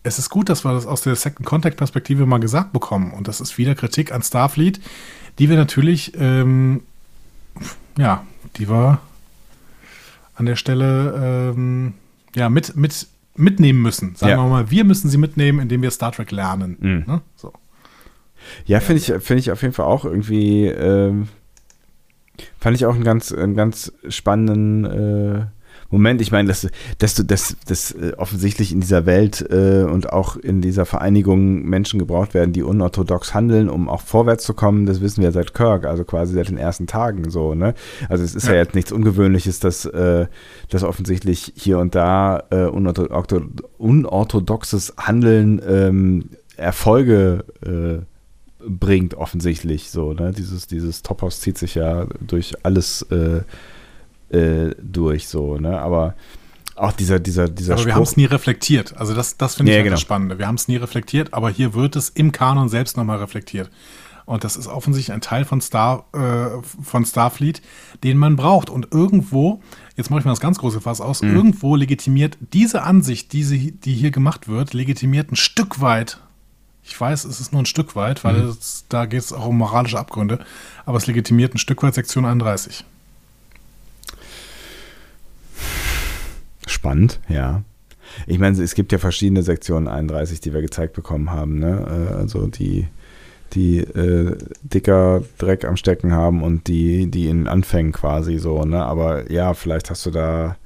es 0.03 0.17
ist 0.19 0.29
gut, 0.29 0.49
dass 0.49 0.65
wir 0.65 0.73
das 0.73 0.87
aus 0.87 1.01
der 1.01 1.15
Second 1.15 1.45
Contact 1.45 1.77
Perspektive 1.77 2.25
mal 2.25 2.39
gesagt 2.39 2.73
bekommen. 2.73 3.11
Und 3.11 3.27
das 3.27 3.39
ist 3.41 3.57
wieder 3.57 3.75
Kritik 3.75 4.11
an 4.11 4.23
Starfleet, 4.23 4.79
die 5.39 5.49
wir 5.49 5.57
natürlich, 5.57 6.13
ähm, 6.17 6.81
ja, 7.97 8.25
die 8.57 8.69
wir 8.69 8.99
an 10.35 10.45
der 10.45 10.55
Stelle 10.55 11.53
ähm, 11.55 11.93
ja, 12.35 12.49
mit, 12.49 12.75
mit, 12.75 13.07
mitnehmen 13.35 13.81
müssen. 13.81 14.15
Sagen 14.15 14.31
Ja. 14.31 14.37
wir 14.37 14.49
mal, 14.49 14.71
wir 14.71 14.83
müssen 14.83 15.09
sie 15.09 15.17
mitnehmen, 15.17 15.59
indem 15.59 15.81
wir 15.81 15.91
Star 15.91 16.11
Trek 16.11 16.31
lernen. 16.31 16.77
Mhm. 16.79 17.03
Ne? 17.07 17.21
So. 17.35 17.53
Ja, 18.65 18.79
finde 18.79 19.01
ich, 19.01 19.05
finde 19.23 19.39
ich 19.39 19.51
auf 19.51 19.61
jeden 19.61 19.73
Fall 19.73 19.85
auch 19.85 20.03
irgendwie, 20.03 20.65
ähm, 20.65 21.27
fand 22.59 22.75
ich 22.75 22.85
auch 22.87 22.95
einen 22.95 23.03
ganz, 23.03 23.31
einen 23.31 23.55
ganz 23.55 23.93
spannenden 24.09 24.85
äh, 24.85 25.45
Moment. 25.91 26.21
Ich 26.21 26.31
meine, 26.31 26.47
dass, 26.47 26.67
dass 26.97 27.15
du, 27.15 27.23
dass, 27.23 27.55
dass 27.67 27.91
äh, 27.91 28.13
offensichtlich 28.17 28.71
in 28.71 28.79
dieser 28.79 29.05
Welt 29.05 29.45
äh, 29.51 29.83
und 29.83 30.11
auch 30.11 30.37
in 30.37 30.61
dieser 30.61 30.85
Vereinigung 30.85 31.63
Menschen 31.63 31.99
gebraucht 31.99 32.33
werden, 32.33 32.53
die 32.53 32.63
unorthodox 32.63 33.33
handeln, 33.33 33.69
um 33.69 33.89
auch 33.89 34.01
vorwärts 34.01 34.45
zu 34.45 34.53
kommen, 34.53 34.85
das 34.85 35.01
wissen 35.01 35.21
wir 35.21 35.31
seit 35.31 35.53
Kirk, 35.53 35.85
also 35.85 36.03
quasi 36.03 36.33
seit 36.33 36.47
den 36.47 36.57
ersten 36.57 36.87
Tagen 36.87 37.29
so, 37.29 37.53
ne? 37.53 37.75
Also 38.09 38.23
es 38.23 38.33
ist 38.33 38.47
ja, 38.47 38.53
Ja. 38.53 38.59
jetzt 38.59 38.73
nichts 38.73 38.91
Ungewöhnliches, 38.91 39.59
dass, 39.59 39.85
äh, 39.85 40.25
dass 40.69 40.83
offensichtlich 40.83 41.53
hier 41.55 41.77
und 41.77 41.93
da 41.93 42.43
äh, 42.49 42.65
unortho 42.65 43.07
unorthodoxes 43.77 44.93
Handeln 44.97 45.61
ähm, 45.67 46.29
Erfolge 46.57 47.43
äh, 47.65 48.03
bringt, 48.67 49.15
offensichtlich 49.15 49.89
so. 49.89 50.13
Ne? 50.13 50.31
Dieses, 50.31 50.67
dieses 50.67 51.01
Topos 51.01 51.41
zieht 51.41 51.57
sich 51.57 51.75
ja 51.75 52.05
durch 52.19 52.53
alles 52.63 53.01
äh, 53.11 53.41
äh, 54.31 54.75
durch, 54.81 55.27
so, 55.27 55.57
ne? 55.57 55.79
Aber 55.79 56.15
auch 56.75 56.93
dieser, 56.93 57.19
dieser, 57.19 57.47
dieser 57.49 57.73
aber 57.73 57.85
wir 57.85 57.95
haben 57.95 58.01
es 58.03 58.17
nie 58.17 58.25
reflektiert. 58.25 58.95
Also 58.97 59.13
das, 59.13 59.37
das 59.37 59.55
finde 59.55 59.71
ich 59.71 59.75
Ja, 59.75 59.79
halt 59.79 59.85
genau. 59.85 59.93
das 59.95 60.01
Spannende. 60.01 60.39
Wir 60.39 60.47
haben 60.47 60.55
es 60.55 60.67
nie 60.67 60.77
reflektiert, 60.77 61.33
aber 61.33 61.49
hier 61.49 61.73
wird 61.73 61.95
es 61.95 62.09
im 62.09 62.31
Kanon 62.31 62.69
selbst 62.69 62.97
nochmal 62.97 63.17
reflektiert. 63.19 63.69
Und 64.25 64.43
das 64.43 64.55
ist 64.55 64.67
offensichtlich 64.67 65.13
ein 65.13 65.21
Teil 65.21 65.45
von 65.45 65.59
Star, 65.61 66.05
äh, 66.13 66.61
von 66.83 67.05
Starfleet, 67.05 67.61
den 68.03 68.17
man 68.17 68.35
braucht. 68.37 68.69
Und 68.69 68.87
irgendwo, 68.91 69.61
jetzt 69.97 70.09
mache 70.09 70.19
ich 70.21 70.25
mal 70.25 70.31
das 70.31 70.39
ganz 70.39 70.57
große 70.59 70.79
Fass 70.79 71.01
aus, 71.01 71.21
Mhm. 71.21 71.35
irgendwo 71.35 71.75
legitimiert 71.75 72.37
diese 72.53 72.83
Ansicht, 72.83 73.33
die, 73.33 73.43
sie, 73.43 73.71
die 73.71 73.93
hier 73.93 74.11
gemacht 74.11 74.47
wird, 74.47 74.73
legitimiert 74.73 75.31
ein 75.31 75.35
Stück 75.35 75.81
weit, 75.81 76.19
ich 76.83 76.99
weiß, 76.99 77.25
es 77.25 77.39
ist 77.39 77.51
nur 77.51 77.61
ein 77.61 77.65
Stück 77.67 77.95
weit, 77.95 78.23
weil 78.23 78.41
Mhm. 78.43 78.49
es, 78.49 78.85
da 78.89 79.05
geht 79.05 79.19
es 79.19 79.33
auch 79.33 79.47
um 79.47 79.57
moralische 79.57 79.99
Abgründe, 79.99 80.39
aber 80.85 80.97
es 80.97 81.05
legitimiert 81.07 81.53
ein 81.53 81.59
Stück 81.59 81.83
weit 81.83 81.93
Sektion 81.95 82.25
31. 82.25 82.85
Spannend, 86.81 87.19
ja. 87.29 87.61
Ich 88.25 88.39
meine, 88.39 88.59
es 88.59 88.73
gibt 88.73 88.91
ja 88.91 88.97
verschiedene 88.97 89.43
Sektionen 89.43 89.87
31, 89.87 90.39
die 90.41 90.51
wir 90.51 90.61
gezeigt 90.61 90.93
bekommen 90.93 91.29
haben, 91.29 91.59
ne? 91.59 91.85
Äh, 92.09 92.13
Also 92.15 92.47
die, 92.47 92.87
die 93.53 93.77
äh, 93.81 94.35
dicker 94.63 95.21
Dreck 95.37 95.63
am 95.63 95.77
Stecken 95.77 96.11
haben 96.11 96.41
und 96.41 96.67
die, 96.67 97.05
die 97.11 97.27
in 97.27 97.47
Anfängen 97.47 97.91
quasi 97.91 98.39
so, 98.39 98.65
ne? 98.65 98.83
Aber 98.83 99.31
ja, 99.31 99.53
vielleicht 99.53 99.91
hast 99.91 100.07
du 100.07 100.09
da, 100.09 100.57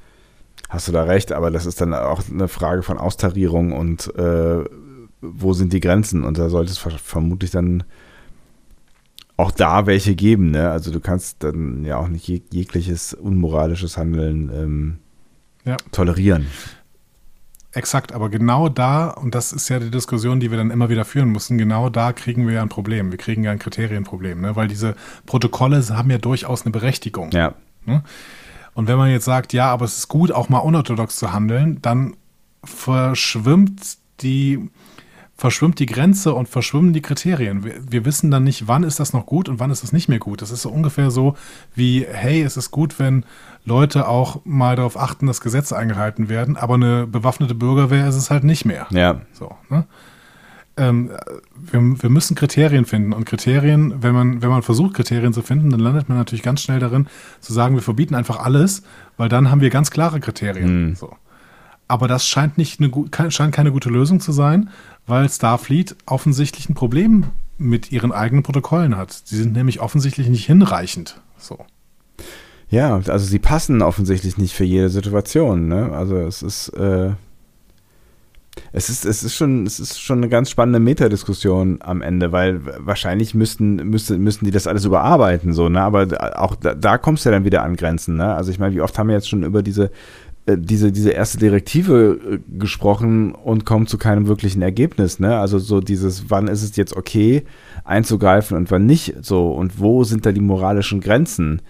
hast 0.69 0.87
du 0.87 0.93
da 0.93 1.03
recht, 1.03 1.33
aber 1.33 1.51
das 1.51 1.65
ist 1.65 1.81
dann 1.81 1.93
auch 1.93 2.21
eine 2.31 2.47
Frage 2.47 2.81
von 2.81 2.97
Austarierung 2.97 3.73
und 3.73 4.15
äh, 4.15 4.63
wo 5.19 5.51
sind 5.51 5.73
die 5.73 5.81
Grenzen? 5.81 6.23
Und 6.23 6.37
da 6.37 6.47
sollte 6.47 6.71
es 6.71 6.77
ver 6.77 6.91
vermutlich 6.91 7.51
dann 7.51 7.83
auch 9.35 9.51
da 9.51 9.85
welche 9.85 10.15
geben, 10.15 10.51
ne? 10.51 10.69
Also 10.71 10.91
du 10.91 11.01
kannst 11.01 11.43
dann 11.43 11.83
ja 11.83 11.97
auch 11.97 12.07
nicht 12.07 12.29
jeg 12.29 12.43
jegliches 12.53 13.13
unmoralisches 13.13 13.97
Handeln 13.97 14.49
ähm, 14.53 14.97
Ja. 15.65 15.77
tolerieren. 15.91 16.47
Exakt, 17.75 18.13
aber 18.13 18.29
genau 18.29 18.69
da, 18.69 19.09
und 19.09 19.35
das 19.35 19.51
ist 19.51 19.67
ja 19.67 19.79
die 19.79 19.91
Diskussion, 19.91 20.39
die 20.39 20.49
wir 20.49 20.57
dann 20.57 20.71
immer 20.71 20.87
wieder 20.87 21.03
führen 21.03 21.29
müssen, 21.29 21.57
genau 21.57 21.89
da 21.89 22.13
kriegen 22.13 22.47
wir 22.47 22.53
ja 22.53 22.61
ein 22.61 22.69
Problem. 22.69 23.11
Wir 23.11 23.17
kriegen 23.17 23.43
ja 23.43 23.51
ein 23.51 23.59
Kriterienproblem, 23.59 24.39
ne? 24.39 24.55
weil 24.55 24.69
diese 24.69 24.95
Protokolle 25.25 25.83
haben 25.89 26.09
ja 26.09 26.17
durchaus 26.17 26.61
eine 26.61 26.71
Berechtigung. 26.71 27.31
Ja, 27.31 27.53
Und 28.75 28.87
wenn 28.87 28.97
man 28.97 29.09
jetzt 29.09 29.25
sagt, 29.25 29.51
ja, 29.51 29.69
aber 29.71 29.83
es 29.83 29.97
ist 29.97 30.07
gut, 30.07 30.31
auch 30.31 30.47
mal 30.47 30.59
unorthodox 30.59 31.17
zu 31.17 31.33
handeln, 31.33 31.79
dann 31.81 32.15
verschwimmt 32.63 33.97
die, 34.21 34.69
verschwimmt 35.37 35.79
die 35.79 35.85
Grenze 35.85 36.33
und 36.33 36.47
verschwimmen 36.47 36.93
die 36.93 37.01
Kriterien. 37.01 37.63
Wir, 37.63 37.73
wir 37.89 38.05
wissen 38.05 38.31
dann 38.31 38.43
nicht, 38.43 38.67
wann 38.67 38.83
ist 38.83 38.99
das 38.99 39.13
noch 39.13 39.25
gut 39.25 39.49
und 39.49 39.59
wann 39.59 39.71
ist 39.71 39.83
das 39.83 39.91
nicht 39.91 40.07
mehr 40.07 40.19
gut. 40.19 40.41
Das 40.41 40.51
ist 40.51 40.61
so 40.61 40.69
ungefähr 40.69 41.11
so 41.11 41.35
wie, 41.73 42.05
hey, 42.09 42.41
es 42.41 42.57
ist 42.57 42.71
gut, 42.71 42.99
wenn 42.99 43.25
Leute 43.65 44.07
auch 44.07 44.41
mal 44.45 44.75
darauf 44.75 44.97
achten, 44.97 45.27
dass 45.27 45.41
Gesetze 45.41 45.75
eingehalten 45.75 46.29
werden, 46.29 46.55
aber 46.55 46.75
eine 46.75 47.07
bewaffnete 47.07 47.55
Bürgerwehr 47.55 48.07
ist 48.07 48.15
es 48.15 48.31
halt 48.31 48.43
nicht 48.43 48.65
mehr. 48.65 48.87
ja, 48.91 49.21
So, 49.33 49.55
ne? 49.69 49.85
ähm, 50.77 51.11
wir, 51.55 51.81
wir 51.81 52.09
müssen 52.09 52.35
Kriterien 52.35 52.85
finden. 52.85 53.13
Und 53.13 53.25
Kriterien, 53.25 54.03
wenn 54.03 54.13
man, 54.13 54.41
wenn 54.41 54.49
man 54.49 54.61
versucht, 54.61 54.93
Kriterien 54.93 55.33
zu 55.33 55.41
finden, 55.41 55.69
dann 55.69 55.79
landet 55.79 56.09
man 56.09 56.17
natürlich 56.17 56.43
ganz 56.43 56.61
schnell 56.61 56.79
darin, 56.79 57.07
zu 57.39 57.53
sagen, 57.53 57.75
wir 57.75 57.81
verbieten 57.81 58.15
einfach 58.15 58.39
alles, 58.39 58.83
weil 59.17 59.29
dann 59.29 59.51
haben 59.51 59.61
wir 59.61 59.69
ganz 59.69 59.91
klare 59.91 60.19
Kriterien. 60.19 60.89
Mhm. 60.89 60.95
So. 60.95 61.15
Aber 61.87 62.07
das 62.07 62.27
scheint, 62.27 62.57
nicht 62.57 62.81
eine, 62.81 63.31
scheint 63.31 63.53
keine 63.53 63.71
gute 63.71 63.89
Lösung 63.89 64.19
zu 64.19 64.31
sein, 64.31 64.69
weil 65.07 65.29
Starfleet 65.29 65.95
offensichtlich 66.05 66.69
ein 66.69 66.75
Problem 66.75 67.25
mit 67.57 67.91
ihren 67.91 68.11
eigenen 68.11 68.43
Protokollen 68.43 68.97
hat. 68.97 69.13
Sie 69.25 69.37
sind 69.37 69.53
nämlich 69.53 69.79
offensichtlich 69.79 70.27
nicht 70.27 70.45
hinreichend. 70.45 71.21
So. 71.37 71.59
ja, 72.69 72.95
also 72.95 73.25
sie 73.25 73.39
passen 73.39 73.81
offensichtlich 73.81 74.37
nicht 74.37 74.53
für 74.53 74.63
jede 74.63 74.89
Situation, 74.89 75.67
ne? 75.67 75.91
Also 75.91 76.17
es 76.17 76.41
ist, 76.41 76.69
äh, 76.69 77.11
es 78.71 78.89
ist, 78.89 79.05
es 79.05 79.23
ist 79.23 79.35
schon, 79.35 79.65
es 79.65 79.79
ist 79.79 80.01
schon 80.01 80.19
eine 80.19 80.29
ganz 80.29 80.49
spannende 80.49 80.79
Metadiskussion 80.79 81.79
am 81.81 82.01
Ende, 82.01 82.31
weil 82.31 82.61
wahrscheinlich 82.79 83.33
müssten, 83.33 83.75
müsste, 83.75 84.17
müssten 84.17 84.45
die 84.45 84.51
das 84.51 84.67
alles 84.67 84.85
überarbeiten, 84.85 85.53
so, 85.53 85.69
ne? 85.69 85.81
Aber 85.81 86.07
auch 86.39 86.55
da, 86.55 86.73
da 86.73 86.97
kommst 86.97 87.25
du 87.25 87.29
ja 87.29 87.35
dann 87.35 87.45
wieder 87.45 87.63
an 87.63 87.75
Grenzen, 87.75 88.15
ne? 88.15 88.33
Also 88.33 88.51
ich 88.51 88.59
meine, 88.59 88.73
wie 88.73 88.81
oft 88.81 88.97
haben 88.97 89.07
wir 89.07 89.15
jetzt 89.15 89.29
schon 89.29 89.43
über 89.43 89.61
diese, 89.61 89.91
diese, 90.47 90.91
diese 90.91 91.09
erste 91.09 91.39
Direktive 91.39 92.19
äh, 92.33 92.39
gesprochen 92.59 93.33
und 93.33 93.65
kommen 93.65 93.87
zu 93.87 93.97
keinem 93.97 94.27
wirklichen 94.27 94.61
Ergebnis, 94.61 95.19
ne? 95.19 95.39
Also 95.39 95.57
so 95.57 95.81
dieses, 95.81 96.29
wann 96.29 96.47
ist 96.47 96.61
es 96.61 96.75
jetzt 96.75 96.95
okay 96.95 97.43
einzugreifen 97.83 98.55
und 98.55 98.69
wann 98.71 98.85
nicht, 98.85 99.15
so, 99.21 99.51
und 99.51 99.79
wo 99.79 100.03
sind 100.03 100.25
da 100.25 100.31
die 100.31 100.41
moralischen 100.41 101.01
Grenzen? 101.01 101.61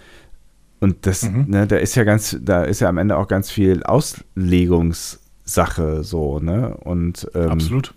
Und 0.78 1.06
das, 1.06 1.22
Mhm. 1.22 1.46
ne, 1.48 1.66
da 1.66 1.76
ist 1.76 1.94
ja 1.94 2.04
ganz, 2.04 2.36
da 2.42 2.64
ist 2.64 2.80
ja 2.80 2.90
am 2.90 2.98
Ende 2.98 3.16
auch 3.16 3.28
ganz 3.28 3.50
viel 3.50 3.82
Auslegungssache 3.82 6.04
so, 6.04 6.38
ne? 6.40 6.76
Und 6.76 7.28
ähm, 7.34 7.50
Absolut. 7.50 7.94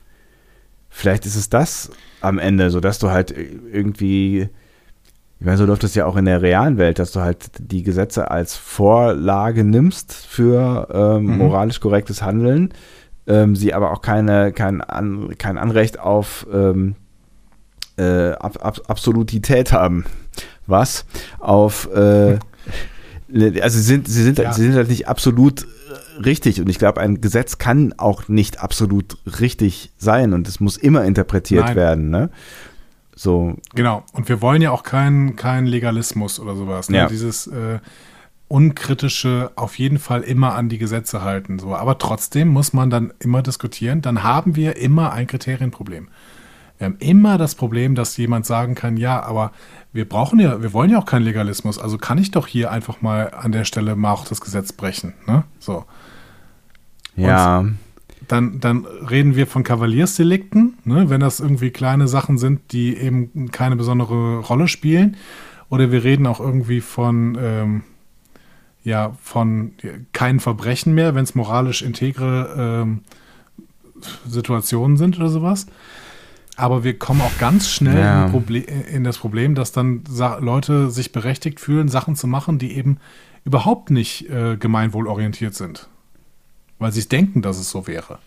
vielleicht 0.90 1.26
ist 1.26 1.36
es 1.36 1.50
das 1.50 1.92
am 2.22 2.40
Ende, 2.40 2.70
so 2.70 2.80
dass 2.80 3.00
du 3.00 3.10
halt 3.10 3.34
irgendwie, 3.72 4.50
ich 5.40 5.46
meine, 5.46 5.58
so 5.58 5.66
läuft 5.66 5.84
das 5.84 5.96
ja 5.96 6.06
auch 6.06 6.18
in 6.18 6.26
der 6.26 6.42
realen 6.42 6.78
Welt, 6.78 7.00
dass 7.00 7.12
du 7.12 7.22
halt 7.22 7.50
die 7.60 7.84
Gesetze 7.84 8.30
als 8.30 8.56
Vorlage 8.56 9.64
nimmst 9.64 10.14
für 10.14 10.88
ähm, 10.92 11.26
Mhm. 11.28 11.38
moralisch 11.38 11.80
korrektes 11.80 12.22
Handeln, 12.22 12.74
ähm, 13.28 13.56
sie 13.56 13.74
aber 13.74 13.92
auch 13.92 14.02
keine, 14.02 14.52
kein, 14.52 14.82
An, 14.82 15.38
kein 15.38 15.58
Anrecht 15.58 16.00
auf 16.00 16.46
ähm, 16.54 16.96
äh, 17.98 18.32
Ab, 18.32 18.58
Ab, 18.62 18.80
Absolutität 18.88 19.72
haben. 19.72 20.06
Was? 20.68 21.06
Auf 21.40 21.90
äh, 21.94 22.38
also 23.62 23.78
sie 23.78 23.84
sind, 23.84 24.08
sie 24.08 24.24
sind, 24.24 24.40
Ja. 24.40 24.52
sie 24.54 24.64
sind 24.64 24.76
halt 24.76 24.90
nicht 24.90 25.08
absolut 25.08 25.64
äh, 25.64 26.22
richtig 26.22 26.60
und 26.60 26.70
ich 26.70 26.80
glaube, 26.80 27.00
ein 27.02 27.22
Gesetz 27.22 27.58
kann 27.58 27.94
auch 27.98 28.28
nicht 28.28 28.62
absolut 28.62 29.18
richtig 29.40 29.92
sein 29.98 30.34
und 30.34 30.48
es 30.48 30.60
muss 30.60 30.76
immer 30.78 31.06
interpretiert 31.06 31.66
Nein. 31.68 31.76
werden, 31.76 32.10
ne? 32.10 32.30
So, 33.20 33.56
Genau. 33.76 34.04
Und 34.14 34.30
wir 34.30 34.42
wollen 34.42 34.62
ja 34.62 34.72
auch 34.72 34.84
keinen 34.84 35.36
keinen 35.36 35.68
Legalismus 35.68 36.40
oder 36.40 36.56
sowas. 36.56 36.90
Ne? 36.90 37.00
Ja. 37.00 37.08
Dieses 37.08 37.48
äh, 37.48 37.80
unkritische 38.48 39.52
auf 39.58 39.78
jeden 39.78 40.00
Fall 40.00 40.22
immer 40.22 40.56
an 40.56 40.70
die 40.70 40.78
Gesetze 40.78 41.22
halten. 41.22 41.60
So. 41.60 41.76
Aber 41.76 41.98
trotzdem 41.98 42.48
muss 42.48 42.72
man 42.72 42.90
dann 42.90 43.12
immer 43.20 43.42
diskutieren. 43.42 44.02
Dann 44.02 44.24
haben 44.24 44.56
wir 44.56 44.78
immer 44.78 45.12
ein 45.12 45.28
Kriterienproblem. 45.28 46.08
Wir 46.78 46.86
haben 46.86 46.96
immer 47.00 47.38
das 47.38 47.56
Problem, 47.56 47.94
dass 47.94 48.16
jemand 48.16 48.46
sagen 48.46 48.74
kann, 48.74 48.96
ja, 48.96 49.22
aber 49.22 49.52
wir 49.92 50.08
brauchen 50.08 50.40
ja, 50.40 50.62
wir 50.62 50.72
wollen 50.72 50.90
ja 50.90 51.00
auch 51.00 51.06
keinen 51.06 51.24
Legalismus. 51.24 51.78
Also 51.78 51.98
kann 51.98 52.20
ich 52.20 52.32
doch 52.32 52.48
hier 52.48 52.72
einfach 52.72 53.02
mal 53.02 53.34
an 53.34 53.52
der 53.52 53.66
Stelle 53.66 53.98
mal 53.98 54.14
auch 54.14 54.24
das 54.24 54.40
Gesetz 54.40 54.72
brechen. 54.72 55.14
Ne? 55.28 55.44
So. 55.60 55.84
ja, 57.18 57.66
Dann, 58.30 58.60
dann 58.60 58.86
reden 58.86 59.36
wir 59.36 59.48
von 59.48 59.64
Kavaliersdelikten, 59.64 60.78
ne, 60.86 61.10
wenn 61.10 61.20
das 61.20 61.40
irgendwie 61.40 61.72
kleine 61.72 62.08
Sachen 62.08 62.38
sind, 62.38 62.72
die 62.72 62.96
eben 62.96 63.50
keine 63.52 63.76
besondere 63.76 64.40
Rolle 64.40 64.68
spielen. 64.68 65.18
Oder 65.70 65.92
wir 65.92 66.04
reden 66.04 66.28
auch 66.28 66.40
irgendwie 66.40 66.80
von, 66.80 67.38
ähm, 67.42 67.84
ja, 68.84 69.14
von 69.22 69.72
ja, 69.82 69.90
keinen 70.14 70.40
Verbrechen 70.40 70.94
mehr, 70.94 71.16
wenn 71.16 71.24
es 71.24 71.34
moralisch 71.34 71.82
integre 71.82 72.56
ähm, 72.86 73.02
Situationen 74.28 74.96
sind 74.96 75.18
oder 75.18 75.30
sowas. 75.30 75.66
Aber 76.56 76.84
wir 76.84 77.00
kommen 77.00 77.22
auch 77.22 77.38
ganz 77.40 77.70
schnell 77.70 77.98
Ja. 78.00 78.26
in, 78.26 78.32
Proble 78.32 78.60
in 78.60 79.04
das 79.04 79.18
Problem, 79.18 79.56
dass 79.56 79.72
dann 79.72 80.04
Sa 80.08 80.38
Leute 80.38 80.92
sich 80.92 81.12
berechtigt 81.12 81.60
fühlen, 81.60 81.88
Sachen 81.88 82.16
zu 82.16 82.28
machen, 82.28 82.60
die 82.60 82.76
eben 82.78 82.98
überhaupt 83.44 83.90
nicht 83.90 84.30
äh, 84.30 84.56
gemeinwohlorientiert 84.58 85.56
sind. 85.56 85.88
Weil 86.80 86.92
sie 86.92 87.02
es 87.02 87.08
denken, 87.08 87.42
dass 87.42 87.60
es 87.60 87.70
so 87.70 87.86
wäre. 87.88 88.20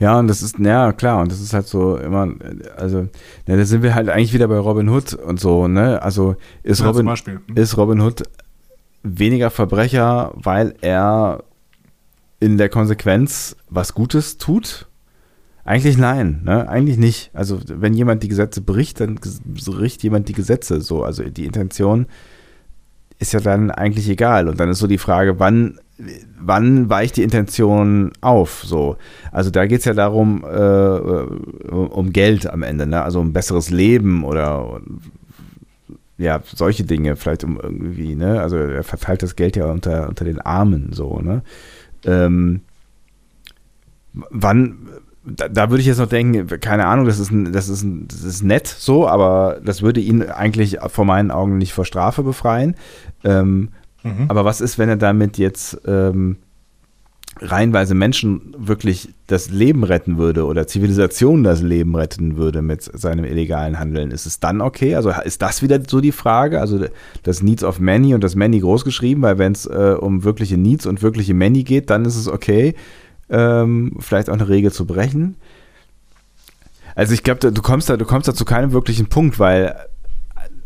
ja, 0.00 0.18
und 0.18 0.28
das 0.28 0.42
ist, 0.42 0.58
ja, 0.58 0.92
klar, 0.92 1.20
und 1.20 1.30
das 1.30 1.40
ist 1.40 1.52
halt 1.52 1.66
so 1.66 1.96
immer, 1.96 2.28
also, 2.76 3.02
ne, 3.02 3.10
da 3.56 3.64
sind 3.64 3.82
wir 3.82 3.94
halt 3.94 4.08
eigentlich 4.08 4.32
wieder 4.32 4.48
bei 4.48 4.58
Robin 4.58 4.88
Hood 4.88 5.14
und 5.14 5.38
so, 5.38 5.68
ne? 5.68 6.02
Also 6.02 6.36
ist 6.62 6.80
Ja, 6.80 6.86
Robin, 6.86 7.06
Beispiel. 7.06 7.40
ist 7.54 7.76
Robin 7.76 8.00
Hood 8.00 8.22
weniger 9.02 9.50
Verbrecher, 9.50 10.32
weil 10.34 10.74
er 10.80 11.44
in 12.40 12.58
der 12.58 12.68
Konsequenz 12.68 13.56
was 13.68 13.94
Gutes 13.94 14.38
tut? 14.38 14.86
Eigentlich 15.64 15.98
nein, 15.98 16.40
ne? 16.44 16.68
Eigentlich 16.68 16.96
nicht. 16.96 17.30
Also 17.34 17.60
wenn 17.66 17.92
jemand 17.92 18.22
die 18.22 18.28
Gesetze 18.28 18.60
bricht, 18.60 19.00
dann 19.00 19.18
bricht 19.44 20.02
jemand 20.02 20.28
die 20.28 20.32
Gesetze 20.32 20.80
so. 20.80 21.02
Also 21.04 21.24
die 21.24 21.44
Intention 21.44 22.06
ist 23.18 23.32
ja 23.32 23.40
dann 23.40 23.70
eigentlich 23.70 24.08
egal. 24.08 24.48
Und 24.48 24.60
dann 24.60 24.70
ist 24.70 24.78
so 24.78 24.86
die 24.86 24.98
Frage, 24.98 25.38
wann, 25.38 25.78
wann 26.40 26.88
weicht 26.88 27.16
die 27.16 27.22
Intention 27.22 28.12
auf? 28.20 28.62
So. 28.64 28.96
Also 29.32 29.50
da 29.50 29.66
geht 29.66 29.80
es 29.80 29.84
ja 29.84 29.94
darum, 29.94 30.44
äh, 30.44 31.68
um 31.70 32.12
Geld 32.12 32.48
am 32.48 32.62
Ende, 32.62 32.86
ne? 32.86 33.02
Also 33.02 33.20
um 33.20 33.32
besseres 33.32 33.70
Leben 33.70 34.24
oder 34.24 34.80
ja, 36.18 36.40
solche 36.44 36.84
Dinge, 36.84 37.16
vielleicht 37.16 37.44
um 37.44 37.58
irgendwie, 37.60 38.14
ne? 38.14 38.40
Also 38.40 38.56
er 38.56 38.82
verteilt 38.84 39.22
das 39.22 39.36
Geld 39.36 39.56
ja 39.56 39.66
unter, 39.66 40.08
unter 40.08 40.24
den 40.24 40.40
Armen 40.40 40.92
so, 40.92 41.20
ne? 41.20 41.42
Ähm, 42.04 42.60
wann, 44.12 44.88
da, 45.24 45.48
da 45.48 45.70
würde 45.70 45.80
ich 45.80 45.86
jetzt 45.86 45.98
noch 45.98 46.08
denken, 46.08 46.46
keine 46.60 46.86
Ahnung, 46.86 47.06
das 47.06 47.18
ist, 47.18 47.30
ein, 47.30 47.52
das, 47.52 47.68
ist 47.68 47.82
ein, 47.82 48.06
das 48.08 48.22
ist 48.22 48.42
nett 48.42 48.66
so, 48.66 49.06
aber 49.06 49.60
das 49.64 49.82
würde 49.82 50.00
ihn 50.00 50.22
eigentlich 50.22 50.78
vor 50.88 51.04
meinen 51.04 51.30
Augen 51.30 51.58
nicht 51.58 51.72
vor 51.72 51.84
Strafe 51.84 52.22
befreien. 52.22 52.76
Ähm, 53.24 53.70
Mhm. 54.02 54.26
Aber 54.28 54.44
was 54.44 54.60
ist, 54.60 54.78
wenn 54.78 54.88
er 54.88 54.96
damit 54.96 55.38
jetzt 55.38 55.80
ähm, 55.86 56.36
reihenweise 57.40 57.94
Menschen 57.94 58.54
wirklich 58.58 59.10
das 59.26 59.50
Leben 59.50 59.84
retten 59.84 60.18
würde 60.18 60.44
oder 60.44 60.66
Zivilisationen 60.66 61.44
das 61.44 61.62
Leben 61.62 61.94
retten 61.94 62.36
würde 62.36 62.62
mit 62.62 62.82
seinem 62.82 63.24
illegalen 63.24 63.78
Handeln? 63.78 64.10
Ist 64.10 64.26
es 64.26 64.40
dann 64.40 64.60
okay? 64.60 64.94
Also 64.94 65.10
ist 65.10 65.42
das 65.42 65.62
wieder 65.62 65.80
so 65.86 66.00
die 66.00 66.12
Frage? 66.12 66.60
Also 66.60 66.84
das 67.22 67.42
Needs 67.42 67.64
of 67.64 67.80
Many 67.80 68.14
und 68.14 68.24
das 68.24 68.34
Many 68.34 68.60
groß 68.60 68.84
geschrieben, 68.84 69.22
weil 69.22 69.38
wenn 69.38 69.52
es 69.52 69.66
äh, 69.66 69.96
um 69.98 70.24
wirkliche 70.24 70.56
Needs 70.56 70.86
und 70.86 71.02
wirkliche 71.02 71.34
Many 71.34 71.64
geht, 71.64 71.90
dann 71.90 72.04
ist 72.04 72.16
es 72.16 72.28
okay, 72.28 72.74
ähm, 73.30 73.96
vielleicht 73.98 74.30
auch 74.30 74.34
eine 74.34 74.48
Regel 74.48 74.72
zu 74.72 74.86
brechen. 74.86 75.36
Also 76.94 77.14
ich 77.14 77.22
glaube, 77.22 77.52
du 77.52 77.62
kommst 77.62 77.88
da, 77.88 77.96
du 77.96 78.04
kommst 78.04 78.26
da 78.26 78.34
zu 78.34 78.44
keinem 78.44 78.72
wirklichen 78.72 79.06
Punkt, 79.06 79.38
weil 79.38 79.76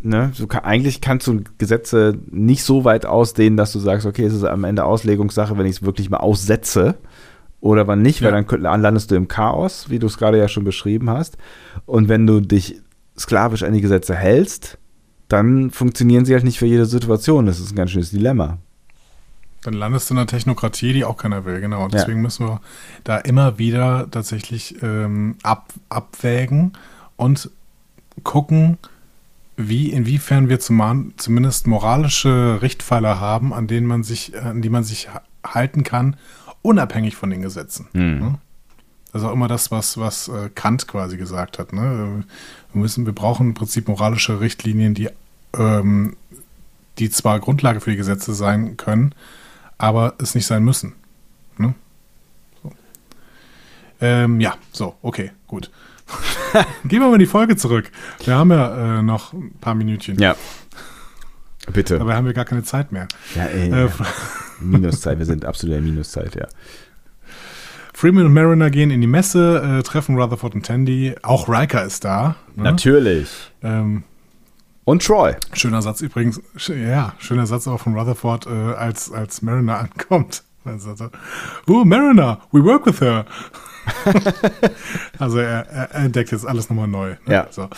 ne, 0.02 0.32
du 0.36 0.47
kann, 0.47 0.64
eigentlich 0.64 1.00
kannst 1.00 1.26
du 1.26 1.42
Gesetze 1.58 2.18
nicht 2.31 2.64
so 2.64 2.84
weit 2.84 3.06
ausdehnen, 3.06 3.56
dass 3.56 3.72
du 3.72 3.78
sagst, 3.78 4.06
okay, 4.06 4.24
es 4.24 4.34
ist 4.34 4.44
am 4.44 4.64
Ende 4.64 4.84
Auslegungssache, 4.84 5.56
wenn 5.58 5.66
ich 5.66 5.76
es 5.76 5.82
wirklich 5.82 6.10
mal 6.10 6.18
aussetze 6.18 6.97
oder 7.60 7.86
wann 7.86 8.02
nicht, 8.02 8.20
Ja. 8.20 8.32
weil 8.32 8.44
dann 8.44 8.81
landest 8.81 9.10
du 9.10 9.14
im 9.14 9.28
Chaos, 9.28 9.89
wie 9.89 9.98
du 9.98 10.06
es 10.06 10.18
gerade 10.18 10.39
ja 10.39 10.48
schon 10.48 10.64
beschrieben 10.64 11.08
hast. 11.10 11.36
Und 11.86 12.08
wenn 12.08 12.26
du 12.26 12.40
dich 12.40 12.81
sklavisch 13.18 13.62
an 13.62 13.72
die 13.72 13.81
Gesetze 13.81 14.14
hältst, 14.14 14.78
dann 15.28 15.70
funktionieren 15.70 16.24
sie 16.24 16.34
halt 16.34 16.44
nicht 16.44 16.58
für 16.58 16.66
jede 16.66 16.86
Situation. 16.86 17.47
Das 17.47 17.60
ist 17.60 17.72
ein 17.72 17.76
ganz 17.76 17.90
schönes 17.92 18.10
Dilemma. 18.10 18.58
Dann 19.62 19.74
landest 19.74 20.10
du 20.10 20.14
in 20.14 20.18
einer 20.18 20.26
Technokratie, 20.26 20.92
die 20.92 21.05
auch 21.05 21.16
keiner 21.16 21.44
will, 21.44 21.60
genau. 21.60 21.84
Und 21.84 21.94
Ja. 21.94 22.00
deswegen 22.00 22.20
müssen 22.20 22.47
wir 22.48 22.60
da 23.05 23.18
immer 23.18 23.58
wieder 23.58 24.08
tatsächlich 24.10 24.82
ähm, 24.82 25.36
ab, 25.44 25.72
abwägen 25.89 26.72
und 27.16 27.48
gucken, 28.24 28.78
wie, 29.68 29.91
inwiefern 29.91 30.49
wir 30.49 30.60
zum, 30.60 31.12
zumindest 31.16 31.66
moralische 31.66 32.60
Richtpfeiler 32.62 33.20
haben, 33.20 33.52
an 33.52 33.66
denen 33.66 33.86
man 33.86 34.02
sich, 34.02 34.41
an 34.41 34.62
die 34.62 34.70
man 34.70 34.84
sich 34.84 35.12
ha- 35.12 35.23
halten 35.44 35.82
kann, 35.84 36.16
unabhängig 36.62 37.16
von 37.16 37.31
den 37.31 37.42
Gesetzen. 37.42 37.89
Ne? 38.20 38.39
Das 39.12 39.23
ist 39.23 39.28
auch 39.28 39.32
immer 39.32 39.49
das, 39.49 39.70
was, 39.70 39.99
was 39.99 40.28
äh, 40.28 40.49
Kant 40.55 40.89
quasi 40.89 41.16
gesagt 41.16 41.58
hat. 41.58 41.73
Ne? 41.73 42.24
Wir, 42.73 42.81
müssen, 42.81 43.05
wir 43.05 43.12
brauchen 43.12 43.49
im 43.49 43.55
Prinzip 43.55 43.89
moralische 43.89 44.41
Richtlinien, 44.41 44.94
die, 44.94 45.10
ähm, 45.55 46.16
die 46.99 47.10
zwar 47.10 47.41
Grundlage 47.41 47.81
für 47.81 47.91
die 47.91 47.97
Gesetze 47.97 48.32
sein 48.32 48.76
können, 48.76 49.15
aber 49.76 50.15
es 50.18 50.34
nicht 50.34 50.47
sein 50.47 50.65
müssen. 50.65 50.94
Ne? 51.58 51.74
So. 52.62 52.73
Ähm, 54.00 54.41
ja, 54.41 54.55
so, 54.73 54.94
okay, 55.02 55.32
gut. 55.47 55.70
Gehen 56.84 57.00
wir 57.00 57.08
mal 57.08 57.15
in 57.15 57.20
die 57.20 57.26
Folge 57.26 57.57
zurück. 57.57 57.91
Wir 58.24 58.34
haben 58.36 58.50
ja 58.50 58.99
äh, 58.99 59.02
noch 59.02 59.32
ein 59.32 59.52
paar 59.60 59.74
Minütchen. 59.74 60.18
Ja. 60.18 60.34
Bitte. 61.73 61.99
Dabei 61.99 62.16
haben 62.16 62.26
wir 62.26 62.32
gar 62.32 62.44
keine 62.44 62.62
Zeit 62.65 62.91
mehr. 62.92 63.07
ja, 63.34 63.44
ey, 63.44 63.70
Äh, 63.70 63.84
ja. 63.86 63.89
Minuszeit, 64.60 65.18
wir 65.18 65.26
sind 65.26 65.44
absolut 65.44 65.76
in 65.76 65.82
der 65.84 65.91
Minuszeit, 65.92 66.34
ja. 66.34 66.47
Freeman 67.94 68.26
und 68.26 68.32
Mariner 68.34 68.70
gehen 68.70 68.91
in 68.91 69.00
die 69.00 69.07
Messe, 69.07 69.78
äh, 69.78 69.82
treffen 69.82 70.18
Rutherford 70.18 70.55
und 70.55 70.66
Tandy. 70.66 71.15
Auch 71.23 71.49
Riker 71.49 71.84
ist 71.84 72.05
da. 72.05 72.36
Ne? 72.57 72.65
Natürlich. 72.65 73.28
Ähm, 73.62 74.02
Und 74.84 75.05
Troy. 75.05 75.34
schöner 75.52 75.82
Satz 75.82 76.00
übrigens. 76.00 76.41
Ja, 76.68 77.15
schöner 77.18 77.47
Satz 77.47 77.68
auch 77.68 77.78
von 77.81 77.97
Rutherford, 77.97 78.47
äh, 78.47 78.50
als, 78.50 79.12
als 79.12 79.42
Mariner 79.42 79.78
ankommt. 80.08 80.42
Oh, 81.66 81.84
Mariner, 81.84 82.41
we 82.52 82.62
work 82.65 82.86
with 82.86 83.00
her. 83.00 83.24
also 85.18 85.38
er, 85.38 85.68
er 85.68 85.94
entdeckt 85.94 86.32
jetzt 86.32 86.46
alles 86.46 86.68
nochmal 86.68 86.88
neu. 86.88 87.10
Ne? 87.26 87.34
Ja. 87.34 87.46
So. 87.50 87.68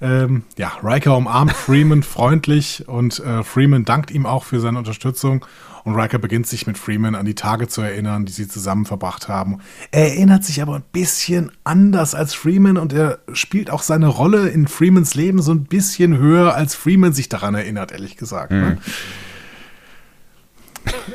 Ähm, 0.00 0.44
ja, 0.56 0.72
Riker 0.82 1.16
umarmt 1.16 1.52
Freeman 1.52 2.02
freundlich 2.02 2.88
und 2.88 3.18
äh, 3.20 3.42
Freeman 3.42 3.84
dankt 3.84 4.10
ihm 4.10 4.26
auch 4.26 4.44
für 4.44 4.60
seine 4.60 4.78
Unterstützung. 4.78 5.44
Und 5.84 5.96
Riker 5.96 6.18
beginnt 6.18 6.46
sich 6.46 6.66
mit 6.66 6.78
Freeman 6.78 7.16
an 7.16 7.26
die 7.26 7.34
Tage 7.34 7.66
zu 7.66 7.80
erinnern, 7.82 8.24
die 8.24 8.32
sie 8.32 8.46
zusammen 8.46 8.84
verbracht 8.84 9.28
haben. 9.28 9.58
Er 9.90 10.10
erinnert 10.10 10.44
sich 10.44 10.62
aber 10.62 10.76
ein 10.76 10.84
bisschen 10.92 11.50
anders 11.64 12.14
als 12.14 12.34
Freeman 12.34 12.76
und 12.76 12.92
er 12.92 13.18
spielt 13.32 13.68
auch 13.68 13.82
seine 13.82 14.06
Rolle 14.06 14.48
in 14.48 14.68
Freemans 14.68 15.14
Leben 15.14 15.42
so 15.42 15.52
ein 15.52 15.64
bisschen 15.64 16.16
höher, 16.18 16.54
als 16.54 16.76
Freeman 16.76 17.12
sich 17.12 17.28
daran 17.28 17.56
erinnert, 17.56 17.90
ehrlich 17.90 18.16
gesagt. 18.16 18.52
Ne? 18.52 18.78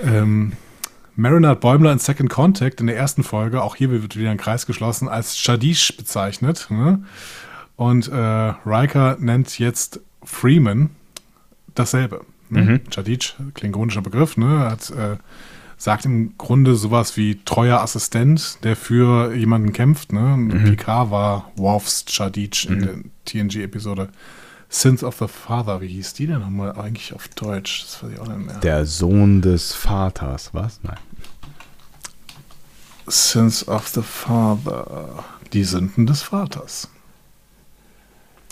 Ähm, 0.03 0.53
Mariner 1.17 1.49
hat 1.49 1.61
Bäumler 1.61 1.91
in 1.91 1.97
Second 1.97 2.29
Contact 2.29 2.79
in 2.79 2.85
der 2.85 2.95
ersten 2.95 3.23
Folge, 3.23 3.63
auch 3.63 3.75
hier 3.75 3.89
wird 3.89 4.15
wieder 4.15 4.29
ein 4.29 4.37
Kreis 4.37 4.67
geschlossen, 4.67 5.09
als 5.09 5.35
Shadish 5.35 5.97
bezeichnet. 5.97 6.67
Ne? 6.69 7.03
Und 7.75 8.07
äh, 8.07 8.15
Riker 8.15 9.17
nennt 9.19 9.57
jetzt 9.57 9.99
Freeman 10.23 10.91
dasselbe. 11.73 12.23
Ne? 12.49 12.81
Shadish, 12.93 13.35
klingonischer 13.55 14.01
Begriff, 14.01 14.37
ne? 14.37 14.59
hat, 14.69 14.91
äh, 14.91 15.17
sagt 15.75 16.05
im 16.05 16.37
Grunde 16.37 16.75
sowas 16.75 17.17
wie 17.17 17.39
treuer 17.43 17.81
Assistent, 17.81 18.63
der 18.63 18.75
für 18.75 19.33
jemanden 19.33 19.73
kämpft. 19.73 20.13
Ne? 20.13 20.35
Und 20.35 20.65
Picard 20.65 21.09
war 21.09 21.51
Worfs 21.55 22.05
Shadish 22.09 22.65
in 22.65 22.79
der 22.79 22.95
TNG-Episode 23.25 24.09
Sins 24.69 25.03
of 25.03 25.17
the 25.17 25.27
Father. 25.27 25.81
Wie 25.81 25.87
hieß 25.87 26.13
die 26.13 26.27
denn 26.27 26.41
nochmal 26.41 26.73
eigentlich 26.73 27.13
auf 27.13 27.27
Deutsch? 27.29 27.83
Das 27.83 28.03
weiß 28.03 28.11
ich 28.13 28.19
auch 28.19 28.27
nicht 28.27 28.45
mehr. 28.45 28.59
Der 28.59 28.85
Sohn 28.85 29.41
des 29.41 29.73
Vaters, 29.73 30.53
was? 30.53 30.79
Nein. 30.83 30.97
Sins 33.07 33.67
of 33.67 33.87
the 33.87 34.01
Father. 34.01 35.23
Die 35.53 35.63
Sünden 35.63 36.05
des 36.05 36.23
Vaters. 36.23 36.89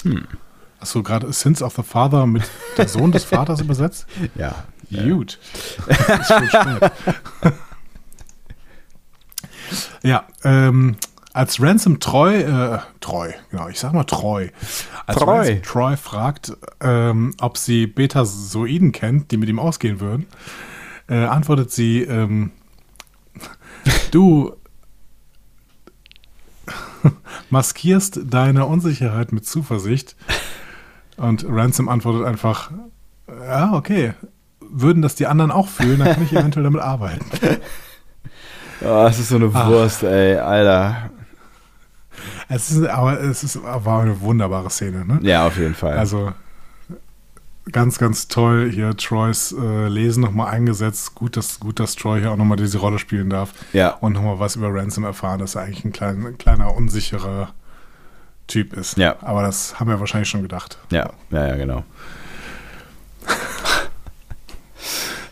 Hm. 0.03 0.25
Du 0.93 1.03
gerade 1.03 1.31
Sins 1.33 1.61
of 1.61 1.75
the 1.75 1.83
Father 1.83 2.25
mit 2.25 2.43
der 2.77 2.87
Sohn 2.87 3.11
des 3.11 3.23
Vaters 3.23 3.61
übersetzt? 3.61 4.05
Ja. 4.35 4.53
Gut. 4.91 5.39
spät. 5.81 6.91
ja, 10.03 10.25
ähm, 10.43 10.95
als 11.33 11.59
Ransom 11.59 11.99
treu, 11.99 12.35
äh, 12.35 12.79
treu, 13.01 13.31
genau, 13.49 13.67
ich 13.67 13.79
sag 13.79 13.93
mal 13.93 14.03
treu. 14.03 14.49
Als 15.07 15.17
Treu. 15.17 15.37
Ransom 15.39 15.61
Troy 15.63 15.97
fragt, 15.97 16.55
ähm, 16.81 17.33
ob 17.41 17.57
sie 17.57 17.87
Betasoiden 17.87 18.91
kennt, 18.91 19.31
die 19.31 19.37
mit 19.37 19.49
ihm 19.49 19.59
ausgehen 19.59 19.99
würden, 19.99 20.27
äh, 21.09 21.25
antwortet 21.25 21.71
sie, 21.71 22.03
ähm, 22.03 22.51
du 24.11 24.55
maskierst 27.49 28.19
deine 28.25 28.65
Unsicherheit 28.65 29.31
mit 29.31 29.45
Zuversicht. 29.45 30.15
Und 31.17 31.45
Ransom 31.47 31.89
antwortet 31.89 32.25
einfach, 32.25 32.71
ja, 33.27 33.73
okay. 33.73 34.13
Würden 34.59 35.01
das 35.01 35.15
die 35.15 35.27
anderen 35.27 35.51
auch 35.51 35.67
fühlen, 35.67 35.99
dann 35.99 36.13
kann 36.13 36.23
ich 36.23 36.33
eventuell 36.33 36.63
damit 36.63 36.81
arbeiten. 36.81 37.25
Oh, 38.81 38.85
das 39.05 39.19
ist 39.19 39.29
so 39.29 39.35
eine 39.35 39.53
Wurst, 39.53 40.03
ey, 40.03 40.37
Alter. 40.37 41.11
Es 42.49 42.71
ist, 42.71 42.85
aber 42.87 43.19
es 43.21 43.43
ist, 43.43 43.61
war 43.63 44.01
eine 44.01 44.19
wunderbare 44.21 44.69
Szene, 44.69 45.05
ne? 45.05 45.19
Ja, 45.21 45.47
auf 45.47 45.57
jeden 45.57 45.75
Fall. 45.75 45.97
Also 45.97 46.33
ganz, 47.71 47.97
ganz 47.97 48.27
toll 48.27 48.69
hier 48.71 48.95
Troys 48.95 49.53
äh, 49.57 49.87
Lesen 49.87 50.21
nochmal 50.21 50.53
eingesetzt. 50.53 51.15
Gut, 51.15 51.37
dass, 51.37 51.59
gut, 51.59 51.79
dass 51.79 51.95
Troy 51.95 52.19
hier 52.19 52.31
auch 52.31 52.37
nochmal 52.37 52.57
diese 52.57 52.77
Rolle 52.77 52.99
spielen 52.99 53.29
darf. 53.29 53.53
Ja. 53.73 53.89
Und 53.89 54.13
nochmal 54.13 54.39
was 54.39 54.55
über 54.55 54.73
Ransom 54.73 55.03
erfahren, 55.03 55.39
dass 55.39 55.55
er 55.55 55.63
eigentlich 55.63 55.85
ein, 55.85 55.91
klein, 55.91 56.25
ein 56.25 56.37
kleiner, 56.37 56.75
unsicherer 56.75 57.53
Typ 58.47 58.73
ist. 58.73 58.97
Ja. 58.97 59.15
Aber 59.21 59.41
das 59.41 59.79
haben 59.79 59.89
wir 59.89 59.99
wahrscheinlich 59.99 60.29
schon 60.29 60.43
gedacht. 60.43 60.77
ja, 60.91 61.11
ja, 61.31 61.47
ja, 61.47 61.55
genau. 61.55 61.83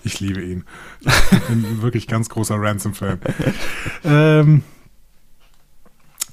Ich 0.04 0.20
liebe 0.20 0.42
ihn. 0.42 0.66
Ich 1.00 1.40
bin 1.48 1.82
wirklich 1.82 2.08
ganz 2.08 2.28
großer 2.30 2.56
Ransom-Fan. 2.60 3.20
ähm, 4.04 4.64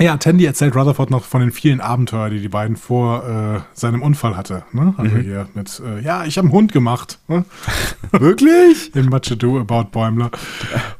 ja, 0.00 0.16
Tandy 0.16 0.44
erzählt 0.44 0.74
Rutherford 0.74 1.10
noch 1.10 1.24
von 1.24 1.40
den 1.40 1.52
vielen 1.52 1.80
Abenteuern, 1.80 2.30
die 2.30 2.40
die 2.40 2.48
beiden 2.48 2.76
vor 2.76 3.24
äh, 3.24 3.60
seinem 3.78 4.02
Unfall 4.02 4.36
hatte. 4.36 4.64
Ne? 4.72 4.94
Also 4.96 5.16
hier 5.16 5.48
mit, 5.54 5.80
äh, 5.84 6.00
ja, 6.00 6.24
ich 6.24 6.38
habe 6.38 6.46
einen 6.46 6.52
Hund 6.52 6.72
gemacht. 6.72 7.18
Ne? 7.28 7.44
Wirklich? 8.12 8.94
In 8.94 9.06
Much 9.06 9.30
Ado 9.30 9.60
About 9.60 9.90
Bäumler. 9.92 10.30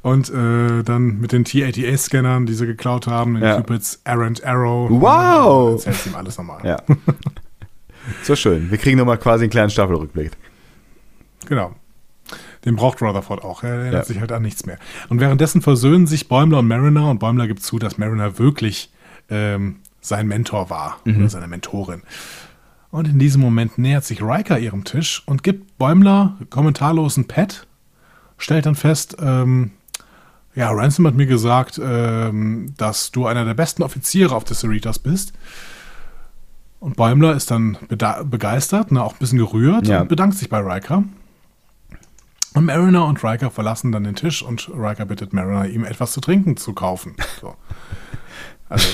Und 0.02 0.30
äh, 0.30 0.82
dann 0.82 1.20
mit 1.20 1.32
den 1.32 1.44
T-80A-Scannern, 1.44 2.46
die 2.46 2.54
sie 2.54 2.66
geklaut 2.66 3.06
haben, 3.06 3.36
in 3.36 3.42
Ja. 3.42 3.56
Cupids 3.56 4.00
Errant 4.04 4.44
Arrow. 4.44 4.88
Wow. 4.90 5.84
Erzählt 5.84 6.06
ihm 6.06 6.14
alles 6.14 6.38
nochmal. 6.38 6.60
Ja. 6.64 6.78
So 8.22 8.34
schön. 8.34 8.70
Wir 8.70 8.78
kriegen 8.78 8.98
nochmal 8.98 9.18
quasi 9.18 9.44
einen 9.44 9.50
kleinen 9.50 9.70
Staffelrückblick. 9.70 10.32
Genau. 11.46 11.74
Den 12.64 12.76
braucht 12.76 13.00
Rutherford 13.00 13.42
auch. 13.44 13.62
Er 13.62 13.70
erinnert 13.70 13.92
Ja. 13.94 14.04
sich 14.04 14.20
halt 14.20 14.32
an 14.32 14.42
nichts 14.42 14.66
mehr. 14.66 14.78
Und 15.08 15.20
währenddessen 15.20 15.62
versöhnen 15.62 16.06
sich 16.06 16.28
Bäumler 16.28 16.58
und 16.58 16.68
Mariner 16.68 17.08
und 17.10 17.18
Bäumler 17.18 17.46
gibt 17.46 17.62
zu, 17.62 17.78
dass 17.78 17.96
Mariner 17.98 18.38
wirklich 18.38 18.92
ähm, 19.30 19.76
sein 20.00 20.26
Mentor 20.28 20.70
war 20.70 20.98
oder 21.06 21.28
seine 21.28 21.46
Mentorin. 21.48 22.02
Und 22.90 23.06
in 23.06 23.18
diesem 23.18 23.40
Moment 23.40 23.78
nähert 23.78 24.04
sich 24.04 24.20
Riker 24.22 24.58
ihrem 24.58 24.84
Tisch 24.84 25.22
und 25.26 25.42
gibt 25.42 25.78
Bäumler 25.78 26.36
kommentarlos 26.50 27.16
ein 27.16 27.28
Pad, 27.28 27.66
stellt 28.36 28.66
dann 28.66 28.74
fest, 28.74 29.16
ähm, 29.20 29.70
ja, 30.56 30.68
Ransom 30.70 31.06
hat 31.06 31.14
mir 31.14 31.26
gesagt, 31.26 31.80
ähm, 31.82 32.74
dass 32.76 33.12
du 33.12 33.26
einer 33.26 33.44
der 33.44 33.54
besten 33.54 33.82
Offiziere 33.84 34.34
auf 34.34 34.42
des 34.44 34.60
Cerritos 34.60 34.98
bist. 34.98 35.32
Und 36.80 36.96
Bäumler 36.96 37.34
ist 37.34 37.50
dann 37.50 37.76
begeistert, 38.24 38.90
ne, 38.90 39.02
auch 39.04 39.12
ein 39.12 39.18
bisschen 39.20 39.38
gerührt 39.38 39.86
Ja. 39.86 40.00
und 40.00 40.08
bedankt 40.08 40.36
sich 40.36 40.48
bei 40.48 40.58
Riker. 40.58 41.04
Und 42.54 42.64
Mariner 42.64 43.06
und 43.06 43.22
Riker 43.22 43.50
verlassen 43.50 43.92
dann 43.92 44.04
den 44.04 44.16
Tisch 44.16 44.42
und 44.42 44.68
Riker 44.74 45.04
bittet 45.06 45.32
Mariner, 45.32 45.68
ihm 45.68 45.84
etwas 45.84 46.12
zu 46.12 46.20
trinken 46.20 46.56
zu 46.56 46.72
kaufen. 46.72 47.14
So. 47.40 47.54
Also, 48.68 48.86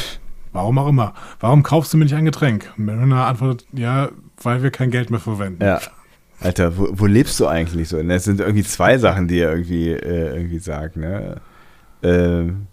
warum 0.52 0.78
auch 0.78 0.88
immer. 0.88 1.14
Warum 1.40 1.62
kaufst 1.62 1.92
du 1.92 1.96
mir 1.96 2.04
nicht 2.04 2.14
ein 2.14 2.24
Getränk? 2.24 2.72
Mariner 2.76 3.26
antwortet, 3.26 3.66
ja, 3.72 4.10
weil 4.42 4.62
wir 4.62 4.70
kein 4.70 4.90
Geld 4.90 5.10
mehr 5.10 5.20
verwenden. 5.20 5.62
Ja. 5.62 5.80
Alter, 6.40 6.76
wo, 6.76 6.88
wo 6.92 7.06
lebst 7.06 7.40
du 7.40 7.46
eigentlich 7.46 7.88
so? 7.88 8.02
Das 8.02 8.24
sind 8.24 8.40
irgendwie 8.40 8.62
zwei 8.62 8.98
Sachen, 8.98 9.26
die 9.26 9.38
er 9.38 9.52
irgendwie, 9.52 9.90
äh, 9.90 10.36
irgendwie 10.36 10.58
sagt, 10.58 10.96
ne? 10.96 11.40
Ähm, 12.02 12.66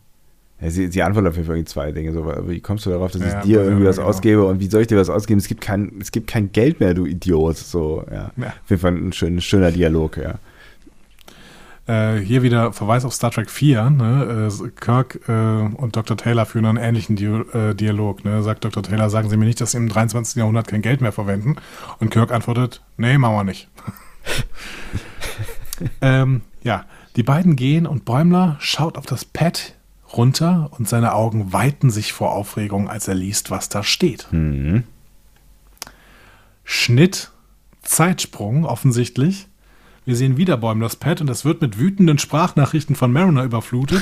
ja, 0.60 0.70
sie, 0.70 0.88
sie 0.88 1.02
antwortet 1.02 1.32
auf 1.32 1.36
jeden 1.36 1.48
Fall 1.48 1.56
irgendwie 1.56 1.72
zwei 1.72 1.92
Dinge. 1.94 2.12
So, 2.14 2.26
wie 2.48 2.60
kommst 2.60 2.86
du 2.86 2.90
darauf, 2.90 3.12
dass 3.12 3.22
Ja, 3.22 3.40
ich 3.40 3.46
dir 3.46 3.64
irgendwie 3.64 3.86
was 3.86 3.98
genau. 3.98 4.10
ausgebe 4.10 4.46
und 4.46 4.60
wie 4.60 4.68
soll 4.70 4.82
ich 4.82 4.88
dir 4.88 4.98
was 4.98 5.10
ausgeben? 5.10 5.40
Es 5.40 5.48
gibt 5.48 5.62
kein, 5.62 5.94
es 6.02 6.12
gibt 6.12 6.28
kein 6.28 6.52
Geld 6.52 6.80
mehr, 6.82 6.94
du 6.94 7.06
Idiot. 7.06 7.58
So, 7.58 8.06
ja. 8.12 8.32
Ja. 8.36 8.48
Auf 8.48 8.70
jeden 8.70 8.82
Fall 8.82 8.92
ein 8.94 9.14
schön, 9.14 9.40
schöner 9.40 9.72
Dialog, 9.72 10.18
ja. 10.18 10.36
Äh, 11.86 12.20
hier 12.20 12.44
wieder 12.44 12.72
Verweis 12.72 13.04
auf 13.04 13.14
Star 13.14 13.32
Trek 13.32 13.50
4. 13.50 13.90
Ne? 13.90 14.50
Äh, 14.50 14.70
Kirk 14.80 15.20
äh, 15.28 15.32
und 15.32 15.96
Dr. 15.96 16.16
Taylor 16.16 16.46
führen 16.46 16.66
einen 16.66 16.78
ähnlichen 16.78 17.16
Di 17.16 17.26
äh, 17.26 17.74
Dialog. 17.74 18.24
Ne? 18.24 18.42
Sagt 18.42 18.64
Dr. 18.64 18.84
Taylor, 18.84 19.10
sagen 19.10 19.30
Sie 19.30 19.36
mir 19.36 19.46
nicht, 19.46 19.60
dass 19.60 19.72
Sie 19.72 19.78
im 19.78 19.90
23. 19.90 20.38
Jahrhundert 20.38 20.68
kein 20.68 20.82
Geld 20.82 21.02
mehr 21.02 21.12
verwenden. 21.12 21.58
Und 22.00 22.10
Kirk 22.10 22.32
antwortet, 22.32 22.82
nee, 22.96 23.18
machen 23.18 23.36
wir 23.36 23.44
nicht. 23.44 23.68
ähm, 26.02 26.42
ja, 26.64 26.86
die 27.18 27.24
beiden 27.24 27.56
gehen 27.58 27.86
und 27.86 28.06
Bäumler 28.06 28.56
schaut 28.60 28.98
auf 28.98 29.06
das 29.06 29.26
Pad 29.26 29.76
runter 30.14 30.70
und 30.78 30.88
seine 30.88 31.14
Augen 31.14 31.52
weiten 31.52 31.90
sich 31.90 32.14
vor 32.14 32.32
Aufregung, 32.32 32.90
als 32.90 33.08
er 33.08 33.16
liest, 33.16 33.52
was 33.52 33.68
da 33.68 33.84
steht. 33.84 34.28
Mhm. 34.32 34.84
Schnitt, 36.64 37.32
Zeitsprung 37.82 38.66
offensichtlich. 38.66 39.48
Wir 40.06 40.16
sehen 40.16 40.38
wieder 40.38 40.58
Bäumlers 40.58 40.96
Pad 40.96 41.22
und 41.22 41.30
es 41.30 41.46
wird 41.46 41.62
mit 41.62 41.80
wütenden 41.80 42.18
Sprachnachrichten 42.18 42.96
von 42.96 43.12
Mariner 43.14 43.44
überflutet, 43.44 44.02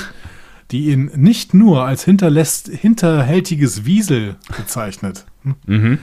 die 0.72 0.90
ihn 0.90 1.12
nicht 1.16 1.54
nur 1.54 1.86
als 1.86 2.04
hinterhältiges 2.04 3.86
Wiesel 3.86 4.36
bezeichnet. 4.58 5.26
Mhm. 5.66 6.00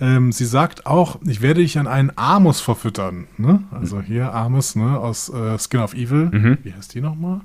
Ähm, 0.00 0.32
sie 0.32 0.46
sagt 0.46 0.86
auch, 0.86 1.18
ich 1.26 1.42
werde 1.42 1.60
dich 1.60 1.78
an 1.78 1.86
einen 1.86 2.12
Amos 2.16 2.60
verfüttern. 2.60 3.26
Ne? 3.36 3.62
Also 3.70 4.00
hier 4.00 4.32
Amos 4.34 4.74
ne, 4.74 4.98
aus 4.98 5.28
äh, 5.28 5.58
Skin 5.58 5.80
of 5.80 5.94
Evil. 5.94 6.30
Mhm. 6.32 6.58
Wie 6.62 6.72
heißt 6.72 6.94
die 6.94 7.00
nochmal? 7.00 7.40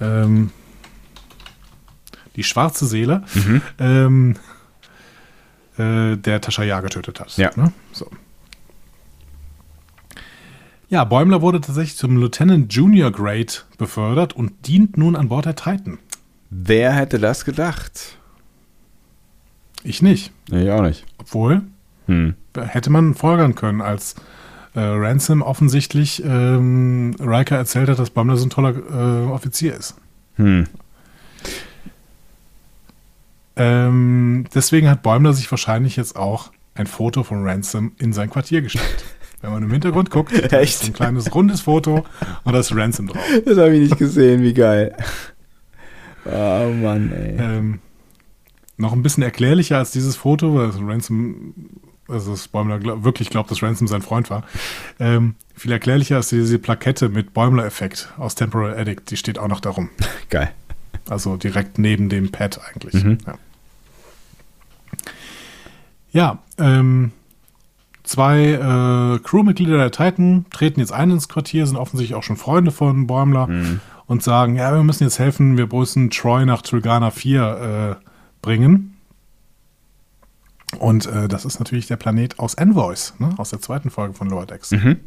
Ähm, 0.00 0.50
die 2.36 2.44
schwarze 2.44 2.86
Seele, 2.86 3.22
Mhm. 3.34 3.62
ähm, 3.78 4.36
äh, 5.78 6.16
der 6.16 6.40
Tascha 6.42 6.80
getötet 6.80 7.18
hat. 7.18 7.36
Ja. 7.38 7.50
Ne? 7.56 7.72
So. 7.92 8.10
Ja, 10.88 11.04
Bäumler 11.04 11.42
wurde 11.42 11.60
tatsächlich 11.60 11.96
zum 11.96 12.16
Lieutenant 12.16 12.72
Junior 12.72 13.10
Grade 13.10 13.52
befördert 13.76 14.34
und 14.34 14.68
dient 14.68 14.96
nun 14.96 15.16
an 15.16 15.28
Bord 15.28 15.44
der 15.46 15.56
Titan. 15.56 15.98
Wer 16.50 16.92
hätte 16.92 17.18
das 17.18 17.44
gedacht? 17.44 18.18
Ich 19.82 20.00
nicht. 20.00 20.32
Ich 20.50 20.70
auch 20.70 20.82
nicht. 20.82 21.04
Obwohl, 21.18 21.62
Hm. 22.06 22.34
hätte 22.56 22.90
man 22.90 23.14
folgern 23.14 23.56
können, 23.56 23.80
als 23.80 24.14
äh, 24.74 24.80
Ransom 24.80 25.42
offensichtlich 25.42 26.22
ähm, 26.24 27.16
Riker 27.18 27.56
erzählt 27.56 27.88
hat, 27.88 27.98
dass 27.98 28.10
Bäumler 28.10 28.36
so 28.36 28.46
ein 28.46 28.50
toller 28.50 28.74
äh, 28.76 29.28
Offizier 29.28 29.74
ist. 29.74 29.96
Hm. 30.36 30.68
Ähm, 33.56 34.44
deswegen 34.54 34.88
hat 34.88 35.02
Bäumler 35.02 35.32
sich 35.32 35.50
wahrscheinlich 35.50 35.96
jetzt 35.96 36.14
auch 36.14 36.52
ein 36.74 36.86
Foto 36.86 37.24
von 37.24 37.42
Ransom 37.44 37.92
in 37.98 38.12
sein 38.12 38.30
Quartier 38.30 38.62
gestellt. 38.62 39.04
Wenn 39.40 39.50
man 39.50 39.62
im 39.62 39.70
Hintergrund 39.70 40.10
guckt, 40.10 40.32
Echt? 40.52 40.82
ist 40.82 40.84
ein 40.84 40.92
kleines 40.92 41.34
rundes 41.34 41.60
Foto 41.60 42.04
und 42.44 42.52
da 42.52 42.58
ist 42.58 42.74
Ransom 42.74 43.08
drauf. 43.08 43.22
Das 43.44 43.58
habe 43.58 43.74
ich 43.74 43.90
nicht 43.90 43.98
gesehen, 43.98 44.42
wie 44.42 44.54
geil. 44.54 44.96
Oh 46.24 46.72
Mann, 46.72 47.12
ey. 47.12 47.36
Ähm, 47.38 47.80
noch 48.76 48.92
ein 48.92 49.02
bisschen 49.02 49.22
erklärlicher 49.22 49.78
als 49.78 49.90
dieses 49.90 50.16
Foto, 50.16 50.54
weil 50.54 50.70
Ransom, 50.84 51.54
also 52.08 52.32
das 52.32 52.48
Bäumler 52.48 52.78
glaub, 52.78 53.04
wirklich 53.04 53.30
glaubt, 53.30 53.50
dass 53.50 53.62
Ransom 53.62 53.86
sein 53.88 54.02
Freund 54.02 54.30
war. 54.30 54.44
Ähm, 54.98 55.34
viel 55.54 55.72
erklärlicher 55.72 56.16
als 56.16 56.28
diese 56.28 56.58
Plakette 56.58 57.08
mit 57.08 57.32
Bäumler-Effekt 57.32 58.12
aus 58.18 58.34
Temporal 58.34 58.76
Addict, 58.78 59.10
die 59.10 59.16
steht 59.16 59.38
auch 59.38 59.48
noch 59.48 59.60
darum. 59.60 59.88
Geil. 60.30 60.50
Also 61.08 61.36
direkt 61.36 61.78
neben 61.78 62.08
dem 62.08 62.32
Pad 62.32 62.60
eigentlich. 62.68 63.04
Mhm. 63.04 63.18
Ja, 63.26 63.38
ja 66.10 66.38
ähm, 66.58 67.12
zwei 68.06 68.52
äh, 68.52 69.18
Crewmitglieder 69.18 69.76
der 69.76 69.90
Titan 69.90 70.46
treten 70.50 70.80
jetzt 70.80 70.92
ein 70.92 71.10
ins 71.10 71.28
Quartier, 71.28 71.66
sind 71.66 71.76
offensichtlich 71.76 72.16
auch 72.16 72.22
schon 72.22 72.36
Freunde 72.36 72.70
von 72.70 73.06
Bäumler 73.06 73.46
Mhm. 73.48 73.80
und 74.06 74.22
sagen, 74.22 74.56
ja, 74.56 74.72
wir 74.74 74.82
müssen 74.82 75.04
jetzt 75.04 75.18
helfen, 75.18 75.56
wir 75.58 75.66
müssen 75.66 76.10
Troy 76.10 76.46
nach 76.46 76.62
Tulgana 76.62 77.10
4 77.10 77.98
äh, 78.00 78.04
bringen. 78.42 78.92
Und 80.78 81.06
äh, 81.06 81.28
das 81.28 81.44
ist 81.44 81.58
natürlich 81.58 81.86
der 81.86 81.96
Planet 81.96 82.38
aus 82.38 82.54
Envoys, 82.54 83.14
ne? 83.18 83.30
aus 83.36 83.50
der 83.50 83.60
zweiten 83.60 83.90
Folge 83.90 84.14
von 84.14 84.28
Lower 84.28 84.46
Decks. 84.46 84.72
Mhm. 84.72 84.98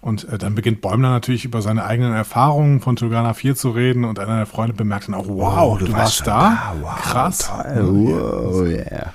Und 0.00 0.28
äh, 0.28 0.36
dann 0.38 0.56
beginnt 0.56 0.80
Bäumler 0.80 1.10
natürlich 1.10 1.44
über 1.44 1.62
seine 1.62 1.84
eigenen 1.84 2.12
Erfahrungen 2.12 2.80
von 2.80 2.96
Tulgana 2.96 3.34
4 3.34 3.54
zu 3.54 3.70
reden 3.70 4.04
und 4.04 4.18
einer 4.18 4.36
der 4.38 4.46
Freunde 4.46 4.74
bemerkt 4.74 5.06
dann 5.06 5.14
auch, 5.14 5.28
wow, 5.28 5.78
du, 5.78 5.92
warst 5.92 6.16
schon 6.16 6.26
da? 6.26 6.74
Wow, 6.80 7.00
Krass. 7.00 7.38
Toll. 7.48 7.88
Wow, 7.88 8.66
yeah. 8.66 9.12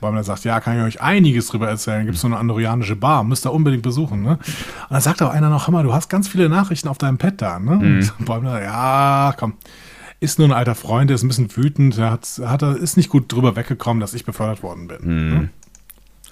Bäumler 0.00 0.24
sagt, 0.24 0.44
ja, 0.44 0.60
kann 0.60 0.78
ich 0.78 0.84
euch 0.84 1.02
einiges 1.02 1.48
drüber 1.48 1.68
erzählen. 1.68 2.04
Gibt 2.04 2.16
es 2.16 2.22
so 2.22 2.26
eine 2.26 2.38
andorianische 2.38 2.96
Bar, 2.96 3.24
müsst 3.24 3.46
ihr 3.46 3.52
unbedingt 3.52 3.82
besuchen. 3.82 4.22
Ne? 4.22 4.30
Und 4.30 4.40
dann 4.90 5.00
sagt 5.00 5.22
auch 5.22 5.30
einer 5.30 5.50
noch, 5.50 5.68
mal, 5.68 5.82
du 5.82 5.92
hast 5.92 6.08
ganz 6.08 6.28
viele 6.28 6.48
Nachrichten 6.48 6.88
auf 6.88 6.98
deinem 6.98 7.18
Pad 7.18 7.40
da. 7.40 7.58
Ne? 7.58 7.72
Und 7.72 8.24
Bäumler, 8.24 8.62
ja, 8.62 9.34
komm, 9.36 9.54
ist 10.20 10.38
nur 10.38 10.48
ein 10.48 10.52
alter 10.52 10.74
Freund, 10.74 11.10
der 11.10 11.14
ist 11.14 11.22
ein 11.22 11.28
bisschen 11.28 11.56
wütend, 11.56 11.96
der 11.96 12.10
hat, 12.10 12.40
hat, 12.44 12.62
ist 12.62 12.96
nicht 12.96 13.08
gut 13.08 13.32
drüber 13.32 13.56
weggekommen, 13.56 14.00
dass 14.00 14.14
ich 14.14 14.24
befördert 14.24 14.62
worden 14.62 14.88
bin. 14.88 14.98
Ne? 15.28 15.48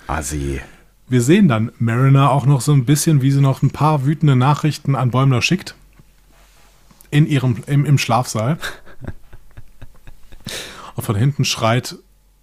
Assi. 0.07 0.61
Wir 1.09 1.23
sehen 1.23 1.49
dann 1.49 1.73
Mariner 1.79 2.31
auch 2.31 2.45
noch 2.45 2.61
so 2.61 2.73
ein 2.73 2.85
bisschen, 2.85 3.23
wie 3.23 3.31
sie 3.31 3.41
noch 3.41 3.63
ein 3.63 3.71
paar 3.71 4.05
wütende 4.05 4.37
Nachrichten 4.37 4.95
an 4.95 5.11
Bäumler 5.11 5.41
schickt. 5.41 5.75
In 7.11 7.27
ihrem, 7.27 7.57
im, 7.67 7.87
im 7.87 7.97
Schlafsaal. 7.97 8.59
Und 10.97 11.03
von 11.03 11.17
hinten 11.17 11.47
schreit 11.47 11.97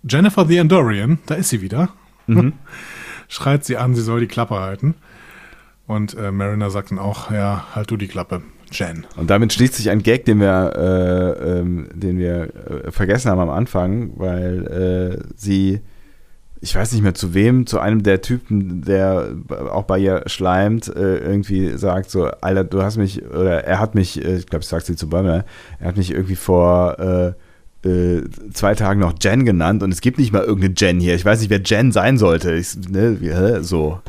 Jennifer 0.08 0.46
the 0.46 0.58
Endorian, 0.58 1.20
da 1.26 1.36
ist 1.36 1.50
sie 1.50 1.62
wieder. 1.62 1.90
schreit 3.28 3.66
sie 3.66 3.78
an, 3.78 3.96
sie 3.96 4.02
soll 4.02 4.20
die 4.20 4.28
Klappe 4.28 4.60
halten. 4.60 4.96
Und 5.88 6.16
äh, 6.18 6.32
Mariner 6.32 6.70
sagt 6.70 6.92
dann 6.92 7.00
auch, 7.00 7.32
ja, 7.32 7.66
halt 7.74 7.92
du 7.92 7.98
die 7.98 8.08
Klappe, 8.08 8.42
Jen. 8.72 9.06
Und 9.16 9.30
damit 9.30 9.54
schließt 9.54 9.76
sich 9.76 9.90
ein 9.90 10.02
Gag, 10.02 10.26
den 10.26 10.40
wir, 10.40 10.74
äh, 10.76 11.60
ähm, 11.60 11.90
den 11.94 12.18
wir 12.18 12.86
äh, 12.86 12.92
vergessen 12.92 13.30
haben 13.30 13.40
am 13.40 13.50
Anfang, 13.50 14.12
weil 14.16 15.22
äh, 15.22 15.24
sie, 15.36 15.82
ich 16.62 16.76
weiß 16.76 16.92
nicht 16.94 17.04
mehr 17.04 17.14
zu 17.14 17.36
wem, 17.36 17.68
zu 17.68 17.80
einem 17.80 18.02
der 18.02 18.22
Typen, 18.22 18.82
der 18.82 19.36
auch 19.72 19.84
bei 19.84 20.00
ihr 20.00 20.24
schleimt, 20.26 20.88
äh, 20.88 21.18
irgendwie 21.18 21.78
sagt 21.78 22.10
so, 22.10 22.26
Alter, 22.26 22.64
du 22.64 22.82
hast 22.82 22.98
mich, 22.98 23.24
oder 23.24 23.64
er 23.64 23.80
hat 23.80 23.94
mich, 23.94 24.24
äh, 24.24 24.38
ich 24.38 24.48
glaube, 24.48 24.64
ich 24.64 24.70
sag 24.70 24.82
sie 24.82 24.96
zu 24.96 25.08
Bäumer, 25.08 25.46
er 25.80 25.88
hat 25.88 25.98
mich 25.98 26.12
irgendwie 26.12 26.36
vor 26.36 27.36
äh, 27.86 28.24
zwei 28.54 28.76
Tagen 28.76 29.00
noch 29.00 29.14
Jen 29.22 29.46
genannt 29.46 29.84
und 29.84 29.92
es 29.92 30.02
gibt 30.02 30.18
nicht 30.18 30.34
mal 30.34 30.44
irgendeine 30.44 30.74
Jen 30.76 31.00
hier. 31.00 31.16
Ich 31.16 31.26
weiß 31.26 31.40
nicht, 31.40 31.50
wer 31.50 31.62
Jen 31.62 31.92
sein 31.92 32.18
sollte. 32.18 32.54
Ich, 32.54 32.76
ne, 32.90 33.64
so. 33.64 34.00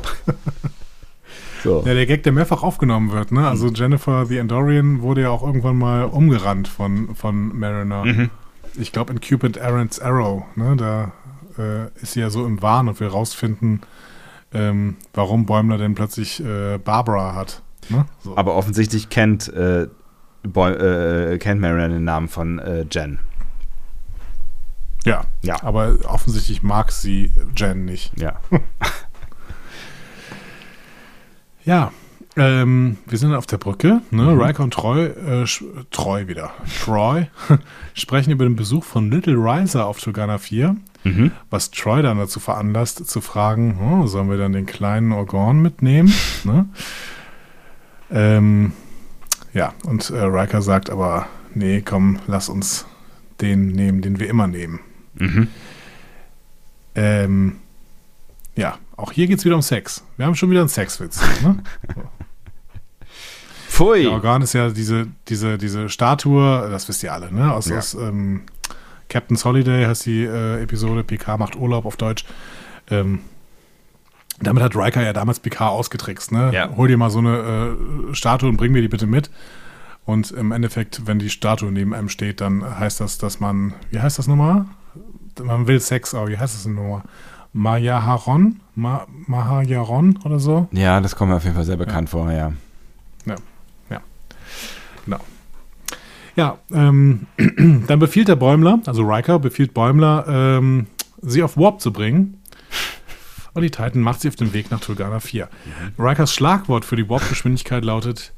so. 1.63 1.83
Ja, 1.85 1.93
der 1.93 2.05
Gag, 2.05 2.23
der 2.23 2.31
mehrfach 2.31 2.63
aufgenommen 2.63 3.11
wird, 3.11 3.31
ne? 3.31 3.47
Also 3.47 3.69
Jennifer 3.69 4.25
the 4.25 4.37
Endorian 4.37 5.01
wurde 5.01 5.21
ja 5.21 5.29
auch 5.29 5.43
irgendwann 5.43 5.77
mal 5.77 6.05
umgerannt 6.05 6.67
von, 6.67 7.15
von 7.15 7.57
Mariner. 7.57 8.29
Ich 8.79 8.91
glaube 8.91 9.13
in 9.13 9.21
Cupid 9.21 9.59
Aaron's 9.59 9.99
Arrow, 9.99 10.43
ne? 10.55 10.75
Da 10.75 11.11
äh, 11.57 11.87
ist 12.01 12.13
sie 12.13 12.21
ja 12.21 12.29
so 12.29 12.45
im 12.45 12.61
Wahn 12.61 12.87
und 12.87 12.99
will 12.99 13.07
rausfinden, 13.07 13.81
ähm, 14.53 14.95
warum 15.13 15.45
Bäumler 15.45 15.77
denn 15.77 15.95
plötzlich 15.95 16.43
äh, 16.43 16.77
Barbara 16.77 17.35
hat. 17.35 17.61
Ne? 17.89 18.05
So. 18.23 18.35
Aber 18.35 18.55
offensichtlich 18.55 19.09
kennt, 19.09 19.51
äh, 19.53 19.83
äh, 19.83 21.37
kennt 21.37 21.61
Marion 21.61 21.91
den 21.91 22.03
Namen 22.03 22.27
von 22.27 22.59
äh, 22.59 22.85
Jen. 22.91 23.19
Ja. 25.07 25.23
Ja. 25.41 25.63
aber 25.63 25.97
offensichtlich 26.05 26.61
mag 26.63 26.91
sie 26.91 27.31
Jen 27.55 27.85
nicht. 27.85 28.11
Ja. 28.19 28.39
Ja, 31.65 31.91
ähm, 32.37 32.97
wir 33.07 33.17
sind 33.17 33.33
auf 33.33 33.45
der 33.45 33.57
Brücke. 33.57 34.01
Ne? 34.11 34.31
Riker 34.39 34.63
und 34.63 34.73
Troy, 34.73 35.05
äh, 35.07 35.45
Troy 35.91 36.27
wieder, 36.27 36.51
Troy, 36.83 37.27
sprechen 37.93 38.31
über 38.31 38.45
den 38.45 38.55
Besuch 38.55 38.83
von 38.85 39.11
Little 39.11 39.35
Riser 39.35 39.85
auf 39.85 39.99
Tulgana 39.99 40.37
4, 40.37 40.77
Mhm. 41.03 41.31
was 41.49 41.71
Troy 41.71 42.01
dann 42.01 42.17
dazu 42.17 42.39
veranlasst, 42.39 43.05
zu 43.09 43.21
fragen, 43.21 43.79
oh, 43.81 44.07
sollen 44.07 44.29
wir 44.29 44.37
dann 44.37 44.53
den 44.53 44.65
kleinen 44.65 45.11
Organ 45.11 45.61
mitnehmen? 45.61 46.13
ne? 46.43 46.67
ähm, 48.11 48.71
ja, 49.53 49.73
und 49.85 50.09
äh, 50.09 50.17
Riker 50.23 50.61
sagt 50.61 50.89
aber, 50.89 51.27
nee, 51.53 51.81
komm, 51.81 52.19
lass 52.27 52.49
uns 52.49 52.85
den 53.41 53.67
nehmen, 53.73 54.01
den 54.01 54.19
wir 54.19 54.29
immer 54.29 54.47
nehmen. 54.47 54.79
Mhm. 55.19 55.47
Ähm, 56.95 57.55
ja, 58.55 58.77
auch 58.95 59.11
hier 59.11 59.27
geht 59.27 59.39
es 59.39 59.45
wieder 59.45 59.55
um 59.55 59.61
Sex. 59.61 60.03
Wir 60.17 60.25
haben 60.25 60.35
schon 60.35 60.49
wieder 60.49 60.61
einen 60.61 60.69
Sexwitz. 60.69 61.21
Ne? 61.43 61.61
Pfui. 63.69 64.03
Der 64.03 64.11
Organ 64.13 64.41
ist 64.41 64.53
ja 64.53 64.69
diese, 64.69 65.07
diese, 65.27 65.57
diese 65.57 65.89
Statue, 65.89 66.67
das 66.69 66.87
wisst 66.89 67.03
ihr 67.03 67.13
alle, 67.13 67.31
ne? 67.31 67.53
Aus, 67.53 67.67
Ja. 67.69 67.77
aus 67.77 67.93
ähm, 67.93 68.41
Captain's 69.09 69.45
Holiday 69.45 69.85
heißt 69.85 70.05
die 70.05 70.23
äh, 70.23 70.61
Episode, 70.63 71.03
PK 71.03 71.37
macht 71.37 71.55
Urlaub 71.55 71.85
auf 71.85 71.95
Deutsch. 71.97 72.25
Ähm, 72.89 73.19
damit 74.39 74.63
hat 74.63 74.75
Riker 74.75 75.03
ja 75.03 75.13
damals 75.13 75.39
PK 75.39 75.67
ausgetrickst, 75.69 76.31
ne? 76.31 76.51
Ja. 76.53 76.69
Hol 76.75 76.87
dir 76.87 76.97
mal 76.97 77.09
so 77.09 77.19
eine 77.19 77.75
äh, 78.09 78.15
Statue 78.15 78.49
und 78.49 78.57
bring 78.57 78.71
mir 78.71 78.81
die 78.81 78.87
bitte 78.87 79.05
mit. 79.07 79.29
Und 80.05 80.31
im 80.31 80.51
Endeffekt, 80.51 81.05
wenn 81.05 81.19
die 81.19 81.29
Statue 81.29 81.71
neben 81.71 81.93
einem 81.93 82.09
steht, 82.09 82.39
dann 82.41 82.79
heißt 82.79 82.99
das, 82.99 83.17
dass 83.17 83.39
man, 83.39 83.73
wie 83.91 83.99
heißt 83.99 84.17
das 84.17 84.27
nochmal? 84.27 84.65
Man 85.43 85.67
will 85.67 85.79
Sex, 85.79 86.13
aber 86.13 86.27
wie 86.29 86.37
heißt 86.37 86.55
das 86.55 86.63
denn 86.63 86.75
nochmal? 86.75 87.03
Mayaharon? 87.53 88.59
Ma 88.75 89.07
Mahayaron 89.25 90.19
oder 90.23 90.39
so? 90.39 90.67
Ja, 90.71 90.99
das 91.01 91.15
kommt 91.15 91.31
mir 91.31 91.37
auf 91.37 91.43
jeden 91.43 91.55
Fall 91.55 91.65
sehr 91.65 91.77
bekannt 91.77 92.09
vor, 92.09 92.31
ja. 92.31 92.53
Genau. 95.05 95.19
Ja, 96.35 96.59
ähm, 96.71 97.25
dann 97.87 97.99
befiehlt 97.99 98.27
der 98.27 98.35
Bäumler, 98.35 98.79
also 98.85 99.01
Riker 99.01 99.39
befiehlt 99.39 99.73
Bäumler, 99.73 100.25
ähm, 100.27 100.87
sie 101.21 101.41
auf 101.41 101.57
Warp 101.57 101.81
zu 101.81 101.91
bringen. 101.91 102.41
Und 103.53 103.63
die 103.63 103.71
Titan 103.71 104.01
macht 104.01 104.21
sie 104.21 104.27
auf 104.27 104.35
den 104.35 104.53
Weg 104.53 104.69
nach 104.69 104.79
Tulgana 104.79 105.19
4. 105.19 105.49
Rikers 105.97 106.31
Schlagwort 106.31 106.85
für 106.85 106.95
die 106.95 107.09
Warp-Geschwindigkeit 107.09 107.83
lautet: 107.83 108.33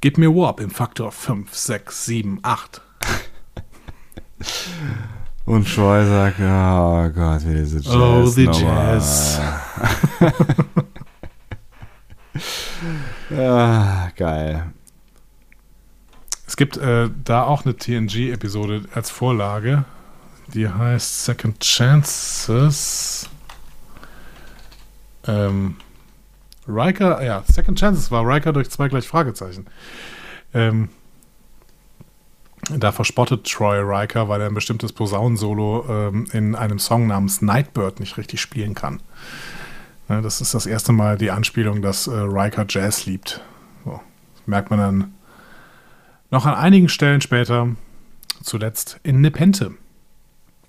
Gib 0.00 0.16
mir 0.16 0.34
Warp 0.34 0.60
im 0.60 0.70
Faktor 0.70 1.12
5, 1.12 1.54
6, 1.54 2.06
7, 2.06 2.38
8. 2.42 2.80
Und 5.46 5.72
Troy 5.72 6.04
sagt, 6.04 6.40
oh 6.40 7.08
Gott, 7.14 7.46
wie 7.46 7.54
diese 7.54 7.78
Jazz. 7.78 7.94
Oh, 7.94 8.26
the. 8.26 8.44
Jazz. 8.46 9.40
Ah, 13.30 14.10
geil. 14.14 14.72
Es 16.46 16.56
gibt 16.56 16.76
äh, 16.76 17.08
da 17.24 17.42
auch 17.42 17.64
eine 17.64 17.76
TNG-Episode 17.76 18.82
als 18.94 19.10
Vorlage. 19.10 19.84
Die 20.54 20.68
heißt 20.68 21.24
Second 21.24 21.58
Chances. 21.60 23.28
Ähm, 25.26 25.76
Riker, 26.68 27.22
ja, 27.24 27.42
Second 27.50 27.78
Chances 27.78 28.10
war 28.10 28.26
Riker 28.26 28.52
durch 28.52 28.70
zwei 28.70 28.88
gleich 28.88 29.08
Fragezeichen. 29.08 29.66
Ähm, 30.54 30.88
da 32.70 32.92
verspottet 32.92 33.44
Troy 33.44 33.78
Riker, 33.78 34.28
weil 34.28 34.40
er 34.40 34.48
ein 34.48 34.54
bestimmtes 34.54 34.92
Posaunensolo 34.92 35.86
ähm, 35.88 36.26
in 36.32 36.54
einem 36.54 36.78
Song 36.78 37.06
namens 37.06 37.42
Nightbird 37.42 38.00
nicht 38.00 38.16
richtig 38.16 38.40
spielen 38.40 38.74
kann. 38.74 39.00
Ne, 40.08 40.22
das 40.22 40.40
ist 40.40 40.54
das 40.54 40.66
erste 40.66 40.92
Mal 40.92 41.16
die 41.18 41.30
Anspielung, 41.30 41.82
dass 41.82 42.06
äh, 42.06 42.12
Riker 42.12 42.66
Jazz 42.68 43.06
liebt. 43.06 43.40
So, 43.84 44.00
das 44.36 44.46
merkt 44.46 44.70
man 44.70 44.78
dann 44.78 45.14
noch 46.30 46.46
an 46.46 46.54
einigen 46.54 46.88
Stellen 46.88 47.20
später, 47.20 47.68
zuletzt 48.42 48.98
in 49.02 49.20
Nepente. 49.20 49.72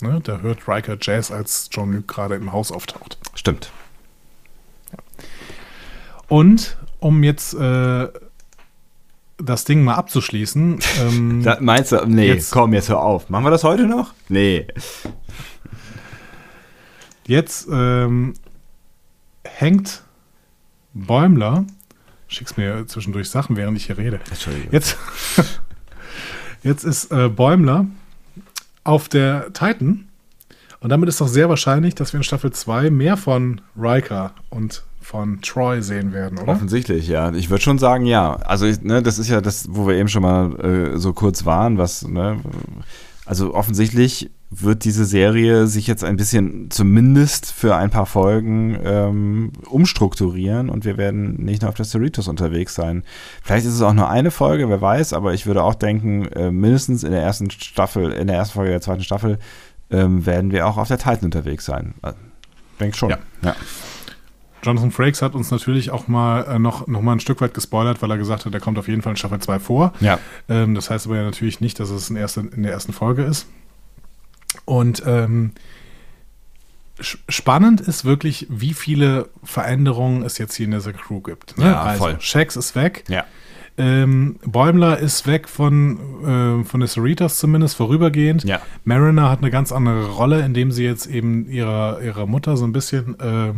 Ne, 0.01 0.22
da 0.24 0.40
hört 0.40 0.67
Riker 0.67 0.98
Jazz, 1.01 1.32
als 1.32 1.69
John 1.72 1.93
Luke 1.93 2.06
gerade 2.08 2.35
im 2.35 2.51
Haus 2.51 2.72
auftaucht. 2.72 3.17
Stimmt. 3.34 3.72
Und 6.27 6.77
um 7.00 7.24
jetzt 7.24 7.53
äh, 7.53 8.08
das 9.38 9.64
Ding 9.66 9.84
mal 9.84 9.96
abzuschließen, 9.96 10.80
ähm, 11.02 11.44
Da, 11.44 11.58
meinst 11.62 11.92
du, 11.92 12.06
nee, 12.08 12.28
Jetzt- 12.28 12.52
komm, 12.52 12.74
jetzt 12.74 12.90
hör 12.90 13.00
auf. 13.02 13.30
Machen 13.30 13.46
wir 13.46 13.52
das 13.52 13.64
heute 13.64 13.86
noch? 13.86 14.14
Nee. 14.30 14.68
jetzt 17.28 17.68
ähm, 17.72 18.34
hängt 19.44 20.04
Bäumler, 20.94 21.66
schickst 22.28 22.58
mir 22.58 22.86
zwischendurch 22.88 23.30
Sachen, 23.30 23.56
während 23.56 23.78
ich 23.78 23.86
hier 23.86 23.98
rede. 23.98 24.20
Entschuldigung. 24.30 24.70
Jetzt, 24.72 24.98
jetzt 26.64 26.84
ist 26.84 27.12
äh, 27.12 27.30
Bäumler 27.30 27.86
auf 28.84 29.10
der 29.10 29.54
Titan 29.54 30.08
und 30.80 30.90
damit 30.90 31.10
ist 31.10 31.22
doch 31.22 31.28
sehr 31.28 31.50
wahrscheinlich, 31.50 31.96
dass 31.96 32.14
wir 32.14 32.20
in 32.20 32.24
Staffel 32.24 32.52
2 32.52 32.90
mehr 32.90 33.18
von 33.18 33.62
Riker 33.78 34.34
und 34.50 34.84
von 35.08 35.40
Troy 35.42 35.82
sehen 35.82 36.11
werden, 36.11 36.38
oder? 36.38 36.52
Offensichtlich, 36.52 37.08
ja. 37.08 37.32
Ich 37.32 37.50
würde 37.50 37.64
schon 37.64 37.80
sagen, 37.80 38.06
ja. 38.06 38.36
Also, 38.36 38.66
ne, 38.82 39.02
das 39.02 39.19
ist 39.19 39.30
ja 39.30 39.40
das, 39.40 39.68
wo 39.69 39.88
wir 39.88 39.95
eben 39.95 40.10
schon 40.10 40.22
mal 40.22 40.60
äh, 40.60 40.98
so 40.98 41.14
kurz 41.14 41.45
waren, 41.45 41.77
was, 41.77 42.06
ne, 42.06 42.42
also 43.26 43.53
offensichtlich 43.53 44.30
wird 44.50 44.84
diese 44.84 45.06
Serie 45.06 45.68
sich 45.68 45.88
jetzt 45.88 46.03
ein 46.03 46.18
bisschen 46.18 46.69
zumindest 46.72 47.52
für 47.53 47.76
ein 47.76 47.90
paar 47.90 48.06
Folgen 48.06 48.77
ähm, 48.84 49.53
umstrukturieren 49.69 50.69
und 50.69 50.84
wir 50.84 50.98
werden 50.98 51.36
nicht 51.44 51.61
nur 51.61 51.69
auf 51.69 51.76
der 51.76 51.86
Cerritos 51.86 52.27
unterwegs 52.27 52.76
sein. 52.76 53.03
Vielleicht 53.44 53.66
ist 53.66 53.74
es 53.76 53.82
auch 53.82 53.94
nur 53.94 54.10
eine 54.10 54.32
Folge, 54.32 54.68
wer 54.68 54.82
weiß, 54.82 55.14
aber 55.14 55.34
ich 55.34 55.45
würde 55.45 55.64
auch 55.64 55.76
denken, 55.76 56.27
äh, 56.34 56.52
mindestens 56.52 57.03
in 57.03 57.11
der 57.11 57.22
ersten 57.22 57.50
Staffel, 57.50 58.11
in 58.11 58.27
der 58.27 58.36
ersten 58.36 58.56
Folge 58.56 58.72
der 58.72 58.82
zweiten 58.82 59.03
Staffel 59.03 59.40
ähm, 59.90 60.26
werden 60.26 60.52
wir 60.52 60.68
auch 60.68 60.77
auf 60.77 60.90
der 60.90 60.98
Titan 60.98 61.26
unterwegs 61.26 61.64
sein. 61.64 61.94
Äh, 62.03 62.11
Denk 62.80 62.95
schon. 62.95 63.10
Ja. 63.10 63.18
ja. 63.42 63.56
Jonathan 64.64 64.92
Frakes 64.92 65.22
hat 65.22 65.36
uns 65.36 65.52
natürlich 65.52 65.92
auch 65.92 66.08
mal 66.08 66.44
äh, 66.44 66.60
noch, 66.60 66.88
noch 66.88 67.02
mal 67.02 67.14
ein 67.14 67.19
Stück 67.19 67.42
weit 67.42 67.53
gespoilert, 67.53 68.02
weil 68.02 68.11
er 68.11 68.18
gesagt 68.18 68.45
hat, 68.45 68.53
er 68.53 68.60
kommt 68.60 68.77
auf 68.77 68.88
jeden 68.88 69.02
Fall 69.02 69.14
in 69.14 69.18
Staffel 69.18 69.40
2 69.40 69.60
vor. 69.60 69.94
Ja. 70.00 70.19
Ähm, 70.50 70.76
das 70.76 70.90
heißt 70.90 71.06
aber 71.06 71.18
ja 71.18 71.24
natürlich 71.24 71.61
nicht, 71.61 71.80
dass 71.80 71.90
es 71.90 72.10
in, 72.10 72.16
erster, 72.16 72.42
in 72.42 72.64
der 72.64 72.72
ersten 72.72 72.94
Folge 72.94 73.24
ist. 73.24 73.48
Und 74.66 75.03
ähm, 75.06 75.52
spannend 77.00 77.82
ist 77.82 78.06
wirklich, 78.06 78.48
wie 78.50 78.74
viele 78.74 79.30
Veränderungen 79.44 80.24
es 80.24 80.38
jetzt 80.38 80.56
hier 80.56 80.66
in 80.66 80.72
dieser 80.72 80.94
Crew 80.94 81.22
gibt. 81.22 81.58
Ne? 81.58 81.66
Ja, 81.66 81.82
also, 81.82 82.03
voll. 82.03 82.18
Shax 82.19 82.56
ist 82.56 82.76
weg. 82.76 83.03
Ja. 83.08 83.26
Ähm, 83.80 84.40
Bäumler 84.44 84.98
ist 84.98 85.27
weg 85.27 85.48
von, 85.48 86.00
äh, 86.24 86.64
von 86.64 86.80
den 86.80 86.88
Cerritos 86.88 87.38
zumindest 87.38 87.76
vorübergehend. 87.76 88.44
Ja. 88.44 88.60
Mariner 88.86 89.30
hat 89.30 89.40
eine 89.40 89.52
ganz 89.52 89.72
andere 89.72 90.08
Rolle, 90.08 90.44
indem 90.44 90.72
sie 90.72 90.84
jetzt 90.84 91.06
eben 91.06 91.48
ihrer, 91.48 92.02
ihrer 92.02 92.26
Mutter 92.26 92.58
so 92.58 92.66
ein 92.66 92.72
bisschen 92.72 93.19
äh, 93.19 93.53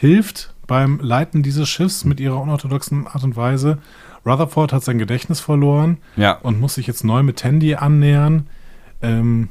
hilft 0.00 0.54
beim 0.66 0.98
Leiten 1.00 1.42
dieses 1.42 1.68
Schiffs 1.68 2.06
mit 2.06 2.20
ihrer 2.20 2.40
unorthodoxen 2.40 3.06
Art 3.06 3.22
und 3.22 3.36
Weise. 3.36 3.76
Rutherford 4.24 4.72
hat 4.72 4.82
sein 4.82 4.98
Gedächtnis 4.98 5.40
verloren 5.40 5.98
Ja. 6.16 6.32
und 6.32 6.58
muss 6.58 6.74
sich 6.76 6.86
jetzt 6.86 7.04
neu 7.04 7.22
mit 7.22 7.36
Tandy 7.38 7.74
annähern. 7.74 8.46
Ähm, 9.02 9.48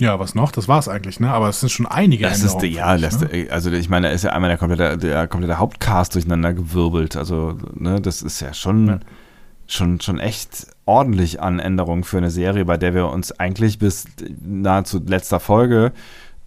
ja, 0.00 0.18
was 0.20 0.34
noch? 0.36 0.52
Das 0.52 0.68
war's 0.68 0.88
eigentlich, 0.88 1.18
ne? 1.18 1.30
Aber 1.32 1.48
es 1.48 1.58
sind 1.60 1.70
schon 1.70 1.86
einige 1.86 2.24
Das 2.24 2.38
ist, 2.42 2.54
Änderungen, 2.62 2.72
ja, 2.74 2.88
finde 2.96 3.06
ich, 3.08 3.10
das, 3.10 3.48
ne? 3.48 3.52
also 3.52 3.72
ich 3.72 3.88
meine, 3.88 4.06
da 4.08 4.12
ist 4.14 4.22
ja 4.24 4.30
einmal 4.30 4.48
der 4.48 4.58
komplette, 4.58 4.96
der 4.96 5.26
komplette 5.26 5.58
Hauptcast 5.58 6.14
durcheinander 6.14 6.54
gewirbelt. 6.54 7.16
Also, 7.16 7.58
ne, 7.74 8.00
das 8.00 8.22
ist 8.22 8.40
ja 8.40 8.54
schon, 8.54 8.86
Ja. 8.86 8.98
schon, 9.66 10.00
schon 10.00 10.18
echt 10.20 10.68
ordentlich 10.86 11.42
an 11.42 11.58
Änderungen 11.58 12.04
für 12.04 12.18
eine 12.18 12.30
Serie, 12.30 12.64
bei 12.64 12.76
der 12.76 12.94
wir 12.94 13.08
uns 13.08 13.32
eigentlich 13.32 13.78
bis 13.80 14.04
nahezu 14.40 15.02
letzter 15.04 15.40
Folge 15.40 15.92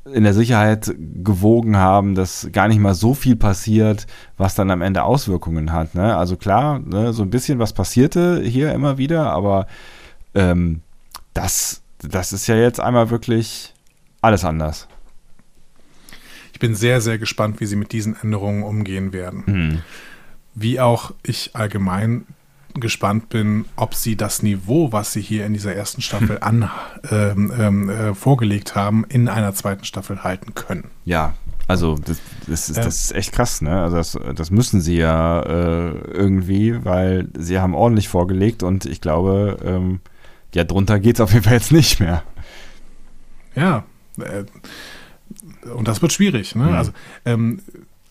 in 0.06 0.24
der 0.24 0.34
Sicherheit 0.34 0.94
gewogen 0.98 1.78
haben, 1.78 2.14
dass 2.16 2.50
gar 2.52 2.68
nicht 2.68 2.80
mal 2.80 2.94
so 2.94 3.14
viel 3.14 3.36
passiert, 3.36 4.06
was 4.38 4.56
dann 4.56 4.70
am 4.70 4.82
Ende 4.82 5.04
Auswirkungen 5.04 5.72
hat. 5.72 5.96
Ne? 5.96 6.16
Also 6.18 6.36
klar, 6.36 6.80
ne, 6.80 7.14
so 7.14 7.24
ein 7.24 7.30
bisschen 7.30 7.60
was 7.60 7.74
passierte 7.74 8.42
hier 8.42 8.74
immer 8.74 8.98
wieder, 8.98 9.32
aber 9.32 9.68
ähm, 10.36 10.82
das, 11.34 11.82
das 12.00 12.34
ist 12.34 12.48
ja 12.48 12.56
jetzt 12.56 12.82
einmal 12.82 13.10
wirklich 13.10 13.74
alles 14.22 14.44
anders. 14.44 14.88
Ich 16.52 16.60
bin 16.60 16.76
sehr, 16.76 17.02
sehr 17.02 17.18
gespannt, 17.18 17.62
wie 17.62 17.66
sie 17.66 17.76
mit 17.76 17.92
diesen 17.94 18.16
Änderungen 18.22 18.64
umgehen 18.64 19.14
werden. 19.14 19.46
Hm. 19.46 19.82
Wie 20.54 20.80
auch 20.80 21.14
ich 21.24 21.56
allgemein 21.56 22.26
gespannt 22.76 23.30
bin, 23.30 23.66
ob 23.76 23.94
sie 23.94 24.16
das 24.16 24.44
Niveau, 24.44 24.92
was 24.92 25.14
sie 25.14 25.22
hier 25.22 25.46
in 25.46 25.54
dieser 25.54 25.76
ersten 25.76 26.02
Staffel 26.02 26.40
an, 26.42 26.70
ähm, 27.12 27.52
ähm, 27.58 27.90
äh, 27.90 28.14
vorgelegt 28.14 28.76
haben, 28.76 29.06
in 29.08 29.28
einer 29.28 29.54
zweiten 29.54 29.86
Staffel 29.86 30.24
halten 30.24 30.56
können. 30.56 30.86
Ja, 31.06 31.34
also 31.68 31.96
das, 31.96 32.20
das, 32.48 32.70
ist, 32.70 32.78
das 32.78 33.06
ist 33.06 33.12
echt 33.16 33.32
krass, 33.32 33.62
ne? 33.62 33.82
Also 33.82 33.98
das, 33.98 34.20
das 34.36 34.52
müssen 34.52 34.82
sie 34.82 34.98
ja 34.98 35.42
äh, 35.42 35.92
irgendwie, 36.12 36.84
weil 36.84 37.30
sie 37.38 37.60
haben 37.60 37.74
ordentlich 37.74 38.10
vorgelegt 38.10 38.64
und 38.64 38.86
ich 38.86 39.02
glaube, 39.02 39.58
ähm, 39.64 40.00
ja, 40.54 40.64
drunter 40.64 41.00
geht's 41.00 41.22
auf 41.22 41.32
jeden 41.32 41.44
Fall 41.44 41.54
jetzt 41.54 41.72
nicht 41.72 42.00
mehr. 42.00 42.24
Ja, 43.56 43.86
äh, 44.20 44.44
und 45.74 45.88
das 45.88 46.02
wird 46.02 46.12
schwierig. 46.12 46.56
Ne? 46.56 46.66
Mhm. 46.66 46.74
Also 46.74 46.92
ähm, 47.26 47.62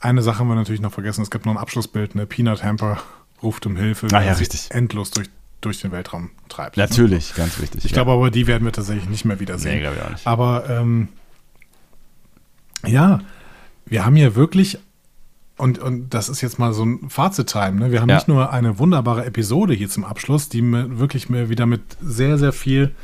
eine 0.00 0.22
Sache 0.22 0.40
haben 0.40 0.48
wir 0.48 0.54
natürlich 0.54 0.80
noch 0.80 0.92
vergessen. 0.92 1.22
Es 1.22 1.30
gibt 1.30 1.46
noch 1.46 1.52
ein 1.52 1.58
Abschlussbild. 1.58 2.14
Ne? 2.14 2.26
Peanut 2.26 2.64
Hamper 2.64 2.98
ruft 3.42 3.66
um 3.66 3.76
Hilfe, 3.76 4.06
Ah, 4.12 4.20
ja, 4.20 4.26
weil 4.28 4.34
sie 4.34 4.40
richtig. 4.40 4.70
endlos 4.70 5.10
durch, 5.10 5.28
durch 5.60 5.80
den 5.80 5.92
Weltraum 5.92 6.30
treibt. 6.48 6.76
Ne? 6.76 6.82
Natürlich, 6.84 7.34
ganz 7.34 7.60
wichtig. 7.60 7.84
Ich 7.84 7.90
ja. 7.90 7.96
glaube 7.96 8.12
aber, 8.12 8.30
die 8.30 8.46
werden 8.46 8.64
wir 8.64 8.72
tatsächlich 8.72 9.08
nicht 9.08 9.24
mehr 9.24 9.36
nee, 9.36 9.40
wiedersehen. 9.42 9.80
glaube 9.80 9.96
ich 9.96 10.02
auch 10.02 10.10
nicht. 10.10 10.26
Aber 10.26 10.68
ähm, 10.68 11.08
ja, 12.86 13.20
wir 13.86 14.04
haben 14.04 14.16
hier 14.16 14.34
wirklich, 14.34 14.78
und, 15.56 15.78
und 15.78 16.10
das 16.14 16.28
ist 16.28 16.40
jetzt 16.40 16.58
mal 16.58 16.72
so 16.72 16.84
ein 16.84 17.08
Fazit-Time. 17.10 17.72
Ne? 17.80 17.92
Wir 17.92 18.00
haben 18.00 18.08
Ja. 18.08 18.16
nicht 18.16 18.28
nur 18.28 18.52
eine 18.52 18.78
wunderbare 18.78 19.24
Episode 19.24 19.74
hier 19.74 19.88
zum 19.88 20.04
Abschluss, 20.04 20.48
die 20.48 20.62
mir 20.62 20.98
wirklich 20.98 21.28
mir 21.28 21.48
wieder 21.48 21.66
mit 21.66 21.82
sehr, 22.00 22.38
sehr 22.38 22.52
viel 22.52 22.94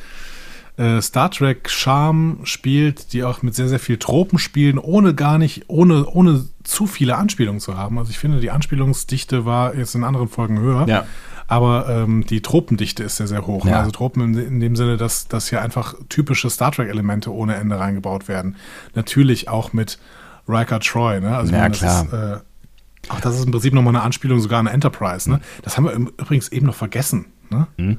äh, 0.76 1.00
Star 1.02 1.30
Trek 1.30 1.68
Charme 1.70 2.38
spielt, 2.44 3.12
die 3.12 3.24
auch 3.24 3.42
mit 3.42 3.54
sehr, 3.54 3.68
sehr 3.68 3.80
viel 3.80 3.98
Tropen 3.98 4.38
spielen, 4.38 4.78
ohne 4.78 5.14
gar 5.14 5.38
nicht, 5.38 5.64
ohne, 5.68 6.06
ohne 6.06 6.46
zu 6.68 6.86
viele 6.86 7.16
Anspielungen 7.16 7.60
zu 7.60 7.76
haben. 7.76 7.98
Also 7.98 8.10
ich 8.10 8.18
finde, 8.18 8.40
die 8.40 8.50
Anspielungsdichte 8.50 9.44
war 9.44 9.74
jetzt 9.74 9.94
in 9.94 10.04
anderen 10.04 10.28
Folgen 10.28 10.60
höher. 10.60 10.86
Ja. 10.86 11.06
Aber 11.46 11.88
ähm, 11.88 12.26
die 12.26 12.42
Tropendichte 12.42 13.02
ist 13.02 13.16
sehr, 13.16 13.26
sehr 13.26 13.46
hoch. 13.46 13.64
ne? 13.64 13.70
Ja. 13.70 13.78
Also 13.78 13.90
Tropen 13.90 14.22
in, 14.22 14.38
in 14.38 14.60
dem 14.60 14.76
Sinne, 14.76 14.98
dass, 14.98 15.28
dass 15.28 15.48
hier 15.48 15.62
einfach 15.62 15.94
typische 16.10 16.50
Star 16.50 16.70
Trek-Elemente 16.72 17.32
ohne 17.32 17.54
Ende 17.56 17.78
reingebaut 17.78 18.28
werden. 18.28 18.56
Natürlich 18.94 19.48
auch 19.48 19.72
mit 19.72 19.98
Riker 20.46 20.80
Troy. 20.80 21.20
Ne? 21.20 21.34
Also 21.34 21.52
Ja, 21.52 21.60
meine, 21.60 21.70
das 21.70 21.78
klar. 21.80 22.04
Ist, 22.04 22.12
äh, 22.12 23.10
auch 23.10 23.20
das 23.20 23.36
ist 23.36 23.46
im 23.46 23.50
Prinzip 23.52 23.72
nochmal 23.72 23.94
eine 23.94 24.04
Anspielung 24.04 24.40
sogar 24.40 24.58
an 24.58 24.66
Enterprise. 24.66 25.30
Ne? 25.30 25.40
Das 25.62 25.78
haben 25.78 25.84
wir 25.84 25.92
übrigens 25.92 26.50
eben 26.50 26.66
noch 26.66 26.74
vergessen. 26.74 27.26
Ne? 27.48 27.66
Hm? 27.78 27.96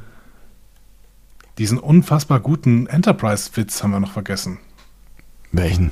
Diesen 1.57 1.79
unfassbar 1.79 2.39
guten 2.39 2.85
Enterprise-Witz 2.85 3.81
haben 3.81 3.91
wir 3.91 3.99
noch 3.99 4.11
vergessen. 4.11 4.59
Welchen? 5.51 5.91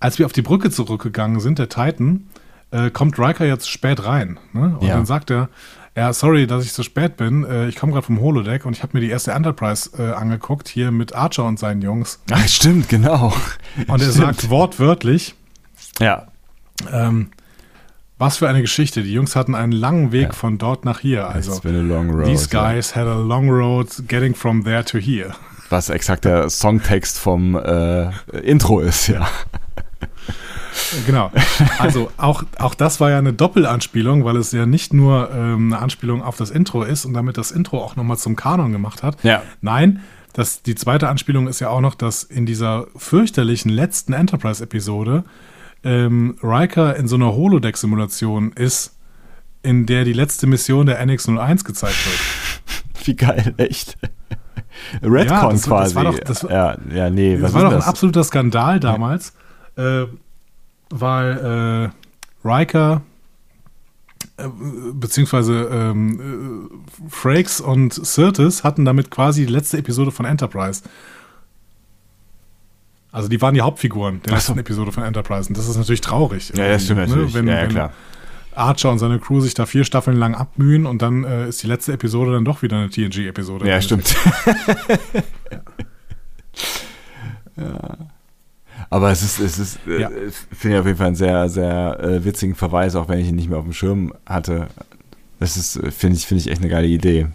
Als 0.00 0.18
wir 0.18 0.26
auf 0.26 0.32
die 0.32 0.42
Brücke 0.42 0.70
zurückgegangen 0.70 1.40
sind, 1.40 1.58
der 1.58 1.68
Titan, 1.68 2.26
äh, 2.70 2.90
kommt 2.90 3.18
Riker 3.18 3.44
jetzt 3.46 3.68
spät 3.70 4.04
rein. 4.04 4.38
Ne? 4.52 4.76
Und 4.80 4.86
Ja. 4.86 4.94
dann 4.96 5.06
sagt 5.06 5.30
er, 5.30 5.48
ja, 5.96 6.12
sorry, 6.12 6.46
dass 6.46 6.64
ich 6.64 6.72
so 6.72 6.82
spät 6.82 7.16
bin. 7.16 7.44
Äh, 7.44 7.68
ich 7.68 7.76
komme 7.76 7.92
gerade 7.92 8.06
vom 8.06 8.20
Holodeck 8.20 8.64
und 8.64 8.76
ich 8.76 8.82
habe 8.82 8.92
mir 8.96 9.00
die 9.00 9.10
erste 9.10 9.32
Enterprise 9.32 9.90
äh, 9.98 10.12
angeguckt, 10.12 10.68
hier 10.68 10.90
mit 10.90 11.14
Archer 11.14 11.44
und 11.44 11.58
seinen 11.58 11.82
Jungs. 11.82 12.20
Ach, 12.30 12.46
stimmt, 12.48 12.88
genau. 12.88 13.32
Und 13.88 14.00
er 14.00 14.10
Stimmt. 14.10 14.14
sagt 14.14 14.50
wortwörtlich, 14.50 15.34
Ja. 16.00 16.28
ähm, 16.92 17.30
was 18.18 18.36
für 18.38 18.48
eine 18.48 18.60
Geschichte. 18.60 19.02
Die 19.02 19.12
Jungs 19.12 19.34
hatten 19.34 19.54
einen 19.54 19.72
langen 19.72 20.12
Weg 20.12 20.28
Ja. 20.28 20.32
von 20.32 20.58
dort 20.58 20.84
nach 20.84 21.00
hier. 21.00 21.28
Also, 21.28 21.52
It's 21.52 21.60
been 21.60 21.74
a 21.76 21.80
long 21.82 22.10
road. 22.10 22.26
these 22.26 22.48
ja. 22.52 22.62
guys 22.72 22.94
had 22.94 23.06
a 23.06 23.16
long 23.18 23.50
road 23.50 23.88
getting 24.08 24.34
from 24.34 24.62
there 24.64 24.84
to 24.84 24.98
here. 24.98 25.32
Was 25.70 25.88
exakt 25.88 26.24
der 26.24 26.48
Songtext 26.50 27.18
vom 27.18 27.56
äh, 27.56 28.10
Intro 28.42 28.80
ist, 28.80 29.08
ja. 29.08 29.26
Genau. 31.06 31.30
Also 31.78 32.10
auch, 32.16 32.44
auch 32.58 32.74
das 32.74 33.00
war 33.00 33.10
ja 33.10 33.18
eine 33.18 33.32
Doppelanspielung, 33.32 34.24
weil 34.24 34.36
es 34.36 34.52
ja 34.52 34.66
nicht 34.66 34.92
nur 34.92 35.30
ähm, 35.32 35.72
eine 35.72 35.82
Anspielung 35.82 36.22
auf 36.22 36.36
das 36.36 36.50
Intro 36.50 36.82
ist 36.82 37.04
und 37.04 37.12
damit 37.14 37.36
das 37.38 37.50
Intro 37.50 37.82
auch 37.82 37.96
nochmal 37.96 38.16
zum 38.18 38.36
Kanon 38.36 38.72
gemacht 38.72 39.02
hat. 39.02 39.22
Ja. 39.22 39.42
Nein, 39.60 40.00
das, 40.32 40.62
die 40.62 40.74
zweite 40.74 41.08
Anspielung 41.08 41.48
ist 41.48 41.60
ja 41.60 41.68
auch 41.70 41.80
noch, 41.80 41.94
dass 41.94 42.22
in 42.22 42.46
dieser 42.46 42.86
fürchterlichen 42.96 43.70
letzten 43.70 44.12
Enterprise-Episode 44.12 45.24
ähm, 45.82 46.36
Riker 46.42 46.96
in 46.96 47.08
so 47.08 47.16
einer 47.16 47.32
Holodeck-Simulation 47.32 48.52
ist, 48.52 48.96
in 49.62 49.86
der 49.86 50.04
die 50.04 50.12
letzte 50.12 50.46
Mission 50.46 50.86
der 50.86 51.04
NX-01 51.04 51.64
gezeigt 51.64 51.96
wird. 52.06 53.06
Wie 53.06 53.16
geil, 53.16 53.54
echt. 53.56 53.96
Redcon 55.02 55.50
das 55.50 55.68
war- 55.68 55.82
das 55.82 55.92
quasi. 55.92 55.94
war 55.96 56.04
doch- 56.04 56.18
das 56.18 56.44
war- 56.44 56.50
ja, 56.50 56.76
ja, 56.94 57.10
nee, 57.10 57.36
Das 57.36 57.52
war 57.52 57.62
doch 57.62 57.70
ein 57.70 57.76
das? 57.76 57.86
absoluter 57.88 58.24
Skandal 58.24 58.80
damals, 58.80 59.32
äh, 59.76 60.04
weil 60.90 61.90
äh, 62.44 62.46
Riker 62.48 63.02
äh, 64.36 64.48
beziehungsweise 64.92 65.68
ähm, 65.72 66.70
äh, 66.70 67.10
Frakes 67.10 67.60
und 67.60 67.92
Sirtis 67.94 68.64
hatten 68.64 68.84
damit 68.84 69.10
quasi 69.10 69.46
die 69.46 69.52
letzte 69.52 69.78
Episode 69.78 70.10
von 70.10 70.26
Enterprise. 70.26 70.82
Also 73.12 73.28
die 73.28 73.40
waren 73.42 73.54
die 73.54 73.60
Hauptfiguren 73.60 74.22
der 74.22 74.34
Ach 74.34 74.40
so. 74.40 74.52
letzten 74.52 74.60
Episode 74.60 74.92
von 74.92 75.02
Enterprise. 75.02 75.48
Und 75.48 75.58
das 75.58 75.68
ist 75.68 75.76
natürlich 75.76 76.00
traurig. 76.00 76.52
Ja, 76.54 76.68
das 76.68 76.84
stimmt 76.84 77.00
Ne? 77.00 77.06
natürlich. 77.08 77.34
Wenn, 77.34 77.48
ja, 77.48 77.60
ja, 77.62 77.66
klar. 77.66 77.92
Archer 78.54 78.90
und 78.90 78.98
seine 78.98 79.18
Crew 79.18 79.40
sich 79.40 79.54
da 79.54 79.64
vier 79.66 79.84
Staffeln 79.84 80.16
lang 80.16 80.34
abmühen 80.34 80.86
und 80.86 81.02
dann 81.02 81.24
äh, 81.24 81.48
ist 81.48 81.62
die 81.62 81.66
letzte 81.66 81.92
Episode 81.92 82.32
dann 82.32 82.44
doch 82.44 82.62
wieder 82.62 82.76
eine 82.78 82.90
TNG-Episode. 82.90 83.66
Ja, 83.68 83.80
stimmt. 83.80 84.14
ja. 87.56 87.96
Aber 88.90 89.10
es 89.12 89.22
ist, 89.22 89.38
es 89.38 89.58
ist, 89.58 89.78
äh, 89.86 90.00
Ja. 90.00 90.08
finde 90.52 90.76
ich 90.76 90.80
auf 90.80 90.86
jeden 90.86 90.98
Fall 90.98 91.06
einen 91.08 91.16
sehr, 91.16 91.48
sehr 91.48 91.98
äh, 92.00 92.24
witzigen 92.24 92.54
Verweis, 92.56 92.96
auch 92.96 93.08
wenn 93.08 93.20
ich 93.20 93.28
ihn 93.28 93.36
nicht 93.36 93.48
mehr 93.48 93.58
auf 93.58 93.64
dem 93.64 93.72
Schirm 93.72 94.12
hatte. 94.26 94.66
Das 95.38 95.56
ist, 95.56 95.76
äh, 95.76 95.90
finde 95.92 96.16
ich, 96.16 96.26
finde 96.26 96.42
ich 96.42 96.50
echt 96.50 96.60
eine 96.60 96.70
geile 96.70 96.88
Idee. 96.88 97.28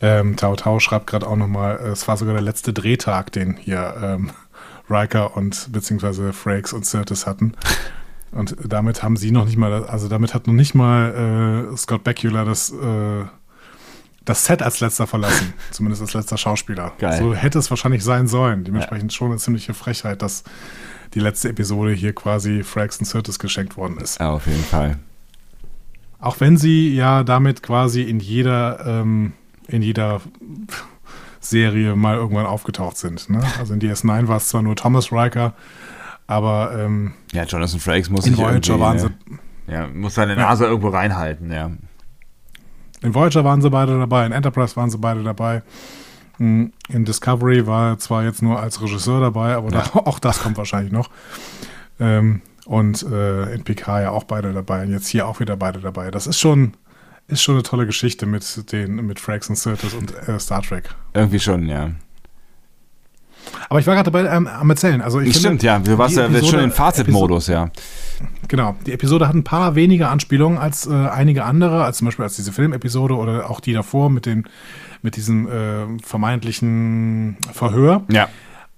Ähm, 0.00 0.36
Tau 0.36 0.54
Tau 0.54 0.78
schreibt 0.78 1.06
gerade 1.08 1.26
auch 1.26 1.36
nochmal, 1.36 1.76
es 1.76 2.06
war 2.06 2.16
sogar 2.16 2.34
der 2.34 2.42
letzte 2.42 2.72
Drehtag, 2.72 3.32
den 3.32 3.56
hier 3.56 3.94
ähm, 4.00 4.30
Riker 4.88 5.36
und 5.36 5.68
beziehungsweise 5.72 6.32
Frakes 6.32 6.72
und 6.72 6.86
Sirtis 6.86 7.26
hatten. 7.26 7.54
Und 8.30 8.56
damit 8.64 9.02
haben 9.02 9.16
sie 9.16 9.30
noch 9.30 9.46
nicht 9.46 9.56
mal, 9.56 9.84
also 9.86 10.08
damit 10.08 10.34
hat 10.34 10.46
noch 10.46 10.54
nicht 10.54 10.74
mal 10.74 11.68
äh, 11.72 11.76
Scott 11.76 12.04
Bakula 12.04 12.44
das, 12.44 12.70
äh, 12.70 13.24
das 14.28 14.44
Set 14.44 14.62
als 14.62 14.80
letzter 14.80 15.06
verlassen. 15.06 15.54
zumindest 15.70 16.02
als 16.02 16.14
letzter 16.14 16.36
Schauspieler. 16.36 16.92
Geil. 16.98 17.18
So 17.18 17.34
hätte 17.34 17.58
es 17.58 17.70
wahrscheinlich 17.70 18.04
sein 18.04 18.28
sollen. 18.28 18.64
Dementsprechend 18.64 19.12
schon 19.12 19.28
eine 19.30 19.38
ziemliche 19.38 19.74
Frechheit, 19.74 20.22
dass 20.22 20.44
die 21.14 21.20
letzte 21.20 21.48
Episode 21.48 21.92
hier 21.92 22.14
quasi 22.14 22.62
Frakes 22.62 22.98
und 22.98 23.06
Sirtis 23.06 23.38
geschenkt 23.38 23.76
worden 23.76 23.98
ist. 23.98 24.20
Ja, 24.20 24.30
auf 24.30 24.46
jeden 24.46 24.64
Fall. 24.64 24.98
Auch 26.20 26.40
wenn 26.40 26.56
sie 26.56 26.94
ja 26.94 27.24
damit 27.24 27.62
quasi 27.62 28.02
in 28.02 28.20
jeder, 28.20 28.84
ähm, 28.86 29.32
in 29.68 29.82
jeder 29.82 30.20
Serie 31.40 31.96
mal 31.96 32.16
irgendwann 32.16 32.46
aufgetaucht 32.46 32.96
sind. 32.96 33.30
Ne? 33.30 33.40
Also 33.58 33.74
in 33.74 33.80
DS9 33.80 34.28
war 34.28 34.36
es 34.36 34.48
zwar 34.48 34.62
nur 34.62 34.76
Thomas 34.76 35.12
Riker, 35.12 35.54
aber 36.26 36.72
ähm, 36.76 37.14
Ja, 37.32 37.44
Jonathan 37.44 37.80
Frakes 37.80 38.10
muss 38.10 38.26
in 38.26 38.34
sich 38.34 38.44
Voyager 38.44 38.80
waren 38.80 38.98
sie, 38.98 39.06
ne, 39.06 39.38
ja, 39.68 39.86
muss 39.86 40.14
seine 40.14 40.36
Nase 40.36 40.66
irgendwo 40.66 40.88
reinhalten, 40.88 41.52
ja. 41.52 41.70
In 43.02 43.14
Voyager 43.14 43.44
waren 43.44 43.62
sie 43.62 43.70
beide 43.70 43.98
dabei, 43.98 44.26
in 44.26 44.32
Enterprise 44.32 44.76
waren 44.76 44.90
sie 44.90 44.98
beide 44.98 45.22
dabei. 45.22 45.62
Hm, 46.38 46.72
In 46.88 47.04
Discovery 47.04 47.66
war 47.66 47.90
er 47.90 47.98
zwar 47.98 48.24
jetzt 48.24 48.42
nur 48.42 48.60
als 48.60 48.80
Regisseur 48.80 49.20
dabei, 49.20 49.54
aber 49.54 49.70
da, 49.70 49.82
auch 49.94 50.18
das 50.18 50.40
kommt 50.40 50.56
wahrscheinlich 50.56 50.92
noch. 50.92 51.10
Ähm, 52.00 52.42
und 52.66 53.02
äh, 53.02 53.54
in 53.54 53.64
PK 53.64 54.02
ja 54.02 54.10
auch 54.10 54.24
beide 54.24 54.52
dabei 54.52 54.82
und 54.84 54.90
jetzt 54.92 55.08
hier 55.08 55.26
auch 55.26 55.40
wieder 55.40 55.56
beide 55.56 55.80
dabei. 55.80 56.10
Das 56.10 56.26
ist 56.26 56.38
schon, 56.38 56.74
ist 57.26 57.42
schon 57.42 57.54
eine 57.54 57.62
tolle 57.62 57.86
Geschichte 57.86 58.26
mit 58.26 58.70
den 58.72 59.06
mit 59.06 59.18
Frakes 59.20 59.48
und 59.48 59.56
Sirtis 59.56 59.94
und 59.94 60.14
äh, 60.28 60.38
Star 60.38 60.62
Trek. 60.62 60.90
Irgendwie 61.14 61.40
schon, 61.40 61.66
ja. 61.66 61.90
Aber 63.68 63.80
ich 63.80 63.86
war 63.86 63.94
gerade 63.94 64.10
dabei 64.10 64.28
ähm, 64.34 64.46
am 64.46 64.70
Erzählen. 64.70 65.00
Also 65.00 65.20
ich 65.20 65.36
Stimmt, 65.36 65.62
finde, 65.62 65.66
ja. 65.66 65.78
Du 65.78 65.98
warst 65.98 66.16
die 66.16 66.20
ja 66.20 66.44
schon 66.44 66.60
in 66.60 66.70
Fazitmodus, 66.70 67.48
ja. 67.48 67.70
Genau, 68.48 68.76
die 68.86 68.92
Episode 68.92 69.28
hat 69.28 69.34
ein 69.34 69.44
paar 69.44 69.74
weniger 69.74 70.10
Anspielungen 70.10 70.58
als 70.58 70.86
äh, 70.86 70.92
einige 70.92 71.44
andere, 71.44 71.84
als 71.84 71.98
zum 71.98 72.06
Beispiel 72.06 72.24
als 72.24 72.36
diese 72.36 72.52
Filmepisode 72.52 73.14
oder 73.14 73.50
auch 73.50 73.60
die 73.60 73.72
davor 73.72 74.10
mit, 74.10 74.26
den, 74.26 74.44
mit 75.02 75.16
diesem 75.16 75.48
äh, 75.48 75.98
vermeintlichen 76.02 77.36
Verhör. 77.52 78.02
Ja. 78.10 78.28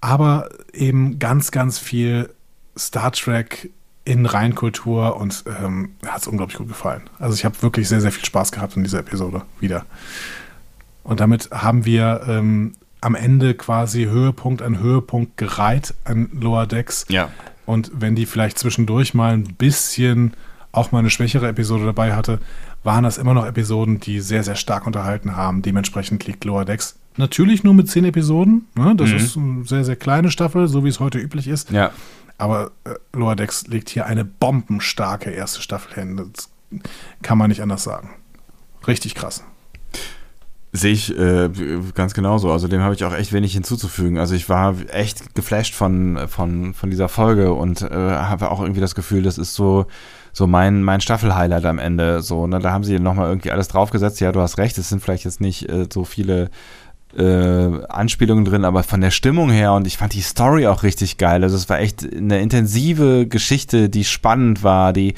Aber 0.01 0.49
eben 0.73 1.19
ganz, 1.19 1.51
ganz 1.51 1.79
viel 1.79 2.31
Star 2.77 3.13
Trek 3.13 3.71
in 4.05 4.27
Reinkultur 4.27 5.17
und 5.17 5.45
ähm, 5.63 5.91
hat 6.07 6.23
es 6.23 6.27
unglaublich 6.27 6.59
gut 6.59 6.69
gefallen. 6.69 7.03
Also 7.19 7.35
ich 7.35 7.45
habe 7.45 7.61
wirklich 7.63 7.89
sehr, 7.89 8.01
sehr 8.01 8.13
viel 8.13 8.25
Spaß 8.25 8.51
gehabt 8.51 8.77
in 8.77 8.83
dieser 8.83 9.01
Episode 9.01 9.43
wieder. 9.61 9.85
Und 11.05 11.21
damit 11.21 11.51
haben 11.51 11.85
wir 11.85 12.23
ähm, 12.27 12.73
am 13.01 13.15
Ende 13.15 13.55
quasi 13.55 14.05
Höhepunkt 14.05 14.63
an 14.63 14.79
Höhepunkt 14.79 15.37
gereiht 15.37 15.95
an 16.05 16.29
Lower 16.33 16.67
Decks. 16.67 17.07
Ja. 17.09 17.31
Und 17.67 17.91
wenn 17.95 18.15
die 18.15 18.27
vielleicht 18.27 18.59
zwischendurch 18.59 19.15
mal 19.15 19.33
ein 19.33 19.45
bisschen 19.55 20.35
auch 20.73 20.93
mal 20.93 20.99
eine 21.01 21.11
schwächere 21.11 21.49
Episode 21.49 21.85
dabei 21.87 22.15
hatte, 22.15 22.41
waren 22.85 23.05
das 23.05 23.19
immer 23.19 23.35
noch 23.35 23.47
Episoden, 23.47 24.01
die 24.01 24.21
sehr, 24.21 24.43
sehr 24.43 24.55
stark 24.55 24.87
unterhalten 24.87 25.37
haben. 25.37 25.63
Dementsprechend 25.63 26.27
liegt 26.27 26.45
Lower 26.45 26.65
Decks 26.65 26.97
natürlich 27.17 27.65
nur 27.65 27.75
mit 27.75 27.89
zehn 27.91 28.05
Episoden. 28.05 28.67
Ne? 28.75 28.95
Das 28.97 29.11
Mhm. 29.11 29.17
ist 29.17 29.37
eine 29.37 29.65
sehr, 29.65 29.85
sehr 29.85 29.97
kleine 29.97 30.31
Staffel, 30.31 30.69
so 30.69 30.85
wie 30.85 30.89
es 30.89 31.01
heute 31.01 31.19
üblich 31.19 31.49
ist. 31.49 31.71
Ja. 31.71 31.91
Aber 32.39 32.71
äh, 32.85 32.95
Lower 33.13 33.37
Decks 33.37 33.67
legt 33.67 33.91
hier 33.91 34.07
eine 34.07 34.25
bombenstarke 34.25 35.31
erste 35.31 35.61
Staffel 35.61 35.95
hin. 35.95 36.31
Das 36.33 36.49
kann 37.23 37.37
man 37.37 37.49
nicht 37.51 37.61
anders 37.63 37.83
sagen. 37.83 38.11
Richtig 38.87 39.15
krass. 39.15 39.45
Sehe 40.73 40.93
ich 40.93 41.19
äh, 41.19 41.51
ganz 41.95 42.15
genauso. 42.15 42.53
Also 42.53 42.69
dem 42.69 42.81
habe 42.81 42.95
ich 42.95 43.05
auch 43.05 43.13
echt 43.13 43.33
wenig 43.33 43.53
hinzuzufügen. 43.53 44.19
Also 44.19 44.37
ich 44.37 44.49
war 44.49 44.77
echt 44.93 45.35
geflasht 45.35 45.75
von, 45.75 46.29
von, 46.29 46.75
von 46.75 46.91
dieser 46.91 47.09
Folge 47.09 47.53
und 47.53 47.83
äh, 47.83 47.89
habe 47.91 48.53
auch 48.53 48.61
irgendwie 48.61 48.81
das 48.81 48.95
Gefühl, 48.95 49.23
das 49.23 49.37
ist 49.37 49.55
so, 49.55 49.87
so 50.33 50.47
mein, 50.47 50.85
mein 50.85 51.01
Staffel-Highlight 51.01 51.65
am 51.65 51.81
Ende. 51.81 52.23
So, 52.23 52.47
ne? 52.47 52.61
Da 52.61 52.71
haben 52.71 52.85
sie 52.85 53.01
nochmal 53.01 53.29
irgendwie 53.29 53.51
alles 53.51 53.67
draufgesetzt. 53.67 54.21
Ja, 54.21 54.31
du 54.31 54.41
hast 54.41 54.59
recht, 54.59 54.79
es 54.79 54.89
sind 54.89 55.03
vielleicht 55.03 55.25
jetzt 55.25 55.41
nicht 55.41 55.69
äh, 55.69 55.87
so 55.93 56.05
viele 56.05 56.51
äh, 57.17 57.85
Anspielungen 57.89 58.45
drin, 58.45 58.65
aber 58.65 58.83
von 58.83 59.01
der 59.01 59.11
Stimmung 59.11 59.51
her 59.51 59.73
und 59.73 59.87
ich 59.87 59.97
fand 59.97 60.15
die 60.15 60.21
Story 60.21 60.67
auch 60.67 60.83
richtig 60.83 61.17
geil. 61.17 61.43
Also 61.43 61.57
es 61.57 61.69
war 61.69 61.81
echt 61.81 62.07
eine 62.15 62.41
intensive 62.41 63.27
Geschichte, 63.27 63.89
die 63.89 64.05
spannend 64.05 64.63
war, 64.63 64.93
die, 64.93 65.15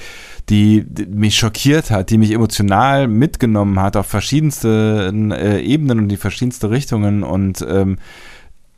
die, 0.49 0.85
die 0.87 1.07
mich 1.07 1.37
schockiert 1.37 1.91
hat, 1.91 2.11
die 2.11 2.19
mich 2.19 2.33
emotional 2.33 3.09
mitgenommen 3.09 3.81
hat 3.81 3.97
auf 3.97 4.07
verschiedenste 4.07 5.12
äh, 5.33 5.62
Ebenen 5.62 5.99
und 5.99 6.09
die 6.09 6.17
verschiedenste 6.17 6.71
Richtungen 6.71 7.23
und 7.23 7.65
ähm, 7.69 7.99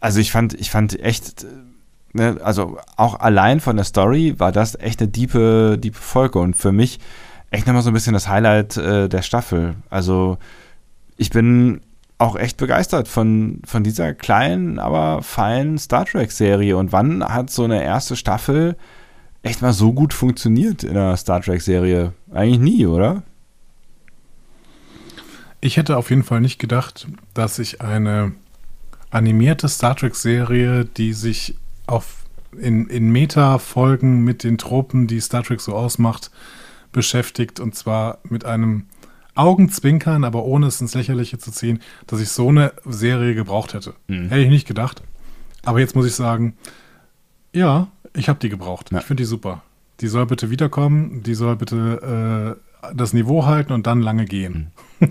also 0.00 0.20
ich 0.20 0.32
fand, 0.32 0.54
ich 0.54 0.70
fand 0.70 0.98
echt 1.00 1.46
ne, 2.14 2.38
also 2.42 2.78
auch 2.96 3.20
allein 3.20 3.60
von 3.60 3.76
der 3.76 3.84
Story 3.84 4.34
war 4.38 4.52
das 4.52 4.78
echt 4.78 5.00
eine 5.00 5.10
diepe, 5.10 5.78
diepe 5.78 5.98
Folge 5.98 6.38
und 6.38 6.56
für 6.56 6.72
mich 6.72 6.98
echt 7.50 7.66
nochmal 7.66 7.82
so 7.82 7.90
ein 7.90 7.94
bisschen 7.94 8.14
das 8.14 8.28
Highlight 8.28 8.76
äh, 8.76 9.08
der 9.08 9.22
Staffel. 9.22 9.76
Also 9.90 10.38
ich 11.16 11.30
bin 11.30 11.80
auch 12.18 12.36
echt 12.36 12.56
begeistert 12.56 13.08
von, 13.08 13.60
von 13.66 13.82
dieser 13.82 14.14
kleinen, 14.14 14.78
aber 14.78 15.22
feinen 15.22 15.78
Star 15.78 16.04
Trek-Serie. 16.04 16.76
Und 16.76 16.92
wann 16.92 17.24
hat 17.24 17.50
so 17.50 17.64
eine 17.64 17.82
erste 17.82 18.16
Staffel 18.16 18.76
echt 19.42 19.62
mal 19.62 19.72
so 19.72 19.92
gut 19.92 20.14
funktioniert 20.14 20.84
in 20.84 20.96
einer 20.96 21.16
Star 21.16 21.42
Trek-Serie? 21.42 22.12
Eigentlich 22.32 22.60
nie, 22.60 22.86
oder? 22.86 23.22
Ich 25.60 25.76
hätte 25.76 25.96
auf 25.96 26.10
jeden 26.10 26.22
Fall 26.22 26.40
nicht 26.40 26.58
gedacht, 26.58 27.06
dass 27.32 27.58
ich 27.58 27.80
eine 27.80 28.32
animierte 29.10 29.68
Star 29.68 29.96
Trek-Serie, 29.96 30.84
die 30.84 31.12
sich 31.12 31.56
auf 31.86 32.24
in, 32.58 32.86
in 32.86 33.10
Meta-Folgen 33.10 34.22
mit 34.22 34.44
den 34.44 34.58
Tropen, 34.58 35.06
die 35.06 35.20
Star 35.20 35.42
Trek 35.42 35.60
so 35.60 35.74
ausmacht, 35.74 36.30
beschäftigt. 36.92 37.60
Und 37.60 37.74
zwar 37.74 38.18
mit 38.24 38.44
einem 38.44 38.86
Augenzwinkern, 39.34 40.24
aber 40.24 40.44
ohne 40.44 40.66
es 40.66 40.80
ins 40.80 40.94
Lächerliche 40.94 41.38
zu 41.38 41.50
ziehen, 41.50 41.80
dass 42.06 42.20
ich 42.20 42.28
so 42.28 42.48
eine 42.48 42.72
Serie 42.84 43.34
gebraucht 43.34 43.74
hätte. 43.74 43.94
Mhm. 44.06 44.28
Hätte 44.28 44.42
ich 44.42 44.50
nicht 44.50 44.68
gedacht. 44.68 45.02
Aber 45.64 45.80
jetzt 45.80 45.96
muss 45.96 46.06
ich 46.06 46.14
sagen, 46.14 46.56
ja, 47.52 47.88
ich 48.14 48.28
habe 48.28 48.38
die 48.38 48.48
gebraucht. 48.48 48.90
Ja. 48.92 48.98
Ich 48.98 49.04
finde 49.04 49.22
die 49.22 49.26
super. 49.26 49.62
Die 50.00 50.08
soll 50.08 50.26
bitte 50.26 50.50
wiederkommen, 50.50 51.22
die 51.22 51.34
soll 51.34 51.56
bitte 51.56 52.58
äh, 52.82 52.94
das 52.94 53.12
Niveau 53.12 53.46
halten 53.46 53.72
und 53.72 53.86
dann 53.86 54.02
lange 54.02 54.24
gehen. 54.24 54.72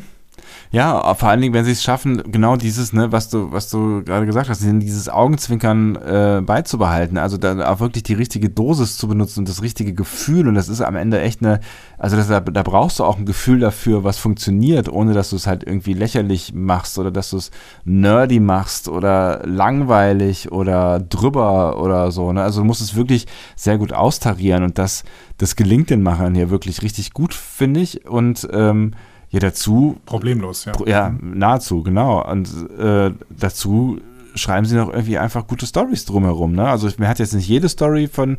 Ja, 0.74 1.14
vor 1.14 1.30
allen 1.30 1.40
Dingen, 1.40 1.54
wenn 1.54 1.66
sie 1.66 1.72
es 1.72 1.84
schaffen, 1.84 2.24
genau 2.32 2.56
dieses, 2.56 2.94
ne, 2.94 3.12
was 3.12 3.30
du, 3.30 3.52
was 3.52 3.70
du 3.70 4.04
gerade 4.04 4.26
gesagt 4.26 4.50
hast, 4.50 4.64
dieses 4.64 5.08
Augenzwinkern 5.08 5.96
äh, 5.98 6.42
beizubehalten, 6.44 7.20
also 7.20 7.38
dann 7.38 7.62
auch 7.62 7.80
wirklich 7.80 8.02
die 8.02 8.16
richtige 8.16 8.50
Dosis 8.50 8.98
zu 8.98 9.08
benutzen 9.08 9.42
und 9.42 9.50
das 9.50 9.62
richtige 9.62 9.94
Gefühl. 9.94 10.48
Und 10.48 10.56
das 10.56 10.70
ist 10.70 10.82
am 10.82 10.96
Ende 10.96 11.22
echt 11.22 11.44
eine, 11.44 11.60
also 12.00 12.18
das, 12.18 12.28
da, 12.28 12.40
da 12.40 12.64
brauchst 12.64 12.98
du 12.98 13.04
auch 13.04 13.20
ein 13.20 13.28
Gefühl 13.28 13.60
dafür, 13.60 14.04
was 14.04 14.18
funktioniert, 14.18 14.90
ohne 14.90 15.14
dass 15.14 15.30
du 15.30 15.36
es 15.36 15.46
halt 15.46 15.64
irgendwie 15.64 15.94
lächerlich 15.94 16.56
machst 16.56 16.98
oder 16.98 17.12
dass 17.12 17.30
du 17.30 17.38
es 17.38 17.52
nerdy 17.86 18.40
machst 18.40 18.88
oder 18.88 19.44
langweilig 19.46 20.52
oder 20.52 21.00
drüber 21.00 21.80
oder 21.80 22.12
so. 22.12 22.34
Ne? 22.34 22.42
Also 22.42 22.62
du 22.62 22.66
musst 22.66 22.82
es 22.82 22.96
wirklich 22.96 23.28
sehr 23.56 23.78
gut 23.78 23.94
austarieren 23.94 24.64
und 24.64 24.80
das, 24.80 25.04
das 25.38 25.56
gelingt 25.56 25.92
den 25.92 26.02
Machern 26.02 26.34
hier 26.34 26.50
wirklich 26.50 26.82
richtig 26.82 27.14
gut, 27.14 27.36
finde 27.36 27.80
ich. 27.80 28.08
Und 28.08 28.48
ähm, 28.52 28.96
ja, 29.34 29.40
dazu 29.40 30.00
Problemlos, 30.06 30.66
ja. 30.66 30.74
ja, 30.86 31.16
nahezu, 31.20 31.82
genau. 31.82 32.24
Und 32.24 32.50
äh, 32.78 33.12
dazu 33.32 34.00
schreiben 34.36 34.68
sie 34.68 34.76
noch 34.76 34.90
irgendwie 34.90 35.18
einfach 35.18 35.48
gute 35.48 35.66
Stories 35.66 36.06
drumherum. 36.06 36.54
Ne? 36.54 36.70
Also 36.70 36.88
mir 37.00 37.08
hat 37.08 37.18
jetzt 37.18 37.34
nicht 37.34 37.48
jede 37.48 37.68
Story 37.68 38.08
von, 38.08 38.38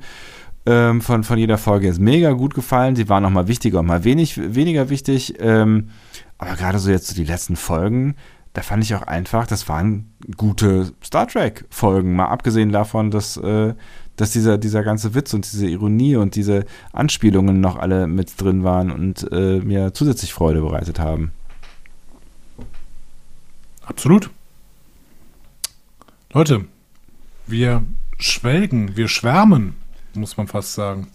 ähm, 0.66 1.00
von, 1.00 1.24
von 1.24 1.36
jeder 1.36 1.58
Folge 1.58 1.88
jetzt 1.88 2.00
mega 2.00 2.30
gut 2.30 2.54
gefallen. 2.54 2.94
Sie 2.94 3.08
waren 3.08 3.24
noch 3.24 3.30
mal 3.30 3.48
wichtiger 3.48 3.80
und 3.80 3.86
mal 3.86 4.04
wenig, 4.04 4.54
weniger 4.54 4.88
wichtig. 4.88 5.34
Ähm, 5.40 5.88
aber 6.38 6.54
gerade 6.54 6.78
so 6.78 6.92
jetzt 6.92 7.08
so 7.08 7.14
die 7.16 7.24
letzten 7.24 7.56
Folgen, 7.56 8.14
da 8.52 8.62
fand 8.62 8.84
ich 8.84 8.94
auch 8.94 9.02
einfach, 9.02 9.48
das 9.48 9.68
waren 9.68 10.14
gute 10.36 10.92
Star 11.02 11.26
Trek-Folgen. 11.26 12.14
Mal 12.14 12.26
abgesehen 12.26 12.70
davon, 12.70 13.10
dass, 13.10 13.36
äh, 13.36 13.74
dass 14.16 14.30
dieser, 14.30 14.58
dieser 14.58 14.82
ganze 14.82 15.14
Witz 15.14 15.34
und 15.34 15.50
diese 15.50 15.66
Ironie 15.66 16.16
und 16.16 16.36
diese 16.36 16.64
Anspielungen 16.92 17.60
noch 17.60 17.76
alle 17.76 18.06
mit 18.06 18.40
drin 18.40 18.64
waren 18.64 18.90
und 18.90 19.30
äh, 19.32 19.58
mir 19.60 19.92
zusätzlich 19.94 20.32
Freude 20.32 20.60
bereitet 20.60 20.98
haben. 20.98 21.32
Absolut. 23.84 24.30
Leute, 26.32 26.64
wir 27.46 27.84
schwelgen, 28.18 28.96
wir 28.96 29.08
schwärmen, 29.08 29.76
muss 30.14 30.36
man 30.36 30.46
fast 30.46 30.74
sagen. 30.74 31.08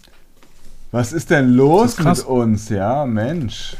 Was 0.92 1.12
ist 1.12 1.30
denn 1.30 1.50
los 1.50 1.98
ist 1.98 2.04
mit 2.04 2.24
uns? 2.26 2.68
Ja, 2.68 3.06
Mensch. 3.06 3.76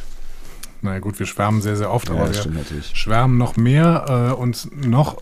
Na 0.82 0.98
gut, 0.98 1.18
wir 1.18 1.26
schwärmen 1.26 1.60
sehr, 1.60 1.76
sehr 1.76 1.90
oft, 1.90 2.08
Ja, 2.08 2.14
aber 2.14 2.32
wir 2.32 2.82
schwärmen 2.94 3.36
noch 3.36 3.56
mehr 3.56 4.30
äh, 4.30 4.34
und 4.34 4.86
noch 4.86 5.16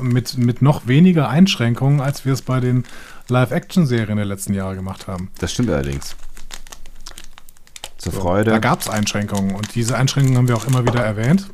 mit, 0.00 0.38
mit 0.38 0.62
noch 0.62 0.86
weniger 0.86 1.28
Einschränkungen, 1.28 2.00
als 2.00 2.24
wir 2.24 2.32
es 2.32 2.42
bei 2.42 2.60
den 2.60 2.84
Live-Action-Serien 3.28 4.16
der 4.16 4.26
letzten 4.26 4.54
Jahre 4.54 4.74
gemacht 4.74 5.06
haben. 5.06 5.30
Das 5.38 5.52
stimmt 5.52 5.70
allerdings. 5.70 6.16
Zur 7.98 8.12
So, 8.12 8.20
Freude. 8.20 8.50
Da 8.50 8.58
gab 8.58 8.80
es 8.80 8.88
Einschränkungen 8.88 9.54
und 9.54 9.74
diese 9.74 9.96
Einschränkungen 9.96 10.38
haben 10.38 10.48
wir 10.48 10.56
auch 10.56 10.66
immer 10.66 10.84
wieder 10.86 11.04
erwähnt. 11.04 11.50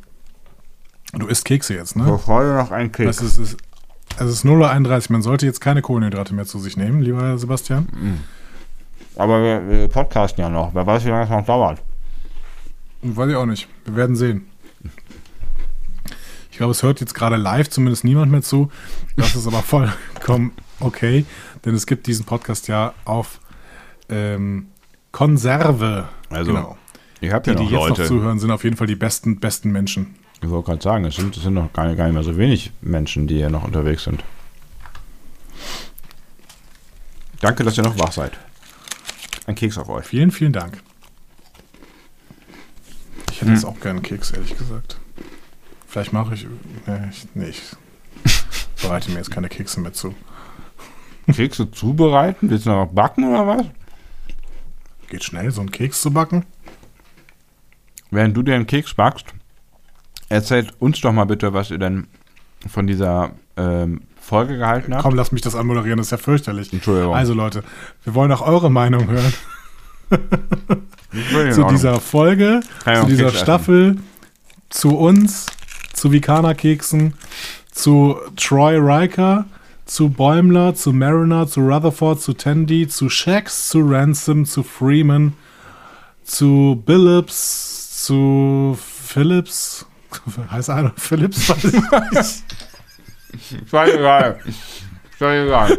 Du 1.13 1.27
isst 1.27 1.45
Kekse 1.45 1.75
jetzt, 1.75 1.95
ne? 1.95 2.05
Zur 2.05 2.19
Freude 2.19 2.53
noch 2.55 2.71
ein 2.71 2.91
Keks. 2.91 3.17
Das 3.17 3.25
ist, 3.25 3.37
ist, 3.37 3.57
es 4.19 4.29
ist 4.29 4.45
0.31 4.45 5.09
Uhr. 5.09 5.13
Man 5.13 5.21
sollte 5.21 5.45
jetzt 5.45 5.61
keine 5.61 5.81
Kohlenhydrate 5.81 6.33
mehr 6.33 6.45
zu 6.45 6.59
sich 6.59 6.77
nehmen, 6.77 7.01
lieber 7.01 7.21
Herr 7.21 7.37
Sebastian. 7.37 7.87
Aber 9.15 9.41
wir, 9.41 9.69
wir 9.69 9.87
podcasten 9.87 10.41
ja 10.41 10.49
noch. 10.49 10.73
Wer 10.73 10.85
weiß, 10.85 11.05
wie 11.05 11.09
lange 11.09 11.23
es 11.23 11.29
noch 11.29 11.45
dauert. 11.45 11.81
Weiß 13.01 13.29
ich 13.29 13.35
auch 13.35 13.45
nicht. 13.45 13.67
Wir 13.85 13.95
werden 13.95 14.15
sehen. 14.15 14.47
Ich 16.57 16.59
glaube, 16.59 16.71
es 16.71 16.81
hört 16.81 16.99
jetzt 17.01 17.13
gerade 17.13 17.35
live 17.35 17.69
zumindest 17.69 18.03
niemand 18.03 18.31
mehr 18.31 18.41
zu. 18.41 18.71
Das 19.15 19.35
ist 19.35 19.45
aber 19.45 19.61
vollkommen 19.61 20.53
okay, 20.79 21.23
denn 21.63 21.75
es 21.75 21.85
gibt 21.85 22.07
diesen 22.07 22.25
Podcast 22.25 22.67
ja 22.67 22.95
auf 23.05 23.39
ähm, 24.09 24.65
Konserve. 25.11 26.09
Also, 26.31 26.51
genau. 26.55 26.75
Ihr 27.21 27.31
habt 27.31 27.45
Die, 27.45 27.51
ja 27.51 27.55
die 27.57 27.63
noch 27.65 27.69
jetzt 27.71 27.89
Leute. 27.89 28.01
noch 28.01 28.07
zuhören, 28.07 28.39
sind 28.39 28.49
auf 28.49 28.63
jeden 28.63 28.75
Fall 28.75 28.87
die 28.87 28.95
besten, 28.95 29.39
besten 29.39 29.71
Menschen. 29.71 30.15
ich 30.41 30.49
wollte 30.49 30.65
gerade 30.71 30.81
sagen, 30.81 31.05
es 31.05 31.17
sind, 31.17 31.37
es 31.37 31.43
sind 31.43 31.53
noch 31.53 31.71
gar 31.73 31.85
nicht, 31.85 31.95
gar 31.97 32.05
nicht 32.05 32.15
mehr 32.15 32.23
so 32.23 32.35
wenig 32.37 32.71
Menschen, 32.81 33.27
die 33.27 33.35
hier 33.35 33.51
noch 33.51 33.63
unterwegs 33.63 34.05
sind. 34.05 34.23
Danke, 37.39 37.65
dass 37.65 37.77
ihr 37.77 37.83
noch 37.83 37.99
wach 37.99 38.13
seid. 38.13 38.31
Ein 39.45 39.53
Keks 39.53 39.77
auf 39.77 39.89
euch. 39.89 40.07
Vielen, 40.07 40.31
vielen 40.31 40.53
Dank. 40.53 40.81
Ich 43.31 43.41
hätte 43.41 43.45
Hm. 43.51 43.53
jetzt 43.53 43.63
auch 43.63 43.79
gerne 43.79 43.97
einen 43.99 44.01
Keks, 44.01 44.31
ehrlich 44.31 44.57
gesagt. 44.57 44.97
Vielleicht 45.87 46.13
mache 46.13 46.35
ich. 46.35 46.45
Nee, 46.85 46.99
ich, 47.09 47.27
nee, 47.33 47.49
ich 47.49 48.81
bereite 48.81 49.09
mir 49.11 49.17
jetzt 49.17 49.31
keine 49.31 49.49
Kekse 49.49 49.79
mehr 49.79 49.93
zu. 49.93 50.13
Kekse 51.33 51.71
zubereiten? 51.71 52.49
Willst 52.49 52.65
du 52.65 52.69
noch 52.69 52.87
backen 52.87 53.25
oder 53.25 53.47
was? 53.47 53.65
Geht 55.09 55.23
schnell, 55.23 55.51
so 55.51 55.61
einen 55.61 55.71
Keks 55.71 56.01
zu 56.01 56.11
backen. 56.11 56.45
Während 58.11 58.35
du 58.35 58.43
dir 58.43 58.55
einen 58.55 58.67
Keks 58.67 58.93
backst, 58.93 59.27
erzählt 60.29 60.73
uns 60.79 61.01
doch 61.01 61.11
mal 61.11 61.25
bitte, 61.25 61.53
was 61.53 61.71
ihr 61.71 61.77
denn 61.77 62.07
von 62.67 62.87
dieser 62.87 63.31
ähm, 63.57 64.01
Folge 64.19 64.57
gehalten 64.57 64.93
habt. 64.93 65.03
Komm, 65.03 65.15
lass 65.15 65.31
mich 65.31 65.41
das 65.41 65.55
anmoderieren, 65.55 65.97
das 65.97 66.07
ist 66.07 66.11
ja 66.11 66.17
fürchterlich. 66.17 66.71
Entschuldigung. 66.71 67.15
Also 67.15 67.33
Leute, 67.33 67.63
wir 68.03 68.13
wollen 68.13 68.31
auch 68.31 68.41
eure 68.41 68.71
Meinung 68.71 69.07
hören 69.09 69.33
zu 71.51 71.63
dieser 71.69 71.99
Folge, 71.99 72.61
zu 72.83 73.05
dieser 73.05 73.25
Keks 73.25 73.35
essen? 73.35 73.43
Staffel, 73.43 73.97
zu 74.69 74.97
uns, 74.97 75.47
zu 75.97 76.11
Vikana-Keksen, 76.11 77.13
zu 77.71 78.17
Troy 78.35 78.77
Riker, 78.77 79.45
zu 79.85 80.09
Bäumler, 80.09 80.75
zu 80.75 80.93
Mariner, 80.93 81.47
zu 81.47 81.61
Rutherford, 81.61 82.21
zu 82.21 82.33
Tandy, 82.33 82.87
zu 82.87 83.09
Shax, 83.09 83.69
zu 83.69 83.79
Ransom, 83.81 84.45
zu 84.45 84.63
Freeman, 84.63 85.33
zu 86.23 86.81
Billups, 86.85 88.05
zu 88.05 88.77
Phillips. 88.79 89.85
Heißt 90.51 90.69
einer 90.69 90.93
Phillips? 90.97 91.49
Weiß 91.91 92.43
ich 93.31 93.51
nicht. 93.51 93.69
Scheißegal. 93.69 94.39
Scheißegal. 95.17 95.77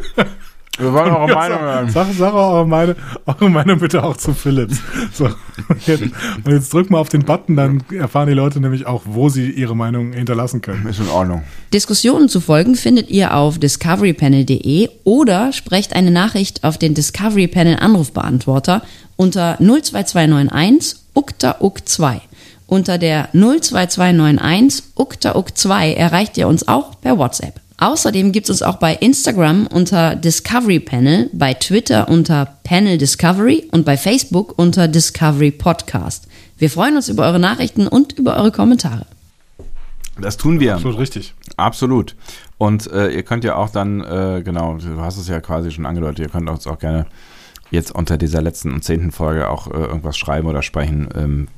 Wir 0.79 0.93
wollen 0.93 1.11
eure 1.11 1.35
Meinung 1.35 1.61
hören. 1.61 1.91
Sag, 1.91 2.07
sag 2.17 2.33
auch 2.33 2.53
eure, 2.55 2.67
meine, 2.67 2.97
eure 3.27 3.51
Meinung 3.51 3.79
bitte 3.79 4.03
auch 4.03 4.17
zu 4.17 4.33
Philips. 4.33 4.81
So, 5.13 5.27
und 5.27 5.87
jetzt, 5.87 6.03
und 6.03 6.53
jetzt 6.53 6.73
drück 6.73 6.91
mal 6.91 6.99
auf 6.99 7.09
den 7.09 7.25
Button, 7.25 7.57
dann 7.57 7.83
erfahren 7.93 8.29
die 8.29 8.35
Leute 8.35 8.61
nämlich 8.61 8.87
auch, 8.87 9.03
wo 9.05 9.29
sie 9.29 9.51
ihre 9.51 9.75
Meinung 9.75 10.13
hinterlassen 10.13 10.63
können. 10.63 10.87
Ist 10.87 11.01
in 11.01 11.09
Ordnung. 11.09 11.43
Diskussionen 11.73 12.29
zu 12.29 12.41
folgen 12.41 12.75
findet 12.75 13.11
ihr 13.11 13.35
auf 13.35 13.59
discoverypanel.de 13.59 14.89
oder 15.05 15.53
sprecht 15.53 15.95
eine 15.95 16.11
Nachricht 16.11 16.65
auf 16.65 16.79
den 16.79 16.95
Discovery 16.95 17.49
Panel 17.49 17.77
Anrufbeantworter 17.77 18.83
unter 19.17 19.59
02291 19.59 21.01
ukta 21.15 21.57
uk 21.61 21.87
2. 21.87 22.21
Unter 22.67 22.99
der 22.99 23.31
02291 23.33 24.85
ukta 24.95 25.35
uk 25.35 25.57
2 25.57 25.95
erreicht 25.95 26.37
ihr 26.37 26.47
uns 26.47 26.69
auch 26.69 27.01
per 27.01 27.19
WhatsApp. 27.19 27.61
Außerdem 27.81 28.33
gibt 28.33 28.47
es 28.47 28.51
uns 28.51 28.63
auch 28.63 28.77
bei 28.77 28.95
Instagram 28.95 29.69
unter 29.69 30.17
Discovery 30.17 30.81
Panel, 30.81 31.31
bei 31.33 31.55
Twitter 31.55 32.09
unter 32.09 32.47
Panel 32.65 32.99
Discovery 32.99 33.69
und 33.71 33.85
bei 33.85 33.97
Facebook 33.97 34.59
unter 34.59 34.89
Discovery 34.89 35.53
Podcast. 35.53 36.27
Wir 36.59 36.71
freuen 36.71 36.97
uns 36.97 37.09
über 37.09 37.25
eure 37.25 37.39
Nachrichten 37.39 37.87
und 37.87 38.19
über 38.19 38.37
eure 38.37 38.51
Kommentare. 38.51 39.07
Das 40.21 40.37
tun 40.37 40.59
wir. 40.59 40.75
Absolut 40.75 40.99
richtig. 40.99 41.35
Absolut. 41.57 42.17
Und 42.59 42.91
äh, 42.91 43.11
ihr 43.11 43.23
könnt 43.23 43.45
ja 43.45 43.55
auch 43.55 43.71
dann, 43.71 44.01
äh, 44.01 44.43
genau, 44.45 44.77
du 44.79 45.01
hast 45.01 45.17
es 45.17 45.29
ja 45.29 45.41
quasi 45.41 45.71
schon 45.71 45.87
angedeutet, 45.87 46.19
ihr 46.19 46.29
könnt 46.29 46.51
uns 46.51 46.67
auch 46.67 46.81
gerne 46.81 47.07
jetzt 47.71 47.95
unter 47.95 48.19
dieser 48.19 48.43
letzten 48.43 48.73
und 48.73 48.83
zehnten 48.83 49.13
Folge 49.13 49.49
auch 49.49 49.69
äh, 49.69 49.77
irgendwas 49.77 50.19
schreiben 50.19 50.49
oder 50.49 50.63
sprechen, 50.63 51.09
ähm, 51.15 51.49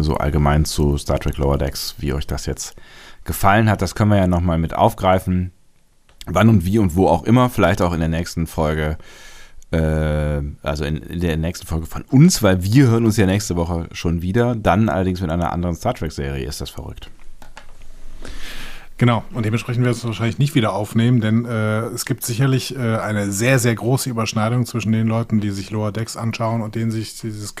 so 0.00 0.14
allgemein 0.14 0.64
zu 0.64 0.96
Star 0.96 1.18
Trek 1.20 1.36
Lower 1.36 1.58
Decks, 1.58 1.96
wie 1.98 2.14
euch 2.14 2.26
das 2.26 2.46
jetzt 2.46 2.76
gefallen 3.24 3.68
hat. 3.68 3.82
Das 3.82 3.94
können 3.94 4.10
wir 4.10 4.16
ja 4.16 4.26
nochmal 4.26 4.56
mit 4.56 4.74
aufgreifen. 4.74 5.52
Wann 6.26 6.48
und 6.48 6.64
wie 6.64 6.78
und 6.78 6.96
wo 6.96 7.08
auch 7.08 7.24
immer, 7.24 7.48
vielleicht 7.48 7.82
auch 7.82 7.92
in 7.92 8.00
der 8.00 8.08
nächsten 8.08 8.46
Folge, 8.46 8.98
äh, 9.70 10.40
also 10.62 10.84
in, 10.84 10.98
in, 10.98 11.20
der 11.20 11.36
nächsten 11.36 11.66
Folge 11.66 11.86
von 11.86 12.02
uns, 12.02 12.42
weil 12.42 12.62
wir 12.62 12.88
hören 12.88 13.06
uns 13.06 13.16
ja 13.16 13.26
nächste 13.26 13.56
Woche 13.56 13.88
schon 13.92 14.22
wieder. 14.22 14.54
Dann 14.54 14.88
allerdings 14.88 15.20
mit 15.20 15.30
einer 15.30 15.52
anderen 15.52 15.76
Star 15.76 15.94
Trek-Serie 15.94 16.46
ist 16.46 16.60
das 16.60 16.70
verrückt. 16.70 17.10
Genau, 18.98 19.24
und 19.34 19.44
dementsprechend 19.44 19.84
werden 19.84 19.94
wir 19.94 19.98
es 19.98 20.04
wahrscheinlich 20.06 20.38
nicht 20.38 20.54
wieder 20.54 20.72
aufnehmen, 20.72 21.20
denn 21.20 21.44
äh, 21.44 21.80
es 21.88 22.06
gibt 22.06 22.24
sicherlich 22.24 22.74
äh, 22.74 22.96
eine 22.96 23.30
sehr, 23.30 23.58
sehr 23.58 23.74
große 23.74 24.08
Überschneidung 24.08 24.64
zwischen 24.64 24.90
den 24.92 25.06
Leuten, 25.06 25.38
die 25.38 25.50
sich 25.50 25.70
Lower 25.70 25.92
Decks 25.92 26.16
anschauen 26.16 26.62
und 26.62 26.74
denen 26.74 26.90
sich 26.90 27.20
dieses 27.20 27.54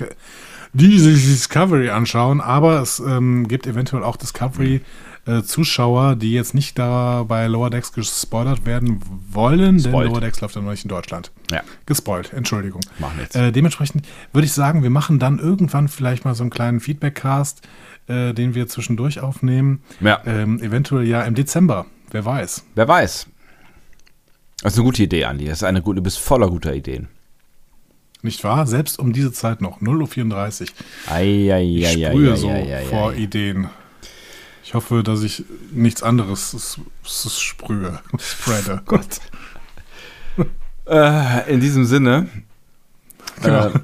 die 0.72 0.98
sich 0.98 1.26
Discovery 1.26 1.90
anschauen, 1.90 2.40
aber 2.40 2.80
es 2.80 3.00
ähm, 3.00 3.48
gibt 3.48 3.66
eventuell 3.66 4.02
auch 4.02 4.16
Discovery 4.16 4.80
äh, 5.26 5.42
Zuschauer, 5.42 6.16
die 6.16 6.32
jetzt 6.32 6.54
nicht 6.54 6.78
da 6.78 7.24
bei 7.24 7.46
Lower 7.46 7.68
Decks 7.70 7.92
gespoilert 7.92 8.64
werden 8.64 9.00
wollen, 9.30 9.80
Spoilt. 9.80 9.94
denn 10.06 10.12
Lower 10.12 10.20
Decks 10.20 10.40
läuft 10.40 10.54
ja 10.54 10.62
noch 10.62 10.70
nicht 10.70 10.84
in 10.84 10.88
Deutschland. 10.88 11.32
Ja. 11.50 11.62
Gespoilt, 11.84 12.32
Entschuldigung. 12.32 12.80
Macht 12.98 13.16
nichts. 13.16 13.34
Äh, 13.34 13.52
dementsprechend 13.52 14.06
würde 14.32 14.46
ich 14.46 14.52
sagen, 14.52 14.82
wir 14.82 14.90
machen 14.90 15.18
dann 15.18 15.38
irgendwann 15.38 15.88
vielleicht 15.88 16.24
mal 16.24 16.34
so 16.34 16.42
einen 16.44 16.50
kleinen 16.50 16.80
Feedback-Cast, 16.80 17.62
äh, 18.08 18.32
den 18.32 18.54
wir 18.54 18.68
zwischendurch 18.68 19.20
aufnehmen. 19.20 19.82
Ja. 20.00 20.20
Ähm, 20.26 20.60
eventuell 20.62 21.06
ja 21.06 21.22
im 21.22 21.34
Dezember, 21.34 21.86
wer 22.10 22.24
weiß. 22.24 22.64
Wer 22.74 22.86
weiß. 22.88 23.26
Das 24.62 24.72
ist 24.72 24.78
eine 24.78 24.84
gute 24.86 25.02
Idee, 25.02 25.24
Andi. 25.24 25.44
Das 25.44 25.58
ist 25.58 25.64
eine 25.64 25.82
gute, 25.82 25.96
du 25.96 26.02
bist 26.02 26.18
voller 26.18 26.48
guter 26.48 26.74
Ideen. 26.74 27.08
Nicht 28.22 28.42
wahr? 28.42 28.66
Selbst 28.66 28.98
um 28.98 29.12
diese 29.12 29.32
Zeit 29.32 29.60
noch, 29.60 29.80
0.34 29.80 30.62
Uhr. 30.62 30.66
Ei, 31.08 31.52
ei, 31.52 31.62
Ich 31.62 31.86
ei, 31.86 32.06
ei, 32.06 32.10
sprühe 32.10 32.36
so 32.36 32.50
vor. 32.90 33.14
Ideen. 33.14 33.68
Ich 34.66 34.74
hoffe, 34.74 35.04
dass 35.04 35.22
ich 35.22 35.44
nichts 35.70 36.02
anderes 36.02 36.76
sprühe. 37.04 38.00
Spreade. 38.18 38.82
Gott. 38.86 39.20
Äh, 40.88 41.52
in 41.52 41.60
diesem 41.60 41.84
Sinne. 41.84 42.28
Genau. 43.42 43.68
Äh, 43.68 43.80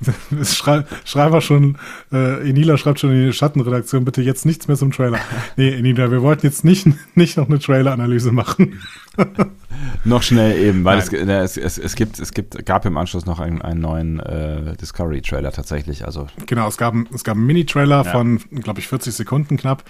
Es 0.40 0.56
Schrei 0.56 0.84
Schreiber 1.04 1.40
schon, 1.40 1.76
äh, 2.12 2.48
Enila 2.48 2.76
schreibt 2.76 3.00
schon 3.00 3.10
in 3.10 3.26
die 3.26 3.32
Schattenredaktion, 3.32 4.04
bitte 4.04 4.22
jetzt 4.22 4.46
nichts 4.46 4.68
mehr 4.68 4.76
zum 4.76 4.92
Trailer. 4.92 5.18
Nee, 5.56 5.70
Enila, 5.70 6.10
wir 6.10 6.22
wollten 6.22 6.46
jetzt 6.46 6.64
nicht, 6.64 6.86
nicht 7.16 7.36
noch 7.36 7.48
eine 7.48 7.58
Trailer-Analyse 7.58 8.32
machen. 8.32 8.80
noch 10.04 10.22
schnell 10.22 10.56
eben, 10.58 10.84
weil 10.84 10.98
es, 10.98 11.12
es, 11.12 11.56
es, 11.56 11.78
es 11.78 11.96
gibt, 11.96 12.18
es 12.18 12.32
gibt, 12.32 12.64
gab 12.64 12.86
im 12.86 12.96
Anschluss 12.96 13.26
noch 13.26 13.40
einen, 13.40 13.60
einen 13.62 13.80
neuen 13.80 14.20
äh, 14.20 14.76
Discovery-Trailer 14.76 15.52
tatsächlich. 15.52 16.04
Also 16.04 16.26
Genau, 16.46 16.68
es 16.68 16.76
gab, 16.76 16.94
es 17.12 17.24
gab 17.24 17.36
einen 17.36 17.46
Mini-Trailer 17.46 18.04
Ja. 18.04 18.12
von, 18.12 18.38
glaube 18.50 18.80
ich, 18.80 18.88
40 18.88 19.14
Sekunden 19.14 19.56
knapp. 19.56 19.82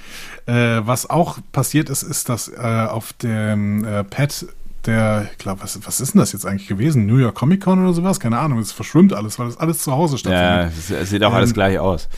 Äh, 0.47 0.81
was 0.86 1.08
auch 1.10 1.39
passiert 1.52 1.91
ist, 1.91 2.02
ist, 2.02 2.28
dass 2.28 2.49
äh, 2.49 2.57
auf 2.57 3.12
dem 3.15 3.84
äh, 3.84 4.05
Pad 4.05 4.47
der, 4.89 5.28
ich 5.31 5.39
glaube, 5.39 5.62
was, 5.62 5.78
was 5.86 6.00
ist 6.00 6.15
denn 6.15 6.18
das 6.18 6.33
jetzt 6.33 6.44
eigentlich 6.47 6.67
gewesen? 6.67 7.07
New 7.07 7.18
York 7.18 7.36
Comic 7.36 7.62
Con 7.62 7.81
oder 7.83 7.92
sowas? 7.92 8.18
Keine 8.18 8.39
Ahnung, 8.39 8.58
es 8.58 8.73
verschwimmt 8.73 9.12
alles, 9.12 9.39
weil 9.39 9.47
das 9.47 9.57
alles 9.58 9.78
zu 9.78 9.92
Hause 9.92 10.15
ja, 10.15 10.18
stattfindet. 10.18 10.73
es, 10.78 10.91
es 10.91 11.10
sieht 11.10 11.23
auch 11.23 11.33
alles 11.33 11.50
Ähm, 11.50 11.55
gleich 11.55 11.78
aus. 11.78 12.08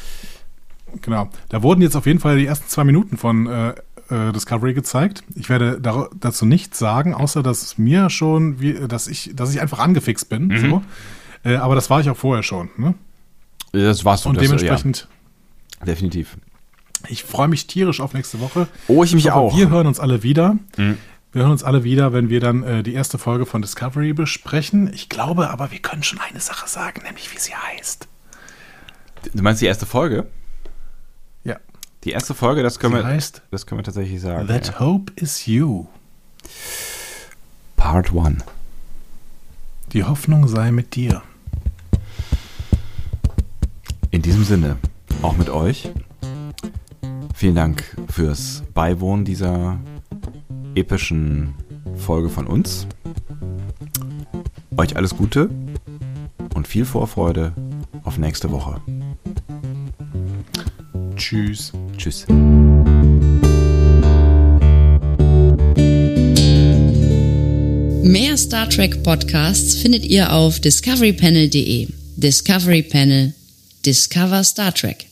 Genau. 1.03 1.29
Da 1.51 1.63
wurden 1.63 1.83
jetzt 1.83 1.97
auf 1.97 2.07
jeden 2.07 2.19
Fall 2.19 2.39
die 2.39 2.47
ersten 2.47 2.69
zwei 2.69 2.85
Minuten 2.85 3.17
von 3.17 3.47
äh, 3.47 3.69
äh, 4.11 4.33
Discovery 4.33 4.75
gezeigt. 4.75 5.23
Ich 5.37 5.49
werde 5.49 5.81
dazu 6.19 6.47
nichts 6.47 6.79
sagen, 6.79 7.15
außer 7.15 7.43
dass 7.43 7.63
es 7.63 7.79
mir 7.79 8.11
schon, 8.11 8.61
wie, 8.61 8.75
dass 8.89 9.07
ich, 9.07 9.31
dass 9.35 9.55
ich 9.55 9.61
einfach 9.61 9.79
angefixt 9.79 10.29
bin. 10.29 10.47
Mhm. 10.49 10.59
So. 10.71 10.83
Äh, 11.45 11.57
aber 11.57 11.75
das 11.75 11.91
war 11.91 12.01
ich 12.01 12.11
auch 12.11 12.17
vorher 12.17 12.43
schon. 12.43 12.71
Ne? 12.77 12.95
Das 13.73 14.05
war's 14.05 14.27
Und 14.27 14.37
das, 14.37 14.43
dementsprechend, 14.43 15.07
Ja, 15.79 15.87
definitiv. 15.87 16.37
ich 17.09 17.23
freue 17.23 17.47
mich 17.47 17.69
tierisch 17.69 18.01
auf 18.01 18.13
nächste 18.15 18.41
Woche. 18.41 18.67
Oh, 18.89 19.05
ich 19.05 19.15
mich 19.15 19.27
hoffe, 19.27 19.37
auch. 19.37 19.57
Wir 19.57 19.71
hören 19.71 19.87
uns 19.87 20.01
alle 20.01 20.23
wieder. 20.25 20.57
Mhm. 20.77 20.99
Wir 21.33 21.43
hören 21.43 21.53
uns 21.53 21.63
alle 21.63 21.85
wieder, 21.85 22.13
wenn 22.13 22.29
wir 22.29 22.41
dann 22.41 22.65
äh, 22.65 22.83
die 22.83 22.93
erste 22.93 23.17
Folge 23.17 23.47
von 23.47 23.63
Discovery 23.63 24.13
besprechen. 24.13 24.93
Ich 24.93 25.09
glaube 25.09 25.51
aber, 25.51 25.71
wir 25.71 25.79
können 25.79 26.03
schon 26.03 26.19
eine 26.19 26.41
Sache 26.41 26.69
sagen, 26.69 27.03
nämlich 27.05 27.33
wie 27.33 27.39
sie 27.39 27.55
heißt. 27.55 28.09
Du 29.33 29.43
meinst 29.43 29.63
die 29.63 29.67
erste 29.67 29.87
Folge? 29.87 30.27
Ja. 31.45 31.57
Die 32.03 32.11
erste 32.11 32.35
Folge, 32.35 32.65
das 32.65 32.81
können, 32.81 32.95
Sie 32.95 33.01
wir, 33.01 33.07
heißt 33.07 33.43
das 33.53 33.67
können 33.67 33.79
wir 33.79 33.85
tatsächlich 33.85 34.21
sagen. 34.21 34.49
That 34.49 34.69
ja. 34.69 34.81
Hope 34.81 35.13
is 35.15 35.47
You. 35.47 35.87
Part 37.77 38.13
1. 38.13 38.43
Die 39.93 40.03
Hoffnung 40.03 40.49
sei 40.49 40.73
mit 40.73 40.97
dir. 40.97 41.23
In 44.11 44.23
diesem 44.23 44.43
Sinne, 44.43 44.79
auch 45.23 45.37
mit 45.37 45.49
euch. 45.49 45.93
Vielen 47.35 47.55
Dank 47.55 47.85
fürs 48.09 48.65
Beiwohnen 48.75 49.25
dieser 49.25 49.79
epischen 50.75 51.55
Folge 51.97 52.29
von 52.29 52.47
uns. 52.47 52.87
Euch 54.77 54.97
alles 54.97 55.17
Gute 55.17 55.51
und 56.55 56.67
viel 56.67 56.85
Vorfreude 56.85 57.53
auf 58.05 58.19
nächste 58.19 58.51
Woche. 58.51 58.81
Tschüss. 61.17 61.73
Tschüss. 61.97 62.27
Mehr 68.03 68.37
Star 68.37 68.69
Trek 68.69 69.03
Podcasts 69.03 69.75
findet 69.77 70.05
ihr 70.05 70.33
auf 70.33 70.61
discoverypanel.de. 70.61 71.89
Discovery 72.17 72.83
Panel. 72.83 73.35
Discover 73.85 74.43
Star 74.45 74.75
Trek. 74.75 75.10